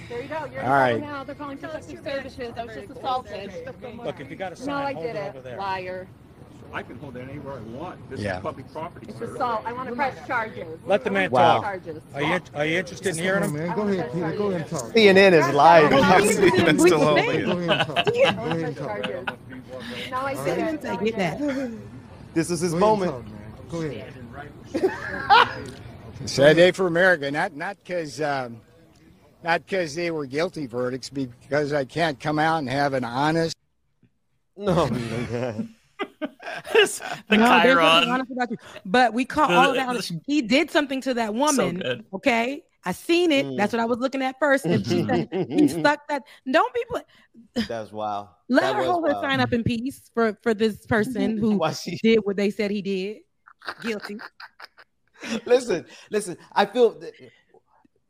There 0.10 0.22
you 0.22 0.28
go. 0.28 0.46
You're 0.52 0.64
All 0.64 0.70
right. 0.72 1.00
now. 1.00 1.24
They're 1.24 1.36
calling 1.36 1.58
protective 1.58 2.04
services. 2.04 2.54
I 2.58 2.66
was 2.66 2.76
just 2.76 2.90
assaulted. 2.92 3.52
Look, 4.04 4.20
if 4.20 4.30
you 4.30 4.36
got 4.36 4.60
a 4.60 4.66
No, 4.66 4.74
I 4.76 4.94
hold 4.94 5.06
it 5.06 5.14
did 5.14 5.22
over 5.22 5.38
it. 5.38 5.44
there. 5.44 5.58
Liar. 5.58 6.08
I 6.74 6.84
can 6.84 7.00
hold 7.00 7.18
it 7.18 7.28
anywhere 7.28 7.56
I 7.56 7.62
want. 7.78 8.10
This 8.10 8.20
Yeah. 8.20 8.38
is 8.38 8.44
public 8.44 8.72
property, 8.72 9.08
It's 9.10 9.20
sir. 9.20 9.34
assault. 9.34 9.64
I 9.66 9.74
want 9.74 9.90
to 9.90 9.96
press 9.96 10.28
charges. 10.28 10.68
Let 10.86 11.04
the 11.04 11.10
man 11.12 11.32
Wow. 11.32 11.56
talk. 11.56 11.64
Charges. 11.64 12.04
Are 12.14 12.22
you 12.22 12.40
are 12.54 12.66
you 12.66 12.78
interested 12.80 13.18
in 13.18 13.24
hearing 13.24 13.44
him? 13.44 13.54
Man, 13.54 13.76
go 13.76 13.84
ahead, 13.84 14.12
Peter. 14.14 14.32
Go 14.34 14.48
ahead 14.50 14.62
and 14.62 14.70
talk. 14.70 14.94
CNN 14.94 15.34
is 15.34 15.56
live. 15.56 15.90
That's 16.66 16.82
still 16.84 17.00
holding 17.00 17.30
it. 17.30 17.48
No, 20.12 20.18
I 20.18 20.36
Say 20.36 20.56
didn't. 20.56 20.86
it, 20.86 21.06
get 21.06 21.18
that. 21.18 21.72
This 22.34 22.52
is 22.52 22.60
his 22.60 22.76
moment. 22.76 23.26
Sad 26.26 26.56
day 26.58 26.72
for 26.72 26.88
America. 26.88 27.32
Not 27.32 27.56
not 27.56 27.78
because 27.78 28.20
um, 28.22 28.60
not 29.44 29.66
because 29.66 29.96
they 29.96 30.12
were 30.12 30.26
guilty 30.26 30.68
verdicts, 30.68 31.10
because 31.10 31.72
I 31.74 31.86
can't 31.86 32.20
come 32.20 32.40
out 32.40 32.58
and 32.60 32.70
have 32.70 32.94
an 32.94 33.04
honest. 33.06 33.56
No. 34.58 34.86
the 34.88 35.68
No, 37.32 37.62
Chiron. 37.62 37.80
honest. 38.10 38.32
But 38.86 39.14
we 39.14 39.24
caught 39.26 39.50
The- 39.50 39.56
all 39.56 39.74
that. 39.74 39.94
the- 39.96 40.20
He 40.26 40.42
did 40.42 40.70
something 40.72 41.00
to 41.02 41.14
that 41.16 41.34
woman. 41.34 41.80
good. 41.80 42.06
okay, 42.14 42.64
I 42.84 42.92
seen 42.92 43.32
it. 43.32 43.46
Mm. 43.46 43.58
That's 43.58 43.72
what 43.72 43.80
I 43.80 43.86
was 43.86 44.00
looking 44.00 44.22
at 44.22 44.36
first. 44.40 44.66
And 44.66 44.86
she 44.86 45.06
said 45.06 45.30
he 45.50 45.68
stuck 45.70 46.06
that. 46.10 46.24
Don't 46.52 46.74
people 46.74 47.02
That's 47.68 47.92
wild. 47.94 48.28
let 48.50 48.62
That 48.64 48.76
her 48.76 48.82
was 48.82 48.90
hold 48.92 49.08
her 49.08 49.14
sign 49.22 49.40
up 49.40 49.54
in 49.54 49.64
peace 49.64 50.12
for 50.14 50.38
for 50.44 50.54
this 50.54 50.86
person 50.86 51.38
who 51.42 51.58
Why 51.58 51.72
she- 51.72 51.98
did 52.04 52.20
what 52.24 52.36
they 52.36 52.50
said 52.50 52.72
he 52.72 52.82
did. 52.82 53.20
Guilty. 53.82 54.18
listen, 55.46 55.86
listen. 56.10 56.38
I 56.54 56.66
feel 56.66 57.00
that 57.00 57.14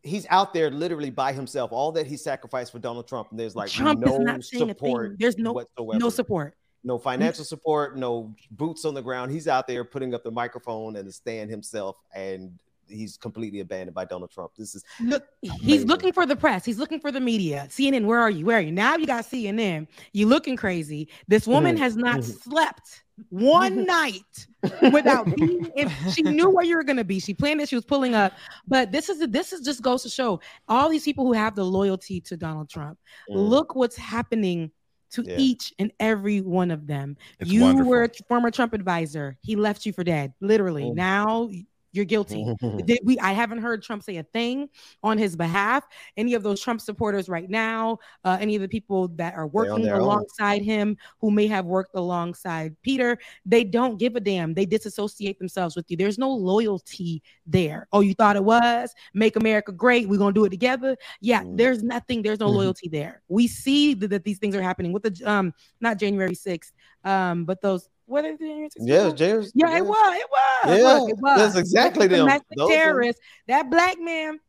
he's 0.03 0.25
out 0.29 0.53
there 0.53 0.71
literally 0.71 1.09
by 1.09 1.33
himself. 1.33 1.71
All 1.71 1.91
that 1.93 2.07
he 2.07 2.17
sacrificed 2.17 2.71
for 2.71 2.79
Donald 2.79 3.07
Trump, 3.07 3.31
and 3.31 3.39
there's 3.39 3.55
like 3.55 3.69
Trump 3.69 3.99
no 4.01 4.13
is 4.13 4.19
not 4.19 4.43
saying 4.43 4.69
a 4.69 4.73
support. 4.73 5.19
There's 5.19 5.37
no 5.37 5.53
whatsoever. 5.53 5.99
no 5.99 6.09
support. 6.09 6.55
no 6.83 6.97
financial 6.97 7.43
support, 7.43 7.97
no 7.97 8.33
boots 8.51 8.85
on 8.85 8.93
the 8.93 9.01
ground. 9.01 9.31
He's 9.31 9.47
out 9.47 9.67
there 9.67 9.83
putting 9.83 10.13
up 10.13 10.23
the 10.23 10.31
microphone 10.31 10.95
and 10.95 11.07
the 11.07 11.11
stand 11.11 11.49
himself, 11.49 11.97
and 12.13 12.57
he's 12.87 13.17
completely 13.17 13.59
abandoned 13.59 13.93
by 13.93 14.05
Donald 14.05 14.31
Trump. 14.31 14.51
This 14.57 14.75
is 14.75 14.83
Look, 14.99 15.25
he's 15.41 15.85
looking 15.85 16.13
for 16.13 16.25
the 16.25 16.35
press. 16.35 16.65
He's 16.65 16.79
looking 16.79 16.99
for 16.99 17.11
the 17.11 17.19
media. 17.19 17.67
CNN, 17.69 18.05
where 18.05 18.19
are 18.19 18.29
you? 18.29 18.45
Where 18.45 18.57
are 18.57 18.61
you? 18.61 18.71
Now 18.71 18.95
you 18.95 19.05
got 19.05 19.25
CNN. 19.25 19.87
You 20.13 20.27
looking 20.27 20.55
crazy. 20.55 21.09
This 21.27 21.47
woman 21.47 21.75
mm-hmm. 21.75 21.83
has 21.83 21.95
not 21.95 22.19
mm-hmm. 22.19 22.31
slept 22.49 23.03
one 23.29 23.85
night 23.85 24.47
without 24.91 25.33
being 25.35 25.65
in. 25.75 25.89
She 26.13 26.21
knew 26.21 26.49
where 26.49 26.63
you 26.65 26.75
were 26.75 26.83
gonna 26.83 27.03
be. 27.03 27.19
She 27.19 27.33
planned 27.33 27.61
it. 27.61 27.69
She 27.69 27.75
was 27.75 27.85
pulling 27.85 28.15
up. 28.15 28.33
But 28.67 28.91
this 28.91 29.09
is 29.09 29.19
this 29.29 29.53
is 29.53 29.61
just 29.61 29.81
goes 29.81 30.03
to 30.03 30.09
show 30.09 30.39
all 30.67 30.89
these 30.89 31.03
people 31.03 31.25
who 31.25 31.33
have 31.33 31.55
the 31.55 31.63
loyalty 31.65 32.21
to 32.21 32.37
Donald 32.37 32.69
Trump. 32.69 32.97
Mm. 33.29 33.49
Look 33.49 33.75
what's 33.75 33.95
happening 33.95 34.71
to 35.11 35.23
Yeah. 35.23 35.37
each 35.37 35.73
and 35.79 35.91
every 35.99 36.41
one 36.41 36.69
of 36.71 36.85
them. 36.85 37.17
It's 37.39 37.49
you 37.51 37.61
wonderful. 37.63 37.89
were 37.89 38.03
a 38.03 38.09
former 38.27 38.51
Trump 38.51 38.73
advisor. 38.73 39.37
He 39.41 39.55
left 39.55 39.85
you 39.85 39.93
for 39.93 40.03
dead, 40.03 40.33
literally. 40.39 40.83
Mm. 40.83 40.95
Now 40.95 41.49
you're 41.91 42.05
guilty. 42.05 42.45
Did 42.85 42.99
we? 43.03 43.17
I 43.19 43.31
haven't 43.31 43.59
heard 43.59 43.81
Trump 43.83 44.03
say 44.03 44.17
a 44.17 44.23
thing 44.23 44.69
on 45.03 45.17
his 45.17 45.35
behalf. 45.35 45.83
Any 46.17 46.33
of 46.33 46.43
those 46.43 46.61
Trump 46.61 46.81
supporters 46.81 47.29
right 47.29 47.49
now, 47.49 47.99
uh, 48.23 48.37
any 48.39 48.55
of 48.55 48.61
the 48.61 48.67
people 48.67 49.07
that 49.09 49.33
are 49.35 49.47
working 49.47 49.83
their 49.83 49.95
own. 49.95 50.01
alongside 50.01 50.61
him, 50.61 50.97
who 51.19 51.31
may 51.31 51.47
have 51.47 51.65
worked 51.65 51.95
alongside 51.95 52.75
Peter, 52.81 53.17
they 53.45 53.63
don't 53.63 53.97
give 53.97 54.15
a 54.15 54.19
damn. 54.19 54.53
They 54.53 54.65
disassociate 54.65 55.39
themselves 55.39 55.75
with 55.75 55.89
you. 55.89 55.97
There's 55.97 56.17
no 56.17 56.31
loyalty 56.31 57.21
there. 57.45 57.87
Oh, 57.91 58.01
you 58.01 58.13
thought 58.13 58.35
it 58.35 58.43
was 58.43 58.93
make 59.13 59.35
America 59.35 59.71
great? 59.71 60.07
We're 60.07 60.19
gonna 60.19 60.33
do 60.33 60.45
it 60.45 60.49
together. 60.49 60.95
Yeah, 61.21 61.43
Mm. 61.43 61.57
there's 61.57 61.83
nothing. 61.83 62.21
There's 62.21 62.39
no 62.39 62.49
Mhm. 62.49 62.55
loyalty 62.55 62.89
there. 62.89 63.21
We 63.27 63.47
see 63.47 63.93
that, 63.95 64.09
that 64.09 64.23
these 64.23 64.37
things 64.39 64.55
are 64.55 64.61
happening 64.61 64.91
with 64.91 65.03
the 65.03 65.29
um, 65.29 65.53
not 65.81 65.97
January 65.97 66.35
6th, 66.35 66.71
um, 67.03 67.45
but 67.45 67.61
those. 67.61 67.89
What 68.09 68.25
are 68.25 68.31
the 68.31 68.37
January 68.37 68.67
6th? 68.69 68.71
yeah, 68.79 68.97
people? 69.03 69.11
James. 69.13 69.51
Yeah, 69.55 69.77
it 69.77 69.85
was. 69.85 70.15
It 70.15 70.27
was. 70.31 70.77
Yeah, 70.79 70.93
Look, 70.93 71.09
it 71.11 71.17
was. 71.19 71.37
that's 71.39 71.55
exactly 71.55 72.07
Those 72.07 72.17
them. 72.17 72.27
Domestic 72.27 72.57
Those 72.57 72.69
are- 72.69 72.73
terrorists. 72.73 73.21
That 73.47 73.69
black 73.69 73.99
man, 73.99 74.39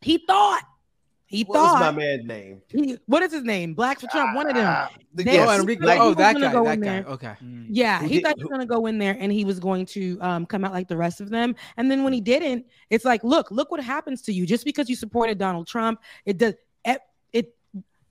he 0.00 0.18
thought. 0.26 0.62
He 1.26 1.44
What 1.44 1.58
was 1.62 1.80
my 1.80 1.90
man's 1.92 2.26
name? 2.26 2.60
he- 2.68 2.98
what 3.06 3.22
is 3.22 3.32
his 3.32 3.42
name? 3.42 3.72
Blacks 3.72 4.02
for 4.02 4.06
Trump. 4.08 4.36
One 4.36 4.48
of 4.48 4.54
them. 4.54 4.66
Ah, 4.68 4.90
the- 5.14 5.24
They- 5.24 5.32
yes, 5.32 5.48
oh, 5.48 5.60
Enrique. 5.60 5.80
thought 5.82 5.94
he 5.94 6.00
Oh, 6.00 6.14
that 6.14 6.34
guy. 6.38 6.52
go 6.52 6.64
That 6.64 6.72
in 6.74 6.80
guy. 6.80 6.86
there. 6.88 7.04
Okay. 7.06 7.34
Yeah, 7.70 8.00
Who 8.00 8.06
he 8.06 8.14
did- 8.16 8.24
thought 8.24 8.36
he 8.36 8.44
was 8.44 8.50
gonna 8.50 8.66
go 8.66 8.84
in 8.84 8.98
there 8.98 9.16
and 9.18 9.32
he 9.32 9.46
was 9.46 9.58
going 9.58 9.86
to 9.86 10.18
um, 10.20 10.44
come 10.44 10.62
out 10.62 10.72
like 10.72 10.88
the 10.88 10.96
rest 10.96 11.22
of 11.22 11.30
them. 11.30 11.54
And 11.78 11.90
then 11.90 12.04
when 12.04 12.12
he 12.12 12.20
didn't, 12.20 12.66
it's 12.90 13.06
like, 13.06 13.24
look, 13.24 13.50
look 13.50 13.70
what 13.70 13.82
happens 13.82 14.20
to 14.22 14.32
you. 14.34 14.44
Just 14.44 14.66
because 14.66 14.90
you 14.90 14.96
supported 14.96 15.38
Donald 15.38 15.66
Trump, 15.66 16.00
it 16.26 16.36
does. 16.36 16.52
It, 16.84 17.00
it 17.32 17.54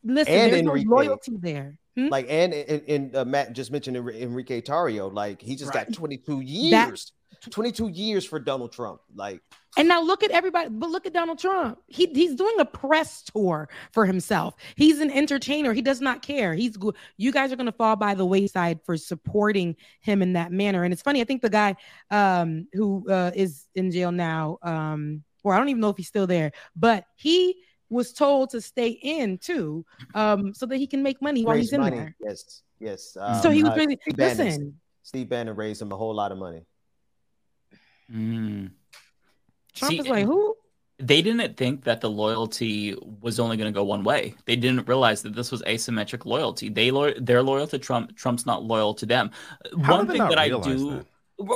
listen. 0.04 0.34
And 0.34 0.54
there's 0.54 0.62
Enrique. 0.64 0.86
no 0.86 0.96
loyalty 0.96 1.38
there. 1.40 1.78
Hmm? 1.96 2.08
Like 2.08 2.28
and 2.30 2.54
and, 2.54 2.82
and 2.88 3.16
uh, 3.16 3.26
Matt 3.26 3.54
just 3.54 3.72
mentioned 3.72 3.98
Enrique 3.98 4.62
Tarrio. 4.62 5.14
Like 5.14 5.42
he 5.42 5.56
just 5.56 5.74
got 5.74 5.88
Right. 5.88 5.94
22 5.94 6.70
That- 6.72 6.88
years. 6.90 7.12
22 7.50 7.88
years 7.88 8.24
for 8.24 8.40
Donald 8.40 8.72
Trump. 8.72 9.02
Like 9.16 9.42
And 9.76 9.88
now 9.88 10.02
look 10.04 10.22
at 10.22 10.30
everybody, 10.30 10.70
but 10.70 10.92
look 10.92 11.08
at 11.08 11.14
Donald 11.14 11.40
Trump. 11.40 11.80
He 11.88 12.06
he's 12.06 12.36
doing 12.36 12.54
a 12.60 12.66
press 12.66 13.24
tour 13.24 13.68
for 13.94 14.06
himself. 14.06 14.54
He's 14.76 15.00
an 15.00 15.10
entertainer. 15.10 15.74
He 15.74 15.82
does 15.82 16.02
not 16.02 16.22
care. 16.22 16.54
He's 16.54 16.78
you 17.18 17.32
guys 17.32 17.52
are 17.52 17.56
going 17.56 17.66
to 17.66 17.72
fall 17.72 17.96
by 17.96 18.14
the 18.14 18.26
wayside 18.26 18.80
for 18.86 18.96
supporting 18.96 19.76
him 20.02 20.22
in 20.22 20.34
that 20.34 20.52
manner. 20.52 20.84
And 20.84 20.94
it's 20.94 21.02
funny. 21.02 21.20
I 21.20 21.24
think 21.24 21.42
the 21.42 21.50
guy 21.50 21.76
um, 22.12 22.68
who 22.74 23.10
uh, 23.10 23.32
is 23.34 23.66
in 23.74 23.90
jail 23.90 24.12
now, 24.12 24.60
um, 24.62 25.24
or 25.44 25.54
I 25.56 25.58
don't 25.58 25.70
even 25.70 25.82
know 25.82 25.90
if 25.90 25.98
he's 25.98 26.10
still 26.10 26.28
there, 26.28 26.52
but 26.76 27.06
he 27.16 27.64
was 27.92 28.14
told 28.14 28.50
to 28.52 28.62
stay 28.62 28.90
in 28.90 29.38
too, 29.38 29.86
um, 30.16 30.54
so 30.54 30.66
that 30.66 30.78
he 30.78 30.88
can 30.88 31.04
make 31.04 31.22
money 31.22 31.44
while 31.46 31.56
raise 31.56 31.66
he's 31.66 31.74
in 31.74 31.82
money. 31.82 31.98
there. 31.98 32.16
Yes, 32.22 32.64
yes. 32.80 33.18
So 33.44 33.50
he 33.52 33.62
was 33.64 33.74
uh, 33.74 33.76
really- 33.76 34.00
Steve 34.02 34.18
Bannon- 34.18 34.46
listen. 34.46 34.80
Steve 35.04 35.30
Bannon 35.30 35.56
raised 35.56 35.82
him 35.82 35.92
a 35.92 35.98
whole 35.98 36.16
lot 36.16 36.32
of 36.32 36.38
money. 36.38 36.62
Mm. 38.12 38.72
Trump 39.74 39.92
See, 39.92 40.00
is 40.00 40.08
like, 40.08 40.26
who? 40.26 40.56
they 41.00 41.22
didn't 41.22 41.58
think 41.58 41.84
that 41.86 42.02
the 42.02 42.10
loyalty 42.10 42.96
was 43.22 43.40
only 43.40 43.58
going 43.58 43.72
to 43.72 43.76
go 43.78 43.84
one 43.84 44.04
way. 44.04 44.36
They 44.46 44.56
didn't 44.56 44.88
realize 44.88 45.22
that 45.24 45.34
this 45.36 45.52
was 45.52 45.62
asymmetric 45.64 46.26
loyalty. 46.26 46.70
They 46.70 46.92
lo- 46.92 47.14
they're 47.20 47.42
loyal 47.42 47.68
to 47.68 47.80
Trump. 47.80 48.16
Trump's 48.16 48.46
not 48.46 48.64
loyal 48.64 48.94
to 48.96 49.06
them. 49.06 49.32
How 49.84 49.98
one 49.98 50.06
did 50.06 50.10
they 50.10 50.14
thing 50.14 50.18
not 50.20 50.30
that 50.30 50.40
I 50.40 50.46
realize 50.48 50.66
do. 50.66 50.92
that? 50.92 51.06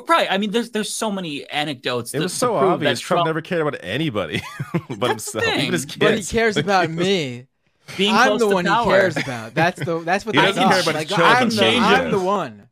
Right. 0.07 0.27
I 0.29 0.37
mean, 0.37 0.51
there's 0.51 0.71
there's 0.71 0.93
so 0.93 1.11
many 1.11 1.47
anecdotes. 1.49 2.13
It 2.13 2.19
was 2.21 2.33
to 2.33 2.39
so 2.39 2.53
prove 2.57 2.71
obvious. 2.73 2.99
that 2.99 2.99
Trump, 2.99 3.25
never 3.25 3.41
cared 3.41 3.61
about 3.61 3.77
anybody 3.83 4.41
but 4.89 5.09
himself, 5.09 5.45
thing. 5.45 5.59
even 5.59 5.73
his 5.73 5.85
kids. 5.85 5.97
But 5.97 6.15
he 6.15 6.23
cares 6.23 6.57
about 6.57 6.89
me. 6.89 7.47
Being 7.97 8.15
I'm 8.15 8.27
close 8.27 8.39
the 8.39 8.47
to 8.47 8.55
one 8.55 8.65
power. 8.65 8.83
he 8.83 8.85
cares 8.85 9.17
about. 9.17 9.53
That's 9.53 9.79
the 9.83 9.99
that's 9.99 10.25
what 10.25 10.35
He 10.35 10.41
they 10.41 10.47
doesn't 10.47 10.63
thought. 10.63 10.71
care 10.71 10.81
about 10.81 10.95
like, 10.95 11.09
his. 11.09 11.19
I'm 11.19 11.49
the, 11.55 11.55
Changes. 11.55 11.99
I'm 11.99 12.11
the 12.11 12.19
one. 12.19 12.69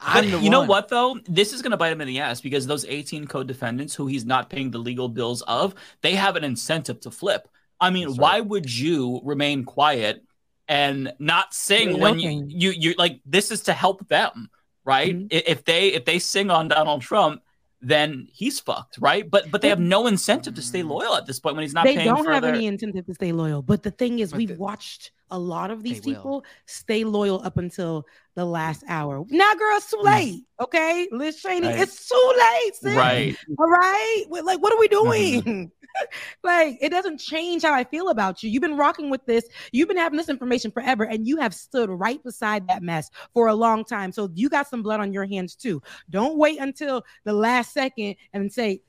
I'm 0.00 0.30
But 0.30 0.30
the 0.30 0.38
you 0.40 0.50
know 0.50 0.62
what 0.62 0.88
though? 0.88 1.18
This 1.26 1.52
is 1.52 1.62
going 1.62 1.72
to 1.72 1.76
bite 1.76 1.92
him 1.92 2.00
in 2.00 2.08
the 2.08 2.20
ass 2.20 2.40
because 2.40 2.66
those 2.66 2.84
18 2.86 3.26
co-defendants 3.26 3.94
who 3.94 4.06
he's 4.06 4.24
not 4.24 4.50
paying 4.50 4.70
the 4.70 4.78
legal 4.78 5.08
bills 5.08 5.42
of, 5.42 5.74
they 6.02 6.14
have 6.14 6.36
an 6.36 6.44
incentive 6.44 7.00
to 7.00 7.10
flip. 7.10 7.48
I 7.80 7.90
mean, 7.90 8.16
why 8.16 8.40
would 8.40 8.72
you 8.74 9.20
remain 9.24 9.64
quiet 9.64 10.24
and 10.68 11.12
not 11.18 11.54
sing 11.54 11.96
You're 11.96 11.98
when 11.98 12.18
you, 12.18 12.30
joking. 12.30 12.50
you 12.50 12.70
you 12.70 12.94
like 12.98 13.20
this 13.26 13.50
is 13.50 13.62
to 13.62 13.72
help 13.72 14.08
them, 14.08 14.50
right? 14.84 15.14
Mm-hmm. 15.14 15.26
If 15.30 15.64
they 15.64 15.88
if 15.88 16.04
they 16.04 16.18
sing 16.18 16.50
on 16.50 16.68
Donald 16.68 17.02
Trump, 17.02 17.42
then 17.82 18.28
he's 18.32 18.60
fucked, 18.60 18.98
right? 19.00 19.28
But 19.30 19.50
but 19.50 19.62
they 19.62 19.68
have 19.70 19.80
no 19.80 20.06
incentive 20.06 20.54
to 20.54 20.62
stay 20.62 20.82
loyal 20.82 21.14
at 21.16 21.26
this 21.26 21.40
point 21.40 21.56
when 21.56 21.62
he's 21.62 21.72
not 21.74 21.84
they 21.84 21.94
paying 21.96 22.08
don't 22.08 22.24
for 22.24 22.32
have 22.32 22.42
their 22.42 22.54
any 22.54 22.66
incentive 22.66 23.06
to 23.06 23.14
stay 23.14 23.32
loyal. 23.32 23.62
But 23.62 23.82
the 23.82 23.90
thing 23.90 24.18
is, 24.18 24.30
But 24.32 24.38
we've 24.38 24.48
the- 24.48 24.54
watched 24.56 25.12
a 25.30 25.38
lot 25.38 25.70
of 25.70 25.82
these 25.84 26.00
They 26.00 26.10
will. 26.10 26.16
people 26.16 26.44
stay 26.66 27.04
loyal 27.04 27.40
up 27.44 27.56
until 27.56 28.04
the 28.34 28.44
last 28.44 28.82
hour. 28.88 29.24
Now, 29.30 29.54
girl, 29.54 29.76
it's 29.76 29.88
too 29.90 30.00
late. 30.02 30.42
Okay, 30.60 31.08
Liz 31.12 31.40
Cheney, 31.40 31.68
Right. 31.68 31.80
it's 31.80 32.08
too 32.08 32.32
late. 32.36 32.74
Sis. 32.74 32.96
Right. 32.96 33.36
All 33.58 33.66
right. 33.68 34.24
Like, 34.28 34.60
what 34.60 34.72
are 34.72 34.78
we 34.80 34.88
doing? 34.88 35.70
like, 36.42 36.78
it 36.80 36.90
doesn't 36.90 37.18
change 37.18 37.62
how 37.62 37.74
I 37.74 37.84
feel 37.84 38.08
about 38.08 38.42
you. 38.42 38.50
You've 38.50 38.62
been 38.62 38.76
rocking 38.76 39.10
with 39.10 39.24
this. 39.26 39.46
You've 39.72 39.88
been 39.88 39.96
having 39.96 40.16
this 40.16 40.28
information 40.28 40.70
forever, 40.70 41.04
and 41.04 41.26
you 41.26 41.36
have 41.38 41.54
stood 41.54 41.90
right 41.90 42.22
beside 42.22 42.68
that 42.68 42.82
mess 42.82 43.10
for 43.34 43.48
a 43.48 43.54
long 43.54 43.84
time. 43.84 44.12
So 44.12 44.30
you 44.34 44.48
got 44.48 44.68
some 44.68 44.82
blood 44.82 45.00
on 45.00 45.12
your 45.12 45.26
hands 45.26 45.54
too. 45.54 45.82
Don't 46.08 46.36
wait 46.36 46.58
until 46.58 47.04
the 47.24 47.32
last 47.32 47.72
second 47.72 48.16
and 48.32 48.52
say, 48.52 48.82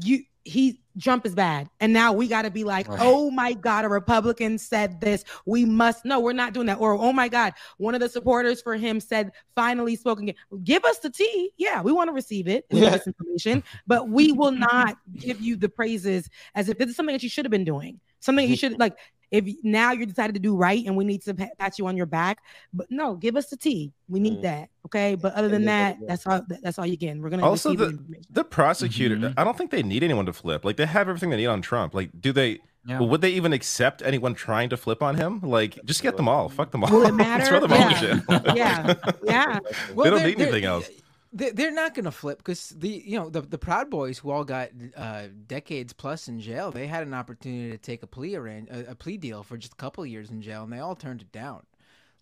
you 0.00 0.24
he 0.46 0.80
Trump 1.00 1.26
is 1.26 1.34
bad. 1.34 1.68
And 1.80 1.92
now 1.92 2.12
we 2.12 2.26
got 2.26 2.42
to 2.42 2.50
be 2.50 2.64
like, 2.64 2.88
Right. 2.88 2.98
oh 3.02 3.30
my 3.30 3.52
God, 3.52 3.84
a 3.84 3.88
Republican 3.88 4.56
said 4.56 5.00
this. 5.00 5.24
We 5.44 5.64
must 5.64 6.04
no, 6.04 6.20
we're 6.20 6.32
not 6.32 6.54
doing 6.54 6.66
that. 6.68 6.78
Or 6.78 6.94
oh 6.94 7.12
my 7.12 7.28
God, 7.28 7.52
one 7.76 7.94
of 7.94 8.00
the 8.00 8.08
supporters 8.08 8.62
for 8.62 8.76
him 8.76 9.00
said, 9.00 9.32
finally 9.54 9.96
spoken. 9.96 10.32
Give 10.64 10.84
us 10.84 10.98
the 10.98 11.10
tea. 11.10 11.50
Yeah, 11.58 11.82
we 11.82 11.92
want 11.92 12.08
to 12.08 12.12
receive 12.12 12.48
it. 12.48 12.64
Need 12.70 12.92
this 12.92 13.06
information, 13.06 13.62
but 13.86 14.08
we 14.08 14.32
will 14.32 14.52
not 14.52 14.96
give 15.14 15.40
you 15.40 15.56
the 15.56 15.68
praises 15.68 16.30
as 16.54 16.68
if 16.68 16.78
this 16.78 16.88
is 16.88 16.96
something 16.96 17.14
that 17.14 17.22
you 17.22 17.28
should 17.28 17.44
have 17.44 17.52
been 17.52 17.64
doing. 17.64 18.00
Something 18.20 18.48
you 18.48 18.56
should 18.62 18.78
like. 18.78 18.96
If 19.30 19.44
now 19.64 19.92
you 19.92 20.06
decided 20.06 20.34
to 20.34 20.40
do 20.40 20.54
right 20.56 20.84
and 20.86 20.96
we 20.96 21.04
need 21.04 21.22
to 21.22 21.34
pat 21.34 21.78
you 21.78 21.86
on 21.88 21.96
your 21.96 22.06
back, 22.06 22.38
but 22.72 22.86
no, 22.90 23.14
give 23.14 23.36
us 23.36 23.46
the 23.46 23.56
tea. 23.56 23.92
We 24.08 24.20
need 24.20 24.38
Mm. 24.38 24.42
that. 24.42 24.68
Okay. 24.86 25.16
But 25.16 25.34
other 25.34 25.48
than 25.48 25.64
that, 25.64 25.98
that's 26.06 26.26
all. 26.26 26.42
That's 26.62 26.78
all 26.78 26.86
you're 26.86 26.96
getting 26.96 27.20
We're 27.20 27.30
gonna 27.30 27.44
Also, 27.44 27.70
the 27.70 27.76
the 27.76 27.90
information. 27.90 28.24
the 28.30 28.44
prosecutor. 28.44 29.16
Mhm. 29.16 29.34
I 29.36 29.42
don't 29.44 29.58
think 29.58 29.70
they 29.72 29.82
need 29.82 30.04
anyone 30.04 30.26
to 30.26 30.32
flip. 30.32 30.64
Like 30.64 30.76
they 30.76 30.86
have 30.86 31.08
everything 31.08 31.30
they 31.30 31.36
need 31.38 31.46
on 31.46 31.60
Trump. 31.60 31.92
Like, 31.94 32.10
do 32.20 32.32
they? 32.32 32.60
Yeah. 32.88 33.00
Would 33.00 33.20
they 33.20 33.30
even 33.30 33.52
accept 33.52 34.00
anyone 34.02 34.34
trying 34.34 34.68
to 34.68 34.76
flip 34.76 35.02
on 35.02 35.16
him? 35.16 35.40
Like, 35.40 35.76
just 35.84 36.04
get 36.04 36.16
them 36.16 36.28
all. 36.28 36.48
Fuck 36.48 36.70
them 36.70 36.84
all. 36.84 36.90
Will 36.92 37.02
it 37.02 37.08
Throw 37.08 37.16
matter? 37.16 37.58
them 37.58 37.72
all 37.72 37.82
in 37.82 37.90
Yeah. 37.90 38.00
jail. 38.00 38.22
yeah, 38.28 38.94
yeah. 39.24 39.58
they 39.88 39.94
don't 39.94 40.04
they're- 40.04 40.26
need 40.28 40.40
anything 40.40 40.62
they're- 40.62 40.70
else. 40.70 40.88
They- 41.36 41.50
They're 41.50 41.70
not 41.72 41.94
going 41.94 42.04
to 42.06 42.10
flip 42.10 42.38
because 42.38 42.70
the 42.70 42.88
you 42.88 43.18
know 43.18 43.28
the 43.30 43.40
the 43.42 43.58
Proud 43.58 43.90
Boys 43.90 44.18
who 44.18 44.30
all 44.30 44.44
got 44.44 44.70
uh, 44.96 45.24
decades 45.46 45.92
plus 45.92 46.28
in 46.28 46.40
jail, 46.40 46.70
they 46.70 46.86
had 46.86 47.06
an 47.06 47.14
opportunity 47.14 47.70
to 47.70 47.78
take 47.78 48.02
a 48.02 48.06
plea 48.06 48.36
arrange, 48.36 48.68
a, 48.70 48.90
a 48.90 48.94
plea 48.94 49.16
deal 49.16 49.42
for 49.42 49.56
just 49.56 49.72
a 49.74 49.76
couple 49.76 50.02
of 50.04 50.08
years 50.10 50.30
in 50.30 50.40
jail, 50.42 50.62
and 50.64 50.72
they 50.72 50.78
all 50.78 50.94
turned 50.96 51.22
it 51.22 51.32
down. 51.32 51.62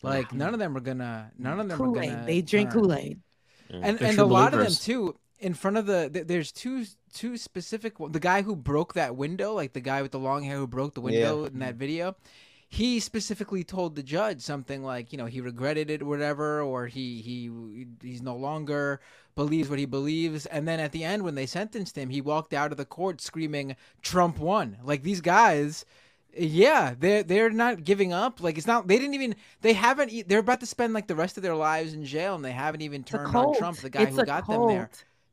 Like 0.02 0.32
none 0.34 0.52
of 0.52 0.58
them 0.60 0.76
are 0.76 0.80
gonna, 0.80 1.32
none 1.38 1.58
of 1.60 1.68
them 1.68 1.80
are 1.80 1.84
Kool 1.86 1.94
gonna. 1.94 2.06
They 2.26 2.42
drink. 2.42 2.72
Kool 2.72 2.92
Aid. 2.92 3.20
and 3.70 3.98
They're 3.98 4.08
and 4.10 4.18
a 4.18 4.24
lot 4.26 4.52
of 4.54 4.58
them 4.60 4.66
too. 4.84 5.16
In 5.40 5.52
front 5.54 5.76
of 5.76 5.86
the, 5.86 6.08
th- 6.10 6.26
there's 6.26 6.52
two 6.52 6.84
two 7.12 7.36
specific. 7.36 7.94
The 8.10 8.20
guy 8.20 8.42
who 8.42 8.54
broke 8.56 8.94
that 8.94 9.16
window, 9.16 9.52
like 9.54 9.72
the 9.72 9.80
guy 9.80 10.00
with 10.02 10.12
the 10.12 10.18
long 10.18 10.42
hair 10.44 10.56
who 10.58 10.66
broke 10.66 10.94
the 10.94 11.00
window 11.00 11.44
in 11.44 11.58
that 11.58 11.74
video, 11.74 12.16
he 12.68 13.00
specifically 13.00 13.62
told 13.62 13.94
the 13.94 14.02
judge 14.02 14.40
something 14.40 14.82
like, 14.82 15.12
you 15.12 15.18
know, 15.18 15.26
he 15.26 15.40
regretted 15.40 15.90
it 15.90 16.02
or 16.02 16.06
whatever, 16.06 16.60
or 16.60 16.86
he 16.86 17.20
he 17.20 17.86
he's 18.02 18.22
no 18.22 18.36
longer 18.36 19.00
believes 19.34 19.68
what 19.68 19.78
he 19.78 19.86
believes. 19.86 20.46
And 20.46 20.66
then 20.66 20.80
at 20.80 20.92
the 20.92 21.04
end, 21.04 21.22
when 21.22 21.34
they 21.34 21.46
sentenced 21.46 21.96
him, 21.96 22.10
he 22.10 22.20
walked 22.20 22.52
out 22.52 22.72
of 22.72 22.76
the 22.76 22.84
court 22.84 23.20
screaming, 23.20 23.76
"Trump 24.02 24.38
won!" 24.38 24.78
Like 24.82 25.02
these 25.02 25.20
guys. 25.20 25.84
Yeah, 26.36 26.94
they're 26.98 27.22
they're 27.22 27.50
not 27.50 27.84
giving 27.84 28.12
up. 28.12 28.42
Like 28.42 28.58
it's 28.58 28.66
not. 28.66 28.88
They 28.88 28.98
didn't 28.98 29.14
even. 29.14 29.36
They 29.60 29.72
haven't. 29.72 30.28
They're 30.28 30.40
about 30.40 30.58
to 30.60 30.66
spend 30.66 30.92
like 30.92 31.06
the 31.06 31.14
rest 31.14 31.36
of 31.36 31.44
their 31.44 31.54
lives 31.54 31.94
in 31.94 32.04
jail, 32.04 32.34
and 32.34 32.44
they 32.44 32.50
haven't 32.50 32.82
even 32.82 33.04
turned 33.04 33.36
on. 33.36 33.54
Trump, 33.54 33.78
the 33.78 33.90
guy 33.90 34.02
It's 34.02 34.16
who 34.16 34.24
got 34.24 34.48
them 34.48 34.66
there. 34.66 34.90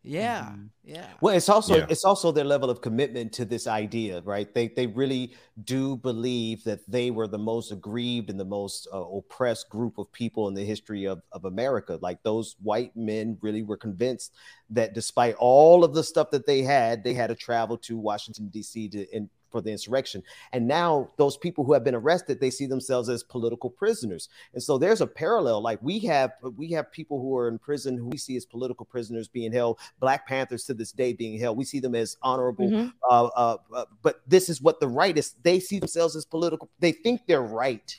Cult. 0.10 0.14
Yeah, 0.14 0.56
yeah. 0.84 1.14
Well, 1.22 1.36
it's 1.36 1.48
also 1.50 1.82
Yeah. 1.82 1.86
it's 1.88 2.04
also 2.04 2.32
their 2.32 2.44
level 2.44 2.72
of 2.72 2.82
commitment 2.82 3.34
to 3.34 3.46
this 3.46 3.68
idea, 3.68 4.22
right? 4.22 4.52
They 4.52 4.70
they 4.70 4.88
really 4.88 5.36
do 5.64 5.96
believe 5.96 6.64
that 6.64 6.80
they 6.90 7.12
were 7.12 7.28
the 7.28 7.38
most 7.38 7.72
aggrieved 7.72 8.32
and 8.32 8.40
the 8.40 8.46
most 8.46 8.88
uh, 8.92 8.98
oppressed 8.98 9.70
group 9.70 10.00
of 10.00 10.12
people 10.12 10.48
in 10.48 10.56
the 10.56 10.66
history 10.66 11.06
of, 11.06 11.22
of 11.32 11.46
America. 11.46 12.00
Like 12.02 12.24
those 12.24 12.56
white 12.64 12.96
men 12.96 13.38
really 13.42 13.62
were 13.62 13.78
convinced 13.78 14.34
that 14.72 14.94
despite 14.96 15.36
all 15.38 15.84
of 15.84 15.94
the 15.94 16.04
stuff 16.04 16.32
that 16.32 16.48
they 16.48 16.64
had, 16.64 17.04
they 17.04 17.14
had 17.14 17.28
to 17.28 17.36
travel 17.36 17.78
to 17.80 17.98
Washington 17.98 18.50
D.C. 18.50 18.90
to 18.90 19.08
in, 19.16 19.30
for 19.52 19.62
the 19.62 19.72
insurrection. 19.72 20.24
And 20.54 20.68
now 20.68 21.10
those 21.18 21.38
people 21.38 21.64
who 21.64 21.74
have 21.74 21.84
been 21.84 21.96
arrested, 21.96 22.40
they 22.40 22.50
see 22.50 22.66
themselves 22.66 23.10
as 23.10 23.22
political 23.24 23.70
prisoners. 23.70 24.30
And 24.54 24.64
so 24.64 24.78
there's 24.78 25.02
a 25.02 25.08
parallel. 25.08 25.62
Like 25.62 25.80
we 25.82 26.00
have 26.00 26.32
we 26.56 26.70
have 26.72 26.92
people 26.92 27.22
who 27.22 27.36
are 27.38 27.48
in 27.48 27.60
prison 27.60 27.98
who 27.98 28.08
we 28.08 28.18
see 28.18 28.36
as 28.38 28.46
political 28.46 28.86
prisoners 28.86 29.28
being 29.28 29.52
held. 29.52 29.80
Black 30.00 30.28
Panthers 30.28 30.64
to 30.66 30.74
this 30.74 30.92
day 30.92 31.14
being 31.14 31.40
held. 31.40 31.58
We 31.58 31.66
see 31.66 31.80
them 31.80 31.96
as 31.96 32.18
honorable. 32.22 32.70
Mhm. 32.70 32.94
Uh, 33.10 33.26
uh, 33.26 33.58
uh, 33.76 33.86
but 34.02 34.22
this 34.28 34.50
is 34.50 34.62
what 34.62 34.80
the 34.80 34.88
right 34.88 35.18
is. 35.18 35.36
They 35.44 35.60
see 35.60 35.80
themselves 35.80 36.16
as 36.16 36.26
political. 36.26 36.70
They 36.80 36.92
think 36.94 37.22
they're 37.28 37.42
right, 37.42 37.96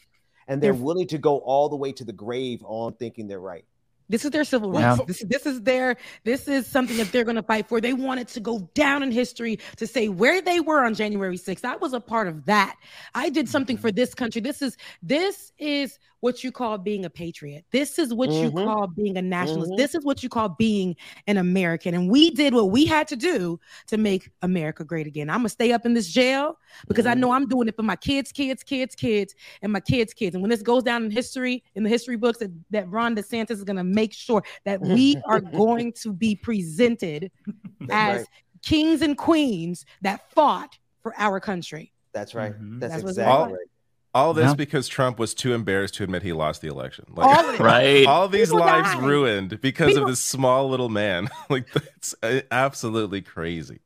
and 0.48 0.62
They're- 0.62 0.72
willing 0.74 1.06
to 1.08 1.18
go 1.18 1.38
all 1.38 1.68
the 1.68 1.76
way 1.76 1.92
to 1.92 2.04
the 2.04 2.12
grave 2.12 2.62
on 2.64 2.94
thinking 2.94 3.28
they're 3.28 3.40
right. 3.40 3.64
This 4.12 4.26
is 4.26 4.30
their 4.30 4.44
civil 4.44 4.72
Yeah. 4.74 4.90
rights. 4.90 5.04
This, 5.06 5.24
this 5.26 5.46
is 5.46 5.62
their 5.62 5.96
this 6.24 6.46
is 6.46 6.66
something 6.66 6.98
that 6.98 7.10
they're 7.12 7.24
going 7.24 7.36
to 7.36 7.42
fight 7.42 7.66
for. 7.66 7.80
They 7.80 7.94
wanted 7.94 8.28
to 8.28 8.40
go 8.40 8.68
down 8.74 9.02
in 9.02 9.10
history 9.10 9.58
to 9.76 9.86
say 9.86 10.08
where 10.08 10.42
they 10.42 10.60
were 10.60 10.84
on 10.84 10.94
January 10.94 11.38
6th. 11.38 11.64
I 11.64 11.76
was 11.76 11.94
a 11.94 12.00
part 12.00 12.28
of 12.28 12.44
that. 12.44 12.76
I 13.14 13.30
did 13.30 13.48
something 13.48 13.76
mm-hmm. 13.76 13.82
for 13.82 13.90
this 13.90 14.14
country. 14.14 14.42
This 14.42 14.60
is 14.60 14.76
this 15.02 15.52
is 15.58 15.98
what 16.22 16.44
you 16.44 16.52
call 16.52 16.78
being 16.78 17.04
a 17.04 17.10
patriot. 17.10 17.64
This 17.72 17.98
is 17.98 18.14
what 18.14 18.30
you 18.30 18.52
Mhm. 18.52 18.64
call 18.64 18.86
being 18.86 19.16
a 19.16 19.22
nationalist. 19.22 19.72
Mhm. 19.72 19.76
This 19.76 19.96
is 19.96 20.04
what 20.04 20.22
you 20.22 20.28
call 20.28 20.50
being 20.50 20.94
an 21.26 21.36
American. 21.36 21.94
And 21.94 22.08
we 22.08 22.30
did 22.30 22.54
what 22.54 22.70
we 22.70 22.86
had 22.86 23.08
to 23.08 23.16
do 23.16 23.58
to 23.88 23.96
make 23.98 24.30
America 24.40 24.84
great 24.84 25.08
again. 25.08 25.28
I'm 25.28 25.38
gonna 25.38 25.48
stay 25.48 25.72
up 25.72 25.84
in 25.84 25.94
this 25.94 26.06
jail 26.06 26.58
because 26.86 27.06
I 27.06 27.14
know 27.14 27.32
I'm 27.32 27.48
doing 27.48 27.66
it 27.66 27.74
for 27.74 27.82
my 27.82 27.96
kids, 27.96 28.30
kids, 28.30 28.62
kids, 28.62 28.94
kids, 28.94 29.34
and 29.62 29.72
my 29.72 29.80
kids' 29.80 30.14
kids. 30.14 30.36
And 30.36 30.42
when 30.42 30.50
this 30.50 30.62
goes 30.62 30.84
down 30.84 31.04
in 31.04 31.10
history, 31.10 31.64
in 31.74 31.82
the 31.82 31.90
history 31.90 32.16
books, 32.16 32.38
that, 32.38 32.52
that 32.70 32.88
Ron 32.88 33.16
DeSantis 33.16 33.50
is 33.50 33.64
gonna 33.64 33.82
make 33.82 34.12
sure 34.12 34.44
that 34.64 34.80
we 34.80 35.20
are 35.26 35.40
going 35.40 35.92
to 36.02 36.12
be 36.12 36.36
presented 36.36 37.32
as 37.90 38.18
right. 38.20 38.26
kings 38.62 39.02
and 39.02 39.18
queens 39.18 39.84
that 40.02 40.30
fought 40.30 40.78
for 41.02 41.14
our 41.18 41.40
country. 41.40 41.92
That's 42.12 42.32
right. 42.32 42.52
Mhm. 42.52 42.78
That's, 42.78 42.92
That's 42.94 43.04
exactly 43.10 43.32
All, 43.32 43.52
right. 43.52 43.66
All 44.14 44.34
this 44.34 44.48
Yeah. 44.50 44.54
because 44.54 44.88
Trump 44.88 45.18
was 45.18 45.32
too 45.34 45.54
embarrassed 45.54 45.94
to 45.94 46.04
admit 46.04 46.22
he 46.22 46.32
lost 46.32 46.60
the 46.60 46.68
election. 46.68 47.06
Like, 47.10 47.26
All 47.26 47.50
of. 47.50 47.60
Right. 47.60 48.06
all 48.06 48.28
these 48.28 48.48
People 48.50 48.60
lives 48.66 48.92
died. 48.92 49.02
ruined 49.02 49.60
because 49.60 49.88
People- 49.88 50.02
of 50.04 50.08
this 50.10 50.20
small 50.20 50.68
little 50.68 50.88
man. 50.90 51.28
like 51.50 51.70
that's 51.72 52.14
uh, 52.22 52.40
absolutely 52.50 53.22
crazy. 53.22 53.80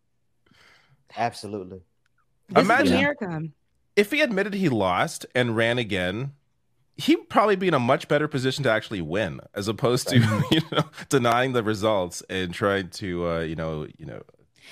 Absolutely. 1.17 1.81
This 2.49 2.65
Imagine- 2.65 2.95
America. 2.97 3.43
If 3.95 4.11
he 4.13 4.21
admitted 4.21 4.53
he 4.53 4.69
lost 4.69 5.25
and 5.35 5.57
ran 5.57 5.79
again, 5.79 6.33
he'd 6.97 7.29
probably 7.31 7.57
be 7.57 7.69
in 7.69 7.73
a 7.75 7.79
much 7.79 8.09
better 8.09 8.29
position 8.29 8.63
to 8.65 8.71
actually 8.71 9.01
win, 9.01 9.41
as 9.55 9.69
opposed 9.69 10.09
to 10.09 10.19
you 10.51 10.61
know 10.71 10.83
denying 11.09 11.53
the 11.55 11.63
results 11.63 12.23
and 12.29 12.53
trying 12.53 12.91
to 12.91 13.27
uh, 13.27 13.41
you 13.41 13.57
know 13.57 13.87
you 13.97 14.05
know 14.05 14.21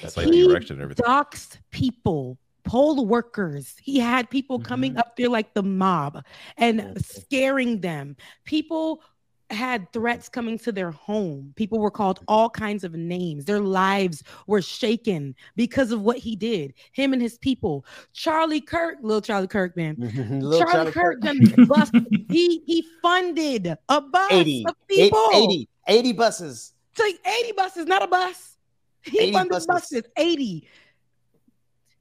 fight 0.03 0.27
the 0.27 0.33
He 0.33 0.45
election 0.45 0.75
and 0.77 0.83
everything. 0.83 1.07
doxed 1.07 1.57
people, 1.71 2.37
poll 2.65 3.07
workers. 3.07 3.75
He 3.81 3.99
had 3.99 4.29
people 4.31 4.59
coming 4.59 4.93
mm-hmm. 4.93 5.01
up 5.01 5.17
there 5.17 5.29
like 5.29 5.55
the 5.55 5.63
mob 5.63 6.25
and 6.57 7.05
scaring 7.05 7.81
them. 7.81 8.17
People 8.45 9.03
had 9.51 9.93
threats 9.93 10.29
coming 10.29 10.59
to 10.59 10.73
their 10.73 10.91
home. 10.91 11.53
People 11.57 11.79
were 11.79 11.91
called 11.91 12.17
mm-hmm. 12.17 12.25
all 12.29 12.51
kinds 12.51 12.85
of 12.85 12.95
names. 12.95 13.45
Their 13.45 13.61
lives 13.61 14.23
were 14.47 14.63
shaken 14.63 15.35
because 15.57 15.93
of 15.93 16.03
what 16.03 16.19
he 16.19 16.37
did. 16.37 16.75
Him 16.93 17.13
and 17.13 17.23
his 17.23 17.39
people. 17.39 17.85
Charlie 18.13 18.61
Kirk, 18.61 18.99
little 19.03 19.21
Charlie 19.21 19.47
Kirk, 19.47 19.77
man. 19.77 19.97
Little 20.41 20.67
Charlie, 20.67 20.93
Kirk, 20.93 21.21
done 21.21 21.39
bust, 21.69 21.95
he 22.29 22.63
he 22.67 22.85
funded 23.03 23.77
a 23.89 24.01
bus 24.01 24.33
80, 24.33 24.67
of 24.69 24.75
people. 24.89 25.29
80, 25.35 25.69
80 25.87 26.13
buses. 26.13 26.73
Take 26.95 27.19
80 27.27 27.53
buses, 27.53 27.87
not 27.87 28.03
a 28.03 28.07
bus. 28.07 28.57
He 29.03 29.21
80 29.21 29.33
funded 29.33 29.51
buses. 29.51 29.67
buses. 29.67 30.03
80. 30.17 30.69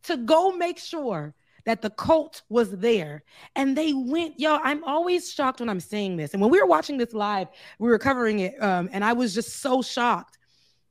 To 0.03 0.17
go 0.17 0.51
make 0.51 0.77
sure 0.77 1.33
that 1.65 1.81
the 1.81 1.89
cult 1.89 2.41
was 2.49 2.71
there. 2.71 3.23
And 3.55 3.77
they 3.77 3.93
went, 3.93 4.39
yo, 4.39 4.57
I'm 4.63 4.83
always 4.83 5.31
shocked 5.31 5.61
when 5.61 5.69
I'm 5.69 5.79
saying 5.79 6.17
this. 6.17 6.33
And 6.33 6.41
when 6.41 6.51
we 6.51 6.59
were 6.59 6.67
watching 6.67 6.97
this 6.97 7.13
live, 7.13 7.47
we 7.79 7.89
were 7.89 7.99
covering 7.99 8.39
it, 8.39 8.61
um, 8.61 8.89
and 8.91 9.03
I 9.03 9.13
was 9.13 9.33
just 9.33 9.61
so 9.61 9.81
shocked. 9.81 10.37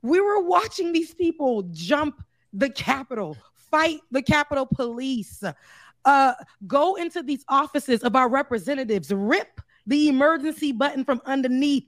We 0.01 0.19
were 0.19 0.41
watching 0.41 0.91
these 0.91 1.13
people 1.13 1.63
jump 1.71 2.23
the 2.53 2.69
Capitol, 2.69 3.37
fight 3.55 4.01
the 4.11 4.21
Capitol 4.21 4.65
Police, 4.65 5.43
uh, 6.05 6.33
go 6.67 6.95
into 6.95 7.23
these 7.23 7.45
offices 7.47 8.01
of 8.03 8.15
our 8.15 8.29
representatives, 8.29 9.11
rip 9.13 9.61
the 9.87 10.09
emergency 10.09 10.71
button 10.71 11.05
from 11.05 11.21
underneath 11.25 11.85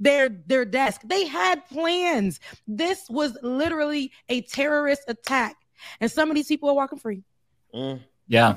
their 0.00 0.28
their 0.28 0.64
desk. 0.64 1.02
They 1.04 1.26
had 1.26 1.64
plans. 1.66 2.40
This 2.66 3.08
was 3.08 3.38
literally 3.42 4.10
a 4.28 4.40
terrorist 4.42 5.02
attack, 5.06 5.56
and 6.00 6.10
some 6.10 6.30
of 6.30 6.34
these 6.34 6.46
people 6.48 6.68
are 6.68 6.74
walking 6.74 6.98
free. 6.98 7.22
Yeah. 8.28 8.56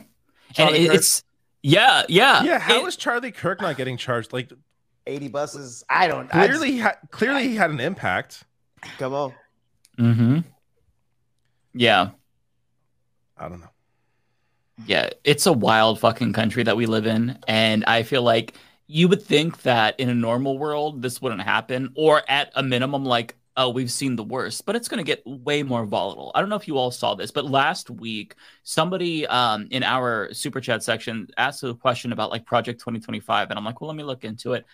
Charlie 0.53 0.86
and 0.86 0.93
it- 0.93 0.95
it's 0.95 1.23
yeah, 1.61 2.03
yeah. 2.09 2.43
Yeah, 2.43 2.59
how 2.59 2.84
It- 2.84 2.88
is 2.88 2.95
Charlie 2.95 3.32
Kirk 3.32 3.59
not 3.61 3.76
getting 3.78 3.97
charged? 3.97 4.32
Like 4.34 4.51
80 5.07 5.28
buses. 5.30 5.84
I 5.89 6.07
don't 6.07 6.34
I 6.34 6.45
clearly, 6.47 6.71
he 6.73 6.78
had, 6.80 6.97
clearly 7.11 7.47
he 7.47 7.55
had 7.55 7.71
an 7.71 7.80
impact. 7.80 8.43
Come 8.99 9.13
on. 9.13 9.34
Mm-hmm. 9.97 10.39
Yeah. 11.73 12.09
I 13.38 13.49
don't 13.49 13.59
know. 13.59 13.69
Yeah, 14.86 15.09
it's 15.23 15.45
a 15.45 15.53
wild 15.53 15.99
fucking 15.99 16.34
country 16.34 16.63
that 16.63 16.76
we 16.78 16.86
live 16.86 17.05
in. 17.07 17.39
And 17.47 17.84
I 17.86 18.03
feel 18.03 18.21
like 18.23 18.53
you 18.88 19.07
would 19.07 19.21
think 19.23 19.61
that 19.63 19.99
in 19.99 20.09
a 20.09 20.13
normal 20.15 20.57
world, 20.59 21.01
this 21.01 21.21
wouldn't 21.21 21.41
happen, 21.41 21.91
or 21.95 22.21
at 22.30 22.51
a 22.55 22.61
minimum, 22.61 23.03
like, 23.05 23.36
oh, 23.58 23.70
we've 23.70 23.91
seen 23.91 24.16
the 24.16 24.24
worst, 24.24 24.66
but 24.66 24.76
it's 24.76 24.88
going 24.88 24.97
to 24.97 25.03
get 25.03 25.22
way 25.26 25.64
more 25.64 25.86
volatile. 25.86 26.32
I 26.36 26.41
don't 26.41 26.49
know 26.49 26.58
if 26.58 26.68
you 26.68 26.78
all 26.78 26.91
saw 26.91 27.16
this, 27.16 27.32
but 27.32 27.45
last 27.45 27.89
week, 27.89 28.36
somebody 28.64 29.26
um, 29.28 29.68
in 29.72 29.82
our 29.84 30.34
super 30.34 30.60
chat 30.60 30.84
section 30.84 31.28
asked 31.38 31.64
a 31.64 31.74
question 31.74 32.12
about 32.12 32.32
like 32.32 32.45
Project 32.45 32.80
2025. 32.80 33.49
And 33.49 33.58
I'm 33.58 33.64
like, 33.64 33.80
well, 33.80 33.88
let 33.88 33.95
me 33.95 34.03
look 34.03 34.26
into 34.26 34.53
it. 34.53 34.66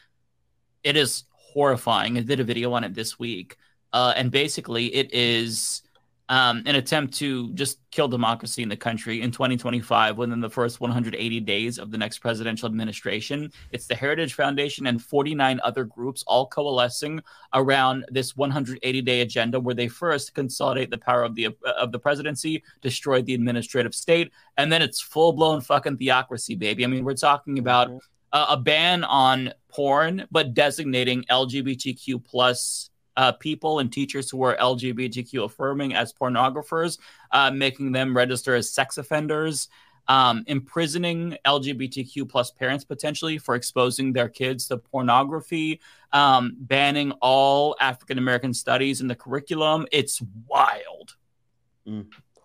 It 0.84 0.97
is 0.97 1.25
horrifying. 1.32 2.17
I 2.17 2.21
did 2.21 2.39
a 2.39 2.43
video 2.43 2.73
on 2.73 2.84
it 2.84 2.93
this 2.93 3.19
week. 3.19 3.57
Uh, 3.93 4.13
and 4.15 4.32
basically, 4.32 4.93
it 4.95 5.13
is 5.13 5.84
um, 6.32 6.63
an 6.65 6.75
attempt 6.75 7.13
to 7.15 7.51
just 7.55 7.79
kill 7.91 8.07
democracy 8.07 8.63
in 8.63 8.69
the 8.69 8.77
country 8.77 9.21
in 9.21 9.32
2025 9.32 10.17
within 10.17 10.39
the 10.39 10.49
first 10.49 10.79
180 10.79 11.39
days 11.41 11.77
of 11.77 11.91
the 11.91 11.97
next 11.97 12.19
presidential 12.19 12.67
administration. 12.67 13.51
It's 13.71 13.86
the 13.86 13.95
Heritage 13.95 14.34
Foundation 14.36 14.88
and 14.88 15.03
49 15.03 15.59
other 15.61 15.84
groups 15.84 16.23
all 16.25 16.47
coalescing 16.47 17.19
around 17.53 18.05
this 18.11 18.38
180 18.38 19.01
day 19.01 19.19
agenda 19.19 19.59
where 19.59 19.75
they 19.75 19.89
first 19.89 20.34
consolidate 20.34 20.89
the 20.89 20.97
power 20.97 21.23
of 21.23 21.36
the 21.36 21.49
of 21.77 21.91
the 21.91 21.99
presidency, 21.99 22.63
destroy 22.82 23.21
the 23.21 23.34
administrative 23.34 23.93
state, 23.93 24.32
and 24.55 24.71
then 24.71 24.82
it's 24.82 25.01
full 25.01 25.34
blown 25.34 25.59
fucking 25.59 25.97
theocracy, 25.97 26.55
baby. 26.55 26.86
I 26.86 26.88
mean, 26.88 27.03
we're 27.03 27.13
talking 27.13 27.59
about 27.59 27.91
a, 28.32 28.45
a 28.51 28.57
ban 28.57 29.03
on 29.03 29.53
porn, 29.67 30.25
but 30.32 30.53
designating 30.53 31.25
LGBTQ 31.29 32.23
plus 32.23 32.90
uh, 33.18 33.32
people 33.34 33.80
and 33.80 33.91
teachers 33.91 34.30
who 34.30 34.43
are 34.43 34.55
LGBTQ 34.57 35.45
affirming 35.45 35.93
as 35.93 36.14
pornographers, 36.14 36.97
uh, 37.32 37.51
making 37.51 37.91
them 37.91 38.16
register 38.16 38.55
as 38.55 38.70
sex 38.70 38.97
offenders, 38.97 39.68
um, 40.07 40.43
imprisoning 40.47 41.38
LGBTQ 41.45 42.28
plus 42.28 42.51
parents 42.51 42.84
potentially 42.84 43.38
for 43.38 43.55
exposing 43.55 44.14
their 44.14 44.30
kids 44.30 44.68
to 44.68 44.78
pornography, 44.78 45.80
um, 46.12 46.55
banning 46.59 47.12
all 47.22 47.76
African 47.80 48.18
American 48.18 48.53
studies 48.53 49.01
in 49.01 49.07
the 49.07 49.16
curriculum. 49.16 49.86
It's 49.91 50.22
wild. 50.47 51.16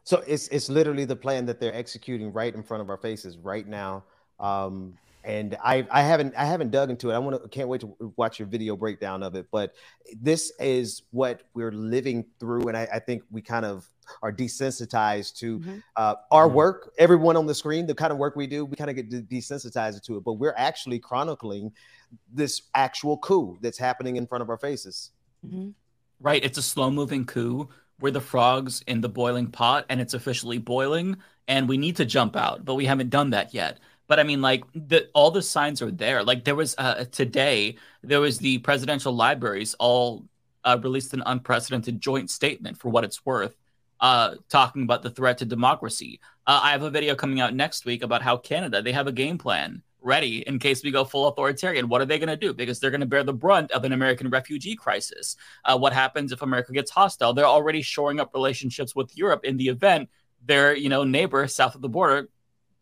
So 0.04 0.22
it's 0.26 0.46
it's 0.48 0.68
literally 0.68 1.04
the 1.04 1.16
plan 1.16 1.46
that 1.46 1.58
they're 1.58 1.74
executing 1.74 2.32
right 2.32 2.54
in 2.54 2.62
front 2.62 2.82
of 2.82 2.90
our 2.90 2.96
faces 2.96 3.38
right 3.38 3.66
now. 3.66 4.04
Um, 4.38 4.96
and 5.26 5.56
I 5.62 5.86
I 5.90 6.02
haven't 6.02 6.34
I 6.36 6.44
haven't 6.44 6.70
dug 6.70 6.88
into 6.88 7.10
it. 7.10 7.14
I 7.14 7.18
want 7.18 7.42
to 7.42 7.48
can't 7.48 7.68
wait 7.68 7.80
to 7.82 7.94
watch 8.16 8.38
your 8.38 8.46
video 8.46 8.76
breakdown 8.76 9.24
of 9.24 9.34
it. 9.34 9.46
But 9.50 9.74
this 10.14 10.52
is 10.60 11.02
what 11.10 11.42
we're 11.52 11.72
living 11.72 12.24
through, 12.38 12.68
and 12.68 12.76
I, 12.76 12.88
I 12.94 12.98
think 13.00 13.24
we 13.30 13.42
kind 13.42 13.66
of 13.66 13.90
are 14.22 14.32
desensitized 14.32 15.36
to 15.38 15.58
mm-hmm. 15.58 15.78
uh, 15.96 16.14
our 16.30 16.46
mm-hmm. 16.46 16.54
work. 16.54 16.92
Everyone 16.96 17.36
on 17.36 17.46
the 17.46 17.54
screen, 17.54 17.86
the 17.86 17.94
kind 17.94 18.12
of 18.12 18.18
work 18.18 18.36
we 18.36 18.46
do, 18.46 18.64
we 18.64 18.76
kind 18.76 18.88
of 18.88 18.94
get 18.94 19.10
desensitized 19.28 20.00
to 20.04 20.16
it. 20.16 20.24
But 20.24 20.34
we're 20.34 20.54
actually 20.56 21.00
chronicling 21.00 21.72
this 22.32 22.62
actual 22.74 23.18
coup 23.18 23.58
that's 23.60 23.78
happening 23.78 24.16
in 24.16 24.28
front 24.28 24.42
of 24.42 24.48
our 24.48 24.58
faces. 24.58 25.10
Mm-hmm. 25.44 25.70
Right. 26.20 26.42
It's 26.44 26.56
a 26.56 26.62
slow 26.62 26.90
moving 26.90 27.26
coup. 27.26 27.68
We're 28.00 28.12
the 28.12 28.20
frogs 28.20 28.82
in 28.86 29.00
the 29.00 29.08
boiling 29.08 29.48
pot 29.48 29.86
and 29.88 30.00
it's 30.00 30.14
officially 30.14 30.58
boiling 30.58 31.16
and 31.48 31.68
we 31.68 31.78
need 31.78 31.96
to 31.96 32.04
jump 32.04 32.36
out, 32.36 32.64
but 32.64 32.74
we 32.74 32.84
haven't 32.84 33.10
done 33.10 33.30
that 33.30 33.54
yet. 33.54 33.78
But 34.08 34.20
I 34.20 34.22
mean, 34.22 34.40
like 34.40 34.64
the 34.74 35.08
all 35.14 35.30
the 35.30 35.42
signs 35.42 35.82
are 35.82 35.90
there. 35.90 36.22
Like 36.22 36.44
there 36.44 36.54
was 36.54 36.74
uh, 36.78 37.06
today, 37.10 37.76
there 38.02 38.20
was 38.20 38.38
the 38.38 38.58
presidential 38.58 39.12
libraries 39.12 39.74
all 39.78 40.24
uh, 40.64 40.78
released 40.80 41.14
an 41.14 41.22
unprecedented 41.26 42.00
joint 42.00 42.30
statement 42.30 42.78
for 42.78 42.88
what 42.88 43.04
it's 43.04 43.24
worth, 43.24 43.56
uh, 44.00 44.36
talking 44.48 44.82
about 44.82 45.02
the 45.02 45.10
threat 45.10 45.38
to 45.38 45.44
democracy. 45.44 46.20
Uh, 46.46 46.60
I 46.62 46.70
have 46.70 46.82
a 46.82 46.90
video 46.90 47.14
coming 47.14 47.40
out 47.40 47.54
next 47.54 47.84
week 47.84 48.02
about 48.02 48.22
how 48.22 48.36
Canada 48.36 48.82
they 48.82 48.92
have 48.92 49.06
a 49.06 49.12
game 49.12 49.38
plan 49.38 49.82
ready 50.00 50.46
in 50.46 50.60
case 50.60 50.84
we 50.84 50.92
go 50.92 51.04
full 51.04 51.26
authoritarian. 51.26 51.88
What 51.88 52.00
are 52.00 52.04
they 52.04 52.18
going 52.18 52.28
to 52.28 52.36
do? 52.36 52.54
Because 52.54 52.78
they're 52.78 52.92
going 52.92 53.00
to 53.00 53.06
bear 53.06 53.24
the 53.24 53.32
brunt 53.32 53.72
of 53.72 53.84
an 53.84 53.92
American 53.92 54.30
refugee 54.30 54.76
crisis. 54.76 55.36
Uh, 55.64 55.76
what 55.76 55.92
happens 55.92 56.30
if 56.30 56.42
America 56.42 56.72
gets 56.72 56.92
hostile? 56.92 57.32
They're 57.32 57.44
already 57.44 57.82
shoring 57.82 58.20
up 58.20 58.32
relationships 58.32 58.94
with 58.94 59.16
Europe 59.16 59.44
in 59.44 59.56
the 59.56 59.68
event 59.68 60.08
their 60.44 60.76
you 60.76 60.88
know 60.88 61.04
neighbor 61.04 61.46
south 61.46 61.74
of 61.74 61.82
the 61.82 61.88
border 61.88 62.28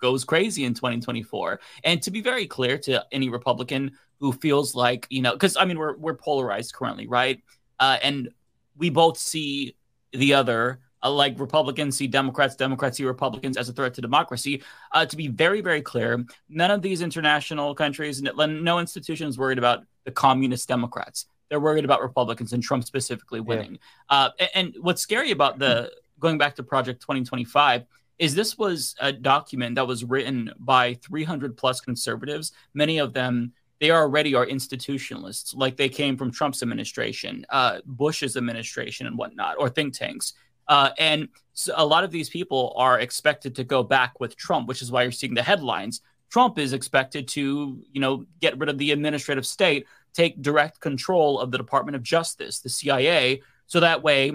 goes 0.05 0.23
crazy 0.23 0.65
in 0.67 0.75
2024. 0.75 1.61
And 1.83 2.03
to 2.03 2.11
be 2.11 2.21
very 2.21 2.47
clear 2.47 2.77
to 2.77 3.03
any 3.11 3.31
Republican 3.31 3.93
who 4.21 4.33
feels 4.33 4.75
like 4.75 5.07
you 5.09 5.23
know, 5.23 5.33
because 5.33 5.57
I 5.57 5.65
mean 5.65 5.79
we're 5.79 5.97
we're 5.97 6.21
polarized 6.29 6.75
currently, 6.75 7.07
right? 7.07 7.43
Uh, 7.81 7.97
and 8.03 8.29
we 8.77 8.91
both 8.91 9.17
see 9.17 9.77
the 10.13 10.35
other. 10.35 10.81
Uh, 11.03 11.11
like 11.11 11.39
Republicans 11.39 11.97
see 11.97 12.07
Democrats, 12.07 12.55
Democrats 12.55 12.99
see 12.99 13.05
Republicans 13.05 13.57
as 13.57 13.69
a 13.71 13.73
threat 13.73 13.95
to 13.95 14.03
democracy. 14.03 14.63
Uh, 14.93 15.07
to 15.07 15.17
be 15.17 15.29
very, 15.29 15.61
very 15.63 15.83
clear, 15.83 16.25
none 16.49 16.71
of 16.71 16.81
these 16.83 17.01
international 17.03 17.75
countries, 17.75 18.23
no, 18.23 18.47
no 18.47 18.79
institution 18.79 19.27
is 19.29 19.37
worried 19.37 19.59
about 19.59 19.85
the 20.05 20.11
communist 20.11 20.67
Democrats. 20.69 21.27
They're 21.49 21.61
worried 21.61 21.85
about 21.85 22.01
Republicans 22.01 22.55
and 22.55 22.63
Trump 22.63 22.85
specifically 22.85 23.41
winning. 23.41 23.79
Uh, 24.09 24.31
a- 24.41 24.57
and, 24.57 24.75
what's 24.81 25.03
scary 25.03 25.31
about 25.31 25.59
the 25.59 25.91
going 26.21 26.39
back 26.39 26.55
to 26.57 26.63
Project 26.63 27.03
2025 27.03 27.85
is 28.19 28.35
this 28.35 28.57
was 28.57 28.95
a 29.01 29.13
document 29.13 29.75
that 29.75 29.87
was 29.87 30.05
written 30.05 30.53
by 30.59 30.95
300 30.95 31.57
plus 31.57 31.81
conservatives. 31.81 32.53
Many 32.75 32.99
of 32.99 33.13
them 33.13 33.53
they 33.81 33.91
already 33.91 34.35
are 34.35 34.47
institutionalists, 34.47 35.55
like 35.55 35.77
they 35.77 35.89
came 35.89 36.17
from 36.17 36.31
Trump's 36.31 36.63
administration, 36.63 37.45
uh, 37.51 37.81
Bush's 37.85 38.37
administration, 38.37 39.07
and 39.07 39.19
whatnot, 39.19 39.57
or 39.59 39.69
think 39.69 39.95
tanks. 39.95 40.35
Uh, 40.69 40.91
and 40.99 41.29
so 41.53 41.75
a 41.77 41.85
lot 41.85 42.05
of 42.05 42.11
these 42.11 42.31
people 42.31 42.73
are 42.77 43.01
expected 43.01 43.55
to 43.57 43.65
go 43.65 43.83
back 43.83 44.21
with 44.21 44.37
Trump, 44.37 44.69
which 44.69 44.81
is 44.81 44.91
why 44.91 45.03
you're 45.03 45.13
seeing 45.13 45.35
the 45.35 45.43
headlines. 45.43 46.01
Trump 46.31 46.59
is 46.59 46.73
expected 46.73 47.29
to, 47.29 47.85
you 47.93 48.01
know, 48.01 48.25
get 48.41 48.57
rid 48.59 48.69
of 48.69 48.79
the 48.79 48.93
administrative 48.93 49.45
state, 49.45 49.87
take 50.15 50.41
direct 50.41 50.81
control 50.81 51.39
of 51.39 51.51
the 51.51 51.59
Department 51.59 51.97
of 51.97 52.03
Justice, 52.03 52.61
the 52.61 52.69
CIA, 52.69 53.43
so 53.67 53.81
that 53.81 54.03
way 54.03 54.33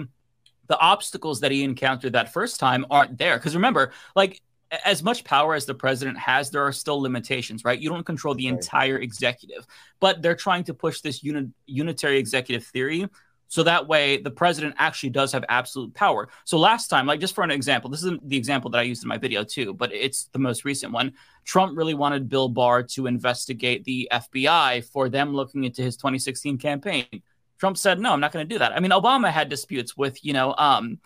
the 0.70 0.78
obstacles 0.78 1.40
that 1.40 1.50
he 1.50 1.64
encountered 1.64 2.12
that 2.12 2.32
first 2.32 2.60
time 2.60 2.86
aren't 2.90 3.18
there. 3.18 3.36
Because 3.36 3.56
remember, 3.56 3.90
like 4.14 4.40
as 4.84 5.02
much 5.02 5.24
power 5.24 5.54
as 5.54 5.66
the 5.66 5.74
president 5.74 6.16
has, 6.16 6.48
there 6.50 6.64
are 6.64 6.70
still 6.70 7.02
limitations, 7.02 7.64
right? 7.64 7.80
You 7.80 7.90
don't 7.90 8.06
control 8.06 8.36
the 8.36 8.46
entire 8.46 8.98
executive, 8.98 9.66
but 9.98 10.22
they're 10.22 10.36
trying 10.36 10.62
to 10.64 10.72
push 10.72 11.00
this 11.00 11.24
uni- 11.24 11.50
unitary 11.66 12.18
executive 12.18 12.64
theory. 12.64 13.08
So 13.48 13.64
that 13.64 13.88
way, 13.88 14.18
the 14.18 14.30
president 14.30 14.76
actually 14.78 15.10
does 15.10 15.32
have 15.32 15.44
absolute 15.48 15.92
power. 15.92 16.28
So 16.44 16.56
last 16.56 16.86
time, 16.86 17.04
like 17.04 17.18
just 17.18 17.34
for 17.34 17.42
an 17.42 17.50
example, 17.50 17.90
this 17.90 18.04
is 18.04 18.12
the 18.22 18.36
example 18.36 18.70
that 18.70 18.78
I 18.78 18.82
used 18.82 19.02
in 19.02 19.08
my 19.08 19.18
video 19.18 19.42
too, 19.42 19.74
but 19.74 19.92
it's 19.92 20.26
the 20.26 20.38
most 20.38 20.64
recent 20.64 20.92
one. 20.92 21.14
Trump 21.44 21.76
really 21.76 21.94
wanted 21.94 22.28
Bill 22.28 22.48
Barr 22.48 22.84
to 22.84 23.08
investigate 23.08 23.82
the 23.82 24.08
FBI 24.12 24.84
for 24.84 25.08
them 25.08 25.34
looking 25.34 25.64
into 25.64 25.82
his 25.82 25.96
2016 25.96 26.58
campaign. 26.58 27.22
Trump 27.60 27.76
said, 27.76 28.00
"No, 28.00 28.12
I'm 28.12 28.20
not 28.20 28.32
going 28.32 28.48
to 28.48 28.54
do 28.54 28.58
that." 28.58 28.72
I 28.72 28.80
mean, 28.80 28.90
Obama 28.90 29.30
had 29.30 29.48
disputes 29.48 29.96
with, 29.96 30.24
you 30.24 30.32
know, 30.32 30.54
um, 30.56 30.98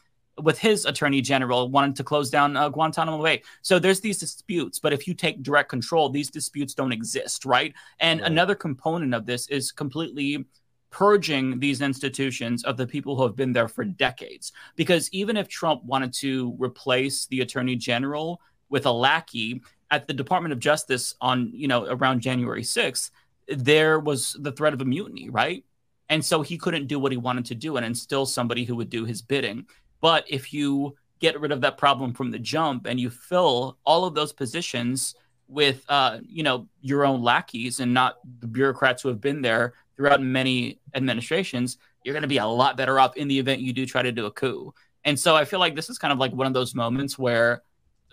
with 0.43 0.59
his 0.59 0.85
attorney 0.85 1.21
general 1.21 1.69
wanting 1.69 1.95
to 1.95 2.05
close 2.05 2.31
down 2.31 2.57
uh, 2.57 2.69
Guantanamo 2.69 3.23
Bay. 3.23 3.43
So 3.63 3.79
there's 3.79 4.01
these 4.01 4.19
disputes, 4.19 4.79
but 4.79 4.93
if 4.93 5.07
you 5.07 5.15
take 5.15 5.43
direct 5.43 5.69
control, 5.69 6.09
these 6.09 6.31
disputes 6.31 6.75
don't 6.75 6.93
exist, 6.93 7.45
right? 7.45 7.75
And 8.01 8.21
another 8.21 8.55
component 8.55 9.15
of 9.15 9.27
this 9.27 9.49
is 9.49 9.71
completely 9.71 10.45
purging 10.91 11.59
these 11.59 11.81
institutions 11.81 12.65
of 12.65 12.77
the 12.77 12.87
people 12.87 13.17
who 13.17 13.25
have 13.25 13.35
been 13.35 13.53
there 13.53 13.69
for 13.69 13.85
decades. 13.85 14.53
Because 14.77 15.11
even 15.13 15.37
if 15.37 15.49
Trump 15.49 15.83
wanted 15.85 16.13
to 16.15 16.55
replace 16.59 17.27
the 17.27 17.41
attorney 17.41 17.75
general 17.75 18.41
with 18.69 18.87
a 18.87 18.93
lackey 18.93 19.61
at 19.91 20.07
the 20.07 20.15
Department 20.15 20.53
of 20.53 20.61
Justice 20.61 21.15
on, 21.21 21.51
you 21.53 21.67
know, 21.67 21.85
around 21.87 22.21
January 22.21 22.63
6th, 22.63 23.11
there 23.49 23.99
was 23.99 24.37
the 24.41 24.53
threat 24.53 24.73
of 24.73 24.81
a 24.81 24.85
mutiny, 24.85 25.31
right? 25.31 25.65
And 26.09 26.25
so 26.25 26.43
he 26.43 26.59
couldn't 26.59 26.87
do 26.87 26.99
what 26.99 27.13
he 27.13 27.19
wanted 27.19 27.47
to 27.47 27.55
do 27.55 27.77
and 27.77 27.87
instill 27.87 28.27
somebody 28.27 28.65
who 28.65 28.77
would 28.77 28.91
do 28.91 29.05
his 29.05 29.23
bidding. 29.23 29.67
But 30.01 30.25
if 30.29 30.53
you 30.53 30.97
get 31.19 31.41
rid 31.41 31.53
of 31.53 31.61
that 31.63 31.79
problem 31.79 32.13
from 32.13 32.31
the 32.31 32.39
jump 32.39 32.87
and 32.87 33.01
you 33.01 33.09
fill 33.09 33.79
all 33.85 34.05
of 34.05 34.15
those 34.15 34.33
positions 34.33 35.15
with 35.49 35.85
uh, 35.89 36.19
you 36.23 36.43
know 36.43 36.67
your 36.81 37.05
own 37.05 37.23
lackeys 37.23 37.81
and 37.81 37.93
not 37.93 38.17
the 38.41 38.47
bureaucrats 38.47 39.03
who 39.03 39.09
have 39.09 39.21
been 39.21 39.43
there 39.43 39.75
throughout 39.95 40.23
many 40.23 40.81
administrations 40.95 41.77
you're 42.03 42.15
going 42.15 42.23
to 42.23 42.29
be 42.29 42.39
a 42.39 42.47
lot 42.47 42.77
better 42.77 42.99
off 42.99 43.17
in 43.17 43.29
the 43.29 43.39
event 43.39 43.61
you 43.61 43.73
do 43.73 43.87
try 43.87 44.03
to 44.03 44.13
do 44.13 44.27
a 44.27 44.31
coup. 44.31 44.73
And 45.05 45.19
so 45.19 45.37
i 45.37 45.45
feel 45.45 45.61
like 45.61 45.75
this 45.75 45.91
is 45.91 45.99
kind 45.99 46.13
of 46.13 46.19
like 46.19 46.33
one 46.33 46.47
of 46.47 46.55
those 46.55 46.75
moments 46.75 47.19
where 47.19 47.63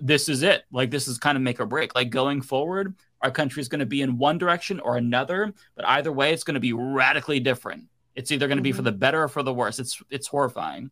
this 0.02 0.28
is 0.28 0.42
it. 0.42 0.64
Like 0.72 0.92
this 0.92 1.08
is 1.08 1.18
kind 1.18 1.38
of 1.38 1.42
make 1.42 1.60
or 1.60 1.66
break. 1.66 1.96
Like 1.96 2.10
going 2.10 2.42
forward 2.42 2.96
our 3.24 3.32
country 3.32 3.62
is 3.62 3.70
going 3.70 3.80
to 3.80 3.86
be 3.86 4.02
in 4.02 4.18
one 4.18 4.38
direction 4.38 4.80
or 4.80 4.98
another 4.98 5.54
but 5.76 5.88
either 5.88 6.12
way 6.12 6.34
it's 6.34 6.44
going 6.44 6.56
to 6.56 6.60
be 6.60 6.74
radically 6.74 7.40
different 7.40 7.84
it's 8.16 8.32
either 8.32 8.48
going 8.48 8.58
to 8.58 8.64
be 8.64 8.72
for 8.72 8.82
the 8.82 8.92
better 8.92 9.24
or 9.24 9.28
for 9.28 9.44
the 9.44 9.54
worse 9.54 9.80
it's 9.80 10.02
it's 10.10 10.28
horrifying 10.28 10.92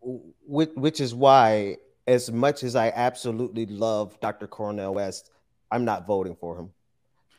which, 0.00 0.70
which 0.74 1.00
is 1.00 1.14
why, 1.14 1.76
as 2.06 2.30
much 2.30 2.62
as 2.62 2.76
I 2.76 2.90
absolutely 2.94 3.66
love 3.66 4.18
Dr. 4.20 4.46
Cornel 4.46 4.94
West, 4.94 5.30
I'm 5.70 5.84
not 5.84 6.06
voting 6.06 6.36
for 6.36 6.58
him 6.58 6.70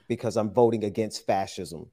because 0.07 0.37
I'm 0.37 0.51
voting 0.51 0.83
against 0.83 1.25
fascism. 1.25 1.87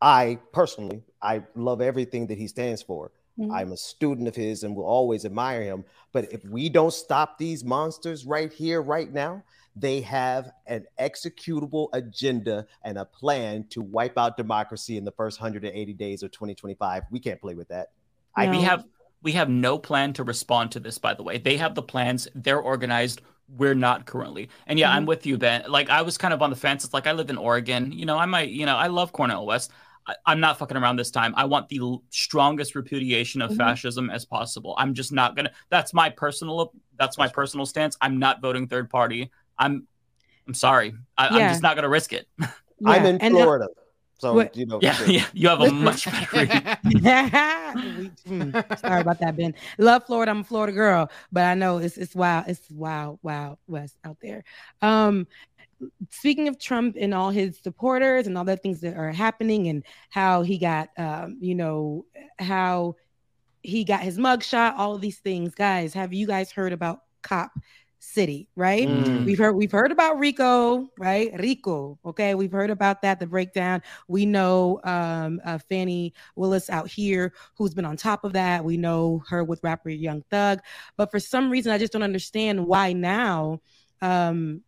I 0.00 0.38
personally, 0.52 1.02
I 1.22 1.42
love 1.54 1.80
everything 1.80 2.26
that 2.28 2.38
he 2.38 2.46
stands 2.46 2.82
for. 2.82 3.10
Mhm. 3.38 3.52
I'm 3.52 3.72
a 3.72 3.76
student 3.76 4.28
of 4.28 4.36
his 4.36 4.62
and 4.62 4.76
will 4.76 4.84
always 4.84 5.24
admire 5.24 5.62
him. 5.62 5.84
But 6.12 6.32
if 6.32 6.44
we 6.44 6.68
don't 6.68 6.92
stop 6.92 7.38
these 7.38 7.64
monsters 7.64 8.24
right 8.24 8.52
here, 8.52 8.80
right 8.80 9.12
now, 9.12 9.42
they 9.76 10.00
have 10.02 10.50
an 10.66 10.84
executable 11.00 11.88
agenda 11.92 12.66
and 12.84 12.98
a 12.98 13.04
plan 13.04 13.66
to 13.70 13.82
wipe 13.82 14.16
out 14.16 14.36
democracy 14.36 14.96
in 14.96 15.04
the 15.04 15.10
first 15.12 15.40
180 15.40 15.92
days 15.94 16.22
of 16.22 16.30
2025. 16.30 17.02
We 17.10 17.18
can't 17.20 17.40
play 17.40 17.54
with 17.54 17.68
that. 17.68 17.88
I, 18.36 18.48
we 18.48 18.62
have 18.62 18.84
we 19.22 19.32
have 19.32 19.48
no 19.48 19.78
plan 19.78 20.12
to 20.14 20.24
respond 20.24 20.72
to 20.72 20.80
this. 20.80 20.98
By 20.98 21.14
the 21.14 21.22
way, 21.22 21.38
they 21.38 21.56
have 21.56 21.74
the 21.74 21.82
plans. 21.82 22.28
They're 22.34 22.60
organized. 22.60 23.22
We're 23.48 23.74
not 23.74 24.06
currently. 24.06 24.48
And 24.66 24.78
yeah, 24.78 24.90
I'm 24.92 25.04
Mhm. 25.04 25.08
with 25.08 25.26
you, 25.26 25.38
Ben. 25.38 25.64
Like 25.68 25.88
I 25.90 26.02
was 26.02 26.18
kind 26.18 26.34
of 26.34 26.42
on 26.42 26.50
the 26.50 26.56
fence. 26.56 26.84
It's 26.84 26.94
like 26.94 27.06
I 27.06 27.12
live 27.12 27.30
in 27.30 27.36
Oregon. 27.38 27.90
You 27.92 28.06
know, 28.06 28.18
I 28.18 28.26
might. 28.26 28.50
You 28.50 28.66
know, 28.66 28.76
I 28.76 28.86
love 28.88 29.12
Cornel 29.12 29.46
West. 29.46 29.70
I, 30.06 30.14
I'm 30.26 30.40
not 30.40 30.58
fucking 30.58 30.76
around 30.76 30.96
this 30.96 31.10
time. 31.10 31.32
I 31.36 31.46
want 31.46 31.68
the 31.68 31.78
l- 31.78 32.02
strongest 32.10 32.74
repudiation 32.74 33.40
of 33.40 33.50
Mhm. 33.52 33.56
fascism 33.56 34.10
as 34.10 34.24
possible. 34.24 34.74
I'm 34.78 34.94
just 34.94 35.10
not 35.12 35.36
gonna. 35.36 35.50
That's 35.70 35.94
my 35.94 36.10
personal. 36.10 36.72
That's 36.98 37.16
my 37.18 37.28
personal 37.28 37.66
stance. 37.66 37.96
I'm 38.00 38.18
not 38.18 38.40
voting 38.42 38.68
third 38.68 38.90
party. 38.90 39.30
I'm. 39.58 39.86
I'm 40.46 40.54
sorry. 40.54 40.94
I, 41.16 41.28
I'm 41.28 41.48
just 41.50 41.62
not 41.62 41.74
gonna 41.74 41.88
risk 41.88 42.12
it. 42.12 42.26
I'm 42.86 43.06
in 43.06 43.18
and, 43.18 43.32
Florida. 43.34 43.68
So, 44.18 44.34
what- 44.34 44.56
you 44.56 44.66
know, 44.66 44.78
Yeah, 44.82 44.92
sure. 44.92 45.06
yeah. 45.08 45.24
You 45.32 45.48
have 45.48 45.60
a 45.60 45.70
much 45.72 46.04
better. 46.04 46.76
We- 48.26 48.52
sorry 48.78 49.00
about 49.00 49.18
that, 49.20 49.34
Ben. 49.36 49.54
Love 49.78 50.04
Florida. 50.06 50.30
I'm 50.30 50.40
a 50.40 50.44
Florida 50.44 50.72
girl, 50.72 51.10
but 51.32 51.44
I 51.44 51.54
know 51.54 51.78
it's 51.78 51.96
it's 51.96 52.14
wild. 52.14 52.44
It's 52.48 52.70
wild, 52.70 53.18
wild 53.22 53.58
west 53.66 53.96
out 54.04 54.18
there. 54.20 54.44
Um, 54.82 55.26
speaking 56.10 56.48
of 56.48 56.58
Trump 56.58 56.96
and 56.98 57.12
all 57.14 57.30
his 57.30 57.58
supporters 57.62 58.26
and 58.26 58.38
all 58.38 58.44
the 58.44 58.56
things 58.56 58.80
that 58.82 58.96
are 58.96 59.12
happening 59.12 59.68
and 59.68 59.82
how 60.10 60.42
he 60.42 60.58
got, 60.58 60.90
um, 60.98 61.36
you 61.40 61.54
know, 61.54 62.06
how 62.38 62.96
he 63.62 63.84
got 63.84 64.00
his 64.00 64.18
mugshot, 64.18 64.74
all 64.78 64.94
of 64.94 65.00
these 65.00 65.18
things, 65.18 65.54
guys. 65.54 65.94
Have 65.94 66.12
you 66.12 66.26
guys 66.26 66.50
heard 66.52 66.72
about 66.72 67.00
Cop 67.22 67.50
City? 68.04 68.48
Right? 68.54 68.86
Mm. 68.86 69.24
We've 69.24 69.38
heard 69.38 69.52
we've 69.52 69.72
heard 69.72 69.90
about 69.90 70.18
Rico, 70.18 70.88
right? 70.98 71.32
Rico. 71.38 71.98
Okay, 72.04 72.34
we've 72.34 72.52
heard 72.52 72.70
about 72.70 73.02
that. 73.02 73.18
The 73.18 73.26
breakdown. 73.26 73.82
We 74.08 74.26
know 74.26 74.80
um, 74.84 75.40
uh, 75.44 75.58
Fani 75.58 76.12
Willis 76.36 76.70
out 76.70 76.88
here, 76.88 77.32
who's 77.56 77.74
been 77.74 77.84
on 77.84 77.96
top 77.96 78.24
of 78.24 78.32
that. 78.34 78.64
We 78.64 78.76
know 78.76 79.22
her 79.28 79.42
with 79.42 79.60
rapper 79.62 79.88
Young 79.88 80.22
Thug, 80.30 80.60
but 80.96 81.10
for 81.10 81.18
some 81.18 81.50
reason, 81.50 81.72
I 81.72 81.78
just 81.78 81.92
don't 81.92 82.02
understand 82.02 82.66
why 82.66 82.92
now. 82.92 83.60
Um, 84.02 84.62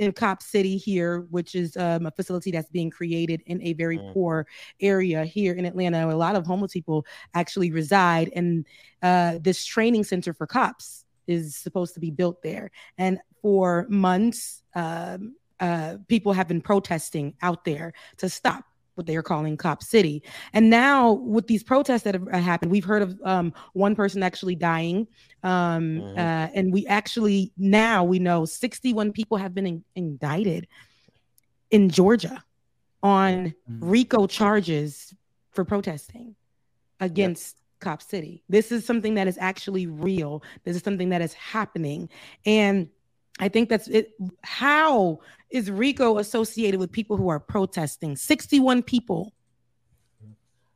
in 0.00 0.10
Cop 0.12 0.42
City 0.42 0.76
here, 0.76 1.20
which 1.30 1.54
is 1.54 1.76
um, 1.76 2.06
a 2.06 2.10
facility 2.10 2.50
that's 2.50 2.68
being 2.68 2.90
created 2.90 3.42
in 3.46 3.62
a 3.62 3.74
very 3.74 4.00
poor 4.12 4.44
area 4.80 5.24
here 5.24 5.54
in 5.54 5.64
Atlanta. 5.64 6.04
where 6.06 6.14
A 6.14 6.18
lot 6.18 6.34
of 6.34 6.44
homeless 6.44 6.72
people 6.72 7.06
actually 7.34 7.70
reside, 7.70 8.30
and 8.34 8.66
uh, 9.02 9.38
this 9.40 9.64
training 9.64 10.02
center 10.02 10.34
for 10.34 10.48
cops 10.48 11.03
is 11.26 11.56
supposed 11.56 11.94
to 11.94 12.00
be 12.00 12.10
built 12.10 12.42
there. 12.42 12.70
And 12.98 13.18
for 13.42 13.86
months, 13.88 14.62
um, 14.74 15.36
uh, 15.60 15.96
people 16.08 16.32
have 16.32 16.48
been 16.48 16.60
protesting 16.60 17.34
out 17.42 17.64
there 17.64 17.92
to 18.18 18.28
stop 18.28 18.64
what 18.94 19.06
they 19.06 19.16
are 19.16 19.22
calling 19.22 19.56
Cop 19.56 19.82
City. 19.82 20.22
And 20.52 20.70
now, 20.70 21.12
with 21.12 21.46
these 21.46 21.64
protests 21.64 22.02
that 22.02 22.14
have 22.14 22.28
uh, 22.28 22.38
happened, 22.38 22.70
we've 22.70 22.84
heard 22.84 23.02
of 23.02 23.20
um, 23.24 23.52
one 23.72 23.96
person 23.96 24.22
actually 24.22 24.54
dying. 24.54 25.08
Um, 25.42 26.00
Mhm. 26.00 26.16
uh, 26.16 26.50
and 26.54 26.72
we 26.72 26.86
actually 26.86 27.52
now 27.56 28.04
we 28.04 28.18
know 28.18 28.44
61 28.44 29.12
people 29.12 29.36
have 29.36 29.54
been 29.54 29.66
in- 29.66 29.84
indicted 29.94 30.68
in 31.70 31.88
Georgia 31.88 32.44
on 33.02 33.54
RICO 33.80 34.26
charges 34.26 35.12
for 35.50 35.64
protesting 35.64 36.36
against 37.00 37.60
Cop 37.84 38.02
City. 38.02 38.42
This 38.48 38.72
is 38.72 38.84
something 38.84 39.14
that 39.14 39.28
is 39.28 39.38
actually 39.40 39.86
real. 39.86 40.42
This 40.64 40.74
is 40.74 40.82
something 40.82 41.10
that 41.10 41.22
is 41.22 41.32
happening. 41.34 42.08
And 42.44 42.88
I 43.38 43.48
think 43.48 43.68
that's 43.68 43.86
it. 43.88 44.12
How 44.42 45.20
is 45.50 45.70
RICO 45.70 46.18
associated 46.18 46.80
with 46.80 46.90
people 46.90 47.16
who 47.16 47.28
are 47.28 47.38
protesting? 47.38 48.16
61 48.16 48.82
people. 48.82 49.32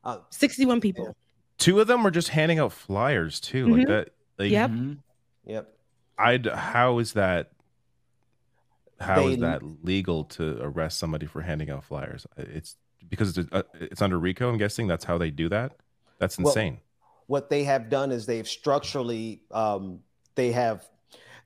Uh, 0.04 0.18
61 0.30 0.80
people. 0.80 1.16
Two 1.56 1.80
of 1.80 1.86
them 1.88 2.04
were 2.04 2.10
just 2.10 2.28
handing 2.28 2.58
out 2.60 2.72
flyers 2.72 3.40
too, 3.40 3.66
Mhm. 3.66 3.78
like 3.78 3.86
that. 3.88 4.08
Like, 4.38 4.50
Yep. 4.50 4.70
Yep. 5.46 5.78
I'd. 6.18 6.46
How 6.46 6.98
is 6.98 7.14
that? 7.14 7.52
How 9.00 9.26
is 9.28 9.36
They- 9.36 9.40
that 9.42 9.62
legal 9.84 10.24
to 10.24 10.58
arrest 10.60 10.98
somebody 10.98 11.26
for 11.26 11.42
handing 11.42 11.70
out 11.70 11.84
flyers? 11.84 12.26
It's 12.36 12.76
because 13.08 13.36
it's 13.38 13.48
uh, 13.52 13.62
it's 13.74 14.02
under 14.02 14.18
RICO. 14.18 14.48
I'm 14.50 14.58
guessing 14.58 14.86
that's 14.86 15.04
how 15.04 15.18
they 15.18 15.30
do 15.30 15.48
that. 15.48 15.76
That's 16.18 16.36
Well, 16.38 16.48
insane. 16.48 16.78
What 17.28 17.48
they 17.50 17.62
have 17.64 17.88
done 17.88 18.10
is 18.10 18.26
they've 18.26 18.48
structurally 18.48 19.42
um, 19.52 20.00
they 20.34 20.50
have 20.50 20.88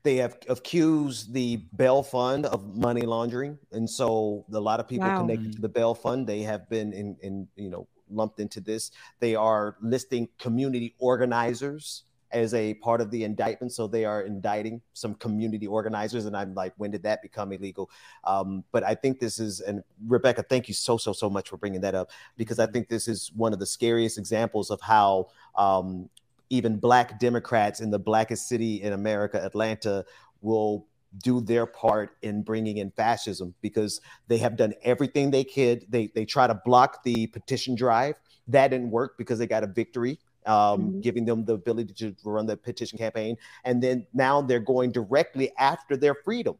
they 0.03 0.17
have 0.17 0.37
accused 0.49 1.33
the 1.33 1.57
Bell 1.73 2.03
Fund 2.03 2.45
of 2.45 2.75
money 2.75 3.03
laundering, 3.03 3.57
and 3.71 3.89
so 3.89 4.45
a 4.51 4.59
lot 4.59 4.79
of 4.79 4.87
people 4.87 5.07
Wow. 5.09 5.17
connected 5.17 5.53
to 5.53 5.61
the 5.61 5.69
Bell 5.69 5.93
Fund 5.93 6.25
they 6.27 6.41
have 6.41 6.67
been 6.69 6.91
in, 6.91 7.15
in 7.21 7.47
you 7.55 7.69
know 7.69 7.87
lumped 8.09 8.39
into 8.39 8.59
this. 8.59 8.91
They 9.19 9.35
are 9.35 9.75
listing 9.81 10.27
community 10.39 10.95
organizers 10.99 12.03
as 12.33 12.53
a 12.53 12.73
part 12.75 12.99
of 12.99 13.11
the 13.11 13.23
indictment, 13.23 13.71
so 13.71 13.87
they 13.87 14.05
are 14.05 14.21
indicting 14.21 14.81
some 14.93 15.15
community 15.15 15.67
organizers, 15.67 16.25
and 16.25 16.35
I'm 16.35 16.53
like, 16.53 16.73
when 16.77 16.91
did 16.91 17.03
that 17.03 17.21
become 17.21 17.51
illegal? 17.51 17.89
Um, 18.23 18.63
but 18.71 18.83
I 18.83 18.95
think 18.95 19.19
this 19.19 19.39
is, 19.39 19.61
and 19.61 19.83
Rebecca, 20.07 20.43
thank 20.43 20.67
you 20.67 20.73
so 20.73 20.97
so 20.97 21.13
so 21.13 21.29
much 21.29 21.49
for 21.49 21.57
bringing 21.57 21.81
that 21.81 21.95
up 21.95 22.09
because 22.35 22.59
I 22.59 22.65
think 22.65 22.89
this 22.89 23.07
is 23.07 23.31
one 23.35 23.53
of 23.53 23.59
the 23.59 23.65
scariest 23.65 24.17
examples 24.17 24.71
of 24.71 24.81
how 24.81 25.29
um, 25.55 26.09
even 26.49 26.77
black 26.77 27.19
Democrats 27.19 27.79
in 27.79 27.91
the 27.91 27.99
blackest 27.99 28.47
city 28.47 28.81
in 28.81 28.93
America, 28.93 29.43
Atlanta, 29.43 30.05
will 30.41 30.87
do 31.17 31.41
their 31.41 31.65
part 31.65 32.17
in 32.21 32.41
bringing 32.41 32.77
in 32.77 32.91
fascism 32.91 33.53
because 33.61 34.01
they 34.27 34.37
have 34.37 34.57
done 34.57 34.73
everything 34.83 35.31
they 35.31 35.43
could. 35.43 35.85
They 35.89 36.07
they 36.07 36.25
try 36.25 36.47
to 36.47 36.59
block 36.65 37.03
the 37.03 37.27
petition 37.27 37.75
drive. 37.75 38.15
That 38.47 38.69
didn't 38.69 38.91
work 38.91 39.17
because 39.17 39.39
they 39.39 39.47
got 39.47 39.63
a 39.63 39.67
victory, 39.67 40.19
um, 40.45 41.01
giving 41.01 41.25
them 41.25 41.45
the 41.45 41.53
ability 41.53 41.93
to 41.93 42.15
run 42.23 42.45
the 42.45 42.57
petition 42.57 42.97
campaign. 42.97 43.37
And 43.63 43.81
then 43.81 44.05
now 44.13 44.41
they're 44.41 44.59
going 44.59 44.91
directly 44.91 45.51
after 45.57 45.95
their 45.97 46.15
freedom 46.15 46.55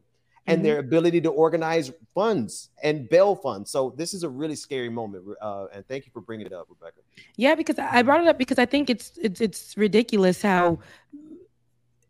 and 0.46 0.60
Mhm. 0.60 0.64
their 0.64 0.78
ability 0.78 1.20
to 1.22 1.30
organize 1.30 1.90
funds 2.14 2.70
and 2.82 3.08
bail 3.08 3.34
funds. 3.34 3.70
So 3.70 3.94
this 3.96 4.12
is 4.12 4.24
a 4.24 4.28
really 4.28 4.56
scary 4.56 4.90
moment. 4.90 5.24
Uh, 5.40 5.66
and 5.72 5.86
thank 5.88 6.04
you 6.06 6.12
for 6.12 6.20
bringing 6.20 6.46
it 6.46 6.52
up, 6.52 6.66
Rebecca. 6.68 7.00
Yeah, 7.36 7.54
because 7.54 7.78
I 7.78 7.98
I 7.98 8.02
brought 8.02 8.20
it 8.20 8.28
up 8.28 8.38
because 8.38 8.58
I 8.58 8.66
think 8.66 8.90
it's 8.90 9.12
it's 9.20 9.40
it's 9.40 9.76
ridiculous 9.76 10.42
how 10.42 10.80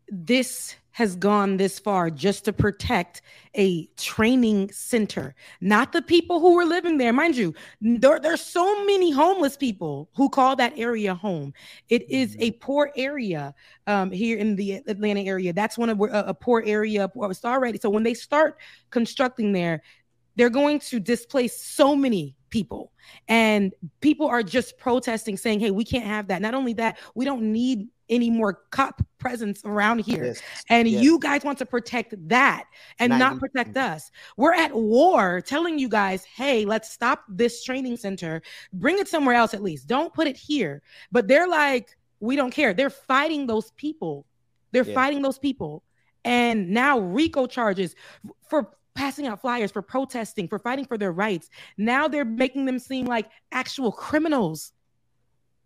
this 0.09 0.75
has 0.95 1.17
gone 1.17 1.57
this 1.57 1.77
far 1.77 2.09
just 2.09 2.45
to 2.45 2.53
protect 2.53 3.21
a 3.55 3.85
training 3.97 4.71
center, 4.71 5.35
not 5.59 5.91
the 5.91 6.01
people 6.01 6.39
who 6.39 6.55
were 6.55 6.63
living 6.63 6.97
there. 6.97 7.11
Mind 7.11 7.35
you, 7.35 7.53
there, 7.81 8.17
there's 8.17 8.39
so 8.39 8.85
many 8.85 9.11
homeless 9.11 9.57
people 9.57 10.07
who 10.15 10.29
call 10.29 10.55
that 10.55 10.71
area 10.77 11.13
home. 11.13 11.53
It 11.89 12.09
is 12.09 12.37
a 12.39 12.51
poor 12.51 12.93
area 12.95 13.53
um, 13.87 14.09
here 14.09 14.37
in 14.37 14.55
the 14.55 14.75
Atlanta 14.87 15.19
area. 15.19 15.51
That's 15.51 15.77
one 15.77 15.89
of 15.89 15.99
a, 15.99 16.27
a 16.27 16.33
poor 16.33 16.63
area. 16.65 17.11
It's 17.13 17.43
already 17.43 17.77
so 17.77 17.89
when 17.89 18.03
they 18.03 18.13
start 18.13 18.57
constructing 18.89 19.51
there, 19.51 19.83
they're 20.37 20.49
going 20.49 20.79
to 20.79 21.01
displace 21.01 21.61
so 21.61 21.93
many 21.93 22.37
people 22.49 22.93
and 23.27 23.73
people 23.99 24.27
are 24.27 24.43
just 24.43 24.77
protesting 24.77 25.35
saying 25.35 25.59
hey 25.59 25.71
we 25.71 25.83
can't 25.83 26.05
have 26.05 26.29
that 26.29 26.41
not 26.41 26.53
only 26.53 26.71
that 26.71 26.97
we 27.13 27.25
don't 27.25 27.41
need 27.41 27.89
any 28.09 28.29
more 28.29 28.61
cop 28.71 29.01
presence 29.17 29.61
around 29.65 29.99
here 29.99 30.25
Yes, 30.25 30.41
and 30.69 30.87
yes. 30.87 31.03
you 31.03 31.19
guys 31.19 31.43
want 31.43 31.57
to 31.59 31.65
protect 31.65 32.13
that 32.29 32.65
and 32.99 33.09
not 33.17 33.39
protect 33.39 33.75
us 33.77 34.11
we're 34.37 34.53
at 34.53 34.73
war 34.75 35.41
telling 35.41 35.79
you 35.79 35.89
guys 35.89 36.23
hey 36.25 36.65
let's 36.65 36.91
stop 36.91 37.23
this 37.29 37.63
training 37.63 37.97
center 37.97 38.41
bring 38.73 38.99
it 38.99 39.07
somewhere 39.07 39.35
else 39.35 39.53
at 39.53 39.63
least 39.63 39.87
don't 39.87 40.13
put 40.13 40.27
it 40.27 40.37
here 40.37 40.81
but 41.11 41.27
they're 41.27 41.47
like 41.47 41.97
we 42.19 42.35
don't 42.35 42.51
care 42.51 42.73
they're 42.73 42.89
fighting 42.89 43.47
those 43.47 43.71
people 43.71 44.25
They're 44.71 44.83
Yeah. 44.85 44.93
fighting 44.93 45.21
those 45.21 45.39
people. 45.39 45.83
And 46.25 46.69
now 46.71 46.99
RICO 46.99 47.47
charges 47.47 47.95
for 48.49 48.71
passing 48.93 49.25
out 49.27 49.39
flyers, 49.39 49.71
for 49.71 49.81
protesting, 49.81 50.47
for 50.49 50.59
fighting 50.59 50.85
for 50.85 50.97
their 50.97 51.11
rights. 51.13 51.49
Now 51.77 52.07
they're 52.09 52.25
making 52.25 52.65
them 52.65 52.79
seem 52.79 53.05
like 53.05 53.29
actual 53.51 53.91
criminals. 53.91 54.73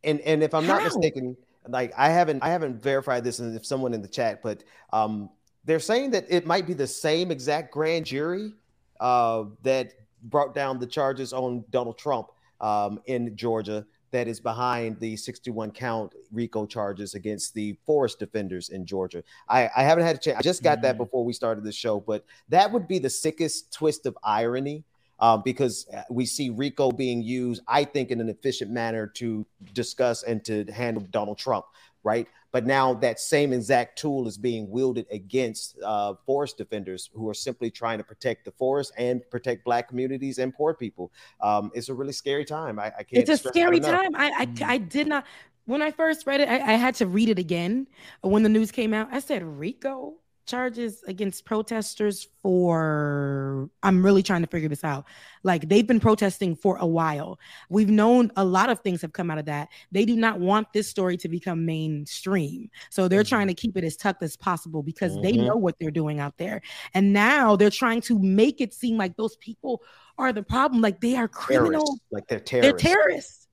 and 0.04 0.20
and 0.22 0.44
if 0.44 0.54
I'm 0.54 0.68
not 0.68 0.84
mistaken, 0.84 1.36
like 1.72 1.94
I 1.98 2.10
haven't 2.10 2.44
I 2.44 2.50
haven't 2.50 2.82
verified 2.82 3.24
this, 3.24 3.40
and 3.40 3.56
if 3.56 3.66
someone 3.66 3.94
in 3.94 4.02
the 4.02 4.08
chat, 4.08 4.42
but 4.42 4.64
um, 4.94 5.30
they're 5.66 5.80
saying 5.80 6.12
that 6.12 6.26
it 6.30 6.46
might 6.46 6.66
be 6.66 6.74
the 6.74 6.88
same 6.88 7.32
exact 7.32 7.72
grand 7.72 8.06
jury 8.06 8.54
uh, 9.00 9.46
that 9.64 9.94
brought 10.24 10.54
down 10.54 10.80
the 10.80 10.88
charges 10.88 11.34
on 11.34 11.64
Donald 11.70 11.98
Trump 11.98 12.30
um, 12.60 13.00
in 13.06 13.36
Georgia 13.36 13.86
that 14.12 14.28
is 14.28 14.40
behind 14.40 15.00
the 15.00 15.16
61 15.16 15.72
count 15.72 16.14
RICO 16.32 16.66
charges 16.66 17.14
against 17.14 17.54
the 17.54 17.78
forest 17.86 18.20
defenders 18.20 18.70
in 18.70 18.86
Georgia. 18.86 19.24
I, 19.48 19.70
I 19.76 19.84
haven't 19.84 20.06
had 20.06 20.16
a 20.16 20.20
chance. 20.20 20.38
I 20.40 20.42
just 20.42 20.64
got 20.64 20.82
that 20.82 20.98
before 20.98 21.24
we 21.24 21.34
started 21.34 21.64
the 21.64 21.72
show, 21.72 22.00
but 22.00 22.26
that 22.50 22.72
would 22.72 22.88
be 22.88 23.00
the 23.00 23.10
sickest 23.10 23.72
twist 23.72 24.06
of 24.06 24.18
irony 24.24 24.84
um, 25.20 25.42
because 25.44 25.88
uh, 25.96 26.04
we 26.10 26.26
see 26.26 26.50
RICO 26.50 26.92
being 26.92 27.22
used, 27.22 27.62
I 27.68 27.84
think, 27.84 28.12
in 28.12 28.20
an 28.22 28.30
efficient 28.30 28.72
manner 28.72 29.08
to 29.16 29.46
discuss 29.74 30.24
and 30.24 30.44
to 30.46 30.66
handle 30.72 31.04
Donald 31.12 31.38
Trump, 31.38 31.66
right? 32.04 32.28
But 32.52 32.66
now 32.66 32.96
that 32.96 33.20
same 33.20 33.54
exact 33.54 34.00
tool 34.00 34.28
is 34.28 34.38
being 34.38 34.70
wielded 34.70 35.06
against 35.12 35.78
uh, 35.84 36.16
forest 36.26 36.58
defenders 36.58 37.10
who 37.14 37.30
are 37.30 37.34
simply 37.34 37.70
trying 37.70 38.00
to 38.00 38.04
protect 38.04 38.46
the 38.46 38.52
forest 38.52 38.92
and 38.98 39.22
protect 39.30 39.64
Black 39.64 39.88
communities 39.88 40.40
and 40.40 40.54
poor 40.54 40.74
people. 40.74 41.12
Um, 41.42 41.72
it's 41.76 41.90
a 41.90 41.94
really 41.94 42.14
scary 42.14 42.46
time. 42.46 42.80
I, 42.80 42.88
I 42.88 43.04
can't. 43.04 43.30
It's 43.30 43.30
a 43.30 43.38
scary 43.50 43.80
time. 43.80 44.16
I, 44.16 44.48
I 44.62 44.74
I 44.74 44.78
did 44.80 45.06
not 45.08 45.26
when 45.66 45.84
I 45.84 45.92
first 45.92 46.26
read 46.26 46.42
it, 46.42 46.50
I, 46.50 46.56
I 46.56 46.74
had 46.74 46.96
to 46.96 47.06
read 47.06 47.30
it 47.30 47.38
again 47.38 47.86
when 48.22 48.42
the 48.42 48.50
news 48.50 48.72
came 48.72 48.92
out. 48.92 49.10
I 49.12 49.20
said 49.20 49.44
RICO 49.44 50.16
charges 50.50 51.04
against 51.08 51.46
protesters 51.46 52.28
for 52.42 53.70
I'm 53.84 54.04
really 54.04 54.24
trying 54.24 54.42
to 54.42 54.48
figure 54.48 54.68
this 54.70 54.84
out. 54.84 55.06
Like 55.44 55.70
they've 55.70 55.86
been 55.86 56.00
protesting 56.00 56.56
for 56.56 56.78
a 56.78 56.86
while. 56.86 57.40
We've 57.70 57.90
known 57.90 58.32
a 58.36 58.44
lot 58.44 58.70
of 58.70 58.80
things 58.82 59.02
have 59.02 59.14
come 59.14 59.30
out 59.32 59.38
of 59.38 59.46
that. 59.46 59.70
They 59.92 60.06
do 60.06 60.16
not 60.16 60.40
want 60.40 60.74
this 60.74 60.90
story 60.90 61.16
to 61.18 61.30
become 61.30 61.66
mainstream. 61.66 62.70
So 62.90 63.08
they're 63.08 63.24
trying 63.24 63.48
to 63.48 63.54
keep 63.54 63.78
it 63.78 63.84
as 63.84 63.96
tucked 63.96 64.24
as 64.24 64.36
possible 64.36 64.84
because 64.84 65.16
they 65.22 65.34
Mhm. 65.34 65.46
know 65.48 65.56
what 65.56 65.76
they're 65.80 65.92
doing 65.92 66.20
out 66.20 66.38
there. 66.38 66.62
And 66.94 67.14
now 67.14 67.56
they're 67.56 67.70
trying 67.70 68.02
to 68.02 68.18
make 68.20 68.60
it 68.62 68.74
seem 68.74 68.98
like 68.98 69.16
those 69.16 69.38
people 69.38 69.84
are 70.18 70.34
the 70.34 70.44
problem. 70.44 70.82
Like 70.82 71.00
they 71.02 71.16
are 71.16 71.28
criminals. 71.28 72.00
Terrorists, 72.00 72.06
like 72.12 72.28
they're 72.28 72.40
They're 72.62 72.74
terrorists. 72.74 72.82
terrorists. 72.82 73.46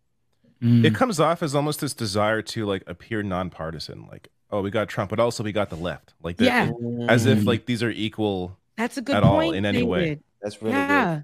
It 0.63 0.95
comes 0.95 1.21
off 1.21 1.43
as 1.43 1.55
almost 1.55 1.81
this 1.81 1.93
desire 1.93 2.41
to 2.41 2.65
like 2.65 2.83
appear 2.87 3.23
nonpartisan, 3.23 4.07
like 4.11 4.31
oh 4.51 4.63
we 4.63 4.71
got 4.71 4.89
Trump, 4.89 5.11
but 5.11 5.21
also 5.21 5.43
we 5.45 5.53
got 5.53 5.71
the 5.71 5.77
left, 5.77 6.15
like 6.23 6.37
that, 6.39 6.45
Yeah. 6.45 7.07
as 7.09 7.27
if 7.27 7.45
like 7.45 7.67
these 7.67 7.83
are 7.83 7.91
equal. 7.91 8.57
That's 8.77 8.97
a 8.97 9.03
good 9.03 9.17
at 9.17 9.23
point. 9.23 9.33
all 9.49 9.53
in 9.53 9.65
any 9.65 9.83
way. 9.83 10.01
David. 10.01 10.23
That's 10.43 10.59
yeah. 10.63 11.23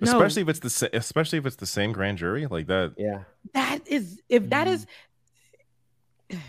No. 0.00 0.12
Especially 0.12 0.42
if 0.42 0.48
it's 0.48 0.60
the 0.60 0.70
sa- 0.70 0.86
especially 0.92 1.38
if 1.38 1.46
it's 1.46 1.56
the 1.56 1.66
same 1.66 1.92
grand 1.92 2.18
jury 2.18 2.46
like 2.46 2.66
that. 2.68 2.94
Yeah. 2.96 3.22
That 3.54 3.80
is 3.88 4.20
if 4.28 4.48
that 4.50 4.68
is 4.68 4.86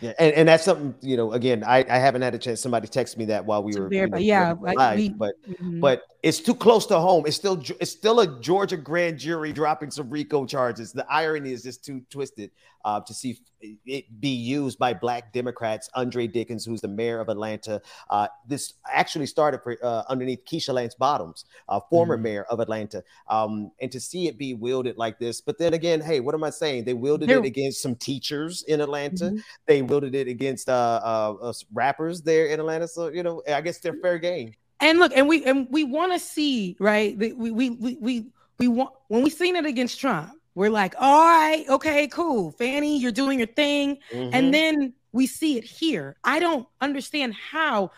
Yeah, 0.02 0.12
and, 0.20 0.34
and 0.34 0.48
that's 0.50 0.66
something 0.66 0.94
you 1.02 1.16
know. 1.16 1.32
Again, 1.32 1.64
I, 1.66 1.86
I 1.90 1.98
haven't 2.00 2.22
had 2.22 2.36
a 2.36 2.38
chance. 2.38 2.60
Somebody 2.60 2.88
texted 2.90 3.16
me 3.18 3.26
that 3.26 3.46
while 3.46 3.64
we 3.64 3.72
To 3.72 3.80
were, 3.80 3.86
you 3.86 4.00
verify, 4.00 4.18
know, 4.18 4.22
yeah, 4.22 4.48
running 4.50 4.64
like, 4.66 4.78
live, 4.78 4.98
we- 4.98 5.10
but 5.10 5.34
Mhm. 5.48 5.80
but 5.80 6.04
it's 6.22 6.40
too 6.42 6.54
close 6.54 6.86
to 6.88 7.00
home. 7.00 7.24
It's 7.26 7.38
still 7.38 7.64
it's 7.80 7.90
still 7.92 8.20
a 8.20 8.40
Georgia 8.42 8.76
grand 8.76 9.18
jury 9.20 9.54
dropping 9.54 9.90
some 9.90 10.10
RICO 10.10 10.46
charges. 10.46 10.92
The 10.92 11.06
irony 11.10 11.54
is 11.54 11.64
just 11.64 11.84
too 11.86 12.02
twisted 12.10 12.52
uh, 12.86 13.00
to 13.02 13.14
see 13.14 13.40
it 13.86 14.06
be 14.22 14.30
used 14.30 14.80
by 14.80 14.94
Black 14.94 15.34
Democrats. 15.34 15.90
Andre 15.96 16.28
Dickens, 16.28 16.64
who's 16.66 16.82
the 16.82 16.88
mayor 16.88 17.20
of 17.20 17.28
Atlanta, 17.30 17.82
uh, 18.10 18.28
this 18.48 18.74
actually 18.90 19.26
started 19.26 19.62
for, 19.62 19.78
uh, 19.84 20.04
underneath 20.08 20.46
Keisha 20.46 20.74
Lance 20.74 20.96
Bottoms, 20.96 21.46
uh, 21.68 21.80
former 21.90 22.16
Mm-hmm. 22.16 22.24
mayor 22.24 22.44
of 22.50 22.60
Atlanta, 22.60 23.04
um, 23.28 23.72
and 23.82 23.92
to 23.92 24.00
see 24.00 24.28
it 24.28 24.38
be 24.38 24.54
wielded 24.54 24.98
like 24.98 25.20
this. 25.20 25.42
But 25.42 25.58
then 25.58 25.74
again, 25.74 26.00
hey, 26.02 26.20
what 26.22 26.34
am 26.36 26.44
I 26.44 26.50
saying? 26.52 26.86
They 26.86 26.94
wielded 26.94 27.30
it 27.30 27.46
against 27.46 27.82
some 27.82 27.96
teachers 27.96 28.64
in 28.64 28.80
Atlanta. 28.82 29.26
Mhm. 29.32 29.44
They 29.68 29.82
wielded 29.82 30.16
it 30.16 30.28
against 30.28 30.70
uh, 30.70 31.02
uh, 31.04 31.34
us 31.44 31.66
rappers 31.74 32.22
there 32.22 32.48
in 32.48 32.60
Atlanta. 32.60 32.88
So 32.88 33.10
you 33.10 33.24
know, 33.24 33.44
I 33.52 33.62
guess 33.62 33.80
they're 33.80 33.94
fair 34.02 34.18
game. 34.18 34.54
and 34.82 35.00
look, 35.00 35.12
and 35.14 35.28
we 35.28 35.44
and 35.44 35.68
we 35.70 35.84
want 35.84 36.14
to 36.14 36.20
see 36.20 36.78
right. 36.80 37.18
We 37.18 37.34
we 37.34 37.52
we 37.52 37.70
we 38.00 38.26
we 38.58 38.68
want 38.70 38.92
when 39.10 39.22
we 39.24 39.30
seen 39.30 39.58
it 39.58 39.66
against 39.66 40.00
Trump, 40.00 40.32
we're 40.60 40.70
like, 40.70 40.94
all 41.00 41.24
right, 41.24 41.64
okay, 41.70 42.06
cool, 42.10 42.52
Fani, 42.52 42.98
you're 43.00 43.14
doing 43.14 43.40
your 43.40 43.48
thing, 43.48 43.98
Mhm. 44.12 44.30
and 44.34 44.54
then 44.54 44.94
we 45.14 45.26
see 45.26 45.58
it 45.58 45.64
here. 45.64 46.18
I 46.22 46.40
don't 46.40 46.68
understand 46.82 47.34
how 47.34 47.92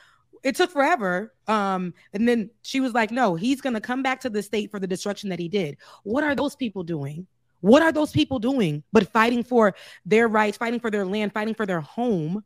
it 0.43 0.55
took 0.55 0.69
forever. 0.69 1.33
Um, 1.47 1.95
and 2.13 2.29
then 2.29 2.51
she 2.61 2.79
was 2.79 2.93
like, 2.93 3.09
no, 3.09 3.33
he's 3.33 3.61
gonna 3.61 3.81
come 3.81 4.03
back 4.03 4.21
to 4.21 4.29
the 4.29 4.43
state 4.43 4.69
for 4.69 4.79
the 4.79 4.85
destruction 4.85 5.29
that 5.29 5.39
he 5.39 5.49
did. 5.49 5.77
What 6.03 6.23
are 6.23 6.35
those 6.35 6.55
people 6.55 6.83
doing? 6.83 7.25
What 7.61 7.81
are 7.81 7.91
those 7.91 8.11
people 8.11 8.37
doing 8.37 8.83
but 8.93 9.11
fighting 9.11 9.43
for 9.43 9.73
their 10.05 10.27
rights, 10.27 10.57
fighting 10.57 10.79
for 10.79 10.91
their 10.91 11.05
land, 11.05 11.33
fighting 11.33 11.55
for 11.55 11.65
their 11.65 11.81
home, 11.81 12.43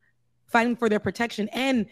fighting 0.48 0.78
for 0.78 0.88
their 0.88 1.00
protection, 1.00 1.50
and 1.50 1.88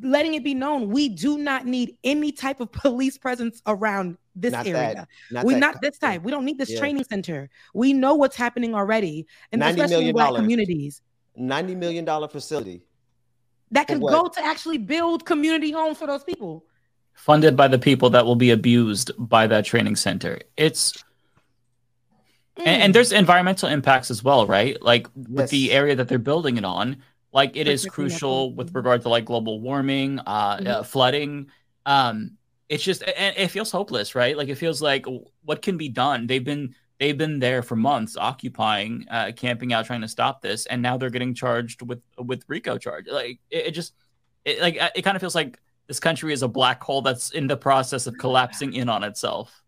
letting 0.00 0.34
it 0.34 0.42
be 0.42 0.54
known 0.54 0.88
we 0.88 1.08
do 1.08 1.38
not 1.38 1.66
need 1.66 1.96
any 2.02 2.32
type 2.32 2.60
of 2.60 2.72
police 2.84 3.18
presence 3.18 3.62
around 3.66 4.16
this 4.40 4.52
Not 4.52 4.66
area. 4.66 4.94
that- 4.94 5.08
not 5.30 5.44
we 5.44 5.54
that 5.54 5.60
not 5.60 5.80
this 5.82 5.98
type. 5.98 6.22
We 6.22 6.30
don't 6.30 6.44
need 6.44 6.58
this 6.58 6.70
Yeah. 6.70 6.78
training 6.80 7.04
center. 7.04 7.48
We 7.74 7.92
know 7.92 8.14
what's 8.14 8.36
happening 8.36 8.74
already, 8.74 9.26
and 9.52 9.60
$90 9.60 9.70
especially 9.70 9.94
in 9.94 9.98
million 10.00 10.14
black 10.14 10.34
communities 10.34 11.02
Ninety 11.36 11.74
million 11.74 12.04
dollar 12.04 12.28
facility. 12.28 12.82
that 13.70 13.86
can 13.86 14.00
go 14.00 14.28
to 14.28 14.44
actually 14.44 14.78
build 14.78 15.24
community 15.24 15.70
homes 15.70 15.98
for 15.98 16.06
those 16.06 16.24
people. 16.24 16.64
funded 17.14 17.54
by 17.54 17.68
the 17.68 17.78
people 17.78 18.08
that 18.08 18.24
will 18.24 18.34
be 18.36 18.50
abused 18.50 19.10
by 19.18 19.46
that 19.46 19.64
training 19.64 19.94
center. 19.94 20.40
It's 20.56 20.94
and, 22.56 22.66
Mm. 22.66 22.84
and 22.84 22.94
there's 22.94 23.12
environmental 23.12 23.68
impacts 23.68 24.10
as 24.10 24.22
well, 24.24 24.46
right? 24.46 24.80
Like 24.82 25.06
with 25.14 25.50
the 25.50 25.72
area 25.72 25.94
that 25.96 26.08
they're 26.08 26.18
building 26.18 26.56
it 26.56 26.64
on, 26.64 26.96
like 27.32 27.56
it 27.56 27.68
is 27.68 27.84
crucial 27.86 28.52
with 28.54 28.74
regard 28.74 29.02
to 29.02 29.08
like 29.08 29.24
global 29.24 29.60
warming, 29.60 30.18
uh, 30.20 30.22
uh 30.26 30.60
Mhm. 30.60 30.86
flooding. 30.86 31.50
Um, 31.86 32.36
it's 32.70 32.84
just 32.84 33.02
and 33.02 33.36
it 33.36 33.48
feels 33.48 33.72
hopeless, 33.72 34.14
right? 34.14 34.36
Like 34.36 34.48
it 34.48 34.54
feels 34.54 34.80
like 34.80 35.04
what 35.44 35.60
can 35.60 35.76
be 35.76 35.88
done. 35.88 36.28
They've 36.28 36.42
been 36.42 36.76
they've 37.00 37.18
been 37.18 37.40
there 37.40 37.62
for 37.62 37.74
months, 37.74 38.16
occupying, 38.16 39.06
uh, 39.10 39.32
camping 39.36 39.72
out, 39.72 39.86
trying 39.86 40.02
to 40.02 40.08
stop 40.08 40.40
this, 40.40 40.66
and 40.66 40.80
now 40.80 40.96
they're 40.96 41.10
getting 41.10 41.34
charged 41.34 41.82
with 41.82 42.00
with 42.16 42.44
RICO 42.46 42.78
charge. 42.78 43.06
Like 43.08 43.40
it, 43.50 43.66
it 43.66 43.70
just 43.72 43.94
it, 44.44 44.60
like 44.60 44.78
it 44.94 45.02
kind 45.02 45.16
of 45.16 45.20
feels 45.20 45.34
like 45.34 45.58
this 45.88 45.98
country 45.98 46.32
is 46.32 46.44
a 46.44 46.48
black 46.48 46.80
hole 46.80 47.02
that's 47.02 47.30
in 47.32 47.48
the 47.48 47.56
process 47.56 48.06
of 48.06 48.16
collapsing 48.18 48.72
in 48.72 48.88
on 48.88 49.02
itself. 49.02 49.64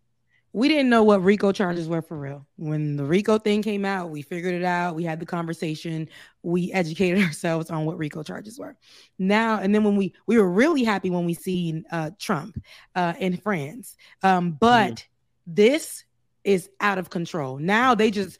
We 0.53 0.67
didn't 0.67 0.89
know 0.89 1.03
what 1.03 1.23
RICO 1.23 1.51
charges 1.51 1.89
were 1.89 2.03
for 2.03 2.15
real. 2.15 2.45
When 2.57 2.95
the 2.95 3.03
RICO 3.03 3.39
thing 3.39 3.63
came 3.63 3.83
out, 3.83 4.11
we 4.11 4.21
figured 4.21 4.53
it 4.53 4.63
out. 4.63 4.93
We 4.95 5.03
had 5.03 5.19
the 5.19 5.25
conversation. 5.25 6.07
We 6.43 6.71
educated 6.71 7.23
ourselves 7.23 7.71
on 7.71 7.85
what 7.85 7.97
RICO 7.97 8.21
charges 8.21 8.59
were. 8.59 8.77
Now, 9.17 9.59
and 9.59 9.73
then 9.73 9.83
when 9.83 9.95
we 9.95 10.13
we 10.27 10.37
were 10.37 10.49
really 10.49 10.83
happy 10.83 11.09
when 11.09 11.25
we 11.25 11.33
seen 11.33 11.85
uh, 11.91 12.11
Trump 12.19 12.63
uh, 12.95 13.13
in 13.19 13.37
France, 13.37 13.97
um, 14.21 14.51
but 14.51 15.05
this 15.47 16.03
is 16.43 16.69
out 16.79 16.99
of 16.99 17.09
control. 17.09 17.57
Now 17.57 17.95
they 17.95 18.11
just 18.11 18.37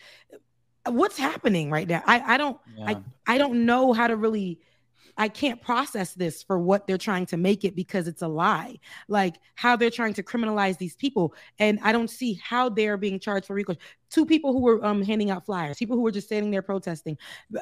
what's 0.85 1.17
happening 1.17 1.71
right 1.71 1.87
now? 1.87 2.03
I 2.05 2.35
I 2.35 2.37
don't 2.37 2.59
I 2.85 2.97
I 3.25 3.37
don't 3.39 3.65
know 3.65 3.91
how 3.91 4.07
to 4.07 4.15
really. 4.15 4.59
I 5.17 5.27
can't 5.27 5.61
process 5.61 6.13
this 6.13 6.43
for 6.43 6.57
what 6.59 6.87
they're 6.87 6.97
trying 6.97 7.25
to 7.27 7.37
make 7.37 7.63
it 7.63 7.75
because 7.75 8.07
it's 8.07 8.21
a 8.21 8.27
lie. 8.27 8.79
Like 9.07 9.35
how 9.55 9.75
they're 9.75 9.89
trying 9.89 10.13
to 10.15 10.23
criminalize 10.23 10.77
these 10.77 10.95
people, 10.95 11.33
and 11.59 11.79
I 11.83 11.91
don't 11.91 12.09
see 12.09 12.39
how 12.43 12.69
they're 12.69 12.97
being 12.97 13.19
charged 13.19 13.47
for 13.47 13.53
RICO. 13.53 13.75
Two 14.09 14.25
people 14.25 14.53
who 14.53 14.61
were 14.61 14.83
um, 14.85 15.01
handing 15.01 15.29
out 15.29 15.45
flyers, 15.45 15.77
people 15.77 15.95
who 15.95 16.03
were 16.03 16.11
just 16.11 16.27
standing 16.27 16.51
there 16.51 16.61
protesting. 16.61 17.17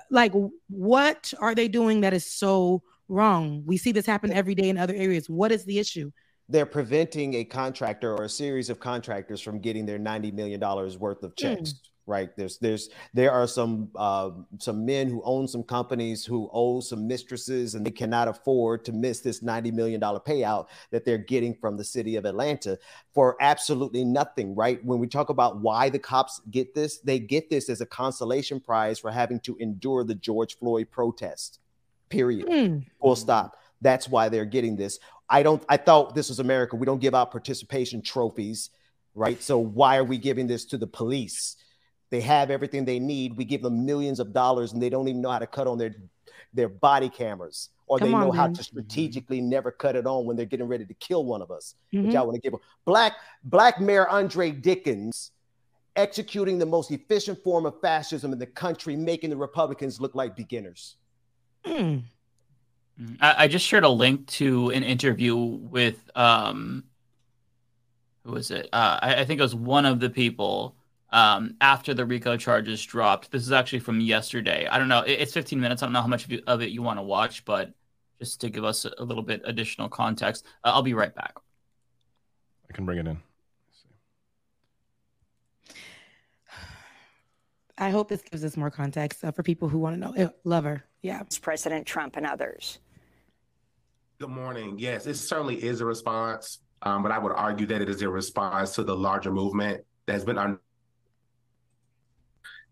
Like, 0.09 0.33
what 0.69 1.33
are 1.39 1.55
they 1.55 1.67
doing 1.67 2.01
that 2.01 2.13
is 2.13 2.25
so 2.25 2.83
wrong? 3.07 3.63
We 3.65 3.77
see 3.77 3.91
this 3.91 4.05
happen 4.05 4.31
every 4.31 4.55
day 4.55 4.69
in 4.69 4.77
other 4.77 4.95
areas. 4.95 5.29
What 5.29 5.51
is 5.51 5.65
the 5.65 5.79
issue? 5.79 6.11
They're 6.49 6.65
preventing 6.65 7.35
a 7.35 7.45
contractor 7.45 8.13
or 8.13 8.25
a 8.25 8.29
series 8.29 8.69
of 8.69 8.79
contractors 8.79 9.39
from 9.39 9.59
getting 9.59 9.85
their 9.85 9.99
ninety 9.99 10.31
million 10.31 10.59
dollars 10.59 10.97
worth 10.97 11.23
of 11.23 11.35
checks. 11.35 11.75
Right 12.11 12.35
there's 12.35 12.57
there's 12.57 12.89
there 13.13 13.31
are 13.31 13.47
some 13.47 13.89
uh, 13.95 14.31
some 14.59 14.85
men 14.85 15.07
who 15.07 15.21
own 15.23 15.47
some 15.47 15.63
companies 15.63 16.25
who 16.25 16.49
owe 16.51 16.81
some 16.81 17.07
mistresses 17.07 17.75
and 17.75 17.85
they 17.85 17.91
cannot 17.91 18.27
afford 18.27 18.83
to 18.85 18.91
miss 18.91 19.21
this 19.21 19.41
ninety 19.41 19.71
million 19.71 20.01
dollar 20.01 20.19
payout 20.19 20.67
that 20.89 21.05
they're 21.05 21.17
getting 21.17 21.55
from 21.55 21.77
the 21.77 21.83
city 21.85 22.17
of 22.17 22.25
Atlanta 22.25 22.77
for 23.13 23.37
absolutely 23.39 24.03
nothing. 24.03 24.53
Right 24.55 24.83
when 24.83 24.99
we 24.99 25.07
talk 25.07 25.29
about 25.29 25.61
why 25.61 25.89
the 25.89 25.99
cops 25.99 26.41
get 26.51 26.75
this, 26.75 26.99
they 26.99 27.17
get 27.17 27.49
this 27.49 27.69
as 27.69 27.79
a 27.79 27.85
consolation 27.85 28.59
prize 28.59 28.99
for 28.99 29.09
having 29.09 29.39
to 29.41 29.55
endure 29.57 30.03
the 30.03 30.15
George 30.15 30.57
Floyd 30.57 30.91
protest. 30.91 31.59
Period. 32.09 32.47
Mm. 32.47 32.85
Full 32.99 33.15
stop. 33.15 33.55
That's 33.79 34.09
why 34.09 34.27
they're 34.27 34.45
getting 34.45 34.75
this. 34.75 34.99
I 35.29 35.43
don't. 35.43 35.63
I 35.69 35.77
thought 35.77 36.13
this 36.13 36.27
was 36.27 36.39
America. 36.39 36.75
We 36.75 36.85
don't 36.85 36.99
give 36.99 37.15
out 37.15 37.31
participation 37.31 38.01
trophies, 38.01 38.69
right? 39.15 39.41
So 39.41 39.57
why 39.57 39.95
are 39.97 40.03
we 40.03 40.17
giving 40.17 40.45
this 40.45 40.65
to 40.65 40.77
the 40.77 40.87
police? 40.87 41.55
They 42.11 42.21
have 42.21 42.51
everything 42.51 42.85
they 42.85 42.99
need. 42.99 43.35
We 43.35 43.45
give 43.45 43.61
them 43.61 43.85
millions 43.85 44.19
of 44.19 44.33
dollars, 44.33 44.73
and 44.73 44.81
they 44.81 44.89
don't 44.89 45.07
even 45.07 45.21
know 45.21 45.31
how 45.31 45.39
to 45.39 45.47
cut 45.47 45.65
on 45.65 45.77
their 45.77 45.95
their 46.53 46.69
body 46.69 47.07
cameras 47.07 47.69
or 47.87 47.97
they 47.97 48.11
on, 48.11 48.21
know 48.21 48.31
how 48.31 48.47
to 48.47 48.63
strategically 48.63 49.39
never 49.39 49.71
cut 49.71 49.95
it 49.95 50.05
on 50.05 50.25
when 50.25 50.35
they're 50.35 50.45
getting 50.45 50.67
ready 50.67 50.85
to 50.85 50.93
kill 50.95 51.23
one 51.23 51.41
of 51.41 51.49
us. 51.49 51.75
Mhm. 51.93 52.07
Which 52.07 52.15
I 52.15 52.21
want 52.21 52.35
to 52.35 52.41
give 52.41 52.53
'em. 52.53 52.59
Black 52.85 53.13
Black 53.45 53.79
Mayor 53.79 54.07
Andre 54.07 54.51
Dickens 54.51 55.31
executing 55.95 56.57
the 56.57 56.65
most 56.65 56.91
efficient 56.91 57.41
form 57.43 57.65
of 57.65 57.79
fascism 57.81 58.31
in 58.33 58.39
the 58.39 58.45
country, 58.45 58.95
making 58.95 59.29
the 59.29 59.37
Republicans 59.37 59.99
look 59.99 60.15
like 60.15 60.35
beginners. 60.35 60.97
Mm. 61.65 62.03
I, 63.19 63.43
I 63.43 63.47
just 63.47 63.65
shared 63.65 63.83
a 63.83 63.89
link 63.89 64.27
to 64.27 64.69
an 64.71 64.83
interview 64.83 65.35
with 65.35 66.09
um, 66.15 66.83
who 68.23 68.31
was 68.31 68.51
it? 68.51 68.69
Uh, 68.71 68.99
I, 69.01 69.15
I 69.15 69.25
think 69.25 69.39
it 69.39 69.43
was 69.43 69.55
one 69.55 69.85
of 69.85 69.99
the 69.99 70.09
people 70.09 70.75
um, 71.11 71.55
after 71.61 71.93
the 71.93 72.05
RICO 72.05 72.37
charges 72.37 72.83
dropped. 72.83 73.31
This 73.31 73.43
is 73.43 73.51
actually 73.51 73.79
from 73.79 73.99
yesterday. 73.99 74.67
I 74.67 74.77
don't 74.77 74.87
know. 74.87 75.03
It's 75.05 75.33
15 75.33 75.59
minutes. 75.59 75.83
I 75.83 75.85
don't 75.85 75.93
know 75.93 76.01
how 76.01 76.07
much 76.07 76.25
of, 76.25 76.31
you, 76.31 76.41
of 76.47 76.61
it 76.61 76.69
you 76.69 76.81
want 76.81 76.99
to 76.99 77.03
watch, 77.03 77.43
but 77.45 77.73
just 78.19 78.39
to 78.41 78.49
give 78.49 78.63
us 78.63 78.85
a, 78.85 78.91
a 78.99 79.03
little 79.03 79.23
bit 79.23 79.41
additional 79.45 79.89
context, 79.89 80.45
uh, 80.63 80.71
I'll 80.73 80.83
be 80.83 80.93
right 80.93 81.13
back. 81.13 81.33
I 82.69 82.73
can 82.73 82.85
bring 82.85 82.99
it 82.99 83.07
in. 83.07 83.19
I 87.77 87.89
hope 87.89 88.09
this 88.09 88.21
gives 88.21 88.45
us 88.45 88.55
more 88.55 88.69
context 88.69 89.23
uh, 89.23 89.31
for 89.31 89.41
people 89.41 89.67
who 89.67 89.79
want 89.79 89.95
to 89.95 89.99
know. 89.99 90.13
Eh, 90.15 90.29
Lover, 90.43 90.83
yeah. 91.01 91.21
It's 91.21 91.39
President 91.39 91.87
Trump 91.87 92.15
and 92.15 92.27
others. 92.27 92.79
Good 94.19 94.29
morning. 94.29 94.77
Yes, 94.77 95.07
it 95.07 95.15
certainly 95.15 95.61
is 95.63 95.81
a 95.81 95.85
response, 95.85 96.59
um, 96.83 97.01
but 97.01 97.11
I 97.11 97.17
would 97.17 97.31
argue 97.31 97.65
that 97.65 97.81
it 97.81 97.89
is 97.89 98.03
a 98.03 98.09
response 98.09 98.75
to 98.75 98.83
the 98.83 98.95
larger 98.95 99.31
movement 99.31 99.83
that 100.05 100.13
has 100.13 100.23
been 100.23 100.37
on 100.37 100.59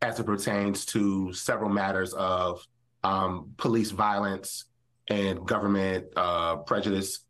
as 0.01 0.19
it 0.19 0.25
pertains 0.25 0.85
to 0.85 1.33
several 1.33 1.69
matters 1.69 2.13
of 2.13 2.61
um, 3.03 3.51
police 3.57 3.91
violence 3.91 4.65
and 5.07 5.45
government 5.45 6.05
uh, 6.15 6.57
prejudice. 6.57 7.25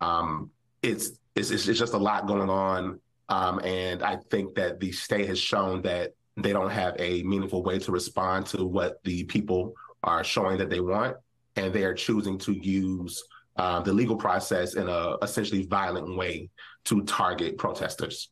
Um, 0.00 0.50
it's, 0.82 1.12
it's 1.34 1.50
it's 1.50 1.64
just 1.64 1.94
a 1.94 1.98
lot 1.98 2.26
going 2.26 2.50
on, 2.50 3.00
um, 3.28 3.58
and 3.60 4.02
I 4.02 4.16
think 4.30 4.54
that 4.56 4.80
the 4.80 4.92
state 4.92 5.28
has 5.28 5.38
shown 5.38 5.82
that 5.82 6.12
they 6.36 6.52
don't 6.52 6.70
have 6.70 6.94
a 6.98 7.22
meaningful 7.22 7.62
way 7.62 7.78
to 7.78 7.92
respond 7.92 8.46
to 8.46 8.66
what 8.66 9.02
the 9.04 9.24
people 9.24 9.74
are 10.02 10.24
showing 10.24 10.58
that 10.58 10.70
they 10.70 10.80
want, 10.80 11.16
and 11.56 11.72
they 11.72 11.84
are 11.84 11.94
choosing 11.94 12.38
to 12.38 12.52
use 12.52 13.22
uh, 13.56 13.80
the 13.80 13.92
legal 13.92 14.16
process 14.16 14.74
in 14.74 14.88
a 14.88 15.16
essentially 15.22 15.66
violent 15.66 16.16
way 16.16 16.48
to 16.84 17.02
target 17.04 17.58
protesters. 17.58 18.30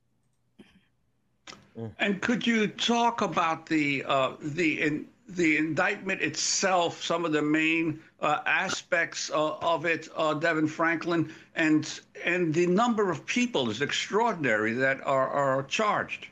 And 1.99 2.21
could 2.21 2.47
you 2.47 2.67
talk 2.67 3.23
about 3.23 3.67
the 3.67 4.05
uh, 4.07 4.33
the 4.41 4.83
in, 4.83 5.07
the 5.29 5.57
indictment 5.57 6.21
itself, 6.21 7.03
some 7.03 7.25
of 7.25 7.33
the 7.33 7.43
main 7.43 8.01
uh, 8.21 8.39
aspects 8.47 9.31
uh, 9.31 9.55
of 9.57 9.85
it, 9.85 10.09
uh, 10.17 10.35
Devin 10.35 10.67
Franklin, 10.67 11.33
and 11.55 12.01
and 12.25 12.53
the 12.53 12.67
number 12.67 13.11
of 13.11 13.25
people 13.27 13.71
is 13.71 13.81
extraordinary 13.81 14.73
that 14.75 15.05
are 15.07 15.29
are 15.29 15.63
charged. 15.65 16.27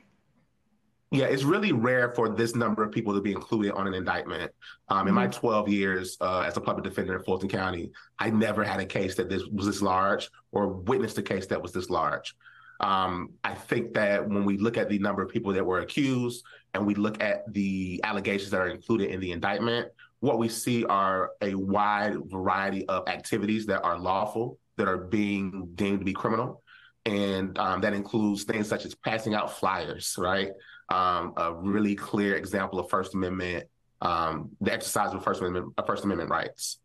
Yeah, 1.11 1.25
it's 1.25 1.45
really 1.45 1.73
rare 1.73 2.13
for 2.13 2.29
this 2.29 2.55
number 2.55 2.85
of 2.85 2.93
people 2.93 3.15
to 3.15 3.21
be 3.23 3.33
included 3.33 3.73
on 3.73 3.87
an 3.87 3.95
indictment. 3.95 4.53
Um, 4.91 5.09
in 5.09 5.15
my 5.15 5.27
12 5.27 5.69
years 5.71 6.19
uh, 6.21 6.41
as 6.41 6.59
a 6.59 6.61
public 6.61 6.85
defender 6.85 7.17
in 7.17 7.23
Fulton 7.23 7.49
County, 7.49 7.93
I 8.19 8.29
never 8.29 8.63
had 8.63 8.79
a 8.81 8.85
case 8.85 9.15
that 9.15 9.31
this 9.31 9.43
was 9.47 9.65
this 9.65 9.81
large 9.81 10.29
or 10.53 10.69
witnessed 10.69 11.17
a 11.17 11.23
case 11.23 11.47
that 11.47 11.63
was 11.63 11.73
this 11.73 11.89
large. 11.89 12.35
Um, 12.81 13.31
I 13.43 13.55
think 13.55 13.95
that 13.95 14.29
when 14.29 14.45
we 14.45 14.57
look 14.57 14.77
at 14.77 14.89
the 14.89 14.99
number 14.99 15.23
of 15.23 15.31
people 15.31 15.53
that 15.53 15.65
were 15.65 15.81
accused 15.81 16.45
and 16.75 16.87
we 16.87 16.95
look 16.95 17.23
at 17.23 17.53
the 17.53 18.01
allegations 18.05 18.51
that 18.51 18.61
are 18.61 18.69
included 18.69 19.11
in 19.11 19.21
the 19.21 19.33
indictment, 19.33 19.89
what 20.21 20.39
we 20.39 20.49
see 20.49 20.85
are 20.85 21.31
a 21.43 21.55
wide 21.55 22.17
variety 22.27 22.87
of 22.89 23.09
activities 23.09 23.67
that 23.67 23.83
are 23.83 23.99
lawful, 23.99 24.59
that 24.77 24.89
are 24.89 24.99
being 24.99 25.69
deemed 25.75 26.01
to 26.01 26.05
be 26.05 26.13
criminal. 26.13 26.63
And 27.05 27.57
um, 27.59 27.81
that 27.81 27.95
includes 27.95 28.45
things 28.45 28.69
such 28.69 28.85
as 28.85 28.95
passing 28.95 29.35
out 29.35 29.57
flyers, 29.59 30.17
right? 30.19 30.51
Um, 30.89 31.33
a 31.37 31.55
really 31.55 31.95
clear 31.95 32.37
example 32.37 32.79
of 32.79 32.91
First 32.91 33.15
Amendment, 33.15 33.67
um, 34.01 34.51
the 34.61 34.73
exercise 34.73 35.15
of 35.15 35.23
First 35.23 35.41
Amendment, 35.41 35.75
of 35.79 35.87
First 35.87 36.05
Amendment 36.05 36.31
rights. 36.31 36.79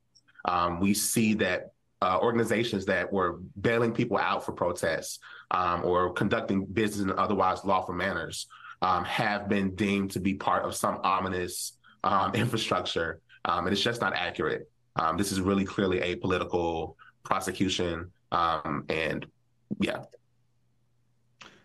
Um, 0.45 0.79
we 0.79 0.93
see 0.93 1.33
that 1.35 1.71
uh, 2.01 2.19
organizations 2.21 2.85
that 2.85 3.11
were 3.11 3.39
bailing 3.59 3.93
people 3.93 4.17
out 4.17 4.45
for 4.45 4.51
protests 4.51 5.19
um, 5.53 5.85
or 5.85 6.11
conducting 6.13 6.65
business 6.65 7.03
in 7.03 7.11
otherwise 7.17 7.63
lawful 7.63 7.93
manners 7.93 8.47
um, 8.81 9.05
have 9.05 9.47
been 9.47 9.75
deemed 9.75 10.11
to 10.11 10.19
be 10.19 10.33
part 10.33 10.65
of 10.65 10.75
some 10.75 10.99
ominous 11.03 11.73
um, 12.03 12.33
infrastructure, 12.43 13.19
um, 13.45 13.65
and 13.65 13.73
it's 13.73 13.81
just 13.81 14.01
not 14.01 14.13
accurate. 14.13 14.69
Um, 14.95 15.17
this 15.17 15.31
is 15.31 15.39
really 15.41 15.65
clearly 15.65 15.99
a 16.01 16.15
political 16.15 16.97
prosecution, 17.23 18.11
um, 18.31 18.85
and 18.89 19.25
yeah, 19.79 20.03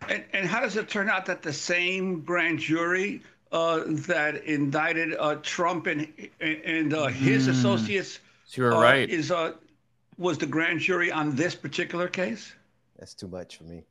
And, 0.09 0.25
and 0.33 0.47
how 0.47 0.61
does 0.61 0.77
it 0.77 0.89
turn 0.89 1.11
out 1.11 1.27
that 1.27 1.43
the 1.43 1.53
same 1.53 2.23
grand 2.23 2.59
jury 2.59 3.23
uh, 3.53 3.81
that 3.87 4.45
indicted 4.45 5.15
uh, 5.19 5.37
Trump 5.43 5.87
and 5.87 6.07
and 6.41 6.93
uh, 6.95 7.07
his 7.07 7.49
Mm. 7.49 7.51
associates 7.53 8.21
So 8.45 8.63
you're 8.63 8.75
uh, 8.75 8.81
right. 8.81 9.09
is 9.09 9.31
uh, 9.31 9.53
was 10.19 10.39
the 10.39 10.47
grand 10.47 10.81
jury 10.81 11.11
on 11.11 11.35
this 11.35 11.55
particular 11.55 12.09
case? 12.09 12.53
That's 12.99 13.15
too 13.15 13.29
much 13.29 13.57
for 13.57 13.65
me. 13.65 13.85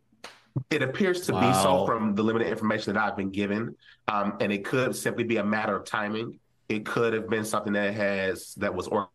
It 0.70 0.82
appears 0.82 1.22
to 1.28 1.34
be 1.34 1.54
so 1.54 1.86
from 1.86 2.16
the 2.16 2.24
limited 2.24 2.48
information 2.48 2.94
that 2.94 3.02
I've 3.02 3.16
been 3.16 3.30
given, 3.30 3.76
um, 4.08 4.38
and 4.40 4.52
it 4.52 4.66
could 4.66 4.96
simply 4.96 5.24
be 5.24 5.38
a 5.38 5.44
matter 5.44 5.76
of 5.76 5.86
timing. 5.86 6.40
It 6.68 6.86
could 6.86 7.14
have 7.14 7.30
been 7.30 7.46
something 7.46 7.74
that 7.74 7.94
has 7.94 8.56
that 8.56 8.74
was 8.74 8.88
or 8.88 9.10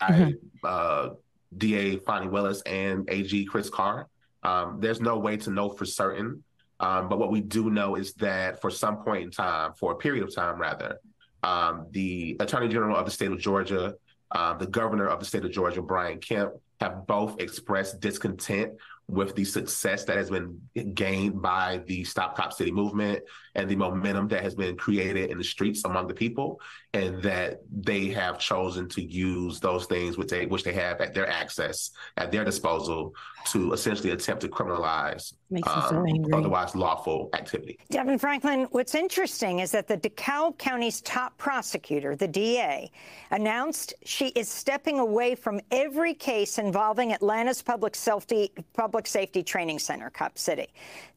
by 0.00 0.34
uh, 0.62 1.10
DA 1.56 1.96
Fani 1.98 2.28
Willis 2.28 2.60
and 2.62 3.08
AG 3.08 3.46
Chris 3.46 3.70
Carr. 3.70 4.08
Um, 4.42 4.78
there's 4.80 5.00
no 5.00 5.18
way 5.18 5.36
to 5.38 5.50
know 5.50 5.70
for 5.70 5.86
certain, 5.86 6.42
um, 6.80 7.08
but 7.08 7.18
what 7.18 7.30
we 7.30 7.40
do 7.40 7.70
know 7.70 7.94
is 7.94 8.12
that 8.14 8.60
for 8.60 8.70
some 8.70 8.98
point 8.98 9.22
in 9.22 9.30
time, 9.30 9.72
for 9.74 9.92
a 9.92 9.96
period 9.96 10.24
of 10.24 10.34
time 10.34 10.60
rather, 10.60 10.98
um, 11.42 11.86
the 11.92 12.36
Attorney 12.40 12.68
General 12.68 12.96
of 12.96 13.04
the 13.04 13.10
state 13.10 13.30
of 13.30 13.38
Georgia, 13.38 13.94
uh, 14.32 14.54
the 14.54 14.66
Governor 14.66 15.08
of 15.08 15.20
the 15.20 15.26
state 15.26 15.44
of 15.44 15.50
Georgia, 15.50 15.82
Brian 15.82 16.18
Kemp, 16.18 16.52
have 16.80 17.06
both 17.06 17.40
expressed 17.40 18.00
discontent 18.00 18.72
with 19.08 19.34
the 19.34 19.44
success 19.44 20.04
that 20.04 20.16
has 20.16 20.30
been 20.30 20.60
gained 20.94 21.42
by 21.42 21.80
the 21.86 22.02
Stop 22.04 22.36
Cop 22.36 22.52
City 22.52 22.70
movement 22.70 23.22
and 23.54 23.68
the 23.68 23.76
momentum 23.76 24.28
that 24.28 24.42
has 24.42 24.54
been 24.54 24.76
created 24.76 25.30
in 25.30 25.38
the 25.38 25.44
streets 25.44 25.84
among 25.84 26.06
the 26.08 26.14
people, 26.14 26.60
and 26.94 27.22
that 27.22 27.60
they 27.70 28.08
have 28.08 28.38
chosen 28.38 28.86
to 28.86 29.02
use 29.02 29.60
those 29.60 29.86
things 29.86 30.18
which 30.18 30.28
they 30.28 30.44
which 30.46 30.62
they 30.62 30.72
have 30.74 31.00
at 31.00 31.14
their 31.14 31.28
access 31.28 31.90
at 32.18 32.30
their 32.30 32.44
disposal 32.44 33.14
to 33.46 33.72
essentially 33.72 34.10
attempt 34.10 34.42
to 34.42 34.48
criminalize 34.48 35.32
Makes 35.52 35.68
me 35.68 35.82
so 35.90 35.96
um, 35.96 36.24
otherwise 36.32 36.74
lawful 36.74 37.28
activity. 37.34 37.78
Devin 37.90 38.18
Franklin, 38.18 38.66
what's 38.70 38.94
interesting 38.94 39.58
is 39.58 39.70
that 39.72 39.86
the 39.86 39.98
DeKalb 39.98 40.56
County's 40.56 41.02
top 41.02 41.36
prosecutor, 41.36 42.16
the 42.16 42.26
DA, 42.26 42.90
announced 43.30 43.92
she 44.02 44.28
is 44.28 44.48
stepping 44.48 44.98
away 44.98 45.34
from 45.34 45.60
every 45.70 46.14
case 46.14 46.58
involving 46.58 47.12
Atlanta's 47.12 47.60
public 47.60 47.94
safety 47.94 48.50
public 48.72 49.06
safety 49.06 49.42
training 49.42 49.78
center, 49.78 50.08
Cop 50.08 50.38
City. 50.38 50.68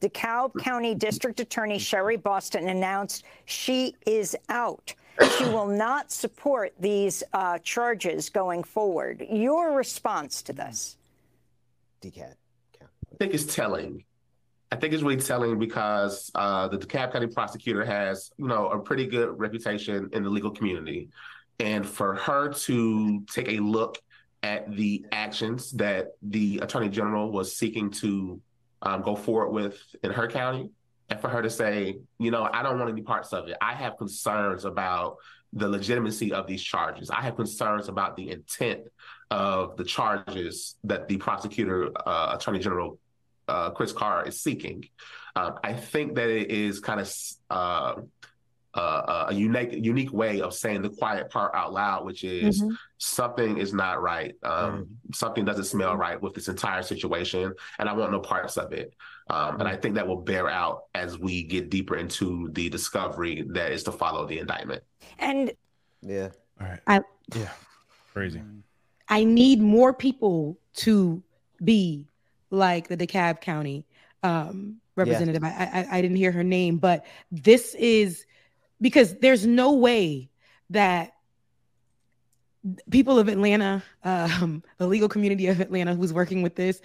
DeKalb 0.02 0.52
County 0.62 0.94
District 0.94 1.40
Attorney 1.40 1.78
Sherry 1.78 2.18
Boston 2.18 2.68
announced 2.68 3.24
she 3.46 3.94
is 4.06 4.36
out. 4.50 4.92
She 5.38 5.44
will 5.44 5.66
not 5.66 6.10
support 6.10 6.74
these 6.78 7.22
uh, 7.32 7.58
charges 7.58 8.28
going 8.28 8.64
forward. 8.64 9.24
Your 9.30 9.72
response 9.72 10.42
to 10.42 10.52
this? 10.52 10.96
DCAT. 12.02 12.34
I 12.80 13.16
think 13.18 13.34
it's 13.34 13.54
telling. 13.54 14.04
I 14.70 14.76
think 14.76 14.92
it's 14.92 15.02
really 15.02 15.16
telling 15.16 15.58
because 15.58 16.30
uh, 16.34 16.68
the 16.68 16.78
DeKalb 16.78 17.12
County 17.12 17.28
prosecutor 17.28 17.84
has, 17.84 18.30
you 18.36 18.48
know, 18.48 18.68
a 18.68 18.78
pretty 18.78 19.06
good 19.06 19.38
reputation 19.38 20.10
in 20.12 20.22
the 20.22 20.30
legal 20.30 20.50
community, 20.50 21.08
and 21.60 21.86
for 21.86 22.14
her 22.16 22.52
to 22.52 23.22
take 23.32 23.48
a 23.48 23.58
look 23.58 23.98
at 24.42 24.70
the 24.76 25.06
actions 25.12 25.72
that 25.72 26.08
the 26.22 26.58
Attorney 26.58 26.88
General 26.88 27.30
was 27.30 27.56
seeking 27.56 27.90
to 27.90 28.40
um, 28.82 29.02
go 29.02 29.16
forward 29.16 29.50
with 29.50 29.80
in 30.02 30.10
her 30.10 30.28
county, 30.28 30.70
and 31.08 31.20
for 31.20 31.28
her 31.28 31.42
to 31.42 31.50
say, 31.50 31.98
you 32.18 32.30
know, 32.30 32.48
I 32.52 32.62
don't 32.62 32.78
want 32.78 32.90
any 32.90 33.02
parts 33.02 33.32
of 33.32 33.48
it. 33.48 33.56
I 33.60 33.74
have 33.74 33.96
concerns 33.96 34.64
about 34.64 35.16
the 35.52 35.68
legitimacy 35.68 36.32
of 36.32 36.46
these 36.46 36.62
charges. 36.62 37.10
I 37.10 37.20
have 37.22 37.36
concerns 37.36 37.88
about 37.88 38.16
the 38.16 38.30
intent 38.30 38.80
of 39.30 39.76
the 39.76 39.84
charges 39.84 40.76
that 40.84 41.08
the 41.08 41.16
prosecutor, 41.16 41.90
uh, 42.06 42.36
Attorney 42.36 42.58
General 42.58 42.98
uh, 43.48 43.70
Chris 43.70 43.92
Carr 43.92 44.26
is 44.26 44.40
seeking. 44.40 44.84
Um, 45.36 45.58
I 45.62 45.72
think 45.74 46.16
that 46.16 46.28
it 46.28 46.50
is 46.50 46.80
kind 46.80 47.00
of 47.00 47.12
uh, 47.50 47.94
uh, 48.74 49.26
a 49.28 49.34
unique 49.34 49.72
unique 49.72 50.12
way 50.12 50.40
of 50.42 50.52
saying 50.52 50.82
the 50.82 50.90
quiet 50.90 51.30
part 51.30 51.54
out 51.54 51.72
loud, 51.72 52.04
which 52.04 52.24
is 52.24 52.60
Mhm. 52.62 52.76
something 52.98 53.56
is 53.56 53.72
not 53.72 54.02
right. 54.02 54.34
Um, 54.42 54.88
Something 55.14 55.44
doesn't 55.44 55.64
smell 55.64 55.96
right 55.96 56.20
with 56.20 56.34
this 56.34 56.48
entire 56.48 56.82
situation, 56.82 57.54
and 57.78 57.88
I 57.88 57.92
want 57.94 58.12
no 58.12 58.20
parts 58.20 58.56
of 58.58 58.72
it. 58.72 58.92
Um, 59.28 59.60
and 59.60 59.68
I 59.68 59.76
think 59.76 59.96
that 59.96 60.06
will 60.06 60.20
bear 60.20 60.48
out 60.48 60.84
as 60.94 61.18
we 61.18 61.42
get 61.42 61.68
deeper 61.68 61.96
into 61.96 62.48
the 62.52 62.68
discovery 62.68 63.44
that 63.50 63.72
is 63.72 63.82
to 63.84 63.92
follow 63.92 64.26
the 64.26 64.38
indictment. 64.38 64.82
And 65.18 65.52
Yeah. 66.00 66.30
All 66.60 66.68
right. 66.68 66.80
I 66.86 67.00
Yeah, 67.34 67.50
crazy. 68.12 68.42
I 69.08 69.24
need 69.24 69.60
more 69.60 69.92
people 69.92 70.58
to 70.74 71.22
be 71.62 72.06
like 72.50 72.88
the 72.88 72.96
DeKalb 72.96 73.40
County 73.40 73.84
um, 74.22 74.76
representative. 74.94 75.42
I, 75.42 75.48
I 75.48 75.98
I 75.98 76.02
didn't 76.02 76.16
hear 76.16 76.32
her 76.32 76.44
name, 76.44 76.78
but 76.78 77.04
this 77.30 77.74
is 77.74 78.26
because 78.80 79.14
there's 79.18 79.46
no 79.46 79.72
way 79.72 80.30
that 80.70 81.12
people 82.90 83.18
of 83.18 83.28
Atlanta, 83.28 83.82
um, 84.04 84.62
the 84.78 84.86
legal 84.86 85.08
community 85.08 85.46
of 85.48 85.60
Atlanta, 85.60 85.94
who's 85.94 86.12
working 86.12 86.42
with 86.42 86.54
this, 86.54 86.80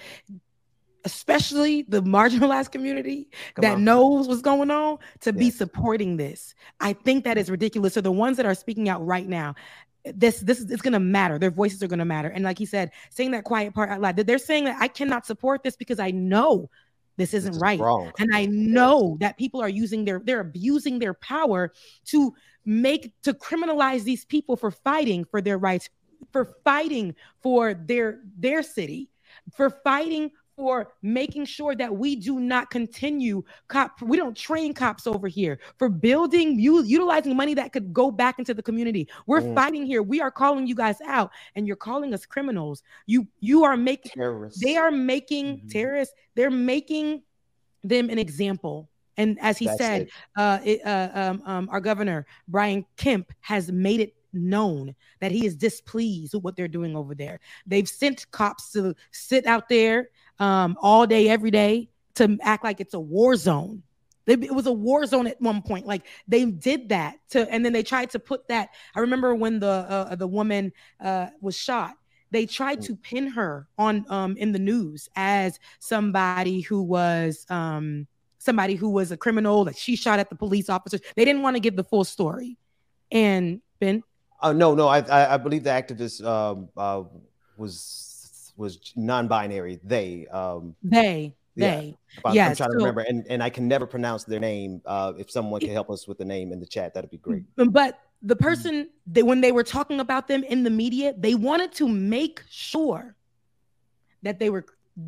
especially 1.05 1.83
the 1.83 2.01
marginalized 2.01 2.71
community 2.71 3.29
Come 3.55 3.63
that 3.63 3.75
on. 3.75 3.83
knows 3.83 4.27
what's 4.27 4.41
going 4.41 4.71
on, 4.71 4.97
to 5.21 5.33
be 5.33 5.49
supporting 5.49 6.17
this. 6.17 6.55
I 6.79 6.93
think 6.93 7.23
that 7.23 7.37
is 7.37 7.49
ridiculous. 7.49 7.93
So 7.93 8.01
the 8.01 8.11
ones 8.11 8.37
that 8.37 8.45
are 8.45 8.55
speaking 8.55 8.89
out 8.89 9.05
right 9.05 9.27
now, 9.27 9.55
this 10.03 10.39
this 10.39 10.59
is 10.59 10.71
it's 10.71 10.81
gonna 10.81 10.99
matter. 10.99 11.37
Their 11.37 11.51
voices 11.51 11.83
are 11.83 11.87
gonna 11.87 12.05
matter. 12.05 12.29
And 12.29 12.43
like 12.43 12.57
he 12.57 12.65
said, 12.65 12.91
saying 13.09 13.31
that 13.31 13.43
quiet 13.43 13.73
part 13.73 13.89
out 13.89 14.01
loud, 14.01 14.15
they're 14.15 14.37
saying 14.37 14.65
that 14.65 14.77
I 14.79 14.87
cannot 14.87 15.25
support 15.25 15.63
this 15.63 15.75
because 15.75 15.99
I 15.99 16.11
know 16.11 16.69
this 17.17 17.33
isn't 17.33 17.59
right. 17.59 17.79
wrong. 17.79 18.11
And 18.17 18.29
I 18.33 18.45
know 18.47 19.17
that 19.19 19.37
people 19.37 19.61
are 19.61 19.69
using 19.69 20.05
their 20.05 20.19
they're 20.19 20.39
abusing 20.39 20.99
their 20.99 21.13
power 21.13 21.71
to 22.05 22.33
make 22.65 23.13
to 23.23 23.33
criminalize 23.33 24.03
these 24.03 24.25
people 24.25 24.55
for 24.55 24.71
fighting 24.71 25.25
for 25.25 25.41
their 25.41 25.57
rights, 25.57 25.89
for 26.31 26.55
fighting 26.63 27.15
for 27.41 27.73
their 27.73 28.21
their 28.37 28.63
city, 28.63 29.09
for 29.55 29.69
fighting 29.69 30.31
for 30.61 30.93
making 31.01 31.43
sure 31.43 31.73
that 31.73 31.91
we 31.97 32.15
do 32.15 32.39
not 32.39 32.69
continue 32.69 33.43
cop 33.67 33.99
we 34.03 34.15
don't 34.15 34.37
train 34.37 34.75
cops 34.75 35.07
over 35.07 35.27
here 35.27 35.57
for 35.79 35.89
building 35.89 36.59
u- 36.59 36.83
utilizing 36.83 37.35
money 37.35 37.55
that 37.55 37.73
could 37.73 37.91
go 37.91 38.11
back 38.11 38.37
into 38.37 38.53
the 38.53 38.61
community. 38.61 39.07
We're 39.25 39.41
Mm. 39.41 39.55
fighting 39.55 39.85
here. 39.87 40.03
We 40.03 40.21
are 40.21 40.29
calling 40.29 40.67
you 40.67 40.75
guys 40.75 41.01
out 41.03 41.31
and 41.55 41.65
you're 41.65 41.75
calling 41.89 42.13
us 42.13 42.27
criminals. 42.27 42.83
You 43.07 43.25
you 43.39 43.63
are 43.63 43.75
making 43.75 44.11
terrorists. 44.13 44.61
they 44.63 44.77
are 44.77 44.91
making 44.91 45.67
terrorists. 45.67 46.13
They're 46.35 46.51
making 46.51 47.23
them 47.83 48.11
an 48.11 48.19
example. 48.19 48.87
And 49.17 49.39
as 49.41 49.57
he 49.57 49.65
That's 49.65 49.79
said 49.79 50.01
it. 50.03 50.09
uh, 50.35 50.59
it, 50.63 50.85
uh 50.85 51.09
um, 51.21 51.41
um 51.51 51.69
our 51.71 51.81
governor 51.81 52.27
brian 52.47 52.85
kemp 52.97 53.31
has 53.39 53.71
made 53.71 53.99
it 53.99 54.13
known 54.33 54.95
that 55.19 55.31
he 55.31 55.45
is 55.45 55.55
displeased 55.55 56.33
with 56.33 56.43
what 56.43 56.55
they're 56.55 56.75
doing 56.79 56.95
over 56.95 57.13
there. 57.13 57.39
They've 57.67 57.89
sent 57.89 58.29
cops 58.31 58.71
to 58.73 58.95
sit 59.11 59.45
out 59.45 59.67
there 59.67 60.09
um 60.41 60.75
all 60.81 61.05
day 61.07 61.29
every 61.29 61.51
day 61.51 61.89
to 62.15 62.37
act 62.41 62.63
like 62.63 62.81
it's 62.81 62.93
a 62.93 62.99
war 62.99 63.35
zone. 63.37 63.83
They- 64.25 64.33
it 64.33 64.53
was 64.53 64.67
a 64.67 64.73
war 64.73 65.05
zone 65.05 65.27
at 65.27 65.39
one 65.41 65.61
point. 65.61 65.85
Like 65.87 66.03
they 66.27 66.43
did 66.45 66.89
that 66.89 67.15
to 67.29 67.49
and 67.51 67.63
then 67.63 67.73
they 67.73 67.83
tried 67.83 68.09
to 68.11 68.19
put 68.19 68.47
that 68.49 68.69
i 68.95 68.99
remember 68.99 69.33
when 69.35 69.59
the 69.59 69.67
uh, 69.95 70.15
the 70.15 70.27
woman 70.27 70.73
uh 70.99 71.27
was 71.39 71.55
shot 71.57 71.93
they 72.31 72.45
tried 72.45 72.81
to 72.81 72.95
pin 72.95 73.27
her 73.27 73.67
on 73.77 74.05
um 74.09 74.35
in 74.37 74.51
the 74.51 74.59
news 74.59 75.09
as 75.15 75.59
somebody 75.79 76.61
who 76.61 76.81
was 76.83 77.45
um 77.49 78.07
somebody 78.37 78.75
who 78.75 78.89
was 78.89 79.11
a 79.11 79.17
criminal 79.17 79.65
that 79.65 79.77
she 79.77 79.95
shot 79.95 80.17
at 80.19 80.29
the 80.29 80.35
police 80.35 80.67
officers. 80.69 81.01
They 81.15 81.25
didn't 81.25 81.43
want 81.43 81.55
to 81.55 81.59
give 81.59 81.75
the 81.75 81.83
full 81.83 82.03
story. 82.03 82.57
And 83.11 83.61
ben? 83.79 84.03
Uh, 84.41 84.53
no, 84.53 84.73
no, 84.73 84.87
I, 84.87 84.99
I 85.01 85.33
I 85.35 85.37
believe 85.37 85.63
the 85.63 85.69
activist 85.69 86.25
um, 86.25 86.69
uh, 86.75 87.03
was 87.57 88.10
was 88.57 88.79
non-binary. 88.95 89.79
They, 89.83 90.27
um, 90.27 90.75
they 90.83 91.35
yeah. 91.55 91.79
they 91.79 91.97
If 92.17 92.25
I'm, 92.25 92.35
yeah 92.35 92.47
I'm 92.49 92.55
trying 92.55 92.71
to 92.71 92.77
remember, 92.77 93.01
and 93.01 93.25
and 93.29 93.41
I 93.43 93.49
can 93.49 93.67
never 93.67 93.85
pronounce 93.85 94.23
their 94.23 94.39
name. 94.39 94.81
Uh, 94.85 95.13
if 95.17 95.29
someone 95.31 95.59
can 95.61 95.71
help 95.71 95.89
us 95.89 96.07
with 96.07 96.17
the 96.17 96.25
name 96.25 96.51
in 96.51 96.59
the 96.59 96.65
chat, 96.65 96.93
that'd 96.93 97.09
be 97.09 97.17
great. 97.17 97.43
but 97.55 97.99
the 98.21 98.35
person 98.35 98.89
that 99.07 99.25
when 99.25 99.41
they 99.41 99.51
were 99.51 99.63
talking 99.63 99.99
about 99.99 100.27
them 100.27 100.43
in 100.43 100.63
the 100.63 100.69
media 100.69 101.11
they 101.17 101.33
wanted 101.33 101.71
to 101.71 101.87
make 101.87 102.43
sure 102.49 103.15
that 104.21 104.37
they 104.37 104.49
were 104.51 104.63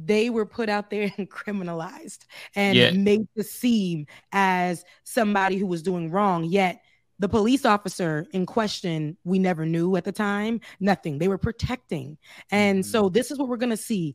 they 0.05 0.31
were 0.31 0.45
put 0.45 0.67
out 0.69 0.89
there 0.89 1.11
and 1.17 1.29
criminalized 1.29 2.25
and 2.55 2.75
Yeah. 2.75 2.91
made 2.91 3.27
to 3.37 3.43
seem 3.43 4.07
as 4.31 4.83
somebody 5.03 5.57
who 5.57 5.67
was 5.67 5.83
doing 5.83 6.09
wrong 6.09 6.43
yet 6.45 6.81
the 7.23 7.29
police 7.29 7.63
officer 7.63 8.27
in 8.33 8.45
question 8.45 9.15
we 9.23 9.39
never 9.39 9.65
knew 9.65 9.95
at 9.95 10.03
the 10.03 10.11
time 10.11 10.59
nothing 10.81 11.17
they 11.17 11.29
were 11.29 11.37
protecting 11.37 12.17
and 12.51 12.85
so 12.85 13.07
this 13.07 13.31
is 13.31 13.37
what 13.37 13.47
we're 13.47 13.63
going 13.65 13.69
to 13.69 13.77
see 13.77 14.13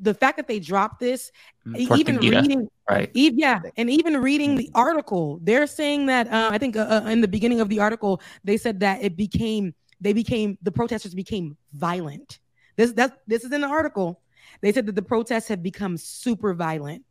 the 0.00 0.14
fact 0.14 0.36
that 0.36 0.48
they 0.48 0.58
dropped 0.58 0.98
this 0.98 1.30
e- 1.76 1.88
even 1.94 2.16
reading 2.18 2.68
right? 2.88 3.10
E- 3.14 3.32
yeah, 3.34 3.60
and 3.76 3.90
even 3.90 4.16
reading 4.16 4.56
the 4.56 4.70
article, 4.74 5.38
they're 5.42 5.66
saying 5.66 6.06
that 6.06 6.26
uh, 6.28 6.50
I 6.52 6.58
think 6.58 6.76
uh, 6.76 7.02
uh, 7.04 7.08
in 7.08 7.20
the 7.20 7.28
beginning 7.28 7.60
of 7.60 7.68
the 7.68 7.80
article 7.80 8.20
they 8.44 8.56
said 8.56 8.80
that 8.80 9.02
it 9.02 9.16
became 9.16 9.74
they 10.00 10.12
became 10.12 10.58
the 10.62 10.72
protesters 10.72 11.14
became 11.14 11.56
violent. 11.72 12.40
This 12.76 12.92
that 12.92 13.18
this 13.26 13.44
is 13.44 13.52
in 13.52 13.60
the 13.60 13.68
article. 13.68 14.20
They 14.60 14.72
said 14.72 14.86
that 14.86 14.94
the 14.94 15.02
protests 15.02 15.48
have 15.48 15.62
become 15.62 15.96
super 15.96 16.54
violent. 16.54 17.04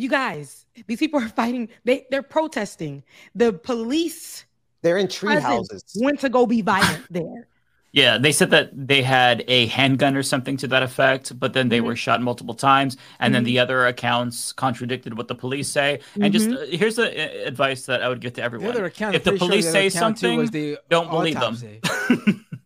You 0.00 0.08
guys, 0.08 0.64
these 0.86 0.98
people 0.98 1.20
are 1.20 1.28
fighting. 1.28 1.68
They 1.84 2.06
they're 2.10 2.22
protesting. 2.22 3.04
The 3.34 3.52
police 3.52 4.46
They're 4.82 4.96
in 4.96 5.08
tree 5.08 5.36
houses. 5.36 5.84
went 6.00 6.20
to 6.20 6.30
go 6.30 6.46
be 6.46 6.62
violent 6.62 7.04
there. 7.10 7.46
Yeah, 7.92 8.18
they 8.18 8.30
said 8.30 8.50
that 8.52 8.70
they 8.72 9.02
had 9.02 9.42
a 9.48 9.66
handgun 9.66 10.14
or 10.16 10.22
something 10.22 10.56
to 10.58 10.68
that 10.68 10.84
effect, 10.84 11.36
but 11.40 11.54
then 11.54 11.70
they 11.70 11.80
were 11.80 11.96
shot 11.96 12.22
multiple 12.22 12.54
times, 12.54 12.96
and 13.18 13.34
then 13.34 13.42
Mhm. 13.42 13.46
the 13.46 13.58
other 13.58 13.84
accounts 13.88 14.52
contradicted 14.52 15.18
what 15.18 15.26
the 15.26 15.34
police 15.34 15.68
say. 15.68 15.98
And 16.20 16.32
just 16.32 16.48
uh, 16.50 16.66
here's 16.70 16.94
the 16.94 17.08
uh, 17.10 17.48
advice 17.48 17.86
that 17.86 18.00
I 18.00 18.08
would 18.08 18.20
give 18.20 18.34
to 18.34 18.42
everyone: 18.44 18.68
The 18.68 18.74
other 18.74 18.84
account, 18.84 19.16
if 19.16 19.24
the 19.24 19.30
pretty 19.32 19.38
sure 19.40 19.48
police 19.48 19.64
the 19.64 19.70
other 19.70 19.90
say 19.90 19.98
something, 19.98 20.38
was 20.38 20.50
the 20.52 20.78
don't 20.88 21.10
believe 21.10 21.36
autopsy. 21.36 21.80
them. 21.82 22.46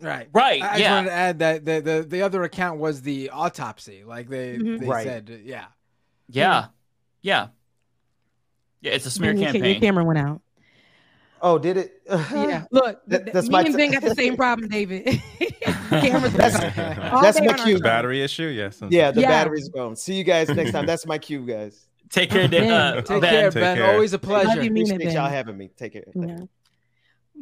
Right. 0.00 0.28
Right, 0.32 0.62
I, 0.62 0.66
I 0.66 0.68
just 0.70 0.80
yeah. 0.80 0.94
wanted 0.94 1.06
to 1.10 1.12
add 1.14 1.38
that 1.40 1.64
the, 1.66 1.80
the, 1.80 2.06
the 2.08 2.22
other 2.22 2.42
account 2.44 2.80
was 2.80 3.02
the 3.02 3.28
autopsy. 3.28 4.04
Like 4.04 4.30
they, 4.30 4.56
Mhm. 4.56 4.80
they 4.80 4.86
Right. 4.86 5.04
said, 5.06 5.40
yeah. 5.44 5.66
Yeah, 6.28 6.66
yeah, 7.22 7.48
yeah. 8.80 8.92
It's 8.92 9.06
a 9.06 9.10
smear 9.10 9.32
your, 9.32 9.38
ca- 9.38 9.44
your 9.44 9.52
campaign. 9.64 9.80
camera 9.80 10.04
went 10.04 10.18
out. 10.18 10.40
Oh, 11.44 11.58
did 11.58 11.76
it? 11.76 12.02
Yeah, 12.10 12.64
look, 12.70 13.00
That- 13.08 13.32
that's 13.32 13.48
me 13.48 13.52
my 13.52 13.60
and 13.62 13.68
t- 13.68 13.76
Ben 13.76 13.90
got 13.92 14.02
the 14.02 14.14
same 14.14 14.36
problem, 14.36 14.68
David. 14.68 15.04
Cameras 15.90 16.32
That's- 16.32 17.12
all 17.12 17.20
that's 17.20 17.40
my 17.40 17.46
on 17.48 17.58
cue. 17.64 17.74
phone. 17.74 17.82
Battery 17.82 18.22
issue, 18.22 18.46
yes. 18.46 18.80
Yeah, 18.88 19.10
the 19.10 19.22
Yeah. 19.22 19.28
battery's 19.28 19.68
gone. 19.68 19.96
See 19.96 20.14
you 20.14 20.24
guys 20.24 20.48
next 20.48 20.70
time. 20.72 20.86
That's 20.86 21.04
my 21.06 21.18
cue, 21.18 21.44
guys. 21.44 21.86
Take 22.10 22.30
care, 22.30 22.46
Dan- 22.48 22.70
uh, 22.70 23.02
Take 23.02 23.20
Ben. 23.22 23.30
care, 23.30 23.50
Take 23.50 23.54
Ben. 23.62 23.76
care. 23.76 23.92
Always 23.92 24.12
a 24.12 24.18
pleasure. 24.18 24.62
You, 24.62 24.70
mean 24.70 24.86
it, 24.86 24.92
Appreciate 24.92 25.14
y'all 25.14 25.28
having 25.28 25.56
me. 25.56 25.68
Take 25.76 25.94
care. 25.94 26.04
Yeah. 26.14 26.38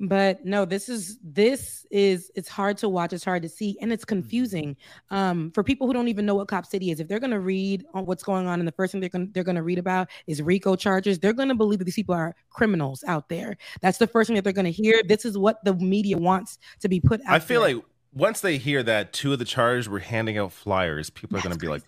But 0.03 0.47
no, 0.47 0.65
this 0.65 0.89
is 0.89 1.19
this 1.23 1.87
is 1.91 2.31
it's 2.35 2.49
hard 2.49 2.79
to 2.79 2.89
watch, 2.89 3.13
it's 3.13 3.25
hard 3.25 3.43
to 3.43 3.51
see, 3.51 3.77
and 3.83 3.93
it's 3.93 4.05
confusing. 4.05 4.75
Um, 5.11 5.51
for 5.51 5.63
people 5.63 5.87
who 5.87 5.93
don't 5.93 6.09
even 6.09 6.25
know 6.25 6.35
what 6.35 6.49
Cop 6.49 6.65
City 6.65 6.91
is, 6.91 7.01
if 7.01 7.07
they're 7.07 7.21
gonna 7.21 7.39
read 7.39 7.85
on 7.93 8.07
what's 8.07 8.23
going 8.23 8.47
on, 8.47 8.61
and 8.61 8.67
the 8.67 8.73
first 8.73 8.93
thing 8.93 9.03
they're 9.03 9.11
gonna 9.11 9.27
they're 9.33 9.45
gonna 9.45 9.63
read 9.63 9.79
about 9.79 10.09
is 10.27 10.41
RICO 10.41 10.75
charges, 10.75 11.19
they're 11.19 11.35
gonna 11.35 11.55
believe 11.55 11.81
that 11.81 11.85
these 11.85 11.97
people 11.97 12.15
are 12.15 12.35
criminals 12.49 13.05
out 13.07 13.29
there. 13.29 13.59
That's 13.83 13.99
the 13.99 14.07
first 14.07 14.29
thing 14.29 14.37
that 14.37 14.43
they're 14.43 14.55
gonna 14.55 14.71
hear. 14.71 15.03
This 15.07 15.27
is 15.27 15.37
what 15.37 15.63
the 15.67 15.75
media 15.75 16.17
wants 16.17 16.59
to 16.81 16.89
be 16.89 16.99
put 16.99 17.21
out. 17.27 17.35
I 17.35 17.39
feel 17.39 17.61
there. 17.61 17.77
like 17.77 17.85
once 18.15 18.41
they 18.41 18.57
hear 18.57 18.83
that 18.83 19.13
two 19.13 19.35
of 19.35 19.39
the 19.39 19.45
charged 19.45 19.89
were 19.89 19.99
handing 19.99 20.39
out 20.39 20.53
flyers, 20.53 21.11
people 21.11 21.37
are 21.37 21.43
going 21.43 21.53
to 21.53 21.59
be 21.59 21.69
like, 21.69 21.83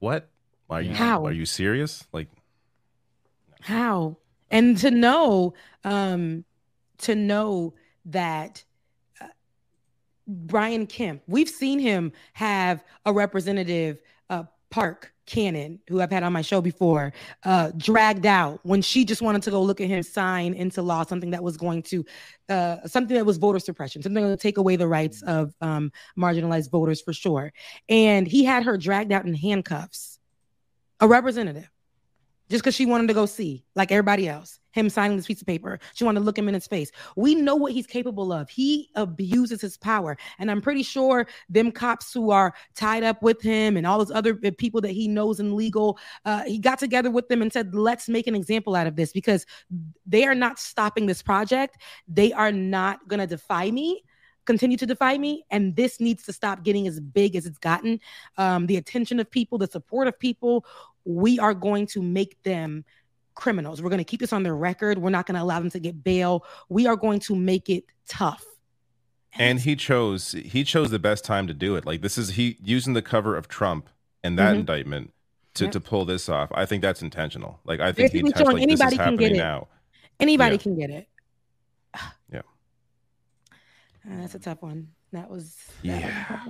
"What? 0.00 0.28
Are 0.68 0.82
you 0.82 0.94
How? 0.94 1.24
are 1.24 1.32
you 1.32 1.46
serious?" 1.46 2.08
Like, 2.12 2.28
how 3.60 4.16
and 4.50 4.76
to 4.78 4.90
know 4.90 5.54
um 5.84 6.44
to 7.02 7.14
know 7.14 7.74
that 8.06 8.64
uh, 9.20 9.26
brian 10.26 10.86
kemp 10.86 11.22
we've 11.26 11.48
seen 11.48 11.78
him 11.78 12.12
have 12.32 12.84
a 13.06 13.12
representative 13.12 14.00
uh 14.30 14.42
park 14.70 15.12
cannon 15.24 15.78
who 15.88 16.00
i've 16.00 16.10
had 16.10 16.24
on 16.24 16.32
my 16.32 16.42
show 16.42 16.60
before 16.60 17.12
uh 17.44 17.70
dragged 17.76 18.26
out 18.26 18.58
when 18.64 18.82
she 18.82 19.04
just 19.04 19.22
wanted 19.22 19.40
to 19.42 19.50
go 19.50 19.62
look 19.62 19.80
at 19.80 19.86
him 19.86 20.02
sign 20.02 20.52
into 20.54 20.82
law 20.82 21.04
something 21.04 21.30
that 21.30 21.42
was 21.42 21.56
going 21.56 21.80
to 21.80 22.04
uh 22.48 22.76
something 22.86 23.16
that 23.16 23.24
was 23.24 23.36
voter 23.36 23.60
suppression 23.60 24.02
something 24.02 24.22
that 24.22 24.30
would 24.30 24.40
take 24.40 24.58
away 24.58 24.74
the 24.74 24.88
rights 24.88 25.22
of 25.22 25.54
um 25.60 25.92
marginalized 26.18 26.70
voters 26.70 27.00
for 27.00 27.12
sure. 27.12 27.52
And 27.88 28.26
he 28.26 28.44
had 28.44 28.64
her 28.64 28.76
dragged 28.76 29.12
out 29.12 29.24
in 29.24 29.34
handcuffs. 29.34 30.18
A 31.00 31.08
representative 31.08 31.68
just 32.52 32.62
because 32.62 32.74
she 32.74 32.84
wanted 32.84 33.06
to 33.08 33.14
go 33.14 33.24
see, 33.24 33.64
like 33.74 33.90
everybody 33.90 34.28
else, 34.28 34.60
him 34.72 34.90
signing 34.90 35.16
this 35.16 35.26
piece 35.26 35.40
of 35.40 35.46
paper. 35.46 35.78
She 35.94 36.04
wanted 36.04 36.20
to 36.20 36.26
look 36.26 36.36
him 36.36 36.48
in 36.48 36.54
his 36.54 36.66
face. 36.66 36.92
We 37.16 37.34
know 37.34 37.56
what 37.56 37.72
he's 37.72 37.86
capable 37.86 38.30
of. 38.30 38.50
He 38.50 38.90
abuses 38.94 39.62
his 39.62 39.78
power. 39.78 40.18
And 40.38 40.50
I'm 40.50 40.60
pretty 40.60 40.82
sure 40.82 41.26
them 41.48 41.72
cops 41.72 42.12
who 42.12 42.30
are 42.30 42.52
tied 42.74 43.04
up 43.04 43.22
with 43.22 43.40
him 43.40 43.78
and 43.78 43.86
all 43.86 43.96
those 43.96 44.10
other 44.10 44.38
uh, 44.44 44.50
people 44.58 44.82
that 44.82 44.90
he 44.90 45.08
knows 45.08 45.40
in 45.40 45.56
legal, 45.56 45.98
uh, 46.26 46.42
he 46.42 46.58
got 46.58 46.78
together 46.78 47.10
with 47.10 47.26
them 47.28 47.40
and 47.40 47.50
said, 47.50 47.74
let's 47.74 48.06
make 48.06 48.26
an 48.26 48.34
example 48.34 48.76
out 48.76 48.86
of 48.86 48.96
this 48.96 49.12
because 49.12 49.46
they 50.04 50.26
are 50.26 50.34
not 50.34 50.58
stopping 50.58 51.06
this 51.06 51.22
project. 51.22 51.78
They 52.06 52.34
are 52.34 52.52
not 52.52 53.08
going 53.08 53.20
to 53.20 53.26
defy 53.26 53.70
me 53.70 54.02
continue 54.44 54.76
to 54.76 54.86
defy 54.86 55.16
me 55.18 55.44
and 55.50 55.76
this 55.76 56.00
needs 56.00 56.24
to 56.24 56.32
stop 56.32 56.64
getting 56.64 56.86
as 56.88 56.98
big 56.98 57.36
as 57.36 57.46
it's 57.46 57.58
gotten 57.58 58.00
um, 58.38 58.66
the 58.66 58.76
attention 58.76 59.20
of 59.20 59.30
people 59.30 59.58
the 59.58 59.66
support 59.66 60.08
of 60.08 60.18
people 60.18 60.64
we 61.04 61.38
are 61.38 61.54
going 61.54 61.86
to 61.88 62.02
make 62.02 62.42
them 62.42 62.84
criminals. 63.34 63.80
We're 63.82 63.88
going 63.90 63.98
to 63.98 64.04
keep 64.04 64.20
this 64.20 64.32
on 64.32 64.42
their 64.42 64.54
record. 64.56 64.98
We're 64.98 65.10
not 65.10 65.26
going 65.26 65.36
to 65.36 65.42
allow 65.42 65.58
them 65.58 65.70
to 65.70 65.78
get 65.80 66.04
bail. 66.04 66.44
We 66.68 66.86
are 66.86 66.96
going 66.96 67.20
to 67.20 67.34
make 67.36 67.68
it 67.70 67.84
tough. 68.08 68.44
and 69.38 69.60
he 69.60 69.74
chose 69.74 70.32
he 70.32 70.62
chose 70.62 70.90
the 70.90 70.98
best 70.98 71.24
time 71.24 71.46
to 71.46 71.54
do 71.54 71.74
it. 71.76 71.86
Like 71.86 72.02
this 72.02 72.18
is 72.18 72.30
he 72.30 72.58
using 72.62 72.92
the 72.92 73.00
cover 73.00 73.34
of 73.34 73.48
Trump 73.48 73.88
and 74.22 74.38
that 74.38 74.54
Mhm. 74.54 74.58
indictment 74.60 75.12
to 75.54 75.64
Yep. 75.64 75.72
to 75.72 75.80
pull 75.80 76.04
this 76.04 76.28
off. 76.28 76.50
I 76.54 76.66
think 76.66 76.82
that's 76.82 77.00
intentional. 77.00 77.58
Like 77.64 77.80
I 77.80 77.92
think 77.92 78.12
he 78.12 78.20
Basically 78.20 78.28
intentionally 78.28 78.60
showing 78.60 78.68
like, 78.68 78.68
this 78.68 78.74
is 78.74 78.80
anybody 78.82 78.96
can 78.98 79.16
get 79.16 79.30
happening 79.30 79.36
it. 79.36 79.38
now. 79.38 79.68
Anybody 80.20 80.56
Yeah. 80.56 80.62
can 80.62 80.74
get 80.78 80.90
it. 80.90 81.08
Yeah. 82.30 82.42
Uh, 84.06 84.16
that's 84.20 84.34
a 84.34 84.38
tough 84.38 84.60
one. 84.60 84.88
That 85.12 85.30
was 85.30 85.56
Yeah. 85.82 86.44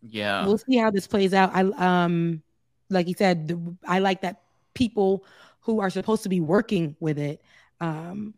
Yeah. 0.00 0.46
we'll 0.46 0.56
see 0.58 0.76
how 0.78 0.90
this 0.90 1.06
plays 1.06 1.34
out. 1.34 1.50
I 1.54 1.60
um 2.04 2.42
like 2.90 3.08
you 3.08 3.14
said, 3.14 3.76
I 3.86 3.98
like 3.98 4.22
that 4.22 4.42
people 4.74 5.24
who 5.60 5.80
are 5.80 5.90
supposed 5.90 6.22
to 6.24 6.28
be 6.28 6.40
working 6.40 6.96
with 7.00 7.18
it 7.18 7.40
um 7.80 8.34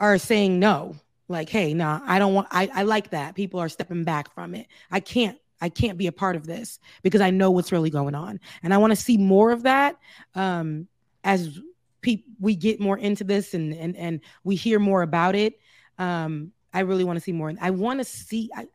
are 0.00 0.18
saying 0.18 0.58
no. 0.58 0.94
Like, 1.30 1.48
hey, 1.50 1.74
nah, 1.74 2.00
I 2.04 2.18
don't 2.18 2.34
want 2.34 2.48
I, 2.50 2.70
I 2.72 2.82
like 2.84 3.10
that. 3.10 3.34
People 3.34 3.60
are 3.60 3.68
stepping 3.68 4.04
back 4.04 4.32
from 4.34 4.54
it. 4.54 4.66
I 4.90 5.00
can't 5.00 5.38
I 5.60 5.68
can't 5.68 5.98
be 5.98 6.06
a 6.06 6.12
part 6.12 6.36
of 6.36 6.46
this 6.46 6.78
because 7.02 7.20
I 7.20 7.30
know 7.30 7.50
what's 7.50 7.72
really 7.72 7.90
going 7.90 8.14
on. 8.14 8.40
And 8.62 8.72
I 8.72 8.78
want 8.78 8.92
to 8.92 8.96
see 8.96 9.18
more 9.18 9.50
of 9.50 9.64
that 9.64 9.96
um 10.34 10.88
as 11.24 11.58
pe- 12.00 12.24
we 12.40 12.54
get 12.54 12.80
more 12.80 12.96
into 12.96 13.24
this 13.24 13.54
and 13.54 13.74
and 13.74 13.96
and 13.96 14.20
we 14.44 14.56
hear 14.56 14.78
more 14.78 15.02
about 15.02 15.34
it. 15.34 15.58
Um 15.98 16.52
I 16.72 16.80
really 16.80 17.04
want 17.04 17.16
to 17.16 17.22
see 17.22 17.32
more. 17.32 17.52
I 17.60 17.70
want 17.70 18.00
to 18.00 18.04
see 18.04 18.50
I 18.54 18.68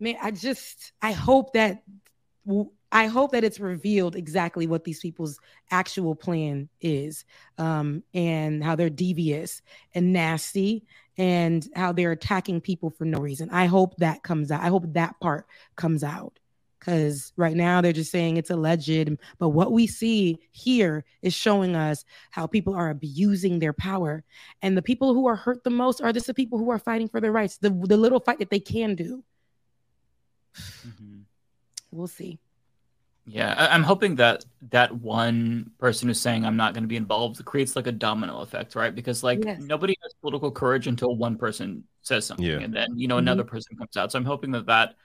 man, 0.00 0.16
I 0.22 0.30
just 0.30 0.92
I 1.00 1.12
hope 1.12 1.54
that 1.54 1.82
I 2.90 3.06
hope 3.06 3.32
that 3.32 3.44
it's 3.44 3.60
revealed 3.60 4.16
exactly 4.16 4.66
what 4.66 4.84
these 4.84 5.00
people's 5.00 5.38
actual 5.70 6.14
plan 6.14 6.68
is, 6.80 7.24
um, 7.58 8.02
and 8.14 8.64
how 8.64 8.76
they're 8.76 8.88
devious 8.88 9.60
and 9.94 10.12
nasty, 10.12 10.84
and 11.18 11.68
how 11.74 11.92
they're 11.92 12.12
attacking 12.12 12.60
people 12.62 12.90
for 12.90 13.04
no 13.04 13.18
reason. 13.18 13.50
I 13.50 13.66
hope 13.66 13.96
that 13.98 14.22
comes 14.22 14.50
out. 14.50 14.62
I 14.62 14.68
hope 14.68 14.84
that 14.94 15.20
part 15.20 15.46
comes 15.76 16.02
out, 16.02 16.38
because 16.78 17.32
right 17.36 17.54
now 17.54 17.82
they're 17.82 17.92
just 17.92 18.10
saying 18.10 18.38
it's 18.38 18.48
alleged, 18.48 19.18
but 19.38 19.50
what 19.50 19.72
we 19.72 19.86
see 19.86 20.38
here 20.52 21.04
is 21.20 21.34
showing 21.34 21.76
us 21.76 22.06
how 22.30 22.46
people 22.46 22.74
are 22.74 22.88
abusing 22.88 23.58
their 23.58 23.74
power, 23.74 24.24
and 24.62 24.76
the 24.76 24.82
people 24.82 25.12
who 25.12 25.26
are 25.26 25.36
hurt 25.36 25.62
the 25.62 25.70
most 25.70 26.00
are 26.00 26.12
just 26.12 26.26
the 26.26 26.32
people 26.32 26.58
who 26.58 26.70
are 26.70 26.78
fighting 26.78 27.08
for 27.08 27.20
their 27.20 27.32
rights, 27.32 27.58
the 27.58 27.68
the 27.68 27.98
little 27.98 28.20
fight 28.20 28.38
that 28.38 28.48
they 28.48 28.60
can 28.60 28.94
do. 28.94 29.22
We'll 31.90 32.06
see. 32.06 32.38
Yeah, 33.30 33.54
I- 33.56 33.74
I'm 33.74 33.82
hoping 33.82 34.16
that 34.16 34.44
that 34.70 34.90
one 34.96 35.70
person 35.78 36.08
who's 36.08 36.20
saying 36.20 36.44
I'm 36.44 36.56
not 36.56 36.72
going 36.72 36.84
to 36.84 36.88
be 36.88 36.96
involved 36.96 37.44
creates 37.44 37.76
like 37.76 37.86
a 37.86 37.92
domino 37.92 38.40
effect, 38.40 38.74
right? 38.74 38.94
Because 38.94 39.22
like 39.22 39.44
Yes. 39.44 39.60
nobody 39.60 39.94
has 40.02 40.14
political 40.20 40.50
courage 40.50 40.86
until 40.86 41.14
one 41.14 41.36
person 41.36 41.84
says 42.02 42.24
something, 42.26 42.46
Yeah. 42.46 42.58
and 42.60 42.72
then 42.74 42.98
you 42.98 43.06
know 43.08 43.16
Mhm. 43.16 43.20
another 43.20 43.44
person 43.44 43.76
comes 43.76 43.96
out. 43.96 44.10
So 44.12 44.18
I'm 44.18 44.24
hoping 44.24 44.52
that 44.52 44.66
that 44.66 44.96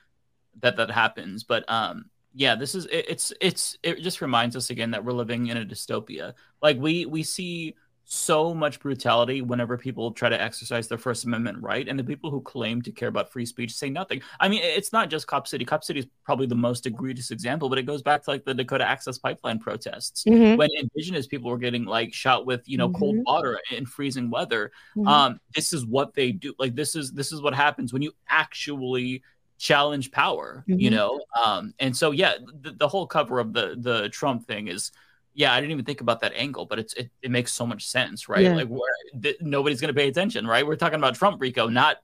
that 0.62 0.78
that 0.78 0.90
happens. 0.92 1.44
But 1.44 1.70
um, 1.70 2.10
yeah, 2.34 2.56
this 2.56 2.76
is 2.76 2.86
it, 2.86 3.06
it's 3.10 3.34
it's 3.42 3.78
it 3.84 4.00
just 4.02 4.22
reminds 4.22 4.56
us 4.56 4.70
again 4.70 4.92
that 4.92 5.04
we're 5.04 5.12
living 5.14 5.48
in 5.48 5.58
a 5.58 5.66
dystopia. 5.66 6.34
Like 6.62 6.78
we 6.78 7.06
we 7.06 7.24
see 7.24 7.76
so 8.06 8.54
much 8.54 8.80
brutality 8.80 9.42
whenever 9.42 9.78
people 9.78 10.12
try 10.12 10.28
to 10.28 10.40
exercise 10.42 10.88
their 10.88 10.98
First 10.98 11.24
Amendment 11.26 11.62
right, 11.62 11.88
and 11.88 11.98
the 11.98 12.04
people 12.04 12.30
who 12.30 12.42
claim 12.42 12.82
to 12.82 12.92
care 12.92 13.08
about 13.08 13.32
free 13.32 13.46
speech 13.46 13.74
say 13.74 13.90
nothing. 13.90 14.22
I 14.40 14.50
mean, 14.50 14.62
it's 14.62 14.92
not 14.92 15.10
just 15.10 15.26
Cop 15.26 15.48
City. 15.48 15.64
Cop 15.64 15.84
City 15.84 16.02
is 16.02 16.08
probably 16.26 16.46
the 16.46 16.56
most 16.56 16.86
egregious 16.86 17.32
example, 17.32 17.70
but 17.70 17.78
it 17.78 17.84
goes 17.84 18.02
back 18.02 18.24
to 18.24 18.30
like 18.32 18.44
the 18.44 18.54
Dakota 18.54 18.86
Access 18.88 19.18
Pipeline 19.18 19.58
protests 19.60 20.24
Mhm. 20.26 20.58
when 20.58 20.70
indigenous 20.76 21.28
people 21.28 21.50
were 21.50 21.58
getting 21.58 21.86
like 21.86 22.14
shot 22.14 22.46
with 22.46 22.68
you 22.68 22.78
know 22.78 22.90
cold 22.90 23.16
Mhm. 23.16 23.24
water 23.26 23.60
in 23.72 23.86
freezing 23.86 24.30
weather. 24.30 24.72
Mhm. 24.96 25.08
Um, 25.08 25.40
this 25.56 25.72
is 25.74 25.86
what 25.86 26.14
they 26.14 26.32
do. 26.34 26.54
Like 26.60 26.76
this 26.76 26.96
is 26.96 27.12
this 27.14 27.32
is 27.32 27.42
what 27.42 27.54
happens 27.54 27.94
when 27.94 28.02
you 28.02 28.14
actually 28.28 29.24
challenge 29.58 30.12
power. 30.12 30.66
You 30.68 30.90
Mhm. 30.90 30.94
know, 30.94 31.22
um, 31.42 31.74
and 31.80 31.96
so 31.96 32.12
yeah, 32.12 32.34
the, 32.62 32.72
the 32.72 32.88
whole 32.88 33.08
cover 33.08 33.40
of 33.40 33.54
the 33.54 33.76
the 33.78 34.10
Trump 34.10 34.46
thing 34.46 34.68
is 34.68 34.92
yeah, 35.36 35.54
I 35.54 35.60
didn't 35.60 35.72
even 35.72 35.86
think 35.86 36.02
about 36.02 36.22
that 36.22 36.34
angle, 36.36 36.66
but 36.66 36.80
it's 36.80 36.94
it, 36.94 37.10
it 37.22 37.32
makes 37.32 37.52
so 37.54 37.66
much 37.66 37.88
sense, 37.88 38.30
right? 38.30 38.44
Yeah. 38.44 38.56
Like 38.56 38.68
where 38.68 38.82
th- 39.22 39.38
nobody's 39.42 39.82
going 39.82 39.94
to 39.94 40.00
pay 40.00 40.08
attention, 40.08 40.46
right? 40.46 40.66
We're 40.66 40.76
talking 40.76 41.00
about 41.00 41.16
Trump 41.16 41.42
Rico, 41.42 41.68
not 41.68 41.98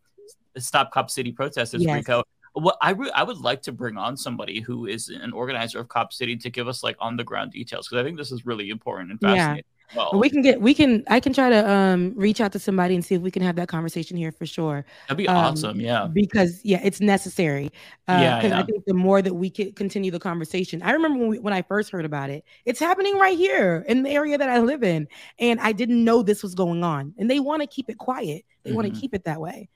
Stop 0.57 0.91
Cop 0.91 1.09
City 1.09 1.31
protesters 1.31 1.83
Yes. 1.83 1.95
Rico. 1.95 2.23
What 2.53 2.77
I 2.81 2.91
re- 2.91 3.11
I 3.13 3.23
would 3.23 3.37
like 3.37 3.61
to 3.63 3.71
bring 3.71 3.97
on 3.97 4.17
somebody 4.17 4.59
who 4.59 4.87
is 4.87 5.09
an 5.09 5.31
organizer 5.31 5.79
of 5.79 5.87
Cop 5.87 6.11
City 6.11 6.35
to 6.37 6.49
give 6.49 6.67
us 6.67 6.83
like 6.83 6.97
on 6.99 7.15
the 7.15 7.23
ground 7.23 7.51
details 7.51 7.87
because 7.87 8.01
I 8.01 8.03
think 8.03 8.17
this 8.17 8.31
is 8.31 8.45
really 8.45 8.69
important 8.69 9.11
and 9.11 9.19
Yeah. 9.21 9.29
fascinating. 9.35 9.59
as 9.59 9.78
Well, 9.91 10.19
we 10.19 10.29
can 10.29 10.41
get 10.41 10.61
we 10.61 10.73
can 10.73 11.03
I 11.07 11.19
can 11.19 11.33
try 11.33 11.49
to 11.49 11.69
um 11.69 12.13
reach 12.15 12.39
out 12.41 12.51
to 12.53 12.59
somebody 12.59 12.95
and 12.95 13.03
see 13.03 13.15
if 13.15 13.21
we 13.21 13.31
can 13.31 13.41
have 13.41 13.55
that 13.55 13.67
conversation 13.67 14.17
here 14.17 14.31
for 14.31 14.45
sure. 14.45 14.85
that'd 15.07 15.17
be 15.17 15.27
Um, 15.27 15.35
awesome. 15.43 15.79
Yeah. 15.79 16.07
Because 16.13 16.61
yeah, 16.63 16.79
it's 16.83 17.01
necessary. 17.01 17.69
Uh, 18.07 18.19
Yeah, 18.21 18.41
'cause 18.41 18.51
I 18.51 18.63
think 18.63 18.85
the 18.85 18.93
more 18.93 19.21
that 19.21 19.33
we 19.33 19.49
could 19.49 19.75
continue 19.75 20.11
the 20.11 20.19
conversation. 20.19 20.81
I 20.83 20.91
remember 20.91 21.19
when 21.19 21.29
we, 21.29 21.39
when 21.39 21.53
I 21.53 21.61
first 21.63 21.91
heard 21.91 22.05
about 22.05 22.29
it. 22.29 22.43
It's 22.65 22.79
happening 22.79 23.17
right 23.17 23.37
here 23.37 23.83
in 23.87 24.03
the 24.03 24.09
area 24.11 24.37
that 24.37 24.49
I 24.49 24.59
live 24.59 24.83
in, 24.83 25.07
and 25.39 25.59
I 25.59 25.71
didn't 25.71 26.03
know 26.03 26.21
this 26.23 26.43
was 26.43 26.55
going 26.55 26.83
on. 26.83 27.13
And 27.17 27.29
they 27.29 27.39
want 27.39 27.61
to 27.61 27.67
keep 27.67 27.89
it 27.89 27.97
quiet. 27.97 28.45
They 28.63 28.71
want 28.73 28.87
Mhm. 28.87 28.93
to 28.93 28.99
keep 28.99 29.13
it 29.15 29.23
that 29.25 29.39
way. 29.41 29.69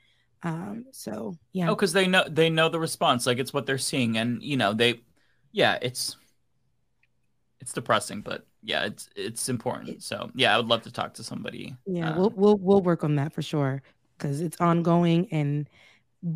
Um. 0.44 0.86
So 0.92 1.38
yeah. 1.54 1.70
Oh, 1.70 1.76
because 1.76 1.94
they 1.94 2.08
know 2.08 2.28
they 2.30 2.50
know 2.50 2.70
the 2.70 2.80
response. 2.80 3.26
Like 3.26 3.38
it's 3.40 3.54
what 3.54 3.66
they're 3.66 3.78
seeing, 3.78 4.18
and 4.18 4.42
you 4.44 4.58
know 4.58 4.74
they, 4.74 5.02
yeah, 5.52 5.78
it's 5.82 6.18
it's 7.62 7.74
depressing, 7.74 8.22
but 8.22 8.46
yeah, 8.64 8.86
it's 8.86 9.10
it's 9.16 9.50
important. 9.50 10.04
So 10.04 10.32
yeah, 10.36 10.54
I 10.54 10.58
would 10.58 10.68
love 10.68 10.82
to 10.84 10.92
talk 10.92 11.14
to 11.16 11.24
somebody. 11.24 11.76
Yeah, 11.86 12.12
uh, 12.12 12.18
we'll 12.18 12.30
we'll 12.36 12.58
we'll 12.58 12.82
work 12.82 13.04
on 13.04 13.16
that 13.16 13.34
for 13.34 13.42
sure 13.42 13.82
because 14.18 14.42
it's 14.42 14.60
ongoing 14.62 15.28
and 15.32 15.70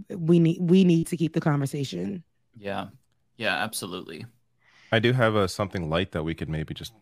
we 0.10 0.40
need 0.40 0.58
we 0.62 0.84
need 0.84 1.08
to 1.08 1.18
keep 1.18 1.34
the 1.34 1.41
conversation. 1.41 2.24
yeah, 2.58 2.88
yeah, 3.38 3.56
absolutely. 3.64 4.26
I 4.91 4.99
do 4.99 5.14
have 5.14 5.36
a 5.36 5.48
something 5.48 5.90
light 5.90 6.12
that 6.14 6.24
we 6.24 6.34
could 6.36 6.49
maybe 6.49 6.74
just 6.74 6.94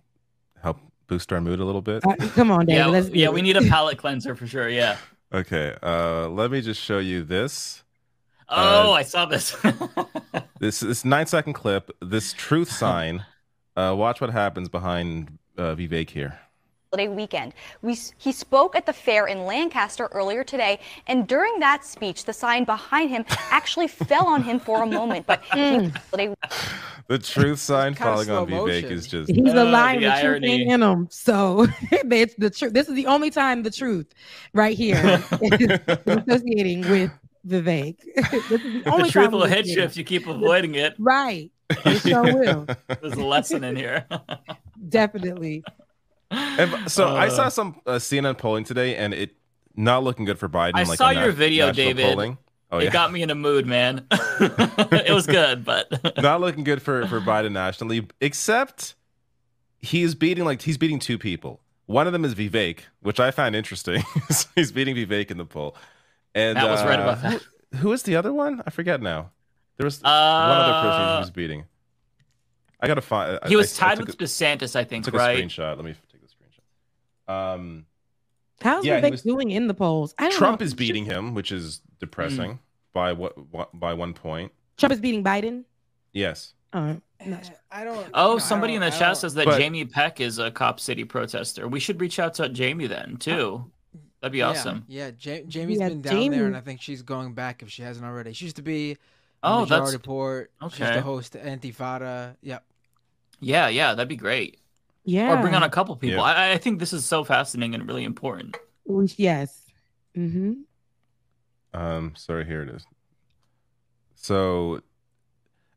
help 0.62 0.78
boost 1.08 1.32
our 1.32 1.40
mood 1.42 1.60
a 1.60 1.66
little 1.66 1.82
bit. 1.82 2.04
Uh, 2.06 2.16
come 2.34 2.50
on, 2.52 2.66
David. 2.66 2.78
Yeah, 2.80 2.86
let's 2.88 3.10
yeah, 3.10 3.30
we 3.30 3.42
need 3.42 3.58
a 3.58 3.62
palate 3.64 3.98
cleanser 3.98 4.36
for 4.36 4.48
sure. 4.48 4.70
Yeah. 4.70 4.98
Okay, 5.34 5.76
uh, 5.84 6.30
let 6.30 6.52
me 6.52 6.62
just 6.62 6.80
show 6.80 7.00
you 7.00 7.24
this. 7.24 7.84
Oh, 8.48 8.92
Uh, 8.92 8.94
I 8.94 9.02
saw 9.04 9.26
this. 9.26 9.56
This 10.60 10.80
this 10.80 11.04
nine 11.04 11.26
second 11.26 11.54
clip. 11.54 11.90
This 12.02 12.32
truth 12.32 12.72
sign. 12.84 13.26
Uh, 13.76 13.94
watch 13.96 14.22
what 14.22 14.30
happens 14.30 14.70
behind 14.70 15.38
uh, 15.58 15.76
Vivek 15.76 16.10
here. 16.10 16.40
holiday 16.92 17.10
weekend. 17.14 17.54
We, 17.82 17.98
he 18.18 18.32
spoke 18.32 18.76
at 18.76 18.86
the 18.86 18.94
fair 18.94 19.28
in 19.28 19.46
Lancaster 19.46 20.06
earlier 20.14 20.44
today, 20.46 20.80
and 21.08 21.28
during 21.28 21.60
that 21.60 21.84
speech, 21.86 22.24
the 22.26 22.32
sign 22.34 22.64
behind 22.64 23.10
him 23.10 23.26
actually 23.52 23.88
fell 23.88 24.28
on 24.28 24.44
him 24.44 24.60
for 24.60 24.84
a 24.84 24.86
moment. 24.86 25.26
But 25.28 25.44
he, 25.54 25.92
The 27.08 27.20
truth 27.20 27.60
sign 27.60 27.94
kinda 27.94 28.04
falling 28.14 28.30
on 28.32 28.48
slow 28.48 28.66
Vivek 28.66 28.84
motion. 28.84 28.92
is 28.94 29.08
just. 29.08 29.30
He's 29.30 29.54
a 29.54 29.64
lion. 29.66 30.02
the 30.02 30.08
The, 30.08 30.14
truth 30.14 30.24
irony. 30.24 30.52
ain't 30.62 30.72
in 30.72 30.82
him. 30.82 31.08
So 31.12 31.68
it's 31.92 32.34
the 32.36 32.50
truth. 32.50 32.74
This 32.74 32.88
is 32.88 32.96
the 32.96 33.06
only 33.08 33.30
time 33.30 33.62
the 33.64 33.72
truth, 33.72 34.08
right 34.54 34.76
here, 34.78 34.96
is 35.42 35.80
associating 36.08 36.82
with 36.90 37.12
Vivek. 37.48 37.98
this 38.16 38.34
is 38.34 38.50
the 38.50 38.82
the 38.86 38.90
only 38.92 39.10
truth 39.12 39.26
time 39.26 39.32
will 39.34 39.44
we 39.44 39.50
hit 39.50 39.66
see 39.68 39.74
you 39.74 39.82
it. 39.82 39.86
if 39.86 39.98
you 39.98 40.04
keep 40.04 40.26
avoiding 40.28 40.76
it. 40.76 40.96
Right. 40.98 41.52
It 41.86 42.02
sure 42.02 42.24
will. 42.24 42.68
There's 43.02 43.14
a 43.14 43.24
lesson 43.26 43.64
in 43.64 43.76
here. 43.76 44.06
Definitely. 44.90 45.64
And 46.32 46.90
so 46.92 47.08
I 47.10 47.28
Uh. 47.28 47.30
saw 47.30 47.50
some 47.50 47.80
uh, 47.86 47.94
CNN 47.94 48.38
polling 48.38 48.64
today, 48.64 48.96
and 48.96 49.14
it 49.14 49.36
not 49.76 50.04
looking 50.04 50.26
good 50.26 50.40
for 50.40 50.50
Biden. 50.50 50.72
I 50.76 50.84
like 50.84 50.98
saw 50.98 51.10
your 51.10 51.28
na- 51.28 51.34
video, 51.34 51.72
David. 51.72 52.06
Polling. 52.06 52.38
Oh 52.72 52.80
it 52.80 52.86
yeah, 52.86 52.90
got 52.92 53.12
me 53.12 53.22
in 53.22 53.30
a 53.30 53.36
mood, 53.36 53.66
man. 53.68 54.06
it 54.12 55.14
was 55.14 55.28
good, 55.28 55.64
but 55.64 55.88
not 56.22 56.42
looking 56.42 56.64
good 56.64 56.82
for 56.82 57.06
for 57.08 57.22
Biden 57.22 57.52
nationally. 57.52 58.08
Except 58.22 58.96
he's 59.80 60.16
beating 60.16 60.46
like 60.46 60.62
he's 60.64 60.78
beating 60.78 61.00
two 61.00 61.18
people. 61.18 61.62
One 61.86 62.08
of 62.08 62.14
them 62.14 62.26
is 62.26 62.34
Vivek, 62.34 62.80
which 63.02 63.20
I 63.20 63.30
find 63.32 63.56
interesting. 63.56 64.04
So 64.32 64.48
he's 64.56 64.72
beating 64.72 64.96
Vivek 64.96 65.30
in 65.30 65.38
the 65.38 65.46
poll. 65.46 65.76
And 66.34 66.56
Matt 66.56 66.70
was 66.70 66.84
right 66.84 67.00
uh, 67.00 67.04
about 67.04 67.22
that. 67.22 67.42
Who, 67.74 67.78
who 67.78 67.94
is 67.94 68.02
the 68.04 68.16
other 68.16 68.34
one? 68.34 68.64
I 68.66 68.72
forget 68.72 69.02
now. 69.02 69.30
There 69.78 69.86
was 69.86 70.02
one 70.02 70.12
other 70.12 70.90
person 70.90 71.02
he 71.02 71.14
Uh, 71.16 71.20
was 71.20 71.32
beating. 71.32 71.66
I 72.80 72.88
gotta 72.88 73.02
find. 73.02 73.40
I- 73.42 73.48
he 73.50 73.56
was 73.56 73.80
I- 73.82 73.86
I 73.86 73.90
tied 73.90 73.98
took 73.98 74.08
with 74.08 74.16
a- 74.22 74.24
DeSantis, 74.24 74.76
I 74.76 74.84
think, 74.84 75.06
took 75.06 75.14
right? 75.14 75.38
a 75.40 75.42
screenshot. 75.42 75.76
Let 75.76 75.86
me 75.86 75.96
take 76.12 76.22
the 76.22 76.28
screenshot. 76.28 77.34
Um, 77.34 77.86
How's 78.62 78.86
Yeah, 78.86 78.96
he 79.00 79.02
Vivek 79.08 79.12
was- 79.12 79.22
doing 79.24 79.52
in 79.52 79.68
the 79.68 79.74
polls? 79.74 80.16
I 80.18 80.30
don't 80.30 80.38
Trump 80.38 80.60
know. 80.62 80.66
is 80.66 80.74
beating 80.74 81.04
him, 81.06 81.34
which 81.34 81.52
is 81.52 81.82
depressing 82.00 82.52
Mm. 82.54 82.60
by 82.94 83.12
what, 83.12 83.38
what 83.52 83.78
by 83.78 83.94
one 83.94 84.14
point. 84.14 84.52
Trump 84.78 84.94
is 84.94 85.00
beating 85.02 85.24
Biden. 85.24 85.66
Yes. 86.14 86.54
Oh, 86.72 87.02
not 87.26 87.52
I 87.72 87.84
don't. 87.84 88.10
Oh, 88.14 88.38
somebody 88.38 88.76
in 88.76 88.82
the 88.82 88.92
chat 88.92 89.18
says 89.18 89.34
that 89.34 89.46
But- 89.46 89.58
Jamie 89.58 89.84
Peck 89.86 90.22
is 90.22 90.40
a 90.40 90.52
Cop 90.52 90.80
City 90.80 91.04
protester. 91.04 91.68
We 91.68 91.80
should 91.82 92.00
reach 92.00 92.18
out 92.18 92.34
to 92.36 92.48
Jamie 92.50 92.88
then 92.88 93.18
too. 93.18 93.70
That'd 94.22 94.32
be 94.32 94.40
Yeah, 94.40 94.50
awesome. 94.50 94.86
Yeah, 94.88 95.12
Ja- 95.20 95.42
Jamie's 95.48 95.80
Yeah, 95.80 95.90
been 95.90 96.02
down 96.02 96.32
there, 96.32 96.46
and 96.48 96.56
I 96.58 96.62
think 96.62 96.82
she's 96.82 97.02
going 97.02 97.34
back 97.34 97.62
if 97.62 97.70
she 97.70 97.82
hasn't 97.84 98.06
already. 98.06 98.32
She 98.34 98.46
used 98.46 98.56
to 98.56 98.62
be. 98.62 98.98
In 99.46 99.52
Oh, 99.52 99.60
Majority 99.62 99.70
that's- 99.86 99.94
Report. 99.94 100.52
She's 100.72 100.82
okay. 100.82 100.96
the 100.96 101.02
host 101.02 101.36
of 101.36 101.42
Antifada. 101.42 102.36
Yep. 102.42 102.64
Yeah, 103.40 103.68
yeah, 103.68 103.94
that'd 103.94 104.08
be 104.08 104.16
great. 104.16 104.60
Yeah. 105.08 105.38
or 105.38 105.42
bring 105.42 105.54
on 105.54 105.62
a 105.62 105.70
couple 105.70 105.96
people. 105.96 106.18
Yeah. 106.18 106.24
I, 106.24 106.54
I 106.54 106.58
think 106.58 106.80
this 106.80 106.92
is 106.92 107.06
so 107.06 107.24
fascinating 107.24 107.76
and 107.76 107.88
really 107.88 108.04
important. 108.04 108.58
Yes. 109.18 109.62
Mm-hmm. 110.18 110.54
Um, 111.80 112.14
sorry, 112.16 112.46
here 112.46 112.64
it 112.64 112.70
is. 112.70 112.86
So, 114.16 114.82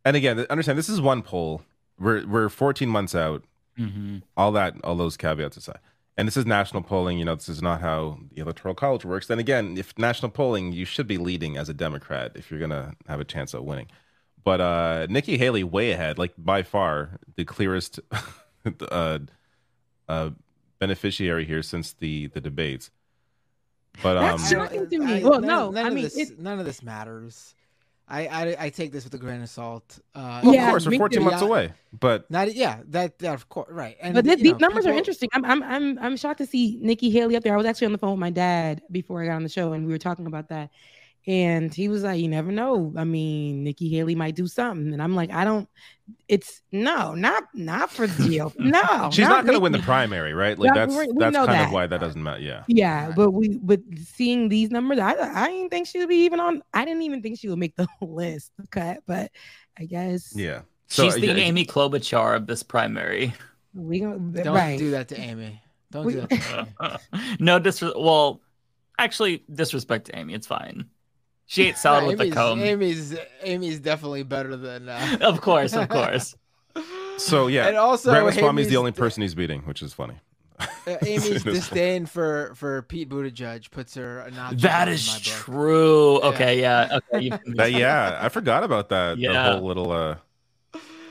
and 0.04 0.16
again, 0.16 0.46
understand 0.48 0.78
this 0.78 0.88
is 0.88 1.00
one 1.00 1.22
poll. 1.22 1.62
We're 1.98 2.26
we're 2.26 2.48
14 2.48 2.88
months 2.88 3.14
out. 3.14 3.44
Mhm. 3.78 4.22
All 4.36 4.52
that, 4.52 4.74
all 4.82 4.94
those 4.96 5.16
caveats 5.16 5.56
aside, 5.56 5.78
and 6.18 6.26
this 6.26 6.36
is 6.36 6.44
national 6.44 6.82
polling. 6.82 7.18
You 7.18 7.24
know, 7.24 7.36
this 7.36 7.48
is 7.48 7.62
not 7.62 7.80
how 7.80 8.18
the 8.34 8.42
electoral 8.42 8.74
college 8.74 9.04
works. 9.04 9.28
Then 9.28 9.38
again, 9.38 9.78
if 9.78 9.96
national 9.96 10.32
polling, 10.32 10.72
you 10.72 10.84
should 10.84 11.06
be 11.06 11.16
leading 11.16 11.56
as 11.56 11.68
a 11.68 11.74
Democrat 11.74 12.32
if 12.34 12.50
you're 12.50 12.60
gonna 12.60 12.94
have 13.06 13.20
a 13.20 13.24
chance 13.24 13.54
of 13.54 13.62
winning. 13.62 13.86
But 14.42 14.60
uh 14.60 15.06
Nikki 15.08 15.38
Haley 15.38 15.62
way 15.62 15.92
ahead, 15.92 16.18
like 16.18 16.34
by 16.36 16.64
far 16.64 17.20
the 17.36 17.44
clearest 17.44 18.00
uh, 18.90 19.20
uh, 20.08 20.30
beneficiary 20.80 21.44
here 21.44 21.62
since 21.62 21.92
the 21.92 22.26
the 22.26 22.40
debates. 22.40 22.90
But 24.02 24.16
um, 24.16 24.24
That's 24.24 24.50
shocking 24.50 24.90
to 24.90 24.98
me. 24.98 25.22
Well, 25.22 25.40
none, 25.40 25.46
no, 25.46 25.70
none 25.70 25.86
I 25.86 25.90
mean, 25.90 26.04
this, 26.04 26.16
it, 26.16 26.38
none 26.38 26.58
of 26.58 26.66
this 26.66 26.82
matters. 26.82 27.54
I, 28.10 28.26
I 28.26 28.56
I 28.58 28.70
take 28.70 28.90
this 28.90 29.04
with 29.04 29.14
a 29.14 29.18
grain 29.18 29.42
of 29.42 29.50
salt. 29.50 29.98
Uh, 30.14 30.40
Well, 30.42 30.54
Yeah, 30.54 30.66
of 30.66 30.70
course, 30.70 30.86
we're 30.86 30.98
14 30.98 31.22
months 31.22 31.42
away. 31.42 31.72
But 31.92 32.30
Not 32.30 32.54
yeah, 32.54 32.80
that 32.88 33.18
that 33.18 33.34
of 33.34 33.48
course 33.48 33.68
right. 33.70 33.96
And 34.00 34.14
but 34.14 34.24
th- 34.24 34.38
these 34.38 34.52
know, 34.52 34.58
numbers 34.58 34.86
are 34.86 34.92
interesting. 34.92 35.28
I'm, 35.32 35.44
I'm 35.44 35.62
I'm 35.62 35.98
I'm 35.98 36.16
shocked 36.16 36.38
to 36.38 36.46
see 36.46 36.78
Nikki 36.80 37.10
Haley 37.10 37.36
up 37.36 37.42
there. 37.42 37.54
I 37.54 37.56
was 37.56 37.66
actually 37.66 37.86
on 37.86 37.92
the 37.92 37.98
phone 37.98 38.12
with 38.12 38.20
my 38.20 38.30
dad 38.30 38.82
before 38.90 39.22
I 39.22 39.26
got 39.26 39.36
on 39.36 39.42
the 39.42 39.48
show, 39.48 39.72
and 39.72 39.86
we 39.86 39.92
were 39.92 39.98
talking 39.98 40.26
about 40.26 40.48
that. 40.48 40.70
And 41.28 41.72
he 41.74 41.88
was 41.88 42.02
like, 42.04 42.18
"You 42.20 42.26
never 42.28 42.50
know. 42.50 42.90
I 42.96 43.04
mean, 43.04 43.62
Nikki 43.62 43.90
Haley 43.90 44.14
might 44.14 44.34
do 44.34 44.46
something." 44.46 44.94
And 44.94 45.02
I'm 45.02 45.14
like, 45.14 45.30
"I 45.30 45.44
don't. 45.44 45.68
It's 46.26 46.62
no, 46.72 47.14
not 47.14 47.44
not 47.52 47.90
for 47.90 48.06
the 48.06 48.38
GOP. 48.38 48.58
No, 48.58 49.10
she's 49.12 49.28
not, 49.28 49.44
going 49.44 49.52
to 49.54 49.60
win 49.60 49.72
the 49.72 49.78
primary, 49.80 50.32
right? 50.32 50.58
Like 50.58 50.72
that's 50.72 50.94
we- 50.96 51.06
we 51.12 51.18
that's 51.18 51.34
know 51.34 51.44
kind 51.44 51.58
that. 51.60 51.66
of 51.66 51.72
why 51.72 51.86
that 51.86 52.00
doesn't 52.00 52.22
matter. 52.22 52.40
Yeah. 52.40 52.64
Yeah, 52.66 53.12
but 53.14 53.32
we 53.32 53.58
but 53.58 53.80
seeing 54.02 54.48
these 54.48 54.70
numbers, 54.70 54.98
I 55.00 55.12
I 55.12 55.48
didn't 55.48 55.68
think 55.68 55.86
she 55.86 55.98
would 55.98 56.08
be 56.08 56.24
even 56.24 56.40
on. 56.40 56.62
I 56.72 56.86
didn't 56.86 57.02
even 57.02 57.20
think 57.20 57.38
she 57.38 57.50
would 57.50 57.58
make 57.58 57.76
the 57.76 57.86
list 58.00 58.50
cut, 58.70 59.00
but 59.06 59.30
I 59.78 59.84
guess 59.84 60.32
Yeah. 60.34 60.62
She's 60.88 61.14
the 61.14 61.26
yeah, 61.26 61.34
Amy 61.34 61.66
Klobuchar 61.66 62.36
of 62.36 62.46
this 62.46 62.62
primary. 62.62 63.34
we 63.74 64.00
gonna 64.00 64.18
Don't 64.18 64.54
right. 64.54 64.78
do 64.78 64.92
that 64.92 65.08
to 65.08 65.20
Amy. 65.20 65.60
Don't 65.90 66.06
We- 66.06 66.14
do 66.14 66.20
that. 66.22 66.30
To 66.30 66.68
Amy. 67.14 67.36
no 67.38 67.60
disres. 67.60 67.92
Well, 68.02 68.40
actually, 68.98 69.44
disrespect 69.52 70.06
to 70.06 70.18
Amy. 70.18 70.32
It's 70.32 70.46
fine. 70.46 70.86
She 71.50 71.64
ate 71.68 71.78
salad 71.78 72.02
No, 72.04 72.08
with 72.10 72.20
a 72.20 72.24
Amy's, 72.24 72.34
comb. 72.34 72.60
Amy's 72.62 73.16
Amy's 73.42 73.80
definitely 73.80 74.22
better 74.22 74.54
than. 74.54 74.88
Uh... 74.88 75.16
Of 75.22 75.40
course, 75.40 75.72
of 75.72 75.88
course. 75.98 76.36
So 77.16 77.46
yeah, 77.48 77.66
And 77.68 77.76
also, 77.76 78.12
Ramaswamy 78.12 78.62
is 78.62 78.68
the 78.68 78.76
only 78.76 78.92
person 78.92 79.22
he's 79.22 79.34
beating, 79.34 79.62
which 79.62 79.80
is 79.82 79.92
funny. 79.94 80.14
Uh, 80.60 80.66
Amy's 81.06 81.42
disdain 81.42 82.04
for 82.04 82.52
for 82.54 82.82
Pete 82.82 83.08
Buttigieg 83.08 83.70
puts 83.70 83.94
her 83.94 84.20
a 84.20 84.30
notch 84.30 84.60
That 84.60 84.88
above 84.88 84.94
is 84.94 85.08
my 85.08 85.14
book. 85.14 85.22
true. 85.22 86.20
Okay, 86.20 86.60
yeah. 86.60 86.98
Okay, 87.14 87.24
you 87.24 87.54
That- 87.56 87.72
yeah, 87.72 88.18
I 88.20 88.28
forgot 88.28 88.62
about 88.62 88.90
that. 88.90 89.16
Yeah. 89.18 89.32
The 89.32 89.52
whole 89.58 89.66
little 89.66 89.90
uh. 89.90 90.16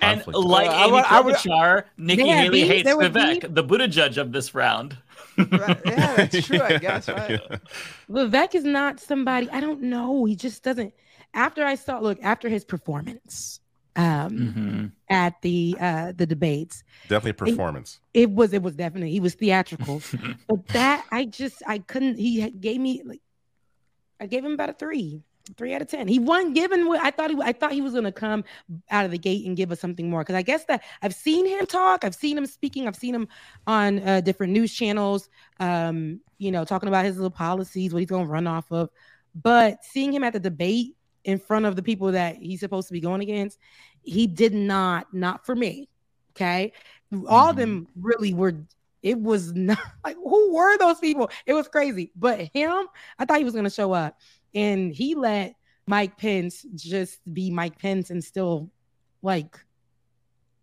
And 0.01 0.26
like 0.27 0.69
Uh, 0.69 0.73
I 0.73 0.84
Amy 0.84 0.91
would- 0.93 1.05
I 1.05 1.19
would- 1.22 1.35
Klobuchar, 1.35 1.84
Nikki 1.97 2.23
Yeah, 2.26 2.41
Haley 2.43 2.68
hates 2.68 2.88
Vivek, 2.89 3.41
beef. 3.41 3.53
the 3.55 3.64
Buttigieg 3.64 4.18
of 4.18 4.31
this 4.31 4.53
round. 4.53 4.97
Right, 5.38 5.81
yeah, 5.85 6.15
that's 6.15 6.45
true. 6.47 6.61
I 6.61 6.77
guess. 6.77 7.07
Right? 7.07 7.39
Yeah. 7.49 7.57
Vivek 8.09 8.55
is 8.55 8.64
not 8.64 8.99
somebody. 8.99 9.49
I 9.51 9.59
don't 9.59 9.81
know. 9.84 10.26
He 10.26 10.35
just 10.35 10.64
doesn't. 10.64 10.93
After 11.34 11.64
I 11.64 11.76
saw, 11.76 11.99
look, 11.99 12.18
after 12.23 12.49
his 12.49 12.65
performance 12.65 13.59
um, 13.95 14.30
Mhm. 14.30 14.91
at 15.09 15.41
the 15.41 15.76
uh, 15.80 16.11
the 16.15 16.26
debates, 16.26 16.84
Definitely 17.07 17.31
a 17.31 17.51
performance. 17.51 17.99
it 18.14 18.31
was 18.31 18.53
it 18.53 18.61
was 18.64 18.76
definitely 18.76 19.11
he 19.11 19.19
was 19.19 19.35
theatrical. 19.35 20.01
but 20.47 20.68
that 20.69 21.05
I 21.11 21.26
just 21.26 21.61
I 21.68 21.80
couldn't. 21.80 22.18
He 22.18 22.49
gave 22.51 22.80
me 22.80 23.01
like 23.05 23.22
I 24.19 24.26
gave 24.27 24.43
him 24.45 24.53
about 24.53 24.69
a 24.69 24.73
three, 24.73 25.22
three 25.56 25.74
out 25.74 25.82
of 25.82 25.88
ten. 25.88 26.07
He 26.07 26.19
won 26.19 26.53
given 26.53 26.88
what 26.88 27.02
I 27.02 27.11
thought 27.11 27.30
he 27.32 27.38
I 27.41 27.53
thought 27.53 27.72
he 27.72 27.82
was 27.82 27.94
gonna 27.94 28.11
come 28.11 28.44
out 28.90 29.06
of 29.06 29.11
the 29.11 29.18
gate 29.18 29.45
and 29.45 29.56
give 29.56 29.72
us 29.72 29.80
something 29.80 30.10
more 30.10 30.22
because 30.22 30.36
I 30.36 30.41
guess 30.41 30.65
that 30.65 30.84
I've 31.02 31.15
seen 31.15 31.45
him 31.45 31.65
talk, 31.65 32.03
I've 32.03 32.15
seen 32.15 32.38
him 32.38 32.45
speaking, 32.45 32.88
I've 32.88 32.95
seen 32.95 33.15
him 33.15 33.28
on 33.65 33.99
uh, 34.07 34.22
different 34.22 34.53
news 34.53 34.74
channels, 34.74 35.30
um, 35.60 36.19
you 36.38 36.52
know, 36.52 36.65
talking 36.65 36.90
about 36.90 37.06
his 37.06 37.15
little 37.15 37.32
policies, 37.32 37.94
what 37.94 37.99
he's 37.99 38.10
gonna 38.10 38.26
run 38.26 38.48
off 38.48 38.72
of. 38.72 38.90
But 39.36 39.84
seeing 39.84 40.14
him 40.14 40.24
at 40.24 40.34
the 40.34 40.40
debate 40.40 40.95
in 41.24 41.40
front 41.40 41.65
of 41.65 41.76
the 41.76 41.84
people 41.84 42.11
that 42.14 42.38
he's 42.38 42.60
supposed 42.60 42.88
to 42.88 42.94
be 42.94 43.02
going 43.02 43.22
against, 43.22 43.60
he 44.02 44.28
did 44.28 44.53
not, 44.53 45.14
not 45.14 45.45
for 45.45 45.56
me. 45.56 45.90
Okay. 46.32 46.74
All 47.28 47.49
of 47.49 47.56
them 47.56 47.88
really 47.95 48.34
were 48.34 48.56
it 49.03 49.19
was 49.19 49.53
not 49.56 49.80
like 50.03 50.15
who 50.15 50.53
were 50.53 50.78
those 50.78 50.99
people? 50.99 51.30
It 51.45 51.53
was 51.53 51.68
crazy. 51.68 52.11
But 52.15 52.49
him, 52.53 52.88
I 53.19 53.26
thought 53.26 53.38
he 53.38 53.44
was 53.44 53.56
gonna 53.56 53.69
show 53.69 53.94
up. 53.94 54.18
And 54.53 54.94
he 54.94 55.15
let 55.15 55.56
Mike 55.88 56.18
Pence 56.18 56.65
just 56.76 57.19
be 57.34 57.49
Mike 57.49 57.80
Pence 57.80 58.10
and 58.10 58.24
still 58.24 58.69
like 59.22 59.57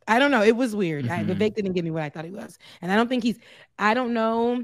I 0.06 0.18
don't 0.18 0.30
know. 0.30 0.42
It 0.42 0.56
was 0.56 0.76
weird. 0.76 1.08
I, 1.08 1.24
Mhm. 1.24 1.28
Vivek 1.34 1.54
didn't 1.54 1.72
give 1.72 1.84
me 1.84 1.90
what 1.90 2.02
I 2.02 2.10
thought 2.10 2.26
he 2.26 2.30
was, 2.30 2.58
and 2.82 2.92
I 2.92 2.96
don't 2.96 3.08
think 3.08 3.22
he's. 3.22 3.38
I 3.78 3.94
don't 3.94 4.12
know. 4.12 4.62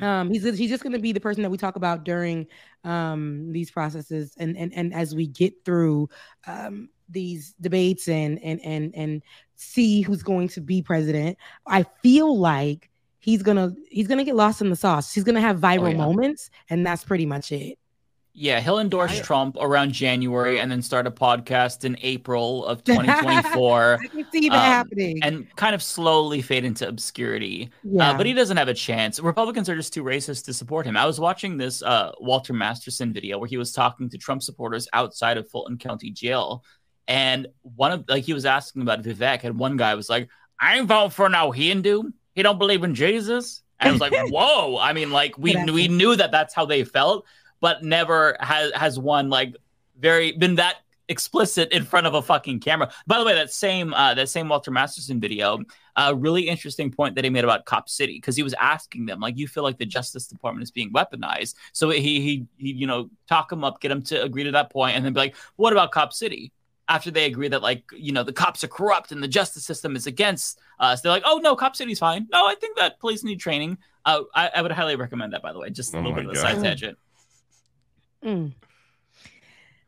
Um, 0.00 0.30
he's 0.30 0.44
he's 0.56 0.70
just 0.70 0.84
going 0.84 0.92
to 0.92 1.00
be 1.00 1.10
the 1.10 1.18
person 1.18 1.42
that 1.42 1.50
we 1.50 1.58
talk 1.58 1.74
about 1.74 2.04
during 2.04 2.46
um 2.84 3.50
these 3.52 3.70
processes, 3.70 4.34
and 4.38 4.56
and 4.56 4.72
and 4.74 4.94
as 4.94 5.14
we 5.14 5.26
get 5.26 5.52
through 5.64 6.08
um 6.46 6.88
these 7.08 7.54
debates 7.60 8.06
and 8.08 8.38
and 8.44 8.60
and 8.64 8.94
and 8.94 9.22
see 9.56 10.02
who's 10.02 10.22
going 10.22 10.46
to 10.48 10.60
be 10.60 10.80
president. 10.82 11.36
I 11.66 11.84
feel 12.02 12.38
like 12.38 12.88
he's 13.18 13.42
gonna 13.42 13.74
he's 13.90 14.06
gonna 14.06 14.24
get 14.24 14.36
lost 14.36 14.60
in 14.60 14.70
the 14.70 14.76
sauce. 14.76 15.12
He's 15.12 15.24
gonna 15.24 15.40
have 15.40 15.58
viral 15.58 15.90
yeah. 15.90 15.98
moments, 15.98 16.50
and 16.68 16.86
that's 16.86 17.02
pretty 17.02 17.26
much 17.26 17.50
it. 17.50 17.76
Yeah, 18.32 18.60
he'll 18.60 18.78
endorse 18.78 19.20
Trump 19.20 19.56
around 19.60 19.92
January 19.92 20.60
and 20.60 20.70
then 20.70 20.82
start 20.82 21.06
a 21.06 21.10
podcast 21.10 21.84
in 21.84 21.96
April 22.00 22.64
of 22.64 22.84
2024. 22.84 23.98
I 24.02 24.06
can 24.06 24.26
see 24.30 24.48
that 24.48 24.54
um, 24.54 24.60
happening. 24.60 25.20
and 25.22 25.56
kind 25.56 25.74
of 25.74 25.82
slowly 25.82 26.40
fade 26.40 26.64
into 26.64 26.86
obscurity. 26.86 27.70
Yeah. 27.82 28.10
Uh, 28.10 28.16
but 28.16 28.26
he 28.26 28.32
doesn't 28.32 28.56
have 28.56 28.68
a 28.68 28.74
chance. 28.74 29.18
Republicans 29.18 29.68
are 29.68 29.74
just 29.74 29.92
too 29.92 30.04
racist 30.04 30.44
to 30.44 30.54
support 30.54 30.86
him. 30.86 30.96
I 30.96 31.06
was 31.06 31.18
watching 31.18 31.56
this 31.56 31.82
uh, 31.82 32.12
Walter 32.20 32.52
Masterson 32.52 33.12
video 33.12 33.38
where 33.38 33.48
he 33.48 33.56
was 33.56 33.72
talking 33.72 34.08
to 34.10 34.18
Trump 34.18 34.42
supporters 34.42 34.88
outside 34.92 35.36
of 35.36 35.50
Fulton 35.50 35.76
County 35.76 36.10
Jail, 36.10 36.64
and 37.08 37.48
one 37.62 37.90
of 37.90 38.04
like 38.08 38.24
he 38.24 38.32
was 38.32 38.46
asking 38.46 38.82
about 38.82 39.02
Vivek, 39.02 39.42
and 39.42 39.58
one 39.58 39.76
guy 39.76 39.94
was 39.96 40.08
like, 40.08 40.28
"I 40.60 40.78
ain't 40.78 40.86
voting 40.86 41.10
for 41.10 41.28
no 41.28 41.50
Hindu. 41.50 42.04
He 42.34 42.42
don't 42.42 42.58
believe 42.58 42.84
in 42.84 42.94
Jesus." 42.94 43.62
And 43.80 43.88
I 43.88 43.92
was 43.92 44.00
like, 44.00 44.12
"Whoa!" 44.30 44.78
I 44.78 44.92
mean, 44.92 45.10
like 45.10 45.36
we 45.36 45.56
we 45.64 45.88
knew 45.88 46.14
that 46.14 46.30
that's 46.30 46.54
how 46.54 46.64
they 46.64 46.84
felt, 46.84 47.26
but 47.60 47.82
never 47.82 48.36
has 48.40 48.72
has 48.72 48.98
one 48.98 49.28
like 49.28 49.54
very 49.98 50.32
been 50.32 50.56
that 50.56 50.76
explicit 51.10 51.72
in 51.72 51.84
front 51.84 52.06
of 52.06 52.14
a 52.14 52.22
fucking 52.22 52.60
camera. 52.60 52.90
By 53.06 53.18
the 53.18 53.24
way, 53.24 53.34
that 53.34 53.52
same 53.52 53.92
uh, 53.92 54.14
that 54.14 54.28
same 54.28 54.48
Walter 54.48 54.70
Masterson 54.70 55.20
video, 55.20 55.58
a 55.96 56.14
really 56.14 56.48
interesting 56.48 56.90
point 56.90 57.16
that 57.16 57.24
he 57.24 57.30
made 57.30 57.44
about 57.44 57.64
Cop 57.66 57.88
City 57.88 58.14
because 58.14 58.36
he 58.36 58.42
was 58.42 58.54
asking 58.54 59.06
them 59.06 59.20
like, 59.20 59.36
you 59.36 59.48
feel 59.48 59.64
like 59.64 59.76
the 59.76 59.84
Justice 59.84 60.28
Department 60.28 60.62
is 60.62 60.70
being 60.70 60.92
weaponized. 60.92 61.56
So 61.72 61.90
he 61.90 62.00
he 62.00 62.46
he 62.56 62.72
you 62.72 62.86
know 62.86 63.10
talk 63.28 63.50
them 63.50 63.64
up, 63.64 63.80
get 63.80 63.88
them 63.88 64.02
to 64.02 64.22
agree 64.22 64.44
to 64.44 64.52
that 64.52 64.70
point, 64.70 64.96
and 64.96 65.04
then 65.04 65.12
be 65.12 65.20
like, 65.20 65.36
what 65.56 65.72
about 65.72 65.90
Cop 65.90 66.12
City? 66.12 66.52
After 66.88 67.10
they 67.10 67.26
agree 67.26 67.48
that 67.48 67.62
like 67.62 67.84
you 67.92 68.12
know 68.12 68.22
the 68.22 68.32
cops 68.32 68.64
are 68.64 68.68
corrupt 68.68 69.12
and 69.12 69.22
the 69.22 69.28
justice 69.28 69.64
system 69.64 69.96
is 69.96 70.06
against 70.06 70.60
us, 70.78 71.00
they're 71.00 71.12
like, 71.12 71.24
oh 71.26 71.38
no, 71.42 71.56
Cop 71.56 71.76
City's 71.76 71.98
fine. 71.98 72.28
No, 72.32 72.46
I 72.46 72.54
think 72.54 72.78
that 72.78 73.00
police 73.00 73.22
need 73.24 73.40
training. 73.40 73.78
Uh, 74.04 74.22
I, 74.34 74.50
I 74.56 74.62
would 74.62 74.72
highly 74.72 74.96
recommend 74.96 75.32
that. 75.32 75.42
By 75.42 75.52
the 75.52 75.58
way, 75.58 75.70
just 75.70 75.92
a 75.92 75.98
Oh 75.98 76.00
little 76.00 76.14
bit 76.14 76.24
of 76.26 76.32
a 76.32 76.36
side 76.36 76.62
tangent. 76.62 76.98
Mm. 78.24 78.52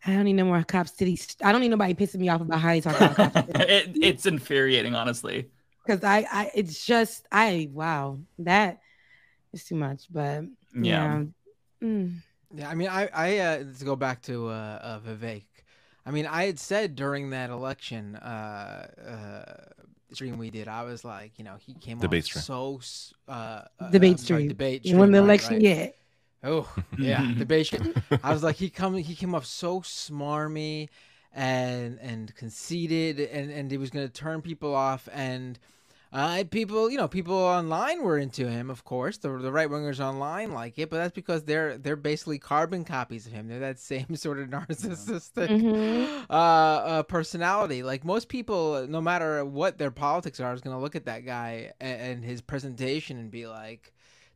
I 0.05 0.11
don't 0.15 0.25
need 0.25 0.33
no 0.33 0.45
more 0.45 0.63
Cop 0.65 0.89
City. 0.89 1.17
st- 1.17 1.47
I 1.47 1.53
don't 1.53 1.61
need 1.61 1.69
nobody 1.69 1.95
pissing 1.95 2.17
me 2.17 2.29
off 2.29 2.41
about 2.41 2.61
how 2.61 2.71
they 2.71 2.81
talk 2.81 2.97
about 2.97 3.15
Cop 3.17 3.33
City. 3.33 3.53
it, 3.55 3.97
it's 4.03 4.27
infuriating, 4.27 4.95
honestly. 4.95 5.49
Because 5.85 6.03
I, 6.05 6.27
I, 6.31 6.51
it's 6.55 6.85
just, 6.85 7.27
I, 7.31 7.69
wow, 7.73 8.19
that 8.41 8.81
is 9.53 9.65
too 9.65 9.75
much. 9.77 10.07
But 10.11 10.45
Yeah. 10.75 11.21
yeah, 11.21 11.23
Mm. 11.83 12.15
Yeah, 12.55 12.69
I 12.69 12.75
mean, 12.75 12.89
I, 12.89 13.09
I 13.15 13.39
uh, 13.39 13.59
let's 13.65 13.83
go 13.83 13.97
back 13.97 14.23
to 14.23 14.49
uh, 14.49 14.51
uh, 14.83 15.01
Vivek. 15.01 15.45
I 16.05 16.11
mean, 16.11 16.27
I 16.27 16.45
had 16.45 16.59
said 16.59 16.95
during 16.97 17.31
that 17.31 17.51
election 17.51 18.17
uh, 18.17 18.87
uh, 19.09 20.15
stream 20.15 20.37
we 20.39 20.51
did, 20.51 20.69
I 20.69 20.83
was 20.85 21.05
like, 21.05 21.39
you 21.39 21.45
know, 21.45 21.55
he 21.59 21.75
came 21.75 21.99
Debate 21.99 22.25
off 22.25 22.27
stream. 22.27 22.43
so 22.43 22.77
s- 22.79 23.15
uh, 23.29 23.63
uh, 23.81 23.91
debate 23.91 24.13
I'm 24.13 24.19
sorry, 24.19 24.41
stream. 24.43 24.49
debate 24.49 24.85
You 24.85 24.97
won 24.97 25.11
the 25.13 25.19
election 25.19 25.55
right. 25.55 25.63
yet? 25.63 25.97
Oh 26.43 26.73
yeah, 26.99 27.29
the 27.37 27.65
stream. 27.65 27.95
I 28.23 28.33
was 28.33 28.43
like, 28.43 28.57
he 28.57 28.71
come, 28.71 28.97
he 28.97 29.15
came 29.15 29.35
off 29.35 29.47
so 29.47 29.81
smarmy 29.81 30.89
and 31.33 31.99
and 32.01 32.35
conceited, 32.35 33.21
and 33.21 33.51
and 33.51 33.71
he 33.71 33.79
was 33.79 33.91
gonna 33.91 34.09
turn 34.09 34.43
people 34.43 34.75
off 34.75 35.09
and. 35.13 35.59
Uh, 36.15 36.45
people, 36.51 36.91
you 36.91 36.99
know, 36.99 37.09
people 37.09 37.35
online 37.35 38.03
were 38.03 38.19
into 38.19 38.47
him, 38.47 38.69
of 38.69 38.85
course. 38.85 39.17
The, 39.17 39.31
the 39.39 39.51
right 39.51 39.67
wingers 39.71 39.99
online 39.99 40.53
like 40.53 40.79
it, 40.79 40.91
but 40.91 40.99
that's 40.99 41.15
because 41.15 41.45
they're 41.45 41.79
they're 41.79 41.97
basically 41.97 42.39
carbon 42.39 42.85
copies 42.85 43.27
of 43.27 43.33
him. 43.33 43.49
They're 43.49 43.61
that 43.61 43.79
same 43.81 44.15
sort 44.17 44.39
of 44.39 44.49
narcissistic 44.51 45.49
Mhm. 45.49 46.27
uh, 46.29 46.33
uh, 46.33 47.03
personality. 47.05 47.83
Like 47.83 48.05
most 48.05 48.29
people, 48.29 48.87
no 48.89 49.01
matter 49.01 49.43
what 49.45 49.79
their 49.79 49.91
politics 49.91 50.39
are, 50.39 50.53
is 50.53 50.61
going 50.61 50.77
to 50.77 50.83
look 50.83 50.97
at 50.97 51.07
that 51.07 51.25
guy 51.25 51.73
and, 51.81 52.01
and 52.01 52.25
his 52.25 52.43
presentation 52.43 53.17
and 53.19 53.31
be 53.31 53.47
like 53.47 53.93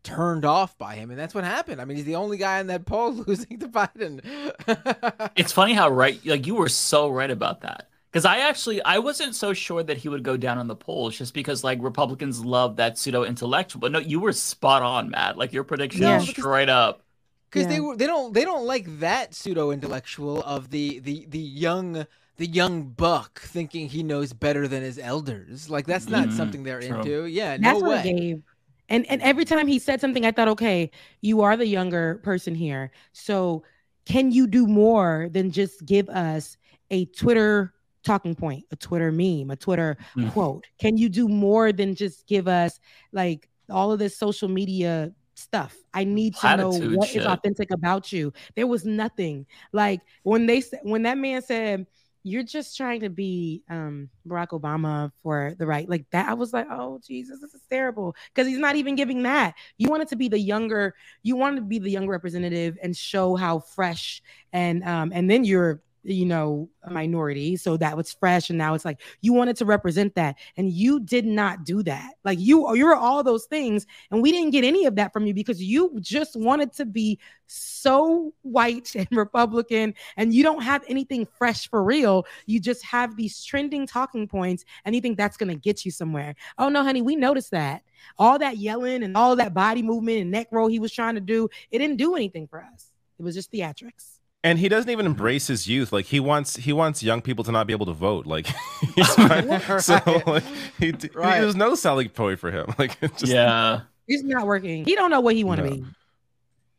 turned 0.06 0.44
off 0.44 0.78
by 0.78 0.94
him, 0.94 1.10
and 1.10 1.18
that's 1.18 1.34
what 1.34 1.44
happened. 1.44 1.80
I 1.80 1.84
mean, 1.84 1.96
he's 1.96 2.06
the 2.06 2.16
only 2.16 2.36
guy 2.36 2.60
in 2.60 2.68
that 2.68 2.86
poll 2.86 3.12
losing 3.26 3.58
to 3.58 3.68
Biden. 3.68 4.20
It's 5.36 5.52
funny 5.52 5.74
how 5.74 5.88
right, 5.90 6.18
like 6.24 6.46
you 6.46 6.54
were 6.54 6.68
so 6.68 7.08
right 7.10 7.30
about 7.30 7.60
that. 7.62 7.88
Because 8.10 8.24
I 8.24 8.38
actually, 8.38 8.80
I 8.82 8.98
wasn't 8.98 9.34
so 9.34 9.52
sure 9.52 9.82
that 9.82 9.98
he 9.98 10.08
would 10.08 10.22
go 10.22 10.36
down 10.38 10.56
on 10.58 10.68
the 10.68 10.76
polls, 10.76 11.18
just 11.18 11.34
because 11.34 11.62
like 11.62 11.78
Republicans 11.82 12.42
love 12.44 12.76
that 12.76 12.96
pseudo 12.98 13.24
intellectual. 13.24 13.80
But 13.80 13.92
no, 13.92 13.98
you 13.98 14.20
were 14.20 14.32
spot 14.32 14.82
on, 14.82 15.10
Matt. 15.10 15.36
Like 15.36 15.52
your 15.52 15.64
prediction 15.64 16.02
No, 16.02 16.14
was 16.16 16.26
because- 16.26 16.42
straight 16.42 16.68
up. 16.70 17.02
because 17.50 17.66
they 17.68 17.80
were 17.80 17.96
they 17.96 18.06
don't 18.06 18.32
they 18.32 18.44
don't 18.44 18.64
like 18.66 19.00
that 19.00 19.34
pseudo 19.34 19.70
intellectual 19.70 20.42
of 20.44 20.70
the 20.70 21.00
the 21.00 21.26
the 21.28 21.38
young 21.38 22.06
the 22.38 22.46
young 22.46 22.84
buck 22.84 23.40
thinking 23.40 23.88
he 23.88 24.02
knows 24.02 24.32
better 24.32 24.66
than 24.68 24.82
his 24.82 24.98
elders. 24.98 25.68
Like 25.68 25.86
that's 25.86 26.08
not 26.08 26.28
Mhm, 26.28 26.36
something 26.36 26.62
they're 26.64 26.80
true. 26.80 26.96
into. 26.98 27.24
Yeah, 27.26 27.56
That's 27.58 27.80
no 27.80 27.86
way. 27.88 28.02
gave. 28.02 28.42
And 28.88 29.06
and 29.10 29.20
every 29.22 29.44
time 29.44 29.66
he 29.66 29.78
said 29.78 30.00
something, 30.00 30.24
I 30.24 30.30
thought, 30.32 30.48
okay, 30.48 30.90
you 31.20 31.42
are 31.42 31.56
the 31.56 31.66
younger 31.66 32.20
person 32.22 32.54
here. 32.54 32.92
So 33.12 33.64
can 34.04 34.30
you 34.30 34.46
do 34.46 34.66
more 34.66 35.28
than 35.32 35.50
just 35.50 35.84
give 35.84 36.08
us 36.08 36.56
a 36.90 37.06
Twitter 37.06 37.74
talking 38.04 38.34
point, 38.36 38.64
a 38.70 38.76
Twitter 38.76 39.10
meme, 39.10 39.50
a 39.50 39.56
Twitter 39.56 39.96
Mm. 40.14 40.32
quote? 40.32 40.64
Can 40.78 40.96
you 40.96 41.08
do 41.08 41.28
more 41.28 41.72
than 41.72 41.94
just 41.94 42.26
give 42.26 42.46
us 42.46 42.78
like 43.12 43.48
all 43.68 43.90
of 43.90 43.98
this 43.98 44.16
social 44.16 44.48
media 44.48 45.12
stuff? 45.34 45.76
I 45.92 46.04
need 46.04 46.36
to 46.36 46.56
know 46.56 46.70
what 46.70 47.08
is 47.08 47.14
shit. 47.14 47.26
authentic 47.26 47.72
about 47.72 48.12
you. 48.12 48.32
There 48.54 48.68
was 48.68 48.84
nothing. 48.84 49.46
Like 49.72 50.00
when 50.22 50.46
they 50.46 50.60
said 50.60 50.80
when 50.84 51.02
that 51.02 51.18
man 51.18 51.42
said 51.42 51.86
you're 52.26 52.42
just 52.42 52.76
trying 52.76 52.98
to 52.98 53.08
be 53.08 53.62
um 53.70 54.10
Barack 54.26 54.48
Obama 54.48 55.12
for 55.22 55.54
the 55.60 55.64
right 55.64 55.88
like 55.88 56.06
that. 56.10 56.28
I 56.28 56.34
was 56.34 56.52
like, 56.52 56.66
oh 56.68 57.00
Jesus, 57.06 57.40
this 57.40 57.54
is 57.54 57.62
terrible 57.70 58.16
because 58.34 58.48
he's 58.48 58.58
not 58.58 58.74
even 58.74 58.96
giving 58.96 59.22
that. 59.22 59.54
You 59.78 59.88
wanted 59.90 60.08
to 60.08 60.16
be 60.16 60.28
the 60.28 60.38
younger, 60.38 60.96
you 61.22 61.36
wanted 61.36 61.56
to 61.56 61.62
be 61.62 61.78
the 61.78 61.88
young 61.88 62.08
representative 62.08 62.78
and 62.82 62.96
show 62.96 63.36
how 63.36 63.60
fresh 63.60 64.22
and 64.52 64.82
um 64.82 65.12
and 65.14 65.30
then 65.30 65.44
you're 65.44 65.80
you 66.06 66.24
know 66.24 66.68
a 66.84 66.90
minority 66.90 67.56
so 67.56 67.76
that 67.76 67.96
was 67.96 68.12
fresh 68.12 68.48
and 68.48 68.58
now 68.58 68.74
it's 68.74 68.84
like 68.84 69.00
you 69.20 69.32
wanted 69.32 69.56
to 69.56 69.64
represent 69.64 70.14
that 70.14 70.36
and 70.56 70.70
you 70.70 71.00
did 71.00 71.26
not 71.26 71.64
do 71.64 71.82
that. 71.82 72.12
Like 72.24 72.38
you 72.38 72.74
you're 72.76 72.94
all 72.94 73.22
those 73.22 73.46
things 73.46 73.86
and 74.10 74.22
we 74.22 74.30
didn't 74.30 74.50
get 74.50 74.64
any 74.64 74.86
of 74.86 74.94
that 74.96 75.12
from 75.12 75.26
you 75.26 75.34
because 75.34 75.62
you 75.62 75.98
just 76.00 76.36
wanted 76.36 76.72
to 76.74 76.84
be 76.84 77.18
so 77.46 78.32
white 78.42 78.94
and 78.96 79.08
republican 79.10 79.94
and 80.16 80.32
you 80.32 80.42
don't 80.42 80.62
have 80.62 80.84
anything 80.88 81.26
fresh 81.26 81.68
for 81.68 81.82
real. 81.82 82.24
You 82.46 82.60
just 82.60 82.84
have 82.84 83.16
these 83.16 83.44
trending 83.44 83.86
talking 83.86 84.28
points 84.28 84.64
and 84.84 84.94
you 84.94 85.00
think 85.00 85.16
that's 85.16 85.36
going 85.36 85.50
to 85.50 85.56
get 85.56 85.84
you 85.84 85.90
somewhere. 85.90 86.34
Oh 86.58 86.68
no 86.68 86.82
honey 86.82 87.02
we 87.02 87.16
noticed 87.16 87.50
that. 87.50 87.82
All 88.18 88.38
that 88.38 88.58
yelling 88.58 89.02
and 89.02 89.16
all 89.16 89.34
that 89.36 89.54
body 89.54 89.82
movement 89.82 90.18
and 90.18 90.30
neck 90.30 90.48
roll 90.52 90.68
he 90.68 90.78
was 90.78 90.92
trying 90.92 91.16
to 91.16 91.20
do 91.20 91.48
it 91.70 91.78
didn't 91.78 91.96
do 91.96 92.14
anything 92.14 92.46
for 92.46 92.62
us. 92.62 92.92
It 93.18 93.22
was 93.22 93.34
just 93.34 93.50
theatrics 93.50 94.15
And 94.44 94.58
he 94.60 94.68
doesn't 94.68 94.90
even 94.90 95.06
embrace 95.06 95.48
his 95.48 95.66
youth. 95.66 95.92
Like 95.92 96.04
he 96.06 96.20
wants 96.20 96.54
he 96.56 96.72
wants 96.72 97.02
young 97.02 97.20
people 97.20 97.42
to 97.44 97.52
not 97.52 97.66
be 97.66 97.72
able 97.72 97.86
to 97.86 97.92
vote. 97.92 98.26
Like 98.26 98.46
he's 98.94 99.14
trying, 99.14 99.60
so 99.80 99.98
like, 100.26 100.44
he, 100.78 100.86
he- 100.92 101.08
Right. 101.14 101.40
there's 101.40 101.56
no 101.56 101.74
selling 101.74 102.08
point 102.10 102.38
for 102.38 102.50
him. 102.52 102.72
Like 102.78 102.96
it's 103.00 103.20
just 103.20 103.32
Yeah. 103.32 103.80
It's 104.06 104.22
not 104.22 104.46
working. 104.46 104.84
He 104.84 104.94
don't 104.94 105.10
know 105.10 105.20
what 105.20 105.34
he 105.34 105.42
want 105.42 105.58
to 105.62 105.64
No. 105.68 105.70
be. 105.76 105.84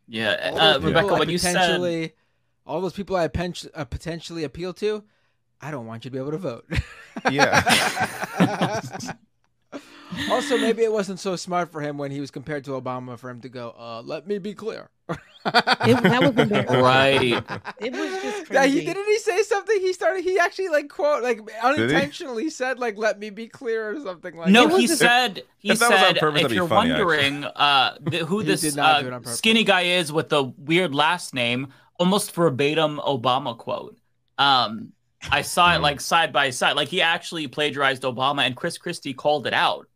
Yeah, 0.07 0.51
All 0.53 0.59
uh, 0.59 0.73
those 0.73 0.83
Rebecca, 0.83 1.03
people 1.03 1.15
I 1.15 1.19
when 1.19 1.29
you 1.29 1.37
said 1.37 1.53
potentially, 1.55 2.13
all 2.65 2.79
those 2.79 2.93
people 2.93 3.17
I 3.17 3.27
pen- 3.27 3.53
uh, 3.75 3.83
potentially 3.83 4.45
appeal 4.45 4.71
to, 4.75 5.03
I 5.59 5.69
don't 5.69 5.85
want 5.85 6.05
you 6.05 6.09
to 6.11 6.13
be 6.13 6.19
able 6.19 6.31
to 6.31 6.37
vote. 6.37 6.65
Yeah. 7.29 7.61
Also, 10.31 10.57
maybe 10.57 10.83
it 10.83 10.91
wasn't 10.91 11.19
so 11.19 11.35
smart 11.35 11.71
for 11.71 11.81
him 11.81 11.97
when 11.97 12.11
he 12.11 12.19
was 12.19 12.31
compared 12.31 12.63
to 12.65 12.71
Obama 12.71 13.17
for 13.17 13.29
him 13.29 13.41
to 13.41 13.49
go, 13.49 13.75
uh, 13.77 14.01
"Let 14.03 14.27
me 14.27 14.37
be 14.37 14.53
clear." 14.53 14.89
It, 15.09 16.03
that 16.03 16.21
was 16.21 16.35
embarrassing. 16.37 16.81
Right. 16.81 17.21
It 17.79 17.93
was 17.93 18.21
just 18.21 18.49
Yeah, 18.51 18.65
he 18.65 18.83
didn't 18.83 19.05
he 19.05 19.17
say 19.19 19.41
something? 19.43 19.79
He 19.79 19.93
started. 19.93 20.23
He 20.23 20.37
actually 20.37 20.67
like 20.69 20.89
quote 20.89 21.23
like 21.23 21.39
unintentionally 21.63 22.49
said 22.49 22.79
like 22.79 22.97
"Let 22.97 23.17
me 23.19 23.29
be 23.29 23.47
clear" 23.47 23.91
or 23.91 23.99
something 24.01 24.35
like. 24.35 24.49
no, 24.49 24.67
that. 24.67 24.79
he 24.79 24.87
said 24.87 25.43
he 25.57 25.71
if 25.71 25.79
that 25.79 25.89
was 25.89 25.99
on 26.01 26.05
said 26.07 26.17
purpose, 26.17 26.41
if 26.43 26.51
you're 26.51 26.67
funny, 26.67 26.89
wondering 26.91 27.45
uh, 27.45 27.97
th- 28.09 28.23
who 28.23 28.43
this 28.43 28.61
did 28.61 28.75
not 28.75 29.01
do 29.01 29.07
it 29.07 29.13
on 29.13 29.25
uh, 29.25 29.29
skinny 29.29 29.63
guy 29.63 29.81
is 29.83 30.11
with 30.11 30.29
the 30.29 30.43
weird 30.43 30.93
last 30.93 31.33
name, 31.33 31.67
almost 31.99 32.33
verbatim 32.35 32.97
Obama 32.99 33.57
quote. 33.57 33.97
Um, 34.37 34.91
I 35.31 35.41
saw 35.41 35.69
Hmm. 35.69 35.77
it 35.77 35.79
like 35.81 36.01
side 36.01 36.33
by 36.33 36.49
side, 36.49 36.75
like 36.75 36.89
he 36.89 37.01
actually 37.01 37.47
plagiarized 37.47 38.03
Obama, 38.03 38.45
and 38.45 38.55
Chris 38.55 38.77
Christie 38.77 39.13
called 39.13 39.47
it 39.47 39.53
out. 39.53 39.87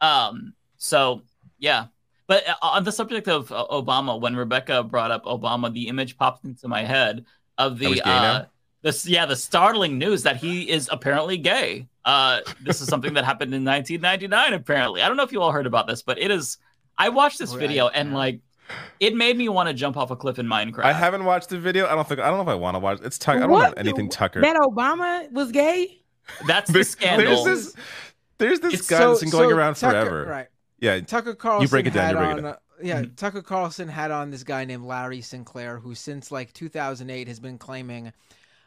Um, 0.00 0.54
so 0.76 1.22
yeah. 1.58 1.86
But 2.26 2.48
uh, 2.48 2.54
on 2.62 2.84
the 2.84 2.92
subject 2.92 3.28
of 3.28 3.52
uh, 3.52 3.66
Obama, 3.70 4.18
when 4.18 4.34
Rebecca 4.34 4.82
brought 4.82 5.10
up 5.10 5.24
Obama, 5.26 5.72
the 5.72 5.88
image 5.88 6.16
popped 6.16 6.44
into 6.44 6.68
my 6.68 6.82
head 6.82 7.24
of 7.58 7.78
the 7.78 8.00
uh, 8.02 8.46
this 8.82 9.06
yeah 9.06 9.26
the 9.26 9.36
startling 9.36 9.98
news 9.98 10.22
that 10.22 10.36
he 10.36 10.68
is 10.70 10.88
apparently 10.90 11.36
gay. 11.36 11.86
Uh, 12.04 12.40
this 12.62 12.80
is 12.80 12.88
something 12.88 13.14
that 13.14 13.24
happened 13.24 13.54
in 13.54 13.64
1999. 13.64 14.52
Apparently, 14.54 15.02
I 15.02 15.08
don't 15.08 15.16
know 15.16 15.22
if 15.22 15.32
you 15.32 15.40
all 15.42 15.52
heard 15.52 15.66
about 15.66 15.86
this, 15.86 16.02
but 16.02 16.18
it 16.18 16.30
is. 16.30 16.58
I 16.96 17.08
watched 17.10 17.38
this 17.38 17.52
Oh, 17.52 17.56
video 17.56 17.88
and 17.88 18.14
like, 18.14 18.40
it 19.00 19.14
made 19.16 19.36
me 19.36 19.48
want 19.48 19.68
to 19.68 19.74
jump 19.74 19.96
off 19.96 20.10
a 20.10 20.16
cliff 20.16 20.38
in 20.38 20.46
Minecraft. 20.46 20.84
I 20.84 20.92
haven't 20.92 21.24
watched 21.24 21.48
the 21.50 21.58
video. 21.58 21.86
I 21.86 21.94
don't 21.94 22.06
think 22.08 22.20
I 22.20 22.28
don't 22.28 22.36
know 22.36 22.42
if 22.42 22.48
I 22.48 22.54
want 22.54 22.76
to 22.76 22.78
watch. 22.78 23.00
It's 23.02 23.18
Tucker. 23.18 23.38
I 23.38 23.40
don't 23.42 23.50
What? 23.50 23.62
want 23.68 23.78
anything 23.78 24.08
Tucker. 24.08 24.40
That 24.40 24.56
Obama 24.56 25.30
was 25.32 25.50
gay. 25.52 26.00
That's 26.46 26.70
the 26.70 26.84
scandal. 26.84 27.44
There's 27.44 27.72
this, 27.74 27.76
there's 28.38 28.60
this 28.60 28.74
It's 28.74 28.88
guy 28.88 28.98
so- 28.98 29.08
that's 29.10 29.20
been 29.20 29.30
going 29.30 29.50
so 29.50 29.56
around 29.56 29.74
Tucker- 29.74 29.92
forever. 30.06 30.24
right. 30.26 30.46
Yeah. 30.80 31.00
Tucker 31.00 31.34
Carlson 31.34 31.62
You 31.62 31.68
break 31.68 31.86
it 31.86 31.94
down. 31.94 32.10
You 32.10 32.16
break 32.16 32.28
on, 32.28 32.38
it 32.38 32.42
down. 32.42 32.52
uh, 32.52 32.56
yeah, 32.82 33.02
Tucker 33.16 33.40
Carlson 33.42 33.88
had 33.88 34.10
on 34.10 34.30
this 34.30 34.42
guy 34.42 34.64
named 34.64 34.84
Larry 34.84 35.20
Sinclair, 35.20 35.78
who 35.78 35.94
since 35.94 36.30
like 36.32 36.52
2008 36.52 37.28
has 37.28 37.38
been 37.40 37.56
claiming 37.56 38.12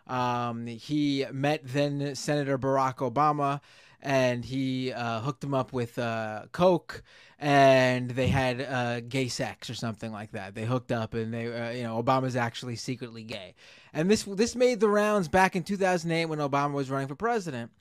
um, 0.08 0.66
he 0.66 1.26
met 1.32 1.62
then 1.66 2.16
Senator 2.16 2.58
Barack 2.58 2.98
Obama, 2.98 3.60
and 4.02 4.46
he 4.46 4.94
uh, 4.94 5.20
hooked 5.20 5.44
him 5.44 5.54
up 5.54 5.74
with 5.74 6.00
uh, 6.00 6.44
coke, 6.54 7.04
and 7.40 8.10
they 8.12 8.28
had 8.28 8.62
uh, 8.62 9.02
gay 9.02 9.28
sex 9.28 9.70
or 9.70 9.74
something 9.76 10.12
like 10.14 10.32
that. 10.32 10.56
They 10.56 10.64
hooked 10.66 10.94
up, 10.94 11.14
and 11.14 11.34
they, 11.34 11.48
uh, 11.54 11.72
you 11.72 11.84
know, 11.84 12.02
Obama's 12.02 12.38
actually 12.38 12.78
secretly 12.78 13.24
gay, 13.24 13.56
and 13.94 14.10
this 14.10 14.24
this 14.24 14.56
made 14.56 14.80
the 14.80 14.90
rounds 14.90 15.28
back 15.28 15.56
in 15.58 15.64
2008 15.64 16.26
when 16.28 16.40
Obama 16.40 16.72
was 16.72 16.90
running 16.90 17.10
for 17.10 17.16
president. 17.16 17.72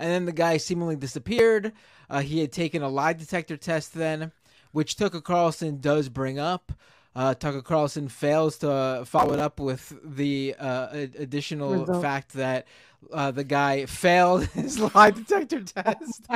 And 0.00 0.10
then 0.10 0.24
the 0.24 0.32
guy 0.32 0.56
seemingly 0.56 0.96
disappeared. 0.96 1.72
Uh, 2.08 2.20
he 2.20 2.40
had 2.40 2.52
taken 2.52 2.82
a 2.82 2.88
lie 2.88 3.12
detector 3.12 3.56
test 3.56 3.92
then, 3.94 4.32
which 4.72 4.96
Tucker 4.96 5.20
Carlson 5.20 5.78
does 5.78 6.08
bring 6.08 6.38
up. 6.38 6.72
Uh, 7.14 7.34
Tucker 7.34 7.60
Carlson 7.60 8.08
fails 8.08 8.58
to 8.58 9.02
follow 9.04 9.34
it 9.34 9.40
up 9.40 9.60
with 9.60 9.92
the 10.04 10.54
uh, 10.58 10.88
additional 11.18 11.80
Result. 11.80 12.02
fact 12.02 12.32
that 12.34 12.66
uh, 13.12 13.30
the 13.30 13.44
guy 13.44 13.86
failed 13.86 14.44
his 14.54 14.78
lie 14.78 15.10
detector 15.10 15.60
test. 15.64 16.26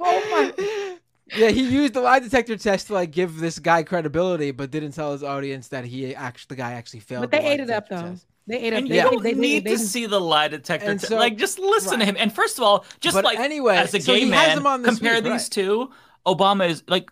Oh 0.00 0.52
my! 0.58 0.98
yeah, 1.36 1.50
he 1.50 1.62
used 1.62 1.94
the 1.94 2.00
lie 2.00 2.18
detector 2.18 2.56
test 2.56 2.88
to 2.88 2.94
like 2.94 3.10
give 3.12 3.36
this 3.38 3.58
guy 3.58 3.84
credibility, 3.84 4.50
but 4.50 4.70
didn't 4.70 4.92
tell 4.92 5.12
his 5.12 5.22
audience 5.22 5.68
that 5.68 5.84
he 5.84 6.14
actually 6.14 6.56
the 6.56 6.56
guy 6.56 6.72
actually 6.72 7.00
failed. 7.00 7.22
But 7.22 7.30
the 7.30 7.36
they 7.38 7.44
lie 7.44 7.50
ate 7.50 7.60
it 7.60 7.70
up 7.70 7.88
though. 7.88 8.02
test. 8.02 8.26
They 8.48 8.58
ate 8.60 8.72
up. 8.72 8.78
And 8.78 8.88
they, 8.90 8.96
you 8.96 9.02
don't 9.02 9.22
they- 9.22 9.34
they- 9.34 9.40
need 9.40 9.64
they- 9.64 9.72
to 9.72 9.78
see 9.78 10.06
the 10.06 10.20
lie 10.20 10.48
detector. 10.48 10.98
So- 10.98 11.16
like, 11.16 11.36
just 11.36 11.58
listen 11.58 11.98
to 12.00 12.04
him. 12.04 12.16
And 12.18 12.32
first 12.32 12.58
of 12.58 12.64
all, 12.64 12.84
just 13.00 13.14
But 13.14 13.24
like 13.24 13.38
anyway, 13.38 13.76
as 13.76 13.94
a 13.94 14.00
so 14.00 14.14
gay 14.14 14.20
he 14.24 14.30
has 14.30 14.56
man, 14.56 14.66
on 14.66 14.82
this 14.82 14.96
compare 14.96 15.14
week, 15.16 15.24
these 15.24 15.32
right. 15.32 15.50
two. 15.50 15.90
Obama 16.26 16.68
is 16.68 16.82
like, 16.88 17.10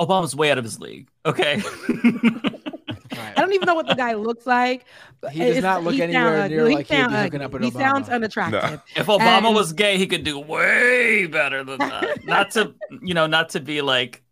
Obama's 0.00 0.34
way 0.34 0.50
out 0.50 0.58
of 0.58 0.64
his 0.64 0.80
league. 0.80 1.08
Okay. 1.26 1.62
I 3.14 3.34
don't 3.36 3.52
even 3.52 3.66
know 3.66 3.74
what 3.74 3.86
the 3.86 3.94
guy 3.94 4.14
looks 4.14 4.46
like. 4.46 4.84
He 5.30 5.38
does 5.40 5.48
it's- 5.58 5.62
not 5.62 5.84
look 5.84 5.98
anywhere 5.98 6.38
sound 6.40 6.50
near 6.50 6.60
ugly. 6.60 6.70
He 6.72 6.76
like 6.76 6.86
he'd 6.86 6.94
be 6.96 7.00
sound 7.02 7.14
hooking 7.14 7.42
up 7.42 7.52
with 7.52 7.62
He 7.62 7.70
Obama. 7.70 7.78
sounds 7.78 8.08
unattractive. 8.08 8.82
if 8.96 9.06
Obama 9.06 9.46
And- 9.46 9.54
was 9.54 9.72
gay, 9.72 9.98
he 9.98 10.06
could 10.06 10.24
do 10.24 10.38
way 10.38 11.26
better 11.26 11.62
than 11.64 11.78
that. 11.78 12.24
not 12.24 12.50
to, 12.52 12.74
you 13.02 13.14
know, 13.14 13.26
not 13.26 13.50
to 13.50 13.60
be 13.60 13.82
like, 13.82 14.22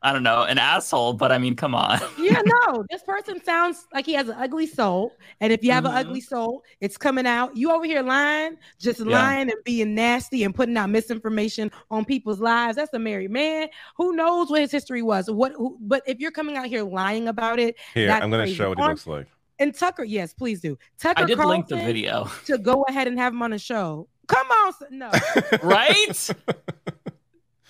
I 0.00 0.12
don't 0.12 0.22
know, 0.22 0.44
an 0.44 0.58
asshole, 0.58 1.14
but 1.14 1.32
I 1.32 1.38
mean, 1.38 1.56
come 1.56 1.74
on. 1.74 1.98
yeah, 2.18 2.40
no, 2.44 2.84
this 2.88 3.02
person 3.02 3.42
sounds 3.42 3.86
like 3.92 4.06
he 4.06 4.12
has 4.12 4.28
an 4.28 4.36
ugly 4.38 4.66
soul. 4.66 5.12
And 5.40 5.52
if 5.52 5.64
you 5.64 5.72
have 5.72 5.82
Mhm. 5.84 5.90
an 5.90 5.94
ugly 6.06 6.20
soul, 6.20 6.62
it's 6.80 6.96
coming 6.96 7.26
out. 7.26 7.56
You 7.56 7.72
over 7.72 7.84
here 7.84 8.02
lying, 8.02 8.58
just 8.78 9.00
Yeah. 9.00 9.06
lying 9.06 9.50
and 9.50 9.58
being 9.64 9.96
nasty 9.96 10.44
and 10.44 10.54
putting 10.54 10.76
out 10.76 10.88
misinformation 10.90 11.72
on 11.90 12.04
people's 12.04 12.38
lives. 12.38 12.76
That's 12.76 12.94
a 12.94 12.98
married 12.98 13.32
man. 13.32 13.68
Who 13.96 14.14
knows 14.14 14.50
what 14.50 14.60
his 14.60 14.70
history 14.70 15.02
was? 15.02 15.28
What? 15.28 15.52
Who, 15.56 15.76
but 15.80 16.04
if 16.06 16.20
you're 16.20 16.30
coming 16.30 16.56
out 16.56 16.66
here 16.66 16.84
lying 16.84 17.26
about 17.26 17.58
it, 17.58 17.74
Here, 17.92 18.06
that's 18.06 18.22
I'm 18.22 18.30
going 18.30 18.46
to 18.46 18.54
show 18.54 18.68
what 18.68 18.78
he 18.78 18.84
looks 18.84 19.06
like. 19.06 19.26
And 19.58 19.74
Tucker, 19.74 20.04
yes, 20.04 20.32
please 20.32 20.60
do. 20.60 20.78
Tucker 21.00 21.24
I 21.24 21.26
did 21.26 21.38
link 21.38 21.66
the 21.66 21.74
video. 21.76 22.30
to 22.46 22.56
go 22.58 22.84
ahead 22.88 23.08
and 23.08 23.18
have 23.18 23.32
him 23.32 23.42
on 23.42 23.50
the 23.50 23.58
show. 23.58 24.06
Come 24.28 24.46
on, 24.46 24.72
no. 24.90 25.10
right? 25.64 26.30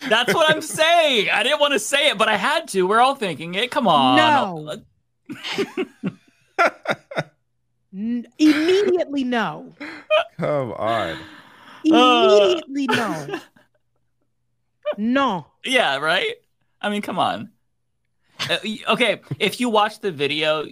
That's 0.09 0.33
what 0.35 0.51
I'm 0.51 0.61
saying. 0.63 1.29
I 1.31 1.43
didn't 1.43 1.61
want 1.61 1.73
to 1.73 1.79
say 1.79 2.09
it, 2.11 2.19
but 2.19 2.29
I 2.29 2.37
had 2.37 2.69
to. 2.69 2.87
We're 2.87 3.01
all 3.01 3.15
thinking 3.17 3.55
it. 3.55 3.71
Come 3.71 3.89
on. 3.89 4.17
No. 4.17 4.77
N- 7.95 8.27
immediately 8.39 9.25
no. 9.25 9.73
Come 10.39 10.73
on. 10.73 11.17
Immediately 11.85 12.87
no. 12.87 13.41
No. 14.97 15.47
Yeah, 15.65 15.97
right? 15.99 16.35
I 16.81 16.91
mean, 16.91 17.03
come 17.03 17.19
on. 17.19 17.51
Uh, 18.49 18.59
okay, 18.91 19.21
if 19.41 19.59
you 19.61 19.69
watch 19.69 20.01
the 20.01 20.13
video, 20.13 20.63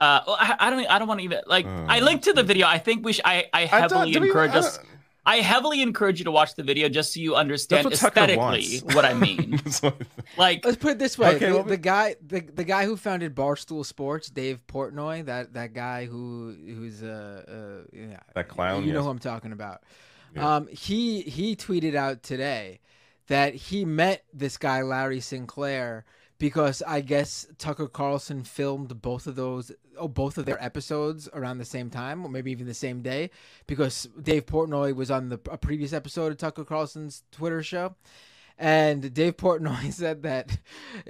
uh, 0.00 0.20
well, 0.26 0.36
I, 0.38 0.56
I 0.58 0.70
don't. 0.70 0.86
I 0.86 0.98
don't 0.98 1.06
want 1.08 1.20
to 1.20 1.24
even 1.24 1.40
like. 1.46 1.66
I 1.66 2.00
linked 2.00 2.24
to 2.24 2.32
the 2.32 2.42
video. 2.42 2.66
I 2.66 2.78
think 2.78 3.04
we 3.04 3.12
should. 3.12 3.26
I, 3.26 3.46
I 3.52 3.64
Uh. 3.64 3.68
I 3.72 3.80
don't- 3.88 3.90
heavily 3.98 4.20
we- 4.20 4.26
encourage 4.28 4.52
I 4.52 4.58
us. 4.58 4.78
I 5.26 5.36
heavily 5.36 5.80
encourage 5.80 6.18
you 6.18 6.24
to 6.26 6.30
watch 6.30 6.54
the 6.54 6.62
video 6.62 6.88
just 6.88 7.14
so 7.14 7.20
you 7.20 7.34
understand 7.34 7.84
what 7.84 7.94
aesthetically 7.94 8.78
what 8.94 9.04
I 9.04 9.14
mean. 9.14 9.60
like, 10.36 10.64
Let's 10.64 10.76
put 10.76 10.92
it 10.92 10.98
this 10.98 11.16
way: 11.16 11.36
Okay, 11.36 11.48
the, 11.48 11.54
well, 11.54 11.62
the 11.64 11.78
guy, 11.78 12.16
the, 12.24 12.40
the 12.40 12.64
guy 12.64 12.84
who 12.84 12.96
founded 12.96 13.34
Barstool 13.34 13.86
Sports, 13.86 14.28
Dave 14.28 14.60
Portnoy, 14.66 15.24
that 15.24 15.54
that 15.54 15.72
guy 15.72 16.04
who 16.04 16.54
who's 16.66 17.02
uh, 17.02 17.44
uh 17.48 17.88
yeah, 17.92 18.20
That 18.34 18.48
clown, 18.48 18.84
You 18.84 18.92
know 18.92 18.98
yes. 18.98 19.04
who 19.04 19.10
I'm 19.10 19.18
talking 19.18 19.52
about. 19.52 19.82
Yeah. 20.34 20.56
Um, 20.56 20.66
he 20.68 21.22
he 21.22 21.56
tweeted 21.56 21.94
out 21.94 22.22
today 22.22 22.80
that 23.28 23.54
he 23.54 23.84
met 23.84 24.24
this 24.32 24.58
guy 24.58 24.82
Larry 24.82 25.20
Sinclair 25.20 26.04
because 26.44 26.82
I 26.86 27.00
guess 27.00 27.46
Tucker 27.56 27.88
Carlson 27.88 28.44
filmed 28.44 29.00
both 29.00 29.26
of 29.26 29.34
those, 29.34 29.72
oh, 29.96 30.08
both 30.08 30.36
of 30.36 30.44
their 30.44 30.62
episodes 30.62 31.26
around 31.32 31.56
the 31.56 31.64
same 31.64 31.88
time, 31.88 32.22
or 32.22 32.28
maybe 32.28 32.50
even 32.50 32.66
the 32.66 32.74
same 32.74 33.00
day, 33.00 33.30
because 33.66 34.10
Dave 34.20 34.44
Portnoy 34.44 34.94
was 34.94 35.10
on 35.10 35.30
the 35.30 35.40
a 35.50 35.56
previous 35.56 35.94
episode 35.94 36.32
of 36.32 36.36
Tucker 36.36 36.66
Carlson's 36.66 37.22
Twitter 37.32 37.62
show. 37.62 37.94
And 38.58 39.14
Dave 39.14 39.38
Portnoy 39.38 39.90
said 39.94 40.24
that 40.24 40.58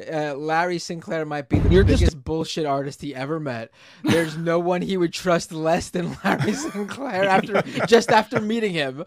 uh, 0.09 0.37
Larry 0.37 0.79
Sinclair 0.79 1.27
might 1.27 1.49
be 1.49 1.59
the 1.59 1.83
biggest 1.83 2.14
bullshit 2.25 2.67
artist 2.67 3.03
he 3.03 3.15
ever 3.15 3.39
met. 3.39 3.71
There's 4.03 4.37
no 4.37 4.59
one 4.59 4.83
he 4.83 4.97
would 4.97 5.13
trust 5.13 5.53
less 5.53 5.91
than 5.91 6.17
Larry 6.25 6.53
Sinclair 6.55 7.25
after 7.25 7.63
just 7.87 8.11
after 8.11 8.41
meeting 8.41 8.73
him, 8.73 9.05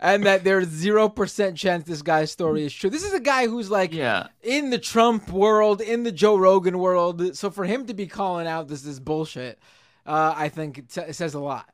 and 0.00 0.24
that 0.24 0.44
there's 0.44 0.68
zero 0.68 1.08
percent 1.08 1.56
chance 1.56 1.84
this 1.84 2.02
guy's 2.02 2.30
story 2.30 2.64
is 2.64 2.74
true. 2.74 2.90
This 2.90 3.04
is 3.04 3.12
a 3.12 3.20
guy 3.20 3.46
who's 3.46 3.70
like 3.70 3.92
yeah. 3.92 4.28
in 4.42 4.70
the 4.70 4.78
Trump 4.78 5.30
world, 5.30 5.80
in 5.80 6.02
the 6.02 6.12
Joe 6.12 6.36
Rogan 6.36 6.78
world. 6.78 7.36
So 7.36 7.50
for 7.50 7.64
him 7.64 7.86
to 7.86 7.94
be 7.94 8.06
calling 8.06 8.46
out 8.46 8.68
this 8.68 8.84
is 8.84 9.00
bullshit, 9.00 9.58
uh, 10.04 10.34
I 10.36 10.48
think 10.48 10.78
it, 10.78 10.92
sa- 10.92 11.02
it 11.02 11.14
says 11.14 11.34
a 11.34 11.40
lot. 11.40 11.68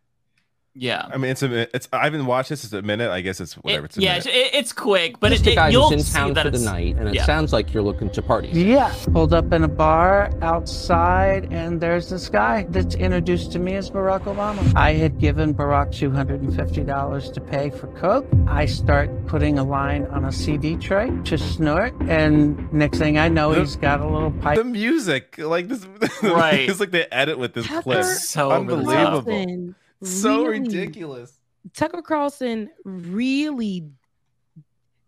Yeah. 0.75 1.07
I 1.13 1.19
mean, 1.19 1.31
it's 1.31 1.43
a. 1.43 1.75
It's. 1.77 1.87
I 1.93 2.05
haven't 2.05 2.25
watched 2.25 2.49
this. 2.49 2.65
It's 2.65 2.73
a 2.73 2.81
minute. 2.81 3.11
I 3.11 3.21
guess 3.21 3.41
it's 3.41 3.55
whatever. 3.55 3.87
It's 3.87 3.99
a 3.99 4.01
yeah, 4.01 4.13
minute. 4.13 4.27
it, 4.29 4.55
it's 4.55 4.73
quick, 4.73 5.21
but 5.21 5.31
Just 5.31 5.47
it, 5.47 5.53
a 5.53 5.55
guy 5.55 5.69
it, 5.69 5.73
you'll 5.73 5.91
who's 5.91 5.93
in 5.93 6.01
see 6.01 6.19
town 6.19 6.33
that 6.33 6.47
for 6.47 6.51
the 6.51 6.61
night, 6.61 6.97
and 6.97 7.09
it 7.09 7.15
yeah. 7.15 7.27
sounds 7.27 7.53
like 7.53 7.75
you're 7.75 7.83
looking 7.83 8.09
to 8.11 8.23
party. 8.23 8.49
Yeah, 8.49 8.95
pulled 9.13 9.35
up 9.35 9.53
in 9.53 9.65
a 9.65 9.69
bar 9.69 10.31
outside, 10.41 11.53
and 11.53 11.79
there's 11.79 12.09
this 12.09 12.31
guy 12.31 12.65
that's 12.71 12.95
introduced 12.95 13.53
to 13.53 13.59
me 13.59 13.75
as 13.75 13.91
Barack 13.91 14.23
Obama. 14.23 14.75
I 14.75 14.95
had 14.95 15.19
given 15.19 15.55
Barack 15.55 15.89
$250 15.89 17.33
to 17.35 17.41
pay 17.41 17.69
for 17.69 17.89
Coke. 17.89 18.27
I 18.47 18.65
start 18.65 19.11
putting 19.27 19.59
a 19.59 19.65
line 19.65 20.07
on 20.07 20.25
a 20.25 20.33
CD 20.33 20.77
tray 20.77 21.11
to 21.25 21.37
snort, 21.37 21.93
and 22.09 22.73
next 22.73 22.99
thing 22.99 23.19
I 23.19 23.29
know, 23.29 23.53
he's 23.53 23.77
got 23.77 24.01
a 24.01 24.07
little 24.09 24.31
pipe. 24.33 24.57
The 24.57 24.65
music, 24.65 25.37
like 25.37 25.69
this, 25.69 25.85
Right. 26.23 26.69
it's 26.69 26.81
like 26.81 26.93
they 26.93 27.05
edit 27.13 27.39
with 27.39 27.53
this 27.53 27.67
Tucker 27.67 27.83
clip. 27.83 28.05
So 28.05 28.51
over 28.51 28.77
the 28.77 28.83
top. 28.85 28.87
unbelievable, 28.87 29.23
Carlson 29.23 29.75
so 30.03 30.45
really- 30.47 30.61
ridiculous. 30.61 31.39
Tucker 31.75 32.03
Carlson 32.03 32.71
really. 32.85 33.89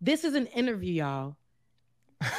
This 0.01 0.23
is 0.25 0.35
an 0.35 0.47
interview, 0.49 0.95
y'all. 1.03 1.37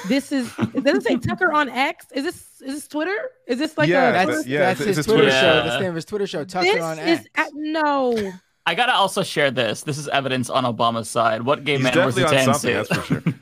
This 0.08 0.32
is. 0.32 0.52
does 0.56 0.98
it 0.98 1.04
say 1.04 1.18
Tucker 1.18 1.52
on 1.52 1.70
X. 1.70 2.06
Is 2.14 2.24
this 2.24 2.36
is 2.62 2.74
this 2.76 2.88
Twitter? 2.88 3.16
Is 3.48 3.60
this 3.60 3.78
like 3.78 3.90
Yeah, 3.90 4.10
a? 4.10 4.14
that's- 4.14 4.48
yeah, 4.48 4.60
That's 4.60 4.82
it's- 4.82 4.88
his 4.88 4.98
it's 5.00 5.08
Twitter 5.08 5.24
Twitter 5.24 5.36
show. 5.36 5.42
show. 5.42 5.64
That's 5.64 5.76
the 5.76 5.80
name 5.82 5.90
of 5.90 5.96
his 5.96 6.06
Twitter 6.06 6.28
show. 6.28 6.44
Tucker 6.46 6.66
this 6.66 6.82
on 6.84 7.00
is 7.00 7.20
X. 7.20 7.28
uh, 7.36 7.46
no. 7.54 8.32
I 8.66 8.74
gotta 8.74 8.94
also 8.94 9.22
share 9.22 9.52
this. 9.52 9.84
This 9.84 9.98
is 10.00 10.08
evidence 10.08 10.50
on 10.50 10.64
Obama's 10.64 11.08
side. 11.10 11.44
What 11.44 11.64
gay 11.66 11.74
He's 11.76 11.84
man 11.84 12.06
was 12.06 12.16
definitely 12.16 12.24
it 12.24 12.48
on 12.48 12.54
to 12.56 12.60
something. 12.60 12.76
answer? 12.76 12.94
That's 12.96 13.08
for 13.08 13.32
sure. 13.32 13.34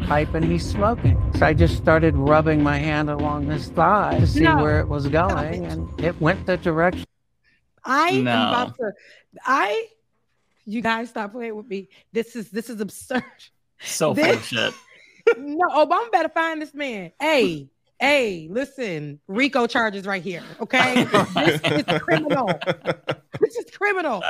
pipe 0.06 0.34
and 0.34 0.44
he's 0.44 0.64
smoking. 0.68 1.20
So 1.36 1.46
I 1.46 1.54
just 1.54 1.76
started 1.76 2.16
rubbing 2.16 2.62
my 2.62 2.78
hand 2.78 3.10
along 3.10 3.46
his 3.46 3.68
thigh 3.70 4.18
to 4.20 4.26
see 4.26 4.40
No. 4.40 4.56
where 4.62 4.80
it 4.80 4.88
was 4.88 5.06
going, 5.08 5.66
and 5.66 5.88
it 6.00 6.20
went 6.20 6.46
the 6.46 6.56
direction. 6.56 7.04
I 7.88 8.08
am 8.10 8.22
about 8.22 8.76
to. 8.76 8.92
I. 9.44 9.88
You 10.64 10.82
guys 10.82 11.08
stop 11.08 11.32
playing 11.32 11.56
with 11.56 11.66
me. 11.66 11.88
This 12.12 12.36
is 12.36 12.50
this 12.50 12.68
is 12.68 12.80
absurd. 12.80 13.24
So 13.80 14.12
This- 14.12 14.44
shit. 14.44 14.74
no, 15.38 15.66
Obama 15.68 16.10
better 16.12 16.28
find 16.28 16.60
this 16.60 16.74
man. 16.74 17.12
Hey, 17.20 17.68
hey, 17.98 18.48
listen, 18.50 19.20
RICO 19.28 19.66
charges 19.66 20.04
right 20.06 20.22
here. 20.22 20.42
Okay, 20.60 21.04
this 21.34 21.60
is 21.64 22.00
criminal. 22.00 22.50
This 23.40 23.56
is 23.56 23.70
criminal. 23.70 24.22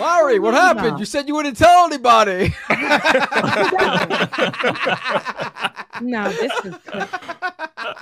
Larry, 0.00 0.38
what 0.38 0.54
happened? 0.54 0.92
not. 0.92 0.98
You 1.00 1.04
said 1.04 1.28
you 1.28 1.34
wouldn't 1.34 1.56
tell 1.56 1.86
anybody. 1.86 2.54
No, 6.00 6.30
this 6.30 6.52
is. 6.64 6.74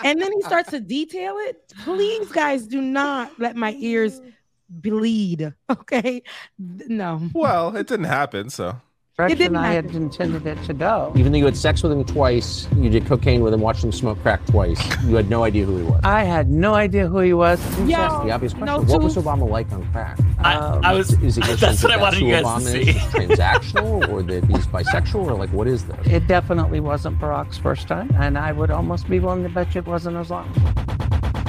And 0.04 0.20
then 0.20 0.30
he 0.32 0.42
starts 0.42 0.70
to 0.70 0.80
detail 0.80 1.36
it. 1.38 1.72
Please, 1.84 2.30
guys, 2.30 2.66
do 2.66 2.80
not 2.82 3.32
let 3.38 3.56
my 3.56 3.74
ears 3.78 4.20
bleed. 4.68 5.52
Okay, 5.70 6.22
no. 6.58 7.28
Well, 7.32 7.74
it 7.76 7.86
didn't 7.86 8.06
happen, 8.06 8.50
so. 8.50 8.80
Direction 9.18 9.38
didn't 9.38 9.56
I 9.56 9.68
had 9.72 9.86
happen. 9.86 10.02
intended 10.02 10.46
it 10.46 10.62
to 10.64 10.74
go. 10.74 11.10
Even 11.16 11.32
though 11.32 11.38
you 11.38 11.46
had 11.46 11.56
sex 11.56 11.82
with 11.82 11.90
him 11.90 12.04
twice, 12.04 12.68
you 12.76 12.90
did 12.90 13.06
cocaine 13.06 13.40
with 13.40 13.54
him, 13.54 13.62
watched 13.62 13.82
him 13.82 13.90
smoke 13.90 14.20
crack 14.20 14.44
twice, 14.44 14.78
you 15.04 15.16
had 15.16 15.30
no 15.30 15.42
idea 15.42 15.64
who 15.64 15.78
he 15.78 15.84
was. 15.84 16.02
I 16.04 16.24
had 16.24 16.50
no 16.50 16.74
idea 16.74 17.08
who 17.08 17.20
he 17.20 17.32
was. 17.32 17.58
Just 17.58 17.92
ask 17.92 18.24
the 18.24 18.30
obvious 18.32 18.52
question. 18.52 18.66
no 18.66 18.82
what 18.82 19.02
was. 19.02 19.16
Obama 19.16 19.48
like 19.48 19.72
on 19.72 19.90
crack? 19.90 20.18
I, 20.40 20.56
oh, 20.58 20.80
I 20.84 20.92
was. 20.92 21.14
Is 21.22 21.38
it 21.38 21.46
your 21.46 21.56
That's 21.56 21.80
sense 21.80 21.82
what 21.82 21.92
I 21.92 21.96
that 21.96 22.02
wanted 22.02 22.20
who 22.20 22.26
you 22.26 22.32
guys 22.32 22.44
Obama 22.44 22.72
to 22.72 22.78
is 22.78 22.86
see. 22.88 22.92
transactional, 23.08 24.08
or 24.10 24.22
that 24.24 24.44
he's 24.44 24.66
bisexual, 24.66 25.24
or 25.30 25.32
like 25.32 25.48
what 25.50 25.66
is 25.66 25.86
this? 25.86 26.06
It 26.06 26.26
definitely 26.26 26.80
wasn't 26.80 27.18
Barack's 27.18 27.56
first 27.56 27.88
time, 27.88 28.14
and 28.18 28.36
I 28.36 28.52
would 28.52 28.70
almost 28.70 29.08
be 29.08 29.18
willing 29.18 29.42
to 29.44 29.48
bet 29.48 29.74
you 29.74 29.78
it 29.80 29.86
wasn't 29.86 30.18
as 30.18 30.28
long. 30.30 30.52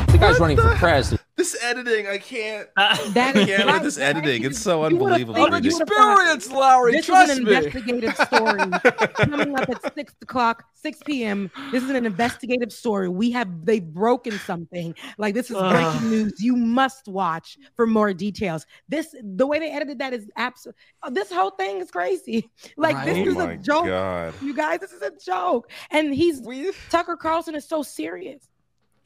The 0.07 0.17
guy's 0.17 0.39
running 0.39 0.55
for 0.55 0.73
president. 0.75 1.16
This 1.37 1.55
editing, 1.63 2.07
I 2.07 2.17
can't. 2.17 2.67
That 2.75 3.35
I 3.35 3.45
can't 3.45 3.65
right. 3.65 3.73
with 3.75 3.83
this 3.83 3.99
editing. 3.99 4.43
It's 4.43 4.59
so 4.59 4.83
unbelievable. 4.83 5.35
figured 5.35 5.63
you 5.65 5.71
ridiculous. 5.77 5.79
would've 5.79 5.87
thought 5.95 6.35
Experience, 6.35 6.51
Larry. 6.51 6.91
This 6.93 7.05
trust 7.05 7.31
is 7.31 7.37
an 7.37 7.43
me. 7.45 7.55
investigative 7.55 8.15
story 8.15 8.59
coming 9.15 9.55
up 9.59 9.69
at 9.69 9.93
six 9.93 10.15
o'clock, 10.23 10.63
six 10.73 10.99
p.m. 11.05 11.51
This 11.71 11.83
is 11.83 11.91
an 11.91 12.05
investigative 12.07 12.73
story. 12.73 13.07
We 13.07 13.29
have 13.31 13.65
they've 13.65 13.85
broken 13.85 14.31
something. 14.39 14.95
Like 15.19 15.35
this 15.35 15.51
is 15.51 15.57
breaking 15.57 16.09
news. 16.09 16.41
You 16.41 16.55
must 16.55 17.07
watch 17.07 17.59
for 17.75 17.85
more 17.85 18.13
details. 18.15 18.65
This 18.89 19.15
the 19.21 19.45
way 19.45 19.59
they 19.59 19.69
edited 19.69 19.99
that 19.99 20.13
is 20.13 20.27
absolute. 20.37 20.75
Uh, 21.03 21.11
this 21.11 21.31
whole 21.31 21.51
thing 21.51 21.79
is 21.81 21.91
crazy. 21.91 22.49
Like 22.77 22.95
Oh 22.97 23.05
this 23.05 23.27
is 23.27 23.35
my 23.35 23.51
a 23.53 23.57
joke. 23.57 23.85
God. 23.85 24.33
You 24.41 24.53
guys, 24.55 24.79
this 24.79 24.91
is 24.91 25.01
a 25.01 25.11
joke. 25.23 25.69
And 25.91 26.13
he's 26.13 26.41
we 26.41 26.71
Tucker 26.89 27.15
Carlson 27.15 27.53
is 27.55 27.65
so 27.67 27.83
serious. 27.83 28.47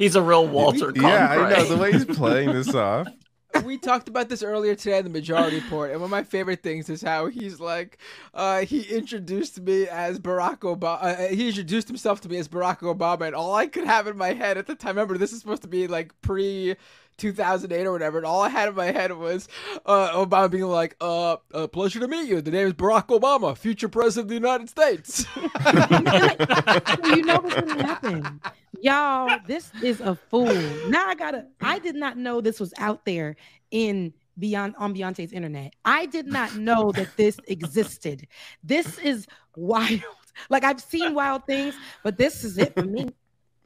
He's 0.01 0.15
a 0.15 0.21
real 0.21 0.47
Walter. 0.47 0.91
Yeah, 0.95 1.29
I 1.29 1.49
know 1.51 1.63
the 1.63 1.77
way 1.77 1.91
he's 1.91 2.05
playing 2.05 2.53
this 2.53 2.73
off. 2.73 3.07
we 3.65 3.77
talked 3.77 4.07
about 4.07 4.29
this 4.29 4.41
earlier 4.41 4.73
today 4.73 4.97
in 4.97 5.03
the 5.03 5.11
majority 5.11 5.57
report, 5.59 5.91
and 5.91 5.99
one 5.99 6.07
of 6.07 6.09
my 6.09 6.23
favorite 6.23 6.63
things 6.63 6.89
is 6.89 7.03
how 7.03 7.27
he's 7.27 7.59
like, 7.59 7.99
uh, 8.33 8.61
he 8.61 8.81
introduced 8.81 9.61
me 9.61 9.87
as 9.87 10.19
Barack 10.19 10.61
Obama. 10.61 11.03
Uh, 11.03 11.27
he 11.27 11.49
introduced 11.49 11.87
himself 11.87 12.19
to 12.21 12.29
me 12.29 12.37
as 12.37 12.47
Barack 12.47 12.79
Obama, 12.79 13.27
and 13.27 13.35
all 13.35 13.53
I 13.53 13.67
could 13.67 13.85
have 13.85 14.07
in 14.07 14.17
my 14.17 14.33
head 14.33 14.57
at 14.57 14.65
the 14.65 14.73
time, 14.73 14.95
remember, 14.95 15.19
this 15.19 15.33
is 15.33 15.39
supposed 15.39 15.61
to 15.61 15.67
be 15.67 15.87
like 15.87 16.19
pre. 16.21 16.75
2008 17.17 17.85
or 17.85 17.91
whatever, 17.91 18.17
and 18.17 18.25
all 18.25 18.41
I 18.41 18.49
had 18.49 18.69
in 18.69 18.73
my 18.73 18.87
head 18.87 19.11
was 19.15 19.47
uh, 19.85 20.25
Obama 20.25 20.49
being 20.49 20.63
like, 20.63 20.95
uh, 20.99 21.35
uh, 21.53 21.67
pleasure 21.67 21.99
to 21.99 22.07
meet 22.07 22.27
you. 22.27 22.41
The 22.41 22.49
name 22.49 22.65
is 22.65 22.73
Barack 22.73 23.07
Obama, 23.09 23.55
future 23.55 23.89
president 23.89 24.25
of 24.25 24.29
the 24.29 24.35
United 24.35 24.69
States. 24.69 25.27
So 27.03 27.15
you 27.15 27.23
know 27.23 27.35
what's 27.41 27.53
gonna 27.53 27.85
happen. 27.85 28.41
Y'all, 28.81 29.37
this 29.45 29.71
is 29.83 30.01
a 30.01 30.15
fool. 30.15 30.53
Now 30.89 31.07
I 31.07 31.15
gotta 31.15 31.45
I 31.61 31.77
did 31.79 31.95
not 31.95 32.17
know 32.17 32.41
this 32.41 32.59
was 32.59 32.73
out 32.77 33.05
there 33.05 33.35
in 33.69 34.13
beyond 34.39 34.75
on 34.77 34.95
Beyonce's 34.95 35.31
internet. 35.31 35.73
I 35.85 36.07
did 36.07 36.25
not 36.25 36.55
know 36.55 36.91
that 36.93 37.15
this 37.15 37.39
existed. 37.47 38.27
This 38.63 38.97
is 38.97 39.27
wild. 39.55 40.01
Like 40.49 40.63
I've 40.63 40.81
seen 40.81 41.13
wild 41.13 41.45
things, 41.45 41.75
but 42.03 42.17
this 42.17 42.43
is 42.43 42.57
it 42.57 42.73
for 42.73 42.83
me. 42.85 43.09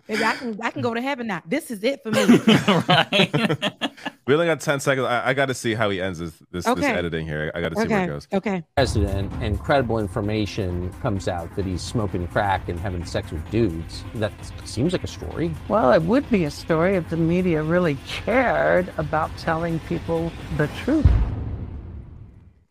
Maybe 0.08 0.24
I 0.24 0.36
can 0.36 0.60
I 0.62 0.72
can 0.72 0.82
go 0.82 0.94
to 0.94 1.02
heaven 1.02 1.28
now. 1.28 1.42
This 1.46 1.72
is 1.72 1.84
it 1.84 2.02
for 2.04 2.12
me. 2.12 2.40
We 4.28 4.34
only 4.34 4.48
got 4.48 4.60
ten 4.60 4.80
seconds. 4.80 5.06
I, 5.06 5.30
I 5.30 5.34
got 5.36 5.48
to 5.48 5.54
see 5.54 5.76
how 5.76 5.92
he 5.92 6.02
ends 6.02 6.18
this 6.18 6.34
this, 6.50 6.66
this 6.66 6.84
editing 6.84 7.28
here. 7.28 7.52
I 7.54 7.62
got 7.62 7.70
to 7.74 7.76
see 7.76 7.88
where 7.88 8.04
it 8.06 8.08
goes. 8.08 8.28
Okay. 8.34 8.64
President 8.76 9.32
and 9.34 9.60
credible 9.60 10.00
information 10.00 10.92
comes 11.02 11.28
out 11.28 11.56
that 11.56 11.66
he's 11.66 11.84
smoking 11.84 12.28
crack 12.28 12.68
and 12.68 12.80
having 12.80 13.06
sex 13.06 13.32
with 13.32 13.48
dudes. 13.52 14.04
That 14.16 14.34
seems 14.64 14.94
like 14.94 15.04
a 15.04 15.08
story. 15.08 15.54
Well, 15.68 15.92
it 15.92 16.02
would 16.02 16.28
be 16.32 16.46
a 16.46 16.52
story 16.52 16.96
if 16.96 17.08
the 17.10 17.18
media 17.18 17.62
really 17.62 17.98
cared 18.08 18.92
about 18.98 19.36
telling 19.38 19.80
people 19.82 20.32
the 20.58 20.68
truth. 20.84 21.06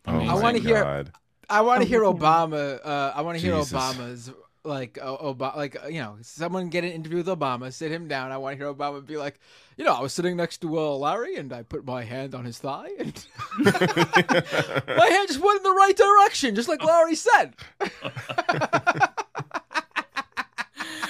Oh 0.06 0.18
I 0.18 0.34
want 0.34 0.56
to 0.56 0.62
hear. 0.62 1.04
I 1.48 1.60
want 1.60 1.82
to 1.82 1.88
hear 1.88 2.04
Oh, 2.04 2.12
yeah. 2.12 2.18
Obama. 2.18 2.80
Uh, 2.84 3.12
I 3.14 3.20
want 3.20 3.38
to 3.38 3.44
hear 3.44 3.54
Obama's 3.54 4.32
like 4.64 4.94
Obama, 4.94 5.56
like 5.56 5.76
uh, 5.84 5.88
you 5.88 6.00
know, 6.00 6.16
someone 6.22 6.68
get 6.68 6.84
an 6.84 6.90
interview 6.90 7.18
with 7.18 7.26
Obama, 7.26 7.72
sit 7.72 7.92
him 7.92 8.08
down. 8.08 8.32
I 8.32 8.38
want 8.38 8.58
to 8.58 8.64
hear 8.64 8.72
Obama 8.72 9.04
be 9.04 9.16
like, 9.16 9.38
you 9.76 9.84
know, 9.84 9.92
I 9.92 10.00
was 10.00 10.12
sitting 10.12 10.36
next 10.36 10.58
to 10.62 10.78
uh, 10.78 10.96
Larry 10.96 11.36
and 11.36 11.52
I 11.52 11.62
put 11.62 11.84
my 11.84 12.02
hand 12.02 12.34
on 12.34 12.44
his 12.44 12.58
thigh, 12.58 12.88
and 12.98 13.26
my 13.58 15.06
hand 15.10 15.28
just 15.28 15.40
went 15.40 15.58
in 15.58 15.62
the 15.62 15.74
right 15.76 15.96
direction, 15.96 16.54
just 16.54 16.68
like 16.68 16.82
Larry 16.82 17.14
said. 17.14 17.54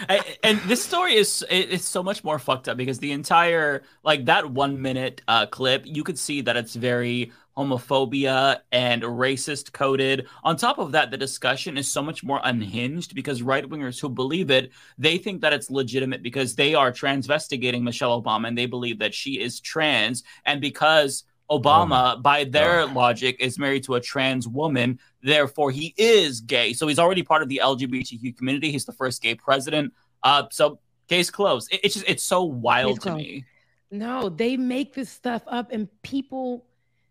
I, 0.08 0.36
and 0.42 0.58
this 0.60 0.84
story 0.84 1.14
is 1.14 1.44
it- 1.50 1.72
it's 1.72 1.88
so 1.88 2.02
much 2.02 2.24
more 2.24 2.38
fucked 2.38 2.68
up 2.68 2.76
because 2.76 2.98
the 2.98 3.12
entire 3.12 3.82
like 4.02 4.24
that 4.26 4.50
one 4.50 4.80
minute 4.80 5.22
uh, 5.28 5.46
clip 5.46 5.82
you 5.86 6.02
could 6.04 6.18
see 6.18 6.40
that 6.42 6.56
it's 6.56 6.74
very 6.74 7.32
homophobia 7.56 8.60
and 8.72 9.02
racist 9.02 9.72
coded. 9.72 10.26
On 10.42 10.56
top 10.56 10.78
of 10.78 10.92
that 10.92 11.10
the 11.10 11.16
discussion 11.16 11.76
is 11.76 11.90
so 11.90 12.02
much 12.02 12.24
more 12.24 12.40
unhinged 12.42 13.14
because 13.14 13.42
right-wingers 13.42 14.00
who 14.00 14.08
believe 14.08 14.50
it 14.50 14.72
they 14.98 15.18
think 15.18 15.40
that 15.40 15.52
it's 15.52 15.70
legitimate 15.70 16.22
because 16.22 16.54
they 16.54 16.74
are 16.74 16.90
transvestigating 16.92 17.82
michelle 17.82 18.20
obama 18.20 18.48
and 18.48 18.58
they 18.58 18.66
believe 18.66 18.98
that 18.98 19.14
she 19.14 19.40
is 19.40 19.60
trans. 19.60 20.24
And 20.44 20.60
because 20.60 21.24
Obama, 21.60 22.20
by 22.22 22.44
their 22.44 22.86
logic, 22.86 23.36
is 23.40 23.58
married 23.58 23.84
to 23.84 23.94
a 23.94 24.00
trans 24.00 24.46
woman. 24.48 24.98
Therefore, 25.22 25.70
he 25.70 25.94
is 25.96 26.40
gay. 26.40 26.72
So 26.72 26.86
he's 26.86 26.98
already 26.98 27.22
part 27.22 27.42
of 27.42 27.48
the 27.48 27.60
LGBTQ 27.62 28.36
community. 28.36 28.70
He's 28.70 28.84
the 28.84 28.92
first 28.92 29.22
gay 29.22 29.34
president. 29.34 29.92
Uh, 30.22 30.44
so 30.50 30.78
case 31.08 31.30
closed. 31.30 31.72
It- 31.72 31.80
it's 31.84 31.94
just 31.94 32.08
it's 32.08 32.24
so 32.24 32.42
wild 32.44 33.00
to 33.02 33.10
me. 33.16 33.44
No, 33.90 34.28
they 34.28 34.56
make 34.56 34.94
this 34.94 35.08
stuff 35.10 35.42
up, 35.46 35.70
and 35.70 35.88
people, 36.02 36.64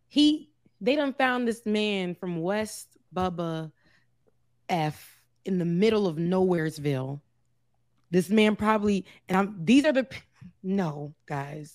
he, 0.10 0.50
they 0.82 0.96
done 0.96 1.14
found 1.14 1.48
this 1.48 1.66
man 1.66 2.14
from 2.16 2.42
West 2.42 2.98
Bubba 3.16 3.72
F 4.70 5.22
in 5.46 5.60
the 5.60 5.66
middle 5.66 6.08
of 6.08 6.18
Nowheresville. 6.18 7.22
This 8.12 8.30
man 8.30 8.56
probably, 8.56 9.06
and 9.30 9.38
I'm. 9.38 9.66
These 9.66 9.86
are 9.86 9.92
the, 9.94 10.08
no 10.62 11.14
guys, 11.26 11.74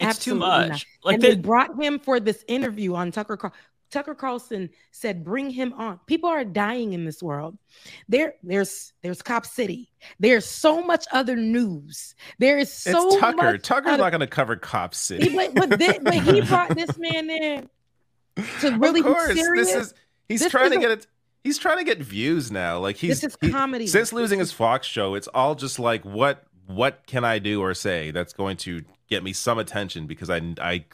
It's 0.00 0.18
too 0.18 0.34
much. 0.34 0.68
not. 0.68 0.84
Like 1.04 1.14
and 1.14 1.22
they 1.22 1.34
the- 1.34 1.42
brought 1.42 1.80
him 1.80 1.98
for 1.98 2.20
this 2.20 2.44
interview 2.48 2.94
on 2.94 3.10
Tucker. 3.12 3.36
Carl- 3.36 3.54
Tucker 3.90 4.14
Carlson 4.16 4.68
said, 4.90 5.24
"Bring 5.24 5.48
him 5.48 5.72
on." 5.74 6.00
People 6.06 6.28
are 6.28 6.44
dying 6.44 6.92
in 6.92 7.04
this 7.04 7.22
world. 7.22 7.56
There, 8.08 8.34
there's, 8.42 8.92
there's 9.02 9.22
Cop 9.22 9.46
City. 9.46 9.88
There's 10.18 10.44
so 10.44 10.82
much 10.82 11.06
other 11.12 11.36
news. 11.36 12.14
There 12.40 12.58
is 12.58 12.72
so 12.72 13.06
it's 13.06 13.16
Tucker. 13.20 13.36
much 13.36 13.62
Tucker's 13.62 13.92
other- 13.92 14.02
not 14.02 14.10
going 14.10 14.20
to 14.20 14.26
cover 14.26 14.56
Cop 14.56 14.92
City. 14.94 15.28
He- 15.30 15.36
but, 15.36 15.54
but, 15.54 15.78
thi- 15.78 16.00
but 16.02 16.14
he 16.14 16.40
brought 16.48 16.74
this 16.74 16.98
man 16.98 17.30
in 17.30 17.70
to 18.60 18.76
really 18.76 19.00
of 19.00 19.06
course, 19.06 19.32
be 19.32 19.40
serious. 19.40 19.72
this 19.72 19.86
is 19.86 19.94
he's 20.28 20.40
This 20.40 20.50
trying 20.50 20.70
to 20.70 20.76
is 20.76 20.80
get 20.82 20.90
it. 20.90 21.06
He's 21.44 21.58
trying 21.58 21.78
to 21.78 21.84
get 21.84 21.98
views 22.00 22.50
now. 22.50 22.80
Like 22.80 22.96
he's 22.96 23.20
This 23.20 23.32
is 23.32 23.38
he- 23.40 23.50
comedy. 23.52 23.86
since 23.86 24.12
losing 24.12 24.40
his 24.40 24.50
Fox 24.52 24.86
show. 24.86 25.14
It's 25.14 25.28
all 25.28 25.54
just 25.54 25.78
like 25.78 26.04
what 26.04 26.44
what 26.66 27.06
can 27.06 27.24
I 27.24 27.38
do 27.38 27.60
or 27.60 27.74
say 27.74 28.10
that's 28.10 28.32
going 28.32 28.56
to 28.58 28.84
get 29.08 29.22
me 29.22 29.32
some 29.32 29.58
attention 29.58 30.06
because 30.06 30.30
I 30.30 30.40
I 30.60 30.84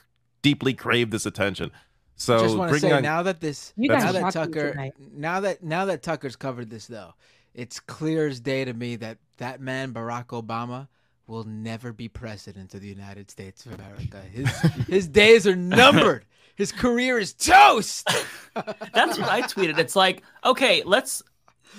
deeply 0.42 0.74
crave 0.74 1.10
this 1.10 1.26
attention. 1.26 1.70
So 2.16 2.38
just 2.40 2.56
want 2.56 2.72
to 2.72 2.78
say 2.78 2.92
on 2.92 3.02
now 3.02 3.22
that 3.22 3.40
this, 3.40 3.72
now 3.76 4.12
that 4.12 4.32
Tucker, 4.32 4.90
now 5.12 5.40
that 5.40 5.62
now 5.62 5.86
that 5.86 6.02
Tucker's 6.02 6.36
covered 6.36 6.70
this 6.70 6.86
though, 6.86 7.14
it's 7.54 7.80
clear 7.80 8.28
as 8.28 8.40
day 8.40 8.64
to 8.64 8.72
me 8.72 8.96
that 8.96 9.18
that 9.38 9.60
man 9.60 9.92
Barack 9.92 10.26
Obama 10.26 10.88
will 11.26 11.44
never 11.44 11.92
be 11.92 12.08
president 12.08 12.74
of 12.74 12.80
the 12.80 12.88
United 12.88 13.30
States 13.30 13.64
of 13.66 13.72
America. 13.72 14.20
His 14.30 14.48
his 14.88 15.08
days 15.08 15.46
are 15.46 15.56
numbered. 15.56 16.24
His 16.54 16.70
career 16.70 17.18
is 17.18 17.32
toast. 17.32 18.06
That's 18.54 19.18
what 19.18 19.28
I 19.28 19.42
tweeted. 19.42 19.78
It's 19.78 19.96
like, 19.96 20.22
okay, 20.44 20.82
let's. 20.84 21.22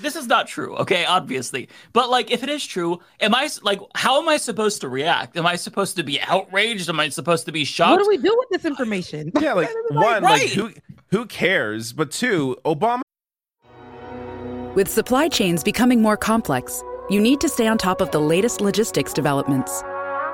This 0.02 0.16
is 0.16 0.28
not 0.28 0.48
true, 0.48 0.76
okay, 0.78 1.06
obviously. 1.06 1.70
But 1.94 2.10
like, 2.10 2.32
if 2.32 2.44
it 2.44 2.50
is 2.50 2.66
true, 2.66 3.00
am 3.20 3.36
I 3.36 3.50
like, 3.62 3.80
how 3.96 4.22
am 4.22 4.28
I 4.28 4.38
supposed 4.38 4.82
to 4.82 4.90
react? 4.90 5.38
Am 5.38 5.46
I 5.46 5.56
supposed 5.56 5.96
to 5.98 6.04
be 6.04 6.20
outraged? 6.22 6.90
Am 6.90 7.00
I 7.00 7.10
supposed 7.10 7.46
to 7.46 7.52
be 7.52 7.64
shocked? 7.64 7.92
What 7.92 8.04
do 8.04 8.10
we 8.10 8.18
do 8.18 8.36
with 8.38 8.50
this 8.50 8.66
information? 8.66 9.32
yeah, 9.40 9.54
like 9.54 9.70
one, 9.90 10.24
like 10.24 10.50
who 10.50 10.72
who 11.12 11.26
cares? 11.26 11.94
But 11.94 12.12
two, 12.12 12.58
Obama 12.66 13.02
With 14.76 14.90
supply 14.90 15.28
chains 15.28 15.64
becoming 15.64 16.02
more 16.02 16.18
complex, 16.18 16.84
you 17.10 17.22
need 17.22 17.40
to 17.42 17.50
stay 17.50 17.68
on 17.68 17.78
top 17.78 18.02
of 18.02 18.12
the 18.12 18.20
latest 18.20 18.62
logistics 18.62 19.14
developments. 19.14 19.84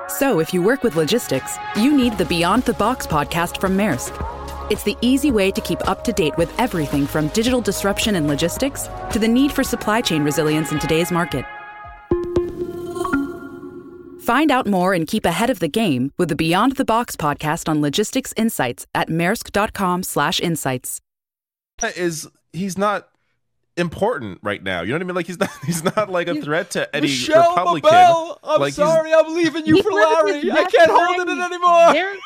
So, 0.08 0.40
if 0.40 0.52
you 0.52 0.62
work 0.62 0.82
with 0.82 0.96
logistics, 0.96 1.56
you 1.76 1.96
need 1.96 2.18
the 2.18 2.24
Beyond 2.24 2.64
the 2.64 2.74
Box 2.74 3.06
podcast 3.06 3.60
from 3.60 3.76
Maersk. 3.76 4.39
It's 4.70 4.84
the 4.84 4.96
easy 5.00 5.32
way 5.32 5.50
to 5.50 5.60
keep 5.60 5.86
up 5.88 6.04
to 6.04 6.12
date 6.12 6.36
with 6.38 6.52
everything 6.58 7.04
from 7.04 7.26
digital 7.28 7.60
disruption 7.60 8.14
and 8.14 8.28
logistics 8.28 8.88
to 9.10 9.18
the 9.18 9.26
need 9.26 9.50
for 9.50 9.64
supply 9.64 10.00
chain 10.00 10.22
resilience 10.22 10.70
in 10.70 10.78
today's 10.78 11.10
market. 11.10 11.44
Find 14.22 14.52
out 14.52 14.68
more 14.68 14.94
and 14.94 15.08
keep 15.08 15.26
ahead 15.26 15.50
of 15.50 15.58
the 15.58 15.68
game 15.68 16.12
with 16.18 16.28
the 16.28 16.36
Beyond 16.36 16.76
the 16.76 16.84
Box 16.84 17.16
podcast 17.16 17.68
on 17.68 17.82
logistics 17.82 18.32
insights 18.36 18.86
at 18.94 19.08
maersk.com/insights. 19.08 21.00
is 21.96 22.28
he's 22.52 22.78
not 22.78 23.08
important 23.80 24.38
right 24.42 24.62
now. 24.62 24.82
You 24.82 24.88
know 24.88 24.94
what 24.96 25.02
I 25.02 25.04
mean? 25.06 25.14
Like 25.16 25.26
he's 25.26 25.40
not 25.40 25.50
he's 25.66 25.82
not 25.82 26.10
like 26.10 26.28
a 26.28 26.40
threat 26.40 26.70
to 26.72 26.94
any 26.94 27.08
Michelle 27.08 27.50
Republican. 27.50 27.90
Mabel, 27.90 28.38
I'm 28.44 28.60
like 28.60 28.74
sorry, 28.74 29.12
I'm 29.12 29.34
leaving 29.34 29.66
you 29.66 29.82
for 29.82 29.90
Larry. 29.92 30.50
I 30.52 30.64
can't 30.64 30.90
hold 30.90 31.20
it 31.20 31.28
in 31.28 31.40
anymore. 31.40 31.92
They're, 31.92 32.16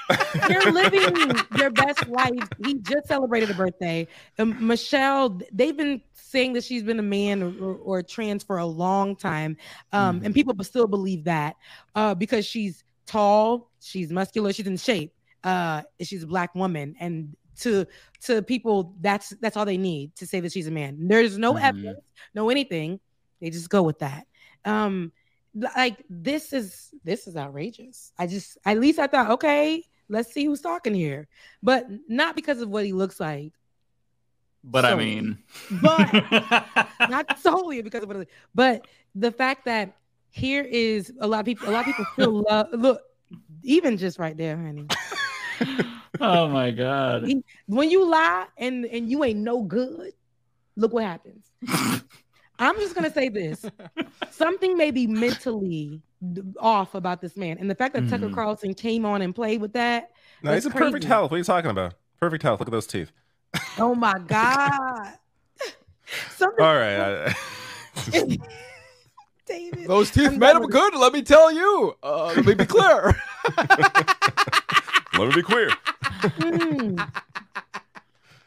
they're 0.49 0.73
living 0.73 1.33
their 1.53 1.71
best 1.71 2.07
life. 2.09 2.49
He 2.65 2.75
just 2.75 3.07
celebrated 3.09 3.51
a 3.51 3.55
birthday. 3.55 4.07
Um, 4.39 4.67
Michelle, 4.67 5.41
they've 5.53 5.77
been 5.77 6.03
saying 6.15 6.53
that 6.55 6.65
she's 6.65 6.83
been 6.83 6.99
a 6.99 7.03
man 7.03 7.43
or, 7.43 7.75
or 7.77 8.03
trans 8.03 8.43
for 8.43 8.59
a 8.59 8.67
long 8.67 9.15
time, 9.17 9.57
um, 9.93 10.17
Mm-hmm. 10.17 10.27
and 10.27 10.35
people 10.35 10.65
still 10.65 10.87
believe 10.89 11.25
that 11.25 11.57
uh, 11.95 12.15
because 12.15 12.45
she's 12.45 12.83
tall, 13.07 13.71
she's 13.81 14.11
muscular, 14.11 14.53
she's 14.53 14.67
in 14.67 14.77
shape, 14.77 15.15
uh, 15.45 15.83
she's 16.01 16.25
a 16.25 16.27
black 16.27 16.55
woman, 16.55 16.97
and 16.99 17.37
to 17.61 17.87
to 18.23 18.43
people, 18.43 18.95
that's 19.01 19.31
that's 19.41 19.57
all 19.57 19.65
they 19.65 19.77
need 19.77 20.15
to 20.17 20.27
say 20.27 20.41
that 20.41 20.53
she's 20.53 20.67
a 20.67 20.71
man. 20.71 21.09
There's 21.09 21.39
no 21.39 21.55
Mm-hmm. 21.55 21.65
Mhm. 21.65 21.69
evidence, 21.69 22.01
no 22.35 22.51
anything. 22.51 23.01
They 23.41 23.51
just 23.51 23.69
go 23.71 23.83
with 23.83 23.99
that. 24.01 24.27
Um, 24.65 25.13
like 25.77 26.03
this 26.11 26.53
is 26.53 26.91
this 27.05 27.27
is 27.27 27.37
outrageous. 27.37 28.13
I 28.19 28.27
just 28.27 28.59
at 28.65 28.79
least 28.81 28.99
I 28.99 29.07
thought, 29.07 29.31
okay, 29.33 29.83
let's 30.09 30.33
see 30.33 30.45
who's 30.47 30.61
talking 30.61 30.95
here, 30.95 31.29
but 31.63 31.87
not 32.09 32.35
because 32.37 32.61
of 32.61 32.69
what 32.71 32.85
he 32.85 32.93
looks 32.93 33.21
like, 33.21 33.53
but 34.65 34.85
I 34.85 34.95
mean, 34.95 35.39
but 35.83 36.11
not 37.09 37.39
solely 37.39 37.83
because 37.83 38.03
of 38.03 38.09
what, 38.09 38.17
it, 38.19 38.29
but 38.55 38.87
the 39.15 39.31
fact 39.31 39.65
that 39.67 39.97
here 40.31 40.63
is 40.63 41.13
a 41.21 41.27
lot 41.29 41.41
of 41.41 41.47
people, 41.47 41.69
a 41.69 41.71
lot 41.71 41.81
of 41.81 41.87
people 41.87 42.07
still 42.15 42.45
love. 42.51 42.67
Look, 42.73 43.01
even 43.63 43.97
just 43.97 44.19
right 44.19 44.37
there, 44.37 44.57
honey. 44.57 44.87
oh 46.21 46.49
my 46.49 46.71
god. 46.71 47.29
When 47.67 47.91
you 47.91 48.05
lie 48.09 48.47
and 48.59 48.85
and 48.87 49.11
you 49.11 49.25
ain't 49.25 49.41
no 49.41 49.63
good, 49.63 50.13
look 50.77 50.93
what 50.93 51.05
happens. 51.05 51.47
I'm 52.59 52.77
just 52.77 52.95
gonna 52.95 53.13
say 53.13 53.29
this: 53.29 53.65
something 54.31 54.77
may 54.77 54.91
be 54.91 55.07
mentally 55.07 56.01
off 56.61 56.95
about 56.95 57.21
this 57.21 57.37
man, 57.37 57.59
and 57.59 57.69
the 57.71 57.75
fact 57.75 57.95
that 57.95 58.09
Tucker 58.09 58.29
Mhm. 58.29 58.35
Carlson 58.35 58.75
came 58.75 59.05
on 59.05 59.23
and 59.23 59.35
played 59.35 59.61
with 59.61 59.73
that. 59.73 60.11
No, 60.43 60.53
he's 60.53 60.65
was 60.65 60.73
in 60.73 60.79
perfect 60.79 61.05
health. 61.05 61.31
What 61.31 61.37
are 61.37 61.39
you 61.39 61.45
talking 61.45 61.71
about? 61.71 61.95
Perfect 62.21 62.43
health. 62.43 62.61
Look 62.61 62.69
at 62.69 62.73
those 62.73 62.87
teeth. 62.87 63.11
Oh 63.79 63.95
my 63.95 64.15
god! 64.27 65.15
something. 66.31 66.65
All 66.65 66.75
right. 66.77 67.35
I, 67.35 68.39
David, 69.47 69.87
Those 69.89 70.11
teeth 70.11 70.29
I'm 70.29 70.39
made 70.39 70.57
him 70.57 70.67
good. 70.67 70.95
Let 70.95 71.13
me 71.13 71.23
tell 71.23 71.53
you. 71.53 71.95
Uh, 72.03 72.27
let 72.37 72.47
me 72.47 72.55
be 72.55 72.65
clear. 72.65 73.15
let 73.59 75.29
me 75.29 75.35
be 75.35 75.43
clear. 75.43 75.71
Mm. 76.29 77.13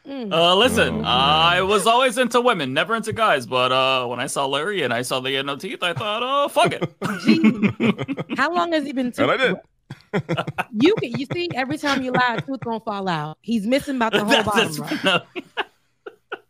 Mm. 0.06 0.32
Uh, 0.32 0.54
listen, 0.56 1.00
Oh, 1.00 1.04
I 1.04 1.60
was 1.60 1.86
always 1.86 2.16
into 2.16 2.40
women, 2.40 2.72
never 2.72 2.94
into 2.96 3.12
guys. 3.12 3.46
But 3.46 3.72
uh, 3.72 4.06
when 4.06 4.20
I 4.20 4.26
saw 4.26 4.46
Larry 4.46 4.82
and 4.82 4.92
I 4.94 5.02
saw 5.02 5.20
the 5.20 5.42
no 5.42 5.56
teeth, 5.56 5.82
I 5.82 5.92
thought, 5.92 6.22
oh, 6.24 6.48
fuck 6.48 6.72
it. 6.72 6.90
Gee, 7.24 8.34
how 8.36 8.54
long 8.54 8.72
has 8.72 8.84
he 8.84 8.92
been? 8.92 9.12
And 9.18 9.30
I 9.30 9.36
did. 9.36 9.56
You 10.72 10.94
can 10.94 11.12
you 11.18 11.26
see 11.30 11.50
every 11.54 11.76
time 11.76 12.02
you 12.02 12.12
lie, 12.12 12.36
a 12.38 12.40
tooth 12.40 12.60
gonna 12.60 12.80
fall 12.80 13.06
out. 13.08 13.36
He's 13.42 13.66
missing 13.66 13.96
about 13.96 14.12
the 14.12 14.20
whole 14.24 14.28
That's- 14.42 14.78
bottom. 14.78 14.86
that's- 15.02 15.04
right? 15.04 15.26
no. 15.34 15.64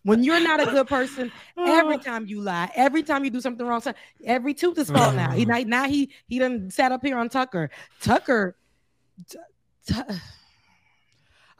When 0.04 0.22
you're 0.22 0.40
not 0.40 0.60
a 0.60 0.66
good 0.66 0.86
person, 0.86 1.30
every 1.58 1.98
time 2.08 2.26
you 2.26 2.40
lie, 2.40 2.70
every 2.76 3.02
time 3.02 3.24
you 3.24 3.30
do 3.30 3.40
something 3.40 3.66
wrong, 3.66 3.80
so- 3.80 3.92
every 4.24 4.54
tooth 4.54 4.78
is 4.78 4.88
falling 4.90 5.18
out. 5.18 5.34
He 5.34 5.44
now, 5.44 5.58
now 5.66 5.84
he 5.88 6.10
he 6.28 6.38
done 6.38 6.70
sat 6.70 6.92
up 6.92 7.02
here 7.04 7.18
on 7.18 7.28
Tucker. 7.28 7.70
Tucker. 8.00 8.56
t- 9.28 9.38
t- 9.86 9.94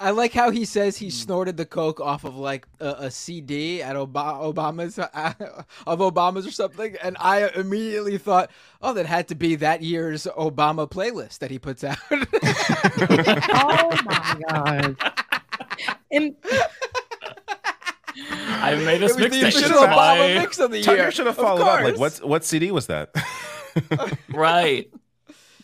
I 0.01 0.11
like 0.11 0.33
how 0.33 0.51
he 0.51 0.65
says 0.65 0.97
he 0.97 1.11
snorted 1.11 1.57
the 1.57 1.67
coke 1.67 1.99
off 2.01 2.23
of 2.25 2.37
like 2.37 2.69
a, 2.79 2.89
a 3.07 3.11
CD 3.11 3.83
at 3.83 3.97
Oba- 3.97 4.19
Obama's 4.41 4.97
uh, 4.99 5.09
of 5.87 5.99
Obama's 5.99 6.47
or 6.47 6.53
something, 6.53 6.97
and 7.03 7.17
I 7.19 7.49
immediately 7.49 8.17
thought, 8.17 8.51
oh, 8.81 8.93
that 8.95 9.07
had 9.07 9.27
to 9.29 9.35
be 9.35 9.57
that 9.57 9.83
year's 9.83 10.25
Obama 10.37 10.89
playlist 10.89 11.39
that 11.41 11.51
he 11.51 11.59
puts 11.59 11.83
out. 11.83 11.99
oh 12.11 14.01
my 14.05 14.41
god! 14.49 14.97
And 16.13 16.37
I 18.61 18.75
made 18.77 19.01
this 19.01 19.17
It 19.17 19.21
was 19.21 19.31
the 19.31 19.37
mixtape. 19.41 19.49
official 19.49 19.79
Obama 19.79 20.19
my- 20.19 20.35
mix 20.41 20.59
of 20.59 20.71
the 20.71 20.83
Tucker 20.83 20.97
year. 20.97 21.11
should 21.13 21.27
have 21.27 21.37
followed 21.37 21.63
up. 21.63 21.81
Like, 21.83 21.95
course. 21.97 21.99
what's 21.99 22.21
what 22.23 22.45
CD 22.45 22.71
was 22.71 22.87
that? 22.87 23.11
right. 24.31 24.91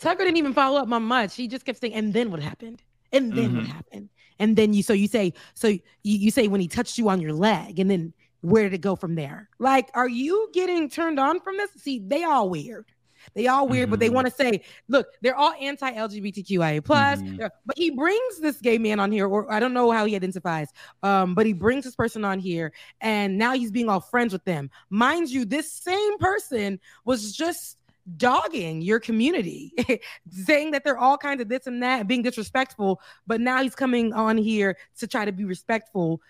Tucker 0.01 0.24
didn't 0.24 0.36
even 0.36 0.52
follow 0.55 0.81
up 0.81 0.90
on 0.90 1.02
much. 1.05 1.35
He 1.35 1.48
just 1.48 1.65
kept 1.65 1.81
saying, 1.81 1.94
and 1.94 2.12
then 2.12 2.31
what 2.31 2.40
happened? 2.40 2.82
And 3.12 3.32
then 3.32 3.55
what 3.56 3.65
Mhm. 3.65 3.69
happened? 3.69 4.09
And 4.39 4.56
then 4.56 4.73
you 4.73 4.82
so 4.82 4.93
you 4.93 5.09
say, 5.09 5.32
so 5.55 5.69
you, 5.69 5.81
you 6.02 6.31
say 6.31 6.48
when 6.48 6.61
he 6.61 6.69
touched 6.69 6.98
you 6.98 7.09
on 7.09 7.20
your 7.20 7.32
leg, 7.32 7.78
and 7.78 7.90
then 7.90 8.12
where 8.40 8.65
did 8.65 8.74
it 8.74 8.81
go 8.81 8.97
from 8.97 9.15
there? 9.15 9.48
Like, 9.59 9.90
are 9.94 10.09
you 10.09 10.51
getting 10.52 10.90
turned 10.90 11.19
on 11.19 11.40
from 11.40 11.56
this? 11.56 11.70
See, 11.78 11.98
they 11.98 12.24
all 12.24 12.51
weird. 12.51 12.86
They 13.32 13.47
all 13.47 13.66
weird, 13.66 13.89
but 13.89 14.01
they 14.01 14.11
Mhm. 14.11 14.15
want 14.15 14.27
to 14.27 14.35
say, 14.35 14.62
look, 14.89 15.06
they're 15.23 15.35
all 15.35 15.55
anti-LGBTQIA 15.59 16.82
plus. 16.85 17.23
Mhm. 17.23 17.48
But 17.65 17.78
he 17.78 17.89
brings 17.89 18.39
this 18.40 18.61
gay 18.61 18.77
man 18.77 19.01
on 19.01 19.11
here, 19.11 19.27
or 19.27 19.51
I 19.51 19.61
don't 19.61 19.73
know 19.73 19.90
how 19.90 20.05
he 20.05 20.15
identifies. 20.15 20.69
Um, 21.02 21.35
but 21.35 21.47
he 21.47 21.55
brings 21.55 21.85
this 21.85 21.97
person 21.97 22.23
on 22.23 22.39
here, 22.39 22.73
and 23.01 23.39
now 23.39 23.55
he's 23.55 23.70
being 23.70 23.89
all 23.89 24.01
friends 24.01 24.35
with 24.35 24.44
them. 24.44 24.70
Mind 24.90 25.31
you, 25.31 25.47
this 25.47 25.73
same 25.73 26.19
person 26.19 26.78
was 27.06 27.35
just 27.35 27.78
dogging 28.17 28.83
your 28.83 29.01
community, 29.01 29.73
saying 30.31 30.73
that 30.73 30.85
they're 30.85 30.99
all 30.99 31.17
kinds 31.17 31.41
of 31.41 31.49
this 31.49 31.67
and 31.67 31.83
that, 31.83 32.07
being 32.07 32.23
disrespectful. 32.23 33.01
But 33.27 33.41
now 33.41 33.63
he's 33.63 33.75
coming 33.75 34.13
on 34.13 34.37
here 34.37 34.77
to 34.99 35.07
try 35.07 35.25
to 35.25 35.33
be 35.33 35.45
respectful 35.45 36.21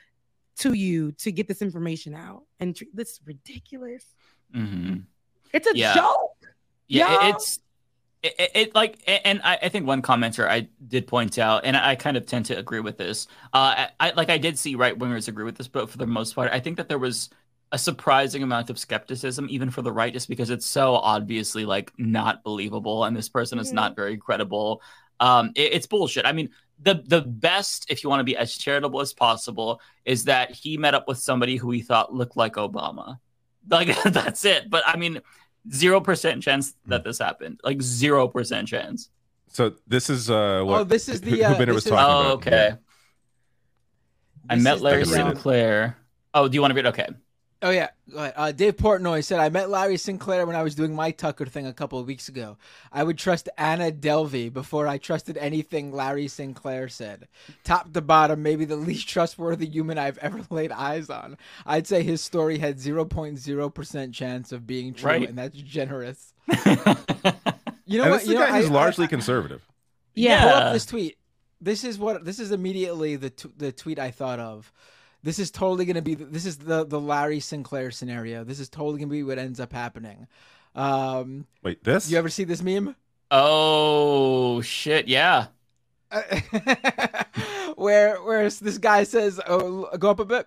to 0.58 0.72
you 0.72 1.12
to 1.12 1.32
get 1.32 1.48
this 1.48 1.62
information 1.62 2.14
out. 2.14 2.44
And 2.60 2.76
tr- 2.76 2.84
this 2.94 3.10
is 3.12 3.20
ridiculous. 3.24 4.04
hmm 4.52 4.96
It's 5.52 5.66
a 5.66 5.76
Yeah. 5.76 5.94
joke. 5.94 6.30
Yeah, 6.86 7.10
Y'all. 7.12 7.30
it's 7.36 7.58
it, 8.22 8.34
it, 8.38 8.50
it 8.54 8.74
like, 8.74 9.02
and 9.06 9.40
I, 9.44 9.58
I 9.64 9.68
think 9.68 9.86
one 9.86 10.00
commenter 10.00 10.48
I 10.48 10.68
did 10.88 11.06
point 11.06 11.38
out, 11.38 11.64
and 11.64 11.76
I 11.76 11.94
kind 11.94 12.16
of 12.16 12.24
tend 12.24 12.46
to 12.46 12.56
agree 12.56 12.80
with 12.80 12.96
this. 12.96 13.26
Uh, 13.52 13.86
I, 13.88 13.88
I 14.00 14.10
like 14.12 14.30
I 14.30 14.38
did 14.38 14.58
see 14.58 14.76
right 14.76 14.98
wingers 14.98 15.28
agree 15.28 15.44
with 15.44 15.56
this, 15.56 15.68
but 15.68 15.90
for 15.90 15.98
the 15.98 16.06
most 16.06 16.34
part, 16.34 16.50
I 16.52 16.60
think 16.60 16.76
that 16.78 16.88
there 16.88 16.98
was 16.98 17.28
a 17.74 17.78
surprising 17.78 18.42
amount 18.44 18.70
of 18.70 18.78
skepticism, 18.78 19.48
even 19.50 19.68
for 19.68 19.82
the 19.82 19.90
right, 19.92 20.12
just 20.12 20.28
because 20.28 20.48
it's 20.50 20.64
so 20.66 20.94
obviously 20.94 21.64
like 21.66 21.92
not 21.98 22.44
believable, 22.44 23.04
and 23.04 23.16
this 23.16 23.28
person 23.28 23.58
is 23.58 23.72
not 23.72 23.96
very 23.96 24.16
credible. 24.16 24.80
Um, 25.18 25.50
it- 25.56 25.72
it's 25.76 25.86
bullshit. 25.88 26.24
I 26.24 26.32
mean, 26.32 26.50
the 26.80 27.02
the 27.06 27.22
best, 27.22 27.86
if 27.90 28.02
you 28.04 28.10
want 28.10 28.20
to 28.20 28.24
be 28.32 28.36
as 28.36 28.56
charitable 28.56 29.00
as 29.00 29.12
possible, 29.12 29.80
is 30.04 30.24
that 30.24 30.52
he 30.52 30.76
met 30.76 30.94
up 30.94 31.08
with 31.08 31.18
somebody 31.18 31.56
who 31.56 31.70
he 31.72 31.82
thought 31.82 32.14
looked 32.14 32.36
like 32.36 32.54
Obama. 32.54 33.18
Like 33.68 33.90
that's 34.18 34.44
it. 34.44 34.70
But 34.70 34.82
I 34.86 34.96
mean, 34.96 35.20
zero 35.72 36.00
percent 36.00 36.42
chance 36.42 36.74
that 36.86 37.02
this 37.04 37.18
happened. 37.18 37.60
Like 37.64 37.80
zero 37.82 38.28
percent 38.28 38.68
chance. 38.68 39.08
So 39.48 39.74
this 39.86 40.10
is 40.10 40.30
uh 40.30 40.62
what 40.64 40.80
Oh, 40.80 40.84
this 40.84 41.08
is 41.08 41.20
the, 41.20 41.30
who 41.30 41.42
uh, 41.44 41.58
Bitter 41.58 41.72
this 41.72 41.74
was 41.74 41.86
is- 41.86 41.90
talking 41.90 42.14
Oh, 42.14 42.20
about. 42.34 42.46
okay. 42.46 42.74
I 44.50 44.54
This 44.56 44.64
met 44.64 44.80
Larry 44.80 45.02
um, 45.02 45.08
Sinclair. 45.08 45.96
Oh, 46.34 46.48
do 46.48 46.54
you 46.56 46.60
want 46.60 46.72
to 46.72 46.76
read? 46.76 46.86
Okay. 46.86 47.06
Oh 47.64 47.70
yeah, 47.70 47.88
Go 48.12 48.18
ahead. 48.18 48.34
Uh, 48.36 48.52
Dave 48.52 48.76
Portnoy 48.76 49.24
said 49.24 49.40
I 49.40 49.48
met 49.48 49.70
Larry 49.70 49.96
Sinclair 49.96 50.44
when 50.44 50.54
I 50.54 50.62
was 50.62 50.74
doing 50.74 50.94
my 50.94 51.10
Tucker 51.10 51.46
thing 51.46 51.66
a 51.66 51.72
couple 51.72 51.98
of 51.98 52.06
weeks 52.06 52.28
ago. 52.28 52.58
I 52.92 53.02
would 53.02 53.16
trust 53.16 53.48
Anna 53.56 53.90
Delvey 53.90 54.52
before 54.52 54.86
I 54.86 54.98
trusted 54.98 55.38
anything 55.38 55.90
Larry 55.90 56.28
Sinclair 56.28 56.88
said. 56.90 57.26
Top 57.64 57.90
to 57.94 58.02
bottom, 58.02 58.42
maybe 58.42 58.66
the 58.66 58.76
least 58.90 59.08
trustworthy 59.08 59.64
human 59.66 59.96
I've 59.96 60.18
ever 60.18 60.42
laid 60.50 60.72
eyes 60.72 61.08
on. 61.08 61.38
I'd 61.64 61.86
say 61.86 62.02
his 62.02 62.20
story 62.20 62.58
had 62.58 62.78
zero 62.78 63.06
point 63.06 63.38
zero 63.38 63.70
percent 63.70 64.14
chance 64.14 64.52
of 64.52 64.66
being 64.66 64.92
true, 64.92 65.08
Right. 65.10 65.26
and 65.28 65.38
that's 65.38 65.56
generous. 65.56 66.34
you 67.86 67.98
know 67.98 68.04
and 68.04 68.10
what? 68.10 68.18
this 68.20 68.26
You 68.28 68.34
know, 68.34 68.40
guy 68.46 68.56
who's 68.58 68.66
I- 68.70 68.72
I- 68.72 68.74
largely 68.74 69.08
conservative. 69.08 69.62
yeah. 70.14 70.42
Pull 70.42 70.50
Yeah. 70.50 70.56
up 70.58 70.72
this 70.74 70.86
tweet. 70.86 71.16
This 71.60 71.82
is 71.84 71.98
what 71.98 72.24
this 72.26 72.38
is 72.40 72.50
immediately 72.52 73.16
the 73.16 73.30
t- 73.30 73.48
the 73.56 73.72
tweet 73.72 73.98
I 73.98 74.10
thought 74.10 74.38
of. 74.38 74.70
This 75.24 75.38
is 75.38 75.50
totally 75.50 75.86
going 75.86 75.96
to 75.96 76.02
be 76.02 76.14
this 76.14 76.44
is 76.44 76.58
the 76.58 76.84
the 76.84 77.00
Larry 77.00 77.40
Sinclair 77.40 77.90
scenario. 77.90 78.44
This 78.44 78.60
is 78.60 78.68
totally 78.68 78.98
going 78.98 79.08
to 79.08 79.12
be 79.12 79.22
what 79.22 79.38
ends 79.38 79.58
up 79.58 79.72
happening. 79.72 80.28
Um, 80.74 81.46
Wait, 81.62 81.82
this? 81.82 82.10
you 82.10 82.18
ever 82.18 82.28
see 82.28 82.44
this 82.44 82.62
meme? 82.62 82.94
Oh 83.30 84.60
shit! 84.60 85.08
Yeah. 85.08 85.46
where 87.76 88.22
where 88.22 88.50
this 88.50 88.76
guy 88.76 89.04
says, 89.04 89.40
"Oh, 89.46 89.88
go 89.96 90.10
up 90.10 90.20
a 90.20 90.26
bit." 90.26 90.46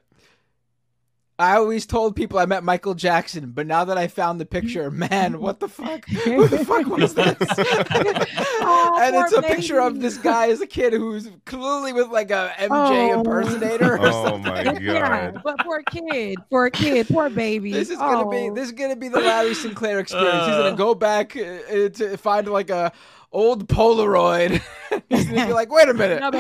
I 1.40 1.56
always 1.58 1.86
told 1.86 2.16
people 2.16 2.40
I 2.40 2.46
met 2.48 2.64
Michael 2.64 2.96
Jackson, 2.96 3.52
but 3.52 3.68
now 3.68 3.84
that 3.86 3.96
I 3.96 4.08
found 4.08 4.40
the 4.42 4.46
picture, 4.46 4.90
man, 4.90 5.40
what 5.40 5.60
the 5.60 5.68
fuck? 5.68 6.06
Who 6.10 6.48
the 6.48 6.66
fuck 6.66 6.88
was 6.98 7.14
this? 7.14 7.36
Oh, 7.40 9.00
and 9.04 9.16
it's 9.16 9.32
poor 9.32 9.40
a 9.40 9.44
picture 9.44 9.80
of 9.80 10.00
this 10.00 10.18
guy 10.18 10.50
as 10.50 10.62
a 10.62 10.68
kid 10.68 10.94
who's 10.94 11.30
clearly 11.46 11.94
with 11.94 12.10
like 12.10 12.32
a 12.32 12.52
MJ 12.58 12.70
Oh. 13.14 13.20
impersonator. 13.20 13.94
Or 13.98 14.00
Oh 14.08 14.26
something. 14.26 14.52
my 14.52 14.62
Yeah, 14.80 15.32
god. 15.32 15.42
but 15.44 15.60
poor 15.60 15.84
kid, 15.84 16.40
poor 16.50 16.70
kid, 16.72 17.08
poor 17.08 17.30
baby. 17.30 17.72
This 17.72 17.92
is 17.92 17.98
gonna 18.00 18.30
be 18.30 18.50
Oh. 18.50 18.54
this 18.56 18.66
is 18.66 18.72
gonna 18.72 18.96
be 18.96 19.08
the 19.10 19.20
Larry 19.20 19.54
Sinclair 19.54 20.00
experience. 20.00 20.46
He's 20.46 20.56
Uh. 20.56 20.64
gonna 20.64 20.76
go 20.76 20.96
back 20.96 21.38
uh, 21.38 21.90
to 21.90 22.18
find 22.18 22.48
like 22.48 22.72
a 22.72 22.92
old 23.32 23.68
Polaroid. 23.68 24.62
He's 25.10 25.28
be 25.28 25.54
like, 25.54 25.72
wait 25.72 25.90
a 25.90 25.94
minute. 25.94 26.22
No, 26.22 26.32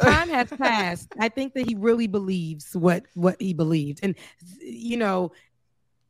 time 0.00 0.28
has 0.28 0.48
passed. 0.50 1.12
I 1.18 1.28
think 1.28 1.54
that 1.54 1.66
he 1.68 1.74
really 1.74 2.06
believes 2.06 2.76
what 2.76 3.04
what 3.14 3.40
he 3.40 3.54
believed, 3.54 4.00
and 4.02 4.14
you 4.60 4.96
know, 4.96 5.32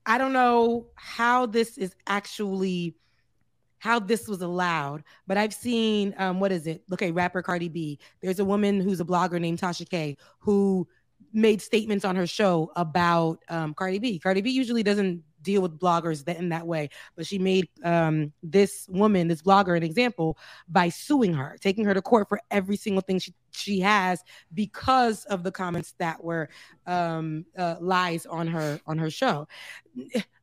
I 0.04 0.18
don't 0.18 0.32
know 0.32 0.86
how 0.94 1.46
this 1.46 1.78
is 1.78 1.94
actually 2.06 2.94
how 3.78 3.98
this 4.00 4.26
was 4.26 4.42
allowed, 4.42 5.04
but 5.26 5.36
I've 5.36 5.54
seen 5.54 6.14
um 6.18 6.40
what 6.40 6.52
is 6.52 6.66
it? 6.66 6.82
Okay, 6.92 7.12
rapper 7.12 7.42
Cardi 7.42 7.68
B. 7.68 7.98
There's 8.20 8.40
a 8.40 8.44
woman 8.44 8.80
who's 8.80 9.00
a 9.00 9.04
blogger 9.04 9.40
named 9.40 9.60
Tasha 9.60 9.88
K 9.88 10.16
who 10.40 10.88
made 11.32 11.60
statements 11.60 12.04
on 12.04 12.16
her 12.16 12.26
show 12.26 12.72
about 12.76 13.42
um 13.48 13.74
Cardi 13.74 13.98
B. 13.98 14.18
Cardi 14.18 14.40
B 14.40 14.50
usually 14.50 14.82
doesn't 14.82 15.22
deal 15.46 15.62
with 15.62 15.78
bloggers 15.78 16.24
that 16.26 16.36
in 16.36 16.48
that 16.50 16.66
way, 16.66 16.90
but 17.16 17.24
she 17.26 17.38
made 17.38 17.68
um 17.84 18.32
this 18.42 18.86
woman, 18.90 19.28
this 19.28 19.40
blogger, 19.42 19.76
an 19.76 19.82
example 19.82 20.36
by 20.68 20.88
suing 20.90 21.32
her, 21.32 21.56
taking 21.60 21.84
her 21.86 21.94
to 21.94 22.02
court 22.02 22.28
for 22.28 22.40
every 22.50 22.76
single 22.76 23.00
thing 23.00 23.18
she 23.18 23.32
she 23.52 23.80
has 23.80 24.20
because 24.52 25.24
of 25.26 25.42
the 25.44 25.52
comments 25.52 25.94
that 25.98 26.22
were 26.22 26.48
um 26.86 27.46
uh, 27.56 27.76
lies 27.80 28.26
on 28.26 28.46
her 28.48 28.80
on 28.86 28.98
her 28.98 29.08
show. 29.10 29.46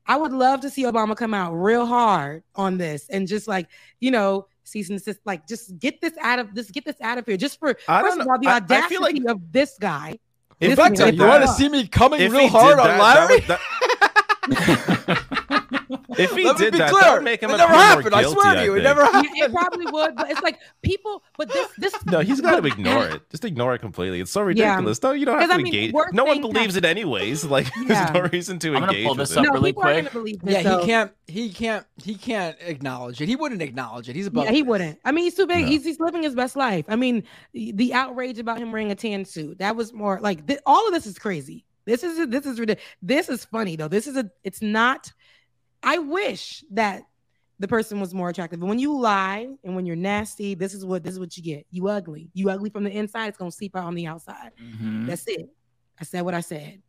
I 0.06 0.16
would 0.18 0.34
love 0.34 0.62
to 0.62 0.70
see 0.70 0.84
Obama 0.84 1.16
come 1.16 1.34
out 1.34 1.54
real 1.54 1.86
hard 1.86 2.44
on 2.56 2.78
this 2.78 3.08
and 3.10 3.28
just 3.28 3.48
like, 3.48 3.68
you 4.02 4.12
know, 4.12 4.48
cease 4.66 4.90
and 4.90 4.98
desist, 5.00 5.20
like 5.26 5.48
just 5.48 5.78
get 5.80 6.02
this 6.02 6.14
out 6.22 6.40
of 6.40 6.56
this, 6.56 6.72
get 6.72 6.84
this 6.86 7.00
out 7.02 7.18
of 7.18 7.26
here. 7.26 7.38
Just 7.38 7.60
for 7.60 7.70
I 7.88 8.02
first 8.02 8.18
don't 8.18 8.22
of 8.22 8.28
all, 8.28 8.40
the 8.40 8.48
I- 8.48 8.54
I 8.54 8.58
audacity 8.58 8.96
feel 8.96 9.02
like- 9.02 9.24
of 9.28 9.52
this 9.52 9.78
guy. 9.80 10.18
In 10.60 10.70
This 10.70 10.80
he 11.00 11.16
you 11.18 11.26
want 11.26 11.44
to 11.44 11.48
see 11.50 11.68
me 11.68 11.88
coming 11.88 12.22
if 12.22 12.32
real 12.32 12.48
hard 12.48 12.78
did 12.78 12.80
on 12.80 12.88
that, 12.88 13.02
Larry? 13.02 13.40
That 13.42 13.60
would, 13.60 14.00
that- 14.00 14.13
if 14.50 16.32
he 16.32 16.44
Let 16.46 16.58
me 16.60 16.66
did 16.66 16.72
be 16.74 16.78
that, 16.80 16.90
clear. 16.92 17.02
that 17.02 17.14
would 17.14 17.24
make 17.24 17.42
him 17.42 17.50
it 17.50 17.54
appear 17.56 17.68
never 17.68 17.74
more 17.74 17.82
happened. 17.82 18.16
I 18.16 18.22
guilty, 18.22 18.34
swear 18.42 18.56
to 18.56 18.64
you, 18.64 18.72
it 18.72 18.74
think. 18.76 18.84
never 18.84 19.02
Yeah, 19.02 19.12
happened. 19.12 19.38
it 19.38 19.52
probably 19.52 19.86
would, 19.88 20.16
but 20.16 20.32
it's 20.32 20.42
like 20.42 20.60
people, 20.82 21.24
but 21.38 21.52
this 21.52 21.68
this 21.78 22.06
No, 22.06 22.20
he's 22.20 22.42
got 22.42 22.60
to 22.62 22.68
ignore 22.68 23.06
it. 23.08 23.30
Just 23.30 23.46
ignore 23.46 23.74
it 23.76 23.80
completely. 23.80 24.20
It's 24.22 24.32
so 24.32 24.42
ridiculous. 24.42 25.02
No, 25.02 25.12
you 25.12 25.26
don't 25.26 25.40
have 25.40 25.50
'Cause, 25.50 25.50
to 25.50 25.54
I 25.56 25.58
mean, 25.64 25.68
engage. 25.68 25.94
No 26.14 26.24
one 26.26 26.42
things 26.42 26.54
believes 26.54 26.76
it 26.76 26.86
anyways. 26.86 27.44
Like, 27.54 27.68
Yeah. 27.88 28.12
there's 28.12 28.24
no 28.24 28.30
reason 28.32 28.60
to 28.60 28.70
I'm 28.70 28.74
gonna 28.82 28.86
engage 28.92 29.06
pull 29.06 29.16
with 29.16 29.20
this 29.30 29.32
it. 29.32 29.38
up 29.40 29.44
no, 29.46 29.52
really 29.52 29.70
people 29.72 29.84
are 29.84 29.94
quick. 29.94 30.06
gonna 30.06 30.10
believe 30.24 30.42
this. 30.42 30.54
Yeah, 30.54 30.62
so- 30.64 30.80
he 30.80 30.86
can't. 30.86 31.12
He 31.28 31.50
can't. 31.50 31.86
He 32.04 32.16
can't 32.16 32.58
acknowledge 32.62 33.22
it. 33.22 33.28
He 33.28 33.36
wouldn't 33.36 33.62
acknowledge 33.62 34.10
it. 34.10 34.16
He's 34.16 34.28
above. 34.28 34.46
Yeah, 34.46 34.52
he 34.52 34.62
this. 34.62 34.68
wouldn't. 34.70 35.00
I 35.06 35.12
mean, 35.12 35.24
he's 35.26 35.36
too 35.36 35.48
big. 35.48 35.62
No. 35.64 35.68
He's 35.68 35.84
he's 35.84 36.00
living 36.00 36.24
his 36.24 36.36
best 36.36 36.56
life. 36.56 36.86
I 36.88 36.96
mean, 36.96 37.24
the 37.54 37.94
outrage 37.94 38.40
about 38.40 38.58
him 38.60 38.72
wearing 38.72 38.92
a 38.92 38.96
tan 38.96 39.24
suit 39.26 39.60
that 39.60 39.76
was 39.76 39.94
more 39.94 40.20
like 40.22 40.46
th- 40.48 40.60
all 40.66 40.86
of 40.88 40.94
this 40.94 41.06
is 41.06 41.18
crazy. 41.18 41.66
This 41.86 42.04
is 42.04 42.28
this 42.30 42.46
is 42.46 42.60
ridiculous. 42.60 42.90
This 43.02 43.30
is 43.30 43.46
funny 43.46 43.76
though. 43.76 43.88
This 43.88 44.08
is 44.08 44.18
a. 44.18 44.30
It's 44.44 44.62
not. 44.62 45.12
I 45.82 45.98
wish 45.98 46.64
that 46.72 47.04
the 47.60 47.68
person 47.68 48.00
was 48.00 48.14
more 48.14 48.30
attractive. 48.30 48.60
But 48.60 48.68
when 48.68 48.80
you 48.80 48.98
lie 48.98 49.48
and 49.64 49.76
when 49.76 49.86
you're 49.86 49.96
nasty, 49.96 50.56
this 50.56 50.74
is 50.74 50.86
what 50.86 51.04
this 51.04 51.14
is 51.14 51.20
what 51.20 51.36
you 51.38 51.44
get. 51.44 51.66
You 51.72 51.88
ugly. 51.90 52.30
You 52.34 52.50
ugly 52.50 52.70
from 52.70 52.84
the 52.84 52.92
inside. 52.92 53.28
It's 53.28 53.38
gonna 53.38 53.52
seep 53.52 53.76
out 53.76 53.86
on 53.86 53.96
the 53.96 54.08
outside. 54.08 54.52
Mhm. 54.62 55.08
That's 55.08 55.28
it. 55.28 55.50
I 56.00 56.04
said 56.04 56.22
what 56.22 56.34
I 56.34 56.42
said. 56.42 56.82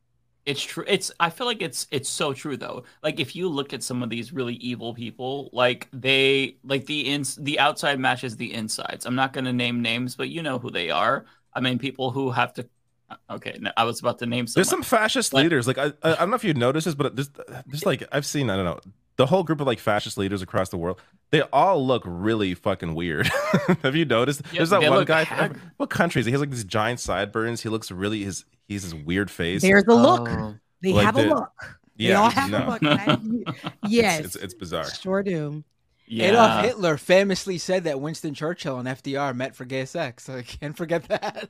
It's 0.46 0.62
true. 0.62 0.84
It's. 0.86 1.10
I 1.18 1.30
feel 1.30 1.46
like 1.46 1.62
it's. 1.62 1.86
It's 1.90 2.08
so 2.08 2.32
true 2.34 2.56
though. 2.56 2.84
Like 3.02 3.18
if 3.18 3.34
you 3.34 3.48
look 3.48 3.72
at 3.72 3.82
some 3.82 4.02
of 4.02 4.10
these 4.10 4.32
really 4.32 4.54
evil 4.56 4.92
people, 4.94 5.48
like 5.52 5.88
they, 5.92 6.58
like 6.62 6.84
the 6.86 7.00
ins, 7.00 7.36
the 7.36 7.58
outside 7.58 7.98
matches 7.98 8.36
the 8.36 8.52
insides. 8.52 9.06
I'm 9.06 9.14
not 9.14 9.32
going 9.32 9.46
to 9.46 9.54
name 9.54 9.80
names, 9.80 10.16
but 10.16 10.28
you 10.28 10.42
know 10.42 10.58
who 10.58 10.70
they 10.70 10.90
are. 10.90 11.24
I 11.54 11.60
mean, 11.60 11.78
people 11.78 12.10
who 12.10 12.30
have 12.30 12.52
to. 12.54 12.68
Uh, 13.10 13.16
okay, 13.32 13.56
no, 13.60 13.70
I 13.76 13.84
was 13.84 14.00
about 14.00 14.18
to 14.20 14.26
name. 14.26 14.46
Some. 14.46 14.60
There's 14.60 14.68
some 14.68 14.82
fascist 14.82 15.32
But- 15.32 15.42
leaders. 15.42 15.66
Like 15.66 15.78
I, 15.78 15.86
I, 16.02 16.12
I 16.12 16.14
don't 16.16 16.30
know 16.30 16.36
if 16.36 16.44
you've 16.44 16.56
noticed 16.56 16.86
this, 16.86 16.94
but 16.94 17.14
there's, 17.16 17.30
there's 17.66 17.84
like 17.86 18.02
I've 18.12 18.26
seen. 18.26 18.50
I 18.50 18.56
don't 18.56 18.64
know 18.64 18.80
the 19.16 19.26
whole 19.26 19.44
group 19.44 19.60
of 19.60 19.66
like 19.66 19.78
fascist 19.78 20.18
leaders 20.18 20.42
across 20.42 20.70
the 20.70 20.76
world. 20.76 21.00
They 21.30 21.42
all 21.52 21.84
look 21.86 22.02
really 22.06 22.54
fucking 22.54 22.94
weird. 22.94 23.28
have 23.82 23.94
you 23.94 24.04
noticed? 24.04 24.42
Yeah, 24.52 24.58
there's 24.58 24.70
that 24.70 24.82
one 24.90 25.04
guy. 25.04 25.24
haggard. 25.24 25.60
What 25.76 25.90
country 25.90 26.20
is 26.20 26.26
he? 26.26 26.30
He 26.30 26.32
has 26.32 26.40
like 26.40 26.50
these 26.50 26.64
giant 26.64 27.00
sideburns. 27.00 27.60
He 27.62 27.68
looks 27.68 27.90
really 27.90 28.22
his. 28.24 28.44
He's 28.66 28.82
his 28.82 28.94
weird 28.94 29.30
face. 29.30 29.62
There's 29.62 29.84
a 29.84 29.94
look. 29.94 30.28
Oh. 30.28 30.54
They 30.82 30.92
Like 30.92 31.04
have 31.06 31.16
a 31.18 31.22
the- 31.22 31.28
look. 31.28 31.52
They 31.96 32.12
all 32.12 32.30
have 32.30 32.50
no. 32.50 32.58
a 32.58 32.70
look. 32.70 32.82
right? 32.82 33.08
It's- 33.08 33.72
yes, 33.88 34.24
it's, 34.24 34.36
it's 34.36 34.54
bizarre. 34.54 34.84
Sure 34.90 35.22
do. 35.22 35.62
Adolf 36.10 36.64
Hitler 36.64 36.96
famously 36.96 37.56
said 37.58 37.84
that 37.84 38.00
Winston 38.00 38.34
Churchill 38.34 38.78
and 38.78 38.86
FDR 38.88 39.34
met 39.34 39.56
for 39.56 39.64
gay 39.64 39.84
sex. 39.84 40.24
So 40.24 40.36
I 40.38 40.42
can't 40.42 40.76
forget 40.76 41.04
that. 41.04 41.48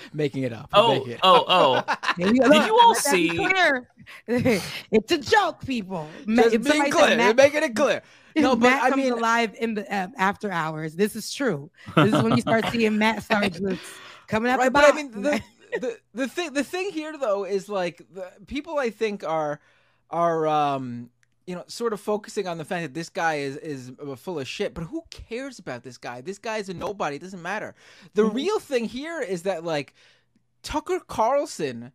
Making 0.12 0.44
it 0.44 0.52
up. 0.52 0.70
Oh, 0.72 1.04
it 1.06 1.20
oh, 1.22 1.42
up. 1.42 1.84
oh. 1.88 2.12
Did 2.24 2.34
Did 2.34 2.66
you 2.66 2.78
all 2.80 2.94
see? 2.94 3.30
It's 4.28 5.12
a 5.12 5.18
joke, 5.18 5.64
people. 5.64 6.08
Ma- 6.26 6.42
Just 6.42 6.54
if 6.54 6.62
being 6.62 6.72
somebody 6.74 6.90
said 6.92 7.04
clear, 7.06 7.16
Matt- 7.16 7.36
making 7.36 7.62
it 7.62 7.76
clear. 7.76 8.02
No, 8.36 8.54
but 8.56 8.68
Matt 8.68 8.82
I 8.82 8.90
comes 8.90 9.02
mean- 9.02 9.12
alive 9.12 9.54
in 9.58 9.74
the 9.74 9.94
uh, 9.94 10.08
after 10.18 10.50
hours. 10.50 10.94
This 10.94 11.16
is 11.16 11.32
true. 11.32 11.70
This 11.94 12.12
is 12.14 12.22
when 12.22 12.34
you 12.36 12.42
start 12.42 12.66
seeing 12.70 12.98
Matt 12.98 13.22
Sargent 13.22 13.78
coming 14.26 14.50
out 14.52 14.58
right, 14.58 14.66
the 14.66 14.70
but 14.70 14.84
I 14.84 14.96
mean 14.96 15.10
the, 15.10 15.40
the 15.80 15.98
the 16.14 16.28
thing 16.28 16.52
the 16.52 16.64
thing 16.64 16.90
here 16.90 17.16
though 17.16 17.44
is 17.44 17.68
like 17.68 18.02
the 18.12 18.30
people 18.46 18.78
I 18.78 18.90
think 18.90 19.24
are 19.24 19.60
are 20.10 20.46
um 20.46 21.10
you 21.46 21.54
know 21.54 21.64
sort 21.68 21.92
of 21.92 22.00
focusing 22.00 22.46
on 22.48 22.58
the 22.58 22.64
fact 22.64 22.82
that 22.82 22.94
this 22.94 23.08
guy 23.08 23.36
is 23.36 23.56
is 23.58 23.92
full 24.16 24.38
of 24.40 24.48
shit, 24.48 24.74
but 24.74 24.84
who 24.84 25.02
cares 25.10 25.58
about 25.58 25.82
this 25.82 25.96
guy? 25.98 26.20
This 26.20 26.38
guy's 26.38 26.68
a 26.68 26.74
nobody. 26.74 27.16
It 27.16 27.22
doesn't 27.22 27.42
matter. 27.42 27.74
The 28.14 28.22
Mm-hmm. 28.22 28.36
real 28.36 28.58
thing 28.58 28.84
here 28.86 29.20
is 29.20 29.42
that 29.42 29.64
like 29.64 29.94
Tucker 30.62 31.00
Carlson 31.06 31.92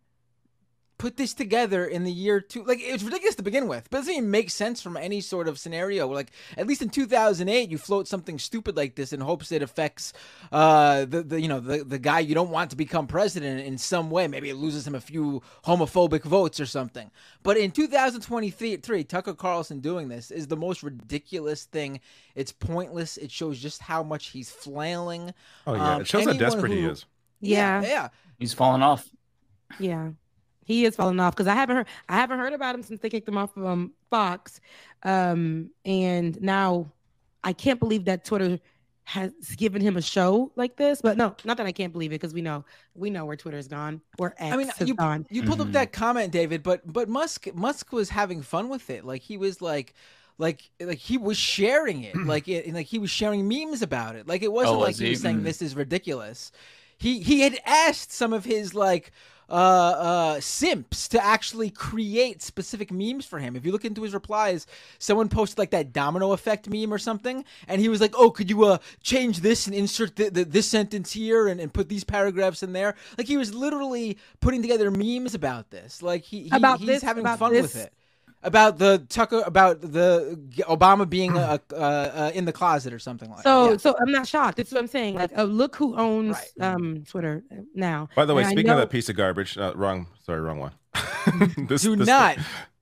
put 1.02 1.18
this 1.18 1.34
together 1.34 1.84
in 1.86 2.04
the 2.04 2.12
year 2.12 2.40
two 2.40 2.64
like 2.66 2.78
it's 2.80 3.02
ridiculous 3.02 3.34
to 3.34 3.42
begin 3.42 3.68
with 3.68 3.90
but 3.90 3.98
it 3.98 4.02
doesn't 4.02 4.14
even 4.14 4.30
make 4.30 4.52
sense 4.52 4.84
from 4.84 4.96
any 4.96 5.20
sort 5.20 5.48
of 5.48 5.58
scenario 5.58 6.08
like 6.08 6.32
at 6.58 6.68
least 6.68 6.84
in 6.84 6.90
2008 6.90 7.72
you 7.72 7.78
float 7.80 8.08
something 8.08 8.38
stupid 8.38 8.78
like 8.78 8.94
this 8.94 9.12
in 9.12 9.20
hopes 9.20 9.52
it 9.52 9.64
affects 9.64 10.14
uh 10.52 11.04
the, 11.06 11.24
the 11.24 11.42
you 11.42 11.48
know 11.48 11.60
the, 11.60 11.84
the 11.84 11.98
guy 11.98 12.20
you 12.20 12.36
don't 12.36 12.52
want 12.52 12.70
to 12.70 12.76
become 12.76 13.08
president 13.08 13.66
in 13.66 13.80
some 13.80 14.12
way 14.12 14.28
maybe 14.28 14.48
it 14.50 14.56
loses 14.58 14.86
him 14.86 14.94
a 14.94 15.02
few 15.02 15.42
homophobic 15.66 16.22
votes 16.24 16.60
or 16.60 16.68
something 16.68 17.10
but 17.42 17.58
in 17.58 17.72
2023 17.72 19.04
tucker 19.04 19.34
carlson 19.34 19.80
doing 19.80 20.08
this 20.08 20.30
is 20.30 20.46
the 20.48 20.58
most 20.58 20.84
ridiculous 20.84 21.64
thing 21.66 22.00
it's 22.36 22.52
pointless 22.52 23.18
it 23.18 23.32
shows 23.32 23.60
just 23.60 23.82
how 23.82 24.04
much 24.04 24.28
he's 24.28 24.52
flailing 24.52 25.34
Oh, 25.66 25.74
yeah. 25.74 25.96
Um, 25.96 26.02
It 26.02 26.08
shows 26.08 26.26
how 26.26 26.30
anyone 26.32 26.50
desperate 26.52 26.72
he 26.72 26.82
who- 26.84 26.92
is. 26.92 27.06
Yeah. 27.40 27.82
yeah 27.82 28.10
He's 28.38 28.54
falling 28.54 28.84
off. 28.84 29.10
Yeah. 29.80 30.12
He 30.66 30.86
is 30.86 30.96
falling 30.96 31.20
off 31.20 31.34
because 31.36 31.48
I 31.48 31.56
haven't 31.56 31.76
heard 31.78 31.88
I 32.10 32.16
haven't 32.16 32.40
heard 32.40 32.54
about 32.54 32.76
him 32.76 32.84
since 32.84 33.02
they 33.02 33.10
kicked 33.10 33.28
him 33.28 33.38
off 33.38 33.56
of 33.58 33.66
um, 33.66 33.92
Fox. 34.10 34.62
Um, 35.04 35.72
and 35.86 36.40
now 36.42 36.92
I 37.44 37.54
can't 37.54 37.80
believe 37.80 38.06
that 38.06 38.24
Twitter 38.26 38.60
has 39.04 39.32
given 39.58 39.82
him 39.82 39.98
a 39.98 40.02
show 40.02 40.52
like 40.56 40.76
this. 40.78 41.02
But 41.02 41.18
no, 41.18 41.36
not 41.44 41.58
that 41.58 41.66
I 41.66 41.72
can't 41.72 41.92
believe 41.92 42.12
it 42.12 42.22
because 42.22 42.34
we 42.34 42.42
know 42.42 42.64
we 42.96 43.10
know 43.10 43.26
where 43.26 43.36
Twitter's 43.36 43.68
gone. 43.68 44.02
Where 44.18 44.34
X 44.38 44.54
I 44.54 44.58
mean, 44.58 44.68
has 44.70 44.88
you 44.88 44.94
gone. 44.96 45.26
you 45.30 45.44
pulled 45.44 45.62
up 45.62 45.72
that 45.72 45.92
comment, 45.92 46.32
David, 46.32 46.62
but 46.64 46.82
but 46.92 47.10
Musk 47.10 47.48
Musk 47.56 47.92
was 47.92 48.10
having 48.10 48.42
fun 48.42 48.70
with 48.70 48.90
it. 48.90 49.04
Like 49.06 49.22
he 49.22 49.38
was 49.38 49.62
like. 49.62 49.94
Like, 50.38 50.72
like 50.80 50.98
he 50.98 51.20
was 51.20 51.38
sharing 51.38 52.04
it, 52.04 52.16
like 52.26 52.48
it, 52.48 52.74
like 52.74 52.88
he 52.88 52.98
was 52.98 53.12
sharing 53.12 53.48
memes 53.48 53.84
about 53.84 54.16
it. 54.16 54.28
Like 54.28 54.42
it 54.42 54.52
wasn't 54.52 54.78
Oh, 54.78 54.80
like 54.80 54.88
was 54.88 54.98
he 54.98 55.06
he? 55.06 55.12
was 55.12 55.22
saying 55.22 55.42
Mm. 55.42 55.44
this 55.44 55.62
is 55.62 55.76
ridiculous. 55.76 56.52
He 56.98 57.20
he 57.20 57.42
had 57.42 57.60
asked 57.64 58.12
some 58.12 58.34
of 58.34 58.44
his 58.44 58.74
like 58.74 59.12
uh 59.50 59.54
uh 59.54 60.40
simps 60.40 61.08
to 61.10 61.24
actually 61.24 61.70
create 61.70 62.42
specific 62.42 62.92
memes 62.92 63.26
for 63.26 63.40
him. 63.40 63.56
If 63.56 63.66
you 63.66 63.72
look 63.72 63.86
into 63.86 64.04
his 64.04 64.14
replies, 64.14 64.68
someone 65.00 65.30
posted 65.30 65.58
like 65.60 65.72
that 65.72 65.92
domino 65.94 66.32
effect 66.32 66.70
meme 66.70 66.94
or 66.94 66.98
something, 66.98 67.44
and 67.68 67.82
he 67.82 67.90
was 67.90 68.00
like, 68.02 68.14
"Oh, 68.18 68.32
could 68.32 68.50
you 68.50 68.66
uh 68.66 68.78
change 69.04 69.40
this 69.42 69.68
and 69.68 69.76
insert 69.76 70.16
the, 70.16 70.30
the, 70.30 70.46
this 70.46 70.68
sentence 70.68 71.12
here 71.12 71.48
and, 71.48 71.60
and 71.60 71.74
put 71.74 71.90
these 71.90 72.04
paragraphs 72.04 72.64
in 72.64 72.74
there?" 72.74 72.96
Like 73.18 73.28
he 73.28 73.38
was 73.38 73.54
literally 73.54 74.18
putting 74.40 74.62
together 74.62 74.90
memes 74.92 75.36
about 75.36 75.70
this. 75.70 76.02
Like 76.02 76.24
he, 76.24 76.44
he 76.44 76.50
About 76.52 76.80
he's 76.80 76.88
this- 76.88 77.04
having 77.04 77.26
fun 77.26 77.52
with 77.52 77.76
it. 77.76 77.94
About 78.44 78.80
the 78.80 79.06
Tucker, 79.08 79.44
about 79.46 79.82
the 79.82 80.40
Obama 80.62 81.08
being 81.08 81.38
uh, 81.38 81.60
uh, 81.72 81.76
uh, 81.76 82.32
in 82.34 82.46
the 82.46 82.52
closet 82.52 82.92
or 82.92 82.98
something 82.98 83.30
like. 83.30 83.44
So 83.44 83.72
yeah. 83.72 83.78
so 83.78 83.96
I'm 84.02 84.12
not 84.12 84.28
shocked. 84.28 84.58
That's 84.58 84.72
what 84.72 84.80
I'm 84.80 84.88
saying. 84.88 85.14
Like, 85.16 85.38
uh, 85.38 85.44
look 85.44 85.76
who 85.76 85.96
owns 85.96 86.38
um 86.60 87.04
Twitter 87.08 87.44
now. 87.76 88.10
By 88.16 88.26
the 88.26 88.34
way, 88.34 88.42
And 88.42 88.50
I 88.50 88.52
speaking 88.54 88.72
of 88.72 88.78
that 88.78 88.90
piece 88.90 89.10
of 89.10 89.16
garbage, 89.16 89.58
uh, 89.60 89.74
wrong. 89.76 90.08
Sorry, 90.26 90.42
wrong 90.42 90.58
one. 90.58 90.72
this, 91.68 91.84
Do 91.84 91.96
this- 91.96 92.08
not. 92.08 92.38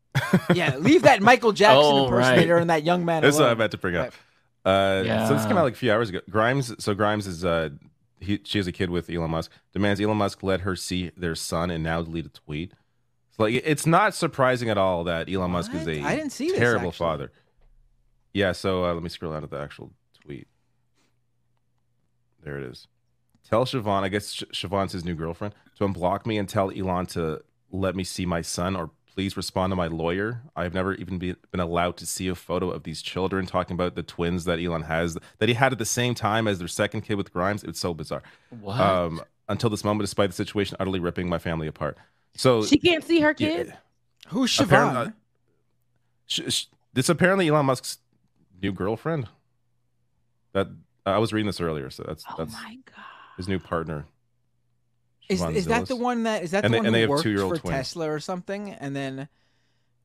yeah, 0.54 0.76
leave 0.78 1.04
that 1.04 1.22
Michael 1.22 1.52
Jackson 1.52 1.82
Oh, 1.84 2.06
impersonator 2.06 2.56
right. 2.56 2.62
and 2.62 2.70
that 2.70 2.84
young 2.84 3.04
man 3.06 3.22
This 3.22 3.36
is 3.36 3.40
what 3.40 3.46
I 3.46 3.50
alone. 3.50 3.58
meant 3.60 3.72
to 3.72 3.78
bring 3.78 3.96
up. 3.96 4.14
Uh, 4.66 5.04
So 5.28 5.34
this 5.34 5.46
came 5.46 5.58
out 5.58 5.64
like 5.64 5.74
a 5.74 5.78
few 5.78 5.92
hours 5.92 6.10
ago. 6.10 6.20
Grimes. 6.30 6.74
So 6.84 6.94
Grimes 6.94 7.28
is 7.28 7.44
uh, 7.46 7.70
he 8.20 8.40
she 8.44 8.60
has 8.60 8.68
a 8.68 8.72
kid 8.72 8.90
with 8.90 9.10
Elon 9.10 9.32
Musk. 9.32 9.52
Demands 9.74 10.00
Elon 10.02 10.18
Musk 10.18 10.42
let 10.42 10.62
her 10.62 10.76
see 10.76 11.12
their 11.18 11.36
son 11.36 11.70
and 11.70 11.84
now 11.84 12.02
delete 12.02 12.26
a 12.26 12.30
tweet. 12.30 12.74
So 13.40 13.46
like 13.46 13.62
it's 13.66 13.86
not 13.86 14.14
surprising 14.14 14.70
at 14.70 14.78
all 14.78 15.06
that 15.06 15.32
Elon 15.32 15.52
Musk 15.52 15.74
is 15.74 15.88
a 15.88 16.02
I 16.02 16.18
didn't 16.18 16.34
see 16.34 16.52
terrible 16.52 16.90
actually. 16.90 17.06
father. 17.06 17.32
Yeah. 18.34 18.52
So 18.52 18.84
uh, 18.84 18.94
let 18.94 19.02
me 19.02 19.08
scroll 19.08 19.34
out 19.34 19.46
of 19.46 19.50
the 19.50 19.58
actual 19.58 19.94
tweet. 20.22 20.50
There 22.44 22.58
it 22.58 22.70
is. 22.70 22.88
Tell 23.50 23.64
Siobhan, 23.64 24.04
I 24.04 24.10
guess 24.10 24.34
Sh- 24.34 24.44
Siobhan's 24.54 24.92
his 24.92 25.06
new 25.06 25.16
girlfriend, 25.16 25.56
to 25.78 25.88
unblock 25.88 26.26
me 26.26 26.38
and 26.38 26.50
tell 26.50 26.70
Elon 26.70 27.06
to 27.08 27.42
let 27.72 27.96
me 27.96 28.04
see 28.04 28.26
my 28.26 28.42
son 28.42 28.76
or 28.76 28.92
please 29.14 29.38
respond 29.38 29.72
to 29.72 29.76
my 29.78 29.88
lawyer. 29.88 30.42
I've 30.58 30.74
never 30.74 30.96
even 30.96 31.18
be, 31.18 31.34
been 31.50 31.62
allowed 31.62 31.96
to 31.98 32.06
see 32.06 32.28
a 32.28 32.36
photo 32.36 32.70
of 32.70 32.84
these 32.84 33.02
children 33.02 33.46
talking 33.46 33.74
about 33.74 33.96
the 33.96 34.04
twins 34.04 34.44
that 34.46 34.60
Elon 34.60 34.84
has, 34.84 35.18
that 35.38 35.48
he 35.48 35.56
had 35.56 35.72
at 35.72 35.80
the 35.80 35.86
same 35.86 36.14
time 36.14 36.46
as 36.46 36.60
their 36.60 36.68
second 36.68 37.02
kid 37.02 37.16
with 37.16 37.32
Grimes. 37.32 37.64
It's 37.64 37.80
so 37.80 37.94
bizarre. 37.94 38.22
What? 38.60 38.82
Um, 38.82 39.22
until 39.48 39.70
this 39.70 39.86
moment, 39.86 40.02
despite 40.02 40.30
the 40.30 40.36
situation 40.36 40.76
utterly 40.78 41.00
ripping 41.00 41.30
my 41.30 41.40
family 41.40 41.68
apart. 41.68 41.98
So 42.36 42.64
she 42.64 42.78
can't 42.78 43.04
see 43.04 43.20
her 43.22 43.36
Yeah. 43.38 43.48
kid. 43.48 43.78
Who's 44.30 44.58
Apparent- 44.60 44.94
Siobhan? 44.94 45.08
uh, 45.08 45.12
sh- 46.28 46.42
sh- 46.54 46.66
this 46.94 47.10
apparently 47.10 47.48
Elon 47.50 47.66
Musk's 47.66 47.98
new 48.62 48.72
girlfriend. 48.72 49.28
That 50.54 50.68
I 51.06 51.18
was 51.20 51.32
reading 51.34 51.48
this 51.48 51.62
earlier, 51.62 51.90
so 51.90 52.04
that's 52.08 52.24
oh 52.30 52.36
that's 52.38 52.56
his 53.38 53.48
new 53.48 53.60
partner. 53.60 54.06
Is, 55.28 55.42
is 55.44 55.66
that 55.68 55.88
the 55.88 55.96
one 55.96 56.24
that 56.24 56.42
is 56.44 56.52
that 56.52 56.66
And 56.66 56.74
the 56.74 56.78
they- 56.78 56.80
one 56.80 56.86
and 56.88 56.96
who 56.96 56.98
they 56.98 57.02
have 57.02 57.10
worked 57.12 57.24
two-year-old 57.24 57.56
for 57.58 57.62
twins. 57.62 57.76
Tesla 57.76 58.10
or 58.10 58.20
something? 58.20 58.72
And 58.72 58.96
then 58.96 59.30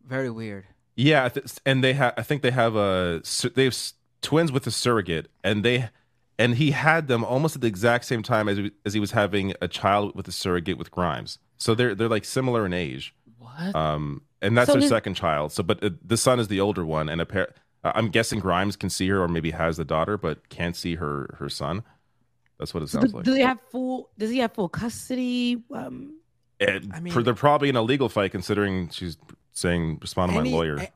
very 0.07 0.29
weird. 0.31 0.67
Yeah, 0.97 1.31
and 1.65 1.83
they 1.83 1.95
have. 1.95 2.13
I 2.17 2.23
think 2.23 2.43
they 2.43 2.51
have 2.51 2.77
a. 2.77 3.23
They 3.55 3.65
have 3.65 3.77
twins 4.23 4.53
with 4.53 4.67
a 4.67 4.71
surrogate, 4.71 5.29
and 5.43 5.65
they, 5.65 5.89
and 6.39 6.55
he 6.57 6.71
had 6.73 7.09
them 7.09 7.25
almost 7.25 7.57
at 7.57 7.63
the 7.63 7.67
exact 7.69 8.05
same 8.05 8.23
time 8.23 8.49
as 8.49 8.59
he, 8.59 8.71
as 8.85 8.95
he 8.95 9.01
was 9.01 9.11
having 9.13 9.55
a 9.63 9.67
child 9.69 10.15
with 10.15 10.29
a 10.29 10.33
surrogate 10.33 10.79
with 10.79 10.91
Grimes. 10.91 11.39
So 11.59 11.75
they're 11.75 11.95
they're 11.95 12.09
like 12.09 12.25
similar 12.25 12.67
in 12.67 12.73
age. 12.73 13.15
What? 13.39 13.75
Um, 13.75 14.23
and 14.43 14.57
that's 14.57 14.67
So 14.67 14.75
their 14.75 14.83
his- 14.83 14.91
second 14.91 15.15
child. 15.15 15.53
So, 15.53 15.63
but 15.63 15.83
uh, 15.83 15.91
the 16.05 16.17
son 16.17 16.39
is 16.41 16.49
the 16.49 16.61
older 16.61 16.85
one, 16.85 17.09
and 17.09 17.21
appar- 17.21 17.53
uh, 17.85 17.93
I'm 17.95 18.09
guessing 18.09 18.41
Grimes 18.41 18.77
can 18.77 18.91
see 18.91 19.09
her, 19.09 19.23
or 19.23 19.29
maybe 19.29 19.51
has 19.53 19.77
the 19.77 19.85
daughter, 19.85 20.17
but 20.19 20.49
can't 20.49 20.77
see 20.77 20.97
her 20.97 21.37
her 21.39 21.49
son. 21.49 21.83
That's 22.59 22.73
what 22.75 22.83
it 22.83 22.89
So 22.89 22.99
sounds 23.01 23.11
do, 23.13 23.17
like. 23.19 23.25
do 23.25 23.35
they 23.35 23.41
have 23.43 23.59
full? 23.71 24.11
Does 24.19 24.31
he 24.31 24.39
have 24.39 24.53
full 24.53 24.69
custody? 24.69 25.63
Um, 25.73 26.19
And 26.61 26.93
I 26.95 27.01
mean- 27.01 27.13
for, 27.13 27.23
they're 27.23 27.35
probably 27.35 27.69
in 27.69 27.77
a 27.77 27.83
legal 27.83 28.09
fight, 28.09 28.31
considering 28.33 28.89
she's 28.91 29.17
saying 29.53 29.99
respond 30.01 30.33
to 30.33 30.41
my 30.43 30.49
lawyer. 30.49 30.77
a- 30.77 30.89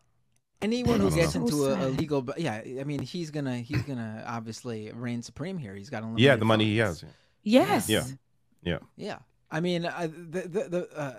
Anyone 0.60 0.98
who 0.98 1.10
gets 1.14 1.34
know. 1.36 1.42
into 1.42 1.66
a, 1.66 1.86
a 1.86 1.88
legal, 1.90 2.28
yeah, 2.36 2.60
I 2.80 2.82
mean, 2.84 3.00
he's 3.00 3.30
gonna 3.30 3.58
he's 3.58 3.82
gonna 3.82 4.24
obviously 4.26 4.90
reign 4.92 5.22
supreme 5.22 5.56
here. 5.56 5.72
He's 5.76 5.88
got 5.90 5.98
unlimited 6.02 6.24
yeah, 6.24 6.34
the 6.36 6.44
money 6.44 6.64
he 6.64 6.80
funds. 6.80 7.02
has. 7.02 7.10
yes. 7.44 7.88
Yeah, 7.88 8.04
yeah. 8.62 8.78
Yeah, 8.96 9.18
I 9.50 9.60
mean, 9.60 9.86
I, 9.86 10.06
the 10.06 10.40
the, 10.42 10.68
the 10.68 10.88
uh, 10.98 11.14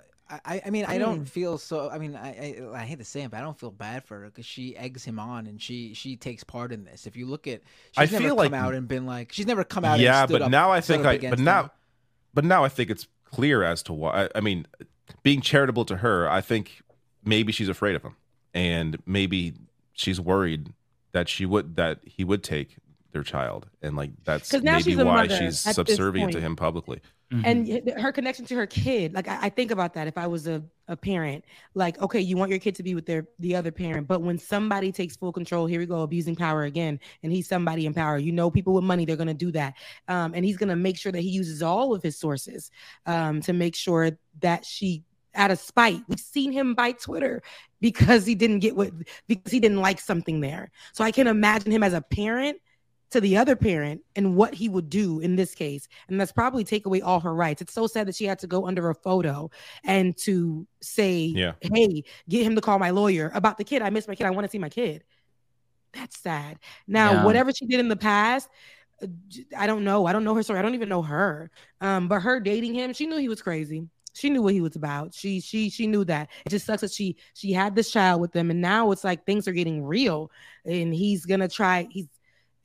I 0.45 0.61
I 0.65 0.69
mean, 0.69 0.85
I 0.85 0.97
don't 0.99 1.22
Mm. 1.23 1.27
feel 1.27 1.57
so. 1.57 1.89
I 1.89 1.97
mean, 1.97 2.15
I, 2.15 2.61
I 2.73 2.81
I 2.81 2.85
hate 2.85 2.99
to 2.99 3.06
say 3.06 3.23
it, 3.23 3.31
but 3.31 3.38
I 3.38 3.41
don't 3.41 3.60
feel 3.60 3.72
bad 3.72 4.03
for 4.03 4.19
her 4.19 4.26
because 4.26 4.45
she 4.45 4.76
eggs 4.77 5.03
him 5.03 5.18
on 5.19 5.47
and 5.47 5.60
she 5.61 5.93
she 5.95 6.15
takes 6.15 6.43
part 6.43 6.72
in 6.72 6.84
this. 6.84 7.07
If 7.07 7.15
you 7.15 7.26
look 7.26 7.47
at, 7.47 7.61
I 7.97 8.06
she's 8.06 8.11
never 8.14 8.23
feel 8.26 8.35
come 8.35 8.51
like- 8.51 8.53
out 8.61 8.73
and 8.76 8.88
been 8.88 9.06
like, 9.07 9.31
she's 9.31 9.47
never 9.47 9.64
come 9.64 9.84
out. 9.85 9.99
yeah 9.99 10.22
and 10.22 10.30
stood 10.30 10.39
but 10.39 10.45
up- 10.45 10.51
now 10.51 10.72
i 10.72 10.81
think 10.81 11.06
i 11.06 11.14
against 11.14 11.31
but 11.31 11.39
him. 11.39 11.45
now 11.45 11.72
but 12.34 12.45
now 12.45 12.64
i 12.64 12.69
think 12.69 12.89
it's 12.91 13.07
clear 13.26 13.64
as 13.64 13.81
to 13.84 13.93
why 13.93 14.26
I, 14.26 14.30
I 14.35 14.41
mean 14.41 14.68
being 15.23 15.41
charitable 15.41 15.85
to 15.85 15.97
her 15.97 16.30
i 16.30 16.41
think 16.41 16.81
maybe 17.26 17.51
she's 17.51 17.69
afraid 17.69 17.95
of 17.95 18.03
him 18.03 18.15
and 18.53 18.97
maybe 19.07 19.53
she's 19.93 20.19
worried 20.22 20.73
that 21.11 21.27
she 21.27 21.45
would 21.47 21.76
that 21.76 21.99
he 22.06 22.23
would 22.23 22.43
take 22.43 22.76
their 23.11 23.23
child 23.23 23.68
and 23.81 23.95
like 23.95 24.11
that's 24.23 24.53
maybe 24.53 24.95
why 24.95 25.03
mother 25.23 25.35
she's 25.38 25.60
subservient 25.60 26.31
to 26.34 26.39
him 26.41 26.56
publicly 26.56 27.01
and 27.31 27.91
her 27.99 28.11
connection 28.11 28.45
to 28.45 28.56
her 28.56 28.65
kid 28.65 29.14
like 29.14 29.27
I, 29.27 29.38
I 29.43 29.49
think 29.49 29.72
about 29.72 29.93
that 29.93 30.07
if 30.07 30.18
i 30.18 30.26
was 30.26 30.47
a, 30.47 30.64
a 30.88 30.95
parent 30.95 31.45
like 31.76 32.01
okay 32.01 32.19
you 32.19 32.38
want 32.38 32.49
your 32.49 32.60
kid 32.60 32.76
to 32.76 32.84
be 32.84 32.95
with 32.95 33.06
their 33.06 33.27
the 33.39 33.56
other 33.56 33.72
parent 33.72 34.07
but 34.07 34.22
when 34.22 34.38
somebody 34.39 34.91
takes 34.91 35.15
full 35.15 35.31
control 35.31 35.65
here 35.65 35.80
we 35.80 35.85
go 35.85 36.01
abusing 36.01 36.35
power 36.35 36.64
again 36.64 36.99
and 37.22 37.31
he's 37.31 37.47
somebody 37.47 37.85
in 37.85 37.93
power 37.93 38.18
you 38.18 38.31
know 38.31 38.49
people 38.49 38.73
with 38.73 38.84
money 38.84 39.06
they're 39.06 39.15
going 39.15 39.27
to 39.27 39.34
do 39.34 39.51
that 39.51 39.76
um, 40.07 40.34
and 40.34 40.43
he's 40.43 40.57
going 40.57 40.69
to 40.69 40.76
make 40.76 40.97
sure 40.97 41.11
that 41.11 41.22
he 41.22 41.30
uses 41.30 41.61
all 41.61 41.93
of 41.93 42.01
his 42.01 42.18
sources 42.18 42.72
um, 43.06 43.41
to 43.41 43.53
make 43.53 43.76
sure 43.76 44.18
that 44.39 44.65
she 44.65 45.03
out 45.35 45.51
of 45.51 45.60
spite 45.60 46.01
we've 46.07 46.19
seen 46.19 46.51
him 46.51 46.73
buy 46.73 46.91
twitter 46.91 47.43
because 47.81 48.26
he 48.26 48.35
didn't 48.35 48.60
get 48.60 48.76
what 48.76 48.91
because 49.27 49.51
he 49.51 49.60
didn't 49.60 49.80
like 49.80 49.99
something 49.99 50.41
there. 50.41 50.72
So 50.93 51.03
i 51.03 51.11
can 51.11 51.27
imagine 51.27 51.72
him 51.72 51.84
as 51.84 51.93
a 51.93 52.01
parent 52.01 52.60
to 53.11 53.19
the 53.22 53.38
other 53.38 53.56
parent 53.56 54.02
and 54.15 54.36
what 54.36 54.53
he 54.53 54.69
would 54.69 54.90
do 54.90 55.19
in 55.19 55.36
this 55.36 55.56
case. 55.56 55.88
And 56.07 56.19
that's 56.19 56.31
probably 56.31 56.64
take 56.64 56.86
away 56.86 57.02
all 57.02 57.19
her 57.19 57.34
rights. 57.34 57.61
It's 57.61 57.73
so 57.73 57.88
sad 57.88 58.07
that 58.07 58.15
she 58.15 58.26
had 58.26 58.40
to 58.40 58.48
go 58.48 58.68
under 58.68 58.90
a 58.90 58.95
photo 58.95 59.49
and 59.84 60.15
to 60.18 60.68
say, 60.81 61.18
Yeah. 61.22 61.53
hey, 61.61 62.03
get 62.27 62.44
him 62.44 62.56
to 62.56 62.61
call 62.61 62.77
my 62.80 62.91
lawyer 62.91 63.31
about 63.34 63.57
the 63.57 63.64
kid. 63.64 63.81
I 63.81 63.90
miss 63.90 64.07
my 64.07 64.15
kid. 64.15 64.26
I 64.27 64.30
want 64.31 64.45
to 64.45 64.52
see 64.52 64.60
my 64.60 64.69
kid. 64.69 65.03
That's 65.94 66.19
sad. 66.19 66.60
Now, 66.88 67.14
Yeah. 67.14 67.26
whatever 67.26 67.52
she 67.52 67.65
did 67.65 67.80
in 67.80 67.88
the 67.88 67.95
past, 67.95 68.48
I 69.57 69.65
don't 69.65 69.84
know. 69.84 70.06
I 70.06 70.14
don't 70.14 70.23
know 70.23 70.36
her 70.36 70.44
story. 70.44 70.60
I 70.60 70.61
don't 70.61 70.76
even 70.76 70.90
know 70.90 71.02
her. 71.02 71.49
Um, 71.81 72.07
but 72.07 72.22
her 72.22 72.40
dating 72.40 72.76
him, 72.76 72.94
she 72.94 73.07
knew 73.07 73.18
he 73.18 73.30
was 73.30 73.41
crazy. 73.41 73.88
She 74.14 74.30
knew 74.30 74.41
what 74.41 74.53
he 74.53 74.61
was 74.61 74.76
about. 74.76 75.14
She 75.14 75.40
she 75.40 75.69
she 75.69 75.88
knew 75.88 76.03
that. 76.06 76.30
It 76.45 76.49
just 76.49 76.65
sucks 76.65 76.81
that 76.81 76.91
she 76.91 77.15
she 77.36 77.53
had 77.53 77.76
this 77.76 77.91
child 77.91 78.19
with 78.19 78.36
him, 78.36 78.52
and 78.52 78.60
now 78.60 78.91
it's 78.91 79.03
like 79.03 79.26
things 79.26 79.48
are 79.48 79.53
getting 79.53 79.84
real, 79.84 80.31
and 80.65 80.94
he's 80.94 81.26
gonna 81.26 81.48
try. 81.48 81.88
He's 81.90 82.07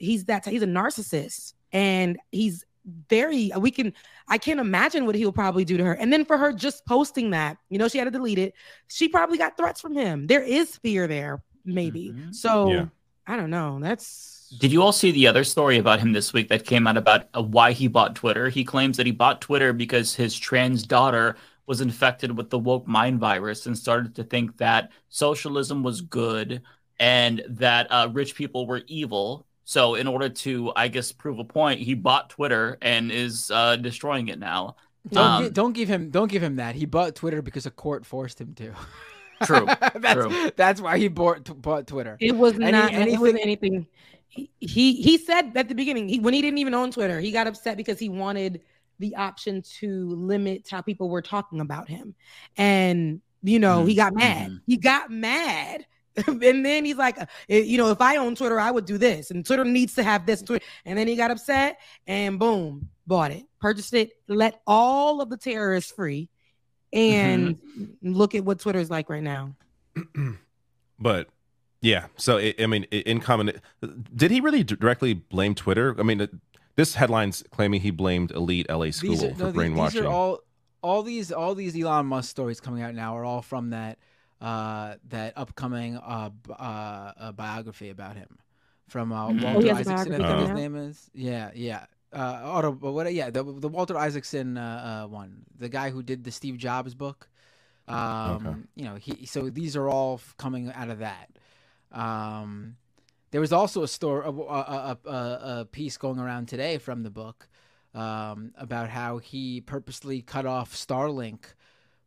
he's 0.05 0.25
that 0.27 0.45
he's 0.47 0.63
a 0.63 0.67
narcissist, 0.67 1.55
and 1.73 2.19
he's 2.31 2.65
very. 3.09 3.51
We 3.59 3.71
can 3.71 3.93
I 4.29 4.39
can't 4.39 4.61
imagine 4.61 5.07
what 5.07 5.15
he'll 5.15 5.33
probably 5.33 5.65
do 5.65 5.77
to 5.77 5.85
her. 5.85 5.93
And 5.93 6.13
then 6.13 6.25
for 6.25 6.39
her 6.39 6.53
just 6.53 6.87
posting 6.87 7.31
that, 7.31 7.59
you 7.69 7.79
know, 7.79 7.89
she 7.89 7.99
had 7.99 8.05
to 8.05 8.11
delete 8.11 8.39
it. 8.39 8.55
She 8.89 9.09
probably 9.09 9.39
got 9.39 9.57
threats 9.57 9.81
from 9.81 9.95
him. 9.95 10.27
There 10.27 10.43
is 10.43 10.77
fear 10.77 11.07
there, 11.07 11.43
maybe. 11.65 12.15
So 12.31 12.71
Yeah. 12.71 12.87
I 13.27 13.37
don't 13.37 13.51
know. 13.51 13.79
That's 13.81 14.55
Did 14.59 14.71
you 14.71 14.83
all 14.83 14.93
see 14.93 15.11
the 15.11 15.27
other 15.27 15.45
story 15.45 15.79
about 15.79 16.01
him 16.01 16.13
this 16.13 16.33
week 16.33 16.49
that 16.49 16.67
came 16.67 16.87
out 16.87 16.99
about 16.99 17.29
uh, 17.35 17.43
why 17.43 17.73
he 17.73 17.89
bought 17.89 18.15
Twitter? 18.15 18.49
He 18.49 18.65
claims 18.65 18.97
that 18.99 19.07
he 19.07 19.13
bought 19.13 19.41
Twitter 19.41 19.73
because 19.73 20.15
his 20.15 20.39
trans 20.39 20.83
daughter 20.83 21.37
was 21.67 21.81
infected 21.81 22.37
with 22.37 22.51
the 22.51 22.59
woke 22.59 22.87
mind 22.87 23.19
virus 23.19 23.65
and 23.67 23.77
started 23.77 24.15
to 24.17 24.25
think 24.25 24.59
that 24.59 24.91
socialism 25.09 25.83
was 25.83 26.03
good 26.03 26.61
and 26.99 27.43
that 27.49 27.87
uh, 27.91 28.09
rich 28.13 28.35
people 28.35 28.67
were 28.67 28.83
evil. 28.87 29.47
So, 29.65 29.95
in 29.95 30.07
order 30.07 30.29
to, 30.29 30.73
I 30.77 30.89
guess, 30.89 31.11
prove 31.13 31.39
a 31.39 31.45
point, 31.45 31.81
he 31.81 31.95
bought 31.95 32.31
Twitter 32.31 32.77
and 32.83 33.11
is 33.11 33.51
uh, 33.51 33.77
destroying 33.77 34.29
it 34.29 34.39
now. 34.39 34.77
Don't, 35.11 35.25
Um, 35.27 35.43
gi- 35.45 35.51
don't 35.51 35.73
give 35.73 35.89
him 35.89 36.11
don't 36.11 36.31
give 36.31 36.43
him 36.43 36.57
that. 36.57 36.75
He 36.75 36.85
bought 36.87 37.15
Twitter 37.15 37.43
because 37.43 37.67
a 37.67 37.71
court 37.71 38.05
forced 38.07 38.41
him 38.41 38.55
to. 38.55 38.73
True, 39.45 39.67
that's, 39.95 40.13
true. 40.15 40.51
That's 40.57 40.81
why 40.81 40.99
he 40.99 41.09
bought 41.09 41.61
bought 41.61 41.87
Twitter. 41.87 42.17
It 42.21 42.37
was 42.37 42.55
Any- 42.55 42.73
not. 42.73 42.93
anything- 42.93 43.15
It 43.15 43.21
wasn't 43.21 43.41
anything. 43.43 43.87
He, 44.29 44.51
he 44.61 44.95
he 44.95 45.19
said 45.19 45.53
at 45.57 45.69
the 45.69 45.75
beginning 45.75 46.09
he, 46.09 46.19
when 46.21 46.35
he 46.35 46.43
didn't 46.43 46.59
even 46.59 46.75
own 46.75 46.91
Twitter, 46.91 47.21
he 47.21 47.31
got 47.31 47.47
upset 47.47 47.77
because 47.77 47.99
he 47.99 48.09
wanted 48.09 48.63
the 48.99 49.15
option 49.17 49.63
to 49.81 50.09
limit 50.11 50.67
how 50.71 50.81
people 50.81 51.09
were 51.09 51.23
talking 51.23 51.61
about 51.61 51.89
him, 51.89 52.15
and 52.57 53.21
you 53.43 53.59
know 53.59 53.85
he 53.85 53.95
got 53.95 54.15
mad. 54.15 54.59
He 54.67 54.77
got 54.77 55.11
mad. 55.11 55.87
and 56.27 56.65
then 56.65 56.85
he's 56.85 56.97
like, 56.97 57.21
uh, 57.21 57.27
you 57.49 57.77
know, 57.77 57.91
if 57.91 58.01
I 58.01 58.17
own 58.17 58.35
Twitter, 58.35 58.61
I 58.61 58.71
would 58.71 58.85
do 58.85 58.99
this, 58.99 59.31
and 59.31 59.45
Twitter 59.45 59.65
needs 59.65 59.95
to 59.95 60.03
have 60.03 60.27
this. 60.27 60.43
Twitter. 60.43 60.65
And 60.85 60.99
then 60.99 61.09
he 61.09 61.17
got 61.17 61.31
upset, 61.31 61.81
and 62.07 62.39
boom, 62.39 62.89
bought 63.07 63.31
it, 63.31 63.45
purchased 63.61 63.95
it, 63.95 64.13
let 64.29 64.61
all 64.67 65.21
of 65.21 65.31
the 65.31 65.37
terrorists 65.37 65.91
free, 65.91 66.29
and 66.93 67.59
look 68.03 68.35
at 68.35 68.45
what 68.45 68.61
Twitter 68.61 68.79
is 68.79 68.91
like 68.91 69.09
right 69.11 69.23
now. 69.23 69.55
But 70.97 71.29
yeah, 71.81 72.07
so 72.17 72.39
i 72.39 72.55
I 72.59 72.67
mean, 72.67 72.85
in 72.85 73.21
common, 73.21 73.61
did 74.15 74.31
he 74.31 74.41
really 74.41 74.63
directly 74.63 75.13
blame 75.13 75.55
Twitter? 75.55 75.95
I 75.99 76.03
mean, 76.03 76.29
this 76.77 76.95
headline's 76.95 77.43
claiming 77.51 77.81
he 77.81 77.91
blamed 77.91 78.31
elite 78.31 78.67
LA 78.71 78.91
school 78.91 79.11
These 79.11 79.25
are, 79.25 79.35
for 79.35 79.45
no, 79.45 79.53
brainwashing. 79.53 80.01
these 80.01 80.07
are 80.07 80.13
all 80.13 80.39
all 80.83 81.03
these 81.03 81.33
all 81.33 81.55
these 81.55 81.77
Elon 81.77 82.07
Musk 82.07 82.31
stories 82.31 82.61
coming 82.61 82.83
out 82.83 82.95
now 82.95 83.17
are 83.17 83.25
all 83.25 83.43
from 83.43 83.71
that 83.71 83.99
uh 84.41 84.97
that 85.09 85.33
upcoming 85.37 85.97
uh, 85.97 86.31
uh, 86.59 87.33
biography 87.33 87.91
about 87.91 88.17
him 88.17 88.39
from 88.89 89.13
uh, 89.13 89.29
Mhm. 89.31 89.43
Walter 89.43 89.69
Oh, 89.69 89.75
Isaacson. 89.77 90.23
I 90.23 90.29
think 90.29 90.41
his 90.41 90.51
name 90.51 90.77
is. 90.77 91.11
Yeah, 91.15 91.51
yeah. 91.55 91.87
Uh, 92.13 92.41
auto, 92.45 92.73
but 92.73 92.93
what? 92.93 93.13
Yeah, 93.13 93.31
the 93.31 93.43
the 93.43 93.69
Walter 93.69 93.97
Isaacson 93.97 94.57
uh, 94.57 95.05
uh, 95.05 95.09
one, 95.09 95.45
the 95.59 95.69
guy 95.69 95.91
who 95.91 96.03
did 96.03 96.25
the 96.25 96.31
Steve 96.31 96.57
Jobs 96.59 96.95
book. 96.95 97.29
Um, 97.89 97.97
Okay. 98.47 98.57
You 98.77 98.85
know, 98.85 98.95
he. 98.97 99.27
So 99.27 99.51
these 99.51 99.77
are 99.77 99.89
all 99.89 100.21
coming 100.39 100.71
out 100.73 100.91
of 100.91 100.99
that. 101.01 101.31
Um, 101.93 102.77
there 103.31 103.41
was 103.41 103.53
also 103.53 103.83
a 103.83 103.89
story, 103.89 104.25
a, 104.25 104.31
a, 104.31 104.99
a, 105.05 105.09
a, 105.09 105.61
a 105.61 105.69
piece 105.71 105.97
going 105.97 106.19
around 106.21 106.47
today 106.49 106.79
from 106.79 107.03
the 107.03 107.11
book 107.11 107.49
um, 107.95 108.53
about 108.57 108.91
how 108.91 109.19
he 109.19 109.61
purposely 109.61 110.23
cut 110.23 110.47
off 110.47 110.73
Starlink 110.75 111.55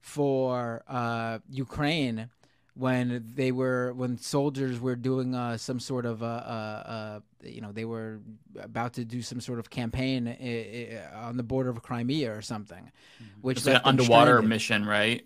for 0.08 0.84
uh, 0.88 1.40
Ukraine 1.50 2.30
when 2.76 3.08
they 3.36 3.52
were 3.52 3.92
when 3.94 4.18
soldiers 4.18 4.80
were 4.80 4.96
doing 4.96 5.36
uh, 5.36 5.58
some 5.58 5.80
sort 5.80 6.06
of 6.06 6.24
uh, 6.24 6.26
uh, 6.26 6.84
uh, 6.96 7.20
you 7.44 7.62
know 7.64 7.72
they 7.72 7.86
were 7.94 8.20
about 8.70 8.94
to 8.94 9.04
do 9.04 9.22
some 9.22 9.42
sort 9.42 9.60
of 9.60 9.70
campaign 9.70 10.28
i- 10.28 10.34
i- 10.34 11.28
on 11.28 11.36
the 11.38 11.44
border 11.44 11.70
of 11.70 11.82
Crimea 11.82 12.30
or 12.38 12.42
something, 12.42 12.84
which 13.42 13.58
It's 13.58 13.68
like 13.68 13.76
an 13.78 13.82
underwater 13.92 14.34
stranded. 14.38 14.50
mission, 14.50 14.86
right? 14.86 15.22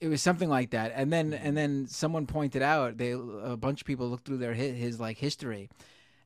It 0.00 0.08
was 0.08 0.22
something 0.22 0.48
like 0.58 0.70
that, 0.70 0.92
and 0.94 1.12
then 1.14 1.32
and 1.46 1.54
then 1.60 1.86
someone 1.88 2.26
pointed 2.26 2.62
out 2.62 2.96
they 2.96 3.12
a 3.54 3.56
bunch 3.66 3.78
of 3.82 3.86
people 3.86 4.08
looked 4.08 4.26
through 4.26 4.38
their 4.44 4.54
his, 4.54 4.72
his 4.86 5.00
like 5.06 5.18
history, 5.18 5.68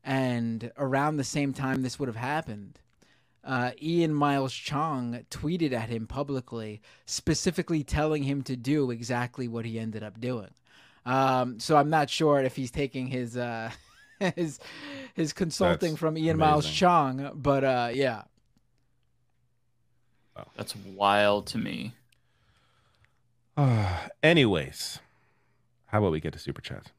and 0.05 0.71
around 0.77 1.17
the 1.17 1.25
same 1.39 1.53
time 1.53 1.83
this 1.83 1.99
would 1.99 2.09
have 2.12 2.17
happened, 2.37 2.79
uh, 3.45 3.71
Ian 3.81 4.15
Miles 4.15 4.53
Cheong 4.53 5.25
tweeted 5.31 5.73
at 5.73 5.89
him 5.89 6.07
publicly, 6.07 6.81
specifically 7.07 7.83
telling 7.83 8.23
him 8.23 8.43
to 8.43 8.57
do 8.57 8.91
exactly 8.91 9.49
what 9.49 9.65
he 9.65 9.79
ended 9.79 10.03
up 10.03 10.21
doing. 10.21 10.51
Um, 11.07 11.59
so 11.59 11.77
I'm 11.77 11.91
not 11.91 12.11
sure 12.11 12.41
if 12.41 12.57
he's 12.57 12.71
taking 12.71 13.07
his 13.07 13.37
uh, 13.37 13.71
his 14.37 14.61
his 15.15 15.33
consulting 15.33 15.93
That's 15.93 16.01
from 16.01 16.19
Ian 16.19 16.37
Miles. 16.37 16.67
Cheong, 16.67 17.33
but 17.35 17.65
uh, 17.65 17.91
yeah. 17.93 18.23
That's 20.57 20.75
wild 20.77 21.47
to 21.49 21.59
me. 21.59 21.93
Anyways, 24.23 25.01
how 25.87 25.99
about 25.99 26.12
we 26.12 26.21
get 26.21 26.33
to 26.33 26.39
super 26.39 26.62
chat? 26.62 26.93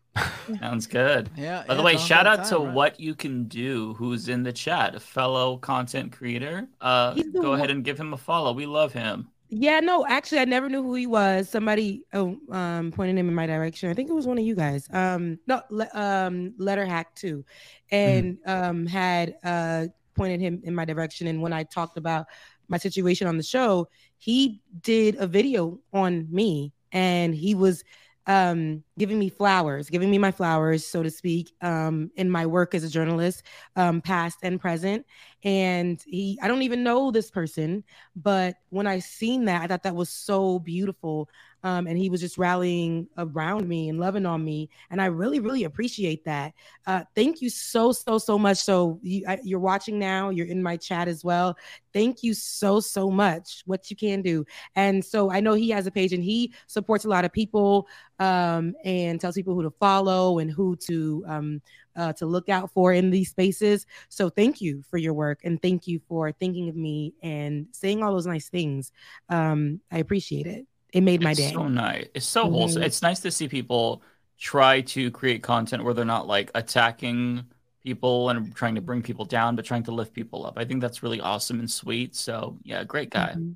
Sounds 0.59 0.88
good. 0.88 1.29
Yeah, 1.38 1.63
By 1.67 1.75
the 1.75 1.81
yeah, 1.81 1.85
way, 1.85 1.97
shout 1.97 2.27
about 2.27 2.39
out 2.39 2.45
to 2.47 2.57
right? 2.57 2.73
what 2.73 2.99
you 2.99 3.15
can 3.15 3.45
do, 3.45 3.93
who's 3.93 4.27
in 4.27 4.43
the 4.43 4.51
chat, 4.51 4.95
a 4.95 4.99
fellow 4.99 5.57
content 5.57 6.11
creator. 6.11 6.67
Uh, 6.81 7.13
He's 7.13 7.31
the 7.31 7.39
go 7.39 7.53
ahead 7.53 7.71
and 7.71 7.83
give 7.83 7.99
him 7.99 8.13
a 8.13 8.17
follow. 8.17 8.51
We 8.51 8.65
love 8.65 8.91
him. 8.93 9.29
Yeah, 9.53 9.81
no, 9.81 10.05
actually, 10.07 10.39
I 10.39 10.45
never 10.45 10.69
knew 10.69 10.81
who 10.81 10.93
he 10.95 11.07
was. 11.07 11.49
Somebody 11.49 12.03
oh, 12.13 12.38
um, 12.51 12.91
pointed 12.91 13.17
him 13.17 13.27
in 13.27 13.35
my 13.35 13.45
direction. 13.45 13.89
I 13.89 13.93
think 13.93 14.09
it 14.09 14.13
was 14.13 14.25
one 14.25 14.38
of 14.38 14.45
you 14.45 14.55
guys. 14.55 14.88
Um, 14.91 15.39
no, 15.45 15.61
le- 15.69 15.89
um, 15.93 16.53
Letter 16.57 16.85
Hack 16.85 17.15
too, 17.15 17.43
and 17.91 18.38
um, 18.45 18.85
had 18.85 19.35
uh, 19.43 19.88
pointed 20.15 20.39
him 20.39 20.61
in 20.63 20.73
my 20.73 20.85
direction. 20.85 21.27
And 21.27 21.41
when 21.41 21.51
I 21.51 21.63
talked 21.63 21.97
about 21.97 22.27
my 22.69 22.77
situation 22.77 23.27
on 23.27 23.35
the 23.35 23.43
show, 23.43 23.89
he 24.17 24.61
did 24.81 25.15
a 25.19 25.27
video 25.27 25.79
on 25.91 26.27
me, 26.31 26.71
and 26.93 27.35
he 27.35 27.53
was 27.53 27.83
um 28.27 28.84
giving 28.99 29.18
me 29.18 29.30
flowers 29.30 29.89
giving 29.89 30.11
me 30.11 30.18
my 30.18 30.31
flowers 30.31 30.85
so 30.85 31.02
to 31.02 31.10
speak 31.10 31.52
um 31.61 32.11
in 32.15 32.30
my 32.30 32.45
work 32.45 32.76
as 32.76 32.84
a 32.84 32.89
journalist 32.89 33.43
um 33.76 33.99
past 34.02 34.38
and 34.43 34.60
present. 34.60 35.06
And 35.43 35.99
he 36.06 36.38
i 36.41 36.48
don't 36.48 36.61
even 36.61 36.84
know 36.84 37.10
this 37.10 37.31
person 37.31 37.84
but 38.15 38.56
when 38.69 38.85
i 38.85 38.99
seen 38.99 39.45
that 39.45 39.64
i 39.64 39.68
thought 39.68 39.84
that 39.84 39.95
was 39.95 40.10
so 40.10 40.60
beautiful 40.60 41.30
um 41.63 41.88
and 41.88 41.97
he 41.97 42.09
was 42.09 42.21
just 42.21 42.38
rallying 42.38 43.07
around 43.17 43.67
me 43.67 43.89
and 43.89 43.99
loving 43.99 44.25
on 44.25 44.43
me 44.43 44.69
and 44.89 45.01
i 45.01 45.05
really 45.05 45.39
really 45.39 45.63
appreciate 45.63 46.23
that 46.25 46.53
uh 46.88 47.03
thank 47.15 47.41
you 47.41 47.49
so 47.49 47.91
so 47.91 48.17
so 48.17 48.38
much 48.38 48.57
so 48.57 48.99
you, 49.01 49.23
I, 49.27 49.39
you're 49.43 49.59
watching 49.59 49.99
now 49.99 50.29
you're 50.29 50.47
in 50.47 50.61
my 50.61 50.77
chat 50.77 51.07
as 51.07 51.23
well 51.23 51.57
thank 51.93 52.23
you 52.23 52.33
so 52.33 52.79
so 52.79 53.09
much 53.09 53.63
what 53.65 53.89
you 53.89 53.95
can 53.95 54.21
do 54.21 54.45
and 54.75 55.03
so 55.03 55.31
i 55.31 55.39
know 55.39 55.53
he 55.53 55.69
has 55.69 55.88
a 55.88 55.91
page 55.91 56.13
and 56.13 56.23
he 56.23 56.53
supports 56.67 57.05
a 57.05 57.09
lot 57.09 57.25
of 57.25 57.31
people 57.31 57.88
um 58.19 58.73
and 58.83 59.19
tells 59.19 59.35
people 59.35 59.55
who 59.55 59.63
to 59.63 59.71
follow 59.79 60.39
and 60.39 60.51
who 60.51 60.75
to 60.75 61.23
um 61.27 61.61
uh, 61.95 62.13
to 62.13 62.25
look 62.25 62.49
out 62.49 62.71
for 62.71 62.93
in 62.93 63.09
these 63.09 63.29
spaces. 63.29 63.85
So 64.09 64.29
thank 64.29 64.61
you 64.61 64.81
for 64.89 64.97
your 64.97 65.13
work 65.13 65.39
and 65.43 65.61
thank 65.61 65.88
you 65.88 65.99
for 66.07 66.31
thinking 66.31 66.69
of 66.69 66.75
me 66.75 67.13
and 67.21 67.67
saying 67.71 68.01
all 68.01 68.13
those 68.13 68.27
nice 68.27 68.49
things. 68.49 68.91
Um, 69.29 69.81
I 69.91 69.97
appreciate 69.99 70.47
it. 70.47 70.65
It 70.93 71.01
made 71.01 71.22
my 71.22 71.34
day. 71.34 71.43
It's 71.43 71.51
day. 71.51 71.55
so 71.55 71.68
nice. 71.68 72.07
It's 72.13 72.26
so 72.26 72.49
wholesome. 72.49 72.81
Mhm. 72.81 72.85
It's 72.85 73.01
nice 73.01 73.19
to 73.22 73.31
see 73.31 73.47
people 73.47 74.03
try 74.38 74.81
to 74.81 75.11
create 75.11 75.43
content 75.43 75.84
where 75.84 75.93
they're 75.93 76.03
not 76.05 76.27
like 76.27 76.51
attacking 76.55 77.45
people 77.84 78.30
and 78.30 78.53
trying 78.55 78.76
to 78.76 78.81
bring 78.81 79.01
people 79.01 79.26
down, 79.26 79.55
but 79.55 79.65
trying 79.65 79.84
to 79.84 79.91
lift 79.91 80.13
people 80.13 80.45
up. 80.45 80.57
I 80.57 80.65
think 80.65 80.81
that's 80.81 81.01
really 81.03 81.22
awesome 81.22 81.59
and 81.59 81.69
sweet. 81.69 82.15
So 82.15 82.57
yeah, 82.63 82.84
great 82.84 83.09
guy. 83.09 83.34
Mhm. 83.38 83.55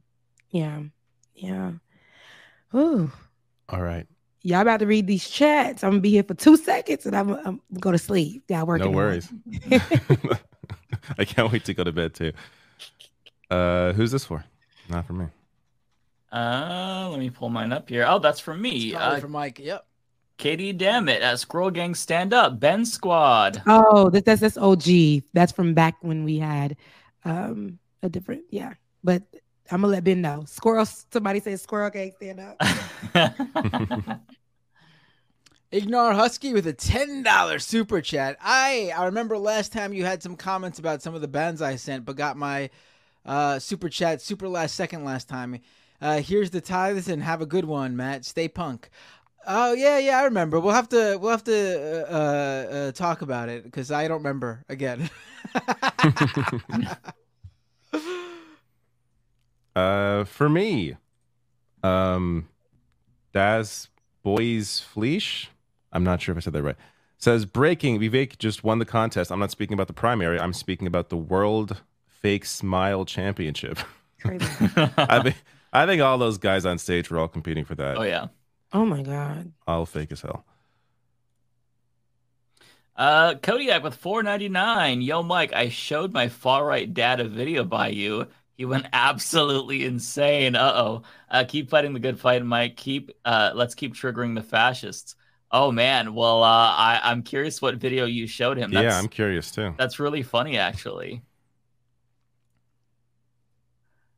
Yeah. 0.51 0.81
Yeah. 1.35 1.71
Ooh. 2.73 3.11
All 3.69 3.81
right. 3.81 4.07
Y'all 4.41 4.61
about 4.61 4.79
to 4.79 4.85
read 4.85 5.07
these 5.07 5.27
chats. 5.27 5.83
I'm 5.83 5.91
gonna 5.91 6.01
be 6.01 6.11
here 6.11 6.23
for 6.23 6.35
two 6.35 6.55
seconds 6.55 7.05
and 7.05 7.15
I'm, 7.15 7.31
I'm 7.31 7.43
gonna 7.71 7.79
go 7.79 7.91
to 7.91 7.97
sleep. 7.97 8.43
Y'all 8.47 8.65
working. 8.65 8.91
No 8.91 8.95
worries. 8.95 9.27
I 11.17 11.25
can't 11.25 11.51
wait 11.51 11.65
to 11.65 11.73
go 11.73 11.83
to 11.83 11.91
bed 11.91 12.13
too. 12.13 12.31
Uh, 13.49 13.93
who's 13.93 14.11
this 14.11 14.25
for? 14.25 14.43
Not 14.89 15.05
for 15.05 15.13
me. 15.13 15.25
Uh, 16.31 17.07
let 17.11 17.19
me 17.19 17.29
pull 17.29 17.49
mine 17.49 17.71
up 17.71 17.87
here. 17.89 18.05
Oh, 18.07 18.19
that's 18.19 18.39
from 18.39 18.61
me. 18.61 18.91
Probably 18.91 19.17
Uh, 19.17 19.19
for 19.19 19.27
Mike. 19.27 19.59
Yep. 19.59 19.85
Katie 20.37 20.73
Dammit 20.73 21.21
at 21.21 21.39
Squirrel 21.39 21.71
Gang 21.71 21.95
Stand 21.95 22.33
Up, 22.33 22.59
Ben 22.59 22.85
Squad. 22.85 23.61
Oh, 23.67 24.09
that, 24.09 24.25
that's 24.25 24.41
that's 24.41 24.57
OG. 24.57 25.23
That's 25.33 25.53
from 25.53 25.73
back 25.73 25.95
when 26.01 26.25
we 26.25 26.37
had 26.39 26.75
um 27.23 27.79
a 28.03 28.09
different 28.09 28.43
yeah. 28.49 28.73
But 29.03 29.23
I'm 29.71 29.81
gonna 29.81 29.93
let 29.93 30.03
Ben 30.03 30.21
know. 30.21 30.43
Squirrel. 30.45 30.85
Somebody 30.85 31.39
says 31.39 31.61
squirrel 31.61 31.89
gang 31.89 32.11
stand 32.17 32.41
up. 32.41 34.19
Ignore 35.71 36.13
Husky 36.13 36.53
with 36.53 36.67
a 36.67 36.73
ten 36.73 37.23
dollar 37.23 37.59
super 37.59 38.01
chat. 38.01 38.37
I 38.41 38.91
I 38.95 39.05
remember 39.05 39.37
last 39.37 39.71
time 39.73 39.93
you 39.93 40.05
had 40.05 40.21
some 40.21 40.35
comments 40.35 40.79
about 40.79 41.01
some 41.01 41.15
of 41.15 41.21
the 41.21 41.27
bands 41.27 41.61
I 41.61 41.75
sent, 41.77 42.05
but 42.05 42.15
got 42.15 42.37
my 42.37 42.69
uh, 43.25 43.59
super 43.59 43.89
chat 43.89 44.21
super 44.21 44.47
last 44.47 44.75
second 44.75 45.03
last 45.05 45.27
time. 45.27 45.59
Uh, 46.01 46.21
here's 46.21 46.49
the 46.49 46.61
tithes 46.61 47.07
and 47.07 47.23
have 47.23 47.41
a 47.41 47.45
good 47.45 47.65
one, 47.65 47.95
Matt. 47.95 48.25
Stay 48.25 48.47
punk. 48.47 48.89
Oh 49.47 49.73
yeah, 49.73 49.97
yeah, 49.99 50.19
I 50.19 50.23
remember. 50.23 50.59
We'll 50.59 50.73
have 50.73 50.89
to 50.89 51.17
we'll 51.21 51.31
have 51.31 51.43
to 51.43 52.05
uh, 52.09 52.15
uh, 52.15 52.91
talk 52.93 53.21
about 53.21 53.49
it 53.49 53.63
because 53.63 53.91
I 53.91 54.07
don't 54.07 54.17
remember 54.17 54.63
again. 54.69 55.09
Uh, 59.75 60.23
for 60.23 60.47
me, 60.47 60.95
um, 61.83 62.47
Das 63.33 63.89
Boys 64.23 64.81
Fleesh. 64.93 65.47
I'm 65.91 66.03
not 66.03 66.21
sure 66.21 66.31
if 66.31 66.37
I 66.37 66.39
said 66.41 66.53
that 66.53 66.63
right. 66.63 66.77
Says 67.17 67.45
breaking. 67.45 67.99
Vivek 67.99 68.37
just 68.37 68.63
won 68.63 68.79
the 68.79 68.85
contest. 68.85 69.31
I'm 69.31 69.39
not 69.39 69.51
speaking 69.51 69.73
about 69.73 69.87
the 69.87 69.93
primary. 69.93 70.39
I'm 70.39 70.53
speaking 70.53 70.87
about 70.87 71.09
the 71.09 71.17
World 71.17 71.81
Fake 72.07 72.45
Smile 72.45 73.03
Championship. 73.05 73.79
I 74.25 75.21
think 75.21 75.35
I 75.75 75.85
think 75.85 76.01
all 76.01 76.17
those 76.17 76.37
guys 76.37 76.65
on 76.65 76.77
stage 76.77 77.09
were 77.09 77.19
all 77.19 77.27
competing 77.27 77.65
for 77.65 77.75
that. 77.75 77.97
Oh 77.97 78.03
yeah. 78.03 78.27
Oh 78.71 78.85
my 78.85 79.01
god. 79.01 79.51
All 79.67 79.85
fake 79.85 80.11
as 80.11 80.21
hell. 80.21 80.45
Uh, 82.95 83.35
Kodiak 83.35 83.83
with 83.83 84.01
4.99. 84.01 85.05
Yo, 85.05 85.21
Mike, 85.21 85.51
I 85.53 85.67
showed 85.67 86.13
my 86.13 86.29
far 86.29 86.65
right 86.65 86.91
dad 86.91 87.19
a 87.19 87.25
video 87.27 87.65
by 87.65 87.89
you. 87.89 88.27
He 88.57 88.63
went 88.63 88.87
absolutely 88.93 89.83
insane. 89.83 90.55
Uh-oh. 90.55 91.01
Uh 91.29 91.43
Keep 91.45 91.69
fighting 91.69 91.93
the 91.93 91.99
good 91.99 92.17
fight, 92.17 92.43
Mike. 92.45 92.77
Keep. 92.77 93.11
Uh, 93.25 93.51
let's 93.53 93.75
keep 93.75 93.93
triggering 93.93 94.33
the 94.33 94.43
fascists. 94.43 95.15
Oh 95.51 95.73
man. 95.73 96.13
Well, 96.13 96.41
uh, 96.41 96.47
I 96.47 97.01
I'm 97.03 97.21
curious 97.21 97.61
what 97.61 97.75
video 97.75 98.05
you 98.05 98.27
showed 98.27 98.57
him. 98.57 98.71
yeah, 98.71 98.97
I'm 98.97 99.09
curious 99.09 99.51
too. 99.51 99.73
That's 99.77 99.99
really 99.99 100.23
funny, 100.23 100.57
actually. 100.57 101.21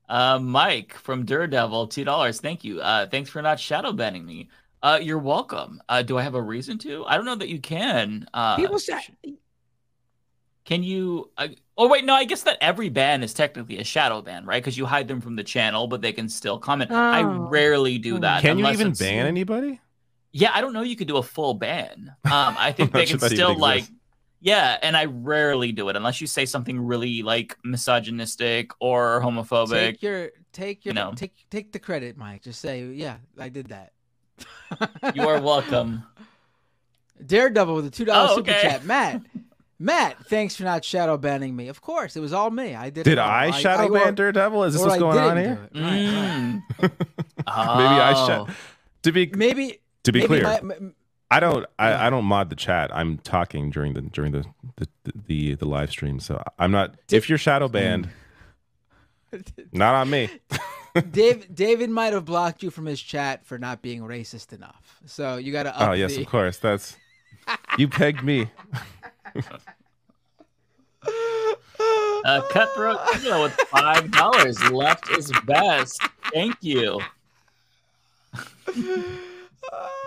Uh, 0.10 0.40
Mike 0.40 0.94
from 0.96 1.26
Daredevil, 1.26 1.88
two 1.88 2.04
dollars. 2.04 2.40
Thank 2.40 2.64
you. 2.64 2.82
Uh, 2.82 3.08
thanks 3.08 3.30
for 3.30 3.42
not 3.42 3.60
shadow 3.60 3.92
banning 3.92 4.26
me. 4.26 4.50
Uh, 4.82 5.00
you're 5.02 5.18
welcome. 5.18 5.82
Uh, 5.90 6.02
do 6.02 6.18
I 6.18 6.22
have 6.24 6.36
a 6.36 6.42
reason 6.42 6.78
to? 6.80 7.04
I 7.06 7.16
don't 7.18 7.26
know 7.26 7.36
that 7.36 7.50
you 7.50 7.60
can. 7.60 8.28
Uh, 8.34 8.56
People 8.56 8.80
say 8.80 9.00
can 10.66 10.84
you? 10.84 11.30
Uh, 11.38 11.48
oh 11.78 11.88
wait, 11.88 12.04
no. 12.06 12.14
I 12.14 12.26
guess 12.26 12.44
that 12.44 12.58
every 12.62 12.90
ban 12.90 13.24
is 13.24 13.34
technically 13.34 13.80
a 13.80 13.84
shadow 13.84 14.22
ban, 14.22 14.46
right? 14.46 14.62
Because 14.62 14.78
you 14.78 14.86
hide 14.86 15.08
them 15.08 15.22
from 15.22 15.36
the 15.36 15.44
channel, 15.44 15.88
but 15.88 16.02
they 16.02 16.12
can 16.12 16.28
still 16.30 16.60
comment. 16.60 16.92
I 16.92 17.22
Oh. 17.24 17.48
rarely 17.50 17.98
do 17.98 18.20
that. 18.20 18.42
Can 18.42 18.60
you 18.60 18.68
even 18.68 18.94
ban 18.94 19.26
anybody? 19.26 19.80
Yeah, 20.34 20.52
I 20.54 20.62
don't 20.62 20.74
know. 20.74 20.82
You 20.82 20.96
could 20.98 21.08
do 21.08 21.18
a 21.18 21.24
full 21.24 21.54
ban. 21.54 22.14
Um, 22.26 22.56
I 22.60 22.72
think 22.76 22.92
they 22.92 23.06
can 23.06 23.18
sure 23.20 23.30
that 23.30 23.34
even 23.34 23.38
still 23.38 23.58
like. 23.58 23.86
Exists. 24.40 24.48
Yeah, 24.50 24.78
and 24.82 24.96
I 24.96 25.06
rarely 25.06 25.72
do 25.72 25.90
it 25.90 25.96
unless 25.96 26.22
you 26.22 26.28
say 26.28 26.46
something 26.46 26.80
really 26.86 27.24
like 27.24 27.58
misogynistic 27.64 28.72
or 28.80 29.22
homophobic. 29.22 29.72
Take 29.72 30.04
your 30.04 30.30
take 30.54 30.86
your 30.86 30.92
You 30.92 30.96
know. 30.96 31.14
take 31.16 31.34
take 31.50 31.72
the 31.72 31.80
credit, 31.80 32.18
Mike. 32.18 32.44
Just 32.44 32.62
say, 32.62 32.84
yeah, 32.86 33.18
I 33.40 33.50
did 33.50 33.68
that. 33.70 33.94
You 35.16 35.28
are 35.28 35.42
welcome. 35.42 36.04
Daredevil 37.26 37.74
with 37.76 37.86
a 37.88 37.90
two 37.92 38.06
dollar 38.06 38.30
Oh, 38.32 38.36
super 38.36 38.52
okay. 38.52 38.62
chat. 38.62 38.84
Matt, 38.86 39.22
Matt, 39.80 40.26
thanks 40.28 40.56
for 40.56 40.64
not 40.64 40.86
shadow 40.86 41.18
banning 41.18 41.56
me. 41.56 41.68
Of 41.68 41.82
course, 41.82 42.16
it 42.16 42.20
was 42.20 42.32
all 42.34 42.52
me. 42.52 42.76
I 42.76 42.92
did. 42.92 43.04
Did 43.04 43.14
it 43.14 43.18
all. 43.20 43.30
I 43.30 43.50
shadow 43.52 43.92
ban 43.92 44.10
or- 44.10 44.12
Daredevil? 44.12 44.64
Is 44.66 44.74
this 44.74 44.84
what's 44.84 44.98
going 45.00 45.18
on 45.18 45.38
here? 45.38 45.70
do 45.74 45.80
it. 45.80 45.84
Right, 45.84 45.92
right. 45.92 46.62
Mm. 46.80 46.92
Maybe 47.48 47.48
I 47.48 48.14
Oh. 48.16 48.46
should. 48.46 48.56
To 49.04 49.12
be 49.12 49.32
Maybe 49.34 49.80
to 50.04 50.12
be 50.12 50.20
maybe 50.22 50.28
clear, 50.42 50.44
my- 50.44 50.76
m- 50.76 50.96
I 51.30 51.40
don't 51.40 51.66
I, 51.78 52.08
I 52.08 52.10
don't 52.10 52.26
mod 52.26 52.50
the 52.50 52.56
chat. 52.56 52.90
I'm 52.96 53.18
talking 53.18 53.70
during 53.70 53.94
the 53.94 54.02
during 54.02 54.32
the 54.32 54.46
the, 54.78 54.88
the, 55.28 55.56
the 55.56 55.66
live 55.66 55.90
stream. 55.90 56.20
So 56.20 56.42
I'm 56.58 56.72
not 56.72 56.96
if 57.12 57.28
you're 57.28 57.38
shadow 57.38 57.68
banned, 57.68 58.10
not 59.72 59.96
on 59.96 60.10
me. 60.10 60.30
Dave, 61.12 61.54
David 61.54 61.90
might 61.92 62.14
have 62.14 62.26
blocked 62.26 62.64
you 62.64 62.72
from 62.72 62.86
his 62.86 63.00
chat 63.00 63.46
for 63.46 63.60
not 63.60 63.82
being 63.82 64.02
racist 64.02 64.54
enough. 64.54 65.00
So 65.06 65.38
you 65.38 65.52
got 65.52 65.64
to. 65.64 65.90
Oh 65.90 65.92
yes, 65.92 66.18
of 66.18 66.26
course. 66.28 66.58
That's 66.58 66.96
you 67.78 67.88
pegged 67.88 68.24
me. 68.24 68.50
Uh, 72.26 72.42
Cutthroat 72.50 73.00
Kilo 73.14 73.44
with 73.44 73.54
five 73.54 74.12
dollars. 74.12 74.62
Left 74.72 75.10
is 75.12 75.32
best. 75.46 76.02
Thank 76.34 76.56
you. 76.62 77.00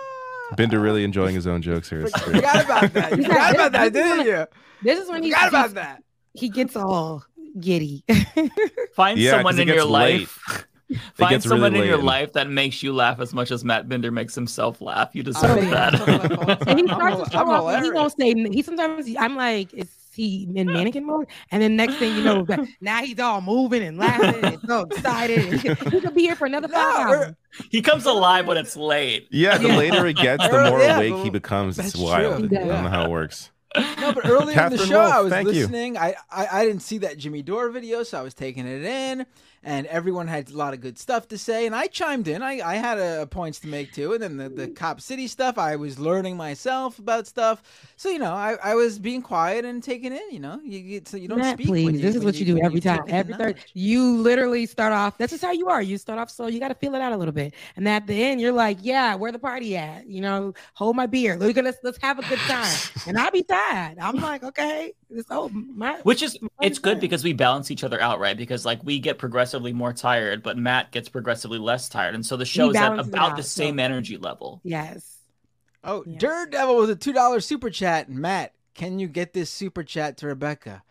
Binder 0.57 0.79
really 0.79 1.03
enjoying 1.03 1.35
his 1.35 1.47
own 1.47 1.61
jokes 1.61 1.89
here. 1.89 2.01
It's 2.05 2.21
great. 2.23 2.35
Forgot 2.37 2.65
about 2.65 2.93
that. 2.93 3.17
You 3.17 3.23
forgot 3.27 3.55
about 3.55 3.71
that, 3.73 3.93
didn't 3.93 4.25
you? 4.25 4.45
This 4.83 4.99
is 4.99 5.09
when 5.09 5.23
he 5.23 5.31
Forgot 5.31 5.49
about 5.49 5.73
that. 5.75 6.03
He 6.33 6.49
gets 6.49 6.75
all 6.75 7.23
giddy. 7.59 8.03
Find 8.95 9.19
Yeah, 9.19 9.31
'cause 9.31 9.37
someone 9.39 9.59
in 9.59 9.67
your 9.67 9.83
late. 9.85 10.21
life. 10.21 10.67
Find 11.15 11.29
gets 11.29 11.45
really 11.45 11.55
someone 11.55 11.73
in 11.75 11.81
late 11.81 11.87
your 11.87 11.97
and- 11.99 12.05
life 12.05 12.33
that 12.33 12.49
makes 12.49 12.83
you 12.83 12.93
laugh 12.93 13.19
as 13.21 13.33
much 13.33 13.49
as 13.51 13.63
Matt 13.63 13.87
Binder 13.87 14.11
makes 14.11 14.35
himself 14.35 14.81
laugh. 14.81 15.11
You 15.13 15.21
oh, 15.21 15.31
deserve 15.31 15.57
Oh, 15.57 15.61
yeah. 15.61 15.89
that. 15.91 16.67
and 16.67 16.79
he 16.79 16.85
I'm 16.89 16.95
starts 16.95 17.23
to 17.23 17.31
show 17.31 17.49
off. 17.49 17.73
and 17.73 17.83
He 17.85 17.89
hilarious. 17.91 17.93
won't 17.93 18.13
say. 18.17 18.49
He 18.53 18.61
sometimes 18.61 19.07
I'm 19.17 19.35
like, 19.37 19.73
is 19.73 19.89
he 20.15 20.47
in 20.55 20.67
mannequin 20.73 21.05
mode? 21.05 21.27
And 21.51 21.61
then 21.61 21.75
next 21.75 21.95
thing 21.95 22.15
you 22.15 22.23
know, 22.23 22.43
that- 22.45 22.67
now 22.81 23.03
he's 23.03 23.19
all 23.19 23.41
moving 23.41 23.83
and 23.83 23.97
laughing 23.97 24.43
and 24.43 24.59
so 24.65 24.81
excited. 24.81 25.61
He 25.61 25.99
could, 26.01 26.13
be 26.13 26.21
here 26.23 26.35
for 26.35 26.45
another 26.45 26.67
five 26.67 27.07
er, 27.07 27.15
hours. 27.15 27.35
he 27.69 27.81
comes 27.81 28.05
alive 28.05 28.47
when 28.47 28.57
it's 28.57 28.75
late. 28.75 29.27
Yeah, 29.31 29.57
the 29.57 29.67
Yeah. 29.67 29.77
later 29.77 30.07
it 30.07 30.17
gets, 30.17 30.47
the 30.47 30.69
more 30.69 30.79
yeah, 30.79 30.97
awake 30.97 31.23
he 31.23 31.29
becomes. 31.29 31.77
It's 31.79 31.93
that's 31.93 32.03
wild. 32.03 32.49
true. 32.49 32.57
I 32.57 32.61
don't 32.61 32.83
know 32.83 32.89
how 32.89 33.05
it 33.05 33.09
works. 33.09 33.51
No, 33.75 34.11
but 34.13 34.25
earlier 34.27 34.61
in 34.65 34.71
the 34.73 34.85
show, 34.85 34.99
Wolf, 34.99 35.13
I 35.13 35.21
was 35.21 35.33
listening. 35.45 35.97
I, 35.97 36.15
I 36.29 36.47
I 36.51 36.65
didn't 36.65 36.81
see 36.81 36.97
that 36.99 37.17
Jimmy 37.17 37.41
Dore 37.41 37.69
video, 37.69 38.03
so 38.03 38.19
I 38.19 38.21
was 38.21 38.33
taking 38.33 38.67
it 38.67 38.83
in, 38.83 39.25
and 39.63 39.85
everyone 39.87 40.27
had 40.27 40.49
a 40.49 40.57
lot 40.57 40.73
of 40.73 40.81
good 40.81 40.97
stuff 40.97 41.27
to 41.27 41.37
say, 41.37 41.65
and 41.65 41.75
I 41.75 41.87
chimed 41.87 42.27
in. 42.27 42.41
I, 42.41 42.61
I 42.61 42.75
had 42.75 42.97
uh 42.99 43.25
points 43.27 43.59
to 43.59 43.67
make 43.67 43.93
too, 43.93 44.13
and 44.13 44.21
then 44.21 44.37
the, 44.37 44.49
the 44.49 44.67
Cop 44.69 45.01
City 45.01 45.27
stuff, 45.27 45.57
I 45.57 45.75
was 45.75 45.99
learning 45.99 46.35
myself 46.35 46.97
about 46.99 47.27
stuff. 47.27 47.61
So 47.95 48.09
you 48.09 48.19
know, 48.19 48.33
I, 48.33 48.57
I 48.63 48.75
was 48.75 48.97
being 48.97 49.21
quiet 49.21 49.65
and 49.65 49.83
taking 49.83 50.13
in. 50.13 50.31
You 50.31 50.39
know, 50.39 50.59
you 50.63 50.81
get 50.81 51.07
so 51.07 51.17
you 51.17 51.27
don't 51.27 51.39
Matt, 51.39 51.57
speak. 51.57 51.67
please. 51.67 51.85
when 51.85 52.01
this 52.01 52.15
is 52.15 52.19
when 52.19 52.25
what 52.25 52.35
you, 52.35 52.45
do 52.45 52.59
every 52.61 52.79
take 52.79 52.99
time. 52.99 53.05
Every 53.07 53.33
third, 53.35 53.57
you 53.73 54.17
literally 54.17 54.65
start 54.65 54.93
off. 54.93 55.17
That's 55.17 55.31
just 55.31 55.43
how 55.43 55.51
you 55.51 55.67
are. 55.69 55.81
You 55.81 55.97
start 55.97 56.19
off 56.19 56.29
slow. 56.31 56.47
You 56.47 56.59
got 56.59 56.69
to 56.69 56.75
feel 56.75 56.95
it 56.95 57.01
out 57.01 57.13
a 57.13 57.17
little 57.17 57.33
bit, 57.33 57.53
and 57.75 57.87
at 57.87 58.07
the 58.07 58.23
end, 58.23 58.41
you're 58.41 58.51
like, 58.51 58.79
"Yeah, 58.81 59.15
where 59.15 59.31
the 59.31 59.39
party 59.39 59.77
at? 59.77 60.07
You 60.07 60.21
know, 60.21 60.53
hold 60.73 60.95
my 60.95 61.05
beer. 61.05 61.37
Look 61.37 61.57
at 61.57 61.63
let's 61.63 61.77
let's 61.83 61.99
have 62.01 62.17
a 62.19 62.23
good 62.23 62.39
time." 62.39 62.77
and 63.07 63.17
I'll 63.17 63.31
be 63.31 63.43
tired. 63.43 63.99
I'm 63.99 64.15
like, 64.15 64.43
"Okay, 64.43 64.93
this 65.09 65.25
oh 65.29 65.49
my." 65.49 65.99
Which 66.03 66.23
is 66.23 66.37
it's 66.61 66.79
good 66.79 66.99
because 66.99 67.23
we 67.23 67.33
balance 67.33 67.69
each 67.69 67.83
other 67.83 68.01
out, 68.01 68.19
right? 68.19 68.37
Because 68.37 68.65
like 68.65 68.83
we 68.83 68.99
get 68.99 69.17
progressively 69.51 69.73
more 69.73 69.93
tired, 69.93 70.43
but 70.43 70.57
Matt 70.57 70.91
gets 70.91 71.09
progressively 71.09 71.59
less 71.59 71.89
tired, 71.89 72.15
and 72.15 72.25
so 72.25 72.37
the 72.37 72.45
show 72.45 72.69
is 72.69 72.75
at 72.77 72.99
about 72.99 73.31
out, 73.31 73.37
the 73.37 73.43
so- 73.43 73.63
same 73.63 73.79
energy 73.79 74.17
level. 74.17 74.61
Yes. 74.63 75.17
Oh, 75.83 76.03
Daredevil 76.03 76.77
with 76.77 76.89
a 76.91 76.95
two 76.95 77.11
dollar 77.13 77.39
super 77.39 77.69
chat. 77.69 78.09
Matt, 78.09 78.53
can 78.75 78.99
you 78.99 79.07
get 79.07 79.33
this 79.33 79.49
super 79.49 79.83
chat 79.83 80.17
to 80.17 80.27
Rebecca? 80.27 80.83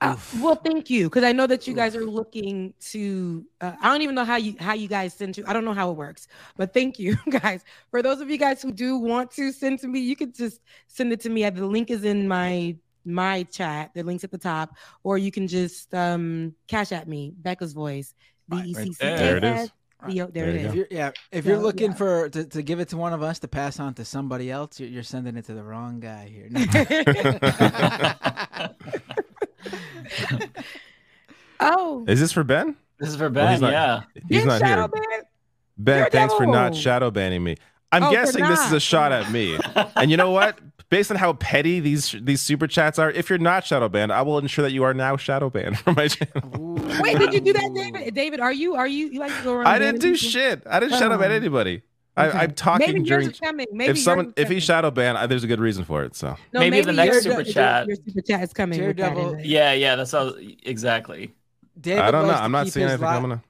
Uh, 0.00 0.16
well, 0.40 0.56
thank 0.56 0.90
you, 0.90 1.04
because 1.08 1.22
I 1.22 1.30
know 1.30 1.46
that 1.46 1.68
you 1.68 1.74
guys 1.74 1.94
are 1.94 2.04
looking 2.04 2.74
to. 2.90 3.44
Uh, 3.60 3.72
I 3.80 3.92
don't 3.92 4.02
even 4.02 4.14
know 4.14 4.24
how 4.24 4.36
you 4.36 4.56
how 4.58 4.72
you 4.72 4.88
guys 4.88 5.14
send 5.14 5.34
to. 5.34 5.44
I 5.46 5.52
don't 5.52 5.64
know 5.64 5.74
how 5.74 5.90
it 5.90 5.96
works, 5.96 6.26
but 6.56 6.72
thank 6.72 6.98
you 6.98 7.16
guys. 7.30 7.64
For 7.90 8.02
those 8.02 8.20
of 8.20 8.30
you 8.30 8.38
guys 8.38 8.62
who 8.62 8.72
do 8.72 8.96
want 8.96 9.30
to 9.32 9.52
send 9.52 9.78
to 9.80 9.88
me, 9.88 10.00
you 10.00 10.16
could 10.16 10.34
just 10.34 10.60
send 10.88 11.12
it 11.12 11.20
to 11.20 11.28
me. 11.28 11.48
The 11.48 11.66
link 11.66 11.90
is 11.90 12.04
in 12.04 12.26
my 12.26 12.76
my 13.04 13.42
chat. 13.44 13.90
The 13.94 14.02
link's 14.02 14.24
at 14.24 14.30
the 14.30 14.38
top, 14.38 14.76
or 15.02 15.18
you 15.18 15.30
can 15.30 15.48
just 15.48 15.92
um 15.94 16.54
cash 16.68 16.92
at 16.92 17.08
me. 17.08 17.32
Becca's 17.36 17.72
voice. 17.72 18.14
B 18.48 18.56
E 18.66 18.74
C 18.74 18.92
C 18.92 19.06
A 19.06 19.16
There 19.16 19.36
it 19.36 19.44
is. 19.44 19.60
S. 19.60 19.70
B 20.06 20.20
O- 20.22 20.26
There 20.28 20.48
it 20.48 20.56
If 20.74 20.86
yeah, 20.90 21.10
if 21.30 21.44
you're 21.44 21.58
looking 21.58 21.90
yeah. 21.90 21.96
for 21.96 22.28
to, 22.30 22.44
to 22.46 22.62
give 22.62 22.80
it 22.80 22.88
to 22.88 22.96
one 22.96 23.12
of 23.12 23.22
us 23.22 23.38
to 23.40 23.48
pass 23.48 23.78
on 23.78 23.92
to 23.94 24.04
somebody 24.04 24.50
else, 24.50 24.80
you're, 24.80 24.88
you're 24.88 25.02
sending 25.02 25.36
it 25.36 25.44
to 25.44 25.52
the 25.54 25.62
wrong 25.62 26.00
guy 26.00 26.26
here. 26.26 26.48
No. 26.50 26.64
Oh, 31.62 32.04
Is 32.08 32.18
this 32.20 32.32
for 32.32 32.42
Ben? 32.42 32.74
This 32.98 33.10
is 33.10 33.16
for 33.16 33.26
Oh, 33.26 33.30
Ben, 33.30 33.52
he's 33.52 33.60
not- 33.60 33.72
yeah. 33.72 34.00
He's 34.28 34.44
not 34.46 34.60
shadow 34.60 34.88
here. 34.94 35.04
banned? 35.10 35.24
Ben, 35.76 36.10
thanks 36.10 36.34
for 36.34 36.46
not 36.46 36.74
shadow 36.74 37.10
banning 37.10 37.44
me. 37.44 37.56
I'm 37.92 38.04
Oh, 38.04 38.10
guessing 38.10 38.44
this 38.44 38.64
is 38.66 38.72
a 38.72 38.80
shot 38.80 39.12
at 39.12 39.30
me. 39.30 39.58
and 39.96 40.10
you 40.10 40.16
know 40.16 40.30
what? 40.30 40.58
Based 40.90 41.10
on 41.10 41.16
how 41.16 41.32
petty 41.34 41.78
these 41.80 42.16
these 42.20 42.42
super 42.42 42.66
chats 42.66 42.98
are, 42.98 43.10
if 43.12 43.30
you're 43.30 43.38
not 43.38 43.64
shadow 43.64 43.88
banned, 43.88 44.12
I 44.12 44.22
will 44.22 44.38
ensure 44.38 44.64
that 44.64 44.72
you 44.72 44.82
are 44.82 44.92
now 44.92 45.16
shadow 45.16 45.48
banned 45.48 45.78
from 45.84 45.94
my 45.94 46.08
channel. 46.08 46.74
Wait, 47.00 47.16
did 47.16 47.32
you 47.32 47.40
do 47.40 47.52
that, 47.52 47.72
David? 47.74 48.12
David, 48.14 48.40
are 48.40 48.52
you 48.52 48.74
are 48.74 48.88
you 48.88 49.06
you 49.08 49.20
like 49.20 49.34
to 49.36 49.42
go 49.44 49.54
around? 49.54 49.68
I 49.68 49.78
didn't 49.78 50.00
do 50.00 50.14
people? 50.14 50.28
shit. 50.30 50.62
I 50.68 50.80
didn't 50.80 50.98
shadow 50.98 51.16
ban 51.16 51.30
Oh. 51.30 51.34
anybody. 51.36 51.82
Okay. 52.18 52.36
I, 52.36 52.42
I'm 52.42 52.54
talking 52.54 52.88
Maybe 52.88 52.98
yours 53.08 53.08
during. 53.22 53.30
is 53.30 53.38
coming. 53.40 53.66
Maybe 53.70 53.90
if 53.92 53.98
someone, 54.00 54.24
yours 54.26 54.34
if 54.36 54.48
he 54.48 54.58
shadow 54.58 54.90
banned, 54.90 55.16
I, 55.16 55.26
there's 55.26 55.44
a 55.44 55.46
good 55.46 55.60
reason 55.60 55.84
for 55.84 56.02
it. 56.02 56.16
So 56.16 56.36
No, 56.52 56.58
Maybe 56.58 56.80
the 56.80 56.92
next 56.92 57.12
your- 57.14 57.22
super 57.22 57.42
your- 57.42 57.52
chat. 57.54 57.86
Your 57.86 57.96
super 57.96 58.20
chat 58.22 58.42
is 58.42 58.52
coming. 58.52 58.84
with 58.84 58.96
that 58.96 59.12
in 59.12 59.18
Daredevil- 59.18 59.44
Yeah, 59.44 59.72
yeah, 59.72 59.94
that's 59.94 60.10
how 60.10 60.34
exactly. 60.64 61.32
David 61.80 62.02
I 62.02 62.10
don't 62.10 62.26
know. 62.26 62.32
I'm 62.34 62.50
not 62.50 62.66
seeing 62.66 62.88
anything 62.88 63.06
li- 63.06 63.14
coming. 63.14 63.32
up. 63.32 63.40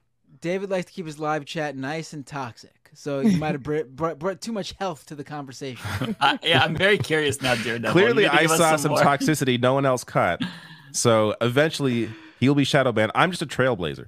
David 0.41 0.69
likes 0.69 0.85
to 0.85 0.91
keep 0.93 1.07
his 1.07 1.17
live 1.17 1.43
chat 1.45 1.75
nice 1.75 2.13
and 2.13 2.23
toxic. 2.23 2.80
So 2.93 3.21
you 3.21 3.37
might 3.37 3.53
have 3.53 3.63
br- 3.63 3.83
brought, 3.83 4.19
brought 4.19 4.41
too 4.41 4.51
much 4.51 4.73
health 4.79 5.05
to 5.07 5.15
the 5.15 5.23
conversation. 5.23 6.15
I, 6.19 6.37
yeah, 6.43 6.63
I'm 6.63 6.75
very 6.75 6.97
curious 6.97 7.41
now, 7.41 7.55
Daredevil. 7.55 7.91
Clearly, 7.91 8.23
You 8.23 8.29
need 8.31 8.47
to 8.47 8.53
I 8.53 8.57
saw 8.57 8.75
some 8.75 8.91
more. 8.91 9.01
toxicity 9.03 9.59
no 9.59 9.73
one 9.73 9.85
else 9.85 10.03
caught. 10.03 10.41
So 10.91 11.35
eventually, 11.41 12.09
he'll 12.39 12.55
be 12.55 12.63
shadow 12.65 12.91
banned. 12.91 13.11
I'm 13.15 13.31
just 13.31 13.41
a 13.41 13.45
trailblazer. 13.45 14.07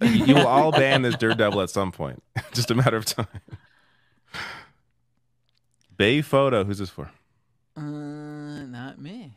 You 0.00 0.34
will 0.34 0.46
all 0.48 0.72
ban 0.72 1.02
this 1.02 1.14
Daredevil 1.16 1.60
at 1.60 1.70
some 1.70 1.92
point. 1.92 2.20
just 2.52 2.70
a 2.72 2.74
matter 2.74 2.96
of 2.96 3.04
time. 3.04 3.28
Bay 5.96 6.20
photo. 6.22 6.64
Who's 6.64 6.78
this 6.78 6.90
for? 6.90 7.10
uh, 7.76 7.80
not 7.82 8.98
me. 9.00 9.35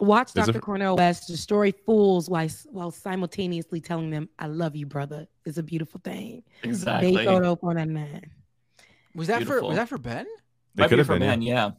Watch 0.00 0.30
Is 0.30 0.48
it- 0.48 0.52
Dr. 0.52 0.60
Cornel 0.60 0.96
West 0.96 1.28
destroy 1.28 1.70
fools 1.72 2.28
while, 2.28 2.48
while 2.70 2.90
simultaneously 2.90 3.80
telling 3.80 4.10
them, 4.10 4.28
I 4.38 4.46
love 4.48 4.74
you, 4.74 4.86
brother. 4.86 5.28
It's 5.44 5.58
a 5.58 5.62
beautiful 5.62 6.00
thing. 6.02 6.42
Exactly. 6.62 7.14
Bay 7.16 7.24
photo 7.24 7.54
499. 7.56 8.30
Was 9.14 9.28
that 9.28 9.44
for 9.44 9.62
was 9.62 9.76
that 9.76 9.88
for 9.88 9.98
Ben? 9.98 10.26
Might 10.76 10.88
could 10.88 10.96
be 10.96 10.98
have 10.98 11.06
for 11.06 11.12
been, 11.18 11.28
Ben, 11.28 11.42
yeah. 11.42 11.70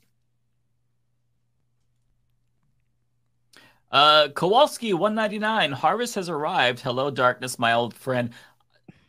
Uh, 3.91 4.29
Kowalski, 4.29 4.93
199. 4.93 5.71
Harvest 5.71 6.15
has 6.15 6.29
arrived. 6.29 6.79
Hello, 6.79 7.09
darkness, 7.09 7.59
my 7.59 7.73
old 7.73 7.93
friend. 7.93 8.31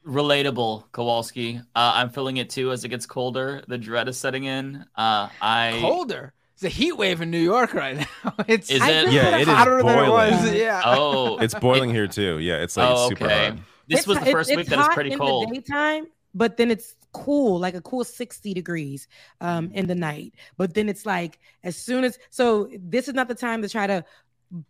Relatable, 0.06 0.84
Kowalski. 0.92 1.58
Uh, 1.74 1.92
I'm 1.94 2.10
feeling 2.10 2.36
it 2.36 2.50
too 2.50 2.70
as 2.70 2.84
it 2.84 2.88
gets 2.90 3.06
colder. 3.06 3.62
The 3.66 3.78
dread 3.78 4.08
is 4.08 4.16
setting 4.16 4.44
in. 4.44 4.84
Uh, 4.94 5.28
I 5.40 5.78
Colder. 5.80 6.32
It's 6.56 6.64
a 6.64 6.68
heat 6.70 6.96
wave 6.96 7.20
in 7.20 7.30
New 7.30 7.38
York 7.42 7.74
right 7.74 7.98
now. 7.98 8.34
It's 8.48 8.70
Is 8.70 8.80
it? 8.82 9.12
Yeah, 9.12 9.36
it 9.36 9.42
is 9.42 9.46
hotter 9.48 9.82
than 9.82 9.98
it 10.04 10.08
was. 10.10 10.54
Yeah. 10.54 10.80
Oh, 10.86 11.36
It's 11.38 11.52
boiling 11.54 11.90
here 11.90 12.06
too. 12.08 12.38
Yeah, 12.38 12.62
it's 12.62 12.76
like 12.78 12.90
oh, 12.90 13.08
super 13.10 13.26
okay. 13.26 13.48
hot. 13.50 13.58
This 13.88 14.00
It's- 14.00 14.06
was 14.06 14.16
the 14.16 14.22
it's- 14.22 14.32
first 14.32 14.50
it's 14.50 14.56
week 14.56 14.66
that 14.68 14.78
was 14.78 14.86
hot 14.86 14.94
pretty 14.94 15.12
in 15.12 15.18
cold. 15.18 15.50
the 15.50 15.54
daytime, 15.56 16.06
but 16.34 16.56
then 16.56 16.70
it's 16.70 16.96
cool, 17.12 17.58
like 17.58 17.74
a 17.74 17.80
cool 17.82 18.04
60 18.04 18.54
degrees 18.54 19.06
um, 19.42 19.68
Mm. 19.68 19.74
in 19.74 19.86
the 19.86 19.94
night. 19.94 20.32
But 20.56 20.72
then 20.74 20.88
it's 20.88 21.04
like 21.04 21.38
as 21.62 21.76
soon 21.76 22.04
as 22.04 22.18
so 22.30 22.70
this 22.78 23.06
is 23.08 23.12
not 23.14 23.28
the 23.28 23.34
time 23.34 23.60
to 23.62 23.68
try 23.68 23.86
to 23.86 24.02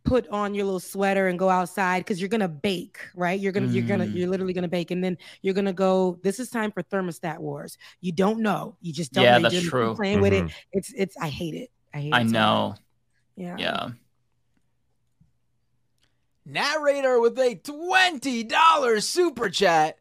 put 0.05 0.27
on 0.29 0.55
your 0.55 0.65
little 0.65 0.81
sweater 0.81 1.29
and 1.29 1.39
go 1.39 1.49
outside 1.51 2.01
because 2.01 2.19
you're 2.21 2.29
gonna 2.31 2.49
bake, 2.49 2.99
right? 3.15 3.39
You're 3.39 3.53
gonna 3.53 3.69
you're 3.69 3.87
gonna 3.87 4.07
Mm. 4.07 4.15
you're 4.17 4.29
literally 4.29 4.55
gonna 4.55 4.69
bake, 4.69 4.91
and 4.91 5.05
then 5.05 5.19
you're 5.43 5.55
gonna 5.55 5.73
go. 5.73 6.19
This 6.25 6.41
is 6.41 6.51
time 6.51 6.73
for 6.73 6.83
thermostat 6.83 7.39
wars. 7.39 7.79
You 8.01 8.11
don't 8.11 8.41
know. 8.41 8.77
You 8.81 8.93
just 8.93 9.13
don't 9.13 9.23
Yeah, 9.25 9.39
know. 9.39 9.49
You're 9.49 9.61
that's 9.61 9.69
true. 9.69 9.95
Playing 9.95 10.21
with 10.21 10.33
Mhm. 10.33 10.47
it. 10.49 10.55
It's 10.73 10.93
it's. 10.97 11.17
I 11.19 11.29
hate 11.29 11.55
it. 11.55 11.71
I 11.93 11.99
hate. 11.99 12.15
I 12.15 12.21
it 12.23 12.27
know. 12.27 12.75
Yeah. 13.37 13.57
Yeah. 13.59 13.89
Narrator 16.45 17.21
with 17.21 17.39
a 17.39 17.57
$20 17.57 19.03
super 19.03 19.49
chat. 19.51 19.99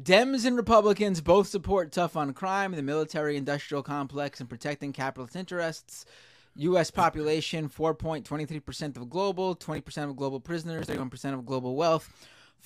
Dems 0.00 0.44
and 0.44 0.56
Republicans 0.56 1.20
both 1.20 1.46
support 1.46 1.92
tough 1.92 2.16
on 2.16 2.32
crime, 2.32 2.72
the 2.72 2.82
military 2.82 3.36
industrial 3.36 3.82
complex, 3.82 4.40
and 4.40 4.48
protecting 4.48 4.92
capitalist 4.92 5.36
interests. 5.36 6.04
U.S. 6.56 6.90
population 6.90 7.68
4.23% 7.68 8.96
of 8.96 9.08
global, 9.08 9.54
20% 9.54 10.10
of 10.10 10.16
global 10.16 10.40
prisoners, 10.40 10.86
31% 10.86 11.34
of 11.34 11.46
global 11.46 11.76
wealth, 11.76 12.10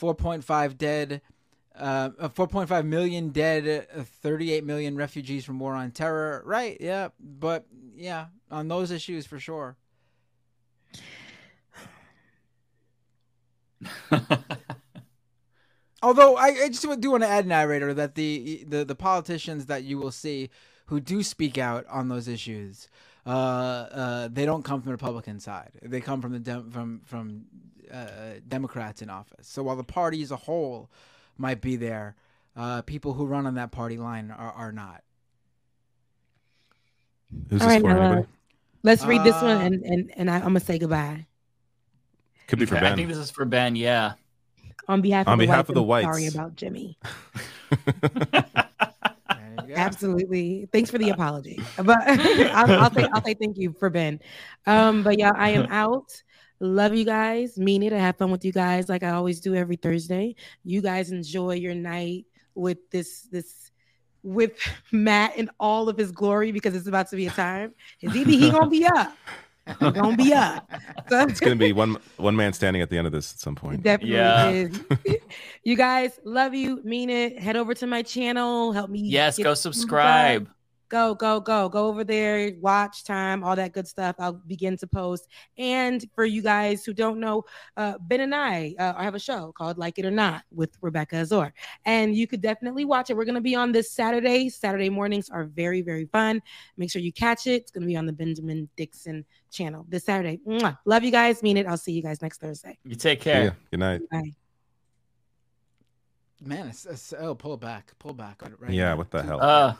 4.5 0.01 0.79
dead, 0.79 1.21
uh, 1.79 2.11
uh, 2.19 2.29
4.5 2.29 2.85
million 2.85 3.31
dead, 3.31 3.87
uh, 3.97 4.03
38 4.03 4.65
million 4.65 4.97
refugees 4.97 5.45
from 5.45 5.59
war 5.59 5.75
on 5.75 5.91
terror. 5.91 6.43
Right? 6.45 6.77
Yeah. 6.81 7.09
But 7.21 7.67
yeah, 7.95 8.27
on 8.51 8.69
those 8.69 8.91
issues 8.91 9.27
for 9.27 9.39
sure. 9.39 9.77
Although 16.03 16.37
I, 16.37 16.47
I 16.47 16.69
just 16.69 17.01
do 17.01 17.11
want 17.11 17.23
to 17.25 17.29
add, 17.29 17.47
narrator, 17.47 17.93
that 17.95 18.15
the, 18.15 18.65
the 18.69 18.85
the 18.85 18.95
politicians 18.95 19.67
that 19.67 19.83
you 19.83 19.99
will 19.99 20.13
see 20.13 20.51
who 20.87 21.01
do 21.01 21.23
speak 21.23 21.59
out 21.59 21.85
on 21.89 22.09
those 22.09 22.29
issues, 22.29 22.89
uh, 23.27 23.31
uh, 23.31 24.29
they 24.31 24.47
don't 24.47 24.65
come 24.65 24.81
from 24.81 24.87
the 24.87 24.93
Republican 24.93 25.41
side. 25.41 25.71
They 25.83 26.01
come 26.01 26.23
from 26.23 26.33
the 26.33 26.39
dem- 26.39 26.71
from 26.71 27.01
from 27.05 27.47
uh, 27.93 28.07
Democrats 28.47 29.03
in 29.03 29.11
office. 29.11 29.49
So 29.49 29.65
while 29.65 29.77
the 29.77 29.85
party 29.85 30.23
as 30.23 30.31
a 30.31 30.37
whole 30.37 30.91
might 31.39 31.61
be 31.61 31.77
there, 31.77 32.17
uh, 32.57 32.83
people 32.83 33.13
who 33.15 33.25
run 33.27 33.47
on 33.47 33.55
that 33.55 33.71
party 33.71 33.97
line 33.97 34.31
are, 34.31 34.53
are 34.53 34.73
not. 34.73 35.03
Who's 37.51 37.63
All 37.63 37.69
this 37.69 37.75
right, 37.77 37.81
for? 37.81 37.95
Noah. 37.95 38.05
Anybody? 38.07 38.29
Let's 38.83 39.05
read 39.05 39.25
this 39.25 39.35
Uh, 39.37 39.41
one, 39.43 39.61
and 39.61 39.85
and 39.85 40.13
and 40.17 40.31
I, 40.31 40.37
I'm 40.37 40.43
gonna 40.43 40.61
say 40.61 40.79
goodbye 40.79 41.27
Could 42.47 42.59
be 42.59 42.65
for 42.67 42.77
Okay, 42.77 42.87
I 42.87 42.95
think 42.95 43.09
this 43.09 43.19
is 43.19 43.31
for 43.31 43.45
Ben. 43.45 43.77
Yeah. 43.77 44.13
on 44.89 45.01
behalf 45.03 45.27
of 45.27 45.33
On 45.33 45.39
the 45.39 45.45
behalf 45.45 45.57
whites, 45.59 45.69
of 45.69 45.75
the 45.75 45.83
whites. 45.83 46.05
Sorry 46.07 46.27
about 46.27 46.55
Jimmy. 46.57 46.99
There. 49.67 49.77
Absolutely. 49.77 50.67
Thanks 50.73 50.91
for 50.91 50.97
the 50.97 51.11
apology. 51.11 51.61
But 51.77 51.99
I'll, 52.09 52.73
I'll 52.85 52.95
say 52.95 53.07
I'll 53.13 53.23
say 53.23 53.35
thank 53.35 53.59
you 53.59 53.75
for 53.79 53.91
Ben. 53.91 54.19
Um, 54.67 55.03
but 55.03 55.19
yeah, 55.19 55.33
I 55.37 55.51
am 55.51 55.67
out. 55.71 56.23
Love 56.61 56.95
you 56.95 57.05
guys. 57.05 57.57
Mean 57.59 57.83
it. 57.83 57.93
I 57.93 57.99
have 57.99 58.17
fun 58.17 58.31
with 58.31 58.45
you 58.45 58.53
guys 58.53 58.89
like 58.89 59.03
I 59.03 59.11
always 59.11 59.41
do 59.41 59.55
every 59.55 59.77
Thursday. 59.77 60.35
You 60.65 60.81
guys 60.83 61.11
enjoy 61.13 61.55
your 61.55 61.75
night 61.75 62.27
with 62.55 62.79
this 62.91 63.23
this 63.31 63.71
with 64.25 64.59
Matt 64.93 65.37
in 65.37 65.51
all 65.61 65.89
of 65.89 65.97
his 65.97 66.11
glory 66.11 66.51
because 66.53 66.75
it's 66.75 66.89
about 66.89 67.09
to 67.11 67.17
be 67.17 67.27
a 67.27 67.31
time. 67.31 67.75
Is 68.01 68.13
he 68.13 68.25
he 68.25 68.51
gonna 68.51 68.69
be 68.69 68.85
up? 68.87 69.17
He 69.81 69.91
gonna 69.93 70.17
be 70.17 70.33
up. 70.33 70.69
So- 71.09 71.21
It's 71.29 71.41
gonna 71.41 71.55
be 71.55 71.73
one 71.73 71.97
one 72.17 72.35
man 72.35 72.53
standing 72.53 72.83
at 72.83 72.91
the 72.91 72.99
end 72.99 73.07
of 73.07 73.13
this 73.13 73.33
at 73.35 73.39
some 73.39 73.55
point. 73.55 73.83
definitely 73.85 74.17
Yeah. 74.17 74.49
is. 74.51 74.81
you 75.63 75.77
guys 75.77 76.19
love 76.25 76.55
you, 76.55 76.81
mean 76.85 77.09
it. 77.11 77.39
Head 77.39 77.55
over 77.57 77.75
to 77.75 77.87
my 77.87 78.03
channel. 78.03 78.73
Help 78.73 78.91
me. 78.91 79.01
Yes, 79.03 79.37
go 79.37 79.43
the 79.43 79.45
numbers 79.51 79.61
subscribe. 79.61 80.49
Go, 80.89 81.15
go, 81.15 81.39
go. 81.41 81.69
Go 81.69 81.87
over 81.89 82.03
there, 82.03 82.53
watch 82.61 83.05
time, 83.05 83.45
all 83.45 83.55
that 83.57 83.73
good 83.73 83.87
stuff. 83.87 84.17
I'll 84.19 84.33
begin 84.33 84.77
to 84.79 84.87
post. 84.87 85.29
And 85.59 86.05
for 86.15 86.25
you 86.25 86.43
guys 86.43 86.85
who 86.85 86.95
don't 86.95 87.21
know, 87.21 87.45
uh, 87.77 87.95
Ben 88.01 88.21
and 88.21 88.35
I, 88.35 88.75
uh, 88.79 88.95
I 88.97 89.05
have 89.05 89.15
a 89.15 89.19
show 89.19 89.53
called 89.53 89.77
Like 89.77 89.99
It 89.99 90.07
or 90.07 90.11
Not 90.11 90.45
with 90.51 90.77
Rebecca 90.81 91.17
Azor. 91.17 91.53
And 91.85 92.15
you 92.17 92.27
could 92.27 92.41
definitely 92.41 92.85
watch 92.85 93.11
it. 93.11 93.17
We're 93.17 93.25
going 93.27 93.35
to 93.35 93.41
be 93.41 93.55
on 93.55 93.73
this 93.73 93.91
Saturday. 93.91 94.49
Saturday 94.49 94.89
mornings 94.89 95.29
are 95.29 95.45
very, 95.45 95.83
very 95.83 96.07
fun. 96.07 96.41
Make 96.77 96.91
sure 96.91 97.03
you 97.03 97.13
catch 97.13 97.47
it. 97.47 97.63
It's 97.63 97.71
going 97.71 97.83
to 97.83 97.87
be 97.87 97.97
on 97.97 98.07
the 98.07 98.13
Benjamin 98.13 98.69
Dixon 98.77 99.25
channel 99.51 99.85
this 99.89 100.05
Saturday. 100.05 100.41
Mwah. 100.47 100.79
Love 100.87 101.05
you 101.05 101.11
guys. 101.11 101.43
Mean 101.43 101.57
it. 101.59 101.67
I'll 101.67 101.77
see 101.77 101.93
you 101.93 102.03
guys 102.03 102.23
next 102.23 102.41
Thursday. 102.41 102.79
You 102.85 102.95
take 102.95 103.25
Yeah. 103.25 103.33
care. 103.33 103.57
Good 103.71 103.81
night. 103.81 104.01
Bye. 104.11 104.33
Man, 106.41 106.69
it's, 106.69 106.87
it's 106.87 107.13
oh, 107.19 107.35
pull 107.35 107.57
back, 107.57 107.93
pull 107.99 108.15
back. 108.15 108.43
Right 108.61 108.73
Yeah. 108.73 108.91
now. 108.91 108.97
What 108.97 109.11
the 109.11 109.23
hell? 109.23 109.41
Uh, 109.43 109.75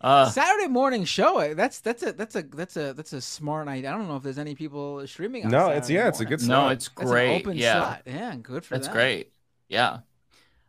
uh, 0.00 0.32
Saturday 0.32 0.68
morning 0.68 1.04
show. 1.04 1.38
eh, 1.38 1.54
That's 1.54 1.80
that's 1.80 2.02
a 2.02 2.12
that's 2.12 2.36
a 2.36 2.42
that's 2.42 2.76
a 2.76 2.92
that's 2.94 3.12
a 3.12 3.20
smart 3.20 3.68
idea. 3.68 3.90
I 3.92 3.96
don't 3.96 4.08
know 4.08 4.16
if 4.16 4.22
there's 4.22 4.38
any 4.38 4.54
people 4.54 5.06
streaming. 5.06 5.46
On 5.46 5.58
No, 5.58 5.70
it's 5.70 5.88
Saturday 5.88 5.90
yeah, 5.90 6.08
it's 6.08 6.20
a 6.20 6.24
morning. 6.24 6.26
good 6.26 6.40
no, 6.40 6.68
slot. 6.68 6.70
it's 6.70 6.88
That's 6.98 7.12
an 7.12 7.20
great. 7.20 7.26
open 7.26 7.58
yeah. 7.58 7.62
slot. 7.62 8.02
Yeah, 8.06 8.36
good 8.36 8.64
for 8.64 8.76
That's 8.76 8.80
them. 8.80 9.04
great. 9.04 9.32
Yeah. 9.68 10.00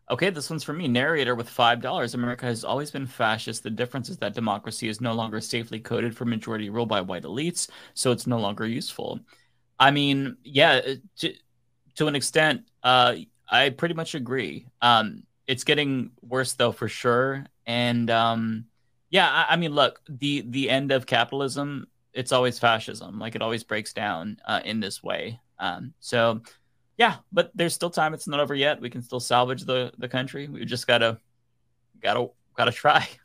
Okay, 0.10 0.30
this 0.32 0.50
one's 0.50 0.64
for 0.64 0.74
me. 0.74 0.88
Narrator 0.88 1.36
with 1.36 1.50
five 1.50 1.82
dollars. 1.82 2.14
America 2.16 2.46
has 2.46 2.64
always 2.64 2.92
been 2.92 3.08
fascist. 3.08 3.64
The 3.64 3.72
difference 3.72 4.10
is 4.10 4.18
that 4.20 4.36
democracy 4.36 4.90
is 4.90 5.02
no 5.02 5.14
longer 5.14 5.42
safely 5.42 5.80
coded 5.82 6.16
for 6.18 6.26
majority 6.26 6.70
rule 6.70 6.86
by 6.86 7.02
white 7.02 7.24
elites, 7.24 7.70
so 7.94 8.12
it's 8.12 8.28
no 8.28 8.40
longer 8.40 8.66
useful. 8.68 9.20
I 9.80 9.92
mean, 9.92 10.38
yeah, 10.44 10.82
uh, 10.88 10.96
to, 11.20 11.34
to 11.96 12.08
an 12.08 12.16
extent, 12.16 12.64
uh, 12.84 13.16
I 13.50 13.70
pretty 13.72 13.96
much 13.96 14.16
agree. 14.16 14.68
Um, 14.82 15.24
it's 15.48 15.64
getting 15.64 16.12
worse 16.22 16.54
though, 16.54 16.72
for 16.72 16.88
sure. 16.88 17.46
And 17.66 18.10
um, 18.10 18.66
yeah, 19.10 19.30
I, 19.30 19.54
I 19.54 19.56
mean, 19.56 19.74
look, 19.74 20.02
the 20.10 20.42
the 20.42 20.70
end 20.70 20.92
of 20.92 21.06
capitalism, 21.06 21.88
it's 22.14 22.32
always 22.32 22.60
fascism. 22.60 23.20
Like 23.20 23.36
it 23.36 23.42
always 23.42 23.64
breaks 23.64 23.94
down 23.94 24.38
uh, 24.46 24.62
in 24.66 24.80
this 24.80 25.02
way. 25.04 25.40
Um, 25.60 25.94
so 26.00 26.42
yeah, 26.98 27.18
but 27.32 27.52
there's 27.56 27.74
still 27.74 27.90
time. 27.90 28.14
It's 28.14 28.28
not 28.28 28.40
over 28.40 28.56
yet. 28.56 28.82
We 28.82 28.90
can 28.90 29.02
still 29.02 29.20
salvage 29.20 29.64
the 29.64 29.92
the 29.98 30.08
country. 30.08 30.48
We 30.48 30.66
just 30.66 30.88
gotta 30.88 31.20
gotta 32.02 32.30
gotta 32.56 32.72
try. 32.72 33.08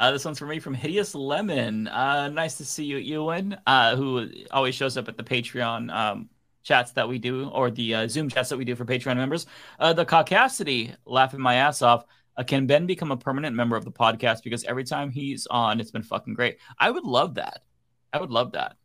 Uh, 0.00 0.12
this 0.12 0.24
one's 0.24 0.38
for 0.38 0.46
me 0.46 0.60
from 0.60 0.74
Hideous 0.74 1.12
Lemon. 1.12 1.88
Uh, 1.88 2.28
nice 2.28 2.56
to 2.58 2.64
see 2.64 2.84
you, 2.84 2.98
Ewan, 2.98 3.56
uh, 3.66 3.96
who 3.96 4.30
always 4.52 4.76
shows 4.76 4.96
up 4.96 5.08
at 5.08 5.16
the 5.16 5.24
Patreon 5.24 5.92
um, 5.92 6.30
chats 6.62 6.92
that 6.92 7.08
we 7.08 7.18
do, 7.18 7.48
or 7.48 7.70
the 7.70 7.94
uh, 7.94 8.08
Zoom 8.08 8.28
chats 8.28 8.48
that 8.50 8.56
we 8.56 8.64
do 8.64 8.76
for 8.76 8.84
Patreon 8.84 9.16
members. 9.16 9.46
Uh, 9.80 9.92
the 9.92 10.06
Caucasity, 10.06 10.94
laughing 11.04 11.40
my 11.40 11.56
ass 11.56 11.82
off. 11.82 12.04
Uh, 12.38 12.44
can 12.44 12.66
Ben 12.66 12.86
become 12.86 13.10
a 13.10 13.16
permanent 13.16 13.56
member 13.56 13.76
of 13.76 13.84
the 13.84 13.90
podcast? 13.90 14.44
Because 14.44 14.64
every 14.64 14.84
time 14.84 15.10
he's 15.10 15.46
on, 15.48 15.80
it's 15.80 15.90
been 15.90 16.04
fucking 16.04 16.34
great. 16.34 16.58
I 16.78 16.90
would 16.90 17.04
love 17.04 17.34
that. 17.34 17.64
I 18.12 18.20
would 18.20 18.30
love 18.30 18.52
that. 18.52 18.76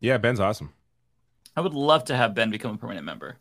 Yeah, 0.00 0.16
Ben's 0.16 0.40
awesome. 0.40 0.72
I 1.54 1.60
would 1.60 1.74
love 1.74 2.04
to 2.04 2.16
have 2.16 2.34
Ben 2.34 2.50
become 2.50 2.74
a 2.74 2.78
permanent 2.78 3.04
member. 3.04 3.36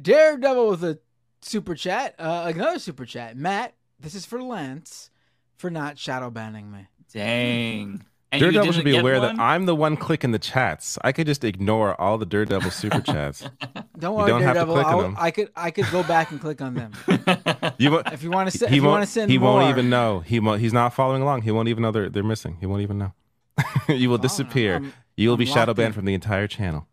Daredevil 0.00 0.68
with 0.68 0.84
a 0.84 0.98
super 1.42 1.74
chat. 1.74 2.14
Uh, 2.18 2.52
another 2.54 2.78
super 2.78 3.04
chat. 3.04 3.36
Matt, 3.36 3.74
this 3.98 4.14
is 4.14 4.24
for 4.24 4.42
Lance 4.42 5.10
for 5.56 5.70
not 5.70 5.98
shadow 5.98 6.30
banning 6.30 6.70
me. 6.70 6.86
Dang. 7.12 8.04
And 8.32 8.40
you 8.42 8.50
Daredevil 8.50 8.72
should 8.72 8.84
be 8.84 8.96
aware 8.96 9.20
one? 9.20 9.36
that 9.36 9.42
I'm 9.42 9.66
the 9.66 9.74
one 9.74 9.96
clicking 9.96 10.32
the 10.32 10.38
chats. 10.38 10.98
I 11.02 11.12
could 11.12 11.26
just 11.26 11.44
ignore 11.44 11.98
all 12.00 12.18
the 12.18 12.26
Daredevil 12.26 12.70
super 12.72 13.00
chats. 13.00 13.40
Don't 13.98 14.12
You 14.12 14.18
worry, 14.18 14.28
don't 14.30 14.42
have 14.42 14.54
to 14.54 14.64
Daredevil. 14.64 14.74
click 14.74 14.86
on 14.86 14.92
I'll- 14.94 15.02
them. 15.02 15.16
I 15.18 15.30
could 15.30 15.50
I 15.56 15.70
could 15.70 15.86
go 15.92 16.02
back 16.02 16.30
and 16.32 16.40
click 16.40 16.60
on 16.60 16.74
them. 16.74 16.92
You 17.78 17.90
won't, 17.92 18.12
if 18.12 18.22
you 18.22 18.30
want 18.30 18.50
to, 18.50 18.64
if 18.64 18.70
he 18.70 18.76
you 18.76 18.82
won't. 18.82 19.06
send 19.08 19.30
he 19.30 19.38
more, 19.38 19.54
won't 19.54 19.70
even 19.70 19.88
know. 19.90 20.20
He 20.20 20.40
won't. 20.40 20.60
He's 20.60 20.72
not 20.72 20.92
following 20.94 21.22
along. 21.22 21.42
He 21.42 21.50
won't 21.50 21.68
even 21.68 21.82
know 21.82 21.90
they're 21.92 22.08
they're 22.10 22.22
missing. 22.22 22.56
He 22.60 22.66
won't 22.66 22.82
even 22.82 22.98
know. 22.98 23.12
you 23.88 24.10
will 24.10 24.18
disappear. 24.18 24.74
I'm- 24.74 24.92
you 25.16 25.28
will 25.28 25.34
I'm 25.34 25.38
be 25.38 25.46
shadow 25.46 25.70
locked 25.70 25.78
in. 25.78 25.84
banned 25.84 25.94
from 25.94 26.04
the 26.04 26.14
entire 26.14 26.46
channel. 26.46 26.86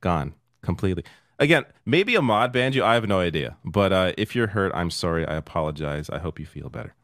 Gone 0.00 0.34
completely. 0.62 1.04
Again, 1.38 1.64
maybe 1.86 2.14
a 2.16 2.22
mod 2.22 2.52
banned 2.52 2.74
you. 2.74 2.84
I 2.84 2.94
have 2.94 3.06
no 3.08 3.18
idea. 3.20 3.56
But 3.64 3.92
uh, 3.92 4.12
if 4.18 4.34
you're 4.36 4.48
hurt, 4.48 4.72
I'm 4.74 4.90
sorry. 4.90 5.26
I 5.26 5.36
apologize. 5.36 6.10
I 6.10 6.18
hope 6.18 6.38
you 6.38 6.46
feel 6.46 6.68
better. 6.68 6.94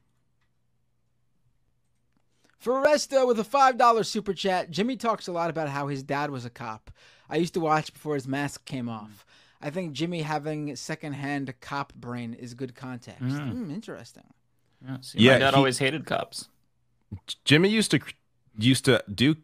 Foresta 2.62 3.26
with 3.26 3.38
a 3.38 3.44
$5 3.44 4.06
super 4.06 4.34
chat. 4.34 4.70
Jimmy 4.70 4.96
talks 4.96 5.28
a 5.28 5.32
lot 5.32 5.50
about 5.50 5.68
how 5.68 5.86
his 5.88 6.02
dad 6.02 6.30
was 6.30 6.44
a 6.44 6.50
cop. 6.50 6.90
I 7.30 7.36
used 7.36 7.54
to 7.54 7.60
watch 7.60 7.92
before 7.92 8.14
his 8.14 8.26
mask 8.26 8.64
came 8.64 8.88
off. 8.88 9.24
I 9.60 9.70
think 9.70 9.92
Jimmy 9.92 10.22
having 10.22 10.74
secondhand 10.76 11.52
cop 11.60 11.92
brain 11.94 12.34
is 12.34 12.54
good 12.54 12.74
context. 12.74 13.22
Mm. 13.22 13.50
Hmm, 13.52 13.70
interesting. 13.70 14.24
Yeah, 14.84 14.96
see, 15.00 15.18
Yeah, 15.18 15.32
my 15.34 15.38
dad 15.38 15.50
he- 15.54 15.56
always 15.56 15.78
hated 15.78 16.06
cops. 16.06 16.48
Jimmy 17.44 17.68
used 17.68 17.90
to 17.92 18.00
used 18.58 18.84
to 18.84 19.02
do 19.12 19.36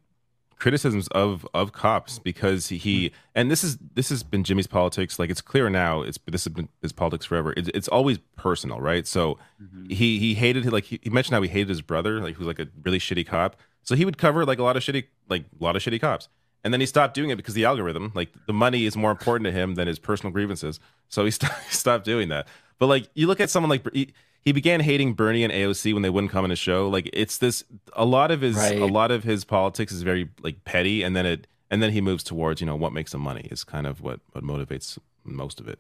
criticisms 0.65 1.09
of 1.09 1.47
of 1.53 1.73
cops 1.73 2.19
because 2.19 2.69
he 2.69 2.79
mm-hmm. 2.79 3.15
and 3.35 3.51
this 3.51 3.63
is 3.63 3.77
this 3.93 4.09
has 4.09 4.23
been 4.23 4.43
Jimmy's 4.43 4.67
politics. 4.67 5.19
Like 5.19 5.29
it's 5.29 5.43
clear 5.43 5.69
now. 5.69 6.01
It's 6.01 6.19
this 6.27 6.45
has 6.45 6.55
been 6.55 6.71
his 6.81 6.91
politics 6.91 7.27
forever. 7.27 7.53
It's, 7.55 7.69
it's 7.75 7.87
always 7.89 8.17
personal, 8.37 8.81
right? 8.81 9.07
So 9.07 9.37
mm-hmm. 9.63 9.91
he 9.91 10.19
he 10.19 10.33
hated 10.33 10.65
like 10.73 10.85
he, 10.85 10.99
he 11.03 11.11
mentioned 11.11 11.35
how 11.35 11.43
he 11.43 11.51
hated 11.51 11.69
his 11.69 11.83
brother, 11.83 12.19
like 12.19 12.37
who's 12.37 12.47
like 12.47 12.59
a 12.59 12.69
really 12.83 12.99
shitty 12.99 13.27
cop. 13.27 13.57
So 13.83 13.95
he 13.95 14.07
would 14.07 14.17
cover 14.17 14.47
like 14.47 14.59
a 14.59 14.63
lot 14.63 14.75
of 14.75 14.83
shitty 14.83 15.05
like 15.29 15.45
a 15.61 15.63
lot 15.63 15.77
of 15.77 15.83
shitty 15.83 16.01
cops. 16.01 16.31
And 16.65 16.73
then 16.73 16.81
he 16.81 16.87
stopped 16.87 17.13
doing 17.13 17.29
it 17.29 17.37
because 17.37 17.53
the 17.53 17.67
algorithm, 17.67 18.13
like 18.15 18.31
the 18.47 18.55
money 18.55 18.87
is 18.87 18.97
more 18.97 19.11
important 19.11 19.45
to 19.45 19.53
him 19.53 19.75
than 19.75 19.87
his 19.87 19.99
personal 19.99 20.33
grievances. 20.33 20.81
So 21.11 21.27
he, 21.27 21.31
st- 21.39 21.53
he 21.69 21.75
stopped 21.75 22.07
doing 22.07 22.31
that. 22.31 22.49
But 22.79 22.87
like 22.87 23.11
you 23.13 23.27
look 23.27 23.41
at 23.41 23.51
someone 23.51 23.69
like 23.69 23.87
he, 23.93 24.15
he 24.45 24.53
began 24.53 24.81
hating 24.81 25.15
Bernie 25.15 25.43
and 25.45 25.53
AOC 25.53 25.93
when 25.95 26.03
they 26.03 26.11
wouldn't 26.11 26.31
come 26.33 26.45
on 26.45 26.51
his 26.51 26.59
show. 26.59 26.89
Like 26.89 27.09
it's 27.13 27.39
this 27.39 27.65
a 27.95 28.05
lot 28.05 28.31
of 28.31 28.41
his 28.43 28.57
Right. 28.57 28.79
a 28.79 28.87
lot 28.87 29.11
of 29.11 29.25
his 29.25 29.45
politics 29.45 29.93
is 29.93 30.03
very 30.03 30.29
like 30.43 30.65
petty, 30.65 31.03
and 31.03 31.17
then 31.17 31.25
it 31.27 31.47
and 31.71 31.83
then 31.83 31.93
he 31.93 32.01
moves 32.01 32.23
towards 32.23 32.61
you 32.61 32.67
know 32.67 32.77
what 32.77 32.93
makes 32.93 33.15
him 33.15 33.21
money 33.23 33.49
is 33.51 33.65
kind 33.65 33.87
of 33.87 34.01
what 34.01 34.21
what 34.33 34.45
motivates 34.45 34.99
most 35.25 35.61
of 35.61 35.69
it. 35.69 35.79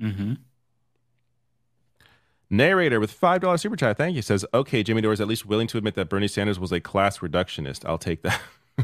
Mm-hmm. 0.00 0.34
Narrator 2.48 3.00
with 3.00 3.10
five 3.10 3.40
dollars 3.40 3.60
super 3.62 3.74
chat, 3.76 3.96
thank 3.96 4.14
you. 4.14 4.22
Says 4.22 4.44
okay, 4.54 4.82
Jimmy 4.84 5.00
Dore 5.00 5.12
is 5.12 5.20
at 5.20 5.26
least 5.26 5.46
willing 5.46 5.66
to 5.68 5.78
admit 5.78 5.94
that 5.96 6.08
Bernie 6.08 6.28
Sanders 6.28 6.60
was 6.60 6.70
a 6.70 6.80
class 6.80 7.18
reductionist. 7.18 7.84
I'll 7.84 7.98
take 7.98 8.22
that. 8.22 8.40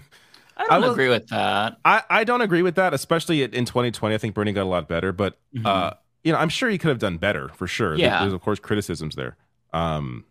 I 0.57 0.67
don't 0.69 0.83
will- 0.83 0.91
agree 0.93 1.09
with 1.09 1.29
that. 1.29 1.77
I, 1.85 2.03
I 2.11 2.25
don't 2.25 2.41
agree 2.41 2.63
with 2.63 2.75
that, 2.75 2.93
especially 2.93 3.43
in 3.43 3.65
2020. 3.65 4.15
I 4.15 4.19
think 4.19 4.35
Bernie 4.35 4.53
got 4.53 4.65
a 4.65 4.69
lot 4.69 4.89
better, 4.89 5.13
but 5.13 5.39
uh, 5.65 5.93
you 6.25 6.33
know, 6.33 6.39
I'm 6.39 6.49
sure 6.49 6.69
he 6.71 6.79
could 6.79 6.89
have 6.89 6.99
done 6.99 7.19
better 7.19 7.49
for 7.51 7.67
sure. 7.67 7.95
Yeah. 7.97 8.21
There's 8.21 8.33
of 8.33 8.41
course 8.41 8.59
criticisms 8.59 9.17
there, 9.17 9.37
um, 9.73 10.25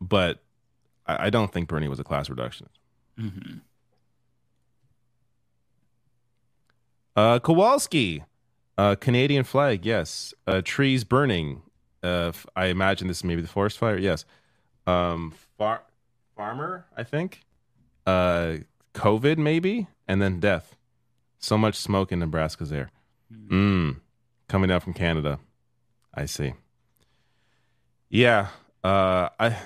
but 0.00 0.42
I, 1.06 1.26
I 1.26 1.30
don't 1.30 1.52
think 1.52 1.68
Bernie 1.68 1.88
was 1.88 1.98
a 1.98 2.04
class 2.04 2.28
reductionist. 2.28 2.76
Mm-hmm. 3.18 3.58
Uh, 7.16 7.38
Kowalski, 7.40 8.22
uh, 8.76 8.94
Canadian 8.94 9.42
flag, 9.42 9.84
yes. 9.84 10.32
Uh, 10.46 10.62
trees 10.64 11.02
burning. 11.02 11.62
Uh, 12.00 12.30
I 12.54 12.66
imagine 12.66 13.08
this 13.08 13.18
is 13.18 13.24
maybe 13.24 13.42
the 13.42 13.48
forest 13.48 13.76
fire. 13.76 13.98
Yes. 13.98 14.24
Um, 14.86 15.34
far- 15.56 15.82
farmer, 16.36 16.86
I 16.96 17.02
think. 17.02 17.40
Uh, 18.06 18.58
COVID, 18.94 19.36
maybe, 19.36 19.88
and 20.06 20.22
then 20.22 20.38
death. 20.38 20.76
So 21.40 21.58
much 21.58 21.74
smoke 21.74 22.12
in 22.12 22.20
Nebraska's 22.20 22.72
air. 22.72 22.90
Mm. 23.32 23.96
Coming 24.48 24.68
down 24.68 24.80
from 24.80 24.94
Canada. 24.94 25.38
I 26.14 26.26
see. 26.26 26.54
Yeah. 28.08 28.48
Uh, 28.82 29.28
I 29.38 29.56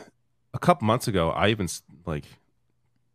a 0.54 0.58
couple 0.58 0.86
months 0.86 1.08
ago, 1.08 1.30
I 1.30 1.48
even 1.48 1.68
like. 2.06 2.24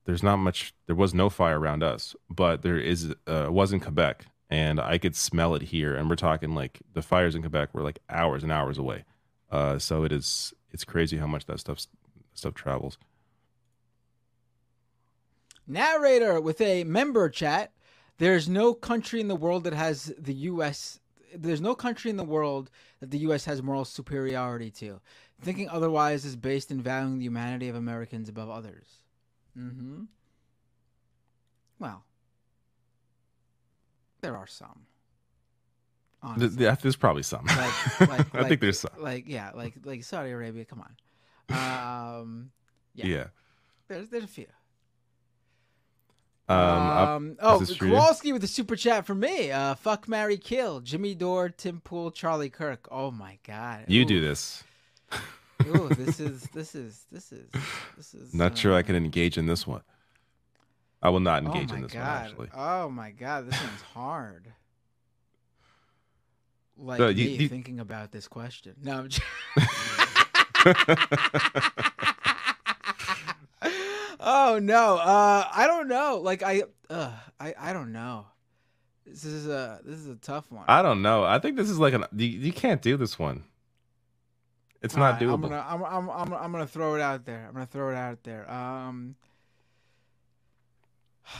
There's 0.05 0.23
not 0.23 0.37
much. 0.37 0.73
There 0.85 0.95
was 0.95 1.13
no 1.13 1.29
fire 1.29 1.59
around 1.59 1.83
us, 1.83 2.15
but 2.29 2.61
there 2.61 2.77
is. 2.77 3.13
Uh, 3.27 3.47
was 3.49 3.73
in 3.73 3.81
Quebec, 3.81 4.25
and 4.49 4.79
I 4.79 4.97
could 4.97 5.15
smell 5.15 5.53
it 5.55 5.63
here. 5.63 5.95
And 5.95 6.09
we're 6.09 6.15
talking 6.15 6.55
like 6.55 6.79
the 6.93 7.01
fires 7.01 7.35
in 7.35 7.41
Quebec 7.41 7.73
were 7.73 7.83
like 7.83 7.99
hours 8.09 8.43
and 8.43 8.51
hours 8.51 8.77
away. 8.77 9.03
Uh, 9.51 9.77
so 9.77 10.03
it 10.03 10.11
is. 10.13 10.53
It's 10.71 10.85
crazy 10.85 11.17
how 11.17 11.27
much 11.27 11.45
that 11.47 11.59
stuff 11.59 11.85
stuff 12.33 12.53
travels. 12.53 12.97
Narrator 15.67 16.39
with 16.39 16.61
a 16.61 16.85
member 16.85 17.29
chat. 17.29 17.73
There's 18.19 18.47
no 18.49 18.73
country 18.73 19.19
in 19.19 19.27
the 19.27 19.35
world 19.35 19.65
that 19.65 19.73
has 19.73 20.13
the 20.17 20.33
U.S. 20.33 20.99
There's 21.35 21.61
no 21.61 21.75
country 21.75 22.09
in 22.09 22.17
the 22.17 22.23
world 22.23 22.69
that 22.99 23.11
the 23.11 23.17
U.S. 23.19 23.45
has 23.45 23.61
moral 23.61 23.85
superiority 23.85 24.71
to. 24.71 24.99
Thinking 25.41 25.69
otherwise 25.69 26.25
is 26.25 26.35
based 26.35 26.71
in 26.71 26.81
valuing 26.81 27.19
the 27.19 27.25
humanity 27.25 27.67
of 27.69 27.75
Americans 27.75 28.27
above 28.29 28.49
others. 28.49 28.87
Mm-hmm. 29.57 30.03
Well, 31.79 32.03
there 34.21 34.35
are 34.35 34.47
some. 34.47 34.85
Th- 36.39 36.55
th- 36.57 36.79
There's 36.79 36.95
probably 36.95 37.23
some. 37.23 37.45
Like, 37.45 37.99
like, 38.01 38.09
I 38.33 38.39
like- 38.39 38.47
think 38.49 38.61
there's 38.61 38.79
some. 38.79 38.91
Like, 38.97 39.25
yeah, 39.27 39.51
like 39.53 39.75
like 39.85 40.03
Saudi 40.03 40.31
Arabia. 40.31 40.65
Come 40.65 40.81
on. 41.49 42.21
Um, 42.21 42.51
yeah. 42.95 43.05
Yeah. 43.05 43.23
There's 43.87 44.09
there's 44.09 44.23
a 44.23 44.27
few. 44.27 44.47
Um, 46.49 46.57
Um, 46.57 47.37
oh? 47.41 47.65
Kowalski 47.77 48.31
with 48.31 48.43
a 48.43 48.47
super 48.47 48.75
chat 48.75 49.05
for 49.05 49.13
me. 49.15 49.51
Uh, 49.51 49.75
fuck, 49.75 50.07
Mary, 50.07 50.37
kill. 50.37 50.79
Jimmy 50.79 51.13
Dore, 51.13 51.49
Tim 51.49 51.81
Pool, 51.81 52.09
Charlie 52.11 52.49
Kirk. 52.49 52.87
Oh 52.89 53.11
my 53.11 53.37
god. 53.45 53.85
You 53.87 54.03
Ooh. 54.03 54.05
do 54.05 54.21
this. 54.21 54.63
Ooh, 55.65 55.89
this 55.89 56.19
is 56.21 56.43
this 56.53 56.73
is 56.75 57.05
this 57.11 57.31
is 57.31 57.49
this 57.97 58.13
is. 58.13 58.33
Not 58.33 58.57
sure 58.57 58.73
I 58.73 58.81
can 58.81 58.95
engage 58.95 59.37
in 59.37 59.45
this 59.47 59.67
one. 59.67 59.81
I 61.01 61.09
will 61.09 61.19
not 61.19 61.43
Oh 61.43 61.47
engage 61.47 61.69
my 61.69 61.75
in 61.77 61.81
this 61.83 61.93
one 61.93 62.03
god. 62.03 62.25
actually. 62.27 62.49
Oh 62.55 62.89
my 62.89 63.11
god, 63.11 63.51
this 63.51 63.59
one's 63.61 63.81
hard. 63.93 64.47
Like 66.79 66.99
No, 66.99 67.07
you- 67.07 67.25
me 67.25 67.35
you- 67.37 67.49
thinking 67.49 67.79
about 67.79 68.11
this 68.11 68.27
question. 68.27 68.75
No, 68.83 68.99
I'm 68.99 69.09
just... 69.09 69.23
oh 74.27 74.59
no. 74.59 74.97
Uh, 74.97 75.47
I 75.51 75.67
don't 75.67 75.87
know. 75.87 76.19
Like 76.21 76.43
I, 76.43 76.63
uh, 76.89 77.11
I, 77.39 77.53
I 77.57 77.73
don't 77.73 77.91
know. 77.91 78.25
This 79.05 79.23
is 79.23 79.47
a 79.47 79.79
this 79.85 79.97
is 79.99 80.07
a 80.07 80.15
tough 80.15 80.51
one. 80.51 80.65
I 80.67 80.81
don't 80.81 81.01
know. 81.01 81.23
I 81.23 81.39
think 81.39 81.55
this 81.55 81.69
is 81.69 81.79
like 81.79 81.93
an 81.93 82.03
you, 82.15 82.27
you 82.27 82.51
can't 82.51 82.81
do 82.81 82.97
this 82.97 83.17
one. 83.17 83.43
It's 84.81 84.95
not 84.95 85.21
Alright, 85.21 85.21
doable. 85.21 85.33
I'm 85.33 85.41
gonna, 85.41 85.65
I'm, 85.67 85.83
I'm, 85.83 86.09
I'm, 86.09 86.33
I'm 86.33 86.51
gonna 86.51 86.67
throw 86.67 86.95
it 86.95 87.01
out 87.01 87.25
there. 87.25 87.45
I'm 87.47 87.53
gonna 87.53 87.65
throw 87.65 87.89
it 87.89 87.95
out 87.95 88.23
there. 88.23 88.49
Um. 88.51 89.15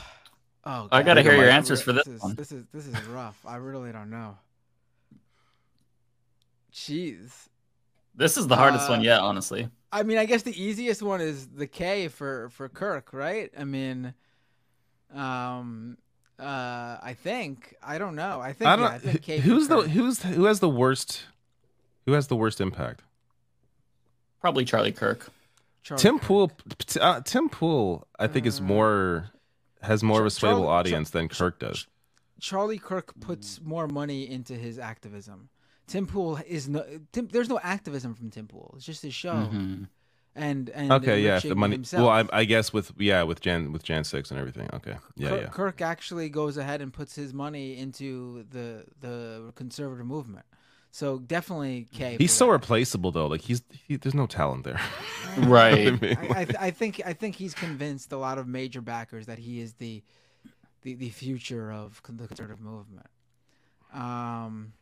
Oh, 0.70 0.90
I 0.92 1.02
gotta 1.02 1.22
hear 1.22 1.34
your 1.34 1.50
answers 1.50 1.80
is- 1.80 1.86
for 1.86 1.94
this 1.94 2.06
is, 2.08 2.22
one. 2.22 2.36
This 2.36 2.52
is 2.52 2.66
this 2.74 2.88
is 2.88 3.02
rough. 3.06 3.40
I 3.46 3.56
really 3.56 3.94
don't 3.94 4.10
know. 4.10 4.38
Jeez. 6.74 7.48
This 8.18 8.36
is 8.38 8.48
the 8.48 8.56
hardest 8.58 8.90
Uh, 8.90 8.94
one 8.94 9.02
yet, 9.04 9.20
honestly. 9.22 9.70
I 9.92 10.04
mean, 10.04 10.18
I 10.18 10.26
guess 10.26 10.42
the 10.44 10.62
easiest 10.62 11.02
one 11.02 11.22
is 11.22 11.48
the 11.48 11.68
K 11.68 12.08
for 12.10 12.50
for 12.50 12.68
Kirk, 12.68 13.14
right? 13.14 13.50
I 13.58 13.64
mean, 13.64 14.14
um, 15.14 15.98
uh, 16.40 16.98
I 17.02 17.16
think 17.18 17.76
I 17.82 17.98
don't 17.98 18.16
know. 18.16 18.40
I 18.42 18.54
think 18.54 18.68
I 18.70 18.76
don't. 18.76 18.86
yeah, 18.86 18.92
I 18.96 19.00
think 19.00 19.22
K 19.22 19.38
for 19.40 19.44
who's 19.48 19.68
the 19.68 19.82
who's 19.82 20.24
who 20.24 20.46
has 20.46 20.60
the 20.60 20.70
worst? 20.70 21.26
Who 22.06 22.14
has 22.14 22.28
the 22.28 22.36
worst 22.36 22.60
impact? 22.62 23.02
Probably 24.42 24.66
Charlie 24.66 24.92
Kirk. 24.92 25.30
Charlie 25.84 26.02
Tim 26.02 26.20
Pool. 26.20 26.52
Uh, 27.00 27.22
Tim 27.22 27.50
Pool, 27.50 28.08
I 28.20 28.28
think, 28.28 28.46
is 28.46 28.60
more 28.62 29.32
has 29.82 30.04
more 30.04 30.20
of 30.22 30.26
a 30.26 30.30
Char- 30.30 30.52
swayable 30.52 30.56
Charlie- 30.58 30.68
audience 30.68 31.10
than 31.12 31.30
Kirk 31.30 31.60
does. 31.60 31.88
Charlie 32.40 32.78
Kirk 32.78 33.20
puts 33.20 33.62
more 33.62 33.88
money 33.88 34.30
into 34.30 34.54
his 34.54 34.78
activism. 34.78 35.50
Tim 35.88 36.06
Pool 36.06 36.40
is 36.48 36.68
no. 36.68 36.86
Tim, 37.12 37.28
there's 37.32 37.50
no 37.50 37.60
activism 37.64 38.14
from 38.14 38.30
Tim 38.30 38.48
Pool. 38.48 38.74
It's 38.76 38.86
just 38.86 39.02
his 39.02 39.14
show. 39.14 39.34
Mhm. 39.34 39.88
And 40.36 40.70
and 40.70 40.92
Okay, 40.92 41.22
yeah, 41.22 41.40
the 41.40 41.56
money. 41.56 41.76
Himself. 41.76 42.02
Well, 42.02 42.12
I, 42.12 42.42
I 42.42 42.46
guess 42.46 42.72
with 42.72 42.92
yeah 42.98 43.24
with 43.24 43.42
Jan 43.42 43.72
with 43.72 43.84
Jan 43.84 44.04
six 44.04 44.30
and 44.30 44.40
everything. 44.40 44.70
Okay, 44.74 44.96
yeah, 45.16 45.30
Kirk, 45.30 45.42
yeah. 45.42 45.48
Kirk 45.48 45.82
actually 45.82 46.30
goes 46.30 46.58
ahead 46.58 46.82
and 46.82 46.94
puts 46.94 47.16
his 47.16 47.34
money 47.34 47.78
into 47.78 48.46
the 48.52 48.86
the 49.00 49.52
conservative 49.56 50.06
movement. 50.06 50.46
So 50.92 51.20
definitely 51.20 51.88
K. 51.92 52.18
He's 52.20 52.32
so 52.34 52.46
that. 52.46 52.52
replaceable 52.52 53.12
though. 53.12 53.28
Like 53.28 53.42
he's 53.42 53.62
he, 53.88 53.96
there's 53.96 54.14
no 54.14 54.28
talent 54.28 54.64
there. 54.64 54.80
Right. 55.38 55.78
You 55.86 55.92
know 55.92 55.98
I 55.98 56.02
mean? 56.02 56.18
I, 56.34 56.40
I, 56.40 56.48
I 56.68 56.72
think 56.72 57.02
I 57.06 57.14
think 57.14 57.36
he's 57.36 57.54
convinced 57.54 58.12
a 58.12 58.18
lot 58.18 58.38
of 58.40 58.48
major 58.48 58.82
backers 58.82 59.28
that 59.28 59.38
he 59.38 59.60
is 59.60 59.74
the 59.74 60.04
the, 60.82 60.96
the 60.96 61.10
future 61.10 61.72
of 61.72 62.02
the 62.08 62.28
conservative 62.28 62.60
movement. 62.62 63.08
Um. 63.94 64.74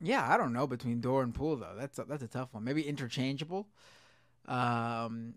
Yeah, 0.00 0.26
I 0.30 0.36
don't 0.36 0.52
know 0.52 0.66
between 0.66 1.00
Dore 1.00 1.22
and 1.22 1.34
Pool 1.34 1.56
though. 1.56 1.74
That's 1.78 1.98
a, 1.98 2.04
that's 2.04 2.22
a 2.22 2.28
tough 2.28 2.52
one. 2.52 2.64
Maybe 2.64 2.82
interchangeable. 2.86 3.66
Um. 4.46 5.34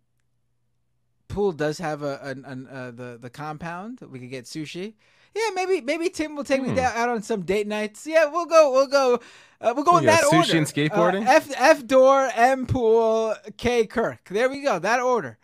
pool 1.28 1.52
does 1.52 1.78
have 1.78 2.02
a 2.04 2.20
an, 2.24 2.44
an, 2.46 2.68
uh, 2.68 2.92
the 2.92 3.18
the 3.22 3.30
compound. 3.30 4.00
We 4.10 4.20
could 4.20 4.30
get 4.30 4.46
sushi. 4.46 4.94
Yeah, 5.36 5.50
maybe 5.54 5.82
maybe 5.82 6.10
Tim 6.10 6.36
will 6.36 6.44
take 6.44 6.62
me 6.62 6.70
Hmm. 6.70 6.76
down, 6.76 6.94
out 6.96 7.10
on 7.10 7.22
some 7.22 7.42
date 7.44 7.68
nights. 7.68 8.06
Yeah, 8.08 8.26
we'll 8.26 8.46
go. 8.48 8.72
We'll 8.72 8.88
go. 8.88 9.20
Uh, 9.62 9.74
we'll 9.76 9.86
go 9.86 9.98
in 9.98 10.06
that 10.06 10.24
sushi 10.24 10.34
order. 10.34 10.58
and 10.58 10.68
skateboarding? 10.68 11.28
Uh, 11.28 11.32
F 11.32 11.52
F 11.56 11.86
Dore 11.88 12.30
M 12.36 12.66
pool 12.66 13.36
K 13.58 13.86
Kirk. 13.86 14.28
There 14.30 14.50
we 14.50 14.62
go. 14.62 14.80
That 14.80 15.00
order. 15.00 15.38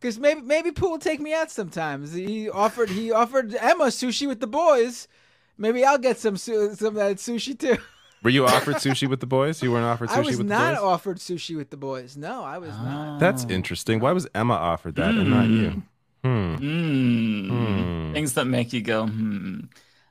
Because 0.00 0.18
maybe 0.18 0.40
maybe 0.40 0.72
Pool 0.72 0.92
will 0.92 0.98
take 0.98 1.20
me 1.20 1.34
out 1.34 1.50
sometimes. 1.50 2.14
He 2.14 2.48
offered 2.48 2.88
he 2.90 3.12
offered 3.12 3.54
Emma 3.54 3.84
sushi 3.86 4.26
with 4.26 4.40
the 4.40 4.46
boys. 4.46 5.06
Maybe 5.58 5.84
I'll 5.84 5.98
get 5.98 6.18
some 6.18 6.36
su- 6.38 6.74
some 6.74 6.88
of 6.88 6.94
that 6.94 7.16
sushi 7.18 7.58
too. 7.58 7.76
Were 8.22 8.30
you 8.30 8.44
offered 8.46 8.76
sushi 8.76 9.08
with 9.08 9.20
the 9.20 9.26
boys? 9.26 9.62
You 9.62 9.72
weren't 9.72 9.86
offered 9.86 10.08
sushi 10.10 10.16
I 10.16 10.20
was 10.20 10.38
with 10.38 10.46
not 10.46 10.70
the 10.70 10.76
boys? 10.76 10.84
offered 10.84 11.16
sushi 11.18 11.56
with 11.56 11.70
the 11.70 11.76
boys. 11.76 12.16
No, 12.16 12.44
I 12.44 12.58
was 12.58 12.70
not. 12.70 13.18
That's 13.18 13.44
interesting. 13.44 14.00
Why 14.00 14.12
was 14.12 14.26
Emma 14.34 14.54
offered 14.54 14.96
that 14.96 15.14
and 15.14 15.30
not 15.30 15.48
you? 15.48 15.82
Hmm. 16.22 16.54
Mm. 16.56 17.48
Hmm. 17.48 18.12
Things 18.12 18.34
that 18.34 18.44
make 18.44 18.72
you 18.72 18.82
go, 18.82 19.06
hmm. 19.06 19.60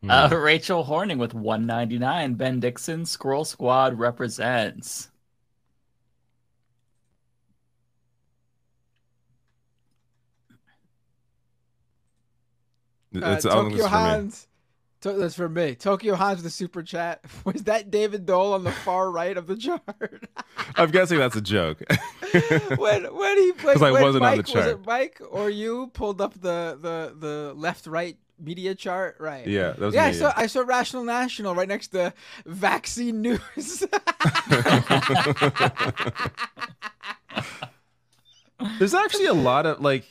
Uh, 0.08 0.30
Rachel 0.32 0.84
Horning 0.84 1.18
with 1.18 1.34
199. 1.34 2.34
Ben 2.36 2.60
Dixon, 2.60 3.06
Squirrel 3.06 3.46
Squad 3.46 4.00
represents. 4.00 5.10
It's 13.12 13.46
uh, 13.46 13.50
all 13.50 13.64
Tokyo 13.64 13.78
this 13.78 13.86
me. 13.86 13.90
Hans. 13.92 14.48
To- 15.02 15.14
that's 15.14 15.36
for 15.36 15.48
me. 15.48 15.76
Tokyo 15.76 16.16
Hans 16.16 16.38
with 16.38 16.44
the 16.44 16.50
super 16.50 16.84
chat. 16.84 17.24
Was 17.46 17.64
that 17.64 17.90
David 17.90 18.26
Doel 18.26 18.54
on 18.54 18.64
the 18.66 18.72
far 18.72 19.10
right 19.10 19.38
of 19.38 19.48
the 19.48 19.56
chart? 19.56 19.82
I'm 20.76 20.92
guessing 20.92 21.18
that's 21.20 21.36
a 21.38 21.42
joke. 21.42 21.82
when 22.78 23.06
when 23.16 23.38
he 23.38 23.52
when, 23.62 23.74
'Cause 23.76 23.82
I 23.82 23.92
wasn't 23.92 24.26
on 24.26 24.38
Mike, 24.38 24.46
the 24.46 24.54
Was 24.58 24.66
it 24.68 24.86
Mike 24.86 25.22
or 25.30 25.50
you 25.50 25.88
pulled 25.94 26.20
up 26.20 26.34
the 26.34 26.78
the 26.82 27.16
the 27.18 27.54
left 27.56 27.88
right 27.88 28.18
media 28.40 28.76
chart? 28.76 29.16
Right. 29.20 29.48
Yeah, 29.48 29.72
that 29.72 29.80
was 29.80 29.96
yeah. 29.96 30.04
I 30.06 30.12
saw 30.12 30.28
yeah. 30.28 30.34
I 30.36 30.48
saw 30.48 30.62
Rational 30.62 31.04
National 31.06 31.56
right 31.56 31.68
next 31.68 31.90
to 31.90 32.14
Vaccine 32.46 33.22
News. 33.22 33.86
There's 38.78 38.94
actually 38.94 39.28
a 39.28 39.34
lot 39.34 39.66
of 39.66 39.80
like, 39.80 40.06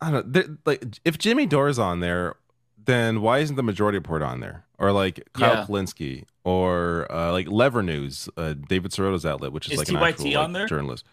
I 0.00 0.10
don't 0.10 0.26
know, 0.26 0.32
there, 0.42 0.56
like 0.66 0.84
if 1.04 1.18
Jimmy 1.18 1.46
Dore's 1.46 1.78
on 1.78 2.00
there, 2.00 2.34
then 2.86 3.20
why 3.20 3.38
isn't 3.38 3.56
the 3.56 3.62
Majority 3.62 3.98
Report 3.98 4.22
on 4.22 4.40
there? 4.40 4.64
Or 4.78 4.92
like 4.92 5.20
Kyle 5.32 5.54
Yeah. 5.54 5.66
Kulinski, 5.66 6.24
or 6.44 7.06
uh, 7.10 7.32
like 7.32 7.48
Lever 7.48 7.82
News, 7.82 8.28
uh, 8.36 8.54
David 8.54 8.90
Sirota's 8.90 9.24
outlet, 9.24 9.52
which 9.52 9.66
is, 9.66 9.72
Is 9.72 9.78
like 9.78 9.88
an 9.88 9.94
TYT 9.96 10.08
actual 10.08 10.26
like, 10.26 10.36
on 10.36 10.52
there? 10.52 10.66
journalist. 10.66 11.04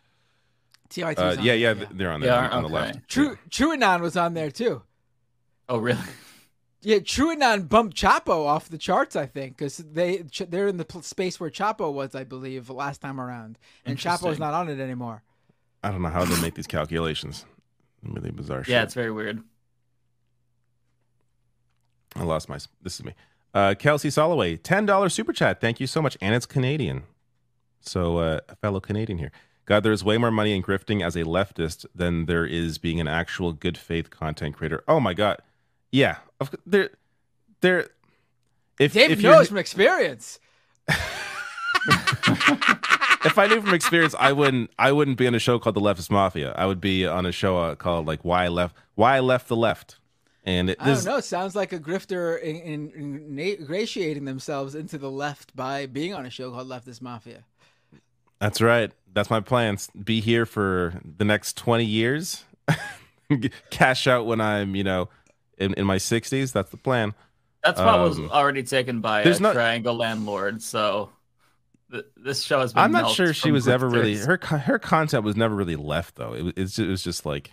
TYT 0.90 1.16
's 1.18 1.20
Uh, 1.20 1.36
on 1.40 1.44
yeah, 1.46 1.54
yeah, 1.54 1.74
yeah. 1.74 1.86
they're 1.92 2.12
on 2.12 2.22
there 2.22 2.32
Yeah, 2.32 2.50
on 2.50 2.64
the 2.64 2.70
okay. 2.70 2.76
left. 2.76 3.08
True 3.08 3.38
TrueAnon 3.50 4.02
was 4.02 4.18
on 4.18 4.34
there 4.34 4.52
too. 4.52 4.84
Oh, 5.70 5.78
really? 5.78 6.00
Yeah, 6.84 6.98
TrueAnon 6.98 7.70
bumped 7.70 7.96
Chapo 7.96 8.48
off 8.48 8.68
the 8.68 8.78
charts, 8.80 9.16
I 9.16 9.28
think, 9.28 9.56
because 9.56 9.78
they 9.78 10.24
they're 10.50 10.68
in 10.68 10.78
the 10.78 10.88
space 11.04 11.40
where 11.40 11.52
Chapo 11.52 11.94
was, 11.94 12.16
I 12.16 12.24
believe, 12.24 12.72
last 12.72 13.02
time 13.02 13.22
around, 13.22 13.60
and 13.86 14.00
Chapo's 14.00 14.24
Interesting. 14.24 14.40
not 14.40 14.54
on 14.56 14.68
it 14.68 14.80
anymore. 14.80 15.22
I 15.84 15.92
don't 15.92 16.02
know 16.02 16.10
how 16.10 16.26
they 16.26 16.42
make 16.42 16.56
these 16.56 16.66
calculations. 16.66 17.46
Really 18.02 18.32
bizarre. 18.32 18.64
Yeah, 18.68 18.80
shit. 18.80 18.84
it's 18.86 18.94
very 18.96 19.12
weird. 19.12 19.44
I 22.16 22.24
lost 22.24 22.50
my. 22.50 22.58
This 22.82 23.00
is 23.00 23.06
me. 23.06 23.14
Uh, 23.54 23.76
Kelsey 23.78 24.10
Soloway, 24.10 24.62
ten 24.62 24.86
dollars 24.86 25.14
super 25.14 25.34
chat. 25.34 25.62
Thank 25.62 25.80
you 25.80 25.88
so 25.88 26.02
much, 26.02 26.18
and 26.22 26.34
it's 26.36 26.46
Canadian. 26.46 27.04
So 27.82 28.18
uh, 28.18 28.40
a 28.50 28.56
fellow 28.56 28.80
Canadian 28.80 29.18
here. 29.18 29.32
God, 29.66 29.84
there's 29.84 30.04
way 30.04 30.18
more 30.18 30.32
money 30.32 30.56
in 30.56 30.64
grifting 30.64 31.06
as 31.06 31.16
a 31.16 31.24
leftist 31.24 31.86
than 31.94 32.26
there 32.26 32.46
is 32.46 32.78
being 32.78 33.00
an 33.00 33.08
actual 33.08 33.54
good 33.54 33.78
faith 33.78 34.10
content 34.10 34.56
creator. 34.56 34.84
Oh 34.88 35.00
my 35.00 35.14
god, 35.14 35.40
yeah, 35.92 36.18
there, 36.66 36.90
there. 37.62 37.90
If 38.80 38.94
David 38.94 39.20
if 39.20 39.24
knows 39.24 39.50
from 39.50 39.58
experience. 39.58 40.40
if 43.26 43.38
I 43.38 43.48
knew 43.48 43.62
from 43.62 43.74
experience, 43.74 44.16
I 44.20 44.32
wouldn't. 44.32 44.72
I 44.80 44.92
wouldn't 44.92 45.18
be 45.18 45.28
on 45.28 45.36
a 45.36 45.40
show 45.40 45.60
called 45.60 45.76
The 45.76 45.82
Leftist 45.82 46.10
Mafia. 46.10 46.54
I 46.58 46.66
would 46.66 46.82
be 46.82 47.06
on 47.06 47.26
a 47.26 47.32
show 47.32 47.58
uh, 47.58 47.76
called 47.76 48.08
like 48.08 48.26
Why 48.26 48.46
I 48.46 48.48
Left. 48.48 48.76
Why 48.96 49.18
I 49.18 49.20
Left 49.20 49.48
the 49.48 49.56
Left. 49.56 49.98
And 50.44 50.72
it, 50.72 50.78
I 50.80 50.88
don't 50.88 51.06
know. 51.06 51.18
It 51.18 51.24
sounds 51.26 51.56
like 51.56 51.72
a 51.72 51.80
grifter 51.80 52.42
in, 52.42 52.56
in, 52.56 52.92
in, 52.92 53.40
ingratiating 53.40 54.26
themselves 54.26 54.74
into 54.74 54.98
the 54.98 55.10
left 55.12 55.56
by 55.56 55.86
being 55.86 56.14
on 56.16 56.26
a 56.26 56.30
show 56.32 56.52
called 56.52 56.68
Leftist 56.68 57.02
Mafia. 57.02 57.44
That's 58.40 58.60
right. 58.60 58.92
That's 59.14 59.30
my 59.30 59.40
plans. 59.40 59.90
Be 60.04 60.20
here 60.20 60.48
for 60.48 61.00
the 61.18 61.26
next 61.26 61.58
20 61.58 61.86
years. 61.86 62.44
Cash 63.70 64.08
out 64.08 64.26
when 64.26 64.42
I'm, 64.42 64.76
you 64.76 64.84
know, 64.84 65.10
in, 65.58 65.74
in 65.76 65.86
my 65.86 65.98
60s. 65.98 66.52
That's 66.52 66.72
the 66.72 66.78
plan. 66.78 67.14
That 67.64 67.78
spot 67.78 68.00
was 68.00 68.18
Um, 68.18 68.32
already 68.32 68.64
taken 68.64 69.02
by 69.02 69.22
a 69.22 69.24
there's 69.24 69.40
not- 69.40 69.54
triangle 69.54 69.94
landlord, 69.96 70.64
so 70.64 71.12
th- 71.92 72.06
this 72.18 72.42
show 72.42 72.60
has 72.62 72.74
been. 72.74 72.82
I'm 72.84 72.92
not 72.92 73.12
sure 73.12 73.34
she 73.36 73.42
from 73.50 73.52
was 73.52 73.68
ever 73.68 73.88
really 73.88 74.18
her 74.18 74.40
her 74.44 74.80
content 74.80 75.24
was 75.24 75.36
never 75.36 75.54
really 75.54 75.76
left 75.76 76.16
though. 76.16 76.34
It 76.34 76.42
was 76.42 76.54
it's, 76.58 76.80
it 76.80 76.88
was 76.88 77.04
just 77.04 77.24
like 77.24 77.52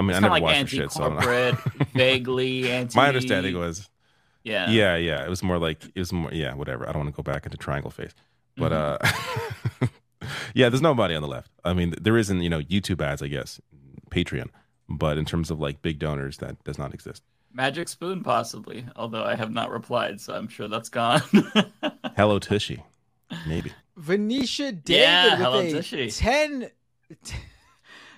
I 0.00 0.02
mean 0.02 0.10
It's 0.10 0.18
I 0.18 0.20
never 0.20 0.32
like 0.32 0.42
watched 0.42 0.60
her 0.62 0.66
shit 0.66 0.92
so 0.92 1.04
I'm 1.04 1.14
not- 1.14 1.28
anti-corporate, 1.28 1.88
vaguely 1.94 2.70
anti. 2.70 2.96
My 2.98 3.08
understanding 3.08 3.56
was 3.58 3.88
Yeah. 4.44 4.70
yeah 4.70 4.96
yeah 4.96 5.22
it 5.24 5.28
was 5.28 5.42
more 5.42 5.58
like 5.58 5.84
it 5.84 5.98
was 5.98 6.12
more 6.12 6.32
yeah 6.32 6.54
whatever 6.54 6.88
I 6.88 6.92
don't 6.92 7.02
want 7.04 7.14
to 7.14 7.22
go 7.22 7.22
back 7.22 7.44
into 7.44 7.58
triangle 7.58 7.90
face 7.90 8.14
but 8.56 8.72
Mm-hmm. 8.72 9.84
uh 9.84 9.86
yeah 10.54 10.68
there's 10.68 10.82
no 10.82 10.94
money 10.94 11.14
on 11.14 11.22
the 11.22 11.28
left. 11.28 11.50
I 11.64 11.72
mean 11.74 11.94
there 12.00 12.16
isn't 12.16 12.40
you 12.40 12.48
know 12.50 12.60
YouTube 12.60 13.00
ads 13.02 13.22
I 13.22 13.28
guess 13.28 13.60
Patreon 14.10 14.48
but 14.88 15.18
in 15.18 15.24
terms 15.24 15.50
of 15.50 15.60
like 15.60 15.82
big 15.82 15.98
donors 15.98 16.38
that 16.38 16.62
does 16.64 16.78
not 16.78 16.92
exist. 16.94 17.22
Magic 17.52 17.88
spoon, 17.88 18.22
possibly. 18.22 18.84
Although 18.96 19.24
I 19.24 19.34
have 19.34 19.50
not 19.52 19.70
replied, 19.72 20.20
so 20.20 20.34
I'm 20.34 20.46
sure 20.48 20.68
that's 20.68 20.88
gone. 20.88 21.20
Hello 22.16 22.38
Tushy 22.38 22.82
maybe. 23.46 23.72
Venetia 23.96 24.72
David 24.72 25.00
Yeah, 25.00 25.30
with 25.30 25.38
hello, 25.40 25.58
a 25.60 25.70
Tushy. 25.70 26.10
10 26.10 26.70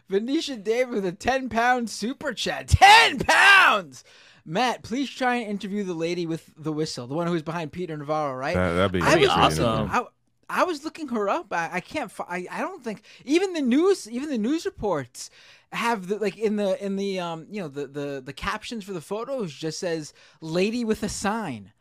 Venetia 0.08 0.56
David 0.56 0.94
with 0.94 1.06
a 1.06 1.12
10 1.12 1.48
pound 1.48 1.88
super 1.90 2.32
chat. 2.32 2.68
10 2.68 3.18
pounds! 3.20 4.04
Matt, 4.44 4.82
please 4.82 5.08
try 5.08 5.36
and 5.36 5.48
interview 5.50 5.84
the 5.84 5.94
lady 5.94 6.26
with 6.26 6.50
the 6.56 6.72
whistle, 6.72 7.06
the 7.06 7.14
one 7.14 7.26
who's 7.28 7.42
behind 7.42 7.70
Peter 7.72 7.96
Navarro, 7.96 8.34
right? 8.34 8.54
That- 8.54 8.72
that'd 8.72 8.92
be 8.92 9.00
I 9.00 9.16
was 9.16 9.28
great 9.28 9.38
looking- 9.58 9.62
interview. 9.64 9.92
I, 9.92 10.04
I 10.48 10.64
was 10.64 10.84
looking 10.84 11.08
her 11.08 11.28
up. 11.30 11.52
I, 11.52 11.70
I 11.74 11.80
can't. 11.80 12.10
fi- 12.10 12.26
I, 12.28 12.46
I 12.50 12.60
don't 12.60 12.82
think 12.84 13.02
even 13.24 13.52
the 13.54 13.62
news, 13.62 14.10
even 14.10 14.28
the 14.28 14.36
news 14.38 14.66
reports 14.66 15.30
have 15.72 16.08
the 16.08 16.18
like 16.18 16.36
in 16.36 16.56
the 16.56 16.84
in 16.84 16.96
the 16.96 17.18
um 17.20 17.46
you 17.48 17.62
know 17.62 17.68
the 17.68 17.86
the 17.86 18.22
the 18.22 18.32
captions 18.34 18.84
for 18.84 18.92
the 18.92 19.00
photos 19.00 19.50
just 19.54 19.78
says 19.80 20.12
"lady 20.42 20.84
with 20.84 21.02
a 21.04 21.08
sign." 21.08 21.72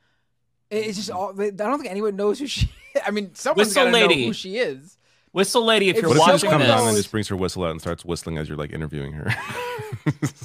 It- 0.69 0.85
It's 0.87 0.97
just 0.97 1.11
all. 1.11 1.31
I 1.37 1.49
don't 1.49 1.79
think 1.79 1.91
anyone 1.91 2.15
knows 2.15 2.39
who 2.39 2.47
she. 2.47 2.71
I 3.05 3.11
mean, 3.11 3.33
someone's 3.35 3.69
Whistle 3.69 3.85
got 3.85 3.91
to 3.91 3.99
know 3.99 4.07
lady. 4.07 4.25
who 4.27 4.31
she 4.33 4.55
is. 4.57 4.97
Whistle 5.33 5.63
lady, 5.65 5.89
if, 5.89 5.95
If 5.95 6.01
you're 6.01 6.09
What 6.09 6.17
if 6.17 6.27
watching 6.33 6.49
comes 6.49 6.65
this, 6.65 6.71
on 6.73 6.87
and 6.89 6.97
just 6.97 7.09
brings 7.11 7.27
her 7.29 7.35
whistle 7.37 7.63
out 7.63 7.71
and 7.71 7.79
starts 7.79 8.03
whistling 8.03 8.37
as 8.37 8.49
you're 8.49 8.57
like 8.57 8.73
interviewing 8.73 9.13
her? 9.13 9.33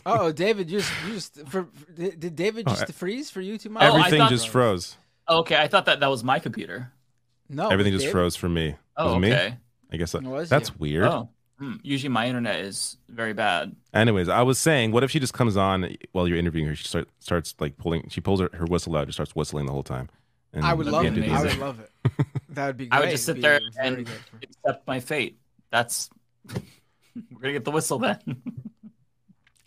Oh, 0.04 0.30
David, 0.32 0.70
you 0.70 0.78
just, 0.80 0.92
you 1.06 1.14
just 1.14 1.34
for, 1.48 1.64
for- 1.64 1.92
did 1.92 2.20
did 2.20 2.36
David 2.36 2.64
Oh, 2.68 2.70
just 2.70 2.84
I- 2.84 2.92
freeze 2.92 3.30
for 3.30 3.40
you 3.40 3.58
too 3.58 3.70
much? 3.70 3.82
Everything 3.82 4.28
just 4.28 4.48
froze. 4.48 4.96
Oh, 5.28 5.38
okay, 5.38 5.56
I 5.56 5.66
thought 5.66 5.86
that 5.86 6.00
that 6.00 6.10
was 6.10 6.22
my 6.22 6.38
computer. 6.38 6.92
No, 7.48 7.68
Everything 7.68 7.92
just 7.92 8.04
David. 8.04 8.12
froze 8.12 8.36
for 8.36 8.48
me. 8.48 8.76
Oh, 8.96 9.06
was 9.06 9.14
it 9.16 9.18
me? 9.20 9.32
okay. 9.32 9.56
I 9.92 9.96
guess 9.96 10.12
that, 10.12 10.22
was 10.22 10.48
that's 10.48 10.68
you. 10.70 10.74
weird. 10.78 11.04
Oh, 11.06 11.28
hmm. 11.58 11.74
usually 11.82 12.08
my 12.10 12.26
internet 12.26 12.60
is 12.60 12.96
very 13.08 13.32
bad. 13.32 13.74
Anyways, 13.94 14.28
I 14.28 14.42
was 14.42 14.58
saying, 14.58 14.90
what 14.92 15.02
if 15.04 15.10
she 15.10 15.20
just 15.20 15.32
comes 15.34 15.56
on 15.56 15.96
while 16.12 16.28
you're 16.28 16.38
interviewing 16.38 16.68
her? 16.68 16.74
She 16.74 16.84
start, 16.84 17.08
starts 17.18 17.54
like 17.60 17.76
pulling. 17.76 18.08
She 18.08 18.20
pulls 18.20 18.40
her, 18.40 18.50
her 18.52 18.64
whistle 18.66 18.96
out, 18.96 19.06
just 19.06 19.16
starts 19.16 19.34
whistling 19.34 19.66
the 19.66 19.72
whole 19.72 19.82
time. 19.84 20.08
And 20.52 20.64
I 20.64 20.72
would 20.74 20.86
love 20.86 21.02
can't 21.04 21.18
it. 21.18 21.20
do 21.22 21.26
the 21.28 21.32
I 21.34 21.42
would 21.42 21.58
love 21.58 21.80
it. 21.80 21.90
That 22.50 22.68
would 22.68 22.76
be. 22.78 22.86
Great. 22.86 22.96
I 22.96 23.00
would 23.00 23.10
just 23.10 23.26
sit 23.26 23.34
be 23.34 23.42
there 23.42 23.60
and 23.78 24.08
accept 24.42 24.86
my 24.86 25.00
fate. 25.00 25.38
That's 25.70 26.08
we're 26.54 27.40
gonna 27.40 27.52
get 27.52 27.64
the 27.64 27.70
whistle 27.70 27.98
then. 27.98 28.18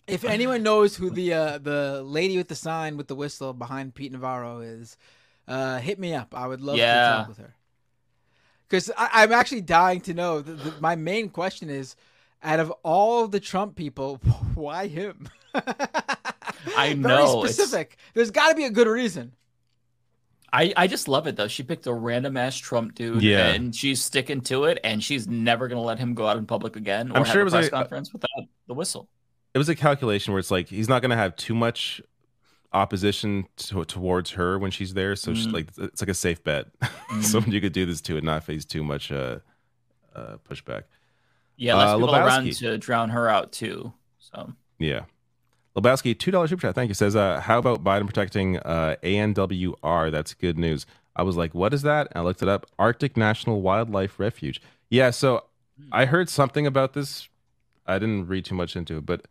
If 0.08 0.24
anyone 0.24 0.64
knows 0.64 0.96
who 0.96 1.08
the 1.10 1.32
uh, 1.34 1.58
the 1.58 2.02
lady 2.02 2.36
with 2.36 2.48
the 2.48 2.56
sign 2.56 2.96
with 2.96 3.06
the 3.06 3.14
whistle 3.14 3.52
behind 3.52 3.94
Pete 3.94 4.10
Navarro 4.10 4.58
is, 4.58 4.96
uh, 5.46 5.78
hit 5.78 6.00
me 6.00 6.14
up. 6.14 6.34
I 6.36 6.48
would 6.48 6.60
love 6.60 6.78
to 6.78 6.82
talk 6.82 7.28
with 7.28 7.38
her. 7.38 7.54
Because 8.68 8.90
I'm 8.96 9.30
actually 9.30 9.60
dying 9.60 10.00
to 10.02 10.14
know. 10.14 10.40
The, 10.40 10.54
the, 10.54 10.80
my 10.80 10.96
main 10.96 11.28
question 11.28 11.70
is, 11.70 11.94
out 12.42 12.58
of 12.58 12.70
all 12.82 13.28
the 13.28 13.38
Trump 13.38 13.76
people, 13.76 14.16
why 14.56 14.88
him? 14.88 15.28
I 15.54 16.24
Very 16.76 16.94
know. 16.96 17.44
it's- 17.44 17.54
specific. 17.54 17.96
There's 18.14 18.32
got 18.32 18.48
to 18.48 18.56
be 18.56 18.64
a 18.64 18.70
good 18.70 18.88
reason. 18.88 19.30
I, 20.52 20.72
I 20.76 20.86
just 20.86 21.06
love 21.08 21.26
it 21.26 21.36
though. 21.36 21.48
She 21.48 21.62
picked 21.62 21.86
a 21.86 21.92
random 21.92 22.36
ass 22.36 22.56
Trump 22.56 22.94
dude, 22.94 23.22
Yeah. 23.22 23.48
and 23.48 23.74
she's 23.74 24.02
sticking 24.02 24.40
to 24.42 24.64
it, 24.64 24.78
and 24.82 25.02
she's 25.02 25.28
never 25.28 25.68
gonna 25.68 25.82
let 25.82 25.98
him 25.98 26.14
go 26.14 26.26
out 26.26 26.36
in 26.36 26.46
public 26.46 26.76
again 26.76 27.12
or 27.12 27.18
I'm 27.18 27.24
sure 27.24 27.38
a 27.38 27.40
it 27.42 27.44
was 27.44 27.52
press 27.52 27.66
a- 27.68 27.70
conference 27.70 28.12
without 28.12 28.28
the 28.66 28.74
whistle. 28.74 29.08
It 29.54 29.58
was 29.58 29.68
a 29.68 29.74
calculation 29.74 30.32
where 30.32 30.38
it's 30.38 30.50
like 30.50 30.68
he's 30.68 30.88
not 30.88 31.02
going 31.02 31.10
to 31.10 31.16
have 31.16 31.34
too 31.34 31.56
much 31.56 32.00
opposition 32.72 33.46
to, 33.56 33.84
towards 33.84 34.30
her 34.32 34.58
when 34.58 34.70
she's 34.70 34.94
there, 34.94 35.16
so 35.16 35.34
she's 35.34 35.48
Mhm. 35.48 35.52
like 35.52 35.68
it's 35.78 36.00
like 36.00 36.08
a 36.08 36.14
safe 36.14 36.42
bet. 36.44 36.66
Someone 37.20 37.50
you 37.50 37.60
could 37.60 37.72
do 37.72 37.84
this 37.86 38.00
to 38.02 38.16
and 38.16 38.24
not 38.24 38.44
face 38.44 38.64
too 38.64 38.84
much 38.84 39.10
uh, 39.10 39.40
uh, 40.14 40.36
pushback. 40.48 40.84
Yeah, 41.56 41.74
less 41.74 41.88
Uh, 41.88 41.94
people 41.96 42.08
Lebowski. 42.14 42.24
around 42.26 42.52
to 42.52 42.78
drown 42.78 43.10
her 43.10 43.28
out 43.28 43.50
too. 43.52 43.92
So 44.20 44.52
Yeah. 44.78 45.00
Lebowski, 45.76 46.18
two 46.18 46.30
dollars 46.30 46.50
super 46.50 46.62
chat. 46.62 46.74
Thank 46.74 46.88
you. 46.88 46.94
Says, 46.94 47.14
uh, 47.14 47.40
how 47.40 47.58
about 47.58 47.84
Biden 47.84 48.06
protecting 48.06 48.58
uh, 48.58 48.96
ANWR? 49.02 50.10
That's 50.10 50.34
good 50.34 50.58
news. 50.58 50.86
I 51.14 51.22
was 51.22 51.36
like, 51.36 51.54
what 51.54 51.72
is 51.74 51.82
that? 51.82 52.08
And 52.10 52.20
I 52.20 52.22
looked 52.22 52.42
it 52.42 52.48
up. 52.48 52.66
Arctic 52.78 53.16
National 53.16 53.60
Wildlife 53.60 54.18
Refuge. 54.18 54.60
Yeah. 54.88 55.10
So 55.10 55.44
I 55.92 56.06
heard 56.06 56.28
something 56.28 56.66
about 56.66 56.94
this. 56.94 57.28
I 57.86 57.98
didn't 57.98 58.26
read 58.26 58.44
too 58.44 58.54
much 58.54 58.76
into 58.76 58.98
it, 58.98 59.06
but 59.06 59.26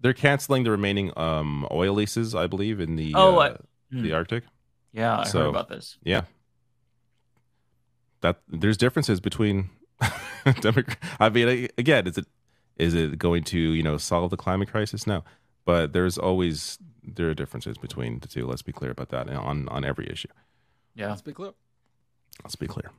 they're 0.00 0.14
canceling 0.14 0.64
the 0.64 0.70
remaining 0.70 1.12
um, 1.16 1.66
oil 1.70 1.94
leases, 1.94 2.34
I 2.34 2.46
believe, 2.46 2.80
in 2.80 2.96
the 2.96 3.12
Oh, 3.14 3.38
uh, 3.38 3.56
the 3.90 4.08
hmm. 4.08 4.14
Arctic. 4.14 4.44
Yeah, 4.92 5.18
I 5.18 5.28
heard 5.28 5.46
about 5.46 5.68
this. 5.68 5.98
Yeah. 6.02 6.22
That 8.20 8.40
there's 8.48 8.76
differences 8.76 9.20
between 9.20 9.70
Democrat. 10.60 10.98
I 11.20 11.28
mean, 11.28 11.68
again, 11.78 12.06
is 12.06 12.18
it 12.18 12.26
is 12.76 12.94
it 12.94 13.18
going 13.18 13.44
to 13.44 13.58
you 13.58 13.82
know 13.82 13.96
solve 13.96 14.30
the 14.30 14.36
climate 14.36 14.70
crisis? 14.70 15.06
No, 15.06 15.24
but 15.68 15.92
there's 15.92 16.16
always 16.16 16.78
there 17.02 17.28
are 17.28 17.34
differences 17.34 17.76
between 17.76 18.20
the 18.20 18.26
two. 18.26 18.46
Let's 18.46 18.62
be 18.62 18.72
clear 18.72 18.90
about 18.90 19.10
that 19.10 19.28
on 19.28 19.68
on 19.68 19.84
every 19.84 20.08
issue. 20.08 20.30
Yeah. 20.94 21.10
Let's 21.10 21.20
be 21.20 21.34
clear. 21.34 21.52
Let's 22.42 22.56
be 22.56 22.66
clear. 22.66 22.90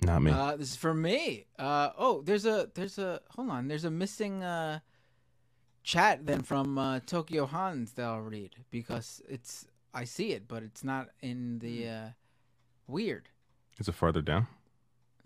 Not 0.00 0.22
me. 0.22 0.30
Uh, 0.30 0.56
this 0.56 0.70
is 0.70 0.76
for 0.76 0.94
me. 0.94 1.44
Uh, 1.58 1.90
oh, 1.98 2.22
there's 2.22 2.46
a 2.46 2.70
there's 2.74 2.96
a 2.96 3.20
hold 3.28 3.50
on. 3.50 3.68
There's 3.68 3.84
a 3.84 3.90
missing 3.90 4.42
uh, 4.42 4.78
chat 5.82 6.24
then 6.24 6.40
from 6.40 6.78
uh, 6.78 7.00
Tokyo 7.00 7.44
Hans 7.44 7.92
that 7.92 8.06
I'll 8.06 8.22
read 8.22 8.56
because 8.70 9.20
it's 9.28 9.66
I 9.92 10.04
see 10.04 10.32
it, 10.32 10.48
but 10.48 10.62
it's 10.62 10.82
not 10.82 11.10
in 11.20 11.58
the 11.58 11.88
uh, 11.88 12.08
weird. 12.86 13.28
is 13.78 13.86
it 13.86 13.94
farther 13.94 14.22
down? 14.22 14.46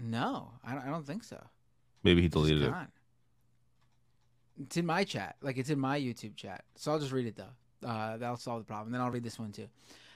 No, 0.00 0.54
I 0.64 0.74
don't, 0.74 0.84
I 0.84 0.90
don't 0.90 1.06
think 1.06 1.22
so. 1.22 1.46
Maybe 2.04 2.22
he 2.22 2.28
deleted 2.28 2.62
it. 2.62 2.74
It's 4.64 4.76
in 4.76 4.86
my 4.86 5.04
chat, 5.04 5.36
like 5.42 5.56
it's 5.56 5.70
in 5.70 5.78
my 5.78 5.98
YouTube 5.98 6.36
chat. 6.36 6.64
So 6.76 6.92
I'll 6.92 6.98
just 6.98 7.12
read 7.12 7.26
it 7.26 7.36
though. 7.36 7.88
Uh, 7.88 8.16
that'll 8.16 8.36
solve 8.36 8.60
the 8.60 8.64
problem. 8.66 8.92
Then 8.92 9.00
I'll 9.00 9.10
read 9.10 9.24
this 9.24 9.38
one 9.38 9.50
too. 9.50 9.66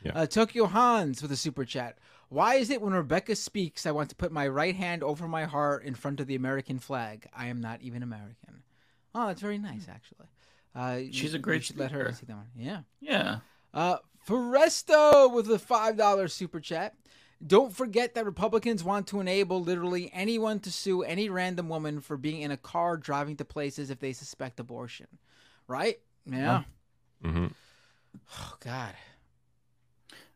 Yeah. 0.04 0.12
Uh, 0.14 0.26
Tokyo 0.26 0.66
Hans 0.66 1.22
with 1.22 1.32
a 1.32 1.36
super 1.36 1.64
chat. 1.64 1.98
Why 2.28 2.56
is 2.56 2.70
it 2.70 2.80
when 2.82 2.92
Rebecca 2.92 3.34
speaks, 3.34 3.86
I 3.86 3.90
want 3.92 4.10
to 4.10 4.16
put 4.16 4.30
my 4.30 4.46
right 4.46 4.76
hand 4.76 5.02
over 5.02 5.26
my 5.26 5.44
heart 5.44 5.84
in 5.84 5.94
front 5.94 6.20
of 6.20 6.26
the 6.26 6.34
American 6.36 6.78
flag? 6.78 7.26
I 7.34 7.46
am 7.46 7.60
not 7.60 7.80
even 7.82 8.02
American. 8.02 8.62
Oh, 9.14 9.26
that's 9.28 9.40
very 9.40 9.58
nice, 9.58 9.86
actually. 9.88 10.26
Uh, 10.74 10.98
you- 11.06 11.12
She's 11.12 11.34
a 11.34 11.38
you 11.38 11.42
great 11.42 11.64
should 11.64 11.78
let 11.78 11.90
her 11.92 12.12
see 12.12 12.26
that 12.26 12.36
one. 12.36 12.46
Yeah. 12.54 12.80
Yeah. 13.00 13.38
Uh, 13.72 13.96
Foresto 14.28 15.32
with 15.32 15.50
a 15.50 15.58
five 15.58 15.96
dollar 15.96 16.28
super 16.28 16.60
chat. 16.60 16.94
Don't 17.44 17.74
forget 17.74 18.14
that 18.14 18.24
Republicans 18.24 18.82
want 18.82 19.08
to 19.08 19.20
enable 19.20 19.62
literally 19.62 20.10
anyone 20.14 20.58
to 20.60 20.72
sue 20.72 21.02
any 21.02 21.28
random 21.28 21.68
woman 21.68 22.00
for 22.00 22.16
being 22.16 22.42
in 22.42 22.50
a 22.50 22.56
car 22.56 22.96
driving 22.96 23.36
to 23.36 23.44
places 23.44 23.90
if 23.90 23.98
they 23.98 24.12
suspect 24.12 24.60
abortion. 24.60 25.06
Right? 25.68 25.98
Yeah. 26.24 26.62
Mm-hmm. 27.24 27.46
Oh 28.38 28.54
God. 28.60 28.94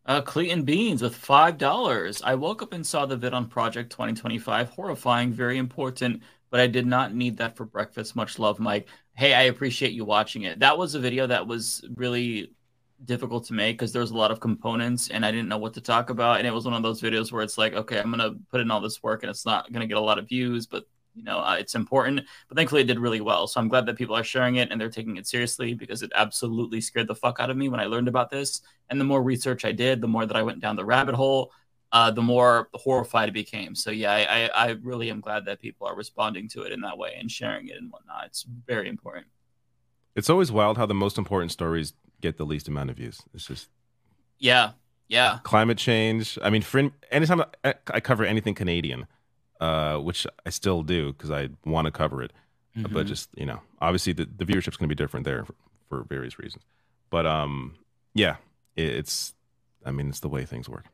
Uh, 0.07 0.21
Clayton 0.21 0.65
Beans 0.65 1.03
with 1.03 1.15
five 1.15 1.57
dollars. 1.59 2.21
I 2.23 2.35
woke 2.35 2.63
up 2.63 2.73
and 2.73 2.87
saw 2.87 3.07
the 3.07 3.17
vid 3.17 3.33
on 3.35 3.49
Project 3.49 3.91
2025. 3.93 4.71
Horrifying, 4.71 5.33
very 5.33 5.59
important, 5.59 6.23
but 6.51 6.61
I 6.61 6.67
did 6.67 6.87
not 6.87 7.15
need 7.15 7.37
that 7.39 7.57
for 7.57 7.65
breakfast. 7.65 8.17
Much 8.17 8.39
love, 8.39 8.59
Mike. 8.59 8.89
Hey, 9.15 9.35
I 9.35 9.43
appreciate 9.43 9.93
you 9.93 10.05
watching 10.05 10.43
it. 10.43 10.59
That 10.61 10.79
was 10.79 10.95
a 10.95 11.01
video 11.01 11.27
that 11.27 11.47
was 11.47 11.85
really 11.95 12.53
difficult 13.05 13.47
to 13.47 13.55
make 13.55 13.79
because 13.79 13.93
there 13.93 14.01
was 14.01 14.11
a 14.11 14.17
lot 14.17 14.31
of 14.31 14.41
components 14.41 15.09
and 15.09 15.25
I 15.25 15.31
didn't 15.31 15.49
know 15.49 15.59
what 15.59 15.75
to 15.75 15.81
talk 15.81 16.11
about. 16.11 16.39
And 16.39 16.47
it 16.47 16.53
was 16.53 16.65
one 16.65 16.75
of 16.75 16.83
those 16.83 17.01
videos 17.01 17.33
where 17.33 17.43
it's 17.43 17.59
like, 17.59 17.75
okay, 17.75 17.99
I'm 17.99 18.11
gonna 18.11 18.35
put 18.51 18.61
in 18.61 18.71
all 18.71 18.81
this 18.81 19.03
work 19.03 19.23
and 19.23 19.31
it's 19.31 19.47
not 19.47 19.73
gonna 19.73 19.87
get 19.87 19.97
a 19.97 20.01
lot 20.01 20.19
of 20.19 20.29
views, 20.29 20.67
but 20.67 20.85
you 21.15 21.25
know, 21.25 21.41
uh, 21.41 21.57
it's 21.59 21.75
important. 21.75 22.23
But 22.49 22.57
thankfully, 22.57 22.83
it 22.83 22.87
did 22.87 22.99
really 22.99 23.21
well. 23.21 23.47
So 23.47 23.61
I'm 23.61 23.69
glad 23.69 23.87
that 23.87 23.97
people 23.97 24.15
are 24.17 24.25
sharing 24.25 24.57
it 24.57 24.71
and 24.71 24.81
they're 24.81 24.91
taking 24.91 25.17
it 25.17 25.27
seriously 25.27 25.75
because 25.75 26.03
it 26.03 26.13
absolutely 26.15 26.81
scared 26.81 27.09
the 27.09 27.15
fuck 27.15 27.41
out 27.41 27.51
of 27.51 27.57
me 27.57 27.69
when 27.69 27.81
I 27.81 27.87
learned 27.87 28.09
about 28.09 28.31
this. 28.31 28.63
And 28.89 29.01
the 29.01 29.05
more 29.05 29.23
research 29.23 29.65
I 29.65 29.73
did, 29.73 30.01
the 30.01 30.09
more 30.09 30.27
that 30.27 30.37
I 30.37 30.43
went 30.43 30.61
down 30.61 30.77
the 30.77 30.85
rabbit 30.85 31.15
hole, 31.15 31.53
uh, 31.93 32.11
the 32.11 32.23
more 32.23 32.69
horrified 32.75 33.29
I 33.29 33.33
became. 33.33 33.75
So 33.75 33.91
yeah, 33.91 34.13
I, 34.13 34.23
I, 34.23 34.67
I 34.67 34.69
really 34.83 35.11
am 35.11 35.21
glad 35.21 35.45
that 35.47 35.61
people 35.61 35.87
are 35.87 35.97
responding 35.97 36.49
to 36.51 36.63
it 36.63 36.73
in 36.73 36.81
that 36.83 36.97
way 36.97 37.17
and 37.19 37.31
sharing 37.31 37.69
it 37.69 37.77
and 37.79 37.91
whatnot. 37.91 38.27
It's 38.27 38.45
very 38.67 38.89
important. 38.89 39.27
It's 40.15 40.31
always 40.31 40.53
wild 40.53 40.77
how 40.77 40.87
the 40.87 40.95
most 40.95 41.19
important 41.19 41.51
stories 41.53 41.95
get 42.21 42.37
the 42.37 42.45
least 42.47 42.69
amount 42.69 42.91
of 42.91 42.97
views. 42.97 43.21
It's 43.35 43.47
just 43.47 43.69
Yeah, 44.39 44.73
yeah. 45.09 45.39
climate 45.43 45.79
change. 45.79 46.39
I 46.43 46.51
mean, 46.51 46.63
for 46.63 46.91
anytime 47.11 47.43
I, 47.65 47.75
I 47.93 48.01
cover 48.01 48.25
anything 48.25 48.55
Canadian, 48.55 49.07
uh, 49.61 49.97
which 49.99 50.27
I 50.47 50.51
still 50.51 50.83
do 50.83 51.13
because 51.13 51.31
I 51.31 51.49
want 51.65 51.87
to 51.87 51.91
cover 51.91 52.23
it, 52.23 52.33
Mhm. 52.77 52.93
but 52.93 53.07
just 53.07 53.29
you 53.37 53.47
know, 53.47 53.61
obviously 53.81 54.13
the, 54.13 54.27
the 54.37 54.45
viewership's 54.45 54.77
going 54.77 54.89
to 54.89 54.95
be 54.95 55.03
different 55.03 55.25
there 55.25 55.45
for, 55.45 55.55
for 55.89 56.05
various 56.05 56.39
reasons. 56.39 56.63
But 57.11 57.27
um, 57.27 57.77
yeah, 58.15 58.37
it, 58.77 58.85
it's. 58.89 59.35
I 59.85 59.91
mean, 59.93 60.09
it's 60.11 60.21
the 60.21 60.29
way 60.29 60.45
things 60.45 60.69
work. 60.69 60.85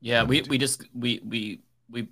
Yeah, 0.00 0.24
we, 0.24 0.42
we 0.42 0.58
just 0.58 0.82
we 0.94 1.20
we 1.24 1.60
we 1.88 2.08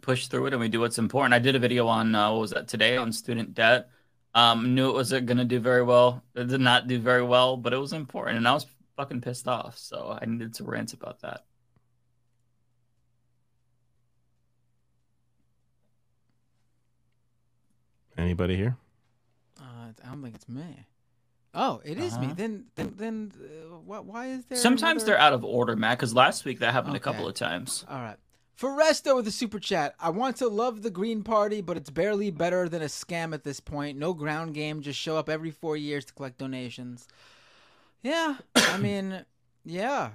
push 0.00 0.28
through 0.28 0.46
it 0.46 0.52
and 0.52 0.60
we 0.60 0.68
do 0.68 0.80
what's 0.80 0.98
important. 0.98 1.34
I 1.34 1.38
did 1.38 1.56
a 1.56 1.58
video 1.58 1.86
on 1.88 2.14
uh, 2.14 2.30
what 2.30 2.40
was 2.42 2.50
that 2.50 2.68
today 2.68 2.96
on 2.96 3.10
student 3.12 3.54
debt. 3.54 3.88
Um, 4.34 4.74
knew 4.74 4.88
it 4.88 4.94
wasn't 4.94 5.26
gonna 5.26 5.44
do 5.44 5.60
very 5.60 5.82
well. 5.82 6.22
It 6.34 6.48
did 6.48 6.60
not 6.60 6.86
do 6.88 6.98
very 6.98 7.22
well, 7.22 7.56
but 7.56 7.72
it 7.72 7.76
was 7.78 7.92
important, 7.92 8.38
and 8.38 8.48
I 8.48 8.52
was 8.54 8.66
fucking 8.96 9.20
pissed 9.20 9.46
off. 9.46 9.76
So 9.76 10.18
I 10.20 10.24
needed 10.26 10.54
to 10.54 10.64
rant 10.64 10.94
about 10.94 11.20
that. 11.20 11.44
Anybody 18.16 18.56
here? 18.56 18.76
Uh, 19.60 19.64
I 20.04 20.08
don't 20.08 20.22
think 20.22 20.34
it's 20.34 20.48
me. 20.48 20.84
Oh, 21.54 21.80
it 21.84 21.98
is 21.98 22.18
me. 22.18 22.26
Uh-huh. 22.26 22.34
Then, 22.36 22.64
then, 22.76 22.94
then, 22.96 23.32
uh, 23.38 23.76
why, 23.84 23.98
why 24.00 24.26
is 24.28 24.44
there? 24.46 24.56
Sometimes 24.58 25.02
another- 25.02 25.12
they're 25.16 25.20
out 25.20 25.32
of 25.34 25.44
order, 25.44 25.76
Matt. 25.76 25.98
Because 25.98 26.14
last 26.14 26.44
week 26.44 26.60
that 26.60 26.72
happened 26.72 26.96
a 26.96 27.00
couple 27.00 27.26
of 27.28 27.34
times. 27.34 27.84
All 27.88 28.00
right. 28.00 28.16
Foresto 28.62 29.16
with 29.16 29.26
a 29.26 29.32
super 29.32 29.58
chat. 29.58 29.96
I 29.98 30.10
want 30.10 30.36
to 30.36 30.46
love 30.46 30.82
the 30.82 30.90
Green 30.90 31.24
Party, 31.24 31.60
but 31.60 31.76
it's 31.76 31.90
barely 31.90 32.30
better 32.30 32.68
than 32.68 32.80
a 32.80 32.84
scam 32.84 33.34
at 33.34 33.42
this 33.42 33.58
point. 33.58 33.98
No 33.98 34.14
ground 34.14 34.54
game, 34.54 34.82
just 34.82 35.00
show 35.00 35.16
up 35.16 35.28
every 35.28 35.50
four 35.50 35.76
years 35.76 36.04
to 36.04 36.12
collect 36.12 36.38
donations. 36.38 37.08
Yeah, 38.04 38.36
I 38.54 38.76
mean, 38.78 39.24
yeah. 39.64 40.10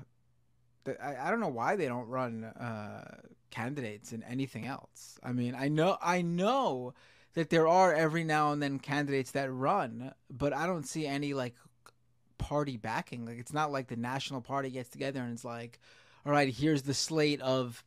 I, 0.88 1.17
I 1.24 1.30
don't 1.30 1.42
know 1.42 1.50
why 1.50 1.76
they 1.76 1.90
don't 1.90 2.08
run 2.08 2.45
uh, 2.45 3.17
candidates 3.51 4.14
in 4.14 4.24
anything 4.24 4.66
else. 4.66 5.19
I 5.22 5.34
mean, 5.34 5.53
I 5.53 5.67
know, 5.67 5.98
I 6.01 6.22
know 6.22 6.93
that 7.34 7.50
there 7.50 7.67
are 7.67 7.93
every 7.93 8.24
now 8.24 8.53
and 8.53 8.64
then 8.64 8.80
candidates 8.80 9.32
that 9.32 9.51
run, 9.51 10.14
but 10.30 10.53
I 10.53 10.67
don't 10.67 10.88
see 10.88 11.06
any 11.06 11.34
like 11.34 11.56
party 12.38 12.77
backing. 12.77 13.26
Like 13.26 13.40
it's 13.40 13.51
not 13.51 13.74
like 13.74 13.88
the 13.88 13.98
national 13.98 14.40
party 14.40 14.69
gets 14.69 14.88
together 14.88 15.19
and 15.19 15.34
it's 15.34 15.43
like, 15.43 15.82
all 16.26 16.32
right, 16.32 16.48
here's 16.48 16.84
the 16.84 16.93
slate 16.93 17.42
of 17.42 17.84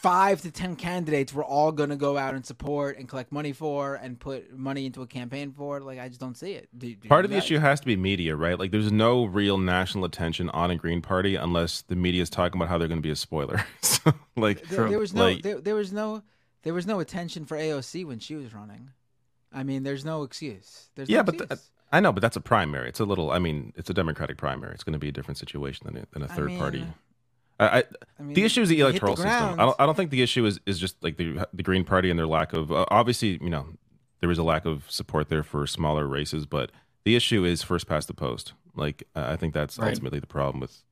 five 0.00 0.40
to 0.40 0.50
ten 0.50 0.76
candidates 0.76 1.34
we're 1.34 1.44
all 1.44 1.72
gonna 1.72 1.96
go 1.96 2.16
out 2.16 2.34
and 2.34 2.44
support 2.46 2.96
and 2.96 3.06
collect 3.08 3.30
money 3.32 3.52
for 3.52 3.96
and 3.96 4.18
put 4.18 4.56
money 4.56 4.86
into 4.86 5.02
a 5.02 5.06
campaign 5.06 5.52
for. 5.52 5.80
Like 5.80 5.98
I 5.98 6.08
just 6.08 6.20
don't 6.20 6.36
see 6.36 6.52
it. 6.52 6.68
Do- 6.76 6.94
do 6.94 7.08
Part 7.08 7.24
of 7.24 7.30
the 7.30 7.36
issue 7.36 7.58
has 7.58 7.80
to 7.80 7.86
be 7.86 7.96
media, 7.96 8.34
right? 8.34 8.58
Like, 8.58 8.70
there's 8.70 8.90
no 8.92 9.24
real 9.24 9.58
national 9.58 10.04
attention 10.04 10.48
on 10.50 10.70
a 10.70 10.76
Green 10.76 11.02
Party 11.02 11.36
unless 11.36 11.82
the 11.82 11.96
media 11.96 12.22
is 12.22 12.30
talking 12.30 12.58
about 12.58 12.68
how 12.70 12.78
they're 12.78 12.88
going 12.88 12.98
to 12.98 13.06
be 13.06 13.10
a 13.10 13.16
spoiler. 13.16 13.64
so, 13.82 14.12
like, 14.36 14.62
There, 14.68 14.88
there 14.88 14.98
was 14.98 15.12
no 15.12 15.24
like, 15.24 15.42
there, 15.42 15.60
there 15.60 15.74
was 15.74 15.92
no 15.92 16.22
there 16.62 16.74
was 16.74 16.86
no 16.86 17.00
attention 17.00 17.44
for 17.44 17.56
AOC 17.56 18.06
when 18.06 18.18
she 18.18 18.34
was 18.34 18.54
running. 18.54 18.90
I 19.52 19.62
mean, 19.64 19.82
there's 19.82 20.04
no 20.04 20.22
excuse. 20.22 20.88
There's 20.94 21.08
yeah, 21.08 21.18
no 21.18 21.24
but 21.24 21.48
th- 21.48 21.60
I 21.92 22.00
know, 22.00 22.12
but 22.12 22.20
that's 22.20 22.36
a 22.36 22.40
primary. 22.40 22.88
It's 22.88 23.00
a 23.00 23.04
little. 23.04 23.30
I 23.32 23.38
mean, 23.38 23.72
it's 23.76 23.90
a 23.90 23.94
Democratic 23.94 24.36
primary. 24.36 24.74
It's 24.74 24.84
going 24.84 24.92
to 24.92 24.98
be 24.98 25.08
a 25.08 25.12
different 25.12 25.38
situation 25.38 25.86
than 25.86 25.96
a, 25.96 26.06
than 26.12 26.22
a 26.22 26.28
third 26.28 26.56
party. 26.56 26.78
mean- 26.78 26.88
I, 26.88 27.09
I, 27.60 27.84
I 28.18 28.22
mean, 28.22 28.34
the 28.34 28.44
issue 28.44 28.62
is 28.62 28.68
the 28.68 28.76
you 28.76 28.86
hit 28.86 28.92
the 28.92 29.06
electoral 29.06 29.16
system. 29.16 29.60
I 29.60 29.64
don't, 29.64 29.76
I 29.80 29.86
don't 29.86 29.94
think 29.94 30.10
the 30.10 30.22
issue 30.22 30.46
is, 30.46 30.60
is 30.66 30.78
just 30.78 31.02
like 31.02 31.16
the 31.16 31.46
the 31.52 31.62
Green 31.62 31.84
Party 31.84 32.10
and 32.10 32.18
their 32.18 32.26
lack 32.26 32.52
of. 32.52 32.72
Uh, 32.72 32.86
obviously, 32.90 33.38
you 33.42 33.50
know, 33.50 33.66
there 34.20 34.30
is 34.30 34.38
a 34.38 34.42
lack 34.42 34.64
of 34.64 34.90
support 34.90 35.28
there 35.28 35.42
for 35.42 35.66
smaller 35.66 36.06
races, 36.06 36.46
but 36.46 36.70
the 37.04 37.16
issue 37.16 37.44
is 37.44 37.62
first 37.62 37.86
past 37.86 38.08
the 38.08 38.14
post. 38.14 38.54
Like, 38.74 39.02
uh, 39.14 39.26
I 39.28 39.36
think 39.36 39.52
that's 39.54 39.78
Right. 39.78 39.88
ultimately 39.88 40.20
the 40.20 40.26
problem 40.26 40.60
with. 40.60 40.82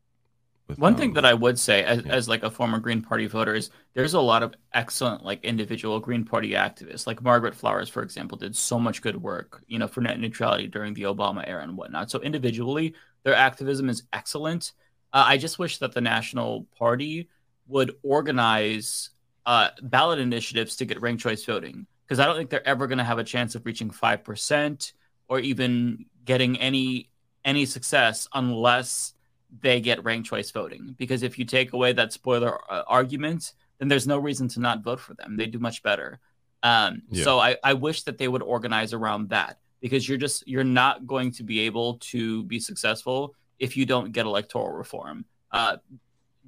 with 0.67 0.79
One 0.79 0.95
um, 0.95 0.99
thing 0.99 1.13
that 1.15 1.25
I 1.25 1.33
would 1.35 1.59
say, 1.59 1.85
as, 1.85 2.05
as 2.07 2.29
like 2.29 2.43
a 2.43 2.51
former 2.51 2.79
Green 2.79 3.03
Party 3.03 3.27
voter, 3.27 3.55
is 3.55 3.71
there's 3.95 4.15
a 4.15 4.21
lot 4.21 4.43
of 4.43 4.55
excellent 4.75 5.25
like 5.25 5.45
individual 5.45 6.01
Green 6.01 6.25
Party 6.25 6.51
activists. 6.51 7.07
Like 7.07 7.23
Margaret 7.23 7.55
Flowers, 7.55 7.89
for 7.89 8.03
example, 8.03 8.37
did 8.37 8.57
so 8.57 8.79
much 8.79 9.01
good 9.01 9.17
work, 9.23 9.63
you 9.69 9.79
know, 9.79 9.89
for 9.89 10.01
net 10.01 10.19
neutrality 10.21 10.67
during 10.67 10.93
the 10.95 11.03
Obama 11.03 11.47
era 11.47 11.63
and 11.63 11.77
whatnot. 11.77 12.11
So 12.11 12.21
individually, 12.21 12.95
their 13.23 13.35
activism 13.35 13.89
is 13.89 14.03
excellent. 14.13 14.73
Uh, 15.13 15.25
I 15.27 15.37
just 15.39 15.59
wish 15.59 15.79
that 15.79 15.93
the 15.93 16.01
National 16.01 16.67
Party 16.79 17.29
would 17.67 17.95
organize 18.03 19.11
uh, 19.47 19.69
ballot 19.83 20.19
initiatives 20.19 20.77
to 20.77 20.85
get 20.85 21.01
ranked 21.01 21.23
choice 21.23 21.45
voting, 21.45 21.87
because 22.05 22.19
I 22.21 22.27
don't 22.27 22.37
think 22.37 22.51
they're 22.51 22.67
ever 22.69 22.87
going 22.87 22.99
to 22.99 23.05
have 23.05 23.19
a 23.19 23.25
chance 23.25 23.55
of 23.55 23.65
reaching 23.65 23.91
five 23.91 24.25
percent 24.25 24.93
or 25.29 25.41
even 25.41 26.07
getting 26.25 26.59
any 26.61 27.11
any 27.45 27.65
success 27.65 28.29
unless 28.35 29.15
they 29.63 29.81
get 29.81 30.05
ranked 30.05 30.29
choice 30.29 30.51
voting. 30.51 30.95
Because 30.99 31.23
if 31.23 31.39
you 31.39 31.45
take 31.47 31.73
away 31.73 31.93
that 31.95 32.13
spoiler 32.13 32.59
uh, 32.71 32.83
argument, 32.87 33.55
then 33.79 33.89
there's 33.89 34.07
no 34.07 34.19
reason 34.19 34.49
to 34.49 34.61
not 34.61 34.83
vote 34.83 35.01
for 35.01 35.15
them. 35.15 35.37
They 35.37 35.47
do 35.47 35.59
much 35.59 35.83
better. 35.83 36.21
Um, 36.63 37.03
Yeah. 37.11 37.25
So 37.25 37.39
I, 37.39 37.57
I 37.65 37.73
wish 37.73 38.03
that 38.03 38.19
they 38.19 38.29
would 38.29 38.43
organize 38.43 38.93
around 38.93 39.31
that 39.31 39.59
because 39.81 40.09
you're 40.09 40.19
just 40.19 40.47
you're 40.47 40.65
not 40.65 41.07
going 41.07 41.31
to 41.33 41.43
be 41.43 41.61
able 41.61 41.95
to 41.99 42.43
be 42.45 42.61
successful 42.61 43.35
if 43.59 43.77
you 43.77 43.87
don't 43.87 44.13
get 44.13 44.27
electoral 44.27 44.73
reform. 44.73 45.25
Uh, 45.51 45.77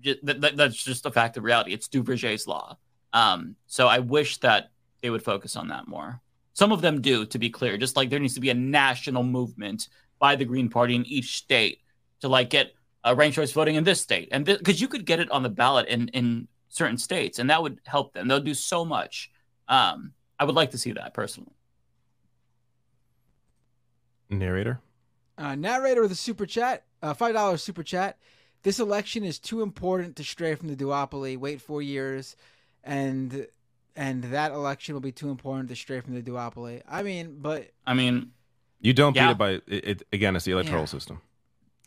ju- 0.00 0.16
that, 0.22 0.40
that- 0.40 0.56
that's 0.56 0.82
just 0.82 1.06
a 1.06 1.10
fact 1.10 1.36
of 1.36 1.44
reality. 1.44 1.72
It's 1.72 1.88
Duverger's 1.88 2.46
law. 2.46 2.76
Um, 3.12 3.56
so 3.66 3.88
I 3.88 3.98
wish 3.98 4.38
that 4.38 4.70
they 5.02 5.10
would 5.10 5.22
focus 5.22 5.56
on 5.56 5.68
that 5.68 5.88
more. 5.88 6.20
Some 6.52 6.72
of 6.72 6.82
them 6.82 7.00
do, 7.00 7.24
to 7.26 7.38
be 7.38 7.48
clear. 7.50 7.76
Just 7.78 7.96
like 7.96 8.10
there 8.10 8.18
needs 8.20 8.34
to 8.34 8.40
be 8.40 8.50
a 8.50 8.54
national 8.54 9.22
movement 9.22 9.88
by 10.18 10.36
the 10.36 10.44
Green 10.44 10.68
Party 10.68 10.94
in 10.94 11.04
each 11.06 11.36
state 11.38 11.78
to 12.20 12.28
like 12.28 12.50
get 12.50 12.72
uh, 13.04 13.14
ranked 13.16 13.36
choice 13.36 13.50
voting 13.52 13.76
in 13.76 13.84
this 13.84 14.00
state, 14.00 14.28
and 14.30 14.44
because 14.44 14.78
you 14.78 14.86
could 14.86 15.06
get 15.06 15.20
it 15.20 15.30
on 15.30 15.42
the 15.42 15.48
ballot 15.48 15.88
in 15.88 16.08
in 16.08 16.46
certain 16.68 16.98
states, 16.98 17.38
and 17.38 17.48
that 17.48 17.62
would 17.62 17.80
help 17.86 18.12
them. 18.12 18.28
They'll 18.28 18.40
do 18.40 18.52
so 18.52 18.84
much. 18.84 19.30
Um, 19.68 20.12
I 20.38 20.44
would 20.44 20.54
like 20.54 20.70
to 20.72 20.78
see 20.78 20.92
that 20.92 21.14
personally. 21.14 21.54
Narrator. 24.28 24.80
Uh, 25.38 25.54
narrator 25.54 26.02
with 26.02 26.12
a 26.12 26.16
super 26.16 26.44
chat, 26.46 26.84
uh, 27.02 27.14
five 27.14 27.34
dollars 27.34 27.62
super 27.62 27.82
chat. 27.82 28.18
This 28.62 28.78
election 28.78 29.24
is 29.24 29.38
too 29.38 29.62
important 29.62 30.16
to 30.16 30.24
stray 30.24 30.54
from 30.54 30.68
the 30.68 30.76
duopoly. 30.76 31.38
Wait 31.38 31.60
four 31.60 31.80
years, 31.82 32.36
and 32.84 33.46
and 33.96 34.24
that 34.24 34.52
election 34.52 34.94
will 34.94 35.00
be 35.00 35.12
too 35.12 35.30
important 35.30 35.68
to 35.70 35.76
stray 35.76 36.00
from 36.00 36.14
the 36.14 36.22
duopoly. 36.22 36.82
I 36.88 37.02
mean, 37.02 37.36
but 37.40 37.70
I 37.86 37.94
mean, 37.94 38.32
You 38.82 38.94
don't 38.94 39.14
Yeah. 39.14 39.26
beat 39.26 39.32
it 39.32 39.38
by 39.38 39.50
it, 39.50 39.84
it 39.84 40.02
again. 40.12 40.36
It's 40.36 40.44
the 40.46 40.52
electoral 40.52 40.82
Yeah. 40.82 40.86
system. 40.86 41.20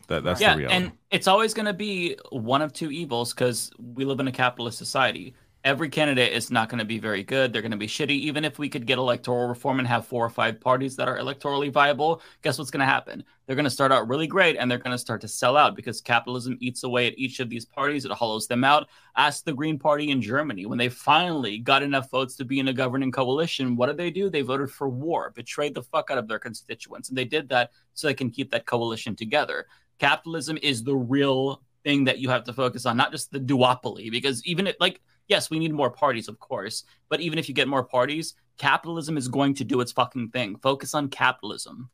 That 0.08 0.24
that's 0.24 0.42
yeah, 0.42 0.53
the 0.53 0.59
reality. 0.59 0.85
and 0.85 0.92
it's 1.11 1.27
always 1.27 1.53
going 1.53 1.66
to 1.66 1.74
be 1.74 2.17
one 2.30 2.61
of 2.61 2.72
two 2.74 2.92
evils 2.92 3.33
because 3.33 3.72
we 3.80 4.06
live 4.06 4.19
in 4.19 4.27
a 4.27 4.32
capitalist 4.32 4.77
society. 4.77 5.33
Every 5.64 5.88
candidate 5.88 6.33
is 6.33 6.51
not 6.51 6.67
going 6.67 6.80
to 6.80 6.85
be 6.85 7.00
very 7.00 7.24
good. 7.24 7.53
They're 7.53 7.61
going 7.61 7.72
to 7.72 7.77
be 7.77 7.88
shitty. 7.88 8.09
Even 8.09 8.43
if 8.43 8.59
we 8.59 8.67
could 8.67 8.85
get 8.85 8.98
electoral 8.98 9.48
reform 9.48 9.80
and 9.80 9.88
have 9.88 10.06
four 10.06 10.25
or 10.25 10.30
five 10.30 10.59
parties 10.59 10.98
that 10.98 11.08
are 11.08 11.17
electorally 11.17 11.72
viable, 11.72 12.22
guess 12.42 12.58
what's 12.58 12.69
going 12.69 12.82
to 12.82 12.85
happen? 12.85 13.24
They're 13.45 13.56
going 13.56 13.64
to 13.64 13.69
start 13.69 13.93
out 13.93 14.09
really 14.09 14.27
great 14.27 14.58
and 14.58 14.69
they're 14.69 14.77
going 14.77 14.92
to 14.92 14.98
start 14.98 15.22
to 15.22 15.27
sell 15.30 15.56
out 15.56 15.75
because 15.75 16.01
capitalism 16.01 16.58
eats 16.59 16.83
away 16.83 17.08
at 17.08 17.17
each 17.17 17.40
of 17.40 17.50
these 17.50 17.64
parties. 17.64 18.03
It 18.03 18.11
hollows 18.11 18.45
them 18.45 18.66
out. 18.66 18.90
Ask 19.16 19.45
the 19.45 19.53
Green 19.53 19.80
Party 19.80 20.11
in 20.11 20.22
Germany 20.22 20.66
when 20.66 20.77
they 20.77 20.90
finally 20.90 21.59
got 21.59 21.82
enough 21.82 22.09
votes 22.09 22.35
to 22.35 22.45
be 22.45 22.59
in 22.59 22.67
a 22.67 22.74
governing 22.74 23.11
coalition. 23.11 23.77
What 23.77 23.88
did 23.88 23.98
they 23.98 24.11
do? 24.11 24.30
They 24.30 24.42
voted 24.42 24.69
for 24.69 24.90
war, 24.90 25.32
betrayed 25.33 25.75
the 25.75 25.83
fuck 25.83 26.11
out 26.11 26.17
of 26.17 26.27
their 26.27 26.40
constituents. 26.40 27.08
And 27.08 27.17
they 27.17 27.25
did 27.25 27.48
that 27.50 27.72
so 27.93 28.08
they 28.08 28.14
can 28.14 28.30
keep 28.30 28.51
that 28.51 28.66
coalition 28.66 29.16
together 29.16 29.66
capitalism 30.00 30.58
is 30.61 30.83
the 30.83 30.95
real 30.95 31.61
thing 31.83 32.03
that 32.06 32.19
you 32.19 32.30
have 32.30 32.43
to 32.45 32.53
focus 32.53 32.85
on, 32.85 32.98
not 32.98 33.11
just 33.11 33.32
the 33.32 33.40
duopoly. 33.40 34.11
Because 34.11 34.45
even 34.45 34.67
if, 34.67 34.75
like, 34.80 35.01
yes, 35.27 35.50
we 35.50 35.60
need 35.60 35.74
more 35.74 35.90
parties, 35.90 36.27
of 36.27 36.40
course, 36.40 36.84
but 37.10 37.22
even 37.22 37.40
if 37.40 37.48
you 37.48 37.56
get 37.56 37.68
more 37.68 37.84
parties, 37.84 38.34
capitalism 38.58 39.18
is 39.18 39.27
going 39.27 39.53
to 39.56 39.64
do 39.64 39.82
its 39.82 39.92
fucking 39.92 40.30
thing. 40.30 40.58
Focus 40.58 40.93
on 40.93 41.10
capitalism. 41.10 41.90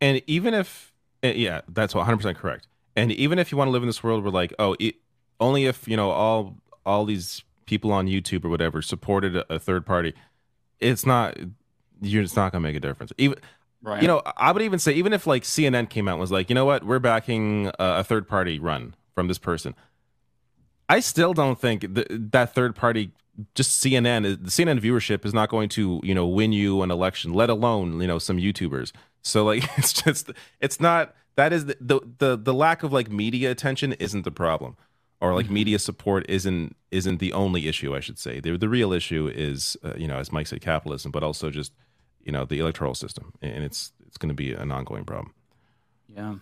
And 0.00 0.22
even 0.26 0.54
if, 0.54 0.92
eh, 1.22 1.32
yeah, 1.34 1.62
that's 1.68 1.94
100% 1.94 2.36
correct. 2.36 2.68
And 2.96 3.12
even 3.12 3.38
if 3.38 3.50
you 3.52 3.58
want 3.58 3.68
to 3.68 3.72
live 3.72 3.82
in 3.82 3.88
this 3.88 4.02
world 4.02 4.22
where, 4.22 4.32
like, 4.32 4.52
oh, 4.58 4.76
it, 4.78 4.96
only 5.40 5.66
if 5.66 5.86
you 5.86 5.96
know 5.96 6.10
all 6.10 6.56
all 6.84 7.04
these 7.04 7.44
people 7.66 7.92
on 7.92 8.06
YouTube 8.06 8.44
or 8.44 8.48
whatever 8.48 8.82
supported 8.82 9.36
a, 9.36 9.54
a 9.54 9.58
third 9.58 9.86
party, 9.86 10.14
it's 10.80 11.06
not. 11.06 11.36
You're 12.00 12.22
it's 12.22 12.36
not 12.36 12.52
gonna 12.52 12.62
make 12.62 12.76
a 12.76 12.80
difference. 12.80 13.12
Even 13.18 13.38
Right. 13.80 14.02
you 14.02 14.08
know, 14.08 14.22
I 14.36 14.50
would 14.50 14.62
even 14.62 14.80
say 14.80 14.92
even 14.94 15.12
if 15.12 15.26
like 15.26 15.44
CNN 15.44 15.88
came 15.88 16.08
out 16.08 16.12
and 16.12 16.20
was 16.20 16.32
like, 16.32 16.48
you 16.48 16.54
know 16.54 16.64
what, 16.64 16.84
we're 16.84 16.98
backing 16.98 17.68
a, 17.78 17.98
a 17.98 18.04
third 18.04 18.26
party 18.26 18.58
run 18.58 18.94
from 19.14 19.28
this 19.28 19.38
person. 19.38 19.74
I 20.88 21.00
still 21.00 21.34
don't 21.34 21.60
think 21.60 21.94
th- 21.94 22.06
that 22.10 22.54
third 22.54 22.74
party, 22.74 23.10
just 23.54 23.82
CNN, 23.82 24.42
the 24.42 24.50
CNN 24.50 24.80
viewership 24.80 25.24
is 25.24 25.34
not 25.34 25.48
going 25.48 25.68
to, 25.70 26.00
you 26.02 26.14
know, 26.14 26.26
win 26.26 26.52
you 26.52 26.82
an 26.82 26.90
election, 26.90 27.32
let 27.34 27.50
alone, 27.50 28.00
you 28.00 28.06
know, 28.06 28.18
some 28.18 28.38
YouTubers. 28.38 28.92
So 29.22 29.44
like, 29.44 29.64
it's 29.78 29.92
just, 29.92 30.30
it's 30.60 30.80
not, 30.80 31.14
that 31.36 31.52
is 31.52 31.66
the, 31.66 31.76
the, 31.80 32.00
the, 32.18 32.36
the 32.36 32.54
lack 32.54 32.82
of 32.82 32.92
like 32.92 33.10
media 33.10 33.50
attention 33.50 33.92
isn't 33.94 34.24
the 34.24 34.30
problem 34.30 34.76
or 35.20 35.34
like 35.34 35.50
media 35.50 35.78
support 35.78 36.24
isn't, 36.28 36.76
isn't 36.90 37.18
the 37.18 37.32
only 37.32 37.66
issue, 37.68 37.94
I 37.94 38.00
should 38.00 38.18
say. 38.18 38.40
The, 38.40 38.56
the 38.56 38.68
real 38.68 38.92
issue 38.92 39.30
is, 39.32 39.76
uh, 39.84 39.94
you 39.96 40.06
know, 40.06 40.16
as 40.16 40.30
Mike 40.30 40.46
said, 40.46 40.60
capitalism, 40.60 41.10
but 41.10 41.24
also 41.24 41.50
just, 41.50 41.72
you 42.22 42.30
know, 42.30 42.44
the 42.44 42.60
electoral 42.60 42.94
system. 42.94 43.32
And 43.42 43.64
it's, 43.64 43.92
it's 44.06 44.16
going 44.16 44.28
to 44.28 44.34
be 44.34 44.52
an 44.52 44.70
ongoing 44.70 45.04
problem. 45.04 45.34
Yeah. 46.14 46.36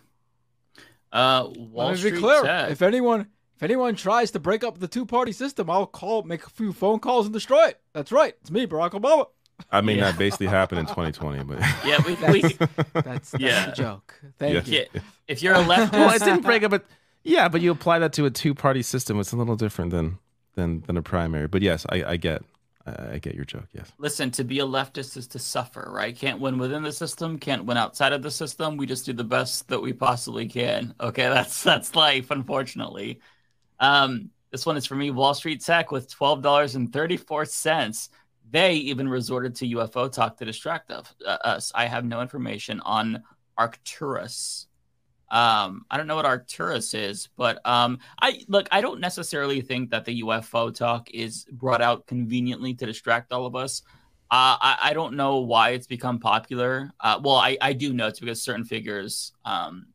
Uh, 1.11 1.49
Wall 1.57 1.87
let 1.87 1.93
me 1.93 1.99
Street 1.99 2.15
be 2.15 2.19
clear. 2.21 2.43
Tech. 2.43 2.71
If 2.71 2.83
anyone 2.83 3.29
if 3.57 3.63
anyone 3.63 3.95
tries 3.97 4.31
to 4.33 4.39
break 4.39 4.63
up 4.63 4.79
the 4.79 4.89
two 4.89 5.07
party 5.07 5.33
system, 5.33 5.69
I'll 5.71 5.87
call, 5.87 6.23
make 6.23 6.45
a 6.47 6.51
few 6.51 6.73
phone 6.73 6.99
calls, 6.99 7.27
and 7.27 7.33
destroy 7.33 7.69
it. 7.69 7.81
That's 7.93 8.13
right. 8.13 8.35
It's 8.41 8.51
me, 8.51 8.67
Barack 8.67 8.91
Obama. 8.93 9.27
I 9.73 9.81
mean, 9.81 9.97
Yeah. 9.99 10.11
that 10.11 10.19
basically 10.19 10.49
happened 10.49 10.81
in 10.81 10.87
2020, 10.95 11.45
but 11.45 11.61
Yeah, 11.85 11.99
we, 12.07 12.15
we 12.31 12.43
That's 12.93 13.31
that's 13.31 13.35
Yeah. 13.39 13.67
the 13.67 13.73
joke. 13.73 14.21
Thank 14.39 14.67
Yeah. 14.69 14.81
you. 14.81 14.87
Yeah, 14.95 15.01
if 15.29 15.43
you're 15.43 15.55
a 15.55 15.59
leftist, 15.65 15.93
well, 15.93 16.11
it 16.15 16.19
didn't 16.23 16.43
break 16.43 16.63
up, 16.63 16.71
but 16.71 16.85
yeah, 17.25 17.49
but 17.49 17.61
you 17.63 17.71
apply 17.73 17.99
that 18.01 18.13
to 18.15 18.27
a 18.27 18.31
two-party 18.31 18.83
system. 18.83 19.19
It's 19.19 19.33
a 19.33 19.37
little 19.37 19.57
different 19.57 19.91
than 19.91 20.19
than 20.55 20.83
than 20.87 20.97
a 20.97 21.03
primary. 21.03 21.49
But 21.49 21.63
yes, 21.63 21.85
I, 21.91 22.05
I 22.05 22.17
get 22.19 22.43
I, 22.87 23.15
I 23.15 23.19
get 23.19 23.35
your 23.35 23.45
joke. 23.47 23.67
Yes. 23.73 23.91
listen, 23.99 24.31
to 24.33 24.45
be 24.45 24.59
a 24.61 24.67
leftist 24.67 25.17
is 25.17 25.27
to 25.29 25.39
suffer, 25.39 25.89
right? 25.93 26.15
Can't 26.17 26.39
win 26.41 26.59
within 26.59 26.83
the 26.83 26.93
system, 26.93 27.39
can't 27.39 27.65
win 27.65 27.77
outside 27.79 28.13
of 28.13 28.23
the 28.23 28.31
system. 28.31 28.77
We 28.77 28.87
just 28.87 29.07
do 29.07 29.13
the 29.15 29.25
best 29.25 29.69
that 29.69 29.81
we 29.81 29.93
possibly 29.95 30.47
can. 30.47 30.95
Okay, 31.01 31.29
that's 31.29 31.63
that's 31.63 31.95
life, 31.97 32.31
unfortunately. 32.31 33.21
Um, 33.81 34.31
this 34.51 34.65
one 34.65 34.77
is 34.77 34.87
for 34.87 34.95
me, 34.95 35.11
Wall 35.11 35.35
Street 35.35 35.63
Tech 35.63 35.91
with 35.91 36.11
twelve 36.11 36.43
dollars 36.43 36.75
and 36.75 36.93
thirty-four 36.93 37.45
cents. 37.45 38.11
They 38.51 38.75
even 38.75 39.09
resorted 39.09 39.55
to 39.57 39.67
UFO 39.67 40.11
talk 40.11 40.37
to 40.37 40.45
distract 40.45 40.91
uh, 40.91 41.03
us. 41.27 41.73
I 41.75 41.87
have 41.87 42.05
no 42.05 42.21
information 42.21 42.81
on 42.81 43.23
Arcturus. 43.59 44.69
Um, 45.29 45.85
I 45.91 45.97
don't 45.97 46.07
know 46.07 46.15
what 46.15 46.25
Arcturus 46.25 46.95
is, 46.95 47.29
but 47.37 47.59
um, 47.67 47.99
I 48.21 48.41
look. 48.49 48.69
I 48.71 48.81
don't 48.81 49.01
necessarily 49.01 49.61
think 49.61 49.91
that 49.91 50.05
the 50.05 50.23
UFO 50.23 50.73
talk 50.73 51.11
is 51.11 51.45
brought 51.51 51.83
out 51.83 52.07
conveniently 52.07 52.75
to 52.75 52.87
distract 52.87 53.33
all 53.33 53.47
of 53.47 53.57
us. 53.57 53.83
Uh, 54.31 54.59
I, 54.61 54.79
I 54.83 54.93
don't 54.93 55.15
know 55.15 55.39
why 55.39 55.71
it's 55.71 55.87
become 55.87 56.19
popular. 56.19 56.93
Uh, 57.01 57.21
well, 57.23 57.37
I, 57.37 57.57
I 57.61 57.73
do 57.73 57.93
know 57.93 58.09
it's 58.09 58.19
because 58.21 58.43
certain 58.43 58.65
figures 58.65 59.33
um, 59.45 59.87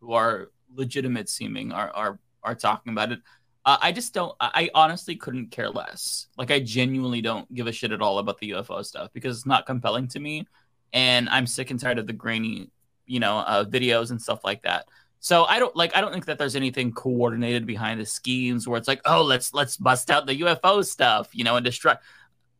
who 0.00 0.12
are 0.12 0.50
legitimate 0.74 1.28
seeming 1.28 1.72
are 1.72 1.90
are, 1.90 2.18
are 2.42 2.54
talking 2.54 2.92
about 2.92 3.12
it. 3.12 3.20
Uh, 3.64 3.76
I 3.80 3.92
just 3.92 4.14
don't. 4.14 4.34
I 4.40 4.70
honestly 4.74 5.16
couldn't 5.16 5.50
care 5.50 5.68
less. 5.68 6.28
Like 6.38 6.50
I 6.50 6.60
genuinely 6.60 7.20
don't 7.20 7.52
give 7.52 7.66
a 7.66 7.72
shit 7.72 7.92
at 7.92 8.00
all 8.00 8.18
about 8.18 8.38
the 8.38 8.50
UFO 8.50 8.84
stuff 8.84 9.10
because 9.12 9.36
it's 9.36 9.46
not 9.46 9.66
compelling 9.66 10.08
to 10.08 10.20
me, 10.20 10.46
and 10.92 11.28
I'm 11.28 11.46
sick 11.46 11.70
and 11.70 11.78
tired 11.78 11.98
of 11.98 12.06
the 12.06 12.14
grainy, 12.14 12.70
you 13.06 13.20
know, 13.20 13.38
uh, 13.38 13.64
videos 13.64 14.10
and 14.10 14.20
stuff 14.20 14.44
like 14.44 14.62
that. 14.62 14.86
So 15.20 15.44
I 15.44 15.58
don't 15.58 15.76
like. 15.76 15.94
I 15.94 16.00
don't 16.00 16.12
think 16.12 16.24
that 16.24 16.38
there's 16.38 16.56
anything 16.56 16.92
coordinated 16.92 17.66
behind 17.66 18.00
the 18.00 18.06
schemes 18.06 18.66
where 18.66 18.78
it's 18.78 18.88
like, 18.88 19.02
oh, 19.04 19.22
let's 19.22 19.52
let's 19.52 19.76
bust 19.76 20.10
out 20.10 20.26
the 20.26 20.40
UFO 20.40 20.82
stuff, 20.82 21.28
you 21.34 21.44
know, 21.44 21.56
and 21.56 21.64
distract. 21.64 22.02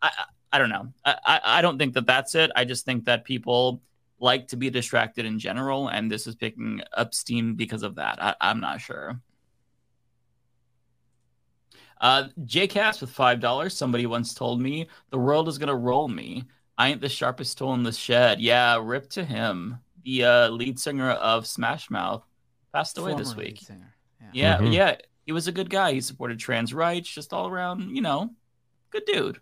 I 0.02 0.09
I, 0.09 0.25
I 0.52 0.59
don't 0.59 0.68
know. 0.68 0.92
I, 1.02 1.17
I 1.25 1.41
I 1.44 1.62
don't 1.62 1.78
think 1.78 1.94
that 1.94 2.07
that's 2.07 2.34
it. 2.34 2.50
I 2.55 2.67
just 2.67 2.84
think 2.84 3.07
that 3.07 3.25
people 3.25 3.81
like 4.18 4.49
to 4.49 4.57
be 4.57 4.68
distracted 4.68 5.25
in 5.25 5.39
general, 5.39 5.89
and 5.89 6.10
this 6.10 6.26
is 6.26 6.34
picking 6.34 6.83
up 6.92 7.15
steam 7.15 7.55
because 7.55 7.83
of 7.83 7.94
that. 7.94 8.23
I, 8.23 8.34
I'm 8.42 8.60
not 8.60 8.83
sure. 8.83 9.18
Uh, 12.01 12.29
JCast 12.45 13.01
with 13.01 13.11
five 13.11 13.41
dollars. 13.41 13.77
Somebody 13.77 14.07
once 14.07 14.33
told 14.35 14.61
me 14.61 14.89
the 15.11 15.19
world 15.19 15.49
is 15.49 15.59
gonna 15.59 15.77
roll 15.77 16.09
me. 16.09 16.45
I 16.79 16.89
ain't 16.89 17.01
the 17.03 17.09
sharpest 17.11 17.59
tool 17.59 17.75
in 17.75 17.83
the 17.83 17.93
shed. 17.93 18.41
Yeah, 18.41 18.79
rip 18.83 19.11
to 19.11 19.25
him. 19.25 19.79
The 20.05 20.25
uh, 20.25 20.49
lead 20.49 20.79
singer 20.81 21.11
of 21.11 21.47
Smash 21.47 21.91
Mouth 21.91 22.25
passed 22.73 22.97
away 22.97 23.15
this 23.15 23.29
Former 23.33 23.43
lead 23.43 23.53
week. 23.53 23.61
singer, 23.61 23.95
Yeah, 24.33 24.57
Mhm. 24.59 24.73
yeah. 24.73 24.97
He 25.27 25.33
was 25.33 25.47
a 25.47 25.53
good 25.53 25.69
guy. 25.69 25.93
He 25.93 26.01
supported 26.01 26.39
trans 26.39 26.73
rights, 26.73 27.09
just 27.11 27.33
all 27.35 27.47
around, 27.49 27.95
you 27.95 28.01
know, 28.01 28.31
good 28.91 29.05
dude. 29.05 29.39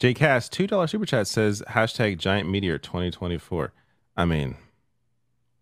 J 0.00 0.12
Cast 0.12 0.52
two 0.52 0.66
dollar 0.66 0.86
super 0.88 1.06
chat 1.06 1.26
says 1.28 1.62
hashtag 1.68 2.18
Giant 2.18 2.48
Meteor 2.50 2.78
2024. 2.78 3.72
I 4.16 4.24
mean, 4.24 4.56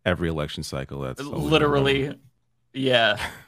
every 0.04 0.28
election 0.28 0.62
cycle. 0.62 1.00
That's 1.00 1.20
Literally, 1.22 2.18
yeah. 2.72 3.18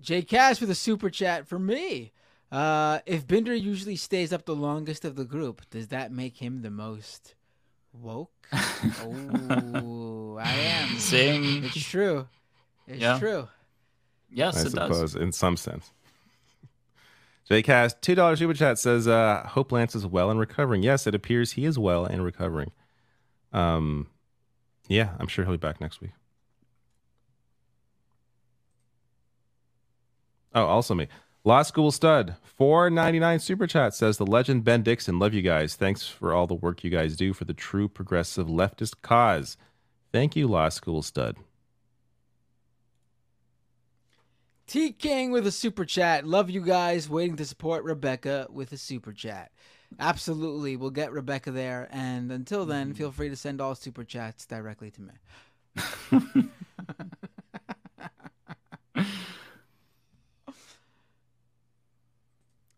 J 0.00 0.22
Cash 0.22 0.60
with 0.60 0.70
a 0.70 0.74
super 0.74 1.10
chat 1.10 1.46
for 1.46 1.58
me. 1.58 2.12
Uh, 2.50 2.98
if 3.06 3.26
Binder 3.28 3.54
usually 3.54 3.96
stays 3.96 4.32
up 4.32 4.44
the 4.44 4.54
longest 4.56 5.04
of 5.04 5.14
the 5.14 5.24
group, 5.24 5.62
does 5.70 5.88
that 5.88 6.10
make 6.10 6.36
him 6.38 6.62
the 6.62 6.70
most 6.70 7.34
woke? 7.92 8.32
oh, 9.02 10.38
I 10.40 10.50
am. 10.52 10.98
Sing. 10.98 11.64
It's 11.64 11.84
true. 11.88 12.26
It's 12.88 13.00
Yeah. 13.00 13.18
true. 13.18 13.48
Yes, 14.32 14.56
I 14.56 14.60
it 14.66 14.70
suppose 14.70 15.12
does. 15.12 15.22
in 15.22 15.32
some 15.32 15.56
sense. 15.56 15.90
JCast 17.48 18.00
two 18.00 18.14
dollars 18.14 18.38
super 18.38 18.54
chat 18.54 18.78
says 18.78 19.08
uh, 19.08 19.42
hope 19.46 19.72
Lance 19.72 19.94
is 19.96 20.06
well 20.06 20.30
and 20.30 20.38
recovering. 20.38 20.82
Yes, 20.84 21.06
it 21.06 21.14
appears 21.16 21.52
he 21.52 21.64
is 21.64 21.78
well 21.78 22.04
and 22.04 22.24
recovering. 22.24 22.70
Um, 23.52 24.06
yeah, 24.88 25.10
I'm 25.18 25.26
sure 25.26 25.44
he'll 25.44 25.54
be 25.54 25.58
back 25.58 25.80
next 25.80 26.00
week. 26.00 26.12
Oh, 30.54 30.66
also 30.66 30.94
me. 30.94 31.08
Law 31.42 31.62
School 31.62 31.90
Stud, 31.90 32.36
four 32.44 32.90
ninety 32.90 33.18
nine 33.18 33.38
super 33.38 33.66
chat 33.66 33.94
says 33.94 34.18
the 34.18 34.26
legend 34.26 34.64
Ben 34.64 34.82
Dixon. 34.82 35.18
Love 35.18 35.32
you 35.32 35.42
guys. 35.42 35.74
Thanks 35.74 36.06
for 36.06 36.34
all 36.34 36.46
the 36.46 36.54
work 36.54 36.84
you 36.84 36.90
guys 36.90 37.16
do 37.16 37.32
for 37.32 37.44
the 37.44 37.54
true 37.54 37.88
progressive 37.88 38.46
leftist 38.46 38.96
cause. 39.00 39.56
Thank 40.12 40.36
you, 40.36 40.46
Law 40.48 40.68
School 40.68 41.02
Stud. 41.02 41.36
T 44.66 44.92
King 44.92 45.30
with 45.30 45.46
a 45.46 45.52
super 45.52 45.84
chat. 45.84 46.26
Love 46.26 46.50
you 46.50 46.60
guys. 46.60 47.08
Waiting 47.08 47.36
to 47.36 47.44
support 47.44 47.84
Rebecca 47.84 48.46
with 48.50 48.72
a 48.72 48.76
super 48.76 49.12
chat. 49.12 49.50
Absolutely. 49.98 50.76
We'll 50.76 50.90
get 50.90 51.10
Rebecca 51.10 51.50
there. 51.50 51.88
And 51.90 52.30
until 52.30 52.64
then, 52.66 52.88
mm-hmm. 52.88 52.96
feel 52.96 53.12
free 53.12 53.30
to 53.30 53.36
send 53.36 53.60
all 53.60 53.74
super 53.74 54.04
chats 54.04 54.46
directly 54.46 54.92
to 54.92 55.02
me. 55.02 55.14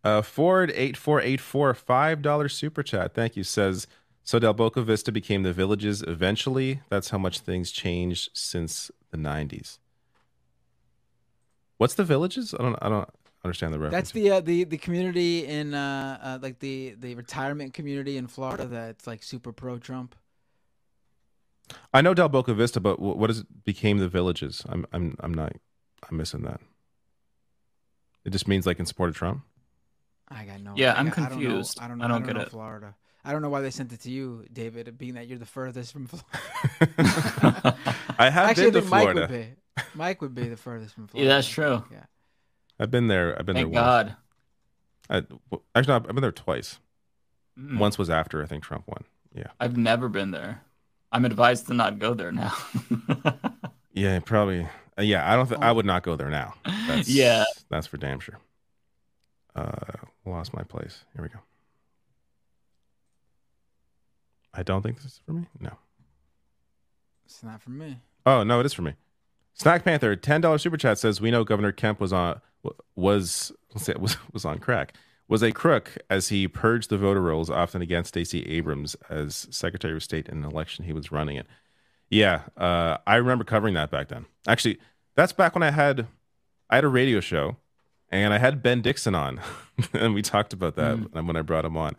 Uh, 0.05 0.21
Ford 0.23 0.73
eight 0.75 0.97
four 0.97 1.21
eight 1.21 1.41
four 1.41 1.73
five 1.75 2.23
dollar 2.23 2.49
super 2.49 2.83
chat. 2.83 3.15
Thank 3.15 3.37
you. 3.37 3.45
Says 3.45 3.87
so. 4.25 4.39
Del 4.39 4.53
Boca 4.53 4.83
Vista 4.83 5.13
became 5.13 5.45
the 5.45 5.53
villages 5.53 6.03
eventually. 6.03 6.81
That's 6.89 7.11
how 7.11 7.19
much 7.19 7.39
things 7.39 7.71
changed 7.71 8.31
since 8.33 8.91
the 9.11 9.17
nineties. 9.17 9.79
What's 11.79 11.95
the 11.95 12.05
villages? 12.05 12.53
I 12.55 12.63
don't. 12.63 12.77
I 12.83 12.89
don't 12.89 13.09
understand 13.45 13.73
the 13.73 13.79
reference. 13.79 13.93
That's 13.93 14.11
the 14.11 14.31
uh, 14.33 14.41
the 14.41 14.65
the 14.65 14.79
community 14.79 15.47
in 15.47 15.75
uh, 15.75 16.19
uh 16.21 16.39
like 16.43 16.59
the 16.59 16.97
the 16.99 17.15
retirement 17.15 17.73
community 17.73 18.17
in 18.17 18.27
Florida 18.27 18.67
that's 18.67 19.07
like 19.07 19.23
super 19.23 19.53
pro 19.53 19.79
Trump. 19.79 20.17
I 21.95 22.01
know 22.01 22.13
Del 22.13 22.29
Boca 22.29 22.55
Vista, 22.55 22.81
but 22.81 22.99
what 22.99 23.31
is 23.31 23.41
it 23.41 23.65
became 23.65 23.99
the 23.99 24.09
villages? 24.09 24.65
I'm 24.69 24.85
I'm 24.93 25.17
I'm 25.21 25.33
not. 25.33 25.53
I'm 26.11 26.17
missing 26.17 26.43
that. 26.43 26.61
It 28.25 28.31
just 28.31 28.49
means 28.49 28.67
like 28.67 28.81
in 28.81 28.87
support 28.87 29.11
of 29.11 29.17
Trump. 29.17 29.45
I 30.29 30.45
got 30.45 30.61
no. 30.61 30.75
Yeah, 30.77 30.93
I 30.95 30.99
I'm 30.99 31.07
got- 31.09 31.31
confused. 31.31 31.79
I 31.81 31.89
don't 31.89 31.99
know. 31.99 32.05
I 32.05 32.07
I 32.07 32.09
don't, 32.11 32.21
don't 32.23 32.27
get 32.29 32.37
know 32.37 32.43
it. 32.43 32.51
Florida. 32.51 32.95
I 33.25 33.33
don't 33.33 33.43
know 33.43 33.51
why 33.51 33.61
they 33.61 33.71
sent 33.71 33.93
it 33.93 34.01
to 34.01 34.11
you, 34.11 34.45
David, 34.53 34.99
being 34.99 35.15
that 35.15 35.29
you're 35.29 35.39
the 35.39 35.47
furthest 35.47 35.93
from 35.93 36.09
Florida. 36.09 36.27
I 38.19 38.31
have 38.31 38.51
Actually, 38.51 38.65
been 38.65 38.73
to 38.75 38.81
think 38.81 38.91
Mike 38.91 39.01
Florida. 39.03 39.21
would 39.21 39.31
be. 39.31 39.47
Mike 39.95 40.23
would 40.23 40.35
be 40.35 40.49
the 40.49 40.57
furthest 40.57 40.95
from 40.95 41.07
Florida. 41.07 41.29
Yeah, 41.29 41.37
that's 41.37 41.49
true. 41.49 41.85
Yeah. 41.93 42.05
I've 42.81 42.91
been 42.91 43.07
there. 43.07 43.39
I've 43.39 43.47
been 43.47 43.55
Thank 43.55 43.73
there. 43.73 43.81
God. 43.83 44.17
Once. 45.09 45.27
I, 45.31 45.35
well, 45.51 45.63
actually, 45.75 45.95
I've 45.95 46.03
been 46.07 46.17
there 46.21 46.33
twice. 46.33 46.79
Mm. 47.59 47.79
Once 47.79 47.97
was 47.99 48.11
after 48.11 48.43
I 48.43 48.47
think 48.47 48.65
Trump 48.65 48.89
won. 48.89 49.05
Yeah. 49.35 49.49
I've 49.61 49.77
never 49.77 50.09
been 50.09 50.31
there. 50.33 50.63
I'm 51.13 51.25
advised 51.25 51.67
to 51.69 51.75
not 51.75 51.99
go 51.99 52.15
there 52.15 52.33
now. 52.33 52.55
Yeah, 53.95 54.21
probably. 54.21 54.67
Uh, 54.99 55.03
yeah, 55.03 55.31
I 55.31 55.37
don't. 55.37 55.47
Th- 55.47 55.61
I 55.61 55.71
would 55.71 55.85
not 55.85 56.03
go 56.03 56.17
there 56.17 56.31
now. 56.31 56.55
That's, 56.87 57.11
Yeah. 57.11 57.45
that's 57.69 57.87
for 57.87 57.99
damn 57.99 58.21
sure. 58.21 58.39
Uh, 59.55 59.71
lost 60.25 60.55
my 60.55 60.63
place. 60.63 61.05
Here 61.15 61.23
we 61.23 61.29
go. 61.29 61.41
I 64.55 64.63
don't 64.63 64.83
think 64.83 64.97
this 64.97 65.07
is 65.07 65.21
for 65.25 65.33
me. 65.33 65.47
No. 65.61 65.73
It's 67.25 67.43
not 67.43 67.63
for 67.63 67.71
me. 67.71 67.99
Oh 68.27 68.43
no, 68.43 68.61
it 68.61 68.67
is 68.67 68.73
for 68.73 68.83
me. 68.83 68.95
Snack 69.55 69.85
Panther, 69.85 70.17
ten 70.17 70.41
dollars 70.41 70.63
super 70.63 70.77
chat 70.77 70.99
says 70.99 71.21
we 71.21 71.31
know 71.31 71.45
Governor 71.45 71.73
Kemp 71.73 72.01
was 72.01 72.13
on 72.13 72.41
was 72.95 73.53
let's 73.75 73.85
say 73.87 73.95
was 73.99 74.17
was 74.33 74.45
on 74.45 74.59
crack 74.59 74.95
was 75.29 75.43
a 75.43 75.53
crook 75.53 75.97
as 76.11 76.29
he 76.29 76.47
purged 76.47 76.91
the 76.91 76.99
voter 76.99 77.23
rolls 77.23 77.49
often 77.49 77.81
against 77.81 78.09
Stacey 78.09 78.43
Abrams 78.47 78.95
as 79.09 79.49
Secretary 79.51 79.95
of 79.97 80.03
State 80.03 80.29
in 80.29 80.39
an 80.39 80.51
election 80.51 80.85
he 80.85 80.93
was 80.93 81.11
running 81.11 81.37
in. 81.37 81.45
Yeah, 82.11 82.43
uh, 82.57 82.99
I 83.07 83.17
remember 83.17 83.45
covering 83.45 83.73
that 83.75 83.91
back 83.91 84.09
then. 84.09 84.27
Actually, 84.47 84.79
that's 85.15 85.33
back 85.33 85.55
when 85.55 85.63
I 85.63 85.71
had 85.71 86.07
I 86.69 86.77
had 86.77 86.85
a 86.85 86.89
radio 86.89 87.21
show 87.21 87.57
and 88.13 88.33
I 88.33 88.39
had 88.39 88.63
Ben 88.63 88.81
Dixon 88.83 89.15
on, 89.17 89.41
and 89.93 90.15
we 90.15 90.23
talked 90.23 90.53
about 90.53 90.77
that 90.77 90.97
Mm. 90.99 91.27
when 91.27 91.37
I 91.37 91.43
brought 91.43 91.65
him 91.65 91.77
on. 91.77 91.97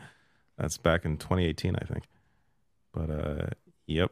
That's 0.57 0.77
back 0.77 1.03
in 1.03 1.17
2018, 1.17 1.75
I 1.75 1.85
think. 1.85 2.03
But 2.93 3.09
uh, 3.09 3.47
yep. 3.87 4.11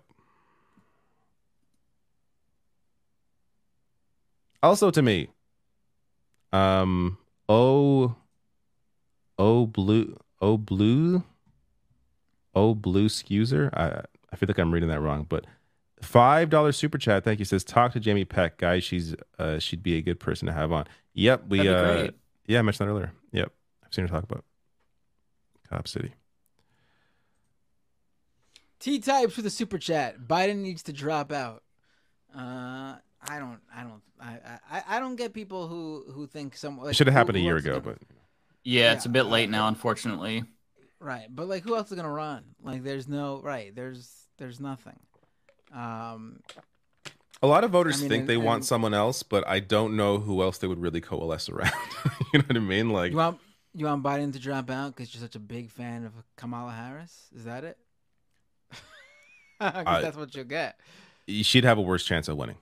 Also 4.63 4.91
to 4.91 5.01
me, 5.01 5.29
um, 6.51 7.17
oh, 7.49 8.15
oh 9.39 9.65
blue, 9.65 10.17
oh 10.41 10.57
blue, 10.57 11.23
oh 12.53 12.75
blue 12.75 13.09
scuser. 13.09 13.69
I 13.73 14.03
I 14.31 14.35
feel 14.35 14.47
like 14.47 14.59
I'm 14.59 14.71
reading 14.71 14.89
that 14.89 15.01
wrong, 15.01 15.25
but 15.27 15.45
five 16.01 16.49
dollar 16.49 16.71
super 16.71 16.97
chat. 16.97 17.23
Thank 17.23 17.39
you. 17.39 17.45
Says 17.45 17.63
talk 17.63 17.93
to 17.93 17.99
Jamie 17.99 18.25
Peck, 18.25 18.57
guys. 18.57 18.83
She's 18.83 19.15
uh 19.39 19.59
she'd 19.59 19.83
be 19.83 19.97
a 19.97 20.01
good 20.01 20.19
person 20.19 20.45
to 20.47 20.53
have 20.53 20.71
on. 20.71 20.85
Yep, 21.13 21.45
we 21.49 21.57
That'd 21.59 21.71
be 21.71 21.75
uh 21.75 21.93
great. 22.01 22.13
yeah 22.47 22.59
I 22.59 22.61
mentioned 22.61 22.87
that 22.87 22.91
earlier. 22.91 23.11
Yep, 23.31 23.51
I've 23.85 23.93
seen 23.93 24.05
her 24.07 24.09
talk 24.13 24.23
about 24.23 24.43
Cop 25.69 25.87
City. 25.87 26.13
T 28.79 28.99
types 28.99 29.37
with 29.37 29.45
a 29.45 29.49
super 29.51 29.77
chat. 29.77 30.19
Biden 30.21 30.57
needs 30.57 30.83
to 30.83 30.93
drop 30.93 31.31
out. 31.31 31.63
Uh, 32.35 32.95
I 33.27 33.37
don't. 33.39 33.59
I 33.75 33.83
don't. 33.83 34.01
I. 34.19 34.39
I. 34.71 34.83
I 34.97 34.99
don't 34.99 35.15
get 35.15 35.33
people 35.33 35.67
who 35.67 36.05
who 36.11 36.25
think 36.25 36.55
some. 36.57 36.79
Like, 36.79 36.91
it 36.91 36.95
should 36.95 37.07
have 37.07 37.13
who- 37.13 37.17
happened 37.17 37.37
a 37.37 37.41
year 37.41 37.57
ago, 37.57 37.79
gonna- 37.79 37.97
but 37.97 37.97
yeah, 38.63 38.93
it's 38.93 39.05
a 39.05 39.09
bit 39.09 39.23
late 39.23 39.49
now, 39.49 39.67
unfortunately. 39.67 40.43
Right, 40.99 41.27
but 41.29 41.47
like, 41.47 41.63
who 41.63 41.75
else 41.75 41.91
is 41.91 41.95
gonna 41.95 42.09
run? 42.11 42.43
Like, 42.63 42.83
there's 42.83 43.07
no 43.07 43.41
right. 43.43 43.75
There's 43.75 44.27
there's 44.37 44.59
nothing. 44.59 44.99
Um, 45.73 46.39
a 47.41 47.47
lot 47.47 47.63
of 47.63 47.71
voters 47.71 47.97
I 47.97 48.01
mean, 48.01 48.09
think 48.09 48.19
and- 48.21 48.29
they 48.29 48.37
want 48.37 48.65
someone 48.65 48.93
else, 48.93 49.23
but 49.23 49.47
I 49.47 49.59
don't 49.59 49.95
know 49.95 50.17
who 50.19 50.41
else 50.43 50.57
they 50.59 50.67
would 50.67 50.79
really 50.81 51.01
coalesce 51.01 51.49
around. 51.49 51.71
you 52.33 52.39
know 52.39 52.45
what 52.47 52.57
I 52.57 52.59
mean? 52.59 52.89
Like 52.89 53.11
you 53.11 53.17
want 53.17 53.39
you 53.73 53.85
want 53.85 54.03
Biden 54.03 54.33
to 54.33 54.39
drop 54.39 54.69
out 54.69 54.95
because 54.95 55.13
you're 55.13 55.21
such 55.21 55.35
a 55.35 55.39
big 55.39 55.69
fan 55.71 56.05
of 56.05 56.11
Kamala 56.35 56.71
Harris? 56.71 57.29
Is 57.35 57.45
that 57.45 57.63
it? 57.63 57.77
'Cause 59.59 59.83
I- 59.85 60.01
that's 60.01 60.17
what 60.17 60.33
you'll 60.35 60.45
get. 60.45 60.79
she'd 61.27 61.63
have 61.63 61.77
a 61.77 61.81
worse 61.81 62.03
chance 62.05 62.27
of 62.27 62.37
winning. 62.37 62.57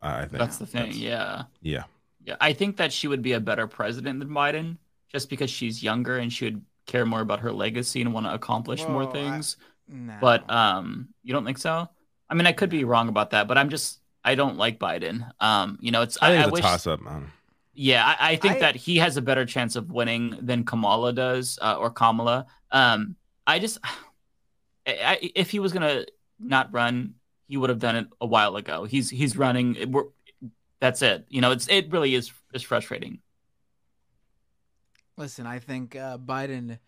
I 0.00 0.20
think 0.26 0.32
That's 0.38 0.58
the 0.58 0.66
thing. 0.66 0.92
yeah. 0.94 1.44
Yeah. 1.62 1.84
Yeah. 2.24 2.36
I 2.40 2.52
think 2.52 2.76
that 2.76 2.92
she 2.92 3.08
would 3.08 3.22
be 3.22 3.32
a 3.32 3.40
better 3.40 3.66
president 3.66 4.20
than 4.20 4.28
Biden 4.28 4.76
just 5.08 5.28
because 5.28 5.50
she's 5.50 5.82
younger 5.82 6.16
and 6.18 6.32
she 6.32 6.44
would 6.44 6.64
care 6.86 7.04
more 7.06 7.20
about 7.20 7.40
her 7.40 7.52
legacy 7.52 8.00
and 8.02 8.12
want 8.14 8.26
to 8.26 8.34
accomplish 8.34 8.86
more 8.86 9.04
Whoa, 9.04 9.10
I- 9.10 9.12
things. 9.12 9.56
No. 9.88 10.16
But 10.20 10.48
um 10.50 11.08
you 11.22 11.32
don't 11.32 11.44
think 11.44 11.58
so? 11.58 11.88
I 12.28 12.34
mean, 12.34 12.46
I 12.46 12.52
could 12.52 12.70
be 12.70 12.84
wrong 12.84 13.08
about 13.08 13.30
that, 13.30 13.48
but 13.48 13.58
I'm 13.58 13.68
just 13.68 14.00
I 14.24 14.34
don't 14.34 14.56
like 14.56 14.78
Biden. 14.78 15.28
Um, 15.40 15.78
you 15.80 15.90
know, 15.92 16.02
it's 16.02 16.18
I 16.20 16.30
think 16.30 16.42
it's 16.44 16.52
wish, 16.52 16.60
a 16.60 16.62
toss 16.62 16.86
up, 16.86 17.00
man. 17.00 17.30
Yeah, 17.74 18.04
I, 18.04 18.32
I 18.32 18.36
think 18.36 18.56
I- 18.56 18.60
that 18.60 18.76
he 18.76 18.96
has 18.96 19.16
a 19.16 19.22
better 19.22 19.44
chance 19.44 19.76
of 19.76 19.90
winning 19.90 20.36
than 20.40 20.64
Kamala 20.64 21.12
does, 21.12 21.58
uh, 21.62 21.76
or 21.78 21.90
Kamala. 21.90 22.46
Um, 22.72 23.16
I 23.46 23.58
just, 23.58 23.78
I, 24.86 25.18
I- 25.22 25.30
if 25.34 25.50
he 25.50 25.58
was 25.58 25.72
gonna 25.72 26.06
not 26.40 26.72
run, 26.72 27.14
he 27.48 27.56
would 27.56 27.70
have 27.70 27.78
done 27.78 27.96
it 27.96 28.06
a 28.20 28.26
while 28.26 28.56
ago. 28.56 28.84
He's 28.84 29.10
he's 29.10 29.36
running. 29.36 29.92
We're, 29.92 30.04
that's 30.80 31.02
it. 31.02 31.26
You 31.28 31.40
know, 31.40 31.52
it's 31.52 31.68
it 31.68 31.90
really 31.92 32.14
is 32.14 32.32
is 32.52 32.62
frustrating. 32.62 33.20
Listen, 35.16 35.46
I 35.46 35.58
think 35.60 35.96
uh, 35.96 36.18
Biden, 36.18 36.78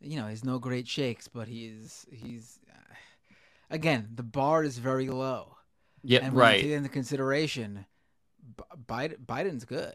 you 0.00 0.16
know, 0.16 0.28
he's 0.28 0.44
no 0.44 0.58
great 0.58 0.88
shakes, 0.88 1.28
but 1.28 1.46
he's 1.48 2.06
he's 2.10 2.58
again 3.70 4.08
the 4.14 4.22
bar 4.22 4.62
is 4.64 4.78
very 4.78 5.08
low. 5.08 5.56
Yeah, 6.02 6.20
and 6.22 6.34
right. 6.36 6.60
take 6.62 6.70
into 6.70 6.88
consideration, 6.88 7.84
Biden 8.86 9.16
Biden's 9.24 9.64
good. 9.64 9.94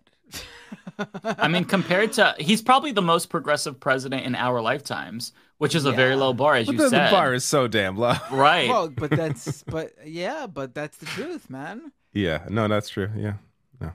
I 1.23 1.47
mean, 1.47 1.65
compared 1.65 2.13
to 2.13 2.35
he's 2.37 2.61
probably 2.61 2.91
the 2.91 3.01
most 3.01 3.29
progressive 3.29 3.79
president 3.79 4.25
in 4.25 4.35
our 4.35 4.61
lifetimes, 4.61 5.31
which 5.57 5.73
is 5.75 5.85
a 5.85 5.91
very 5.91 6.15
low 6.15 6.33
bar, 6.33 6.55
as 6.55 6.67
But 6.67 6.73
you 6.73 6.77
the, 6.79 6.83
the 6.85 6.89
said. 6.89 7.11
bar 7.11 7.33
is 7.33 7.43
so 7.43 7.67
damn 7.67 7.97
low. 7.97 8.13
right. 8.31 8.67
Well, 8.69 8.89
but 8.89 9.09
that's 9.09 9.63
but 9.67 9.93
yeah, 10.05 10.47
but 10.47 10.73
that's 10.75 10.97
the 10.97 11.05
truth, 11.07 11.49
man. 11.49 11.91
Yeah. 12.13 12.45
No, 12.49 12.67
that's 12.67 12.89
true. 12.89 13.09
Yeah. 13.15 13.33
No. 13.79 13.91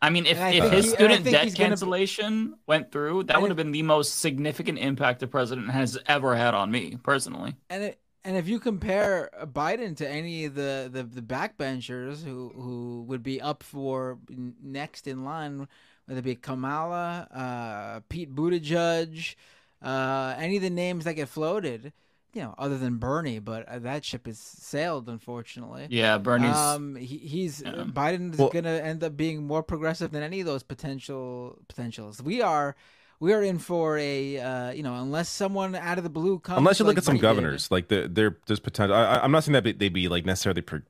I 0.00 0.10
mean, 0.10 0.24
if, 0.26 0.38
I 0.40 0.50
if 0.50 0.62
think 0.62 0.72
his 0.74 0.84
he- 0.86 0.90
and 0.92 1.12
I 1.12 1.16
student 1.16 1.24
debt 1.24 1.44
he's 1.44 1.54
gonna- 1.54 1.68
cancellation 1.70 2.54
went 2.66 2.90
through, 2.90 3.24
that 3.24 3.40
would 3.40 3.50
have 3.50 3.56
been 3.56 3.72
the 3.72 3.82
most 3.82 4.18
significant 4.20 4.78
impact 4.78 5.20
the 5.20 5.26
president 5.26 5.70
has 5.70 5.98
ever 6.06 6.34
had 6.36 6.54
on 6.54 6.70
me 6.70 6.96
personally. 7.02 7.54
And 7.68 7.82
it, 7.84 8.00
and 8.24 8.36
if 8.36 8.48
you 8.48 8.58
compare 8.60 9.30
Biden 9.44 9.96
to 9.98 10.08
any 10.08 10.44
of 10.44 10.54
the, 10.54 10.88
the, 10.92 11.02
the 11.02 11.22
backbenchers 11.22 12.24
who, 12.24 12.52
who 12.54 13.04
would 13.08 13.22
be 13.22 13.40
up 13.40 13.62
for 13.62 14.18
next 14.62 15.06
in 15.06 15.24
line, 15.24 15.68
whether 16.06 16.18
it 16.20 16.24
be 16.24 16.34
Kamala, 16.34 17.28
uh, 17.34 18.00
Pete 18.08 18.34
Buttigieg, 18.34 19.34
uh, 19.82 20.34
any 20.38 20.56
of 20.56 20.62
the 20.62 20.70
names 20.70 21.04
that 21.04 21.14
get 21.14 21.28
floated, 21.28 21.92
you 22.34 22.42
know, 22.42 22.54
other 22.58 22.76
than 22.76 22.96
Bernie, 22.96 23.38
but 23.38 23.66
uh, 23.68 23.78
that 23.78 24.04
ship 24.04 24.26
has 24.26 24.38
sailed, 24.38 25.08
unfortunately. 25.08 25.86
Yeah, 25.90 26.18
Bernie's- 26.18 26.56
Um, 26.56 26.96
he, 26.96 27.16
he's 27.18 27.62
yeah. 27.64 27.84
Biden's 27.86 28.36
Well- 28.38 28.50
gonna 28.50 28.70
end 28.70 29.02
up 29.04 29.16
being 29.16 29.46
more 29.46 29.62
progressive 29.62 30.10
than 30.10 30.22
any 30.22 30.40
of 30.40 30.46
those 30.46 30.62
potential 30.62 31.58
potentials. 31.68 32.20
We 32.22 32.42
are. 32.42 32.76
We 33.20 33.32
are 33.32 33.42
in 33.42 33.58
for 33.58 33.98
a, 33.98 34.38
uh, 34.38 34.70
you 34.70 34.82
know, 34.82 34.94
unless 34.94 35.28
someone 35.28 35.74
out 35.74 35.98
of 35.98 36.04
the 36.04 36.10
blue 36.10 36.38
comes. 36.38 36.58
Unless 36.58 36.78
you 36.78 36.84
look 36.84 36.92
like 36.92 36.98
at 36.98 37.04
some 37.04 37.14
we 37.14 37.18
did. 37.18 37.22
governors, 37.22 37.70
like 37.70 37.88
the, 37.88 38.08
there, 38.08 38.36
there's 38.46 38.60
potential. 38.60 38.94
I, 38.94 39.04
I- 39.16 39.24
I'm 39.24 39.32
not 39.32 39.42
saying 39.44 39.54
that 39.54 39.78
they'd 39.78 39.92
be 39.92 40.08
like 40.08 40.24
necessarily 40.24 40.62
pro- 40.62 40.82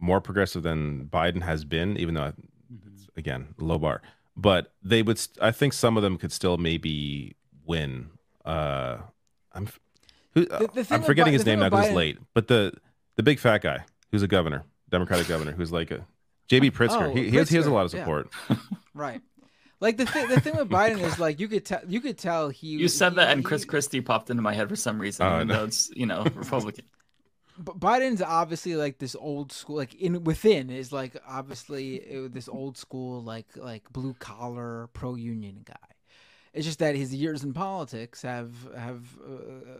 more 0.00 0.20
progressive 0.20 0.62
than 0.64 1.06
Biden 1.06 1.42
has 1.42 1.64
been, 1.64 1.96
even 1.96 2.14
though 2.14 2.32
it's, 2.86 3.08
again 3.16 3.54
low 3.58 3.78
bar. 3.78 4.02
but 4.36 4.72
they 4.82 5.02
would. 5.02 5.18
St- 5.18 5.38
I 5.42 5.50
think 5.52 5.72
some 5.72 5.96
of 5.96 6.02
them 6.02 6.16
could 6.18 6.32
still 6.32 6.56
maybe 6.56 7.36
win. 7.64 8.10
Uh, 8.44 8.98
I'm 9.52 9.64
f- 9.68 9.78
who, 10.34 10.46
The- 10.46 10.70
the 10.74 10.86
I'm 10.90 11.02
forgetting 11.02 11.32
Bi- 11.32 11.38
his 11.38 11.46
name 11.46 11.58
now 11.60 11.66
with 11.66 11.72
because 11.72 11.86
it's 11.86 11.92
Biden- 11.92 11.96
late. 11.96 12.18
But 12.34 12.48
the 12.48 12.72
the 13.16 13.22
big 13.22 13.38
fat 13.38 13.62
guy 13.62 13.84
who's 14.10 14.22
a 14.22 14.28
governor, 14.28 14.64
Democratic 14.90 15.28
governor, 15.28 15.52
who's 15.52 15.70
like 15.72 15.90
a 15.92 16.04
JB 16.50 16.72
Pritzker. 16.72 17.10
Oh, 17.10 17.14
he, 17.14 17.30
he 17.30 17.36
has, 17.36 17.48
he 17.48 17.56
has 17.56 17.66
a 17.66 17.70
lot 17.72 17.84
of 17.86 17.92
yeah. 17.94 18.00
support. 18.00 18.28
Right. 18.94 19.20
Like 19.80 19.96
the 19.96 20.06
th- 20.06 20.28
the 20.28 20.40
thing 20.40 20.56
with 20.56 20.68
Biden 20.70 21.00
is 21.02 21.18
like 21.18 21.38
you 21.40 21.48
could 21.48 21.64
tell 21.64 21.80
you 21.86 22.00
could 22.00 22.18
tell 22.18 22.48
he 22.48 22.68
You 22.76 22.88
said 22.88 23.14
he- 23.14 23.16
that, 23.16 23.30
and 23.30 23.40
he- 23.40 23.44
Chris 23.44 23.64
Christie 23.64 24.00
popped 24.00 24.30
into 24.30 24.42
my 24.42 24.54
head 24.54 24.68
for 24.68 24.76
some 24.76 25.00
reason, 25.00 25.26
Oh, 25.26 25.30
even 25.30 25.48
no. 25.48 25.54
though 25.54 25.64
it's 25.64 25.90
you 25.94 26.06
know 26.06 26.32
Republican. 26.34 26.84
B- 27.58 27.72
Biden's 27.72 28.22
obviously 28.22 28.76
like 28.76 28.98
this 28.98 29.16
old 29.18 29.52
school, 29.52 29.76
like 29.76 29.94
in 29.94 30.24
within 30.24 30.70
is 30.70 30.92
like 30.92 31.16
obviously 31.26 32.00
uh, 32.16 32.28
this 32.30 32.48
old 32.48 32.76
school, 32.76 33.22
like 33.22 33.48
like 33.56 33.90
blue 33.92 34.14
collar 34.14 34.88
pro 34.92 35.14
union 35.14 35.62
guy. 35.64 35.74
It's 36.54 36.66
just 36.66 36.78
that 36.80 36.94
his 36.96 37.14
years 37.14 37.44
in 37.44 37.52
politics 37.52 38.22
have 38.22 38.52
have 38.76 39.02
uh, 39.24 39.76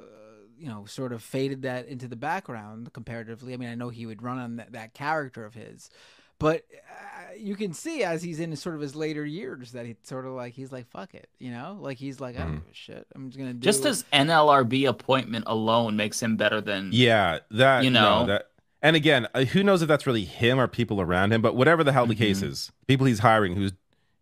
you 0.59 0.69
know 0.69 0.85
sort 0.87 1.13
of 1.13 1.23
faded 1.23 1.63
that 1.63 1.87
into 1.89 2.09
the 2.09 2.17
background 2.17 2.93
comparatively. 2.93 3.55
I 3.55 3.57
mean, 3.57 3.69
I 3.71 3.75
know 3.75 3.89
he 3.91 4.07
would 4.07 4.23
run 4.23 4.39
on 4.39 4.57
that, 4.57 4.73
that 4.73 4.95
character 4.95 5.45
of 5.45 5.55
his, 5.55 5.91
but 6.39 6.63
uh, 6.73 7.33
you 7.37 7.55
can 7.57 7.73
see 7.73 8.03
as 8.05 8.23
he's 8.23 8.41
in 8.41 8.55
sort 8.57 8.75
of 8.75 8.81
his 8.81 8.95
later 8.97 9.25
years 9.25 9.73
that 9.73 9.87
he 9.87 9.97
sort 10.03 10.25
of 10.27 10.33
like 10.33 10.55
he's 10.55 10.73
like 10.73 10.87
fuck 10.89 11.15
it, 11.15 11.29
you 11.39 11.51
know, 11.51 11.77
like 11.81 11.99
he's 11.99 12.21
like 12.21 12.37
I 12.37 12.43
don't 12.45 12.55
give 12.57 12.71
a 12.71 12.75
shit. 12.75 13.07
I'm 13.15 13.29
just 13.31 13.39
gonna 13.39 13.55
do 13.55 13.61
Just 13.61 13.85
his 13.85 14.05
NLRB 14.13 14.89
appointment 14.89 15.45
alone 15.47 15.97
makes 15.97 16.21
him 16.23 16.37
better 16.37 16.61
than 16.61 16.91
Yeah, 16.93 17.39
that 17.51 17.85
You 17.85 17.91
no, 17.91 18.21
know. 18.21 18.27
that. 18.27 18.47
And 18.81 18.95
again, 18.95 19.27
uh, 19.35 19.43
who 19.45 19.65
knows 19.65 19.83
if 19.83 19.89
that's 19.89 20.07
really 20.07 20.25
him 20.25 20.61
or 20.61 20.69
people 20.69 21.01
around 21.01 21.33
him? 21.33 21.43
But 21.43 21.57
whatever 21.57 21.83
the 21.83 21.93
hell 21.93 22.07
the 22.07 22.15
case 22.15 22.39
Mm-hmm. 22.39 22.49
is, 22.51 22.71
people 22.87 23.07
he's 23.07 23.19
hiring 23.21 23.57
who's 23.57 23.73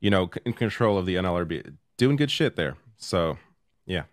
you 0.01 0.11
know 0.11 0.31
in 0.47 0.53
control 0.55 0.97
of 0.99 1.05
the 1.07 1.17
NLRB, 1.17 1.75
doing 1.99 2.17
good 2.17 2.31
shit 2.31 2.57
there. 2.57 2.77
So 2.97 3.37
yeah, 3.85 4.05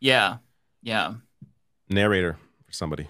yeah, 0.00 0.36
yeah. 0.82 1.14
narrator 1.88 2.36
for 2.66 2.72
somebody. 2.72 3.08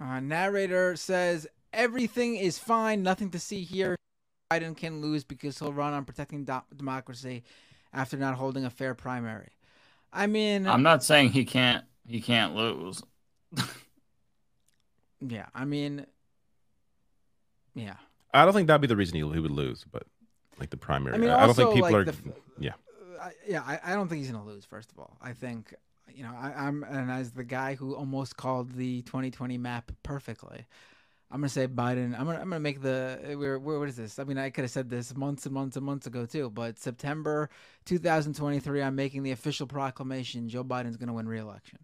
Uh, 0.00 0.20
narrator 0.20 0.94
says 0.96 1.46
everything 1.76 2.36
is 2.36 2.58
fine, 2.58 3.02
nothing 3.02 3.30
to 3.30 3.38
see 3.38 3.62
here. 3.62 3.94
Biden 4.52 4.76
can 4.76 5.00
lose 5.00 5.22
because 5.24 5.58
he'll 5.58 5.72
run 5.72 5.92
on 5.92 6.04
protecting 6.04 6.44
do- 6.44 6.62
democracy 6.74 7.44
after 7.92 8.16
not 8.16 8.34
holding 8.34 8.64
a 8.64 8.70
fair 8.70 8.94
primary. 8.94 9.50
I 10.12 10.26
mean, 10.26 10.66
I'm 10.66 10.82
not 10.82 11.04
saying 11.04 11.30
he 11.30 11.44
can't 11.44 11.84
he 12.06 12.20
can't 12.20 12.54
lose. 12.54 13.02
yeah, 15.20 15.46
I 15.54 15.64
mean, 15.64 16.06
yeah. 17.74 17.96
I 18.32 18.44
don't 18.44 18.54
think 18.54 18.68
that'd 18.68 18.80
be 18.80 18.86
the 18.86 18.96
reason 18.96 19.16
he, 19.16 19.20
he 19.20 19.40
would 19.40 19.50
lose, 19.50 19.84
but 19.90 20.04
like 20.58 20.70
the 20.70 20.76
primary. 20.76 21.16
I 21.16 21.18
mean, 21.18 21.30
I 21.30 21.44
don't 21.44 21.54
think 21.54 21.74
people 21.74 21.90
like, 21.90 21.94
are. 21.94 22.04
the 22.04 22.14
yeah, 22.58 22.72
I, 23.20 23.32
yeah, 23.46 23.62
I, 23.66 23.80
I 23.84 23.94
don't 23.94 24.08
think 24.08 24.20
he's 24.20 24.30
gonna 24.30 24.44
lose. 24.44 24.64
First 24.64 24.92
of 24.92 24.98
all, 24.98 25.16
I 25.20 25.32
think 25.32 25.74
you 26.14 26.22
know 26.22 26.34
I, 26.38 26.52
I'm 26.52 26.84
and 26.84 27.10
as 27.10 27.32
the 27.32 27.44
guy 27.44 27.74
who 27.74 27.94
almost 27.94 28.36
called 28.36 28.72
the 28.74 29.02
2020 29.02 29.58
map 29.58 29.90
perfectly, 30.02 30.66
I'm 31.30 31.40
gonna 31.40 31.48
say 31.48 31.66
Biden. 31.66 32.18
I'm 32.18 32.26
gonna 32.26 32.38
I'm 32.40 32.48
gonna 32.48 32.60
make 32.60 32.80
the 32.80 33.34
we're, 33.36 33.58
we're 33.58 33.78
what 33.80 33.88
is 33.88 33.96
this? 33.96 34.18
I 34.18 34.24
mean, 34.24 34.38
I 34.38 34.50
could 34.50 34.62
have 34.62 34.70
said 34.70 34.88
this 34.88 35.14
months 35.16 35.44
and 35.44 35.52
months 35.54 35.76
and 35.76 35.84
months 35.84 36.06
ago 36.06 36.24
too, 36.24 36.50
but 36.50 36.78
September 36.78 37.50
2023, 37.86 38.80
I'm 38.82 38.94
making 38.94 39.24
the 39.24 39.32
official 39.32 39.66
proclamation: 39.66 40.48
Joe 40.48 40.62
Biden's 40.62 40.96
gonna 40.96 41.12
win 41.12 41.28
re-election. 41.28 41.80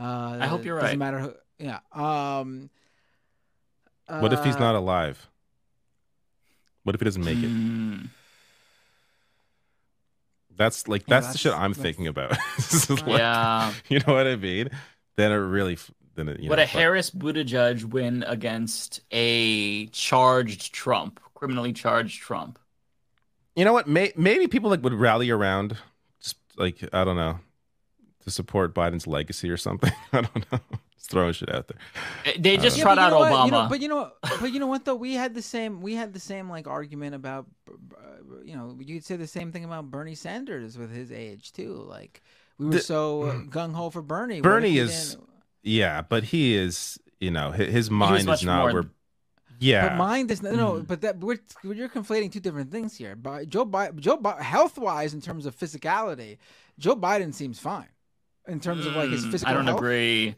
Uh, 0.00 0.38
I 0.40 0.46
hope 0.46 0.64
you're 0.64 0.74
right. 0.76 0.82
Doesn't 0.82 0.98
matter 0.98 1.18
who. 1.20 1.34
Yeah. 1.58 1.80
Um. 1.92 2.70
what 4.06 4.32
if 4.32 4.42
he's 4.44 4.56
uh, 4.56 4.60
not 4.60 4.74
alive? 4.74 5.28
What 6.84 6.94
if 6.94 7.00
he 7.00 7.04
doesn't 7.04 7.24
make 7.24 7.36
it? 7.36 7.48
Hmm. 7.48 7.96
That's 10.56 10.88
like 10.88 11.02
Yeah, 11.06 11.20
that's, 11.20 11.32
the 11.32 11.38
shit 11.38 11.52
I'm 11.52 11.72
that's- 11.72 11.82
thinking 11.82 12.06
about. 12.06 12.30
Like- 13.06 13.18
Yeah. 13.18 13.72
you 13.88 14.00
know 14.06 14.14
what 14.14 14.26
I 14.26 14.36
mean. 14.36 14.70
Then 15.16 15.32
it 15.32 15.36
really, 15.36 15.76
f- 16.20 16.26
then 16.26 16.28
it, 16.34 16.40
you 16.40 16.48
Would 16.50 16.56
know, 16.56 16.62
a 16.62 16.66
fuck. 16.66 16.80
Harris 16.80 17.10
Buttigieg 17.10 17.84
win 17.84 18.24
against 18.26 19.00
a 19.10 19.86
charged 19.86 20.72
Trump, 20.74 21.20
criminally 21.34 21.72
charged 21.72 22.20
Trump? 22.20 22.58
You 23.56 23.64
know 23.64 23.72
what? 23.72 23.86
May, 23.88 24.12
maybe 24.16 24.46
people 24.46 24.70
like 24.70 24.82
would 24.82 24.94
rally 24.94 25.30
around, 25.30 25.76
just 26.22 26.36
like 26.56 26.78
I 26.92 27.04
don't 27.04 27.16
know, 27.16 27.40
to 28.24 28.30
support 28.30 28.74
Biden's 28.74 29.06
legacy 29.06 29.50
or 29.50 29.56
something. 29.56 29.92
I 30.12 30.20
don't 30.22 30.52
know. 30.52 30.60
Just 30.96 31.10
throwing 31.10 31.32
shit 31.32 31.52
out 31.52 31.66
there. 31.68 32.34
They 32.38 32.56
just 32.56 32.76
don't 32.76 32.78
Yeah, 32.78 32.82
trot 32.94 32.96
you 32.98 33.02
out 33.04 33.10
know 33.10 33.18
what? 33.18 33.32
Obama. 33.32 33.44
You 33.46 33.50
know, 33.50 33.66
but 33.68 33.80
you 33.80 33.88
know, 33.88 34.12
but 34.40 34.52
you 34.52 34.60
know 34.60 34.66
what 34.68 34.84
though? 34.84 34.94
We 34.96 35.14
had 35.14 35.34
the 35.34 35.42
same. 35.42 35.80
We 35.80 35.94
had 35.94 36.12
the 36.12 36.20
same 36.20 36.48
like 36.48 36.66
argument 36.68 37.14
about, 37.14 37.46
uh, 37.68 37.72
you 38.44 38.54
know, 38.56 38.76
you'd 38.80 39.04
say 39.04 39.16
the 39.16 39.26
same 39.26 39.50
thing 39.52 39.64
about 39.64 39.90
Bernie 39.90 40.14
Sanders 40.14 40.76
with 40.78 40.92
his 40.92 41.10
age 41.10 41.52
too. 41.52 41.74
Like 41.88 42.22
we 42.58 42.66
were 42.66 42.72
The- 42.72 42.80
so 42.80 43.22
uh, 43.22 43.34
gung 43.42 43.72
ho 43.74 43.90
for 43.90 44.02
Bernie. 44.02 44.40
Bernie 44.40 44.78
is, 44.78 45.14
didn't- 45.14 45.28
yeah, 45.62 46.02
but 46.02 46.24
he 46.24 46.54
is, 46.54 46.98
you 47.20 47.30
know, 47.30 47.50
his, 47.50 47.72
his 47.72 47.90
mind 47.90 48.28
is 48.28 48.42
not 48.44 48.62
more- 48.64 48.72
where. 48.72 48.90
Yeah, 49.60 49.88
But 49.88 49.96
mind 49.96 50.30
is 50.30 50.40
no, 50.40 50.52
no. 50.54 50.72
Mm-hmm. 50.74 50.84
But 50.84 51.00
that 51.00 51.18
we're 51.18 51.38
you're 51.64 51.88
conflating 51.88 52.30
two 52.30 52.38
different 52.38 52.70
things 52.70 52.96
here. 52.96 53.16
But 53.16 53.48
Joe 53.48 53.66
Biden, 53.66 53.96
Joe 53.98 54.16
Bi- 54.16 54.40
health 54.40 54.78
wise 54.78 55.14
in 55.14 55.20
terms 55.20 55.46
of 55.46 55.56
physicality, 55.58 56.38
Joe 56.78 56.94
Biden 56.94 57.34
seems 57.34 57.58
fine 57.58 57.88
in 58.46 58.60
terms 58.60 58.86
of 58.86 58.94
like 58.94 59.10
his 59.10 59.26
Mm, 59.26 59.32
physical. 59.32 59.50
I 59.50 59.54
don't 59.56 59.64
health. 59.66 59.78
agree. 59.78 60.36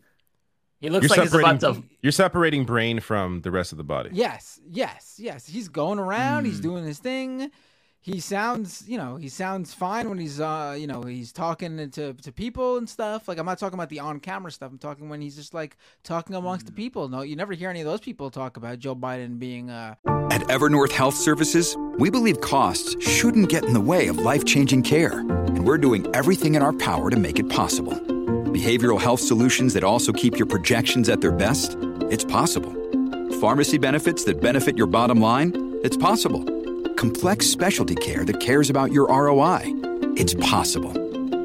He 0.81 0.89
looks 0.89 1.03
you're 1.05 1.11
like 1.11 1.21
he's 1.21 1.31
separating. 1.33 1.59
about 1.59 1.75
to. 1.75 1.83
You're 2.01 2.13
separating 2.13 2.65
brain 2.65 2.99
from 3.01 3.43
the 3.43 3.51
rest 3.51 3.73
of 3.73 3.77
the 3.77 3.85
body. 3.85 4.09
Yes, 4.15 4.59
yes, 4.67 5.17
yes. 5.19 5.47
He's 5.47 5.69
going 5.69 5.99
around. 5.99 6.45
Mm. 6.45 6.47
He's 6.47 6.61
doing 6.61 6.85
his 6.87 6.99
thing. 6.99 7.51
He 8.03 8.19
sounds, 8.21 8.85
you 8.89 8.97
know, 8.97 9.17
he 9.17 9.29
sounds 9.29 9.75
fine 9.75 10.09
when 10.09 10.17
he's, 10.19 10.41
uh, 10.41 10.75
you 10.79 10.87
know, 10.87 11.03
he's 11.03 11.33
talking 11.33 11.91
to 11.91 12.15
to 12.15 12.33
people 12.33 12.79
and 12.79 12.89
stuff. 12.89 13.29
Like 13.29 13.37
I'm 13.39 13.45
not 13.45 13.59
talking 13.59 13.75
about 13.79 13.91
the 13.91 14.01
on 14.01 14.21
camera 14.21 14.51
stuff. 14.51 14.71
I'm 14.73 14.79
talking 14.79 15.11
when 15.11 15.21
he's 15.21 15.37
just 15.37 15.53
like 15.53 15.77
talking 16.03 16.35
amongst 16.35 16.65
Mm. 16.65 16.69
the 16.69 16.73
people. 16.73 17.09
No, 17.11 17.21
you 17.21 17.37
never 17.37 17.53
hear 17.53 17.69
any 17.69 17.81
of 17.81 17.87
those 17.87 18.01
people 18.01 18.31
talk 18.31 18.57
about 18.57 18.79
Joe 18.79 18.97
Biden 18.97 19.39
being, 19.39 19.69
uh, 19.69 19.97
At 20.31 20.41
Evernorth 20.49 20.93
Health 20.93 21.15
Services, 21.15 21.77
we 21.99 22.09
believe 22.09 22.41
costs 22.41 22.97
shouldn't 23.07 23.51
get 23.51 23.65
in 23.65 23.75
the 23.75 23.81
way 23.81 24.09
of 24.09 24.17
life 24.19 24.47
changing 24.47 24.83
care, 24.83 25.19
and 25.21 25.67
we're 25.67 25.77
doing 25.79 26.07
everything 26.15 26.55
in 26.55 26.63
our 26.63 26.73
power 26.73 27.11
to 27.11 27.17
make 27.19 27.39
it 27.39 27.51
possible. 27.51 27.93
Behavioral 28.51 28.99
health 29.01 29.21
solutions 29.21 29.75
that 29.75 29.85
also 29.85 30.11
keep 30.13 30.39
your 30.39 30.47
projections 30.47 31.09
at 31.11 31.21
their 31.21 31.33
best? 31.33 31.77
It's 32.11 32.25
possible. 32.25 32.73
Pharmacy 33.41 33.77
benefits 33.79 34.25
that 34.25 34.41
benefit 34.41 34.77
your 34.79 34.87
bottom 34.87 35.21
line? 35.21 35.53
It's 35.85 35.97
possible. 35.99 36.45
Complex 37.01 37.47
specialty 37.47 37.95
care 37.95 38.27
that 38.27 38.41
cares 38.41 38.69
about 38.69 38.93
your 38.93 39.09
ROI? 39.09 39.61
It's 40.19 40.35
possible. 40.35 40.93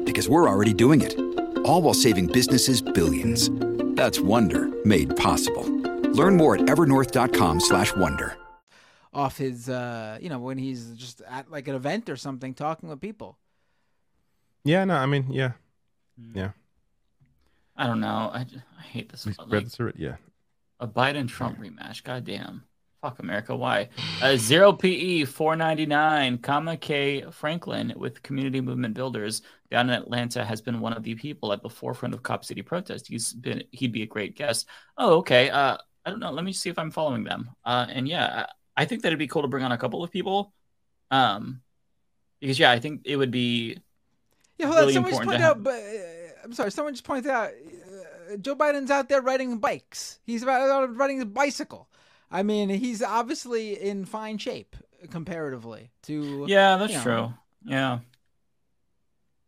Because 0.04 0.28
we're 0.28 0.50
already 0.50 0.74
doing 0.74 1.00
it. 1.00 1.18
All 1.64 1.80
while 1.80 1.94
saving 1.94 2.26
businesses 2.26 2.82
billions. 2.82 3.48
That's 3.96 4.20
Wonder 4.20 4.68
made 4.84 5.16
possible. 5.16 5.64
Learn 6.12 6.36
more 6.36 6.56
at 6.56 6.60
evernorth.com/wonder. 6.66 8.36
off 9.14 9.38
his, 9.38 9.70
uh, 9.70 10.18
you 10.20 10.28
know, 10.28 10.38
when 10.38 10.58
he's 10.58 10.90
just 10.90 11.22
at 11.22 11.50
like 11.50 11.68
an 11.68 11.74
event 11.74 12.10
or 12.10 12.16
something 12.16 12.52
talking 12.52 12.90
with 12.90 13.00
people. 13.00 13.38
Yeah, 14.62 14.84
no, 14.84 14.96
I 14.96 15.06
mean, 15.06 15.32
yeah, 15.32 15.52
yeah. 16.34 16.50
I 17.74 17.86
don't 17.86 18.00
know. 18.00 18.30
I, 18.34 18.44
I 18.78 18.82
hate 18.82 19.08
this. 19.08 19.26
Read 19.26 19.36
Like, 19.50 19.68
through 19.68 19.88
it, 19.88 19.96
yeah. 19.96 20.16
a 20.80 20.86
Biden 20.86 21.26
Trump 21.28 21.58
rematch. 21.58 22.02
Goddamn. 22.04 22.64
Fuck 23.02 23.18
America. 23.18 23.54
Why? 23.54 23.88
Uh, 24.22 24.36
Zero 24.36 24.72
PE 24.72 25.24
499. 25.24 26.38
Kamau 26.38 26.80
K. 26.80 27.24
Franklin 27.30 27.92
with 27.96 28.22
Community 28.22 28.60
Movement 28.60 28.94
Builders 28.94 29.42
down 29.70 29.90
in 29.90 29.96
Atlanta 29.96 30.44
has 30.44 30.60
been 30.60 30.80
one 30.80 30.92
of 30.92 31.02
the 31.02 31.14
people 31.14 31.52
at 31.52 31.62
the 31.62 31.68
forefront 31.68 32.14
of 32.14 32.22
Cop 32.22 32.44
City 32.44 32.62
protest. 32.62 33.08
He's 33.08 33.32
been 33.32 33.64
he'd 33.70 33.92
be 33.92 34.02
a 34.02 34.06
great 34.06 34.36
guest. 34.36 34.66
Oh, 34.96 35.18
okay. 35.18 35.50
Uh, 35.50 35.76
I 36.04 36.10
don't 36.10 36.20
know. 36.20 36.30
Let 36.30 36.44
me 36.44 36.52
see 36.52 36.70
if 36.70 36.78
I'm 36.78 36.90
following 36.90 37.24
them. 37.24 37.50
Uh, 37.64 37.86
and 37.88 38.08
yeah, 38.08 38.46
I, 38.76 38.82
I 38.82 38.84
think 38.84 39.02
that 39.02 39.08
it'd 39.08 39.18
be 39.18 39.26
cool 39.26 39.42
to 39.42 39.48
bring 39.48 39.64
on 39.64 39.72
a 39.72 39.78
couple 39.78 40.02
of 40.02 40.10
people. 40.10 40.52
Um, 41.10 41.60
because 42.40 42.58
yeah, 42.58 42.70
I 42.70 42.78
think 42.78 43.02
it 43.04 43.16
would 43.16 43.30
be 43.30 43.78
Yeah, 44.58 44.66
hold 44.66 44.78
on. 44.78 44.92
Someone 44.92 45.12
just 45.12 45.22
pointed 45.22 45.42
out, 45.42 45.62
but 45.62 45.74
uh, 45.74 46.44
I'm 46.44 46.52
sorry. 46.52 46.70
Someone 46.70 46.94
just 46.94 47.04
pointed 47.04 47.30
out 47.30 47.50
uh, 47.50 48.36
Joe 48.36 48.56
Biden's 48.56 48.90
out 48.90 49.08
there 49.08 49.22
riding 49.22 49.58
bikes. 49.58 50.20
He's 50.24 50.42
about 50.42 50.68
out 50.68 50.96
riding 50.96 51.16
his 51.16 51.26
bicycle. 51.26 51.88
I 52.30 52.42
mean, 52.42 52.68
he's 52.68 53.02
obviously 53.02 53.80
in 53.80 54.04
fine 54.04 54.38
shape 54.38 54.76
comparatively 55.10 55.90
to. 56.04 56.44
Yeah, 56.48 56.76
that's 56.76 56.92
you 56.92 56.98
know. 56.98 57.02
true. 57.04 57.34
Yeah. 57.64 57.98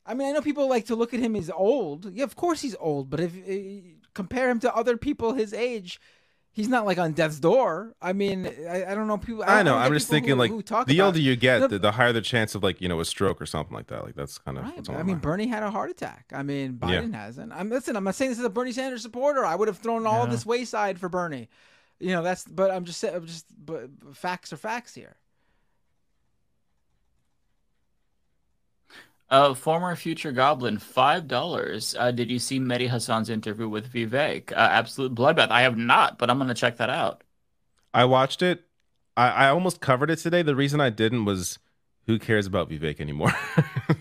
I 0.07 0.15
mean, 0.15 0.29
I 0.29 0.33
know 0.33 0.41
people 0.41 0.69
like 0.69 0.87
to 0.87 0.95
look 0.97 1.13
at 1.13 1.21
him 1.21 1.37
as 1.37 1.51
old. 1.51 2.11
Yeah, 2.13 2.25
of 2.25 2.35
course 2.37 2.63
he's 2.63 2.75
old, 2.81 3.11
but 3.11 3.21
if 3.21 3.33
uh, 3.49 3.83
compare 4.15 4.49
him 4.49 4.59
to 4.61 4.75
other 4.75 4.97
people 4.97 5.35
his 5.35 5.53
age, 5.53 6.01
he's 6.51 6.69
not 6.69 6.87
like 6.87 6.97
on 6.97 7.13
death's 7.13 7.39
door. 7.39 7.95
I 8.01 8.15
mean, 8.15 8.47
I, 8.69 8.87
I 8.87 8.95
don't 8.95 9.07
know 9.07 9.19
people. 9.19 9.45
I 9.47 9.63
know. 9.63 9.73
don't 9.75 9.83
I'm 9.83 9.93
just 9.93 10.09
thinking 10.09 10.31
who- 10.31 10.37
like 10.37 10.51
who 10.51 10.63
talk 10.63 10.87
the 10.87 11.01
older 11.03 11.19
you 11.19 11.37
get, 11.37 11.61
No, 11.61 11.67
the, 11.67 11.79
the 11.79 11.93
higher 11.93 12.13
the 12.15 12.23
chance 12.23 12.55
of 12.55 12.63
like 12.63 12.81
you 12.81 12.89
know 12.89 13.01
a 13.01 13.05
stroke 13.05 13.43
or 13.43 13.47
something 13.47 13.75
like 13.75 13.89
that. 13.89 14.03
Like 14.03 14.15
that's 14.15 14.39
kind 14.39 14.57
of 14.57 14.65
what's 14.65 14.89
on 14.89 14.95
I 14.95 14.99
mean, 14.99 15.07
mind. 15.17 15.21
Bernie 15.23 15.47
had 15.47 15.63
a 15.63 15.71
heart 15.71 15.91
attack. 15.91 16.27
I 16.33 16.43
mean, 16.43 16.79
Yeah. 16.83 16.89
Biden 17.03 17.13
hasn't. 17.15 17.53
I'm 17.53 17.69
listen. 17.69 17.95
I'm 17.95 18.05
not 18.05 18.15
saying 18.15 18.31
this 18.31 18.39
is 18.39 18.45
a 18.47 18.51
Bernie 18.51 18.73
Sanders 18.73 19.03
supporter. 19.03 19.45
I 19.45 19.55
would 19.57 19.69
have 19.69 19.79
thrown 19.79 20.07
all 20.07 20.25
Yeah. 20.25 20.31
this 20.31 20.47
wayside 20.47 20.99
for 20.99 21.11
Bernie. 21.11 21.49
You 22.01 22.11
know, 22.13 22.23
that's. 22.23 22.45
But 22.45 22.71
I'm 22.71 22.85
just 22.85 23.01
saying. 23.01 23.15
I'm 23.15 23.27
just. 23.27 23.47
But 23.65 23.89
but 23.99 24.17
facts 24.17 24.53
are 24.53 24.57
facts 24.57 24.95
here. 24.95 25.17
Uh, 29.31 29.53
former 29.53 29.95
future 29.95 30.33
goblin, 30.33 30.79
five 30.79 31.29
dollars. 31.29 31.95
Uh, 31.99 32.11
did 32.11 32.31
you 32.31 32.39
see 32.39 32.59
Mehdi 32.59 32.89
Hassan's 32.89 33.29
interview 33.29 33.69
with 33.69 33.93
Vivek? 33.93 34.53
Uh, 34.53 34.55
absolute 34.55 35.15
bloodbath. 35.15 35.51
I 35.51 35.63
have 35.63 35.77
not, 35.77 36.19
but 36.19 36.31
I'm 36.31 36.39
gonna 36.39 36.55
check 36.55 36.79
that 36.79 36.89
out. 36.89 37.23
I 37.93 38.07
watched 38.07 38.41
it. 38.43 38.65
I, 39.19 39.29
I 39.31 39.49
almost 39.51 39.81
covered 39.81 40.11
it 40.11 40.17
today. 40.17 40.41
The 40.43 40.57
reason 40.57 40.81
I 40.81 40.89
didn't 40.89 41.27
was 41.27 41.59
who 42.07 42.19
cares 42.19 42.47
about 42.47 42.71
Vivek 42.71 43.01
anymore? 43.01 43.33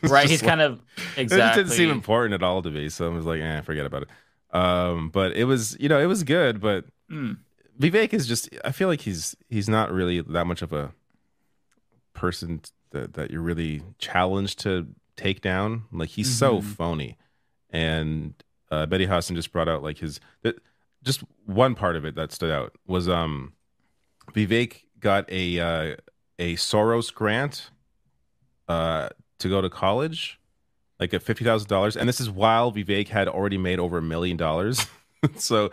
Right, 0.03 0.24
just 0.27 0.32
he's 0.32 0.42
kind 0.42 0.61
of- 0.61 0.82
It 1.16 1.30
just 1.30 1.56
didn't 1.56 1.72
seem 1.72 1.90
important 1.90 2.34
at 2.34 2.43
all 2.43 2.61
to 2.61 2.69
me, 2.69 2.90
so 2.90 3.06
I 3.09 3.09
was 3.16 3.26
like, 3.26 3.42
eh, 3.42 3.61
forget 3.61 3.85
about 3.85 4.03
it. 4.03 4.09
Um, 4.56 5.09
but 5.09 5.32
it 5.35 5.45
was, 5.45 5.77
you 5.80 5.88
know, 5.90 6.00
it 6.00 6.06
was 6.06 6.24
good. 6.24 6.59
But 6.61 6.85
Hmm. 7.09 7.34
Vivek 7.80 8.14
is 8.14 8.28
just. 8.28 8.50
I 8.66 8.72
feel 8.72 8.88
like 8.88 9.02
he's 9.02 9.36
he's 9.50 9.70
not 9.70 9.92
really 9.92 10.22
that 10.22 10.46
much 10.46 10.62
of 10.62 10.74
a 10.74 10.94
person 12.14 12.62
that 12.92 13.14
that 13.14 13.32
you're 13.32 13.42
really 13.42 13.84
challenged 14.00 14.60
to 14.60 14.88
take 15.16 15.42
down. 15.42 15.84
Like 15.92 16.10
he's 16.10 16.34
so 16.34 16.60
Mhm. 16.60 16.64
phony, 16.64 17.18
and 17.70 18.34
uh, 18.72 18.86
Mehdi 18.88 19.08
Hassan 19.08 19.36
just 19.36 19.52
brought 19.52 19.70
out 19.70 19.84
like 19.84 20.00
his 20.00 20.20
that 20.44 20.56
just 21.04 21.24
one 21.46 21.76
part 21.76 21.96
of 21.96 22.06
it 22.06 22.16
that 22.16 22.32
stood 22.32 22.52
out 22.52 22.74
was 22.86 23.08
um 23.08 23.54
Vivek 24.34 24.84
got 25.00 25.30
a 25.32 25.60
uh, 25.60 25.96
a 26.40 26.56
Soros 26.56 27.14
grant 27.14 27.70
uh 28.68 29.10
to 29.40 29.50
go 29.50 29.62
to 29.62 29.70
college, 29.70 30.40
like 31.00 31.14
at 31.14 31.22
fifty 31.22 31.46
thousand 31.46 31.68
dollars, 31.70 31.96
and 31.96 32.10
this 32.10 32.20
is 32.20 32.30
while 32.30 32.72
Vivek 32.72 33.10
had 33.10 33.28
already 33.28 33.58
made 33.58 33.80
over 33.80 34.00
a 34.00 34.02
million 34.02 34.36
dollars. 34.38 34.88
so, 35.36 35.72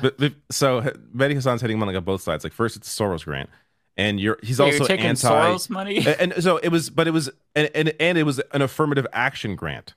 but, 0.00 0.18
but- 0.18 0.32
so 0.50 0.80
Mehdi 1.14 1.34
Hassan's 1.34 1.60
hitting 1.60 1.76
him 1.76 1.82
on 1.82 1.88
like 1.88 1.96
on 1.96 2.04
both 2.04 2.22
sides. 2.22 2.44
Like 2.44 2.52
first 2.52 2.76
it's 2.76 2.88
a 2.98 3.02
Soros 3.02 3.24
grant, 3.24 3.50
and 3.96 4.18
you're 4.20 4.38
he's 4.42 4.58
Yeah, 4.58 4.66
you're 4.66 4.74
also 4.74 4.86
taking 4.86 5.06
anti 5.06 5.28
Soros 5.28 5.68
money? 5.70 5.98
and, 5.98 6.32
and 6.32 6.42
so 6.42 6.58
it 6.58 6.68
was, 6.70 6.90
but 6.90 7.06
it 7.08 7.12
was 7.12 7.30
and, 7.54 7.70
and 7.74 7.92
and 8.00 8.18
it 8.18 8.24
was 8.24 8.40
an 8.52 8.62
affirmative 8.62 9.06
action 9.12 9.56
grant. 9.56 9.94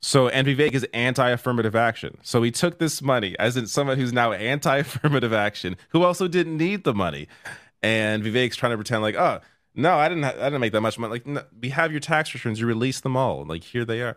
So 0.00 0.28
and 0.28 0.46
Vivek 0.46 0.74
is 0.74 0.86
anti-affirmative 0.92 1.74
action. 1.74 2.18
So 2.22 2.42
he 2.42 2.50
took 2.50 2.78
this 2.78 3.00
money 3.00 3.34
as 3.38 3.56
in 3.56 3.66
someone 3.66 3.98
who's 3.98 4.12
now 4.12 4.32
anti-affirmative 4.32 5.32
action, 5.32 5.76
who 5.90 6.02
also 6.02 6.28
didn't 6.28 6.58
need 6.58 6.84
the 6.84 6.92
money, 6.92 7.26
and 7.82 8.22
Vivek's 8.22 8.54
trying 8.56 8.72
to 8.72 8.76
pretend 8.76 9.00
like, 9.00 9.14
oh 9.14 9.40
no, 9.74 9.94
I 9.96 10.08
didn't, 10.10 10.24
ha- 10.24 10.34
I 10.38 10.44
didn't 10.44 10.60
make 10.60 10.72
that 10.72 10.82
much 10.82 10.98
money. 10.98 11.12
Like 11.12 11.26
no, 11.26 11.42
we 11.58 11.70
have 11.70 11.90
your 11.90 12.00
tax 12.00 12.34
returns, 12.34 12.60
you 12.60 12.66
release 12.66 13.00
them 13.00 13.16
all. 13.16 13.46
Like 13.46 13.64
here 13.64 13.84
they 13.86 14.02
are. 14.02 14.14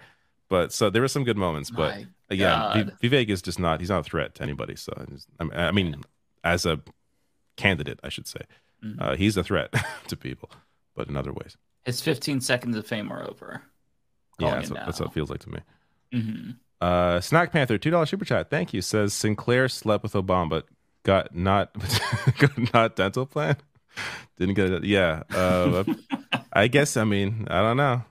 But 0.49 0.73
so 0.73 0.89
there 0.89 1.01
were 1.01 1.07
some 1.07 1.23
good 1.23 1.37
moments, 1.37 1.69
but 1.71 1.89
My 1.89 1.95
again, 1.95 2.13
God. 2.35 2.95
V- 3.01 3.09
Vivek 3.09 3.29
is 3.29 3.41
just 3.41 3.59
not. 3.59 3.79
He's 3.79 3.89
not 3.89 3.99
a 4.01 4.03
threat 4.03 4.35
to 4.35 4.43
anybody. 4.43 4.75
So 4.75 4.93
I 5.39 5.43
mean- 5.43 5.53
I 5.57 5.71
mean, 5.71 6.03
as 6.43 6.65
a 6.65 6.81
candidate, 7.55 7.99
I 8.03 8.09
should 8.09 8.27
say, 8.27 8.41
Mhm. 8.83 8.95
uh, 9.01 9.15
he's 9.15 9.37
a 9.37 9.43
threat 9.43 9.73
to 10.07 10.15
people, 10.17 10.49
but 10.95 11.07
in 11.07 11.15
other 11.17 11.31
ways. 11.33 11.57
His 11.85 12.01
15 12.01 12.41
seconds 12.41 12.75
of 12.75 12.85
fame 12.85 13.11
are 13.11 13.23
over. 13.27 13.61
Yeah, 14.39 14.55
that's 14.55 14.69
what, 14.69 14.85
that's 14.85 14.99
what 14.99 15.09
it 15.09 15.13
feels 15.13 15.29
like 15.29 15.39
to 15.39 15.49
me. 15.49 15.59
Mhm. 16.13 16.55
Uh, 16.79 17.19
Snack 17.21 17.51
Panther, 17.51 17.77
two 17.79 17.89
dollar 17.89 18.05
super 18.05 18.25
chat. 18.25 18.49
Thank 18.51 18.71
you. 18.73 18.81
Says 18.81 19.13
Sinclair 19.13 19.67
slept 19.67 20.03
with 20.03 20.13
Obama, 20.13 20.49
but 20.49 20.65
got 21.03 21.33
not 21.35 21.71
got 22.39 22.73
not 22.73 22.95
dental 22.95 23.25
plan. 23.25 23.55
Didn't 24.37 24.53
get 24.53 24.69
it. 24.71 24.83
Yeah. 24.83 25.23
Uh, 25.33 25.83
I 26.53 26.67
guess. 26.67 26.95
I 26.97 27.03
mean, 27.03 27.47
I 27.49 27.61
don't 27.63 27.77
know. 27.77 28.03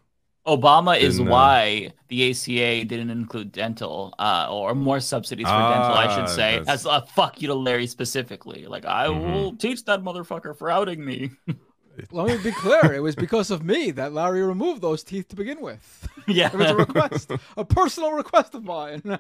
Obama 0.47 0.99
is 0.99 1.17
Didn't, 1.17 1.29
uh, 1.29 1.33
why 1.33 1.93
the 2.09 2.31
ACA 2.31 2.85
didn't 2.85 3.11
include 3.11 3.51
dental, 3.53 4.15
uh, 4.19 4.47
or 4.51 4.75
more 4.75 5.01
subsidies 5.01 5.47
for 5.47 5.53
dental, 5.53 5.93
I 5.95 6.15
should 6.15 6.25
Ah, 6.25 6.27
say. 6.27 6.59
that's- 6.59 6.69
As 6.69 6.87
a 6.87 7.03
fuck 7.15 7.43
you 7.43 7.49
to 7.49 7.55
Larry 7.55 7.87
specifically. 7.89 8.67
Like, 8.67 8.85
I 8.87 9.07
Mm-hmm. 9.09 9.33
will 9.33 9.57
teach 9.57 9.85
that 9.87 10.03
motherfucker 10.03 10.57
for 10.57 10.71
outing 10.71 11.05
me. 11.05 11.31
Let 12.13 12.27
me 12.29 12.37
be 12.43 12.53
clear. 12.53 12.93
It 12.95 13.01
was 13.03 13.17
because 13.17 13.51
of 13.51 13.65
me 13.65 13.91
that 13.93 14.13
Larry 14.13 14.43
removed 14.43 14.83
those 14.83 15.03
teeth 15.03 15.29
to 15.29 15.37
begin 15.37 15.61
with. 15.61 16.09
Yeah. 16.29 16.49
It 16.53 16.55
was 16.59 16.71
a 16.71 16.77
request, 16.77 17.31
a 17.57 17.65
personal 17.65 18.11
request 18.13 18.55
of 18.57 18.65
mine. 18.65 19.01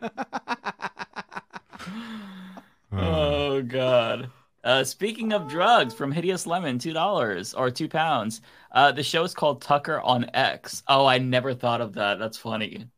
oh 2.92 3.62
god. 3.62 4.30
Uh, 4.66 4.82
speaking 4.82 5.32
of 5.32 5.48
drugs, 5.48 5.94
from 5.94 6.10
Hideous 6.10 6.44
Lemon, 6.44 6.76
two 6.78 6.92
dollars 6.92 7.54
or 7.54 7.70
two 7.70 7.88
pounds. 7.88 8.40
Uh, 8.72 8.90
the 8.90 9.02
show 9.02 9.22
is 9.22 9.32
called 9.32 9.62
Tucker 9.62 10.00
on 10.00 10.28
X. 10.34 10.82
Oh, 10.88 11.06
I 11.06 11.18
never 11.18 11.54
thought 11.54 11.80
of 11.80 11.92
that. 11.94 12.18
That's 12.18 12.36
funny. 12.36 12.88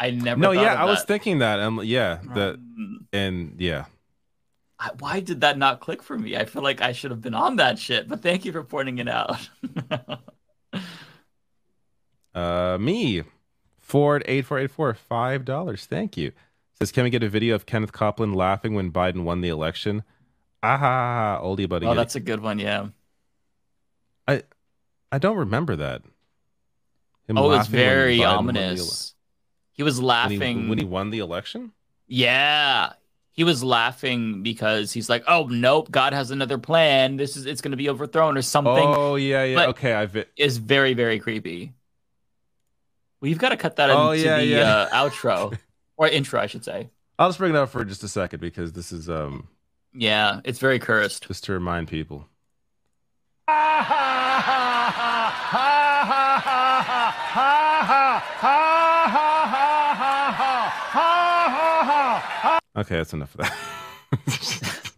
I 0.00 0.10
never. 0.10 0.40
No, 0.40 0.50
yeah, 0.50 0.74
I 0.74 0.84
was 0.84 1.04
thinking 1.04 1.38
that. 1.38 1.60
Um, 1.60 1.80
yeah, 1.84 2.18
that 2.34 2.58
and 3.12 3.54
yeah. 3.60 3.84
I- 4.80 4.90
Why 4.98 5.20
did 5.20 5.42
that 5.42 5.56
not 5.56 5.78
click 5.78 6.02
for 6.02 6.18
me? 6.18 6.36
I 6.36 6.46
feel 6.46 6.62
like 6.62 6.82
I 6.82 6.90
should 6.90 7.12
have 7.12 7.22
been 7.22 7.32
on 7.34 7.56
that 7.56 7.78
shit. 7.78 8.08
But 8.08 8.20
thank 8.20 8.44
you 8.44 8.50
for 8.50 8.64
pointing 8.64 8.98
it 8.98 9.08
out. 9.08 9.48
Uh, 12.34 12.76
me, 12.80 13.22
Ford 13.78 14.24
eight 14.26 14.44
four 14.44 14.58
eight 14.58 14.72
four 14.72 14.92
five 14.92 15.44
dollars. 15.44 15.86
Thank 15.86 16.16
you. 16.16 16.32
Says, 16.80 16.90
can 16.90 17.04
we 17.04 17.10
get 17.10 17.22
a 17.22 17.28
video 17.28 17.54
of 17.54 17.64
Kenneth 17.64 17.92
Copeland 17.92 18.34
laughing 18.34 18.74
when 18.74 18.90
Biden 18.90 19.22
won 19.22 19.40
the 19.40 19.48
election? 19.48 20.02
Ah, 20.64 21.40
oldie 21.42 21.68
buddy. 21.68 21.86
oh, 21.86 21.94
that's 21.94 22.14
a 22.14 22.20
good 22.20 22.40
one. 22.40 22.58
Yeah. 22.58 22.88
I 24.26 24.42
I 25.12 25.18
don't 25.18 25.36
remember 25.36 25.76
that. 25.76 26.02
Him 27.28 27.38
oh, 27.38 27.50
it's 27.50 27.58
laughing 27.58 27.72
very 27.72 28.24
ominous. 28.24 29.14
He 29.72 29.82
was 29.82 29.98
ele- 29.98 30.06
when 30.06 30.08
laughing 30.08 30.62
he, 30.62 30.68
when 30.68 30.78
he 30.78 30.84
won 30.84 31.10
the 31.10 31.18
election. 31.18 31.72
Yeah. 32.06 32.92
He 33.32 33.42
was 33.42 33.64
laughing 33.64 34.42
because 34.44 34.92
he's 34.92 35.10
like, 35.10 35.24
"Oh 35.26 35.46
nope, 35.48 35.90
God 35.90 36.12
has 36.12 36.30
another 36.30 36.56
plan. 36.56 37.16
This 37.16 37.36
is 37.36 37.46
it's 37.46 37.60
going 37.60 37.72
to 37.72 37.76
be 37.76 37.88
overthrown 37.90 38.36
or 38.38 38.42
something." 38.42 38.84
Oh 38.86 39.16
yeah, 39.16 39.42
yeah. 39.42 39.56
But 39.56 39.68
okay, 39.70 39.92
I've 39.92 40.24
is 40.36 40.58
very 40.58 40.94
very 40.94 41.18
creepy. 41.18 41.72
We've 43.20 43.38
got 43.38 43.48
to 43.48 43.56
cut 43.56 43.76
that 43.76 43.90
Oh, 43.90 44.12
into 44.12 44.24
yeah, 44.24 44.36
the 44.38 44.44
yeah. 44.44 44.72
Uh, 44.92 45.08
outro 45.08 45.58
or 45.96 46.06
intro, 46.08 46.40
I 46.40 46.46
should 46.46 46.64
say. 46.64 46.90
I'll 47.18 47.28
just 47.28 47.38
bring 47.38 47.54
it 47.54 47.56
up 47.56 47.70
for 47.70 47.84
just 47.84 48.04
a 48.04 48.08
second 48.08 48.40
because 48.40 48.72
this 48.72 48.92
is 48.92 49.08
um 49.08 49.48
Yeah, 49.94 50.40
it's 50.44 50.58
very 50.58 50.78
cursed. 50.78 51.26
just 51.28 51.44
to 51.44 51.52
remind 51.52 51.88
people. 51.88 52.26
Okay, 62.76 62.96
that's 62.96 63.12
enough 63.12 63.34
of 63.36 63.42
that. 63.42 64.90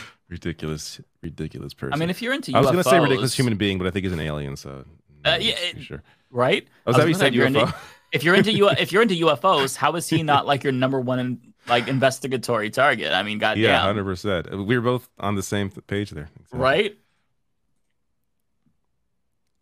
ridiculous, 0.28 1.00
ridiculous 1.22 1.74
person. 1.74 1.92
I 1.92 1.96
mean, 1.96 2.08
if 2.08 2.22
you're 2.22 2.32
into 2.32 2.52
I 2.56 2.60
was 2.60 2.70
gonna 2.70 2.82
say 2.82 2.98
ridiculous 2.98 3.34
human 3.34 3.56
being, 3.56 3.76
but 3.78 3.86
I 3.86 3.90
think 3.90 4.04
he's 4.04 4.12
an 4.12 4.20
alien. 4.20 4.56
So 4.56 4.84
Uh, 5.24 5.36
yeah, 5.40 5.54
it- 5.58 5.82
sure. 5.82 6.02
right? 6.30 6.66
Oh, 6.66 6.70
I 6.86 6.90
was 6.90 6.98
what 6.98 7.08
you 7.08 7.14
said, 7.14 7.28
if 7.28 7.34
you're 7.34 7.46
into- 7.46 7.60
UFO? 7.60 7.74
If 8.12 8.24
you're 8.24 8.34
into 8.34 8.52
U- 8.52 8.68
if 8.70 8.90
you're 8.92 9.02
into 9.02 9.14
UFOs, 9.26 9.76
how 9.76 9.94
is 9.96 10.08
he 10.08 10.22
not 10.22 10.46
like 10.46 10.64
your 10.64 10.72
number 10.72 11.00
one 11.00 11.51
like 11.68 11.88
investigatory 11.88 12.70
target? 12.70 13.12
I 13.12 13.22
mean, 13.22 13.38
goddamn, 13.38 13.62
Yeah, 13.64 13.80
hundred 13.80 14.04
percent. 14.04 14.50
We 14.66 14.76
were 14.76 14.82
both 14.82 15.08
on 15.18 15.34
the 15.36 15.42
same 15.42 15.70
th- 15.70 15.86
page 15.86 16.10
there. 16.10 16.28
right? 16.52 16.96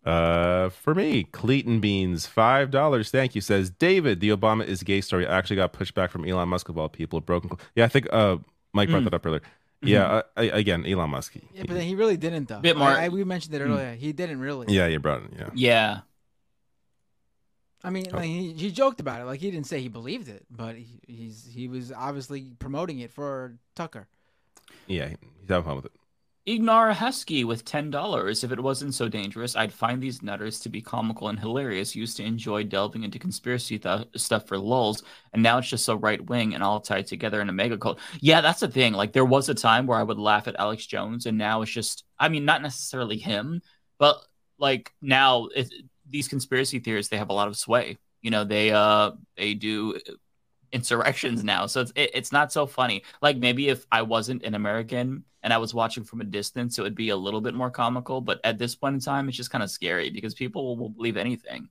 Uh, 0.05 0.71
for 0.71 0.95
me, 0.95 1.25
Cleaton 1.25 1.79
Beans, 1.81 2.27
five 2.27 2.71
dollars. 2.71 3.11
Thank 3.11 3.35
you. 3.35 3.41
Says 3.43 3.69
David, 3.71 4.21
the 4.21 4.31
Obama 4.31 4.65
is 4.67 4.83
gay 4.83 5.03
story 5.03 5.27
actually 5.27 5.57
got 5.57 5.75
pushed 5.75 5.95
back 5.95 6.11
from 6.11 6.25
Elon 6.25 6.49
Musk 6.49 6.69
of 6.71 6.79
all 6.79 6.89
people. 6.89 7.21
Broken. 7.21 7.51
Yeah, 7.75 7.85
I 7.85 7.89
think 7.89 8.07
uh 8.13 8.39
Mike 8.73 8.89
brought 8.89 9.03
Mm. 9.03 9.05
that 9.05 9.15
up 9.15 9.27
earlier. 9.27 9.41
Mm-hmm. 9.41 9.89
Yeah, 9.89 10.05
uh, 10.07 10.23
I, 10.37 10.43
again, 10.45 10.87
Elon 10.87 11.11
Musk. 11.11 11.35
yeah, 11.55 11.63
but 11.67 11.75
then 11.75 11.83
he 11.87 11.95
really 11.95 12.17
didn't 12.17 12.49
though. 12.49 12.61
Bit 12.61 12.77
more- 12.79 12.89
I, 12.89 13.07
I- 13.07 13.09
we 13.11 13.25
mentioned 13.25 13.55
it 13.55 13.61
Hmm. 13.63 13.73
earlier. 13.73 13.95
He 13.95 14.13
didn't 14.13 14.41
really. 14.41 14.75
Yeah, 14.75 14.87
you 14.87 14.99
brought 15.01 15.23
it. 15.23 15.31
Yeah. 15.39 15.49
Yeah. 15.55 16.01
I 17.83 17.91
mean, 17.91 18.07
oh. 18.13 18.17
like, 18.17 18.27
he, 18.27 18.53
he 18.53 18.71
joked 18.71 19.01
about 19.01 19.21
it. 19.21 19.25
Like 19.25 19.41
he 19.41 19.51
didn't 19.51 19.67
say 19.67 19.81
he 19.81 19.89
believed 19.89 20.29
it, 20.29 20.45
but 20.51 20.77
he, 20.77 21.01
he's 21.07 21.49
he 21.51 21.69
was 21.69 21.93
obviously 21.93 22.53
promoting 22.59 22.99
it 23.01 23.11
for 23.11 23.57
Tucker. 23.75 24.07
Yeah, 24.87 25.09
he's 25.09 25.49
having 25.49 25.65
fun 25.65 25.77
with 25.77 25.87
it. 25.87 25.93
Ignar 26.47 26.93
Husky 26.93 27.45
with 27.45 27.65
ten 27.65 27.91
dollars. 27.91 28.43
If 28.43 28.51
it 28.51 28.61
wasn't 28.61 28.95
so 28.95 29.09
dangerous, 29.09 29.57
I'd 29.57 29.73
find 29.73 30.03
these 30.03 30.23
nutters 30.23 30.59
to 30.61 30.69
be 30.69 30.81
comical 30.81 31.29
and 31.29 31.39
hilarious. 31.39 31.95
Used 31.95 32.17
to 32.17 32.25
enjoy 32.25 32.65
delving 32.65 33.05
into 33.05 33.19
conspiracy 33.19 33.79
th- 33.79 34.09
stuff 34.17 34.47
for 34.47 34.59
lulls, 34.59 35.03
and 35.33 35.43
now 35.43 35.59
it's 35.59 35.69
just 35.69 35.85
so 35.85 35.95
right 35.95 36.25
wing 36.29 36.55
and 36.55 36.63
all 36.63 36.81
tied 36.81 37.07
together 37.07 37.41
in 37.41 37.49
a 37.49 37.53
mega 37.53 37.79
cult. 37.79 38.01
Yeah, 38.21 38.41
that's 38.41 38.61
the 38.61 38.69
thing. 38.69 38.95
Like 38.95 39.13
there 39.13 39.25
was 39.25 39.49
a 39.49 39.55
time 39.55 39.87
where 39.87 39.99
I 39.99 40.03
would 40.03 40.19
laugh 40.19 40.49
at 40.49 40.57
Alex 40.59 40.87
Jones, 40.87 41.27
and 41.27 41.39
now 41.39 41.63
it's 41.63 41.71
just. 41.71 42.05
I 42.19 42.29
mean, 42.29 42.45
not 42.45 42.63
necessarily 42.63 43.17
him, 43.17 43.63
but 43.99 44.17
like 44.59 44.93
now 45.01 45.49
it, 45.55 45.73
these 46.11 46.29
conspiracy 46.29 46.79
theorists 46.79 47.11
they 47.11 47.17
have 47.17 47.31
a 47.31 47.35
lot 47.35 47.49
of 47.49 47.57
sway. 47.57 47.99
You 48.23 48.31
know, 48.31 48.45
they 48.45 48.71
uh 48.71 49.13
they 49.37 49.55
do 49.55 49.99
insurrections 50.73 51.43
now, 51.43 51.67
so 51.67 51.81
it's 51.83 51.93
it, 51.95 52.11
it's 52.15 52.33
not 52.33 52.53
so 52.53 52.67
funny. 52.67 53.03
Like 53.23 53.39
maybe 53.39 53.69
if 53.69 53.87
I 53.91 54.03
wasn't 54.03 54.45
an 54.45 54.55
American 54.55 55.25
and 55.43 55.53
I 55.53 55.59
was 55.59 55.73
watching 55.73 56.05
from 56.05 56.21
a 56.21 56.25
distance, 56.25 56.79
it 56.79 56.83
would 56.83 56.95
be 56.95 57.11
a 57.11 57.17
little 57.17 57.41
bit 57.41 57.55
more 57.55 57.71
comical. 57.71 58.21
But 58.21 58.41
at 58.45 58.59
this 58.59 58.75
point 58.75 58.95
in 58.95 59.01
time, 59.01 59.29
it's 59.29 59.37
just 59.37 59.51
kind 59.51 59.65
of 59.65 59.71
scary 59.71 60.11
because 60.11 60.35
people 60.35 60.77
will 60.77 60.91
believe 60.91 61.17
anything. 61.17 61.69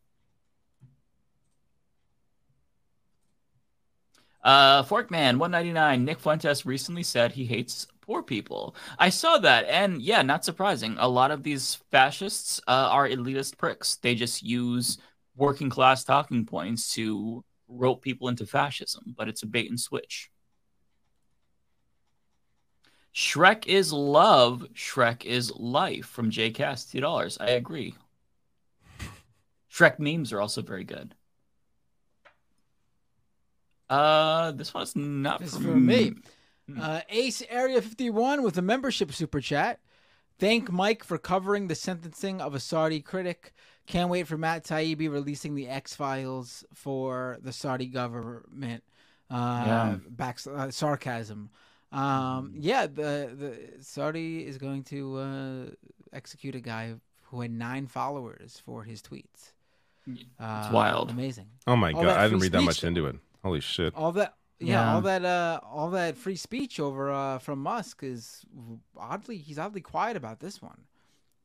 Uh, 4.43 4.83
Forkman, 4.83 5.37
199. 5.37 6.05
Nick 6.05 6.19
Fuentes 6.19 6.65
recently 6.65 7.03
said 7.03 7.33
he 7.33 7.45
hates 7.45 7.87
poor 8.09 8.23
people. 8.23 8.75
I 8.97 9.09
saw 9.09 9.37
that, 9.37 9.65
and 9.69 10.01
yeah, 10.01 10.23
not 10.23 10.43
surprising. 10.43 10.95
A 10.97 11.07
lot 11.07 11.29
of 11.29 11.43
these 11.43 11.75
fascists 11.91 12.59
uh, 12.67 12.89
are 12.89 13.07
elitist 13.07 13.59
pricks. 13.59 13.97
They 13.97 14.15
just 14.15 14.41
use 14.41 14.97
working 15.35 15.69
class 15.69 16.03
talking 16.03 16.43
points 16.43 16.91
to 16.95 17.43
rope 17.67 18.01
people 18.01 18.27
into 18.27 18.47
fascism, 18.47 19.13
but 19.15 19.27
it's 19.27 19.43
a 19.43 19.45
bait 19.45 19.69
and 19.69 19.79
switch. 19.79 20.31
Shrek 23.13 23.67
is 23.67 23.93
love, 23.93 24.65
Shrek 24.73 25.23
is 25.23 25.51
life 25.51 26.07
from 26.07 26.31
JCast, 26.31 26.91
$2. 26.91 27.37
I 27.39 27.51
agree. 27.51 27.93
Shrek 29.71 29.99
memes 29.99 30.33
are 30.33 30.41
also 30.41 30.63
very 30.63 30.83
good. 30.83 31.13
Uh, 33.87 34.51
this 34.53 34.73
one's 34.73 34.95
not 34.95 35.41
This 35.41 35.55
for 35.55 35.59
me. 35.75 36.15
Hmm. 36.73 36.79
Uh, 36.81 37.01
Ace 37.09 37.41
Area 37.49 37.81
51 37.81 38.43
with 38.43 38.57
a 38.57 38.61
membership 38.61 39.11
super 39.11 39.41
chat. 39.41 39.79
Thank 40.37 40.71
Mike 40.71 41.03
for 41.03 41.17
covering 41.17 41.67
the 41.67 41.75
sentencing 41.75 42.39
of 42.39 42.53
a 42.53 42.59
Saudi 42.59 43.01
critic. 43.01 43.53
Can't 43.87 44.09
wait 44.09 44.27
for 44.27 44.37
Matt 44.37 44.63
Taibbi 44.63 45.09
releasing 45.09 45.55
the 45.55 45.67
X 45.67 45.95
Files 45.95 46.63
for 46.73 47.37
the 47.41 47.51
Saudi 47.51 47.87
government. 47.87 48.83
Uh, 49.29 49.63
Yeah. 49.65 49.95
Back 50.09 50.39
uh, 50.47 50.69
sarcasm. 50.71 51.49
Um, 51.91 52.53
yeah, 52.55 52.85
the 52.85 53.33
the 53.35 53.83
Saudi 53.83 54.45
is 54.45 54.57
going 54.57 54.83
to 54.85 55.17
uh, 55.17 55.65
execute 56.13 56.55
a 56.55 56.59
guy 56.59 56.93
who 57.23 57.41
had 57.41 57.51
nine 57.51 57.87
followers 57.87 58.61
for 58.63 58.83
his 58.83 59.01
tweets. 59.01 59.53
Uh, 60.39 60.69
wild. 60.71 61.09
Amazing. 61.09 61.47
Oh 61.67 61.75
my 61.75 61.91
All 61.91 62.03
god, 62.03 62.17
I 62.17 62.23
didn't 62.23 62.39
free 62.39 62.45
read 62.45 62.51
that 62.53 62.61
much 62.61 62.83
into 62.83 63.07
it. 63.07 63.15
Holy 63.43 63.59
shit. 63.59 63.93
all 63.95 64.11
that 64.13 64.35
yeah, 64.59 64.83
Yeah. 64.83 64.93
all 64.93 65.01
that 65.01 65.25
uh 65.25 65.59
all 65.63 65.89
that 65.91 66.17
free 66.17 66.35
speech 66.35 66.79
over 66.79 67.11
uh 67.11 67.39
from 67.39 67.59
Musk 67.61 68.03
is 68.03 68.45
oddly 68.97 69.37
he's 69.37 69.59
oddly 69.59 69.81
quiet 69.81 70.17
about 70.17 70.39
this 70.39 70.61
one. 70.61 70.81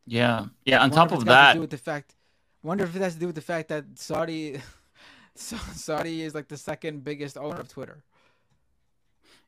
Yeah. 0.06 0.46
Yeah. 0.64 0.82
On 0.82 0.90
top 0.90 1.08
if 1.08 1.14
it's 1.14 1.22
of 1.22 1.26
got 1.26 1.32
to 1.32 1.46
that, 1.46 1.54
do 1.54 1.60
with 1.60 1.70
the 1.70 1.78
fact 1.78 2.16
wonder 2.62 2.84
if 2.84 2.94
it 2.96 3.02
has 3.02 3.14
to 3.14 3.20
do 3.20 3.26
with 3.26 3.34
the 3.36 3.40
fact 3.40 3.68
that 3.68 3.84
Saudi 3.96 4.60
Sa- 5.36 5.56
Saudi 5.74 6.22
is 6.22 6.34
like 6.34 6.48
the 6.48 6.56
second 6.56 7.04
biggest 7.04 7.36
owner 7.36 7.60
of 7.60 7.68
Twitter. 7.68 8.02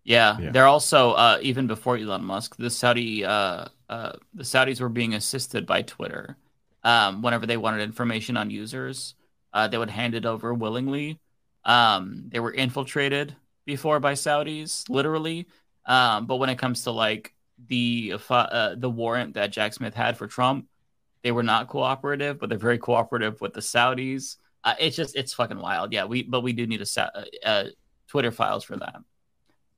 Yeah, 0.05 0.39
Yeah. 0.39 0.51
they're 0.51 0.67
also 0.67 1.13
uh, 1.13 1.39
even 1.43 1.67
before 1.67 1.97
Elon 1.97 2.25
Musk, 2.25 2.57
the 2.57 2.71
Saudi 2.71 3.25
uh, 3.25 3.67
uh, 3.89 4.13
the 4.35 4.45
Saudis 4.45 4.81
were 4.81 4.89
being 4.89 5.15
assisted 5.15 5.67
by 5.67 5.83
Twitter. 5.83 6.37
Um, 6.85 7.23
whenever 7.23 7.47
they 7.47 7.57
wanted 7.57 7.83
information 7.83 8.37
on 8.37 8.49
users, 8.51 9.15
uh, 9.53 9.67
they 9.67 9.79
would 9.79 9.91
hand 9.91 10.15
it 10.15 10.25
over 10.25 10.55
willingly. 10.55 11.19
Um, 11.65 12.27
they 12.29 12.39
were 12.39 12.53
infiltrated 12.53 13.35
before 13.67 14.01
by 14.01 14.15
Saudis, 14.15 14.89
literally. 14.89 15.49
Um, 15.85 16.27
but 16.27 16.37
when 16.37 16.49
it 16.49 16.59
comes 16.59 16.85
to 16.85 16.91
like 16.91 17.35
the 17.69 18.15
uh, 18.31 18.75
the 18.77 18.91
warrant 18.91 19.35
that 19.35 19.53
Jack 19.53 19.75
Smith 19.75 19.95
had 19.95 20.17
for 20.17 20.27
Trump, 20.27 20.67
they 21.23 21.33
were 21.33 21.43
not 21.43 21.69
cooperative, 21.69 22.39
but 22.39 22.49
they're 22.49 22.59
very 22.59 22.79
cooperative 22.79 23.41
with 23.41 23.53
the 23.53 23.61
Saudis. 23.61 24.37
Uh, 24.65 24.75
it's 24.81 24.97
just 24.97 25.15
it's 25.17 25.35
fucking 25.35 25.59
wild. 25.59 25.93
Yeah, 25.93 26.07
we 26.07 26.23
but 26.23 26.41
we 26.41 26.53
do 26.53 26.67
need 26.67 26.81
a 26.81 26.87
Sa- 26.87 27.11
uh, 27.15 27.25
uh, 27.45 27.65
Twitter 28.09 28.31
files 28.33 28.65
for 28.65 28.77
that. 28.77 28.97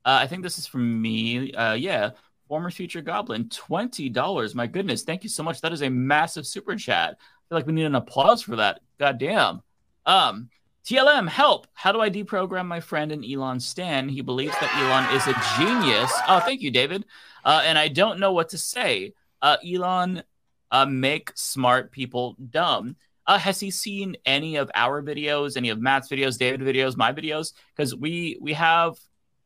Uh, 0.05 0.17
I 0.21 0.27
think 0.27 0.43
this 0.43 0.57
is 0.57 0.65
from 0.65 1.01
me. 1.01 1.51
Yeah, 1.53 2.11
former 2.47 2.71
future 2.71 3.01
goblin, 3.01 3.49
twenty 3.49 4.09
dollars. 4.09 4.55
My 4.55 4.67
goodness, 4.67 5.03
thank 5.03 5.23
you 5.23 5.29
so 5.29 5.43
much. 5.43 5.61
That 5.61 5.73
is 5.73 5.83
a 5.83 5.89
massive 5.89 6.47
super 6.47 6.75
chat. 6.75 7.17
I 7.19 7.49
feel 7.49 7.57
like 7.57 7.67
we 7.67 7.73
need 7.73 7.85
an 7.85 7.95
applause 7.95 8.41
for 8.41 8.55
that. 8.57 8.81
God 8.99 9.17
damn. 9.17 9.61
Um, 10.05 10.49
TLM, 10.85 11.27
help! 11.27 11.67
How 11.73 11.91
do 11.91 12.01
I 12.01 12.09
deprogram 12.09 12.65
my 12.65 12.79
friend 12.79 13.11
in 13.11 13.23
Elon 13.23 13.59
Stan? 13.59 14.09
He 14.09 14.21
believes 14.21 14.55
that 14.59 14.73
Elon 14.75 15.15
is 15.15 15.27
a 15.27 15.33
genius. 15.57 16.11
Oh, 16.27 16.39
thank 16.39 16.61
you, 16.61 16.71
David. 16.71 17.05
Uh, 17.43 17.61
and 17.65 17.77
I 17.77 17.87
don't 17.89 18.19
know 18.19 18.33
what 18.33 18.49
to 18.49 18.57
say. 18.57 19.13
Uh, 19.41 19.57
Elon, 19.65 20.23
uh, 20.71 20.85
make 20.85 21.31
smart 21.35 21.91
people 21.91 22.35
dumb. 22.49 22.95
Uh, 23.27 23.37
has 23.37 23.59
he 23.59 23.69
seen 23.69 24.17
any 24.25 24.55
of 24.55 24.71
our 24.73 25.03
videos, 25.03 25.55
any 25.55 25.69
of 25.69 25.79
Matt's 25.79 26.09
videos, 26.09 26.37
David 26.37 26.61
videos, 26.61 26.97
my 26.97 27.13
videos? 27.13 27.53
Because 27.75 27.95
we 27.95 28.37
we 28.41 28.53
have 28.53 28.97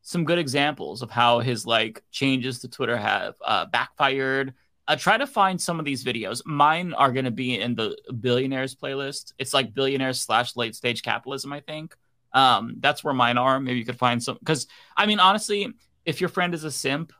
some 0.03 0.25
good 0.25 0.39
examples 0.39 1.01
of 1.01 1.09
how 1.09 1.39
his 1.39 1.65
like 1.65 2.03
changes 2.11 2.59
to 2.59 2.69
Twitter 2.69 2.95
have 2.95 3.35
uh, 3.43 3.65
backfired. 3.65 4.53
Uh, 4.87 4.95
try 4.97 5.17
to 5.17 5.25
find 5.25 5.61
some 5.61 5.79
of 5.79 5.85
these 5.85 6.03
videos. 6.03 6.45
Mine 6.45 6.93
are 6.93 7.11
going 7.11 7.25
to 7.25 7.31
be 7.31 7.59
in 7.59 7.75
the 7.75 7.97
billionaires 8.19 8.75
playlist. 8.75 9.33
It's 9.37 9.53
like 9.53 9.73
billionaires 9.73 10.19
slash 10.19 10.55
late 10.55 10.75
stage 10.75 11.03
capitalism, 11.03 11.53
I 11.53 11.61
think. 11.61 11.95
Um, 12.33 12.75
that's 12.79 13.03
where 13.03 13.13
mine 13.13 13.37
are. 13.37 13.59
Maybe 13.59 13.79
you 13.79 13.85
could 13.85 13.97
find 13.97 14.21
some 14.21 14.37
because 14.39 14.67
I 14.97 15.05
mean, 15.05 15.19
honestly, 15.19 15.71
if 16.05 16.19
your 16.19 16.29
friend 16.29 16.53
is 16.53 16.63
a 16.63 16.71
simp, 16.71 17.13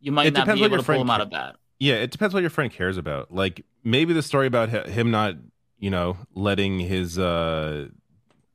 you 0.00 0.12
might 0.12 0.28
It 0.28 0.34
not 0.34 0.46
be 0.46 0.64
able 0.64 0.78
to 0.78 0.82
pull 0.82 1.00
him 1.00 1.10
out 1.10 1.20
of 1.20 1.30
that. 1.30 1.56
Yeah, 1.78 1.96
it 1.96 2.10
depends 2.10 2.32
what 2.32 2.40
your 2.40 2.50
friend 2.50 2.72
cares 2.72 2.96
about. 2.96 3.32
Like 3.32 3.64
maybe 3.84 4.12
the 4.12 4.22
story 4.22 4.46
about 4.46 4.88
him 4.88 5.10
not, 5.10 5.34
you 5.78 5.90
know, 5.90 6.16
letting 6.34 6.78
his 6.78 7.18
uh 7.18 7.88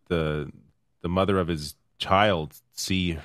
the 0.08 0.52
the 1.02 1.10
mother 1.10 1.40
of 1.40 1.48
his 1.48 1.76
child 2.00 2.56
see 2.74 3.20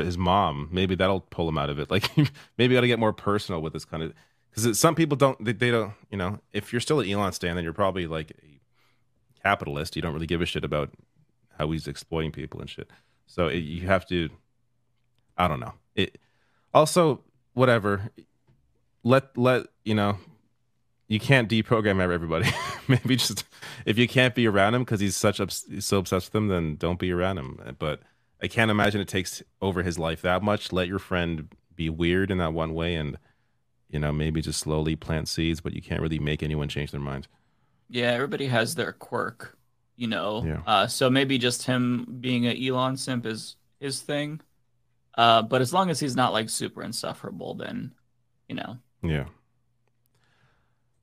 his 0.00 0.18
mom. 0.18 0.68
Maybe 0.72 0.94
that'll 0.94 1.20
pull 1.20 1.48
him 1.48 1.58
out 1.58 1.70
of 1.70 1.78
it. 1.78 1.90
Like 1.94 2.10
maybe 2.58 2.74
got 2.74 2.80
to 2.80 2.86
get 2.88 2.98
more 2.98 3.12
personal 3.12 3.60
with 3.62 3.72
this 3.72 3.84
kind 3.84 4.02
of 4.02 4.12
because 4.50 4.78
some 4.78 4.94
people 4.94 5.16
don't. 5.16 5.42
They, 5.44 5.52
they 5.52 5.70
don't. 5.70 5.92
You 6.10 6.18
know, 6.18 6.40
if 6.52 6.72
you're 6.72 6.80
still 6.80 7.00
an 7.00 7.08
Elon 7.08 7.32
stan, 7.32 7.54
then 7.54 7.64
you're 7.64 7.72
probably 7.72 8.06
like 8.06 8.32
a 8.32 9.40
capitalist. 9.42 9.96
You 9.96 10.02
don't 10.02 10.12
really 10.12 10.26
give 10.26 10.40
a 10.42 10.46
shit 10.46 10.64
about 10.64 10.90
how 11.58 11.70
he's 11.70 11.86
exploiting 11.86 12.32
people 12.32 12.60
and 12.60 12.68
shit. 12.68 12.90
So 13.26 13.48
it, 13.48 13.58
you 13.58 13.86
have 13.86 14.06
to. 14.08 14.30
I 15.36 15.48
don't 15.48 15.60
know. 15.60 15.74
It 15.94 16.18
also 16.72 17.20
whatever. 17.54 18.10
Let 19.02 19.36
let 19.36 19.66
you 19.84 19.94
know. 19.94 20.18
You 21.06 21.20
can't 21.20 21.48
deprogram 21.48 22.00
everybody. 22.00 22.50
Maybe 22.88 23.16
just 23.16 23.44
if 23.84 23.98
you 23.98 24.08
can't 24.08 24.34
be 24.34 24.48
around 24.48 24.74
him 24.74 24.82
because 24.82 25.00
he's 25.00 25.16
such 25.16 25.38
he's 25.38 25.84
so 25.84 25.98
obsessed 25.98 26.32
with 26.32 26.42
him, 26.42 26.48
then 26.48 26.76
don't 26.76 26.98
be 26.98 27.12
around 27.12 27.38
him. 27.38 27.76
But 27.78 28.00
I 28.42 28.48
can't 28.48 28.70
imagine 28.70 29.00
it 29.00 29.08
takes 29.08 29.42
over 29.62 29.82
his 29.82 29.98
life 29.98 30.22
that 30.22 30.42
much. 30.42 30.72
Let 30.72 30.88
your 30.88 30.98
friend 30.98 31.48
be 31.74 31.88
weird 31.88 32.30
in 32.30 32.38
that 32.38 32.52
one 32.52 32.74
way, 32.74 32.94
and 32.96 33.18
you 33.88 33.98
know 33.98 34.12
maybe 34.12 34.40
just 34.42 34.60
slowly 34.60 34.96
plant 34.96 35.28
seeds. 35.28 35.60
But 35.60 35.72
you 35.72 35.82
can't 35.82 36.00
really 36.00 36.18
make 36.18 36.42
anyone 36.42 36.68
change 36.68 36.90
their 36.90 37.00
mind. 37.00 37.26
Yeah, 37.88 38.10
everybody 38.10 38.46
has 38.46 38.74
their 38.74 38.92
quirk, 38.92 39.56
you 39.96 40.06
know. 40.06 40.42
Yeah. 40.44 40.60
Uh, 40.66 40.86
so 40.86 41.10
maybe 41.10 41.38
just 41.38 41.64
him 41.64 42.18
being 42.20 42.46
an 42.46 42.56
Elon 42.62 42.96
simp 42.96 43.26
is 43.26 43.56
his 43.80 44.00
thing. 44.00 44.40
Uh, 45.16 45.42
but 45.42 45.60
as 45.60 45.72
long 45.72 45.90
as 45.90 46.00
he's 46.00 46.16
not 46.16 46.32
like 46.32 46.50
super 46.50 46.82
insufferable, 46.82 47.54
then 47.54 47.92
you 48.48 48.56
know. 48.56 48.78
Yeah. 49.02 49.26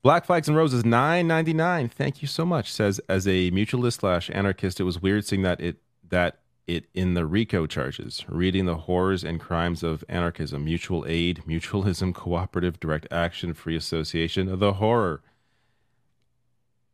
Black 0.02 0.26
Flags 0.26 0.48
and 0.48 0.56
Roses 0.56 0.84
nine 0.84 1.26
ninety 1.26 1.54
nine. 1.54 1.88
Thank 1.88 2.22
you 2.22 2.28
so 2.28 2.44
much. 2.44 2.72
Says 2.72 3.00
as 3.08 3.26
a 3.26 3.50
mutualist 3.52 4.00
slash 4.00 4.30
anarchist, 4.30 4.80
it 4.80 4.84
was 4.84 5.00
weird 5.00 5.24
seeing 5.24 5.42
that 5.42 5.60
it 5.60 5.76
that 6.08 6.40
it 6.66 6.86
in 6.94 7.14
the 7.14 7.26
RICO 7.26 7.66
charges, 7.66 8.24
reading 8.28 8.66
the 8.66 8.76
horrors 8.76 9.24
and 9.24 9.40
crimes 9.40 9.82
of 9.82 10.04
anarchism, 10.08 10.64
mutual 10.64 11.04
aid, 11.08 11.42
mutualism, 11.46 12.14
cooperative, 12.14 12.78
direct 12.80 13.06
action, 13.10 13.52
free 13.54 13.76
association, 13.76 14.58
the 14.58 14.74
horror. 14.74 15.22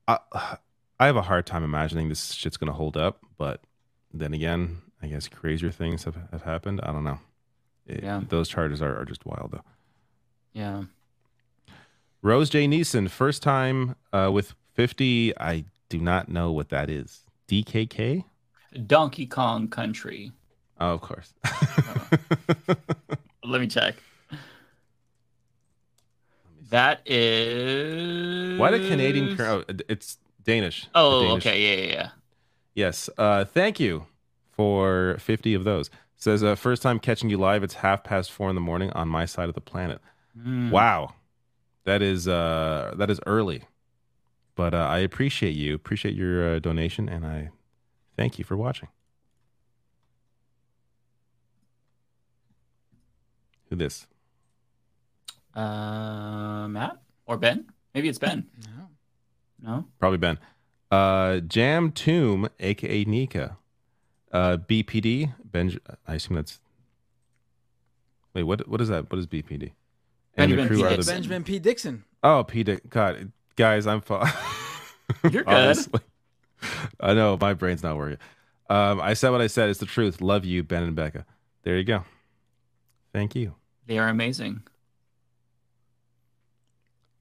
I 0.06 0.18
I 1.00 1.06
have 1.06 1.16
a 1.16 1.22
hard 1.22 1.46
time 1.46 1.62
imagining 1.64 2.08
this 2.08 2.32
shit's 2.32 2.56
gonna 2.56 2.72
hold 2.72 2.96
up, 2.96 3.20
but 3.36 3.62
then 4.12 4.32
again, 4.34 4.78
I 5.02 5.06
guess 5.06 5.28
crazier 5.28 5.70
things 5.70 6.04
have, 6.04 6.16
have 6.32 6.42
happened. 6.42 6.80
I 6.82 6.92
don't 6.92 7.04
know. 7.04 7.20
It- 7.86 8.02
Yeah. 8.02 8.22
Those 8.28 8.48
charges 8.48 8.80
are, 8.82 8.96
are 8.98 9.04
just 9.04 9.24
wild 9.26 9.50
though. 9.52 9.64
Yeah. 10.52 10.84
Rose 12.22 12.50
J. 12.50 12.66
Neeson, 12.66 13.08
first 13.08 13.42
time 13.42 13.94
uh, 14.12 14.30
with 14.32 14.54
50. 14.74 15.38
I 15.38 15.64
do 15.88 15.98
not 16.00 16.28
know 16.28 16.50
what 16.50 16.70
that 16.70 16.90
is. 16.90 17.20
DKK? 17.48 18.24
Donkey 18.86 19.26
Kong 19.26 19.68
Country. 19.68 20.32
Oh, 20.80 20.92
of 20.94 21.00
course. 21.00 21.32
Let 23.44 23.60
me 23.60 23.66
check. 23.66 23.96
That 26.70 27.00
is. 27.06 28.58
Why 28.58 28.70
the 28.70 28.88
Canadian? 28.88 29.36
cur- 29.36 29.64
Oh, 29.68 29.74
it's 29.88 30.18
Danish. 30.44 30.86
Oh, 30.94 31.22
Danish- 31.22 31.46
okay, 31.46 31.60
yeah, 31.62 31.86
yeah, 31.86 31.92
yeah. 31.94 32.08
Yes. 32.74 33.10
Uh, 33.16 33.44
thank 33.44 33.80
you 33.80 34.06
for 34.52 35.16
50 35.18 35.54
of 35.54 35.64
those. 35.64 35.90
Says, 36.16 36.42
uh, 36.44 36.54
first 36.56 36.82
time 36.82 36.98
catching 36.98 37.30
you 37.30 37.38
live. 37.38 37.62
It's 37.62 37.74
half 37.74 38.04
past 38.04 38.30
four 38.32 38.48
in 38.50 38.54
the 38.54 38.60
morning 38.60 38.90
on 38.92 39.08
my 39.08 39.24
side 39.24 39.48
of 39.48 39.54
the 39.54 39.60
planet. 39.60 40.00
Mm. 40.38 40.70
Wow. 40.70 41.14
That 41.84 42.02
is 42.02 42.28
uh, 42.28 42.92
that 42.98 43.08
is 43.10 43.18
early. 43.26 43.62
But 44.56 44.74
uh, 44.74 44.78
I 44.78 44.98
appreciate 44.98 45.54
you. 45.56 45.74
Appreciate 45.74 46.14
your 46.14 46.56
uh, 46.56 46.58
donation. 46.58 47.08
And 47.08 47.24
I 47.24 47.50
thank 48.18 48.38
you 48.38 48.44
for 48.44 48.56
watching. 48.56 48.88
Who 53.70 53.76
this? 53.76 54.06
Uh, 55.54 56.68
Matt 56.68 56.98
or 57.26 57.36
Ben? 57.38 57.66
Maybe 57.94 58.08
it's 58.08 58.18
Ben. 58.18 58.46
No. 58.66 58.88
No. 59.70 59.84
Probably 59.98 60.18
Ben. 60.18 60.38
Uh, 60.90 61.40
Jam 61.40 61.92
Tomb, 61.92 62.48
aka 62.60 63.04
Nika. 63.04 63.56
Uh, 64.32 64.56
BPD. 64.58 65.32
Ben, 65.44 65.78
I 66.06 66.14
assume 66.16 66.36
that's. 66.36 66.60
Wait, 68.34 68.42
what? 68.44 68.68
What 68.68 68.80
is 68.80 68.88
that? 68.88 69.10
What 69.10 69.18
is 69.18 69.26
BPD? 69.26 69.72
And 70.36 70.52
the 70.52 70.56
Benjamin 70.56 70.68
crew 70.68 70.76
P. 70.78 70.82
are 70.84 70.90
the- 70.90 70.96
Dixon. 70.96 71.14
Benjamin 71.14 71.44
P. 71.44 71.58
Dixon. 71.58 72.04
Oh, 72.22 72.44
P. 72.44 72.62
Dick. 72.62 72.88
God, 72.90 73.32
guys, 73.56 73.86
I'm. 73.86 74.00
Fa- 74.00 74.32
You're 75.30 75.44
good. 75.44 75.76
I 77.00 77.14
know 77.14 77.36
my 77.40 77.54
brain's 77.54 77.82
not 77.82 77.96
working. 77.96 78.18
Um, 78.70 79.00
I 79.00 79.14
said 79.14 79.30
what 79.30 79.40
I 79.40 79.46
said. 79.46 79.70
It's 79.70 79.80
the 79.80 79.86
truth. 79.86 80.20
Love 80.20 80.44
you, 80.44 80.62
Ben 80.62 80.82
and 80.82 80.94
Becca. 80.94 81.24
There 81.62 81.76
you 81.76 81.84
go. 81.84 82.04
Thank 83.12 83.34
you. 83.34 83.54
They 83.86 83.98
are 83.98 84.08
amazing. 84.08 84.62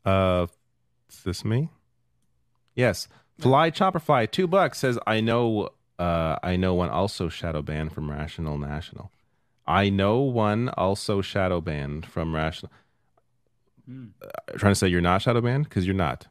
Uh, 0.06 0.48
is 1.10 1.24
this 1.24 1.46
me? 1.46 1.70
Yes. 2.76 3.08
Fly 3.40 3.70
Chopper 3.70 4.00
Fly, 4.00 4.26
two 4.26 4.48
bucks 4.48 4.80
says 4.80 4.98
I 5.06 5.22
know. 5.22 5.70
Uh, 6.00 6.38
I 6.44 6.58
know 6.58 6.76
one 6.76 6.90
also 6.90 7.28
shadow 7.30 7.62
banned 7.62 7.92
from 7.92 8.10
Rational 8.10 8.58
National. 8.58 9.12
I 9.66 9.90
know 9.90 10.20
one 10.20 10.70
also 10.70 11.22
shadow 11.22 11.60
banned 11.60 12.06
from 12.06 12.36
Rational. 12.36 12.72
Hmm. 13.86 14.08
Uh, 14.22 14.58
trying 14.58 14.72
to 14.72 14.76
say 14.76 14.88
you're 14.88 15.02
not 15.02 15.22
shadow 15.22 15.42
banned 15.42 15.66
because 15.66 15.86
you're 15.86 15.96
not. 15.96 16.28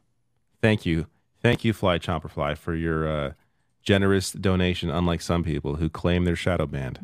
Thank 0.61 0.85
you, 0.85 1.07
thank 1.47 1.63
you, 1.63 1.71
Fly 1.71 1.97
Chopper 1.97 2.27
Fly, 2.27 2.55
for 2.55 2.75
your 2.75 3.07
uh, 3.07 3.31
generous 3.81 4.33
donation. 4.33 4.89
Unlike 4.89 5.21
some 5.21 5.45
people 5.45 5.75
who 5.77 5.87
claim 5.87 6.25
they're 6.25 6.35
shadow 6.35 6.67
banned, 6.67 6.99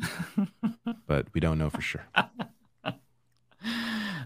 but 1.07 1.27
we 1.33 1.39
don't 1.39 1.57
know 1.57 1.69
for 1.69 1.81
sure. 1.81 2.05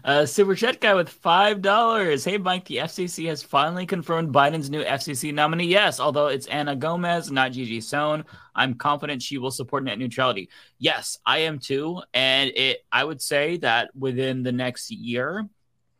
Uh, 0.04 0.24
Super 0.24 0.54
Chat 0.54 0.80
guy 0.80 0.94
with 0.94 1.08
five 1.08 1.60
dollars. 1.60 2.24
Hey 2.24 2.38
Mike, 2.38 2.64
the 2.64 2.76
FCC 2.76 3.26
has 3.26 3.42
finally 3.42 3.84
confirmed 3.84 4.32
Biden's 4.32 4.70
new 4.70 4.82
FCC 4.82 5.34
nominee. 5.34 5.66
Yes, 5.66 6.00
although 6.00 6.28
it's 6.28 6.46
Anna 6.46 6.74
Gomez, 6.76 7.30
not 7.30 7.52
Gigi 7.52 7.80
Sohn. 7.80 8.24
I'm 8.54 8.74
confident 8.74 9.20
she 9.20 9.38
will 9.38 9.50
support 9.50 9.84
net 9.84 9.98
neutrality. 9.98 10.48
Yes, 10.78 11.18
I 11.26 11.38
am 11.38 11.58
too, 11.58 12.00
and 12.14 12.50
it. 12.54 12.86
I 12.90 13.04
would 13.04 13.20
say 13.20 13.58
that 13.58 13.90
within 13.94 14.44
the 14.44 14.52
next 14.52 14.90
year, 14.90 15.46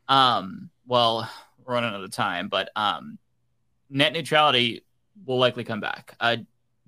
um, 0.08 0.70
well, 0.86 1.28
we're 1.62 1.74
running 1.74 1.92
out 1.92 2.02
of 2.02 2.10
time, 2.12 2.48
but 2.48 2.70
um, 2.76 3.18
net 3.90 4.12
neutrality 4.12 4.84
will 5.24 5.38
likely 5.38 5.64
come 5.64 5.80
back. 5.80 6.14
Uh, 6.20 6.38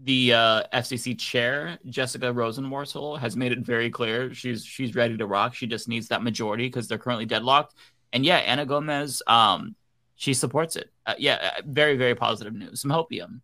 the 0.03 0.33
uh, 0.33 0.63
FCC 0.73 1.19
chair, 1.19 1.79
Jessica 1.87 2.27
Rosenworcel, 2.27 3.19
has 3.19 3.37
made 3.37 3.53
it 3.53 3.61
very 3.61 3.91
clear 3.91 4.33
she's 4.33 4.65
she's 4.65 4.95
ready 4.95 5.17
to 5.17 5.27
rock. 5.27 5.55
She 5.55 5.67
just 5.67 5.89
needs 5.89 6.09
that 6.09 6.23
majority 6.23 6.67
because 6.67 6.89
they're 6.89 6.99
currently 6.99 7.27
deadlocked. 7.27 7.75
And 8.13 8.25
yeah, 8.25 8.39
Anna 8.39 8.65
Gomez, 8.65 9.23
um, 9.27 9.75
she 10.17 10.35
supports 10.35 10.77
it. 10.77 10.91
Uh, 11.07 11.15
yeah, 11.19 11.53
uh, 11.59 11.63
very 11.67 11.97
very 11.97 12.15
positive 12.15 12.55
news. 12.55 12.81
Some 12.81 12.91
hopium. 12.91 13.41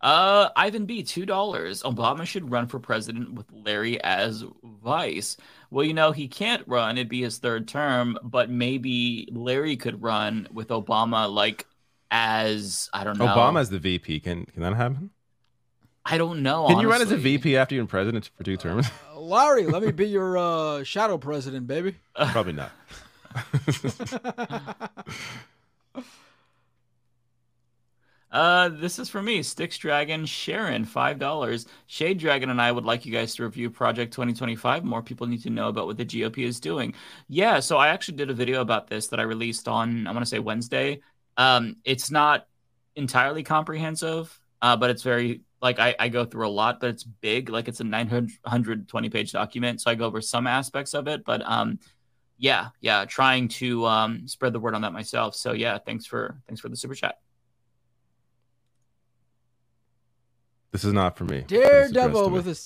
Uh, 0.00 0.50
Ivan 0.56 0.86
B, 0.86 1.02
two 1.02 1.26
dollars. 1.26 1.82
Obama 1.82 2.24
should 2.26 2.50
run 2.50 2.68
for 2.68 2.78
president 2.78 3.32
with 3.34 3.46
Larry 3.52 4.02
as 4.02 4.44
vice. 4.82 5.36
Well, 5.70 5.84
you 5.84 5.94
know 5.94 6.12
he 6.12 6.28
can't 6.28 6.62
run; 6.66 6.98
it'd 6.98 7.08
be 7.08 7.22
his 7.22 7.38
third 7.38 7.68
term. 7.68 8.18
But 8.22 8.50
maybe 8.50 9.28
Larry 9.32 9.76
could 9.76 10.02
run 10.02 10.48
with 10.52 10.68
Obama, 10.68 11.32
like 11.32 11.66
as 12.10 12.88
I 12.92 13.04
don't 13.04 13.18
know. 13.18 13.26
Obama's 13.26 13.70
the 13.70 13.78
VP. 13.78 14.20
Can 14.20 14.46
can 14.46 14.62
that 14.62 14.74
happen? 14.74 15.10
I 16.04 16.18
don't 16.18 16.42
know. 16.42 16.68
Can 16.68 16.78
you 16.78 16.88
run 16.88 17.02
as 17.02 17.10
a. 17.10 17.16
VP 17.16 17.56
after 17.56 17.74
you're 17.74 17.82
in 17.82 17.88
president 17.88 18.30
for 18.36 18.44
two 18.44 18.56
terms? 18.56 18.88
Larry, 19.16 19.66
let 19.66 19.82
me 19.82 19.90
be 19.90 20.06
your 20.06 20.38
uh, 20.38 20.84
shadow 20.84 21.18
president, 21.18 21.66
baby. 21.66 21.96
Probably 22.14 22.52
not. 22.52 22.70
Uh, 28.36 28.68
this 28.68 28.98
is 28.98 29.08
for 29.08 29.22
me, 29.22 29.42
Styx 29.42 29.78
Dragon 29.78 30.26
Sharon, 30.26 30.84
five 30.84 31.18
dollars. 31.18 31.64
Shade 31.86 32.18
Dragon 32.18 32.50
and 32.50 32.60
I 32.60 32.70
would 32.70 32.84
like 32.84 33.06
you 33.06 33.12
guys 33.12 33.34
to 33.36 33.44
review 33.44 33.70
Project 33.70 34.12
2025. 34.12 34.84
More 34.84 35.02
people 35.02 35.26
need 35.26 35.42
to 35.44 35.48
know 35.48 35.68
about 35.68 35.86
what 35.86 35.96
the 35.96 36.04
GOP 36.04 36.40
is 36.40 36.60
doing. 36.60 36.92
Yeah, 37.28 37.60
so 37.60 37.78
I 37.78 37.88
actually 37.88 38.18
did 38.18 38.28
a 38.28 38.34
video 38.34 38.60
about 38.60 38.88
this 38.88 39.06
that 39.06 39.20
I 39.20 39.22
released 39.22 39.68
on 39.68 40.06
I 40.06 40.12
want 40.12 40.22
to 40.22 40.28
say 40.28 40.38
Wednesday. 40.38 41.00
Um, 41.38 41.76
it's 41.82 42.10
not 42.10 42.46
entirely 42.94 43.42
comprehensive, 43.42 44.38
uh, 44.60 44.76
but 44.76 44.90
it's 44.90 45.02
very 45.02 45.40
like 45.62 45.78
I, 45.78 45.94
I 45.98 46.10
go 46.10 46.26
through 46.26 46.46
a 46.46 46.50
lot, 46.50 46.78
but 46.78 46.90
it's 46.90 47.04
big. 47.04 47.48
Like 47.48 47.68
it's 47.68 47.80
a 47.80 47.84
920 47.84 49.08
page 49.08 49.32
document, 49.32 49.80
so 49.80 49.90
I 49.90 49.94
go 49.94 50.04
over 50.04 50.20
some 50.20 50.46
aspects 50.46 50.92
of 50.92 51.08
it. 51.08 51.24
But 51.24 51.40
um, 51.50 51.78
yeah, 52.36 52.68
yeah, 52.82 53.06
trying 53.06 53.48
to 53.48 53.86
um 53.86 54.28
spread 54.28 54.52
the 54.52 54.60
word 54.60 54.74
on 54.74 54.82
that 54.82 54.92
myself. 54.92 55.34
So 55.34 55.52
yeah, 55.52 55.78
thanks 55.78 56.04
for 56.04 56.36
thanks 56.46 56.60
for 56.60 56.68
the 56.68 56.76
super 56.76 56.94
chat. 56.94 57.16
This 60.72 60.84
is 60.84 60.92
not 60.92 61.16
for 61.16 61.24
me. 61.24 61.44
This 61.48 61.58
is 61.60 61.64
addressed 61.90 61.94
Daredevil 61.94 62.30
with 62.30 62.48
a 62.48 62.58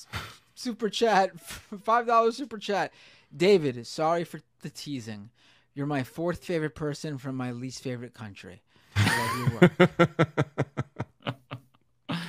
super 0.54 0.88
chat, 0.88 1.38
five 1.82 2.06
dollars 2.06 2.36
super 2.36 2.58
chat. 2.58 2.92
David, 3.34 3.86
sorry 3.86 4.24
for 4.24 4.40
the 4.62 4.70
teasing. 4.70 5.30
You're 5.74 5.86
my 5.86 6.02
fourth 6.02 6.44
favorite 6.44 6.74
person 6.74 7.16
from 7.18 7.36
my 7.36 7.52
least 7.52 7.82
favorite 7.82 8.14
country. 8.14 8.62
I 8.96 9.18
love 9.18 9.38
your 9.38 9.60
work. 9.60 9.90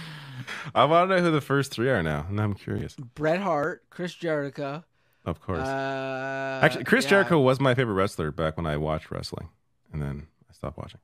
I 0.73 0.85
want 0.85 1.09
to 1.09 1.17
know 1.17 1.21
who 1.23 1.31
the 1.31 1.41
first 1.41 1.71
three 1.71 1.89
are 1.89 2.03
now. 2.03 2.27
Now 2.29 2.43
I'm 2.43 2.53
curious. 2.53 2.95
Bret 2.95 3.41
Hart, 3.41 3.83
Chris 3.89 4.13
Jericho. 4.13 4.83
Of 5.25 5.41
course. 5.41 5.59
Uh, 5.59 6.59
Actually, 6.63 6.85
Chris 6.85 7.05
yeah. 7.05 7.11
Jericho 7.11 7.39
was 7.39 7.59
my 7.59 7.75
favorite 7.75 7.95
wrestler 7.95 8.31
back 8.31 8.57
when 8.57 8.65
I 8.65 8.77
watched 8.77 9.11
wrestling, 9.11 9.49
and 9.91 10.01
then 10.01 10.27
I 10.49 10.53
stopped 10.53 10.77
watching. 10.77 10.99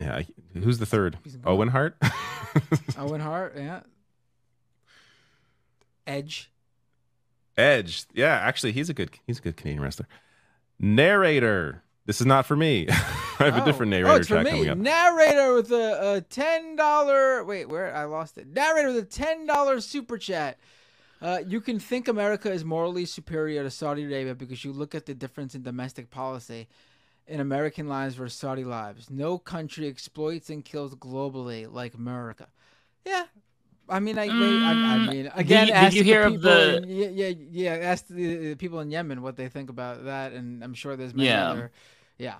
Yeah, 0.00 0.22
who's 0.54 0.78
the 0.78 0.86
third? 0.86 1.18
Owen 1.44 1.68
Hart. 1.68 1.96
Owen 2.98 3.20
Hart, 3.20 3.54
yeah. 3.56 3.80
Edge. 6.06 6.50
Edge. 7.56 8.04
Yeah, 8.14 8.34
actually, 8.34 8.72
he's 8.72 8.88
a 8.88 8.94
good 8.94 9.10
he's 9.26 9.38
a 9.38 9.42
good 9.42 9.56
Canadian 9.56 9.82
wrestler. 9.82 10.06
Narrator. 10.78 11.82
This 12.06 12.20
is 12.20 12.26
not 12.26 12.46
for 12.46 12.56
me. 12.56 12.86
I 12.90 13.44
have 13.44 13.58
a 13.58 13.64
different 13.64 13.90
narrator 13.90 14.10
Oh, 14.10 14.16
it's 14.16 14.28
for 14.28 14.42
me. 14.42 14.50
coming 14.50 14.68
up. 14.70 14.78
Narrator 14.78 15.54
with 15.54 15.70
a, 15.72 16.14
a 16.16 16.20
ten 16.22 16.76
dollar. 16.76 17.44
Wait, 17.44 17.68
where 17.68 17.94
I 17.94 18.04
lost 18.04 18.38
it. 18.38 18.46
Narrator 18.46 18.88
with 18.88 18.96
a 18.96 19.02
ten 19.06 19.46
dollar 19.46 19.80
super 19.80 20.16
chat. 20.16 20.58
Uh, 21.20 21.40
you 21.46 21.60
can 21.60 21.80
think 21.80 22.06
America 22.06 22.50
is 22.50 22.64
morally 22.64 23.04
superior 23.04 23.64
to 23.64 23.70
Saudi 23.70 24.04
Arabia 24.04 24.34
because 24.36 24.64
you 24.64 24.72
look 24.72 24.94
at 24.94 25.04
the 25.06 25.14
difference 25.14 25.54
in 25.56 25.62
domestic 25.62 26.10
policy 26.10 26.68
in 27.28 27.40
American 27.40 27.88
lives 27.88 28.14
versus 28.14 28.38
Saudi 28.38 28.64
lives. 28.64 29.10
No 29.10 29.38
country 29.38 29.86
exploits 29.86 30.50
and 30.50 30.64
kills 30.64 30.94
globally 30.94 31.70
like 31.72 31.94
America. 31.94 32.48
Yeah. 33.04 33.24
I 33.90 34.00
mean, 34.00 34.18
I, 34.18 34.24
I, 34.24 34.26
I, 34.26 34.94
I 34.94 35.10
mean, 35.10 35.30
again, 35.34 35.68
Mm. 35.68 35.74
you- 35.74 35.80
did 35.80 35.94
you 35.94 36.02
the 36.02 36.08
hear 36.10 36.22
of 36.22 36.42
the- 36.42 36.76
in- 36.78 36.88
yeah, 36.90 37.08
yeah, 37.28 37.34
yeah, 37.50 37.70
ask 37.90 38.06
the, 38.06 38.48
the 38.50 38.54
people 38.56 38.80
in 38.80 38.90
Yemen 38.90 39.22
what 39.22 39.36
they 39.36 39.48
think 39.48 39.70
about 39.70 40.04
that, 40.04 40.32
and 40.32 40.62
I'm 40.62 40.74
sure 40.74 40.94
there's 40.96 41.14
many 41.14 41.28
Yeah. 41.28 41.50
other, 41.50 41.70
yeah. 42.18 42.36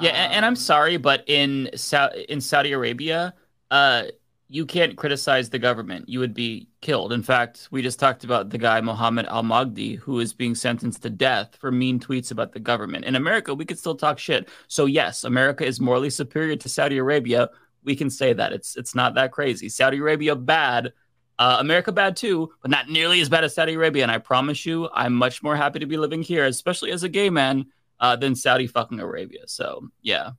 Yeah, 0.00 0.10
and, 0.10 0.32
and 0.32 0.44
I'm 0.46 0.56
sorry, 0.56 0.96
but 0.96 1.24
in 1.28 1.70
Sa- 1.76 2.08
in 2.28 2.40
Saudi 2.40 2.72
Arabia, 2.72 3.34
uh, 3.70 4.04
you 4.52 4.66
can't 4.66 4.96
criticize 4.96 5.48
the 5.48 5.60
government. 5.60 6.08
You 6.08 6.18
would 6.18 6.34
be 6.34 6.66
killed. 6.80 7.12
In 7.12 7.22
fact, 7.22 7.68
we 7.70 7.82
just 7.82 8.00
talked 8.00 8.24
about 8.24 8.50
the 8.50 8.58
guy 8.58 8.80
Mohammed 8.80 9.26
Al 9.26 9.44
Magdi, 9.44 9.96
who 9.96 10.18
is 10.18 10.32
being 10.32 10.56
sentenced 10.56 11.02
to 11.04 11.10
death 11.10 11.54
for 11.60 11.70
mean 11.70 12.00
tweets 12.00 12.32
about 12.32 12.52
the 12.52 12.58
government. 12.58 13.04
In 13.04 13.14
America, 13.14 13.54
we 13.54 13.64
could 13.64 13.78
still 13.78 13.94
talk 13.94 14.18
shit. 14.18 14.48
So 14.66 14.86
yes, 14.86 15.22
America 15.22 15.64
is 15.64 15.80
morally 15.80 16.10
superior 16.10 16.56
to 16.56 16.68
Saudi 16.68 16.98
Arabia. 16.98 17.48
We 17.84 17.94
can 17.94 18.10
say 18.10 18.32
that 18.32 18.52
it's 18.52 18.76
it's 18.76 18.92
not 18.92 19.14
that 19.14 19.30
crazy. 19.30 19.68
Saudi 19.68 19.98
Arabia 19.98 20.34
bad. 20.34 20.92
Uh, 21.38 21.56
America 21.60 21.92
bad 21.92 22.16
too, 22.16 22.50
but 22.60 22.72
not 22.72 22.90
nearly 22.90 23.20
as 23.20 23.28
bad 23.28 23.44
as 23.44 23.54
Saudi 23.54 23.74
Arabia. 23.74 24.02
And 24.02 24.12
I 24.12 24.18
promise 24.18 24.66
you, 24.66 24.90
I'm 24.92 25.14
much 25.14 25.44
more 25.44 25.56
happy 25.56 25.78
to 25.78 25.86
be 25.86 25.96
living 25.96 26.22
here, 26.22 26.44
especially 26.44 26.90
as 26.90 27.04
a 27.04 27.08
gay 27.08 27.30
man, 27.30 27.66
uh, 28.00 28.16
than 28.16 28.34
Saudi 28.34 28.66
fucking 28.66 28.98
Arabia. 28.98 29.46
So 29.46 29.88
yeah. 30.02 30.32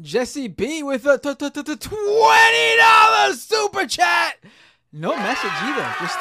Jesse 0.00 0.48
B 0.48 0.82
with 0.82 1.06
a 1.06 1.18
t- 1.18 1.34
t- 1.34 1.50
t- 1.50 1.62
t- 1.62 1.76
twenty 1.76 2.76
dollars 2.76 3.42
super 3.42 3.86
chat. 3.86 4.36
No 4.92 5.16
message 5.16 5.50
either. 5.52 5.94
Just 6.00 6.18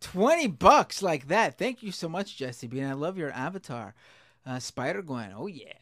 twenty 0.00 0.46
bucks 0.46 1.02
like 1.02 1.28
that. 1.28 1.56
Thank 1.58 1.82
you 1.82 1.92
so 1.92 2.08
much, 2.08 2.36
Jesse 2.36 2.66
B. 2.66 2.80
And 2.80 2.90
I 2.90 2.94
love 2.94 3.16
your 3.16 3.30
avatar, 3.30 3.94
uh, 4.46 4.58
Spider 4.58 5.02
Gwen. 5.02 5.32
Oh 5.36 5.46
yeah. 5.46 5.72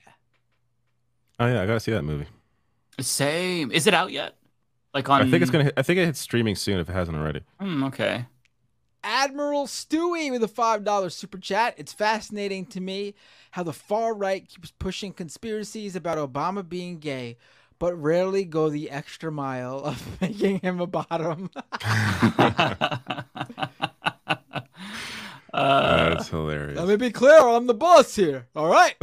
Oh 1.41 1.47
yeah, 1.47 1.63
I 1.63 1.67
gotta 1.67 1.81
see 1.81 1.93
that 1.93 2.03
movie. 2.03 2.27
Same. 3.01 3.73
Is 3.73 3.87
it 3.87 3.95
out 3.95 4.13
yet? 4.13 4.37
Like 4.93 5.09
on? 5.09 5.23
I 5.23 5.31
think 5.31 5.43
it's 5.43 5.51
gonna. 5.51 5.65
Hit, 5.65 5.75
I 5.77 5.83
think 5.83 5.99
it 5.99 6.05
hits 6.05 6.21
streaming 6.21 6.55
soon 6.55 6.79
if 6.79 6.89
it 6.89 6.93
hasn't 6.93 7.17
already. 7.17 7.41
Hmm, 7.59 7.85
okay. 7.85 8.27
Admiral 9.05 9.67
Stewie 9.67 10.31
with 10.31 10.43
a 10.43 10.49
five 10.49 10.85
dollar 10.85 11.11
super 11.11 11.39
chat. 11.39 11.75
It's 11.77 11.93
fascinating 11.93 12.67
to 12.67 12.81
me 12.81 13.15
how 13.53 13.63
the 13.63 13.73
far 13.73 14.15
right 14.15 14.49
keeps 14.49 14.71
pushing 14.79 15.13
conspiracies 15.13 15.95
about 15.97 16.19
Obama 16.19 16.67
being 16.69 16.99
gay, 16.99 17.37
but 17.79 17.95
rarely 17.95 18.45
go 18.45 18.69
the 18.71 18.91
extra 18.91 19.31
mile 19.33 19.79
of 19.85 20.21
making 20.21 20.61
him 20.61 20.81
a 20.81 20.87
bottom. 20.87 21.51
That's 25.53 26.29
hilarious. 26.31 26.79
Let 26.79 26.89
me 26.89 26.97
be 26.97 27.11
clear, 27.11 27.39
I'm 27.39 27.67
the 27.67 27.75
boss 27.75 28.15
here. 28.17 28.47
All 28.57 28.69
right. 28.69 28.95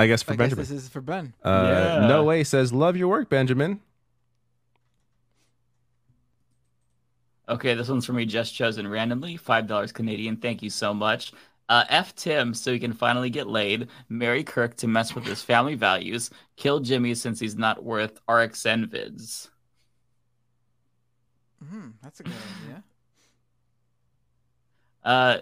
I 0.00 0.06
guess 0.06 0.22
for 0.22 0.32
I 0.32 0.36
guess 0.36 0.50
Benjamin. 0.50 0.64
this 0.64 0.70
is 0.70 0.88
for 0.88 1.00
Ben. 1.00 1.34
Uh, 1.42 1.66
Yeah. 2.00 2.06
No 2.06 2.22
way 2.24 2.44
says 2.44 2.72
love 2.72 2.96
your 2.96 3.08
work, 3.08 3.28
Benjamin. 3.28 3.80
Okay, 7.48 7.74
this 7.74 7.88
one's 7.88 8.04
for 8.06 8.12
me, 8.12 8.26
just 8.26 8.54
chosen 8.54 8.86
randomly. 8.86 9.36
Five 9.36 9.66
dollars 9.66 9.92
Canadian. 9.92 10.36
Thank 10.36 10.62
you 10.62 10.70
so 10.70 10.92
much. 10.92 11.32
Uh, 11.68 11.84
F 11.88 12.14
Tim 12.14 12.54
so 12.54 12.72
he 12.72 12.78
can 12.78 12.92
finally 12.92 13.30
get 13.30 13.46
laid. 13.46 13.88
Marry 14.08 14.42
Kirk 14.44 14.76
to 14.76 14.86
mess 14.88 15.14
with 15.14 15.24
his 15.24 15.42
family 15.42 15.74
values. 15.74 16.30
Kill 16.56 16.80
Jimmy 16.80 17.14
since 17.14 17.40
he's 17.40 17.56
not 17.56 17.84
worth 17.84 18.20
RXN 18.26 18.86
vids. 18.86 19.48
Hmm, 21.68 21.90
that's 22.02 22.20
a 22.20 22.22
good 22.22 22.32
idea. 22.64 22.84
Uh, 25.02 25.38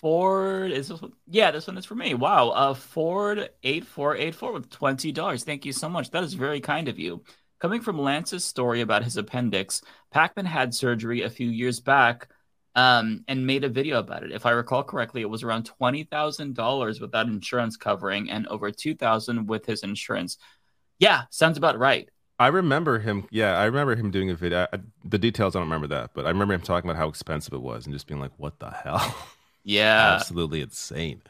Ford 0.00 0.72
is 0.72 0.88
this 0.88 1.00
one? 1.00 1.12
Yeah, 1.26 1.50
this 1.50 1.66
one 1.66 1.76
is 1.76 1.84
for 1.84 1.94
me. 1.94 2.14
Wow. 2.14 2.50
Uh, 2.50 2.74
Ford 2.74 3.50
eight 3.62 3.86
four 3.86 4.16
eight 4.16 4.34
four 4.34 4.52
with 4.52 4.70
twenty 4.70 5.12
dollars. 5.12 5.44
Thank 5.44 5.64
you 5.64 5.72
so 5.72 5.88
much. 5.88 6.10
That 6.10 6.24
is 6.24 6.34
very 6.34 6.60
kind 6.60 6.88
of 6.88 6.98
you. 6.98 7.22
Coming 7.60 7.82
from 7.82 7.98
Lance's 7.98 8.44
story 8.44 8.80
about 8.80 9.04
his 9.04 9.18
appendix, 9.18 9.82
Pakman 10.14 10.46
had 10.46 10.74
surgery 10.74 11.22
a 11.22 11.30
few 11.30 11.48
years 11.48 11.78
back, 11.78 12.28
um, 12.74 13.22
and 13.28 13.46
made 13.46 13.64
a 13.64 13.68
video 13.68 13.98
about 13.98 14.22
it. 14.22 14.32
If 14.32 14.46
I 14.46 14.52
recall 14.52 14.82
correctly, 14.82 15.20
it 15.20 15.28
was 15.28 15.42
around 15.42 15.64
twenty 15.64 16.04
thousand 16.04 16.54
dollars 16.54 17.00
without 17.00 17.26
insurance 17.26 17.76
covering, 17.76 18.30
and 18.30 18.46
over 18.48 18.70
two 18.70 18.94
thousand 18.94 19.46
with 19.46 19.66
his 19.66 19.82
insurance. 19.82 20.38
Yeah, 20.98 21.24
sounds 21.30 21.58
about 21.58 21.78
right. 21.78 22.08
I 22.38 22.46
remember 22.46 22.98
him. 22.98 23.26
Yeah, 23.30 23.58
I 23.58 23.66
remember 23.66 23.94
him 23.94 24.10
doing 24.10 24.30
a 24.30 24.34
video. 24.34 24.66
I, 24.72 24.78
the 25.04 25.18
details, 25.18 25.54
I 25.54 25.58
don't 25.58 25.68
remember 25.68 25.88
that, 25.88 26.12
but 26.14 26.24
I 26.24 26.30
remember 26.30 26.54
him 26.54 26.62
talking 26.62 26.88
about 26.88 26.98
how 26.98 27.08
expensive 27.08 27.52
it 27.52 27.60
was 27.60 27.84
and 27.84 27.94
just 27.94 28.06
being 28.06 28.20
like, 28.20 28.32
"What 28.38 28.58
the 28.58 28.70
hell?" 28.70 29.14
Yeah, 29.62 30.14
absolutely 30.14 30.62
insane. 30.62 31.20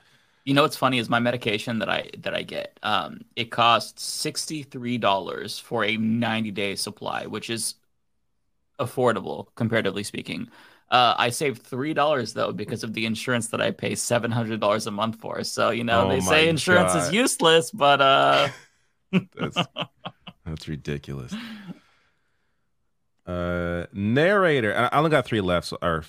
You 0.50 0.54
know 0.54 0.62
what's 0.62 0.76
funny 0.76 0.98
is 0.98 1.08
my 1.08 1.20
medication 1.20 1.78
that 1.78 1.88
I 1.88 2.10
that 2.18 2.34
I 2.34 2.42
get. 2.42 2.76
Um, 2.82 3.20
it 3.36 3.52
costs 3.52 4.02
sixty 4.02 4.64
three 4.64 4.98
dollars 4.98 5.60
for 5.60 5.84
a 5.84 5.96
ninety 5.96 6.50
day 6.50 6.74
supply, 6.74 7.26
which 7.26 7.50
is 7.50 7.76
affordable 8.80 9.46
comparatively 9.54 10.02
speaking. 10.02 10.48
Uh, 10.90 11.14
I 11.16 11.30
saved 11.30 11.62
three 11.62 11.94
dollars 11.94 12.32
though 12.32 12.50
because 12.50 12.82
of 12.82 12.94
the 12.94 13.06
insurance 13.06 13.46
that 13.50 13.60
I 13.60 13.70
pay 13.70 13.94
seven 13.94 14.32
hundred 14.32 14.58
dollars 14.58 14.88
a 14.88 14.90
month 14.90 15.20
for. 15.20 15.44
So 15.44 15.70
you 15.70 15.84
know 15.84 16.06
Oh 16.06 16.08
they 16.08 16.20
say 16.20 16.48
insurance 16.48 16.96
is 16.96 17.12
useless, 17.12 17.70
but 17.70 18.00
uh, 18.00 18.48
That's 19.38 19.68
that's 20.44 20.66
ridiculous. 20.66 21.32
Uh, 23.24 23.86
narrator. 23.92 24.76
I 24.76 24.98
only 24.98 25.10
got 25.10 25.26
three 25.26 25.42
left, 25.42 25.68
so, 25.68 25.78
or 25.80 26.06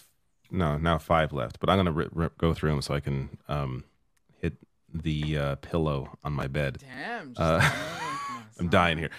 no, 0.49 0.79
now 0.79 0.97
five 0.97 1.31
left. 1.31 1.59
But 1.59 1.69
I'm 1.69 1.77
gonna 1.77 2.31
go 2.39 2.55
through 2.55 2.71
them 2.71 2.81
so 2.81 2.95
I 2.95 3.01
can 3.01 3.37
um 3.47 3.83
the 4.93 5.37
uh, 5.37 5.55
pillow 5.55 6.17
on 6.23 6.33
my 6.33 6.47
bed. 6.47 6.79
Damn, 6.79 7.29
just 7.29 7.39
Uh, 7.39 7.61
I'm 8.59 8.69
dying 8.69 8.97
here. 8.97 9.09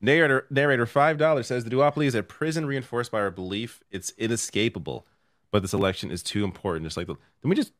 Narrator, 0.00 0.46
narrator, 0.50 0.86
five 0.86 1.18
dollars 1.18 1.48
says 1.48 1.64
the 1.64 1.70
duopoly 1.70 2.06
is 2.06 2.14
a 2.14 2.22
prison 2.22 2.66
reinforced 2.66 3.10
by 3.10 3.18
our 3.18 3.30
belief 3.30 3.82
it's 3.90 4.10
inescapable, 4.16 5.06
but 5.50 5.62
this 5.62 5.72
election 5.72 6.10
is 6.10 6.22
too 6.22 6.44
important. 6.44 6.86
Just 6.86 6.96
like 6.96 7.08
the, 7.08 7.14
did 7.14 7.48
we 7.48 7.56
just 7.56 7.72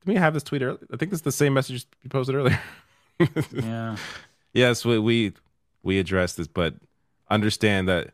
did 0.00 0.12
we 0.12 0.14
have 0.16 0.34
this 0.34 0.42
tweet 0.42 0.62
earlier? 0.62 0.78
I 0.92 0.96
think 0.96 1.10
this 1.10 1.18
is 1.18 1.22
the 1.22 1.32
same 1.32 1.54
message 1.54 1.86
you 2.02 2.10
posted 2.10 2.34
earlier. 2.34 2.60
yeah. 3.52 3.96
Yes, 4.52 4.84
we 4.84 4.98
we 4.98 5.32
we 5.84 5.98
addressed 6.00 6.36
this, 6.36 6.48
but 6.48 6.74
understand 7.30 7.88
that 7.88 8.10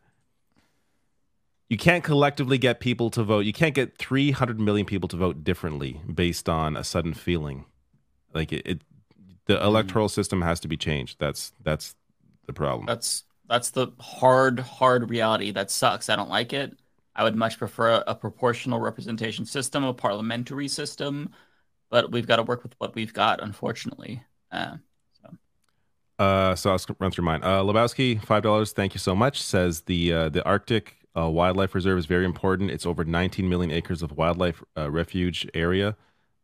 you 1.71 1.79
can't 1.79 2.05
collectively 2.05 2.59
get 2.59 2.81
people 2.81 3.11
to 3.11 3.23
vote. 3.23 3.41
You 3.41 3.53
can't 3.53 3.75
get 3.75 3.97
300 3.97 4.61
million 4.61 4.85
people 4.85 5.09
to 5.09 5.17
vote 5.17 5.45
differently 5.45 6.01
based 6.13 6.49
on 6.49 6.77
a 6.77 6.85
sudden 6.85 7.15
feeling. 7.15 7.65
Like 8.33 8.53
it, 8.53 8.67
it 8.67 8.83
the 9.47 9.63
electoral 9.65 10.09
system 10.09 10.43
has 10.43 10.61
to 10.61 10.69
be 10.69 10.77
changed. 10.77 11.17
That's 11.19 11.53
that's 11.63 11.95
the 12.47 12.53
problem. 12.53 12.87
That's 12.87 13.25
that's 13.49 13.71
the 13.71 13.89
hard, 13.99 14.61
hard 14.61 15.11
reality 15.11 15.51
that 15.51 15.73
sucks. 15.73 16.09
I 16.09 16.15
don't 16.17 16.31
like 16.31 16.53
it. 16.53 16.79
I 17.17 17.25
would 17.25 17.35
much 17.35 17.59
prefer 17.59 18.03
a, 18.07 18.15
proportional 18.15 18.79
representation 18.79 19.45
system, 19.45 19.83
a 19.83 19.93
parliamentary 19.93 20.69
system, 20.69 21.31
but 21.91 22.13
we've 22.13 22.29
got 22.29 22.37
to 22.37 22.45
work 22.45 22.63
with 22.63 22.75
what 22.79 22.95
we've 22.95 23.13
got, 23.13 23.43
unfortunately. 23.43 24.23
Uh, 24.53 24.77
Uh, 26.19 26.55
so 26.55 26.71
I'll 26.71 26.79
run 26.99 27.11
through 27.11 27.25
mine. 27.25 27.43
Uh, 27.43 27.63
Lebowski, 27.63 28.23
five 28.25 28.43
dollars. 28.43 28.73
Thank 28.73 28.95
you 28.95 29.01
so 29.01 29.17
much. 29.17 29.43
Says 29.43 29.81
the 29.83 30.13
uh, 30.13 30.29
the 30.29 30.45
Arctic 30.45 30.97
uh, 31.17 31.29
Wildlife 31.31 31.75
Reserve 31.75 31.99
is 31.99 32.05
very 32.07 32.27
important. 32.27 32.71
It's 32.71 32.85
over 32.85 33.05
19 33.05 33.49
million 33.49 33.71
acres 33.71 34.03
of 34.03 34.13
wildlife 34.13 34.63
uh, 34.77 34.91
refuge 34.91 35.49
area. 35.55 35.97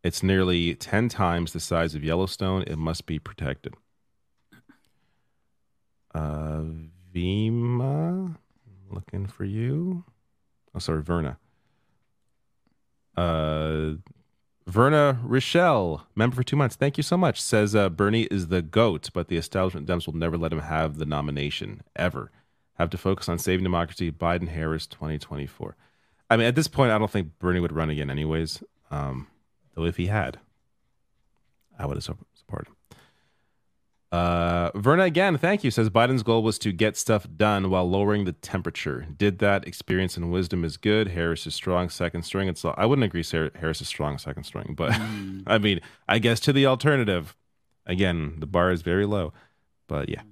It's 0.06 0.22
nearly 0.22 0.72
10 0.76 1.08
times 1.08 1.52
the 1.52 1.58
size 1.58 1.96
of 1.96 2.04
Yellowstone. 2.04 2.62
It 2.68 2.78
must 2.78 3.06
be 3.06 3.18
protected. 3.18 3.74
Uh, 6.14 6.62
Vima, 7.12 8.36
looking 8.88 9.26
for 9.26 9.44
you. 9.44 10.04
Oh, 10.72 10.78
sorry, 10.78 11.02
Verna. 11.02 11.38
Uh, 13.16 13.94
Verna 14.68 15.18
Rochelle, 15.24 16.06
member 16.14 16.36
for 16.36 16.44
two 16.44 16.54
months. 16.54 16.76
Thank 16.76 16.96
you 16.96 17.02
so 17.02 17.16
much. 17.16 17.42
Says 17.42 17.74
uh, 17.74 17.88
Bernie 17.88 18.28
is 18.30 18.46
the 18.46 18.62
goat, 18.62 19.10
but 19.12 19.26
the 19.26 19.36
establishment 19.36 19.88
Dems 19.88 20.06
will 20.06 20.14
never 20.14 20.38
let 20.38 20.52
him 20.52 20.60
have 20.60 20.98
the 20.98 21.06
nomination 21.06 21.82
ever. 21.96 22.30
Have 22.74 22.90
to 22.90 22.98
focus 22.98 23.28
on 23.28 23.40
saving 23.40 23.64
democracy. 23.64 24.12
Biden 24.12 24.46
Harris 24.46 24.86
2024. 24.86 25.74
I 26.30 26.36
mean, 26.36 26.46
at 26.46 26.54
this 26.54 26.68
point, 26.68 26.92
I 26.92 26.98
don't 26.98 27.10
think 27.10 27.40
Bernie 27.40 27.58
would 27.58 27.72
run 27.72 27.90
again, 27.90 28.08
anyways. 28.08 28.62
Um, 28.92 29.26
though 29.76 29.84
if 29.84 29.96
he 29.96 30.06
had, 30.06 30.40
I 31.78 31.86
would 31.86 31.96
have 31.96 32.02
supported 32.34 32.68
him. 32.68 32.76
Uh, 34.12 34.70
Verna 34.74 35.02
again, 35.02 35.36
thank 35.36 35.62
you. 35.62 35.70
Says 35.70 35.90
Biden's 35.90 36.22
goal 36.22 36.42
was 36.42 36.58
to 36.60 36.72
get 36.72 36.96
stuff 36.96 37.26
done 37.36 37.70
while 37.70 37.88
lowering 37.88 38.24
the 38.24 38.32
temperature. 38.32 39.06
Did 39.16 39.40
that. 39.40 39.66
Experience 39.66 40.16
and 40.16 40.30
wisdom 40.30 40.64
is 40.64 40.76
good. 40.76 41.08
Harris 41.08 41.46
is 41.46 41.54
strong 41.54 41.88
second 41.90 42.22
string. 42.22 42.48
It's 42.48 42.64
I 42.64 42.86
wouldn't 42.86 43.04
agree. 43.04 43.22
Sarah- 43.22 43.50
Harris 43.56 43.80
is 43.80 43.88
strong 43.88 44.16
second 44.18 44.44
string, 44.44 44.74
but 44.76 44.92
I 45.46 45.58
mean, 45.58 45.80
I 46.08 46.18
guess 46.18 46.40
to 46.40 46.52
the 46.52 46.66
alternative. 46.66 47.36
Again, 47.88 48.36
the 48.38 48.46
bar 48.46 48.72
is 48.72 48.82
very 48.82 49.06
low, 49.06 49.32
but 49.86 50.08
yeah. 50.08 50.22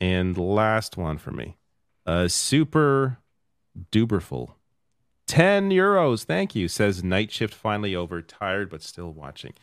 And 0.00 0.36
last 0.36 0.96
one 0.98 1.16
for 1.16 1.30
me, 1.30 1.56
uh, 2.04 2.28
super 2.28 3.18
duberful. 3.90 4.52
10 5.26 5.70
euros. 5.70 6.24
Thank 6.24 6.54
you. 6.54 6.68
Says 6.68 7.02
night 7.02 7.30
shift 7.30 7.54
finally 7.54 7.94
over. 7.94 8.20
Tired, 8.22 8.70
but 8.70 8.82
still 8.82 9.12
watching. 9.12 9.54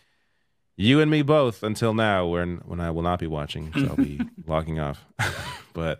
You 0.75 1.01
and 1.01 1.11
me 1.11 1.21
both 1.21 1.61
until 1.61 1.93
now, 1.93 2.25
when, 2.25 2.57
when 2.65 2.79
I 2.79 2.91
will 2.91 3.01
not 3.01 3.19
be 3.19 3.27
watching. 3.27 3.71
So 3.73 3.87
I'll 3.87 3.95
be 3.95 4.21
logging 4.47 4.79
off. 4.79 5.05
but 5.73 5.99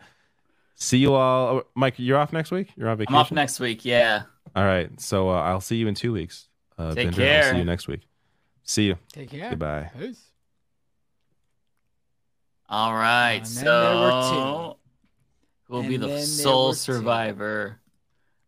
see 0.76 0.98
you 1.00 1.14
all. 1.14 1.58
oh, 1.58 1.64
Mike, 1.76 1.96
you're 1.98 2.18
off 2.18 2.32
next 2.32 2.52
week? 2.52 2.72
You're 2.78 2.90
on 2.90 2.98
vacation? 2.98 3.16
I'm 3.16 3.20
off 3.22 3.32
next 3.32 3.60
week. 3.60 3.84
Yeah. 3.84 4.24
All 4.56 4.64
right. 4.66 4.90
So 5.00 5.30
uh, 5.30 5.42
I'll 5.42 5.62
see 5.62 5.76
you 5.76 5.88
in 5.88 5.96
two 5.96 6.14
weeks. 6.14 6.48
Uh, 6.78 6.94
Take 6.94 7.08
Bender, 7.12 7.22
I'll 7.22 7.28
care. 7.28 7.52
see 7.52 7.58
you 7.58 7.66
next 7.66 7.88
week. 7.88 8.02
See 8.64 8.84
you. 8.86 8.96
Take 9.12 9.32
care. 9.32 9.50
Goodbye. 9.50 9.92
Peace. 10.00 10.24
All 12.70 12.94
right. 12.94 13.42
And 13.46 13.46
then 13.46 13.66
there 13.66 13.96
were 13.96 14.22
so, 14.22 14.78
who 15.66 15.74
will 15.74 15.84
be 15.84 15.98
the 15.98 16.22
sole 16.22 16.68
were 16.68 16.74
two. 16.74 16.78
survivor? 16.78 17.80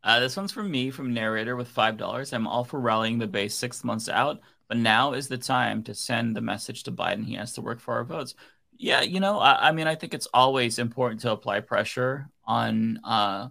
Uh, 0.04 0.20
this 0.20 0.36
one's 0.36 0.52
from 0.52 0.72
me, 0.72 0.90
from 0.90 1.14
narrator 1.14 1.56
with 1.56 1.68
five 1.68 1.98
dollars. 1.98 2.34
I'm 2.34 2.48
all 2.48 2.64
for 2.64 2.80
rallying 2.80 3.20
the 3.20 3.28
base 3.28 3.54
six 3.56 3.84
months 3.84 4.10
out, 4.10 4.42
but 4.68 4.78
now 4.78 5.14
is 5.14 5.28
the 5.28 5.38
time 5.38 5.84
to 5.84 5.94
send 5.94 6.36
the 6.36 6.42
message 6.42 6.84
to 6.84 6.92
Biden. 6.92 7.26
He 7.26 7.36
has 7.36 7.54
to 7.54 7.62
work 7.62 7.80
for 7.80 7.94
our 7.94 8.04
votes. 8.04 8.36
Yeah, 8.78 9.02
you 9.02 9.20
know, 9.20 9.38
I, 9.38 9.70
I 9.70 9.72
mean, 9.74 9.86
I 9.88 9.94
think 9.94 10.14
it's 10.14 10.28
always 10.34 10.80
important 10.80 11.22
to 11.22 11.32
apply 11.32 11.60
pressure 11.60 12.30
on 12.46 13.00
uh, 13.04 13.50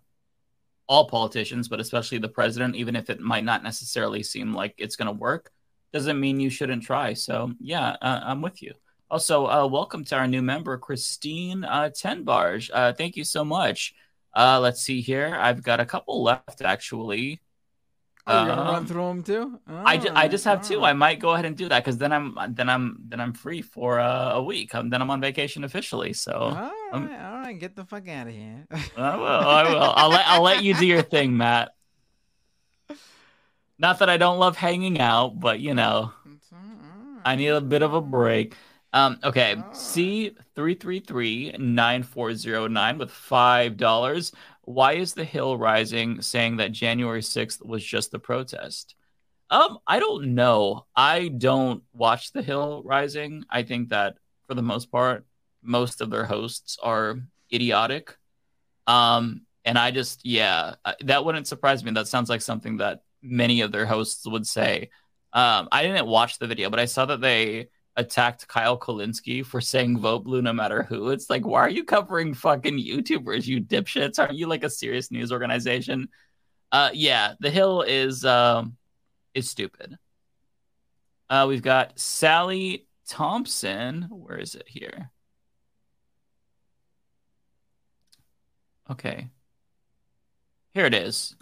all 0.89 1.09
politicians, 1.09 1.69
but 1.69 1.79
especially 1.79 2.19
the 2.19 2.29
president, 2.29 2.75
even 2.75 2.97
if 2.97 3.11
it 3.11 3.20
might 3.20 3.45
not 3.45 3.62
necessarily 3.62 4.25
seem 4.25 4.53
like 4.53 4.75
it's 4.77 4.97
going 4.97 5.07
to 5.07 5.12
work. 5.12 5.53
Doesn't 5.93 6.19
mean 6.19 6.41
you 6.41 6.51
shouldn't 6.51 6.83
try. 6.83 7.15
So 7.15 7.53
yeah, 7.61 7.97
uh, 8.03 8.20
I'm 8.25 8.43
with 8.43 8.61
you. 8.61 8.75
Also, 9.09 9.47
uh, 9.47 9.67
welcome 9.67 10.05
to 10.05 10.17
our 10.17 10.27
new 10.27 10.43
member, 10.43 10.79
Christine 10.79 11.65
uh, 11.65 11.91
Tenbarge. 11.91 12.70
Uh, 12.73 12.93
thank 12.93 13.17
you 13.17 13.25
so 13.25 13.45
much. 13.45 13.95
Uh, 14.34 14.60
let's 14.60 14.81
see 14.83 15.00
here. 15.00 15.36
I've 15.39 15.62
got 15.62 15.81
a 15.81 15.84
couple 15.86 16.23
left, 16.23 16.62
actually. 16.62 17.41
Oh, 18.26 18.36
you're 18.39 18.49
gonna 18.55 18.62
Um, 18.62 18.75
run 18.75 18.86
through 18.86 19.09
them 19.09 19.23
too? 19.25 19.59
I, 19.67 19.97
ju- 19.97 20.12
I 20.15 20.28
just 20.28 20.44
have 20.44 20.62
two. 20.67 20.84
I 20.84 20.92
might 20.92 21.18
go 21.18 21.31
ahead 21.31 21.47
and 21.47 21.57
do 21.57 21.68
that 21.68 21.83
because 21.83 21.99
then 21.99 22.12
I'm 22.12 22.36
then 22.50 22.68
I'm 22.68 22.99
then 23.09 23.18
I'm 23.18 23.33
free 23.33 23.62
for 23.62 23.99
uh, 23.99 24.34
a 24.34 24.42
week. 24.42 24.75
Um, 24.75 24.91
then 24.91 25.00
I'm 25.02 25.10
on 25.10 25.20
vacation 25.20 25.65
officially. 25.65 26.12
So 26.12 26.33
All 26.33 26.73
um, 26.92 27.10
all 27.10 27.41
right, 27.41 27.59
get 27.59 27.75
the 27.75 27.84
fuck 27.84 28.07
out 28.09 28.28
of 28.28 28.34
here. 28.34 28.67
I 28.97 29.17
will. 29.17 29.25
I 29.26 29.62
will. 29.65 29.92
I'll 29.97 30.10
let 30.10 30.26
I'll 30.28 30.42
let 30.42 30.62
you 30.62 30.75
do 30.75 30.86
your 30.86 31.02
thing, 31.02 31.36
Matt. 31.36 31.70
Not 33.78 33.99
that 34.00 34.10
I 34.10 34.17
don't 34.18 34.39
love 34.39 34.57
hanging 34.57 35.00
out, 35.00 35.41
but 35.41 35.59
you 35.59 35.75
know, 35.75 36.12
I 37.25 37.36
need 37.36 37.49
a 37.49 37.60
bit 37.60 37.83
of 37.83 37.94
a 37.94 38.00
break. 38.02 38.55
Um, 38.93 39.19
okay, 39.23 39.57
C 39.73 40.36
three 40.55 40.75
three 40.75 41.01
three 41.01 41.55
nine 41.59 42.02
four 42.02 42.35
zero 42.35 42.67
nine 42.67 42.99
with 42.99 43.10
five 43.10 43.77
dollars. 43.77 44.33
Why 44.62 44.94
is 44.94 45.15
the 45.15 45.25
hill 45.25 45.57
rising? 45.57 46.23
Saying 46.23 46.57
that 46.57 46.73
January 46.73 47.23
sixth 47.23 47.65
was 47.65 47.85
just 47.85 48.10
the 48.10 48.19
protest. 48.19 48.94
Um, 49.51 49.78
I 49.86 49.99
don't 50.01 50.35
know. 50.35 50.86
I 50.94 51.28
don't 51.28 51.83
watch 51.93 52.33
the 52.33 52.43
hill 52.43 52.83
rising. 52.85 53.44
I 53.51 53.62
think 53.62 53.91
that 53.91 54.17
for 54.47 54.55
the 54.55 54.62
most 54.62 54.91
part, 54.91 55.25
most 55.62 56.01
of 56.01 56.10
their 56.10 56.25
hosts 56.25 56.78
are 56.83 57.19
idiotic. 57.52 58.17
Um, 58.86 59.47
And 59.65 59.78
I 59.78 59.91
just, 59.91 60.25
yeah, 60.25 60.77
that 61.05 61.25
wouldn't 61.25 61.47
surprise 61.47 61.85
me. 61.85 61.91
That 61.91 62.09
sounds 62.09 62.31
like 62.31 62.41
something 62.41 62.78
that 62.78 63.02
many 63.23 63.60
of 63.60 63.73
their 63.73 63.86
hosts 63.86 64.27
would 64.27 64.47
say. 64.47 64.91
Um, 65.33 65.69
I 65.70 65.83
didn't 65.83 66.07
watch 66.07 66.39
the 66.39 66.47
video, 66.47 66.70
but 66.70 66.81
I 66.81 66.86
saw 66.86 67.05
that 67.07 67.20
they 67.20 67.69
attacked 67.97 68.49
Kyle 68.49 68.78
Kulinski 68.78 69.44
for 69.44 69.60
saying 69.60 69.99
vote 69.99 70.25
blue 70.25 70.43
no 70.43 70.52
matter 70.52 70.83
who. 70.83 71.10
It's 71.10 71.28
like, 71.28 71.47
why 71.47 71.60
are 71.60 71.70
you 71.70 71.85
covering 71.85 72.35
fucking 72.35 72.78
YouTubers, 72.78 73.47
you 73.47 73.60
dipshits? 73.60 74.19
Aren't 74.19 74.39
you 74.39 74.47
like 74.47 74.65
a 74.65 74.70
serious 74.70 75.10
news 75.10 75.33
organization? 75.33 76.09
Uh, 76.73 76.91
yeah, 76.93 77.35
the 77.41 77.51
Hill 77.51 77.83
is 77.83 78.25
um 78.25 78.77
is 79.35 79.51
stupid. 79.51 79.99
Uh, 81.28 81.47
we've 81.49 81.62
got 81.62 81.99
Sally 81.99 82.86
Thompson. 83.09 84.09
Where 84.10 84.39
is 84.39 84.55
it 84.55 84.69
here? 84.69 85.10
Okay. 88.91 89.28
Here 90.75 90.86
it 90.86 90.94
is. 90.94 91.36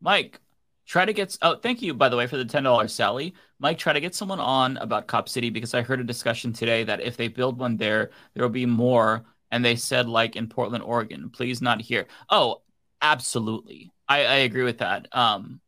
Mike, 0.00 0.40
try 0.86 1.04
to 1.04 1.12
get. 1.12 1.36
Oh, 1.42 1.56
thank 1.56 1.82
you, 1.82 1.94
by 1.94 2.08
the 2.08 2.16
way, 2.16 2.26
for 2.26 2.36
the 2.36 2.44
$10, 2.44 2.90
Sally. 2.90 3.34
Mike, 3.58 3.78
try 3.78 3.92
to 3.92 4.00
get 4.00 4.14
someone 4.14 4.40
on 4.40 4.76
about 4.78 5.06
Cop 5.06 5.28
City 5.28 5.50
because 5.50 5.74
I 5.74 5.82
heard 5.82 6.00
a 6.00 6.04
discussion 6.04 6.52
today 6.52 6.84
that 6.84 7.00
if 7.00 7.16
they 7.16 7.28
build 7.28 7.58
one 7.58 7.76
there, 7.76 8.10
there 8.34 8.42
will 8.42 8.50
be 8.50 8.66
more. 8.66 9.24
And 9.50 9.64
they 9.64 9.76
said, 9.76 10.08
like 10.08 10.36
in 10.36 10.48
Portland, 10.48 10.82
Oregon, 10.82 11.30
please 11.30 11.62
not 11.62 11.80
here. 11.80 12.06
Oh, 12.28 12.62
absolutely. 13.00 13.92
I, 14.08 14.18
I 14.24 14.34
agree 14.36 14.64
with 14.64 14.78
that. 14.78 15.08
Um, 15.12 15.60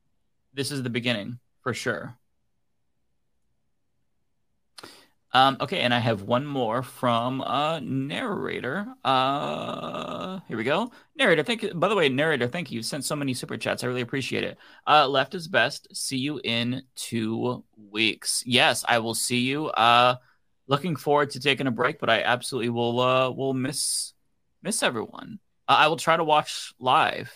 this 0.55 0.73
is 0.73 0.83
the 0.83 0.91
beginning 0.91 1.39
for 1.63 1.73
sure. 1.73 2.17
Um, 5.37 5.59
okay, 5.61 5.81
and 5.81 5.93
I 5.93 5.99
have 5.99 6.23
one 6.23 6.47
more 6.47 6.83
from 6.83 7.43
uh 7.43 7.79
narrator. 7.81 8.87
Uh 9.05 10.41
here 10.49 10.57
we 10.57 10.65
go. 10.65 10.91
Narrator, 11.15 11.43
thank 11.43 11.63
you. 11.63 11.75
By 11.75 11.89
the 11.89 11.95
way, 11.95 12.09
narrator, 12.09 12.49
thank 12.49 12.71
you. 12.71 12.77
You 12.77 12.83
sent 12.83 13.05
so 13.05 13.15
many 13.15 13.35
super 13.35 13.59
chats. 13.59 13.85
I 13.85 13.87
really 13.89 14.01
appreciate 14.01 14.45
it. 14.45 14.57
Uh 14.87 15.07
left 15.07 15.35
is 15.35 15.47
best. 15.47 15.89
See 15.95 16.17
you 16.17 16.41
in 16.43 16.83
two 16.95 17.63
weeks. 17.77 18.43
Yes, 18.47 18.83
I 18.89 18.99
will 19.01 19.13
see 19.15 19.41
you. 19.41 19.67
Uh 19.67 20.15
looking 20.69 20.97
forward 20.97 21.29
to 21.33 21.41
taking 21.41 21.67
a 21.67 21.71
break, 21.71 22.01
but 22.01 22.09
I 22.09 22.23
absolutely 22.23 22.71
will 22.71 22.99
uh 23.01 23.31
will 23.31 23.53
miss 23.53 24.15
miss 24.63 24.83
everyone. 24.83 25.39
Uh, 25.69 25.77
I 25.81 25.89
will 25.89 25.97
try 25.99 26.17
to 26.17 26.25
watch 26.25 26.73
live. 26.79 27.31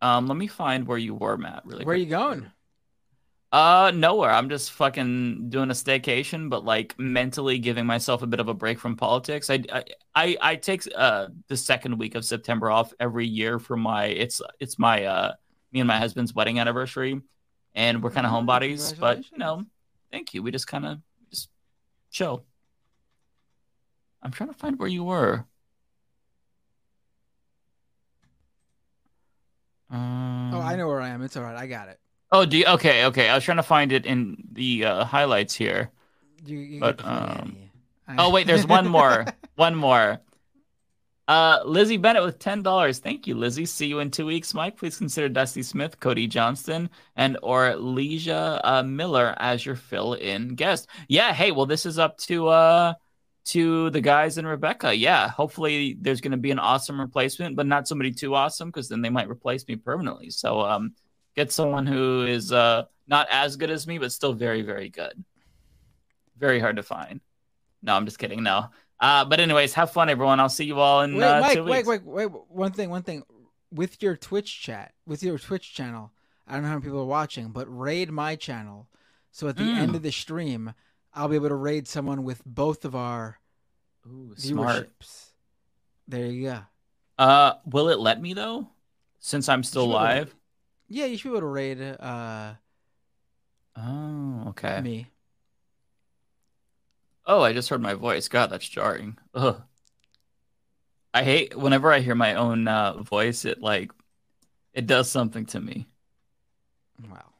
Um, 0.00 0.28
let 0.28 0.36
me 0.38 0.46
find 0.46 0.86
where 0.86 0.96
you 0.96 1.14
were, 1.14 1.36
Matt. 1.36 1.66
Really 1.66 1.84
Where 1.84 1.94
quick. 1.96 2.06
you 2.06 2.10
going? 2.10 2.50
Uh, 3.52 3.90
nowhere. 3.92 4.30
I'm 4.30 4.48
just 4.48 4.70
fucking 4.70 5.48
doing 5.50 5.70
a 5.70 5.74
staycation, 5.74 6.48
but 6.48 6.64
like 6.64 6.96
mentally 7.00 7.58
giving 7.58 7.84
myself 7.84 8.22
a 8.22 8.26
bit 8.26 8.38
of 8.38 8.46
a 8.46 8.54
break 8.54 8.78
from 8.78 8.94
politics. 8.96 9.50
I 9.50 9.64
I 9.72 9.84
I, 10.14 10.36
I 10.40 10.56
take 10.56 10.86
uh 10.94 11.28
the 11.48 11.56
second 11.56 11.98
week 11.98 12.14
of 12.14 12.24
September 12.24 12.70
off 12.70 12.92
every 13.00 13.26
year 13.26 13.58
for 13.58 13.76
my 13.76 14.04
it's 14.04 14.40
it's 14.60 14.78
my 14.78 15.04
uh 15.04 15.32
me 15.72 15.80
and 15.80 15.88
my 15.88 15.98
husband's 15.98 16.32
wedding 16.32 16.60
anniversary, 16.60 17.20
and 17.74 18.02
we're 18.04 18.10
kind 18.12 18.24
of 18.26 18.32
homebodies. 18.32 18.96
But 19.00 19.18
you 19.32 19.38
know, 19.38 19.64
thank 20.12 20.32
you. 20.32 20.44
We 20.44 20.52
just 20.52 20.68
kind 20.68 20.86
of 20.86 20.98
just 21.30 21.48
chill. 22.12 22.44
I'm 24.22 24.30
trying 24.30 24.50
to 24.50 24.56
find 24.58 24.78
where 24.78 24.88
you 24.88 25.02
were. 25.02 25.44
Um, 29.90 30.52
Oh, 30.54 30.60
I 30.60 30.76
know 30.76 30.86
where 30.86 31.00
I 31.00 31.08
am. 31.08 31.22
It's 31.22 31.36
all 31.36 31.42
right. 31.42 31.56
I 31.56 31.66
got 31.66 31.88
it. 31.88 31.98
Oh, 32.32 32.44
do 32.44 32.58
you, 32.58 32.66
okay, 32.66 33.06
okay. 33.06 33.28
I 33.28 33.34
was 33.34 33.44
trying 33.44 33.56
to 33.56 33.62
find 33.62 33.90
it 33.92 34.06
in 34.06 34.36
the 34.52 34.84
uh, 34.84 35.04
highlights 35.04 35.54
here. 35.54 35.90
You, 36.44 36.58
you 36.58 36.80
but 36.80 37.04
um, 37.04 37.56
oh 38.08 38.30
wait, 38.30 38.46
there's 38.46 38.66
one 38.66 38.88
more, 38.88 39.26
one 39.56 39.74
more. 39.74 40.20
Uh, 41.26 41.60
Lizzie 41.64 41.96
Bennett 41.96 42.24
with 42.24 42.38
ten 42.38 42.62
dollars. 42.62 42.98
Thank 42.98 43.26
you, 43.26 43.34
Lizzie. 43.34 43.66
See 43.66 43.86
you 43.86 43.98
in 44.00 44.10
two 44.10 44.26
weeks, 44.26 44.54
Mike. 44.54 44.76
Please 44.76 44.98
consider 44.98 45.28
Dusty 45.28 45.62
Smith, 45.62 46.00
Cody 46.00 46.26
Johnston, 46.26 46.90
and 47.16 47.36
or 47.42 47.72
Leisha 47.74 48.60
uh, 48.64 48.82
Miller 48.82 49.34
as 49.38 49.64
your 49.64 49.76
fill-in 49.76 50.54
guest. 50.54 50.88
Yeah. 51.08 51.32
Hey, 51.32 51.52
well, 51.52 51.66
this 51.66 51.86
is 51.86 51.98
up 51.98 52.18
to 52.18 52.48
uh 52.48 52.94
to 53.46 53.90
the 53.90 54.00
guys 54.00 54.38
and 54.38 54.46
Rebecca. 54.46 54.94
Yeah. 54.94 55.28
Hopefully, 55.28 55.96
there's 56.00 56.20
going 56.20 56.32
to 56.32 56.36
be 56.36 56.50
an 56.50 56.58
awesome 56.58 57.00
replacement, 57.00 57.56
but 57.56 57.66
not 57.66 57.88
somebody 57.88 58.12
too 58.12 58.34
awesome 58.34 58.68
because 58.68 58.88
then 58.88 59.02
they 59.02 59.10
might 59.10 59.28
replace 59.28 59.66
me 59.66 59.76
permanently. 59.76 60.30
So 60.30 60.60
um, 60.60 60.94
get 61.36 61.52
someone 61.52 61.86
who 61.86 62.26
is 62.26 62.52
uh 62.52 62.84
not 63.06 63.26
as 63.30 63.56
good 63.56 63.70
as 63.70 63.86
me, 63.86 63.98
but 63.98 64.12
still 64.12 64.32
very, 64.32 64.62
very 64.62 64.88
good. 64.88 65.24
Very 66.38 66.60
hard 66.60 66.76
to 66.76 66.82
find. 66.82 67.20
No, 67.82 67.94
I'm 67.94 68.04
just 68.04 68.18
kidding. 68.18 68.42
No. 68.42 68.66
Uh, 69.00 69.24
but 69.24 69.40
anyways, 69.40 69.74
have 69.74 69.90
fun, 69.90 70.08
everyone. 70.10 70.38
I'll 70.40 70.48
see 70.48 70.64
you 70.66 70.78
all 70.78 71.02
in 71.02 71.14
Wait, 71.16 71.24
uh, 71.24 71.40
Mike, 71.40 71.54
two 71.54 71.64
wait, 71.64 71.86
weeks. 71.86 71.88
wait, 71.88 72.04
wait. 72.04 72.26
One 72.48 72.72
thing, 72.72 72.90
one 72.90 73.02
thing. 73.02 73.22
With 73.72 74.02
your 74.02 74.16
Twitch 74.16 74.60
chat, 74.60 74.92
with 75.06 75.22
your 75.22 75.38
Twitch 75.38 75.72
channel, 75.74 76.12
I 76.46 76.52
don't 76.54 76.62
know 76.62 76.68
how 76.68 76.74
many 76.74 76.84
people 76.84 77.00
are 77.00 77.04
watching, 77.06 77.48
but 77.48 77.66
raid 77.66 78.10
my 78.10 78.36
channel. 78.36 78.88
So 79.32 79.48
at 79.48 79.56
the 79.56 79.64
Mm. 79.64 79.78
end 79.78 79.94
of 79.96 80.02
the 80.02 80.10
stream, 80.12 80.74
I'll 81.14 81.28
be 81.28 81.36
able 81.36 81.48
to 81.48 81.54
raid 81.54 81.88
someone 81.88 82.24
with 82.24 82.42
both 82.44 82.84
of 82.84 82.94
our 82.94 83.38
smart. 84.36 84.88
viewerships. 85.00 85.30
There 86.08 86.26
you 86.26 86.50
go. 86.50 86.60
Uh, 87.18 87.54
will 87.64 87.88
it 87.88 87.98
let 88.00 88.20
me 88.20 88.34
though? 88.34 88.68
Since 89.20 89.48
I'm 89.48 89.62
still 89.62 89.84
Sure. 89.84 89.92
live. 89.94 90.34
Yeah, 90.90 91.06
you 91.06 91.16
should 91.16 91.28
be 91.28 91.30
able 91.30 91.40
to 91.40 91.46
raid 91.46 91.80
uh 91.80 92.54
Oh, 93.76 94.44
okay. 94.48 94.80
me. 94.80 95.06
Oh, 97.24 97.42
I 97.42 97.52
just 97.52 97.68
heard 97.68 97.80
my 97.80 97.94
voice. 97.94 98.28
God, 98.28 98.50
that's 98.50 98.68
jarring. 98.68 99.16
Ugh. 99.34 99.62
I 101.14 101.22
hate 101.24 101.56
whenever 101.56 101.92
I 101.92 102.00
hear 102.00 102.14
my 102.14 102.34
own 102.34 102.68
uh, 102.68 103.02
voice. 103.02 103.44
It 103.44 103.60
like 103.60 103.92
it 104.74 104.86
does 104.86 105.10
something 105.10 105.46
to 105.46 105.60
me. 105.60 105.88
Well, 107.10 107.32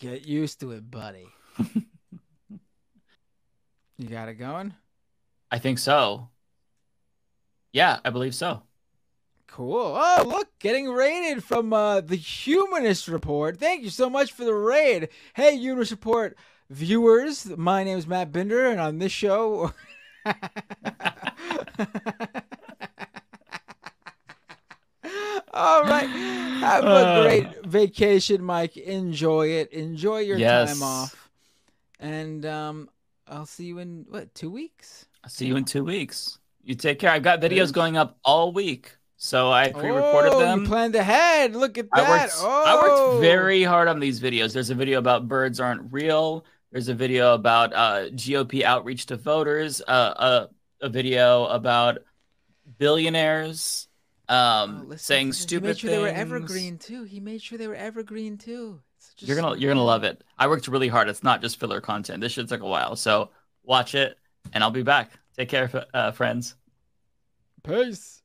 get 0.00 0.26
used 0.26 0.60
to 0.60 0.72
it, 0.72 0.90
buddy. 0.90 1.28
you 3.98 4.08
got 4.08 4.28
it 4.28 4.34
going? 4.34 4.74
I 5.50 5.58
think 5.58 5.78
so. 5.78 6.28
Yeah, 7.72 8.00
I 8.04 8.10
believe 8.10 8.34
so. 8.34 8.62
Cool. 9.56 9.94
Oh, 9.96 10.22
look, 10.26 10.48
getting 10.58 10.86
raided 10.90 11.42
from 11.42 11.72
uh, 11.72 12.02
the 12.02 12.14
Humanist 12.16 13.08
Report. 13.08 13.56
Thank 13.58 13.84
you 13.84 13.88
so 13.88 14.10
much 14.10 14.32
for 14.32 14.44
the 14.44 14.52
raid. 14.52 15.08
Hey, 15.32 15.56
Humanist 15.56 15.92
Report 15.92 16.36
viewers, 16.68 17.46
my 17.56 17.82
name 17.82 17.96
is 17.96 18.06
Matt 18.06 18.32
Binder, 18.32 18.66
and 18.68 18.78
on 18.78 18.98
this 18.98 19.12
show. 19.12 19.72
All 25.52 25.84
right. 25.84 26.06
Have 26.60 26.84
a 26.84 26.88
Uh. 26.88 27.22
great 27.22 27.66
vacation, 27.66 28.42
Mike. 28.42 28.76
Enjoy 28.76 29.48
it. 29.48 29.72
Enjoy 29.72 30.18
your 30.18 30.38
Yes. 30.38 30.72
time 30.74 30.82
off. 30.82 31.30
And 31.98 32.44
um, 32.44 32.90
I'll 33.26 33.46
see 33.46 33.64
you 33.64 33.78
in, 33.78 34.04
what, 34.08 34.34
two 34.34 34.50
weeks? 34.50 35.06
I'll 35.24 35.30
see 35.30 35.46
you 35.46 35.56
in 35.56 35.64
two 35.64 35.84
weeks. 35.84 36.38
You 36.62 36.74
take 36.74 36.98
care. 36.98 37.10
I've 37.10 37.22
got 37.22 37.40
videos 37.40 37.72
going 37.72 37.96
up 37.96 38.18
all 38.24 38.52
week, 38.52 38.96
so 39.16 39.50
I 39.50 39.72
pre-recorded 39.72 40.32
oh, 40.32 40.40
them. 40.40 40.62
You 40.62 40.66
planned 40.66 40.94
ahead. 40.94 41.54
Look 41.56 41.78
at 41.78 41.88
that. 41.94 42.06
I 42.06 42.10
worked, 42.10 42.34
oh. 42.38 42.64
I 42.66 42.82
worked 42.82 43.20
very 43.22 43.62
hard 43.62 43.88
on 43.88 44.00
these 44.00 44.20
videos. 44.20 44.52
There's 44.52 44.70
a 44.70 44.74
video 44.74 44.98
about 44.98 45.28
birds 45.28 45.60
aren't 45.60 45.92
real. 45.92 46.44
There's 46.72 46.88
a 46.88 46.94
video 46.94 47.34
about 47.34 47.72
uh, 47.72 48.08
GOP 48.10 48.62
outreach 48.62 49.06
to 49.06 49.16
voters. 49.16 49.80
Uh, 49.86 50.48
a, 50.80 50.84
a 50.86 50.88
video 50.88 51.46
about 51.46 51.98
billionaires 52.78 53.88
um, 54.28 54.94
saying 54.96 55.28
He 55.28 55.32
stupid 55.32 55.66
made 55.68 55.78
sure 55.78 55.90
they 55.90 55.98
were 55.98 56.08
evergreen 56.08 56.78
too. 56.78 57.04
He 57.04 57.20
made 57.20 57.42
sure 57.42 57.58
they 57.58 57.68
were 57.68 57.74
evergreen 57.74 58.38
too. 58.38 58.80
Just 59.16 59.28
You're 59.28 59.40
gonna 59.40 59.56
you're 59.56 59.70
gonna 59.70 59.84
love 59.84 60.04
it. 60.04 60.22
I 60.38 60.48
worked 60.48 60.68
really 60.68 60.88
hard. 60.88 61.08
It's 61.08 61.22
not 61.22 61.40
just 61.40 61.60
filler 61.60 61.80
content. 61.80 62.20
This 62.20 62.32
shit 62.32 62.48
took 62.48 62.60
a 62.60 62.66
while. 62.66 62.96
So 62.96 63.30
watch 63.62 63.94
it, 63.94 64.18
and 64.52 64.62
I'll 64.64 64.70
be 64.70 64.82
back. 64.82 65.12
Take 65.36 65.48
care, 65.48 65.70
uh, 65.94 66.12
friends. 66.12 66.56
Peace. 67.62 68.15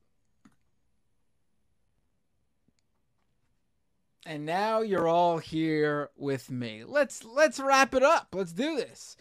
And 4.25 4.45
now 4.45 4.81
you're 4.81 5.07
all 5.07 5.39
here 5.39 6.09
with 6.15 6.51
me. 6.51 6.83
Let's 6.85 7.23
let's 7.23 7.59
wrap 7.59 7.95
it 7.95 8.03
up. 8.03 8.27
Let's 8.33 8.53
do 8.53 8.75
this. 8.75 9.17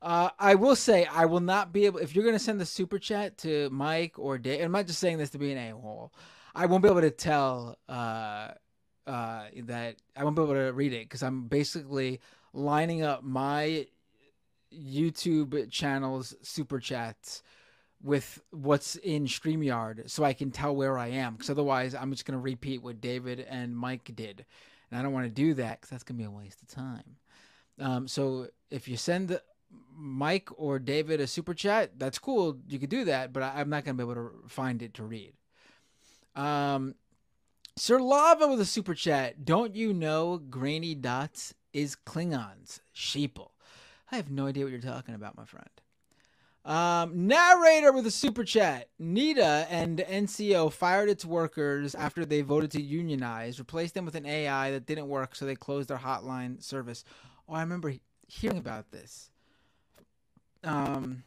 Uh, 0.00 0.30
I 0.38 0.54
will 0.54 0.76
say 0.76 1.06
I 1.06 1.26
will 1.26 1.40
not 1.40 1.72
be 1.72 1.86
able 1.86 2.00
if 2.00 2.14
you're 2.14 2.24
gonna 2.24 2.38
send 2.38 2.60
the 2.60 2.66
super 2.66 2.98
chat 2.98 3.38
to 3.38 3.68
Mike 3.70 4.18
or 4.18 4.38
Dave. 4.38 4.62
I'm 4.62 4.72
not 4.72 4.86
just 4.86 4.98
saying 4.98 5.18
this 5.18 5.30
to 5.30 5.38
be 5.38 5.52
an 5.52 5.58
a 5.58 5.76
hole. 5.76 6.12
I 6.54 6.66
won't 6.66 6.82
be 6.82 6.88
able 6.88 7.00
to 7.00 7.10
tell 7.10 7.78
uh, 7.88 8.48
uh, 9.06 9.44
that 9.64 9.96
I 10.16 10.24
won't 10.24 10.36
be 10.36 10.42
able 10.42 10.54
to 10.54 10.72
read 10.72 10.92
it 10.92 11.04
because 11.04 11.22
I'm 11.22 11.46
basically 11.46 12.20
lining 12.52 13.02
up 13.02 13.22
my 13.22 13.86
YouTube 14.72 15.70
channel's 15.70 16.34
super 16.42 16.80
chats 16.80 17.42
with 18.02 18.40
what's 18.50 18.96
in 18.96 19.26
StreamYard 19.26 20.08
so 20.08 20.24
I 20.24 20.32
can 20.32 20.50
tell 20.50 20.74
where 20.74 20.98
I 20.98 21.08
am. 21.08 21.34
Because 21.34 21.50
otherwise, 21.50 21.94
I'm 21.94 22.10
just 22.10 22.24
going 22.24 22.38
to 22.38 22.42
repeat 22.42 22.82
what 22.82 23.00
David 23.00 23.40
and 23.48 23.76
Mike 23.76 24.10
did. 24.14 24.44
And 24.90 24.98
I 24.98 25.02
don't 25.02 25.12
want 25.12 25.26
to 25.26 25.32
do 25.32 25.54
that 25.54 25.80
because 25.80 25.90
that's 25.90 26.04
going 26.04 26.16
to 26.16 26.22
be 26.22 26.26
a 26.26 26.30
waste 26.30 26.62
of 26.62 26.68
time. 26.68 27.16
Um, 27.80 28.08
so 28.08 28.48
if 28.70 28.88
you 28.88 28.96
send 28.96 29.40
Mike 29.94 30.48
or 30.56 30.78
David 30.78 31.20
a 31.20 31.26
super 31.26 31.54
chat, 31.54 31.98
that's 31.98 32.18
cool. 32.18 32.58
You 32.68 32.78
could 32.78 32.88
do 32.88 33.04
that, 33.04 33.32
but 33.32 33.42
I, 33.42 33.54
I'm 33.56 33.68
not 33.68 33.84
going 33.84 33.96
to 33.96 34.04
be 34.04 34.10
able 34.10 34.22
to 34.22 34.48
find 34.48 34.82
it 34.82 34.94
to 34.94 35.04
read. 35.04 35.32
Um, 36.34 36.94
Sir 37.76 38.00
Lava 38.00 38.48
with 38.48 38.60
a 38.60 38.64
super 38.64 38.94
chat. 38.94 39.44
Don't 39.44 39.74
you 39.76 39.92
know 39.92 40.38
Grainy 40.38 40.94
Dots 40.94 41.54
is 41.72 41.96
Klingons? 41.96 42.80
Sheeple. 42.94 43.50
I 44.10 44.16
have 44.16 44.30
no 44.30 44.46
idea 44.46 44.64
what 44.64 44.72
you're 44.72 44.80
talking 44.80 45.14
about, 45.14 45.36
my 45.36 45.44
friend. 45.44 45.68
Um, 46.64 47.26
narrator 47.26 47.92
with 47.92 48.06
a 48.06 48.10
super 48.10 48.44
chat. 48.44 48.88
NEDA 49.00 49.66
and 49.70 49.98
NCO 49.98 50.70
fired 50.72 51.08
its 51.08 51.24
workers 51.24 51.94
after 51.94 52.24
they 52.26 52.42
voted 52.42 52.70
to 52.72 52.82
unionize, 52.82 53.58
replaced 53.58 53.94
them 53.94 54.04
with 54.04 54.14
an 54.14 54.26
AI 54.26 54.70
that 54.72 54.84
didn't 54.86 55.08
work, 55.08 55.34
so 55.34 55.46
they 55.46 55.54
closed 55.54 55.88
their 55.88 55.98
hotline 55.98 56.62
service. 56.62 57.04
Oh, 57.48 57.54
I 57.54 57.60
remember 57.60 57.94
hearing 58.26 58.58
about 58.58 58.90
this. 58.90 59.30
Um, 60.62 61.22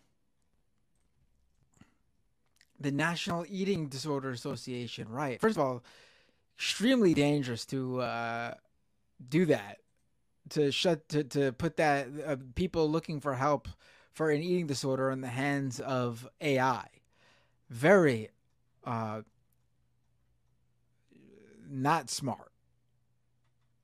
the 2.79 2.91
National 2.91 3.45
Eating 3.49 3.87
Disorder 3.87 4.31
Association, 4.31 5.09
right? 5.09 5.39
First 5.39 5.57
of 5.57 5.63
all, 5.63 5.83
extremely 6.57 7.13
dangerous 7.13 7.65
to 7.67 8.01
uh, 8.01 8.53
do 9.27 9.45
that, 9.45 9.77
to 10.49 10.71
shut 10.71 11.07
to 11.09 11.23
to 11.23 11.51
put 11.53 11.77
that 11.77 12.07
uh, 12.25 12.35
people 12.55 12.89
looking 12.89 13.19
for 13.19 13.33
help 13.33 13.67
for 14.13 14.29
an 14.29 14.41
eating 14.41 14.67
disorder 14.67 15.09
in 15.09 15.21
the 15.21 15.27
hands 15.27 15.79
of 15.79 16.27
AI. 16.41 16.87
Very 17.69 18.29
uh, 18.83 19.21
not 21.69 22.09
smart. 22.09 22.51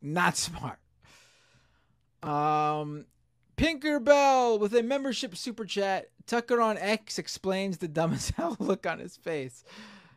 Not 0.02 0.38
smart. 0.38 0.80
Um, 2.22 3.06
Pinker 3.56 4.00
Bell 4.00 4.60
with 4.60 4.74
a 4.76 4.84
membership 4.84 5.36
super 5.36 5.66
chat. 5.66 6.10
Tucker 6.26 6.60
on 6.60 6.78
X 6.78 7.18
explains 7.18 7.78
the 7.78 7.88
dumb 7.88 8.14
as 8.14 8.30
hell 8.38 8.56
look 8.60 8.86
on 8.86 9.00
his 9.00 9.16
face. 9.18 9.64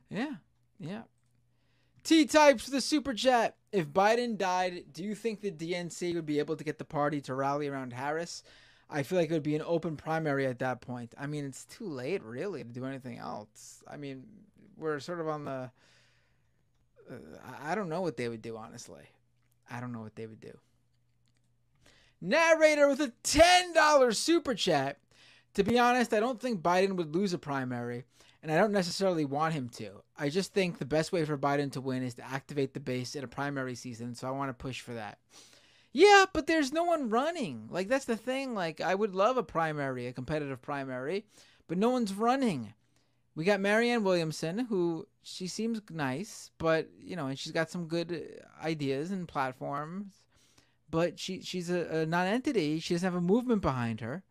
Yeah, 0.08 0.34
yeah. 0.78 1.02
T 2.02 2.24
types 2.24 2.66
the 2.66 2.80
super 2.80 3.14
chat. 3.14 3.56
If 3.72 3.88
Biden 3.88 4.36
died, 4.36 4.84
do 4.92 5.04
you 5.04 5.14
think 5.14 5.40
the 5.40 5.52
DNC 5.52 6.14
would 6.14 6.26
be 6.26 6.38
able 6.38 6.56
to 6.56 6.64
get 6.64 6.78
the 6.78 6.84
party 6.84 7.20
to 7.22 7.34
rally 7.34 7.68
around 7.68 7.92
Harris? 7.92 8.42
I 8.90 9.02
feel 9.04 9.18
like 9.18 9.30
it 9.30 9.34
would 9.34 9.42
be 9.42 9.54
an 9.54 9.62
open 9.64 9.96
primary 9.96 10.46
at 10.46 10.58
that 10.58 10.80
point. 10.80 11.14
I 11.18 11.26
mean, 11.26 11.44
it's 11.44 11.64
too 11.64 11.86
late, 11.86 12.22
really, 12.22 12.64
to 12.64 12.68
do 12.68 12.84
anything 12.84 13.18
else. 13.18 13.82
I 13.88 13.96
mean, 13.96 14.24
we're 14.76 14.98
sort 15.00 15.20
of 15.20 15.28
on 15.28 15.44
the. 15.44 15.70
Uh, 17.10 17.16
I 17.62 17.74
don't 17.74 17.88
know 17.88 18.00
what 18.00 18.16
they 18.16 18.28
would 18.28 18.42
do, 18.42 18.56
honestly. 18.56 19.02
I 19.70 19.80
don't 19.80 19.92
know 19.92 20.00
what 20.00 20.16
they 20.16 20.26
would 20.26 20.40
do. 20.40 20.58
Narrator 22.20 22.88
with 22.88 23.00
a 23.00 23.12
$10 23.24 24.14
super 24.14 24.54
chat. 24.54 24.98
To 25.54 25.64
be 25.64 25.78
honest, 25.78 26.12
I 26.12 26.20
don't 26.20 26.40
think 26.40 26.60
Biden 26.60 26.94
would 26.96 27.14
lose 27.14 27.32
a 27.32 27.38
primary, 27.38 28.04
and 28.42 28.52
I 28.52 28.56
don't 28.56 28.72
necessarily 28.72 29.24
want 29.24 29.54
him 29.54 29.68
to. 29.70 30.02
I 30.16 30.28
just 30.28 30.52
think 30.52 30.78
the 30.78 30.84
best 30.84 31.10
way 31.10 31.24
for 31.24 31.36
Biden 31.36 31.72
to 31.72 31.80
win 31.80 32.04
is 32.04 32.14
to 32.14 32.24
activate 32.24 32.72
the 32.72 32.80
base 32.80 33.16
in 33.16 33.24
a 33.24 33.28
primary 33.28 33.74
season, 33.74 34.14
so 34.14 34.28
I 34.28 34.32
want 34.32 34.50
to 34.50 34.54
push 34.54 34.80
for 34.80 34.94
that. 34.94 35.18
Yeah, 35.92 36.26
but 36.32 36.46
there's 36.46 36.72
no 36.72 36.84
one 36.84 37.10
running. 37.10 37.68
Like, 37.70 37.88
that's 37.88 38.04
the 38.04 38.16
thing. 38.16 38.54
Like, 38.54 38.80
I 38.80 38.94
would 38.94 39.14
love 39.14 39.36
a 39.36 39.42
primary, 39.42 40.06
a 40.06 40.12
competitive 40.12 40.62
primary, 40.62 41.24
but 41.66 41.78
no 41.78 41.90
one's 41.90 42.14
running. 42.14 42.74
We 43.34 43.44
got 43.44 43.60
Marianne 43.60 44.04
Williamson, 44.04 44.66
who 44.66 45.06
she 45.22 45.46
seems 45.46 45.80
nice, 45.90 46.50
but, 46.58 46.88
you 46.98 47.16
know, 47.16 47.26
and 47.26 47.38
she's 47.38 47.52
got 47.52 47.70
some 47.70 47.86
good 47.86 48.42
ideas 48.62 49.10
and 49.10 49.26
platforms 49.26 50.20
but 50.90 51.18
she 51.18 51.42
she's 51.42 51.70
a, 51.70 52.00
a 52.00 52.06
non-entity. 52.06 52.80
She 52.80 52.94
doesn't 52.94 53.06
have 53.06 53.14
a 53.14 53.20
movement 53.20 53.62
behind 53.62 54.00
her. 54.00 54.22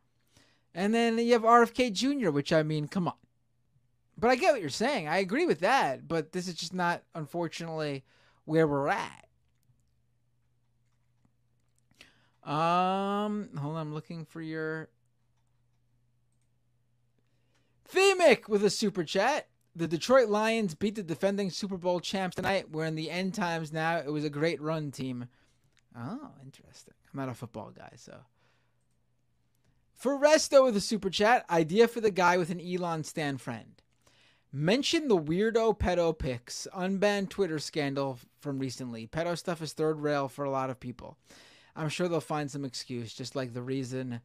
And 0.73 0.93
then 0.93 1.17
you 1.17 1.33
have 1.33 1.41
RFK 1.43 1.93
Jr., 1.93 2.29
which 2.29 2.53
I 2.53 2.63
mean, 2.63 2.87
come 2.87 3.07
on. 3.07 3.15
But 4.17 4.29
I 4.29 4.35
get 4.35 4.51
what 4.51 4.61
you're 4.61 4.69
saying. 4.69 5.07
I 5.07 5.17
agree 5.17 5.45
with 5.45 5.61
that. 5.61 6.07
But 6.07 6.31
this 6.31 6.47
is 6.47 6.55
just 6.55 6.73
not, 6.73 7.03
unfortunately, 7.15 8.03
where 8.45 8.67
we're 8.67 8.89
at. 8.89 9.25
Um, 12.43 13.49
hold 13.57 13.75
on, 13.75 13.81
I'm 13.81 13.93
looking 13.93 14.25
for 14.25 14.41
your 14.41 14.89
Themic 17.93 18.47
with 18.47 18.63
a 18.63 18.69
super 18.69 19.03
chat. 19.03 19.47
The 19.75 19.87
Detroit 19.87 20.29
Lions 20.29 20.75
beat 20.75 20.95
the 20.95 21.03
defending 21.03 21.49
Super 21.49 21.77
Bowl 21.77 21.99
champs 21.99 22.35
tonight. 22.35 22.71
We're 22.71 22.85
in 22.85 22.95
the 22.95 23.09
end 23.09 23.33
times 23.33 23.71
now. 23.71 23.97
It 23.97 24.11
was 24.11 24.23
a 24.23 24.29
great 24.29 24.61
run 24.61 24.91
team. 24.91 25.27
Oh, 25.97 26.31
interesting. 26.43 26.93
I'm 27.11 27.19
not 27.19 27.29
a 27.29 27.33
football 27.33 27.71
guy, 27.71 27.93
so. 27.95 28.17
For 29.93 30.17
Resto 30.17 30.63
with 30.63 30.77
a 30.77 30.81
super 30.81 31.09
chat, 31.09 31.45
idea 31.49 31.87
for 31.87 31.99
the 31.99 32.11
guy 32.11 32.37
with 32.37 32.49
an 32.49 32.61
Elon 32.61 33.03
Stan 33.03 33.37
friend. 33.37 33.81
Mention 34.51 35.07
the 35.07 35.17
weirdo 35.17 35.77
pedo 35.77 36.17
pics, 36.17 36.67
unbanned 36.75 37.29
Twitter 37.29 37.59
scandal 37.59 38.17
from 38.39 38.59
recently. 38.59 39.07
Pedo 39.07 39.37
stuff 39.37 39.61
is 39.61 39.73
third 39.73 39.99
rail 39.99 40.27
for 40.27 40.45
a 40.45 40.49
lot 40.49 40.69
of 40.69 40.79
people. 40.79 41.17
I'm 41.79 41.89
sure 41.89 42.09
they'll 42.09 42.19
find 42.19 42.51
some 42.51 42.65
excuse, 42.65 43.13
just 43.13 43.35
like 43.35 43.53
the 43.53 43.61
reason 43.61 44.19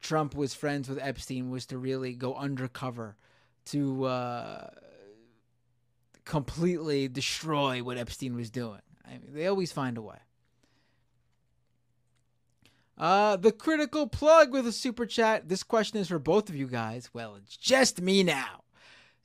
Trump 0.00 0.36
was 0.36 0.54
friends 0.54 0.88
with 0.88 0.98
Epstein 1.02 1.50
was 1.50 1.66
to 1.66 1.78
really 1.78 2.14
go 2.14 2.34
undercover 2.34 3.16
to 3.66 4.04
uh, 4.04 4.70
completely 6.24 7.08
destroy 7.08 7.82
what 7.82 7.98
Epstein 7.98 8.36
was 8.36 8.50
doing. 8.50 8.80
I 9.04 9.12
mean, 9.12 9.32
they 9.32 9.48
always 9.48 9.72
find 9.72 9.98
a 9.98 10.02
way. 10.02 10.18
Uh, 12.96 13.36
the 13.36 13.50
critical 13.50 14.06
plug 14.06 14.52
with 14.52 14.64
a 14.66 14.72
super 14.72 15.04
chat. 15.04 15.48
This 15.48 15.64
question 15.64 15.98
is 15.98 16.08
for 16.08 16.20
both 16.20 16.48
of 16.48 16.54
you 16.54 16.68
guys. 16.68 17.10
Well, 17.12 17.34
it's 17.34 17.56
just 17.56 18.00
me 18.00 18.22
now. 18.22 18.62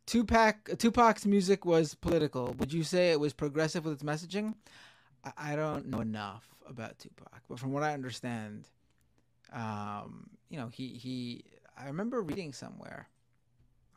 Tupac, 0.07 0.79
Tupac's 0.79 1.25
music 1.27 1.65
was 1.65 1.93
political. 1.93 2.55
Would 2.57 2.73
you 2.73 2.83
say 2.83 3.11
it 3.11 3.19
was 3.19 3.33
progressive 3.33 3.85
with 3.85 3.93
its 3.93 4.03
messaging? 4.03 4.55
I, 5.37 5.55
don't 5.55 5.87
know 5.87 5.99
enough 5.99 6.47
about 6.67 6.99
Tupac, 6.99 7.41
but 7.49 7.59
from 7.59 7.71
what 7.71 7.83
I 7.83 7.93
understand, 7.93 8.67
um, 9.53 10.29
you 10.49 10.57
know, 10.57 10.67
he 10.67 10.89
he. 10.89 11.43
I 11.77 11.87
remember 11.87 12.21
reading 12.21 12.53
somewhere. 12.53 13.07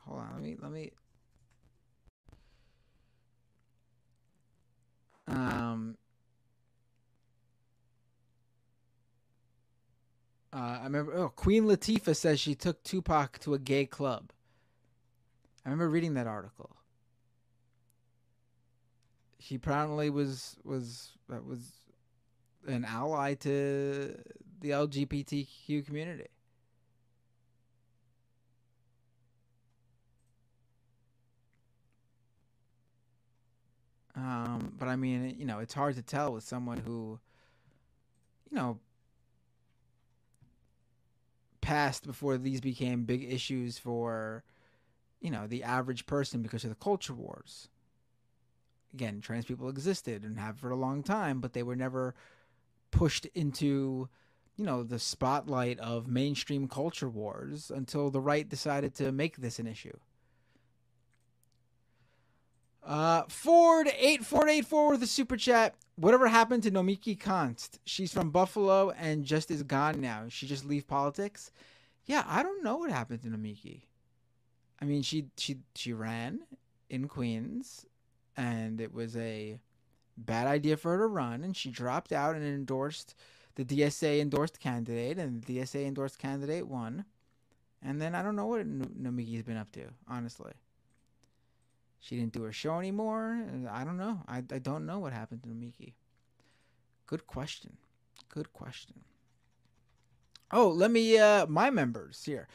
Hold 0.06 0.20
on, 0.20 0.30
let 0.34 0.42
me 0.42 0.56
let 0.60 0.70
me. 0.72 0.90
Um, 5.28 5.96
Uh, 10.52 10.78
I 10.80 10.84
remember. 10.84 11.14
Oh, 11.14 11.28
Queen 11.28 11.64
Latifah 11.64 12.16
says 12.16 12.40
she 12.40 12.54
took 12.54 12.82
Tupac 12.82 13.38
to 13.40 13.54
a 13.54 13.58
gay 13.58 13.86
club. 13.86 14.32
I 15.64 15.68
remember 15.68 15.88
reading 15.88 16.14
that 16.14 16.26
article. 16.26 16.76
He 19.38 19.54
apparently 19.54 20.10
was 20.10 20.56
was 20.64 21.12
uh, 21.32 21.40
was 21.46 21.72
an 22.66 22.84
ally 22.84 23.34
to 23.34 24.16
the 24.60 24.70
LGBTQ 24.70 25.84
community. 25.86 26.28
Um, 34.16 34.74
but 34.78 34.88
I 34.88 34.96
mean, 34.96 35.36
you 35.38 35.46
know, 35.46 35.60
it's 35.60 35.72
hard 35.72 35.94
to 35.96 36.02
tell 36.02 36.32
with 36.32 36.44
someone 36.44 36.78
who, 36.78 37.18
you 38.50 38.56
know, 38.56 38.78
passed 41.62 42.06
before 42.06 42.36
these 42.36 42.60
became 42.60 43.04
big 43.04 43.22
issues 43.32 43.78
for 43.78 44.44
you 45.20 45.30
know 45.30 45.46
the 45.46 45.62
average 45.62 46.06
person 46.06 46.42
because 46.42 46.64
of 46.64 46.70
the 46.70 46.76
culture 46.76 47.14
wars 47.14 47.69
again 48.94 49.20
trans 49.20 49.44
people 49.44 49.68
existed 49.68 50.24
and 50.24 50.38
have 50.38 50.58
for 50.58 50.70
a 50.70 50.76
long 50.76 51.02
time 51.02 51.40
but 51.40 51.52
they 51.52 51.62
were 51.62 51.76
never 51.76 52.14
pushed 52.90 53.26
into 53.34 54.08
you 54.56 54.64
know 54.64 54.82
the 54.82 54.98
spotlight 54.98 55.78
of 55.78 56.08
mainstream 56.08 56.68
culture 56.68 57.08
wars 57.08 57.70
until 57.74 58.10
the 58.10 58.20
right 58.20 58.48
decided 58.48 58.94
to 58.94 59.12
make 59.12 59.36
this 59.36 59.58
an 59.58 59.66
issue 59.66 59.96
uh, 62.82 63.22
Ford 63.28 63.90
eight 63.98 64.24
four 64.24 64.48
eight 64.48 64.66
four 64.66 64.90
with 64.90 65.02
a 65.02 65.06
super 65.06 65.36
chat. 65.36 65.74
Whatever 65.96 66.28
happened 66.28 66.62
to 66.62 66.70
Nomiki 66.70 67.18
Konst? 67.18 67.78
She's 67.84 68.12
from 68.12 68.30
Buffalo 68.30 68.90
and 68.90 69.24
just 69.24 69.50
is 69.50 69.62
gone 69.62 70.00
now. 70.00 70.24
She 70.28 70.46
just 70.46 70.64
leave 70.64 70.86
politics. 70.86 71.52
Yeah, 72.06 72.24
I 72.26 72.42
don't 72.42 72.64
know 72.64 72.78
what 72.78 72.90
happened 72.90 73.22
to 73.22 73.28
Nomiki. 73.28 73.82
I 74.80 74.86
mean, 74.86 75.02
she 75.02 75.26
she 75.36 75.58
she 75.74 75.92
ran 75.92 76.40
in 76.88 77.06
Queens, 77.06 77.84
and 78.36 78.80
it 78.80 78.92
was 78.92 79.16
a 79.16 79.58
bad 80.16 80.46
idea 80.46 80.76
for 80.76 80.92
her 80.92 80.98
to 80.98 81.06
run, 81.06 81.44
and 81.44 81.56
she 81.56 81.70
dropped 81.70 82.12
out 82.12 82.34
and 82.34 82.44
endorsed 82.44 83.14
the 83.56 83.64
DSA 83.64 84.20
endorsed 84.20 84.60
candidate, 84.60 85.18
and 85.18 85.42
the 85.42 85.58
DSA 85.58 85.86
endorsed 85.86 86.18
candidate 86.18 86.66
won. 86.66 87.04
And 87.82 88.00
then 88.00 88.14
I 88.14 88.22
don't 88.22 88.36
know 88.36 88.46
what 88.46 88.66
Nomiki's 88.66 89.42
been 89.42 89.56
up 89.56 89.72
to, 89.72 89.84
honestly. 90.06 90.52
She 91.98 92.16
didn't 92.16 92.32
do 92.32 92.42
her 92.42 92.52
show 92.52 92.78
anymore. 92.78 93.44
I 93.70 93.84
don't 93.84 93.98
know. 93.98 94.20
I, 94.26 94.38
I 94.38 94.58
don't 94.58 94.86
know 94.86 94.98
what 94.98 95.12
happened 95.12 95.42
to 95.42 95.48
Miki. 95.50 95.94
Good 97.06 97.26
question. 97.26 97.76
Good 98.28 98.52
question. 98.52 99.00
Oh, 100.52 100.68
let 100.68 100.90
me 100.90 101.18
uh 101.18 101.46
my 101.46 101.70
members 101.70 102.24
here. 102.24 102.48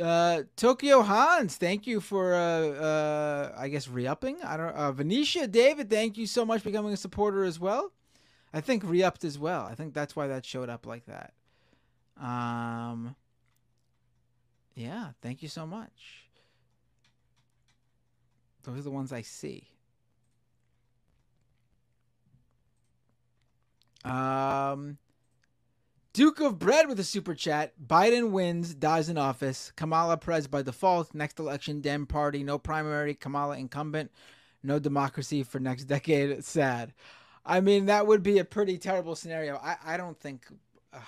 Uh, 0.00 0.42
Tokyo 0.56 1.02
Hans, 1.02 1.56
thank 1.56 1.86
you 1.86 2.00
for 2.00 2.34
uh, 2.34 2.38
uh, 2.38 3.54
I 3.56 3.68
guess 3.68 3.88
re-upping. 3.88 4.42
I 4.42 4.56
don't. 4.56 4.74
Uh, 4.74 4.92
Venetia 4.92 5.46
David, 5.46 5.90
thank 5.90 6.16
you 6.16 6.26
so 6.26 6.44
much 6.46 6.62
for 6.62 6.70
becoming 6.70 6.92
a 6.92 6.96
supporter 6.96 7.44
as 7.44 7.60
well. 7.60 7.92
I 8.54 8.60
think 8.60 8.82
re-upped 8.84 9.24
as 9.24 9.38
well. 9.38 9.66
I 9.66 9.74
think 9.74 9.92
that's 9.94 10.16
why 10.16 10.28
that 10.28 10.46
showed 10.46 10.68
up 10.68 10.86
like 10.86 11.04
that. 11.06 11.34
Um. 12.18 13.16
Yeah, 14.74 15.08
thank 15.20 15.42
you 15.42 15.48
so 15.48 15.66
much. 15.66 16.28
Those 18.62 18.78
are 18.78 18.82
the 18.82 18.90
ones 18.90 19.12
I 19.12 19.22
see. 19.22 19.68
Um, 24.04 24.98
Duke 26.12 26.40
of 26.40 26.58
Bread 26.58 26.88
with 26.88 27.00
a 27.00 27.04
super 27.04 27.34
chat. 27.34 27.72
Biden 27.84 28.30
wins, 28.30 28.74
dies 28.74 29.08
in 29.08 29.16
office. 29.16 29.72
Kamala 29.76 30.18
pres 30.18 30.46
by 30.46 30.60
default. 30.60 31.14
Next 31.14 31.38
election, 31.38 31.80
Dem 31.80 32.06
party. 32.06 32.44
No 32.44 32.58
primary. 32.58 33.14
Kamala 33.14 33.56
incumbent. 33.56 34.10
No 34.62 34.78
democracy 34.78 35.42
for 35.42 35.58
next 35.58 35.84
decade. 35.86 36.30
It's 36.30 36.50
Sad. 36.50 36.92
I 37.44 37.60
mean, 37.60 37.86
that 37.86 38.06
would 38.06 38.22
be 38.22 38.38
a 38.38 38.44
pretty 38.44 38.78
terrible 38.78 39.16
scenario. 39.16 39.56
I, 39.56 39.76
I 39.84 39.96
don't 39.96 40.18
think, 40.20 40.46
uh, 40.92 40.98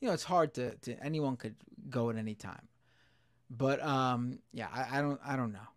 you 0.00 0.08
know, 0.08 0.14
it's 0.14 0.22
hard 0.22 0.54
to, 0.54 0.76
to 0.76 1.02
anyone 1.02 1.36
could 1.36 1.56
go 1.88 2.10
at 2.10 2.16
any 2.16 2.34
time. 2.34 2.68
But 3.50 3.82
um, 3.82 4.38
yeah, 4.52 4.68
I, 4.72 4.98
I 4.98 5.00
don't 5.00 5.20
I 5.24 5.36
don't 5.36 5.52
know. 5.52 5.68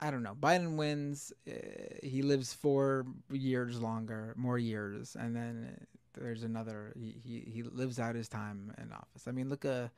I 0.00 0.10
don't 0.10 0.22
know. 0.22 0.34
Biden 0.34 0.76
wins. 0.76 1.32
Uh, 1.48 1.52
he 2.02 2.22
lives 2.22 2.52
four 2.52 3.06
years 3.30 3.80
longer, 3.80 4.34
more 4.36 4.58
years, 4.58 5.16
and 5.18 5.34
then 5.34 5.86
there's 6.14 6.42
another. 6.42 6.92
He, 6.98 7.14
he, 7.22 7.50
he 7.50 7.62
lives 7.62 7.98
out 7.98 8.14
his 8.14 8.28
time 8.28 8.72
in 8.78 8.92
office. 8.92 9.26
I 9.26 9.32
mean, 9.32 9.48
look 9.48 9.64
at 9.64 9.82
look 9.82 9.90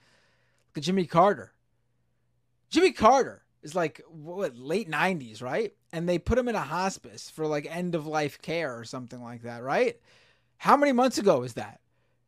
at 0.76 0.82
Jimmy 0.82 1.06
Carter. 1.06 1.52
Jimmy 2.70 2.92
Carter 2.92 3.42
is 3.62 3.74
like 3.74 4.00
what 4.08 4.56
late 4.56 4.90
'90s, 4.90 5.42
right? 5.42 5.72
And 5.92 6.08
they 6.08 6.18
put 6.18 6.38
him 6.38 6.48
in 6.48 6.54
a 6.54 6.60
hospice 6.60 7.30
for 7.30 7.46
like 7.46 7.66
end 7.68 7.94
of 7.94 8.06
life 8.06 8.40
care 8.40 8.78
or 8.78 8.84
something 8.84 9.22
like 9.22 9.42
that, 9.42 9.62
right? 9.62 9.98
How 10.58 10.76
many 10.76 10.92
months 10.92 11.18
ago 11.18 11.40
was 11.40 11.54
that? 11.54 11.80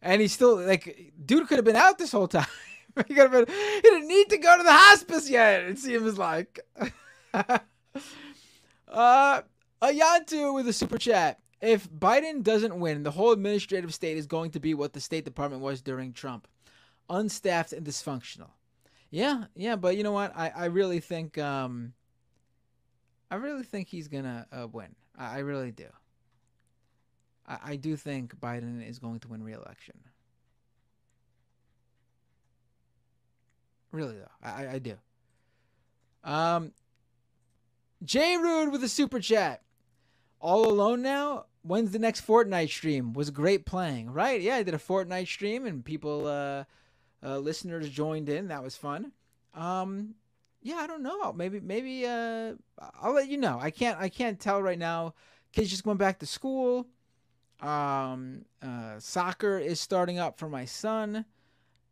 And 0.03 0.21
he's 0.21 0.33
still 0.33 0.57
like, 0.57 1.13
dude 1.25 1.49
could 1.49 1.57
have 1.57 1.65
been 1.65 1.77
out 1.77 1.99
this 1.99 2.13
whole 2.13 2.29
time. 2.29 2.47
he 3.09 3.15
could 3.15 3.31
have 3.31 3.33
been. 3.33 3.47
He 3.47 3.81
didn't 3.81 4.09
need 4.09 4.31
to 4.31 4.39
go 4.39 4.57
to 4.57 4.63
the 4.63 4.73
hospice 4.73 5.31
yet. 5.31 5.65
It 5.65 5.79
seems 5.79 6.19
like. 6.19 6.61
uh, 7.35 7.59
Ayantu 9.83 10.55
with 10.55 10.69
a 10.69 10.73
super 10.73 10.99
chat. 10.99 11.41
If 11.65 11.91
Biden 11.91 12.43
doesn't 12.43 12.79
win, 12.79 13.03
the 13.03 13.11
whole 13.11 13.33
administrative 13.33 13.95
state 13.95 14.17
is 14.17 14.27
going 14.27 14.51
to 14.53 14.61
be 14.61 14.75
what 14.75 14.93
the 14.93 15.01
State 15.01 15.25
Department 15.25 15.63
was 15.63 15.81
during 15.81 16.13
Trump 16.13 16.47
unstaffed 17.09 17.73
and 17.73 17.87
dysfunctional. 17.87 18.51
Yeah, 19.11 19.45
yeah, 19.55 19.77
but 19.77 19.97
you 19.97 20.03
know 20.03 20.13
what? 20.13 20.33
I, 20.37 20.51
I 20.55 20.65
really 20.67 21.01
think 21.01 21.39
um 21.39 21.93
I 23.31 23.37
really 23.37 23.63
think 23.63 23.89
he's 23.89 24.09
gonna 24.09 24.47
uh, 24.53 24.67
win. 24.67 24.95
I, 25.17 25.37
I 25.37 25.39
really 25.41 25.73
do. 25.73 25.87
I, 27.47 27.59
I 27.65 27.77
do 27.77 27.97
think 27.97 28.39
Biden 28.41 28.87
is 28.87 28.99
going 28.99 29.21
to 29.21 29.29
win 29.29 29.43
re-election. 29.43 29.97
Really 33.93 34.17
though, 34.17 34.49
I 34.49 34.69
I 34.69 34.79
do. 34.79 34.97
Um, 36.25 36.73
J 38.03 38.37
Rude 38.37 38.73
with 38.73 38.83
a 38.83 38.89
super 38.89 39.21
chat. 39.21 39.63
All 40.41 40.69
alone 40.69 41.03
now. 41.03 41.47
When's 41.67 41.93
the 41.93 41.99
next 41.99 42.27
Fortnite 42.27 42.69
stream? 42.69 43.15
Was 43.15 43.31
great 43.31 43.65
playing, 43.65 44.11
right? 44.11 44.39
Yeah, 44.39 44.57
I 44.57 44.63
did 44.63 44.75
a 44.75 44.79
Fortnite 44.79 45.29
stream 45.29 45.65
and 45.65 45.83
people, 45.83 46.27
uh, 46.27 46.65
uh, 47.23 47.39
listeners 47.39 47.89
joined 47.89 48.29
in. 48.29 48.49
That 48.49 48.63
was 48.63 48.77
fun. 48.77 49.13
Um, 49.55 50.15
yeah, 50.61 50.77
I 50.77 50.87
don't 50.87 51.03
know. 51.03 51.33
Maybe, 51.33 51.61
maybe, 51.61 52.07
uh, 52.07 52.53
I'll 53.01 53.15
let 53.15 53.29
you 53.29 53.39
know. 53.39 53.59
I 53.59 53.71
can't, 53.71 53.99
I 53.99 54.11
can't 54.11 54.39
tell 54.39 54.63
right 54.63 54.79
now. 54.79 55.15
Kids 55.53 55.71
just 55.71 55.87
went 55.87 55.99
back 55.99 56.19
to 56.19 56.27
school. 56.27 56.87
Um, 57.63 58.45
uh, 58.61 58.99
soccer 58.99 59.59
is 59.59 59.81
starting 59.81 60.19
up 60.19 60.39
for 60.39 60.51
my 60.51 60.67
son. 60.67 61.25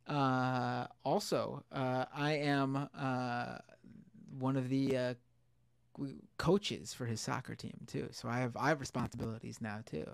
Uh, 0.06 0.86
also, 1.02 1.64
uh, 1.72 2.04
I 2.14 2.32
am, 2.32 2.88
uh, 2.94 3.58
one 4.38 4.56
of 4.58 4.68
the, 4.68 4.96
uh, 4.96 5.14
coaches 6.38 6.94
for 6.94 7.06
his 7.06 7.20
soccer 7.20 7.54
team 7.54 7.78
too. 7.86 8.08
So 8.12 8.28
I 8.28 8.38
have 8.38 8.56
I 8.56 8.68
have 8.68 8.80
responsibilities 8.80 9.60
now 9.60 9.80
too. 9.84 10.06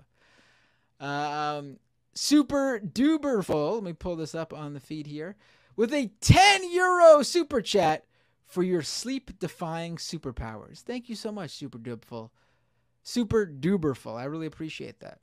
Um, 0.99 1.77
super 2.13 2.79
duper 2.79 3.43
full. 3.43 3.75
Let 3.75 3.83
me 3.83 3.93
pull 3.93 4.15
this 4.15 4.35
up 4.35 4.53
on 4.53 4.73
the 4.73 4.79
feed 4.79 5.07
here 5.07 5.35
with 5.75 5.93
a 5.93 6.11
10 6.21 6.71
euro 6.71 7.23
super 7.23 7.61
chat 7.61 8.05
for 8.45 8.63
your 8.63 8.81
sleep 8.81 9.39
defying 9.39 9.95
superpowers. 9.95 10.79
Thank 10.79 11.07
you 11.07 11.15
so 11.15 11.31
much, 11.31 11.51
super 11.51 11.77
duperful. 11.77 12.31
Super 13.03 13.45
duperful. 13.45 14.17
I 14.19 14.25
really 14.25 14.47
appreciate 14.47 14.99
that. 14.99 15.19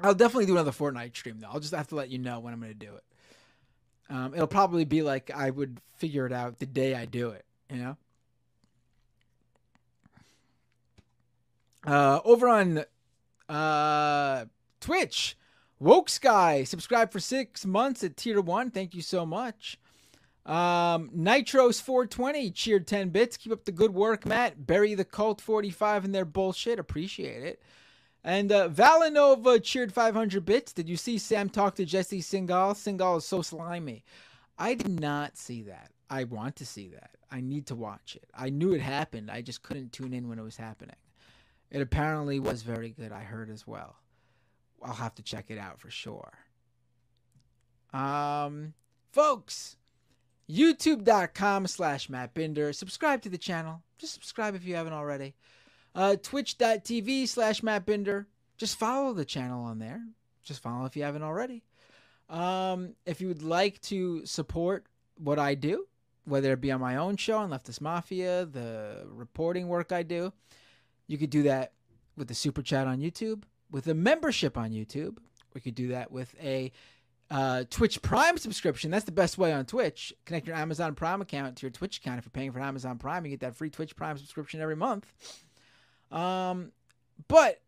I'll 0.00 0.14
definitely 0.14 0.46
do 0.46 0.52
another 0.52 0.72
Fortnite 0.72 1.16
stream 1.16 1.38
though. 1.40 1.48
I'll 1.48 1.60
just 1.60 1.74
have 1.74 1.88
to 1.88 1.94
let 1.94 2.10
you 2.10 2.18
know 2.18 2.40
when 2.40 2.52
I'm 2.52 2.60
going 2.60 2.72
to 2.72 2.78
do 2.78 2.94
it. 2.94 3.04
Um, 4.08 4.34
it'll 4.34 4.46
probably 4.46 4.84
be 4.84 5.02
like 5.02 5.30
I 5.34 5.50
would 5.50 5.80
figure 5.96 6.26
it 6.26 6.32
out 6.32 6.58
the 6.58 6.66
day 6.66 6.94
I 6.94 7.06
do 7.06 7.30
it, 7.30 7.44
you 7.70 7.78
know? 7.78 7.96
Uh, 11.86 12.20
over 12.24 12.48
on 12.48 12.84
uh, 13.48 14.44
Twitch, 14.80 15.36
Woke 15.78 16.08
Sky 16.08 16.64
subscribed 16.64 17.12
for 17.12 17.20
six 17.20 17.64
months 17.64 18.02
at 18.02 18.16
tier 18.16 18.40
one. 18.40 18.70
Thank 18.70 18.94
you 18.94 19.02
so 19.02 19.24
much. 19.24 19.78
Um, 20.44 21.10
Nitros 21.10 21.82
420 21.82 22.50
cheered 22.52 22.86
10 22.86 23.10
bits. 23.10 23.36
Keep 23.36 23.52
up 23.52 23.64
the 23.64 23.72
good 23.72 23.92
work, 23.92 24.24
Matt. 24.24 24.66
Bury 24.66 24.94
the 24.94 25.04
cult 25.04 25.40
45 25.40 26.04
in 26.04 26.12
their 26.12 26.24
bullshit. 26.24 26.78
Appreciate 26.78 27.42
it. 27.42 27.62
And 28.22 28.50
uh, 28.50 28.68
Valinova 28.68 29.62
cheered 29.62 29.92
500 29.92 30.44
bits. 30.44 30.72
Did 30.72 30.88
you 30.88 30.96
see 30.96 31.18
Sam 31.18 31.48
talk 31.48 31.76
to 31.76 31.84
Jesse 31.84 32.22
Singal? 32.22 32.74
Singal 32.74 33.18
is 33.18 33.24
so 33.24 33.42
slimy. 33.42 34.04
I 34.58 34.74
did 34.74 35.00
not 35.00 35.36
see 35.36 35.62
that. 35.62 35.90
I 36.08 36.24
want 36.24 36.56
to 36.56 36.66
see 36.66 36.88
that. 36.88 37.10
I 37.30 37.40
need 37.40 37.66
to 37.66 37.74
watch 37.74 38.16
it. 38.16 38.28
I 38.34 38.50
knew 38.50 38.72
it 38.72 38.80
happened. 38.80 39.30
I 39.30 39.42
just 39.42 39.62
couldn't 39.62 39.92
tune 39.92 40.12
in 40.12 40.28
when 40.28 40.38
it 40.38 40.44
was 40.44 40.56
happening. 40.56 40.96
It 41.70 41.80
apparently 41.80 42.38
was 42.38 42.62
very 42.62 42.90
good, 42.90 43.12
I 43.12 43.22
heard 43.22 43.50
as 43.50 43.66
well. 43.66 43.96
I'll 44.82 44.94
have 44.94 45.14
to 45.16 45.22
check 45.22 45.46
it 45.48 45.58
out 45.58 45.80
for 45.80 45.90
sure. 45.90 46.32
Um, 47.92 48.74
folks, 49.10 49.76
youtube.com 50.50 51.66
slash 51.66 52.08
Matt 52.08 52.34
Binder. 52.34 52.72
Subscribe 52.72 53.22
to 53.22 53.28
the 53.28 53.38
channel. 53.38 53.82
Just 53.98 54.14
subscribe 54.14 54.54
if 54.54 54.64
you 54.64 54.74
haven't 54.74 54.92
already. 54.92 55.34
Uh, 55.94 56.16
twitch.tv 56.22 57.26
slash 57.26 57.62
Matt 57.62 57.86
Binder. 57.86 58.26
Just 58.58 58.78
follow 58.78 59.12
the 59.12 59.24
channel 59.24 59.64
on 59.64 59.78
there. 59.78 60.02
Just 60.42 60.62
follow 60.62 60.84
if 60.84 60.96
you 60.96 61.02
haven't 61.02 61.22
already. 61.22 61.62
Um, 62.28 62.94
if 63.04 63.20
you 63.20 63.28
would 63.28 63.42
like 63.42 63.80
to 63.82 64.24
support 64.26 64.86
what 65.16 65.38
I 65.38 65.54
do, 65.54 65.86
whether 66.24 66.52
it 66.52 66.60
be 66.60 66.72
on 66.72 66.80
my 66.80 66.96
own 66.96 67.16
show 67.16 67.38
on 67.38 67.50
Leftist 67.50 67.80
Mafia, 67.80 68.46
the 68.46 69.06
reporting 69.08 69.68
work 69.68 69.92
I 69.92 70.02
do, 70.02 70.32
you 71.06 71.18
could 71.18 71.30
do 71.30 71.44
that 71.44 71.72
with 72.16 72.30
a 72.30 72.34
super 72.34 72.62
chat 72.62 72.86
on 72.86 72.98
YouTube, 72.98 73.42
with 73.70 73.86
a 73.86 73.94
membership 73.94 74.56
on 74.56 74.70
YouTube. 74.70 75.18
We 75.54 75.60
could 75.60 75.74
do 75.74 75.88
that 75.88 76.10
with 76.10 76.34
a 76.42 76.72
uh, 77.30 77.64
Twitch 77.70 78.02
Prime 78.02 78.38
subscription. 78.38 78.90
That's 78.90 79.04
the 79.04 79.12
best 79.12 79.38
way 79.38 79.52
on 79.52 79.64
Twitch. 79.64 80.12
Connect 80.24 80.46
your 80.46 80.56
Amazon 80.56 80.94
Prime 80.94 81.20
account 81.20 81.56
to 81.56 81.66
your 81.66 81.70
Twitch 81.70 81.98
account. 81.98 82.18
If 82.18 82.24
you're 82.24 82.30
paying 82.30 82.52
for 82.52 82.60
Amazon 82.60 82.98
Prime, 82.98 83.24
you 83.24 83.30
get 83.30 83.40
that 83.40 83.56
free 83.56 83.70
Twitch 83.70 83.96
Prime 83.96 84.16
subscription 84.18 84.60
every 84.60 84.76
month. 84.76 85.06
Um, 86.10 86.72
but 87.28 87.60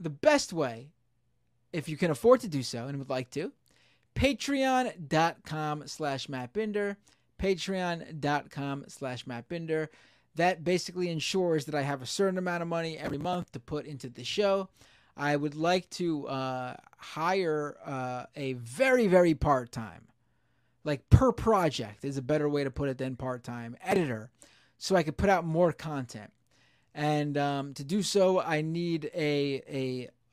the 0.00 0.10
best 0.10 0.52
way, 0.52 0.88
if 1.72 1.88
you 1.88 1.96
can 1.96 2.10
afford 2.10 2.40
to 2.40 2.48
do 2.48 2.62
so 2.62 2.86
and 2.86 2.98
would 2.98 3.10
like 3.10 3.30
to, 3.30 3.52
patreon.com 4.14 5.86
slash 5.86 6.28
Matt 6.28 6.52
Binder. 6.52 6.96
Patreon.com 7.38 8.84
slash 8.88 9.26
Matt 9.26 9.48
Binder. 9.48 9.90
That 10.36 10.64
basically 10.64 11.10
ensures 11.10 11.66
that 11.66 11.74
I 11.74 11.82
have 11.82 12.00
a 12.00 12.06
certain 12.06 12.38
amount 12.38 12.62
of 12.62 12.68
money 12.68 12.96
every 12.96 13.18
month 13.18 13.52
to 13.52 13.60
put 13.60 13.86
into 13.86 14.08
the 14.08 14.24
show. 14.24 14.68
I 15.16 15.36
would 15.36 15.54
like 15.54 15.90
to 15.90 16.26
uh, 16.26 16.76
hire 16.96 17.76
uh, 17.84 18.24
a 18.34 18.54
very, 18.54 19.08
very 19.08 19.34
part 19.34 19.70
time, 19.70 20.08
like 20.84 21.08
per 21.10 21.32
project 21.32 22.04
is 22.04 22.16
a 22.16 22.22
better 22.22 22.48
way 22.48 22.64
to 22.64 22.70
put 22.70 22.88
it 22.88 22.96
than 22.96 23.16
part 23.16 23.44
time 23.44 23.76
editor, 23.82 24.30
so 24.78 24.96
I 24.96 25.02
could 25.02 25.18
put 25.18 25.28
out 25.28 25.44
more 25.44 25.72
content. 25.72 26.32
And 26.94 27.36
um, 27.36 27.74
to 27.74 27.84
do 27.84 28.02
so, 28.02 28.40
I 28.40 28.62
need 28.62 29.10
a 29.14 29.62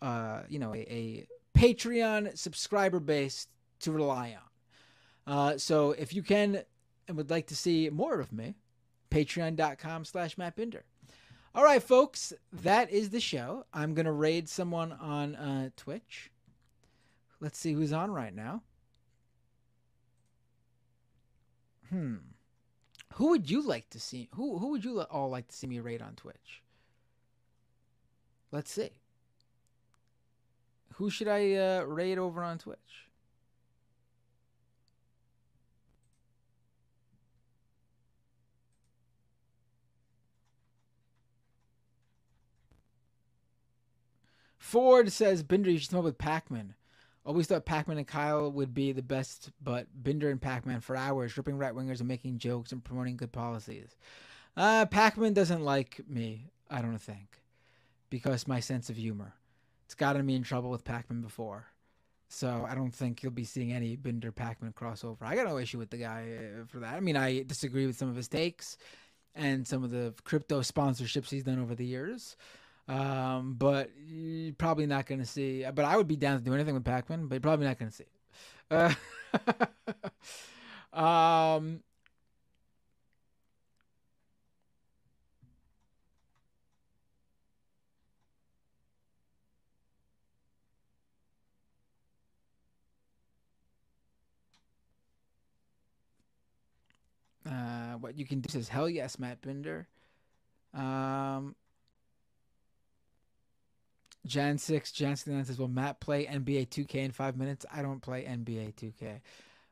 a 0.02 0.06
uh, 0.06 0.44
you 0.48 0.60
know 0.60 0.74
a, 0.74 0.80
a 0.80 1.28
Patreon 1.58 2.38
subscriber 2.38 3.00
base 3.00 3.48
to 3.82 3.92
rely 3.92 4.38
on. 4.38 5.34
Uh, 5.34 5.58
so 5.58 5.92
if 5.92 6.14
you 6.14 6.24
can 6.24 6.64
and 7.08 7.18
would 7.18 7.30
like 7.30 7.48
to 7.48 7.56
see 7.56 7.90
more 7.90 8.20
of 8.20 8.32
me, 8.32 8.56
patreon.com 9.10 10.06
slash 10.06 10.36
mattbinder. 10.36 10.82
All 11.56 11.64
right, 11.64 11.82
folks, 11.82 12.32
that 12.54 12.92
is 12.92 13.10
the 13.10 13.20
show. 13.20 13.66
I'm 13.74 13.94
going 13.94 14.06
to 14.06 14.12
raid 14.12 14.48
someone 14.48 14.92
on 14.94 15.36
uh, 15.36 15.70
Twitch. 15.76 16.32
Let's 17.40 17.58
see 17.58 17.74
who's 17.74 17.94
on 17.94 18.12
right 18.12 18.36
now. 18.36 18.62
Hmm. 21.90 22.18
Who 23.14 23.30
would 23.30 23.50
you 23.50 23.62
like 23.62 23.90
to 23.90 24.00
see? 24.00 24.30
Who 24.36 24.60
who 24.60 24.70
would 24.70 24.86
you 24.86 25.02
all 25.02 25.30
like 25.30 25.48
to 25.48 25.56
see 25.56 25.68
me 25.68 25.80
raid 25.80 26.02
on 26.02 26.14
Twitch? 26.16 26.62
Let's 28.52 28.72
see. 28.72 28.92
Who 30.94 31.10
should 31.10 31.28
I 31.28 31.56
uh, 31.56 31.82
raid 31.84 32.20
over 32.20 32.44
on 32.44 32.60
Twitch? 32.60 33.09
Ford 44.70 45.12
says 45.12 45.42
Binder, 45.42 45.72
you 45.72 45.80
should 45.80 45.90
come 45.90 45.98
up 45.98 46.06
with 46.06 46.20
Pakman. 46.20 46.76
Always 47.26 47.48
thought 47.48 47.66
Pakman 47.66 47.98
and 47.98 48.06
Kyle 48.06 48.52
would 48.52 48.72
be 48.72 48.92
the 48.92 49.02
best, 49.02 49.50
but 49.60 49.88
Binder 49.96 50.30
and 50.30 50.40
Pakman 50.40 50.84
for 50.84 50.96
hours, 50.96 51.36
ripping 51.36 51.58
right 51.58 51.74
wingers 51.74 52.02
and 52.02 52.08
making 52.08 52.38
jokes 52.38 52.72
and 52.72 52.84
promoting 52.84 53.18
good 53.18 53.32
policies. 53.32 53.96
Uh, 54.56 54.86
Pakman 54.86 55.34
doesn't 55.34 55.64
like 55.64 56.02
me, 56.08 56.52
I 56.70 56.84
don't 56.84 57.00
think, 57.00 57.42
because 58.12 58.48
my 58.48 58.60
sense 58.60 58.92
of 58.92 58.96
humor. 58.96 59.34
It's 59.86 59.96
gotten 59.96 60.24
me 60.24 60.36
in 60.36 60.44
trouble 60.44 60.70
with 60.70 60.84
Pakman 60.84 61.24
before. 61.24 61.66
So 62.28 62.68
I 62.70 62.76
don't 62.76 62.94
think 62.94 63.24
you'll 63.24 63.32
be 63.32 63.46
seeing 63.46 63.74
any 63.74 63.96
Binder 63.96 64.32
Pakman 64.32 64.76
crossover. 64.76 65.24
I 65.24 65.34
got 65.34 65.48
no 65.48 65.58
issue 65.58 65.80
with 65.80 65.90
the 65.90 65.98
guy 65.98 66.28
uh, 66.38 66.66
for 66.68 66.78
that. 66.82 66.94
I 66.94 67.00
mean, 67.00 67.18
I 67.18 67.42
disagree 67.42 67.88
with 67.88 67.98
some 67.98 68.08
of 68.08 68.16
his 68.16 68.28
takes 68.28 68.78
and 69.34 69.68
some 69.68 69.84
of 69.84 69.90
the 69.90 70.14
crypto 70.26 70.62
sponsorships 70.62 71.32
he's 71.32 71.44
done 71.44 71.60
over 71.60 71.74
the 71.74 71.88
years. 71.88 72.38
Um, 72.90 73.54
but 73.54 73.92
you're 74.08 74.56
probably 74.56 74.88
not 74.88 75.06
going 75.06 75.20
to 75.20 75.26
see. 75.26 75.64
But 75.74 75.86
I 75.86 75.96
would 75.96 76.08
be 76.08 76.16
down 76.16 76.40
to 76.40 76.44
do 76.44 76.56
anything 76.56 76.74
with 76.74 76.84
Pakman, 76.84 77.30
but 77.30 77.36
you're 77.36 77.42
probably 77.42 77.68
not 77.68 77.78
going 77.78 77.92
to 77.92 77.96
see. 77.96 78.06
Uh, 78.72 78.94
um, 81.00 81.82
uh, 97.46 97.94
what 98.00 98.18
you 98.18 98.26
can 98.26 98.42
do 98.42 98.52
says 98.52 98.68
hell 98.68 98.90
yes, 98.90 99.20
Matt 99.20 99.42
Binder. 99.42 99.88
Um, 100.74 101.56
Jan 104.26 104.58
six, 104.58 104.92
Jan 104.92 105.16
sixty 105.16 105.32
nine 105.32 105.46
says, 105.46 105.58
"Will 105.58 105.68
Matt 105.68 106.00
play 106.00 106.26
NBA 106.26 106.68
2K 106.68 106.96
in 106.96 107.12
five 107.12 107.38
minutes?" 107.38 107.66
I 107.72 107.82
don't 107.82 108.02
play 108.02 108.24
NBA 108.24 108.74
2K. 108.76 109.22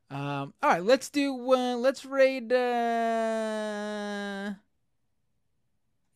Um, 0.10 0.54
all 0.64 0.70
right, 0.70 0.84
let's 0.84 1.10
do. 1.10 1.34
Uh, 1.54 1.76
let's 1.76 2.06
raid. 2.06 2.52
Uh... 2.52 2.56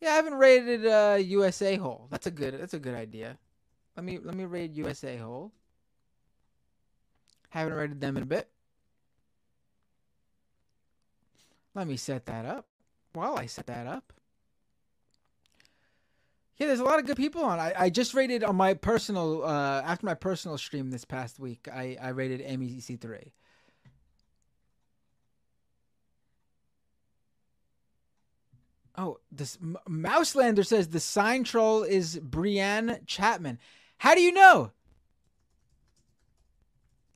Yeah, 0.00 0.10
I 0.10 0.14
haven't 0.16 0.34
raided 0.34 0.86
uh, 0.86 1.18
USA 1.20 1.76
Hole. 1.76 2.08
That's 2.10 2.26
a 2.26 2.30
good. 2.30 2.58
That's 2.58 2.74
a 2.74 2.78
good 2.78 2.94
idea. 2.94 3.38
Let 3.96 4.04
me 4.04 4.18
let 4.18 4.34
me 4.34 4.44
raid 4.44 4.74
USA 4.74 5.16
Hole. 5.18 5.52
Haven't 7.50 7.74
raided 7.74 8.00
them 8.00 8.16
in 8.16 8.22
a 8.22 8.26
bit. 8.26 8.48
Let 11.74 11.86
me 11.86 11.96
set 11.96 12.26
that 12.26 12.46
up. 12.46 12.66
While 13.12 13.36
I 13.36 13.46
set 13.46 13.66
that 13.66 13.86
up. 13.86 14.12
Yeah, 16.62 16.68
there's 16.68 16.78
a 16.78 16.84
lot 16.84 17.00
of 17.00 17.06
good 17.06 17.16
people 17.16 17.42
on. 17.42 17.58
I, 17.58 17.72
I 17.76 17.90
just 17.90 18.14
rated 18.14 18.44
on 18.44 18.54
my 18.54 18.74
personal 18.74 19.42
uh 19.42 19.82
after 19.84 20.06
my 20.06 20.14
personal 20.14 20.56
stream 20.56 20.90
this 20.90 21.04
past 21.04 21.40
week. 21.40 21.66
I 21.66 21.96
I 22.00 22.10
rated 22.10 22.40
MEC 22.40 22.96
three. 23.00 23.32
Oh, 28.96 29.18
this 29.32 29.58
M- 29.60 29.76
Mouselander 29.88 30.64
says 30.64 30.88
the 30.88 31.00
sign 31.00 31.42
troll 31.42 31.82
is 31.82 32.20
Brienne 32.20 33.00
Chapman. 33.06 33.58
How 33.98 34.14
do 34.14 34.20
you 34.20 34.30
know? 34.32 34.70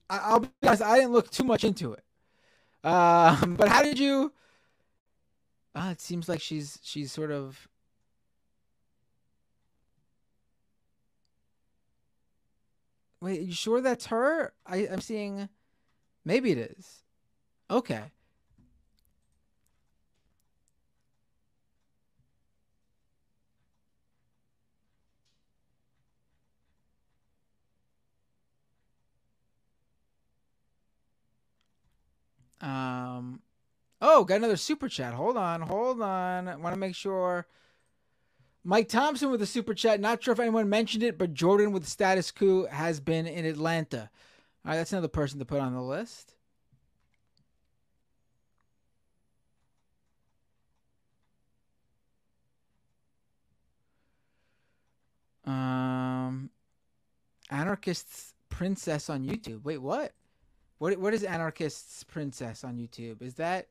I, 0.08 0.18
I'll 0.18 0.40
be 0.40 0.48
honest, 0.64 0.82
I 0.82 0.96
didn't 0.96 1.12
look 1.12 1.30
too 1.30 1.44
much 1.44 1.64
into 1.64 1.92
it. 1.92 2.04
Um, 2.84 3.56
but 3.56 3.68
how 3.68 3.82
did 3.82 3.98
you? 3.98 4.32
Ah, 5.74 5.90
it 5.90 6.00
seems 6.00 6.28
like 6.28 6.40
she's 6.40 6.78
she's 6.82 7.12
sort 7.12 7.30
of 7.30 7.68
Wait, 13.20 13.40
you 13.42 13.52
sure 13.52 13.80
that's 13.80 14.06
her? 14.06 14.52
I, 14.66 14.88
I'm 14.88 15.00
seeing. 15.00 15.48
Maybe 16.24 16.52
it 16.52 16.58
is. 16.58 17.02
Okay. 17.70 18.02
Um. 32.60 33.40
Oh, 34.00 34.24
got 34.24 34.36
another 34.36 34.56
super 34.56 34.88
chat. 34.88 35.14
Hold 35.14 35.36
on, 35.36 35.62
hold 35.62 36.02
on. 36.02 36.48
I 36.48 36.56
want 36.56 36.74
to 36.74 36.80
make 36.80 36.94
sure. 36.94 37.46
Mike 38.66 38.88
Thompson 38.88 39.30
with 39.30 39.40
a 39.40 39.46
super 39.46 39.74
chat. 39.74 40.00
Not 40.00 40.24
sure 40.24 40.32
if 40.32 40.40
anyone 40.40 40.68
mentioned 40.68 41.04
it, 41.04 41.16
but 41.16 41.34
Jordan 41.34 41.70
with 41.70 41.86
status 41.86 42.32
quo 42.32 42.66
has 42.66 42.98
been 42.98 43.24
in 43.24 43.44
Atlanta. 43.44 44.10
All 44.64 44.72
right, 44.72 44.76
that's 44.76 44.92
another 44.92 45.06
person 45.06 45.38
to 45.38 45.44
put 45.44 45.60
on 45.60 45.72
the 45.72 45.80
list. 45.80 46.34
Um, 55.44 56.50
Anarchist's 57.48 58.34
Princess 58.48 59.08
on 59.08 59.24
YouTube. 59.24 59.62
Wait, 59.62 59.78
what? 59.78 60.12
What? 60.78 60.98
What 60.98 61.14
is 61.14 61.22
Anarchist's 61.22 62.02
Princess 62.02 62.64
on 62.64 62.78
YouTube? 62.78 63.22
Is 63.22 63.34
that? 63.34 63.68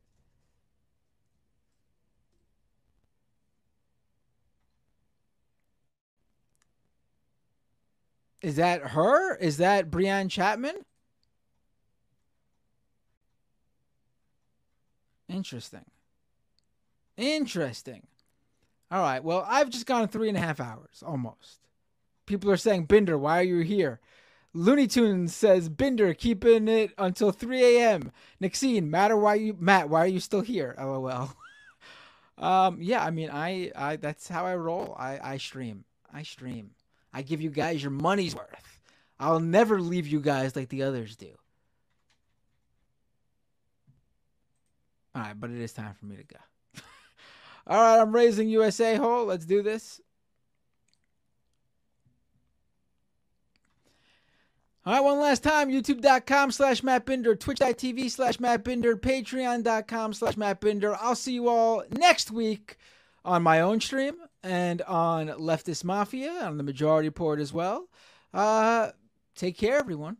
Is 8.45 8.57
that 8.57 8.89
her? 8.89 9.35
Is 9.37 9.57
that 9.57 9.89
Brienne 9.89 10.29
Chapman? 10.29 10.75
Interesting. 15.27 15.85
Interesting. 17.17 18.05
All 18.91 19.01
right. 19.01 19.23
Well, 19.23 19.43
I've 19.49 19.71
just 19.71 19.87
gone 19.87 20.07
three 20.07 20.29
and 20.29 20.37
a 20.37 20.41
half 20.41 20.59
hours 20.59 21.01
almost. 21.03 21.61
People 22.27 22.51
are 22.51 22.57
saying, 22.57 22.85
Binder, 22.85 23.17
why 23.17 23.39
are 23.39 23.43
you 23.43 23.61
here? 23.61 23.99
Looney 24.53 24.85
Tunes 24.85 25.33
says, 25.35 25.67
Binder, 25.67 26.13
keeping 26.13 26.67
it 26.67 26.91
until 26.99 27.31
3 27.31 27.77
a.m. 27.77 28.11
Nixine, 28.39 28.91
matter 28.91 29.17
why 29.17 29.33
you 29.35 29.57
Matt, 29.59 29.89
why 29.89 30.01
are 30.01 30.07
you 30.07 30.19
still 30.19 30.41
here? 30.41 30.75
LOL. 30.77 31.33
um, 32.37 32.77
yeah, 32.79 33.03
I 33.03 33.09
mean, 33.09 33.31
I, 33.31 33.71
I 33.75 33.95
that's 33.95 34.27
how 34.27 34.45
I 34.45 34.55
roll. 34.55 34.95
I, 34.99 35.31
I 35.31 35.37
stream. 35.37 35.83
I 36.13 36.21
stream. 36.21 36.75
I 37.15 37.21
give 37.21 37.39
you 37.39 37.49
guys 37.49 37.81
your 37.81 37.91
money's 37.91 38.35
worth. 38.35 38.79
I'll 39.21 39.39
never 39.39 39.79
leave 39.79 40.05
you 40.05 40.19
guys 40.19 40.53
like 40.53 40.67
the 40.67 40.83
others 40.83 41.15
do. 41.15 41.29
All 45.15 45.21
right, 45.21 45.39
but 45.39 45.49
it 45.49 45.61
is 45.61 45.71
time 45.71 45.93
for 45.93 46.05
me 46.05 46.17
to 46.17 46.23
go. 46.25 46.39
All 47.67 47.77
right, 47.77 48.01
I'm 48.01 48.13
raising 48.13 48.49
USA 48.49 48.97
Hole. 48.97 49.23
Let's 49.23 49.45
do 49.45 49.63
this. 49.63 50.01
All 54.85 54.93
right, 54.93 55.01
one 55.01 55.21
last 55.21 55.41
time, 55.41 55.71
youtube.com 55.71 56.51
slash 56.51 56.83
Matt 56.83 57.05
Binder, 57.05 57.33
twitch.tv 57.33 58.11
slash 58.11 58.41
Matt 58.41 58.65
Binder, 58.65 58.97
patreon.com 58.97 60.13
slash 60.13 60.35
Matt 60.35 60.59
Binder. 60.59 60.97
I'll 60.99 61.15
see 61.15 61.33
you 61.33 61.47
all 61.47 61.85
next 61.97 62.29
week 62.29 62.75
on 63.23 63.41
my 63.41 63.61
own 63.61 63.79
stream 63.79 64.15
and 64.45 64.83
on 64.83 65.27
Leftist 65.27 65.83
Mafia, 65.83 66.31
on 66.43 66.57
the 66.57 66.63
Majority 66.63 67.07
Report 67.07 67.39
as 67.39 67.51
well. 67.51 67.89
Uh, 68.33 68.91
take 69.35 69.57
care, 69.57 69.77
everyone. 69.77 70.17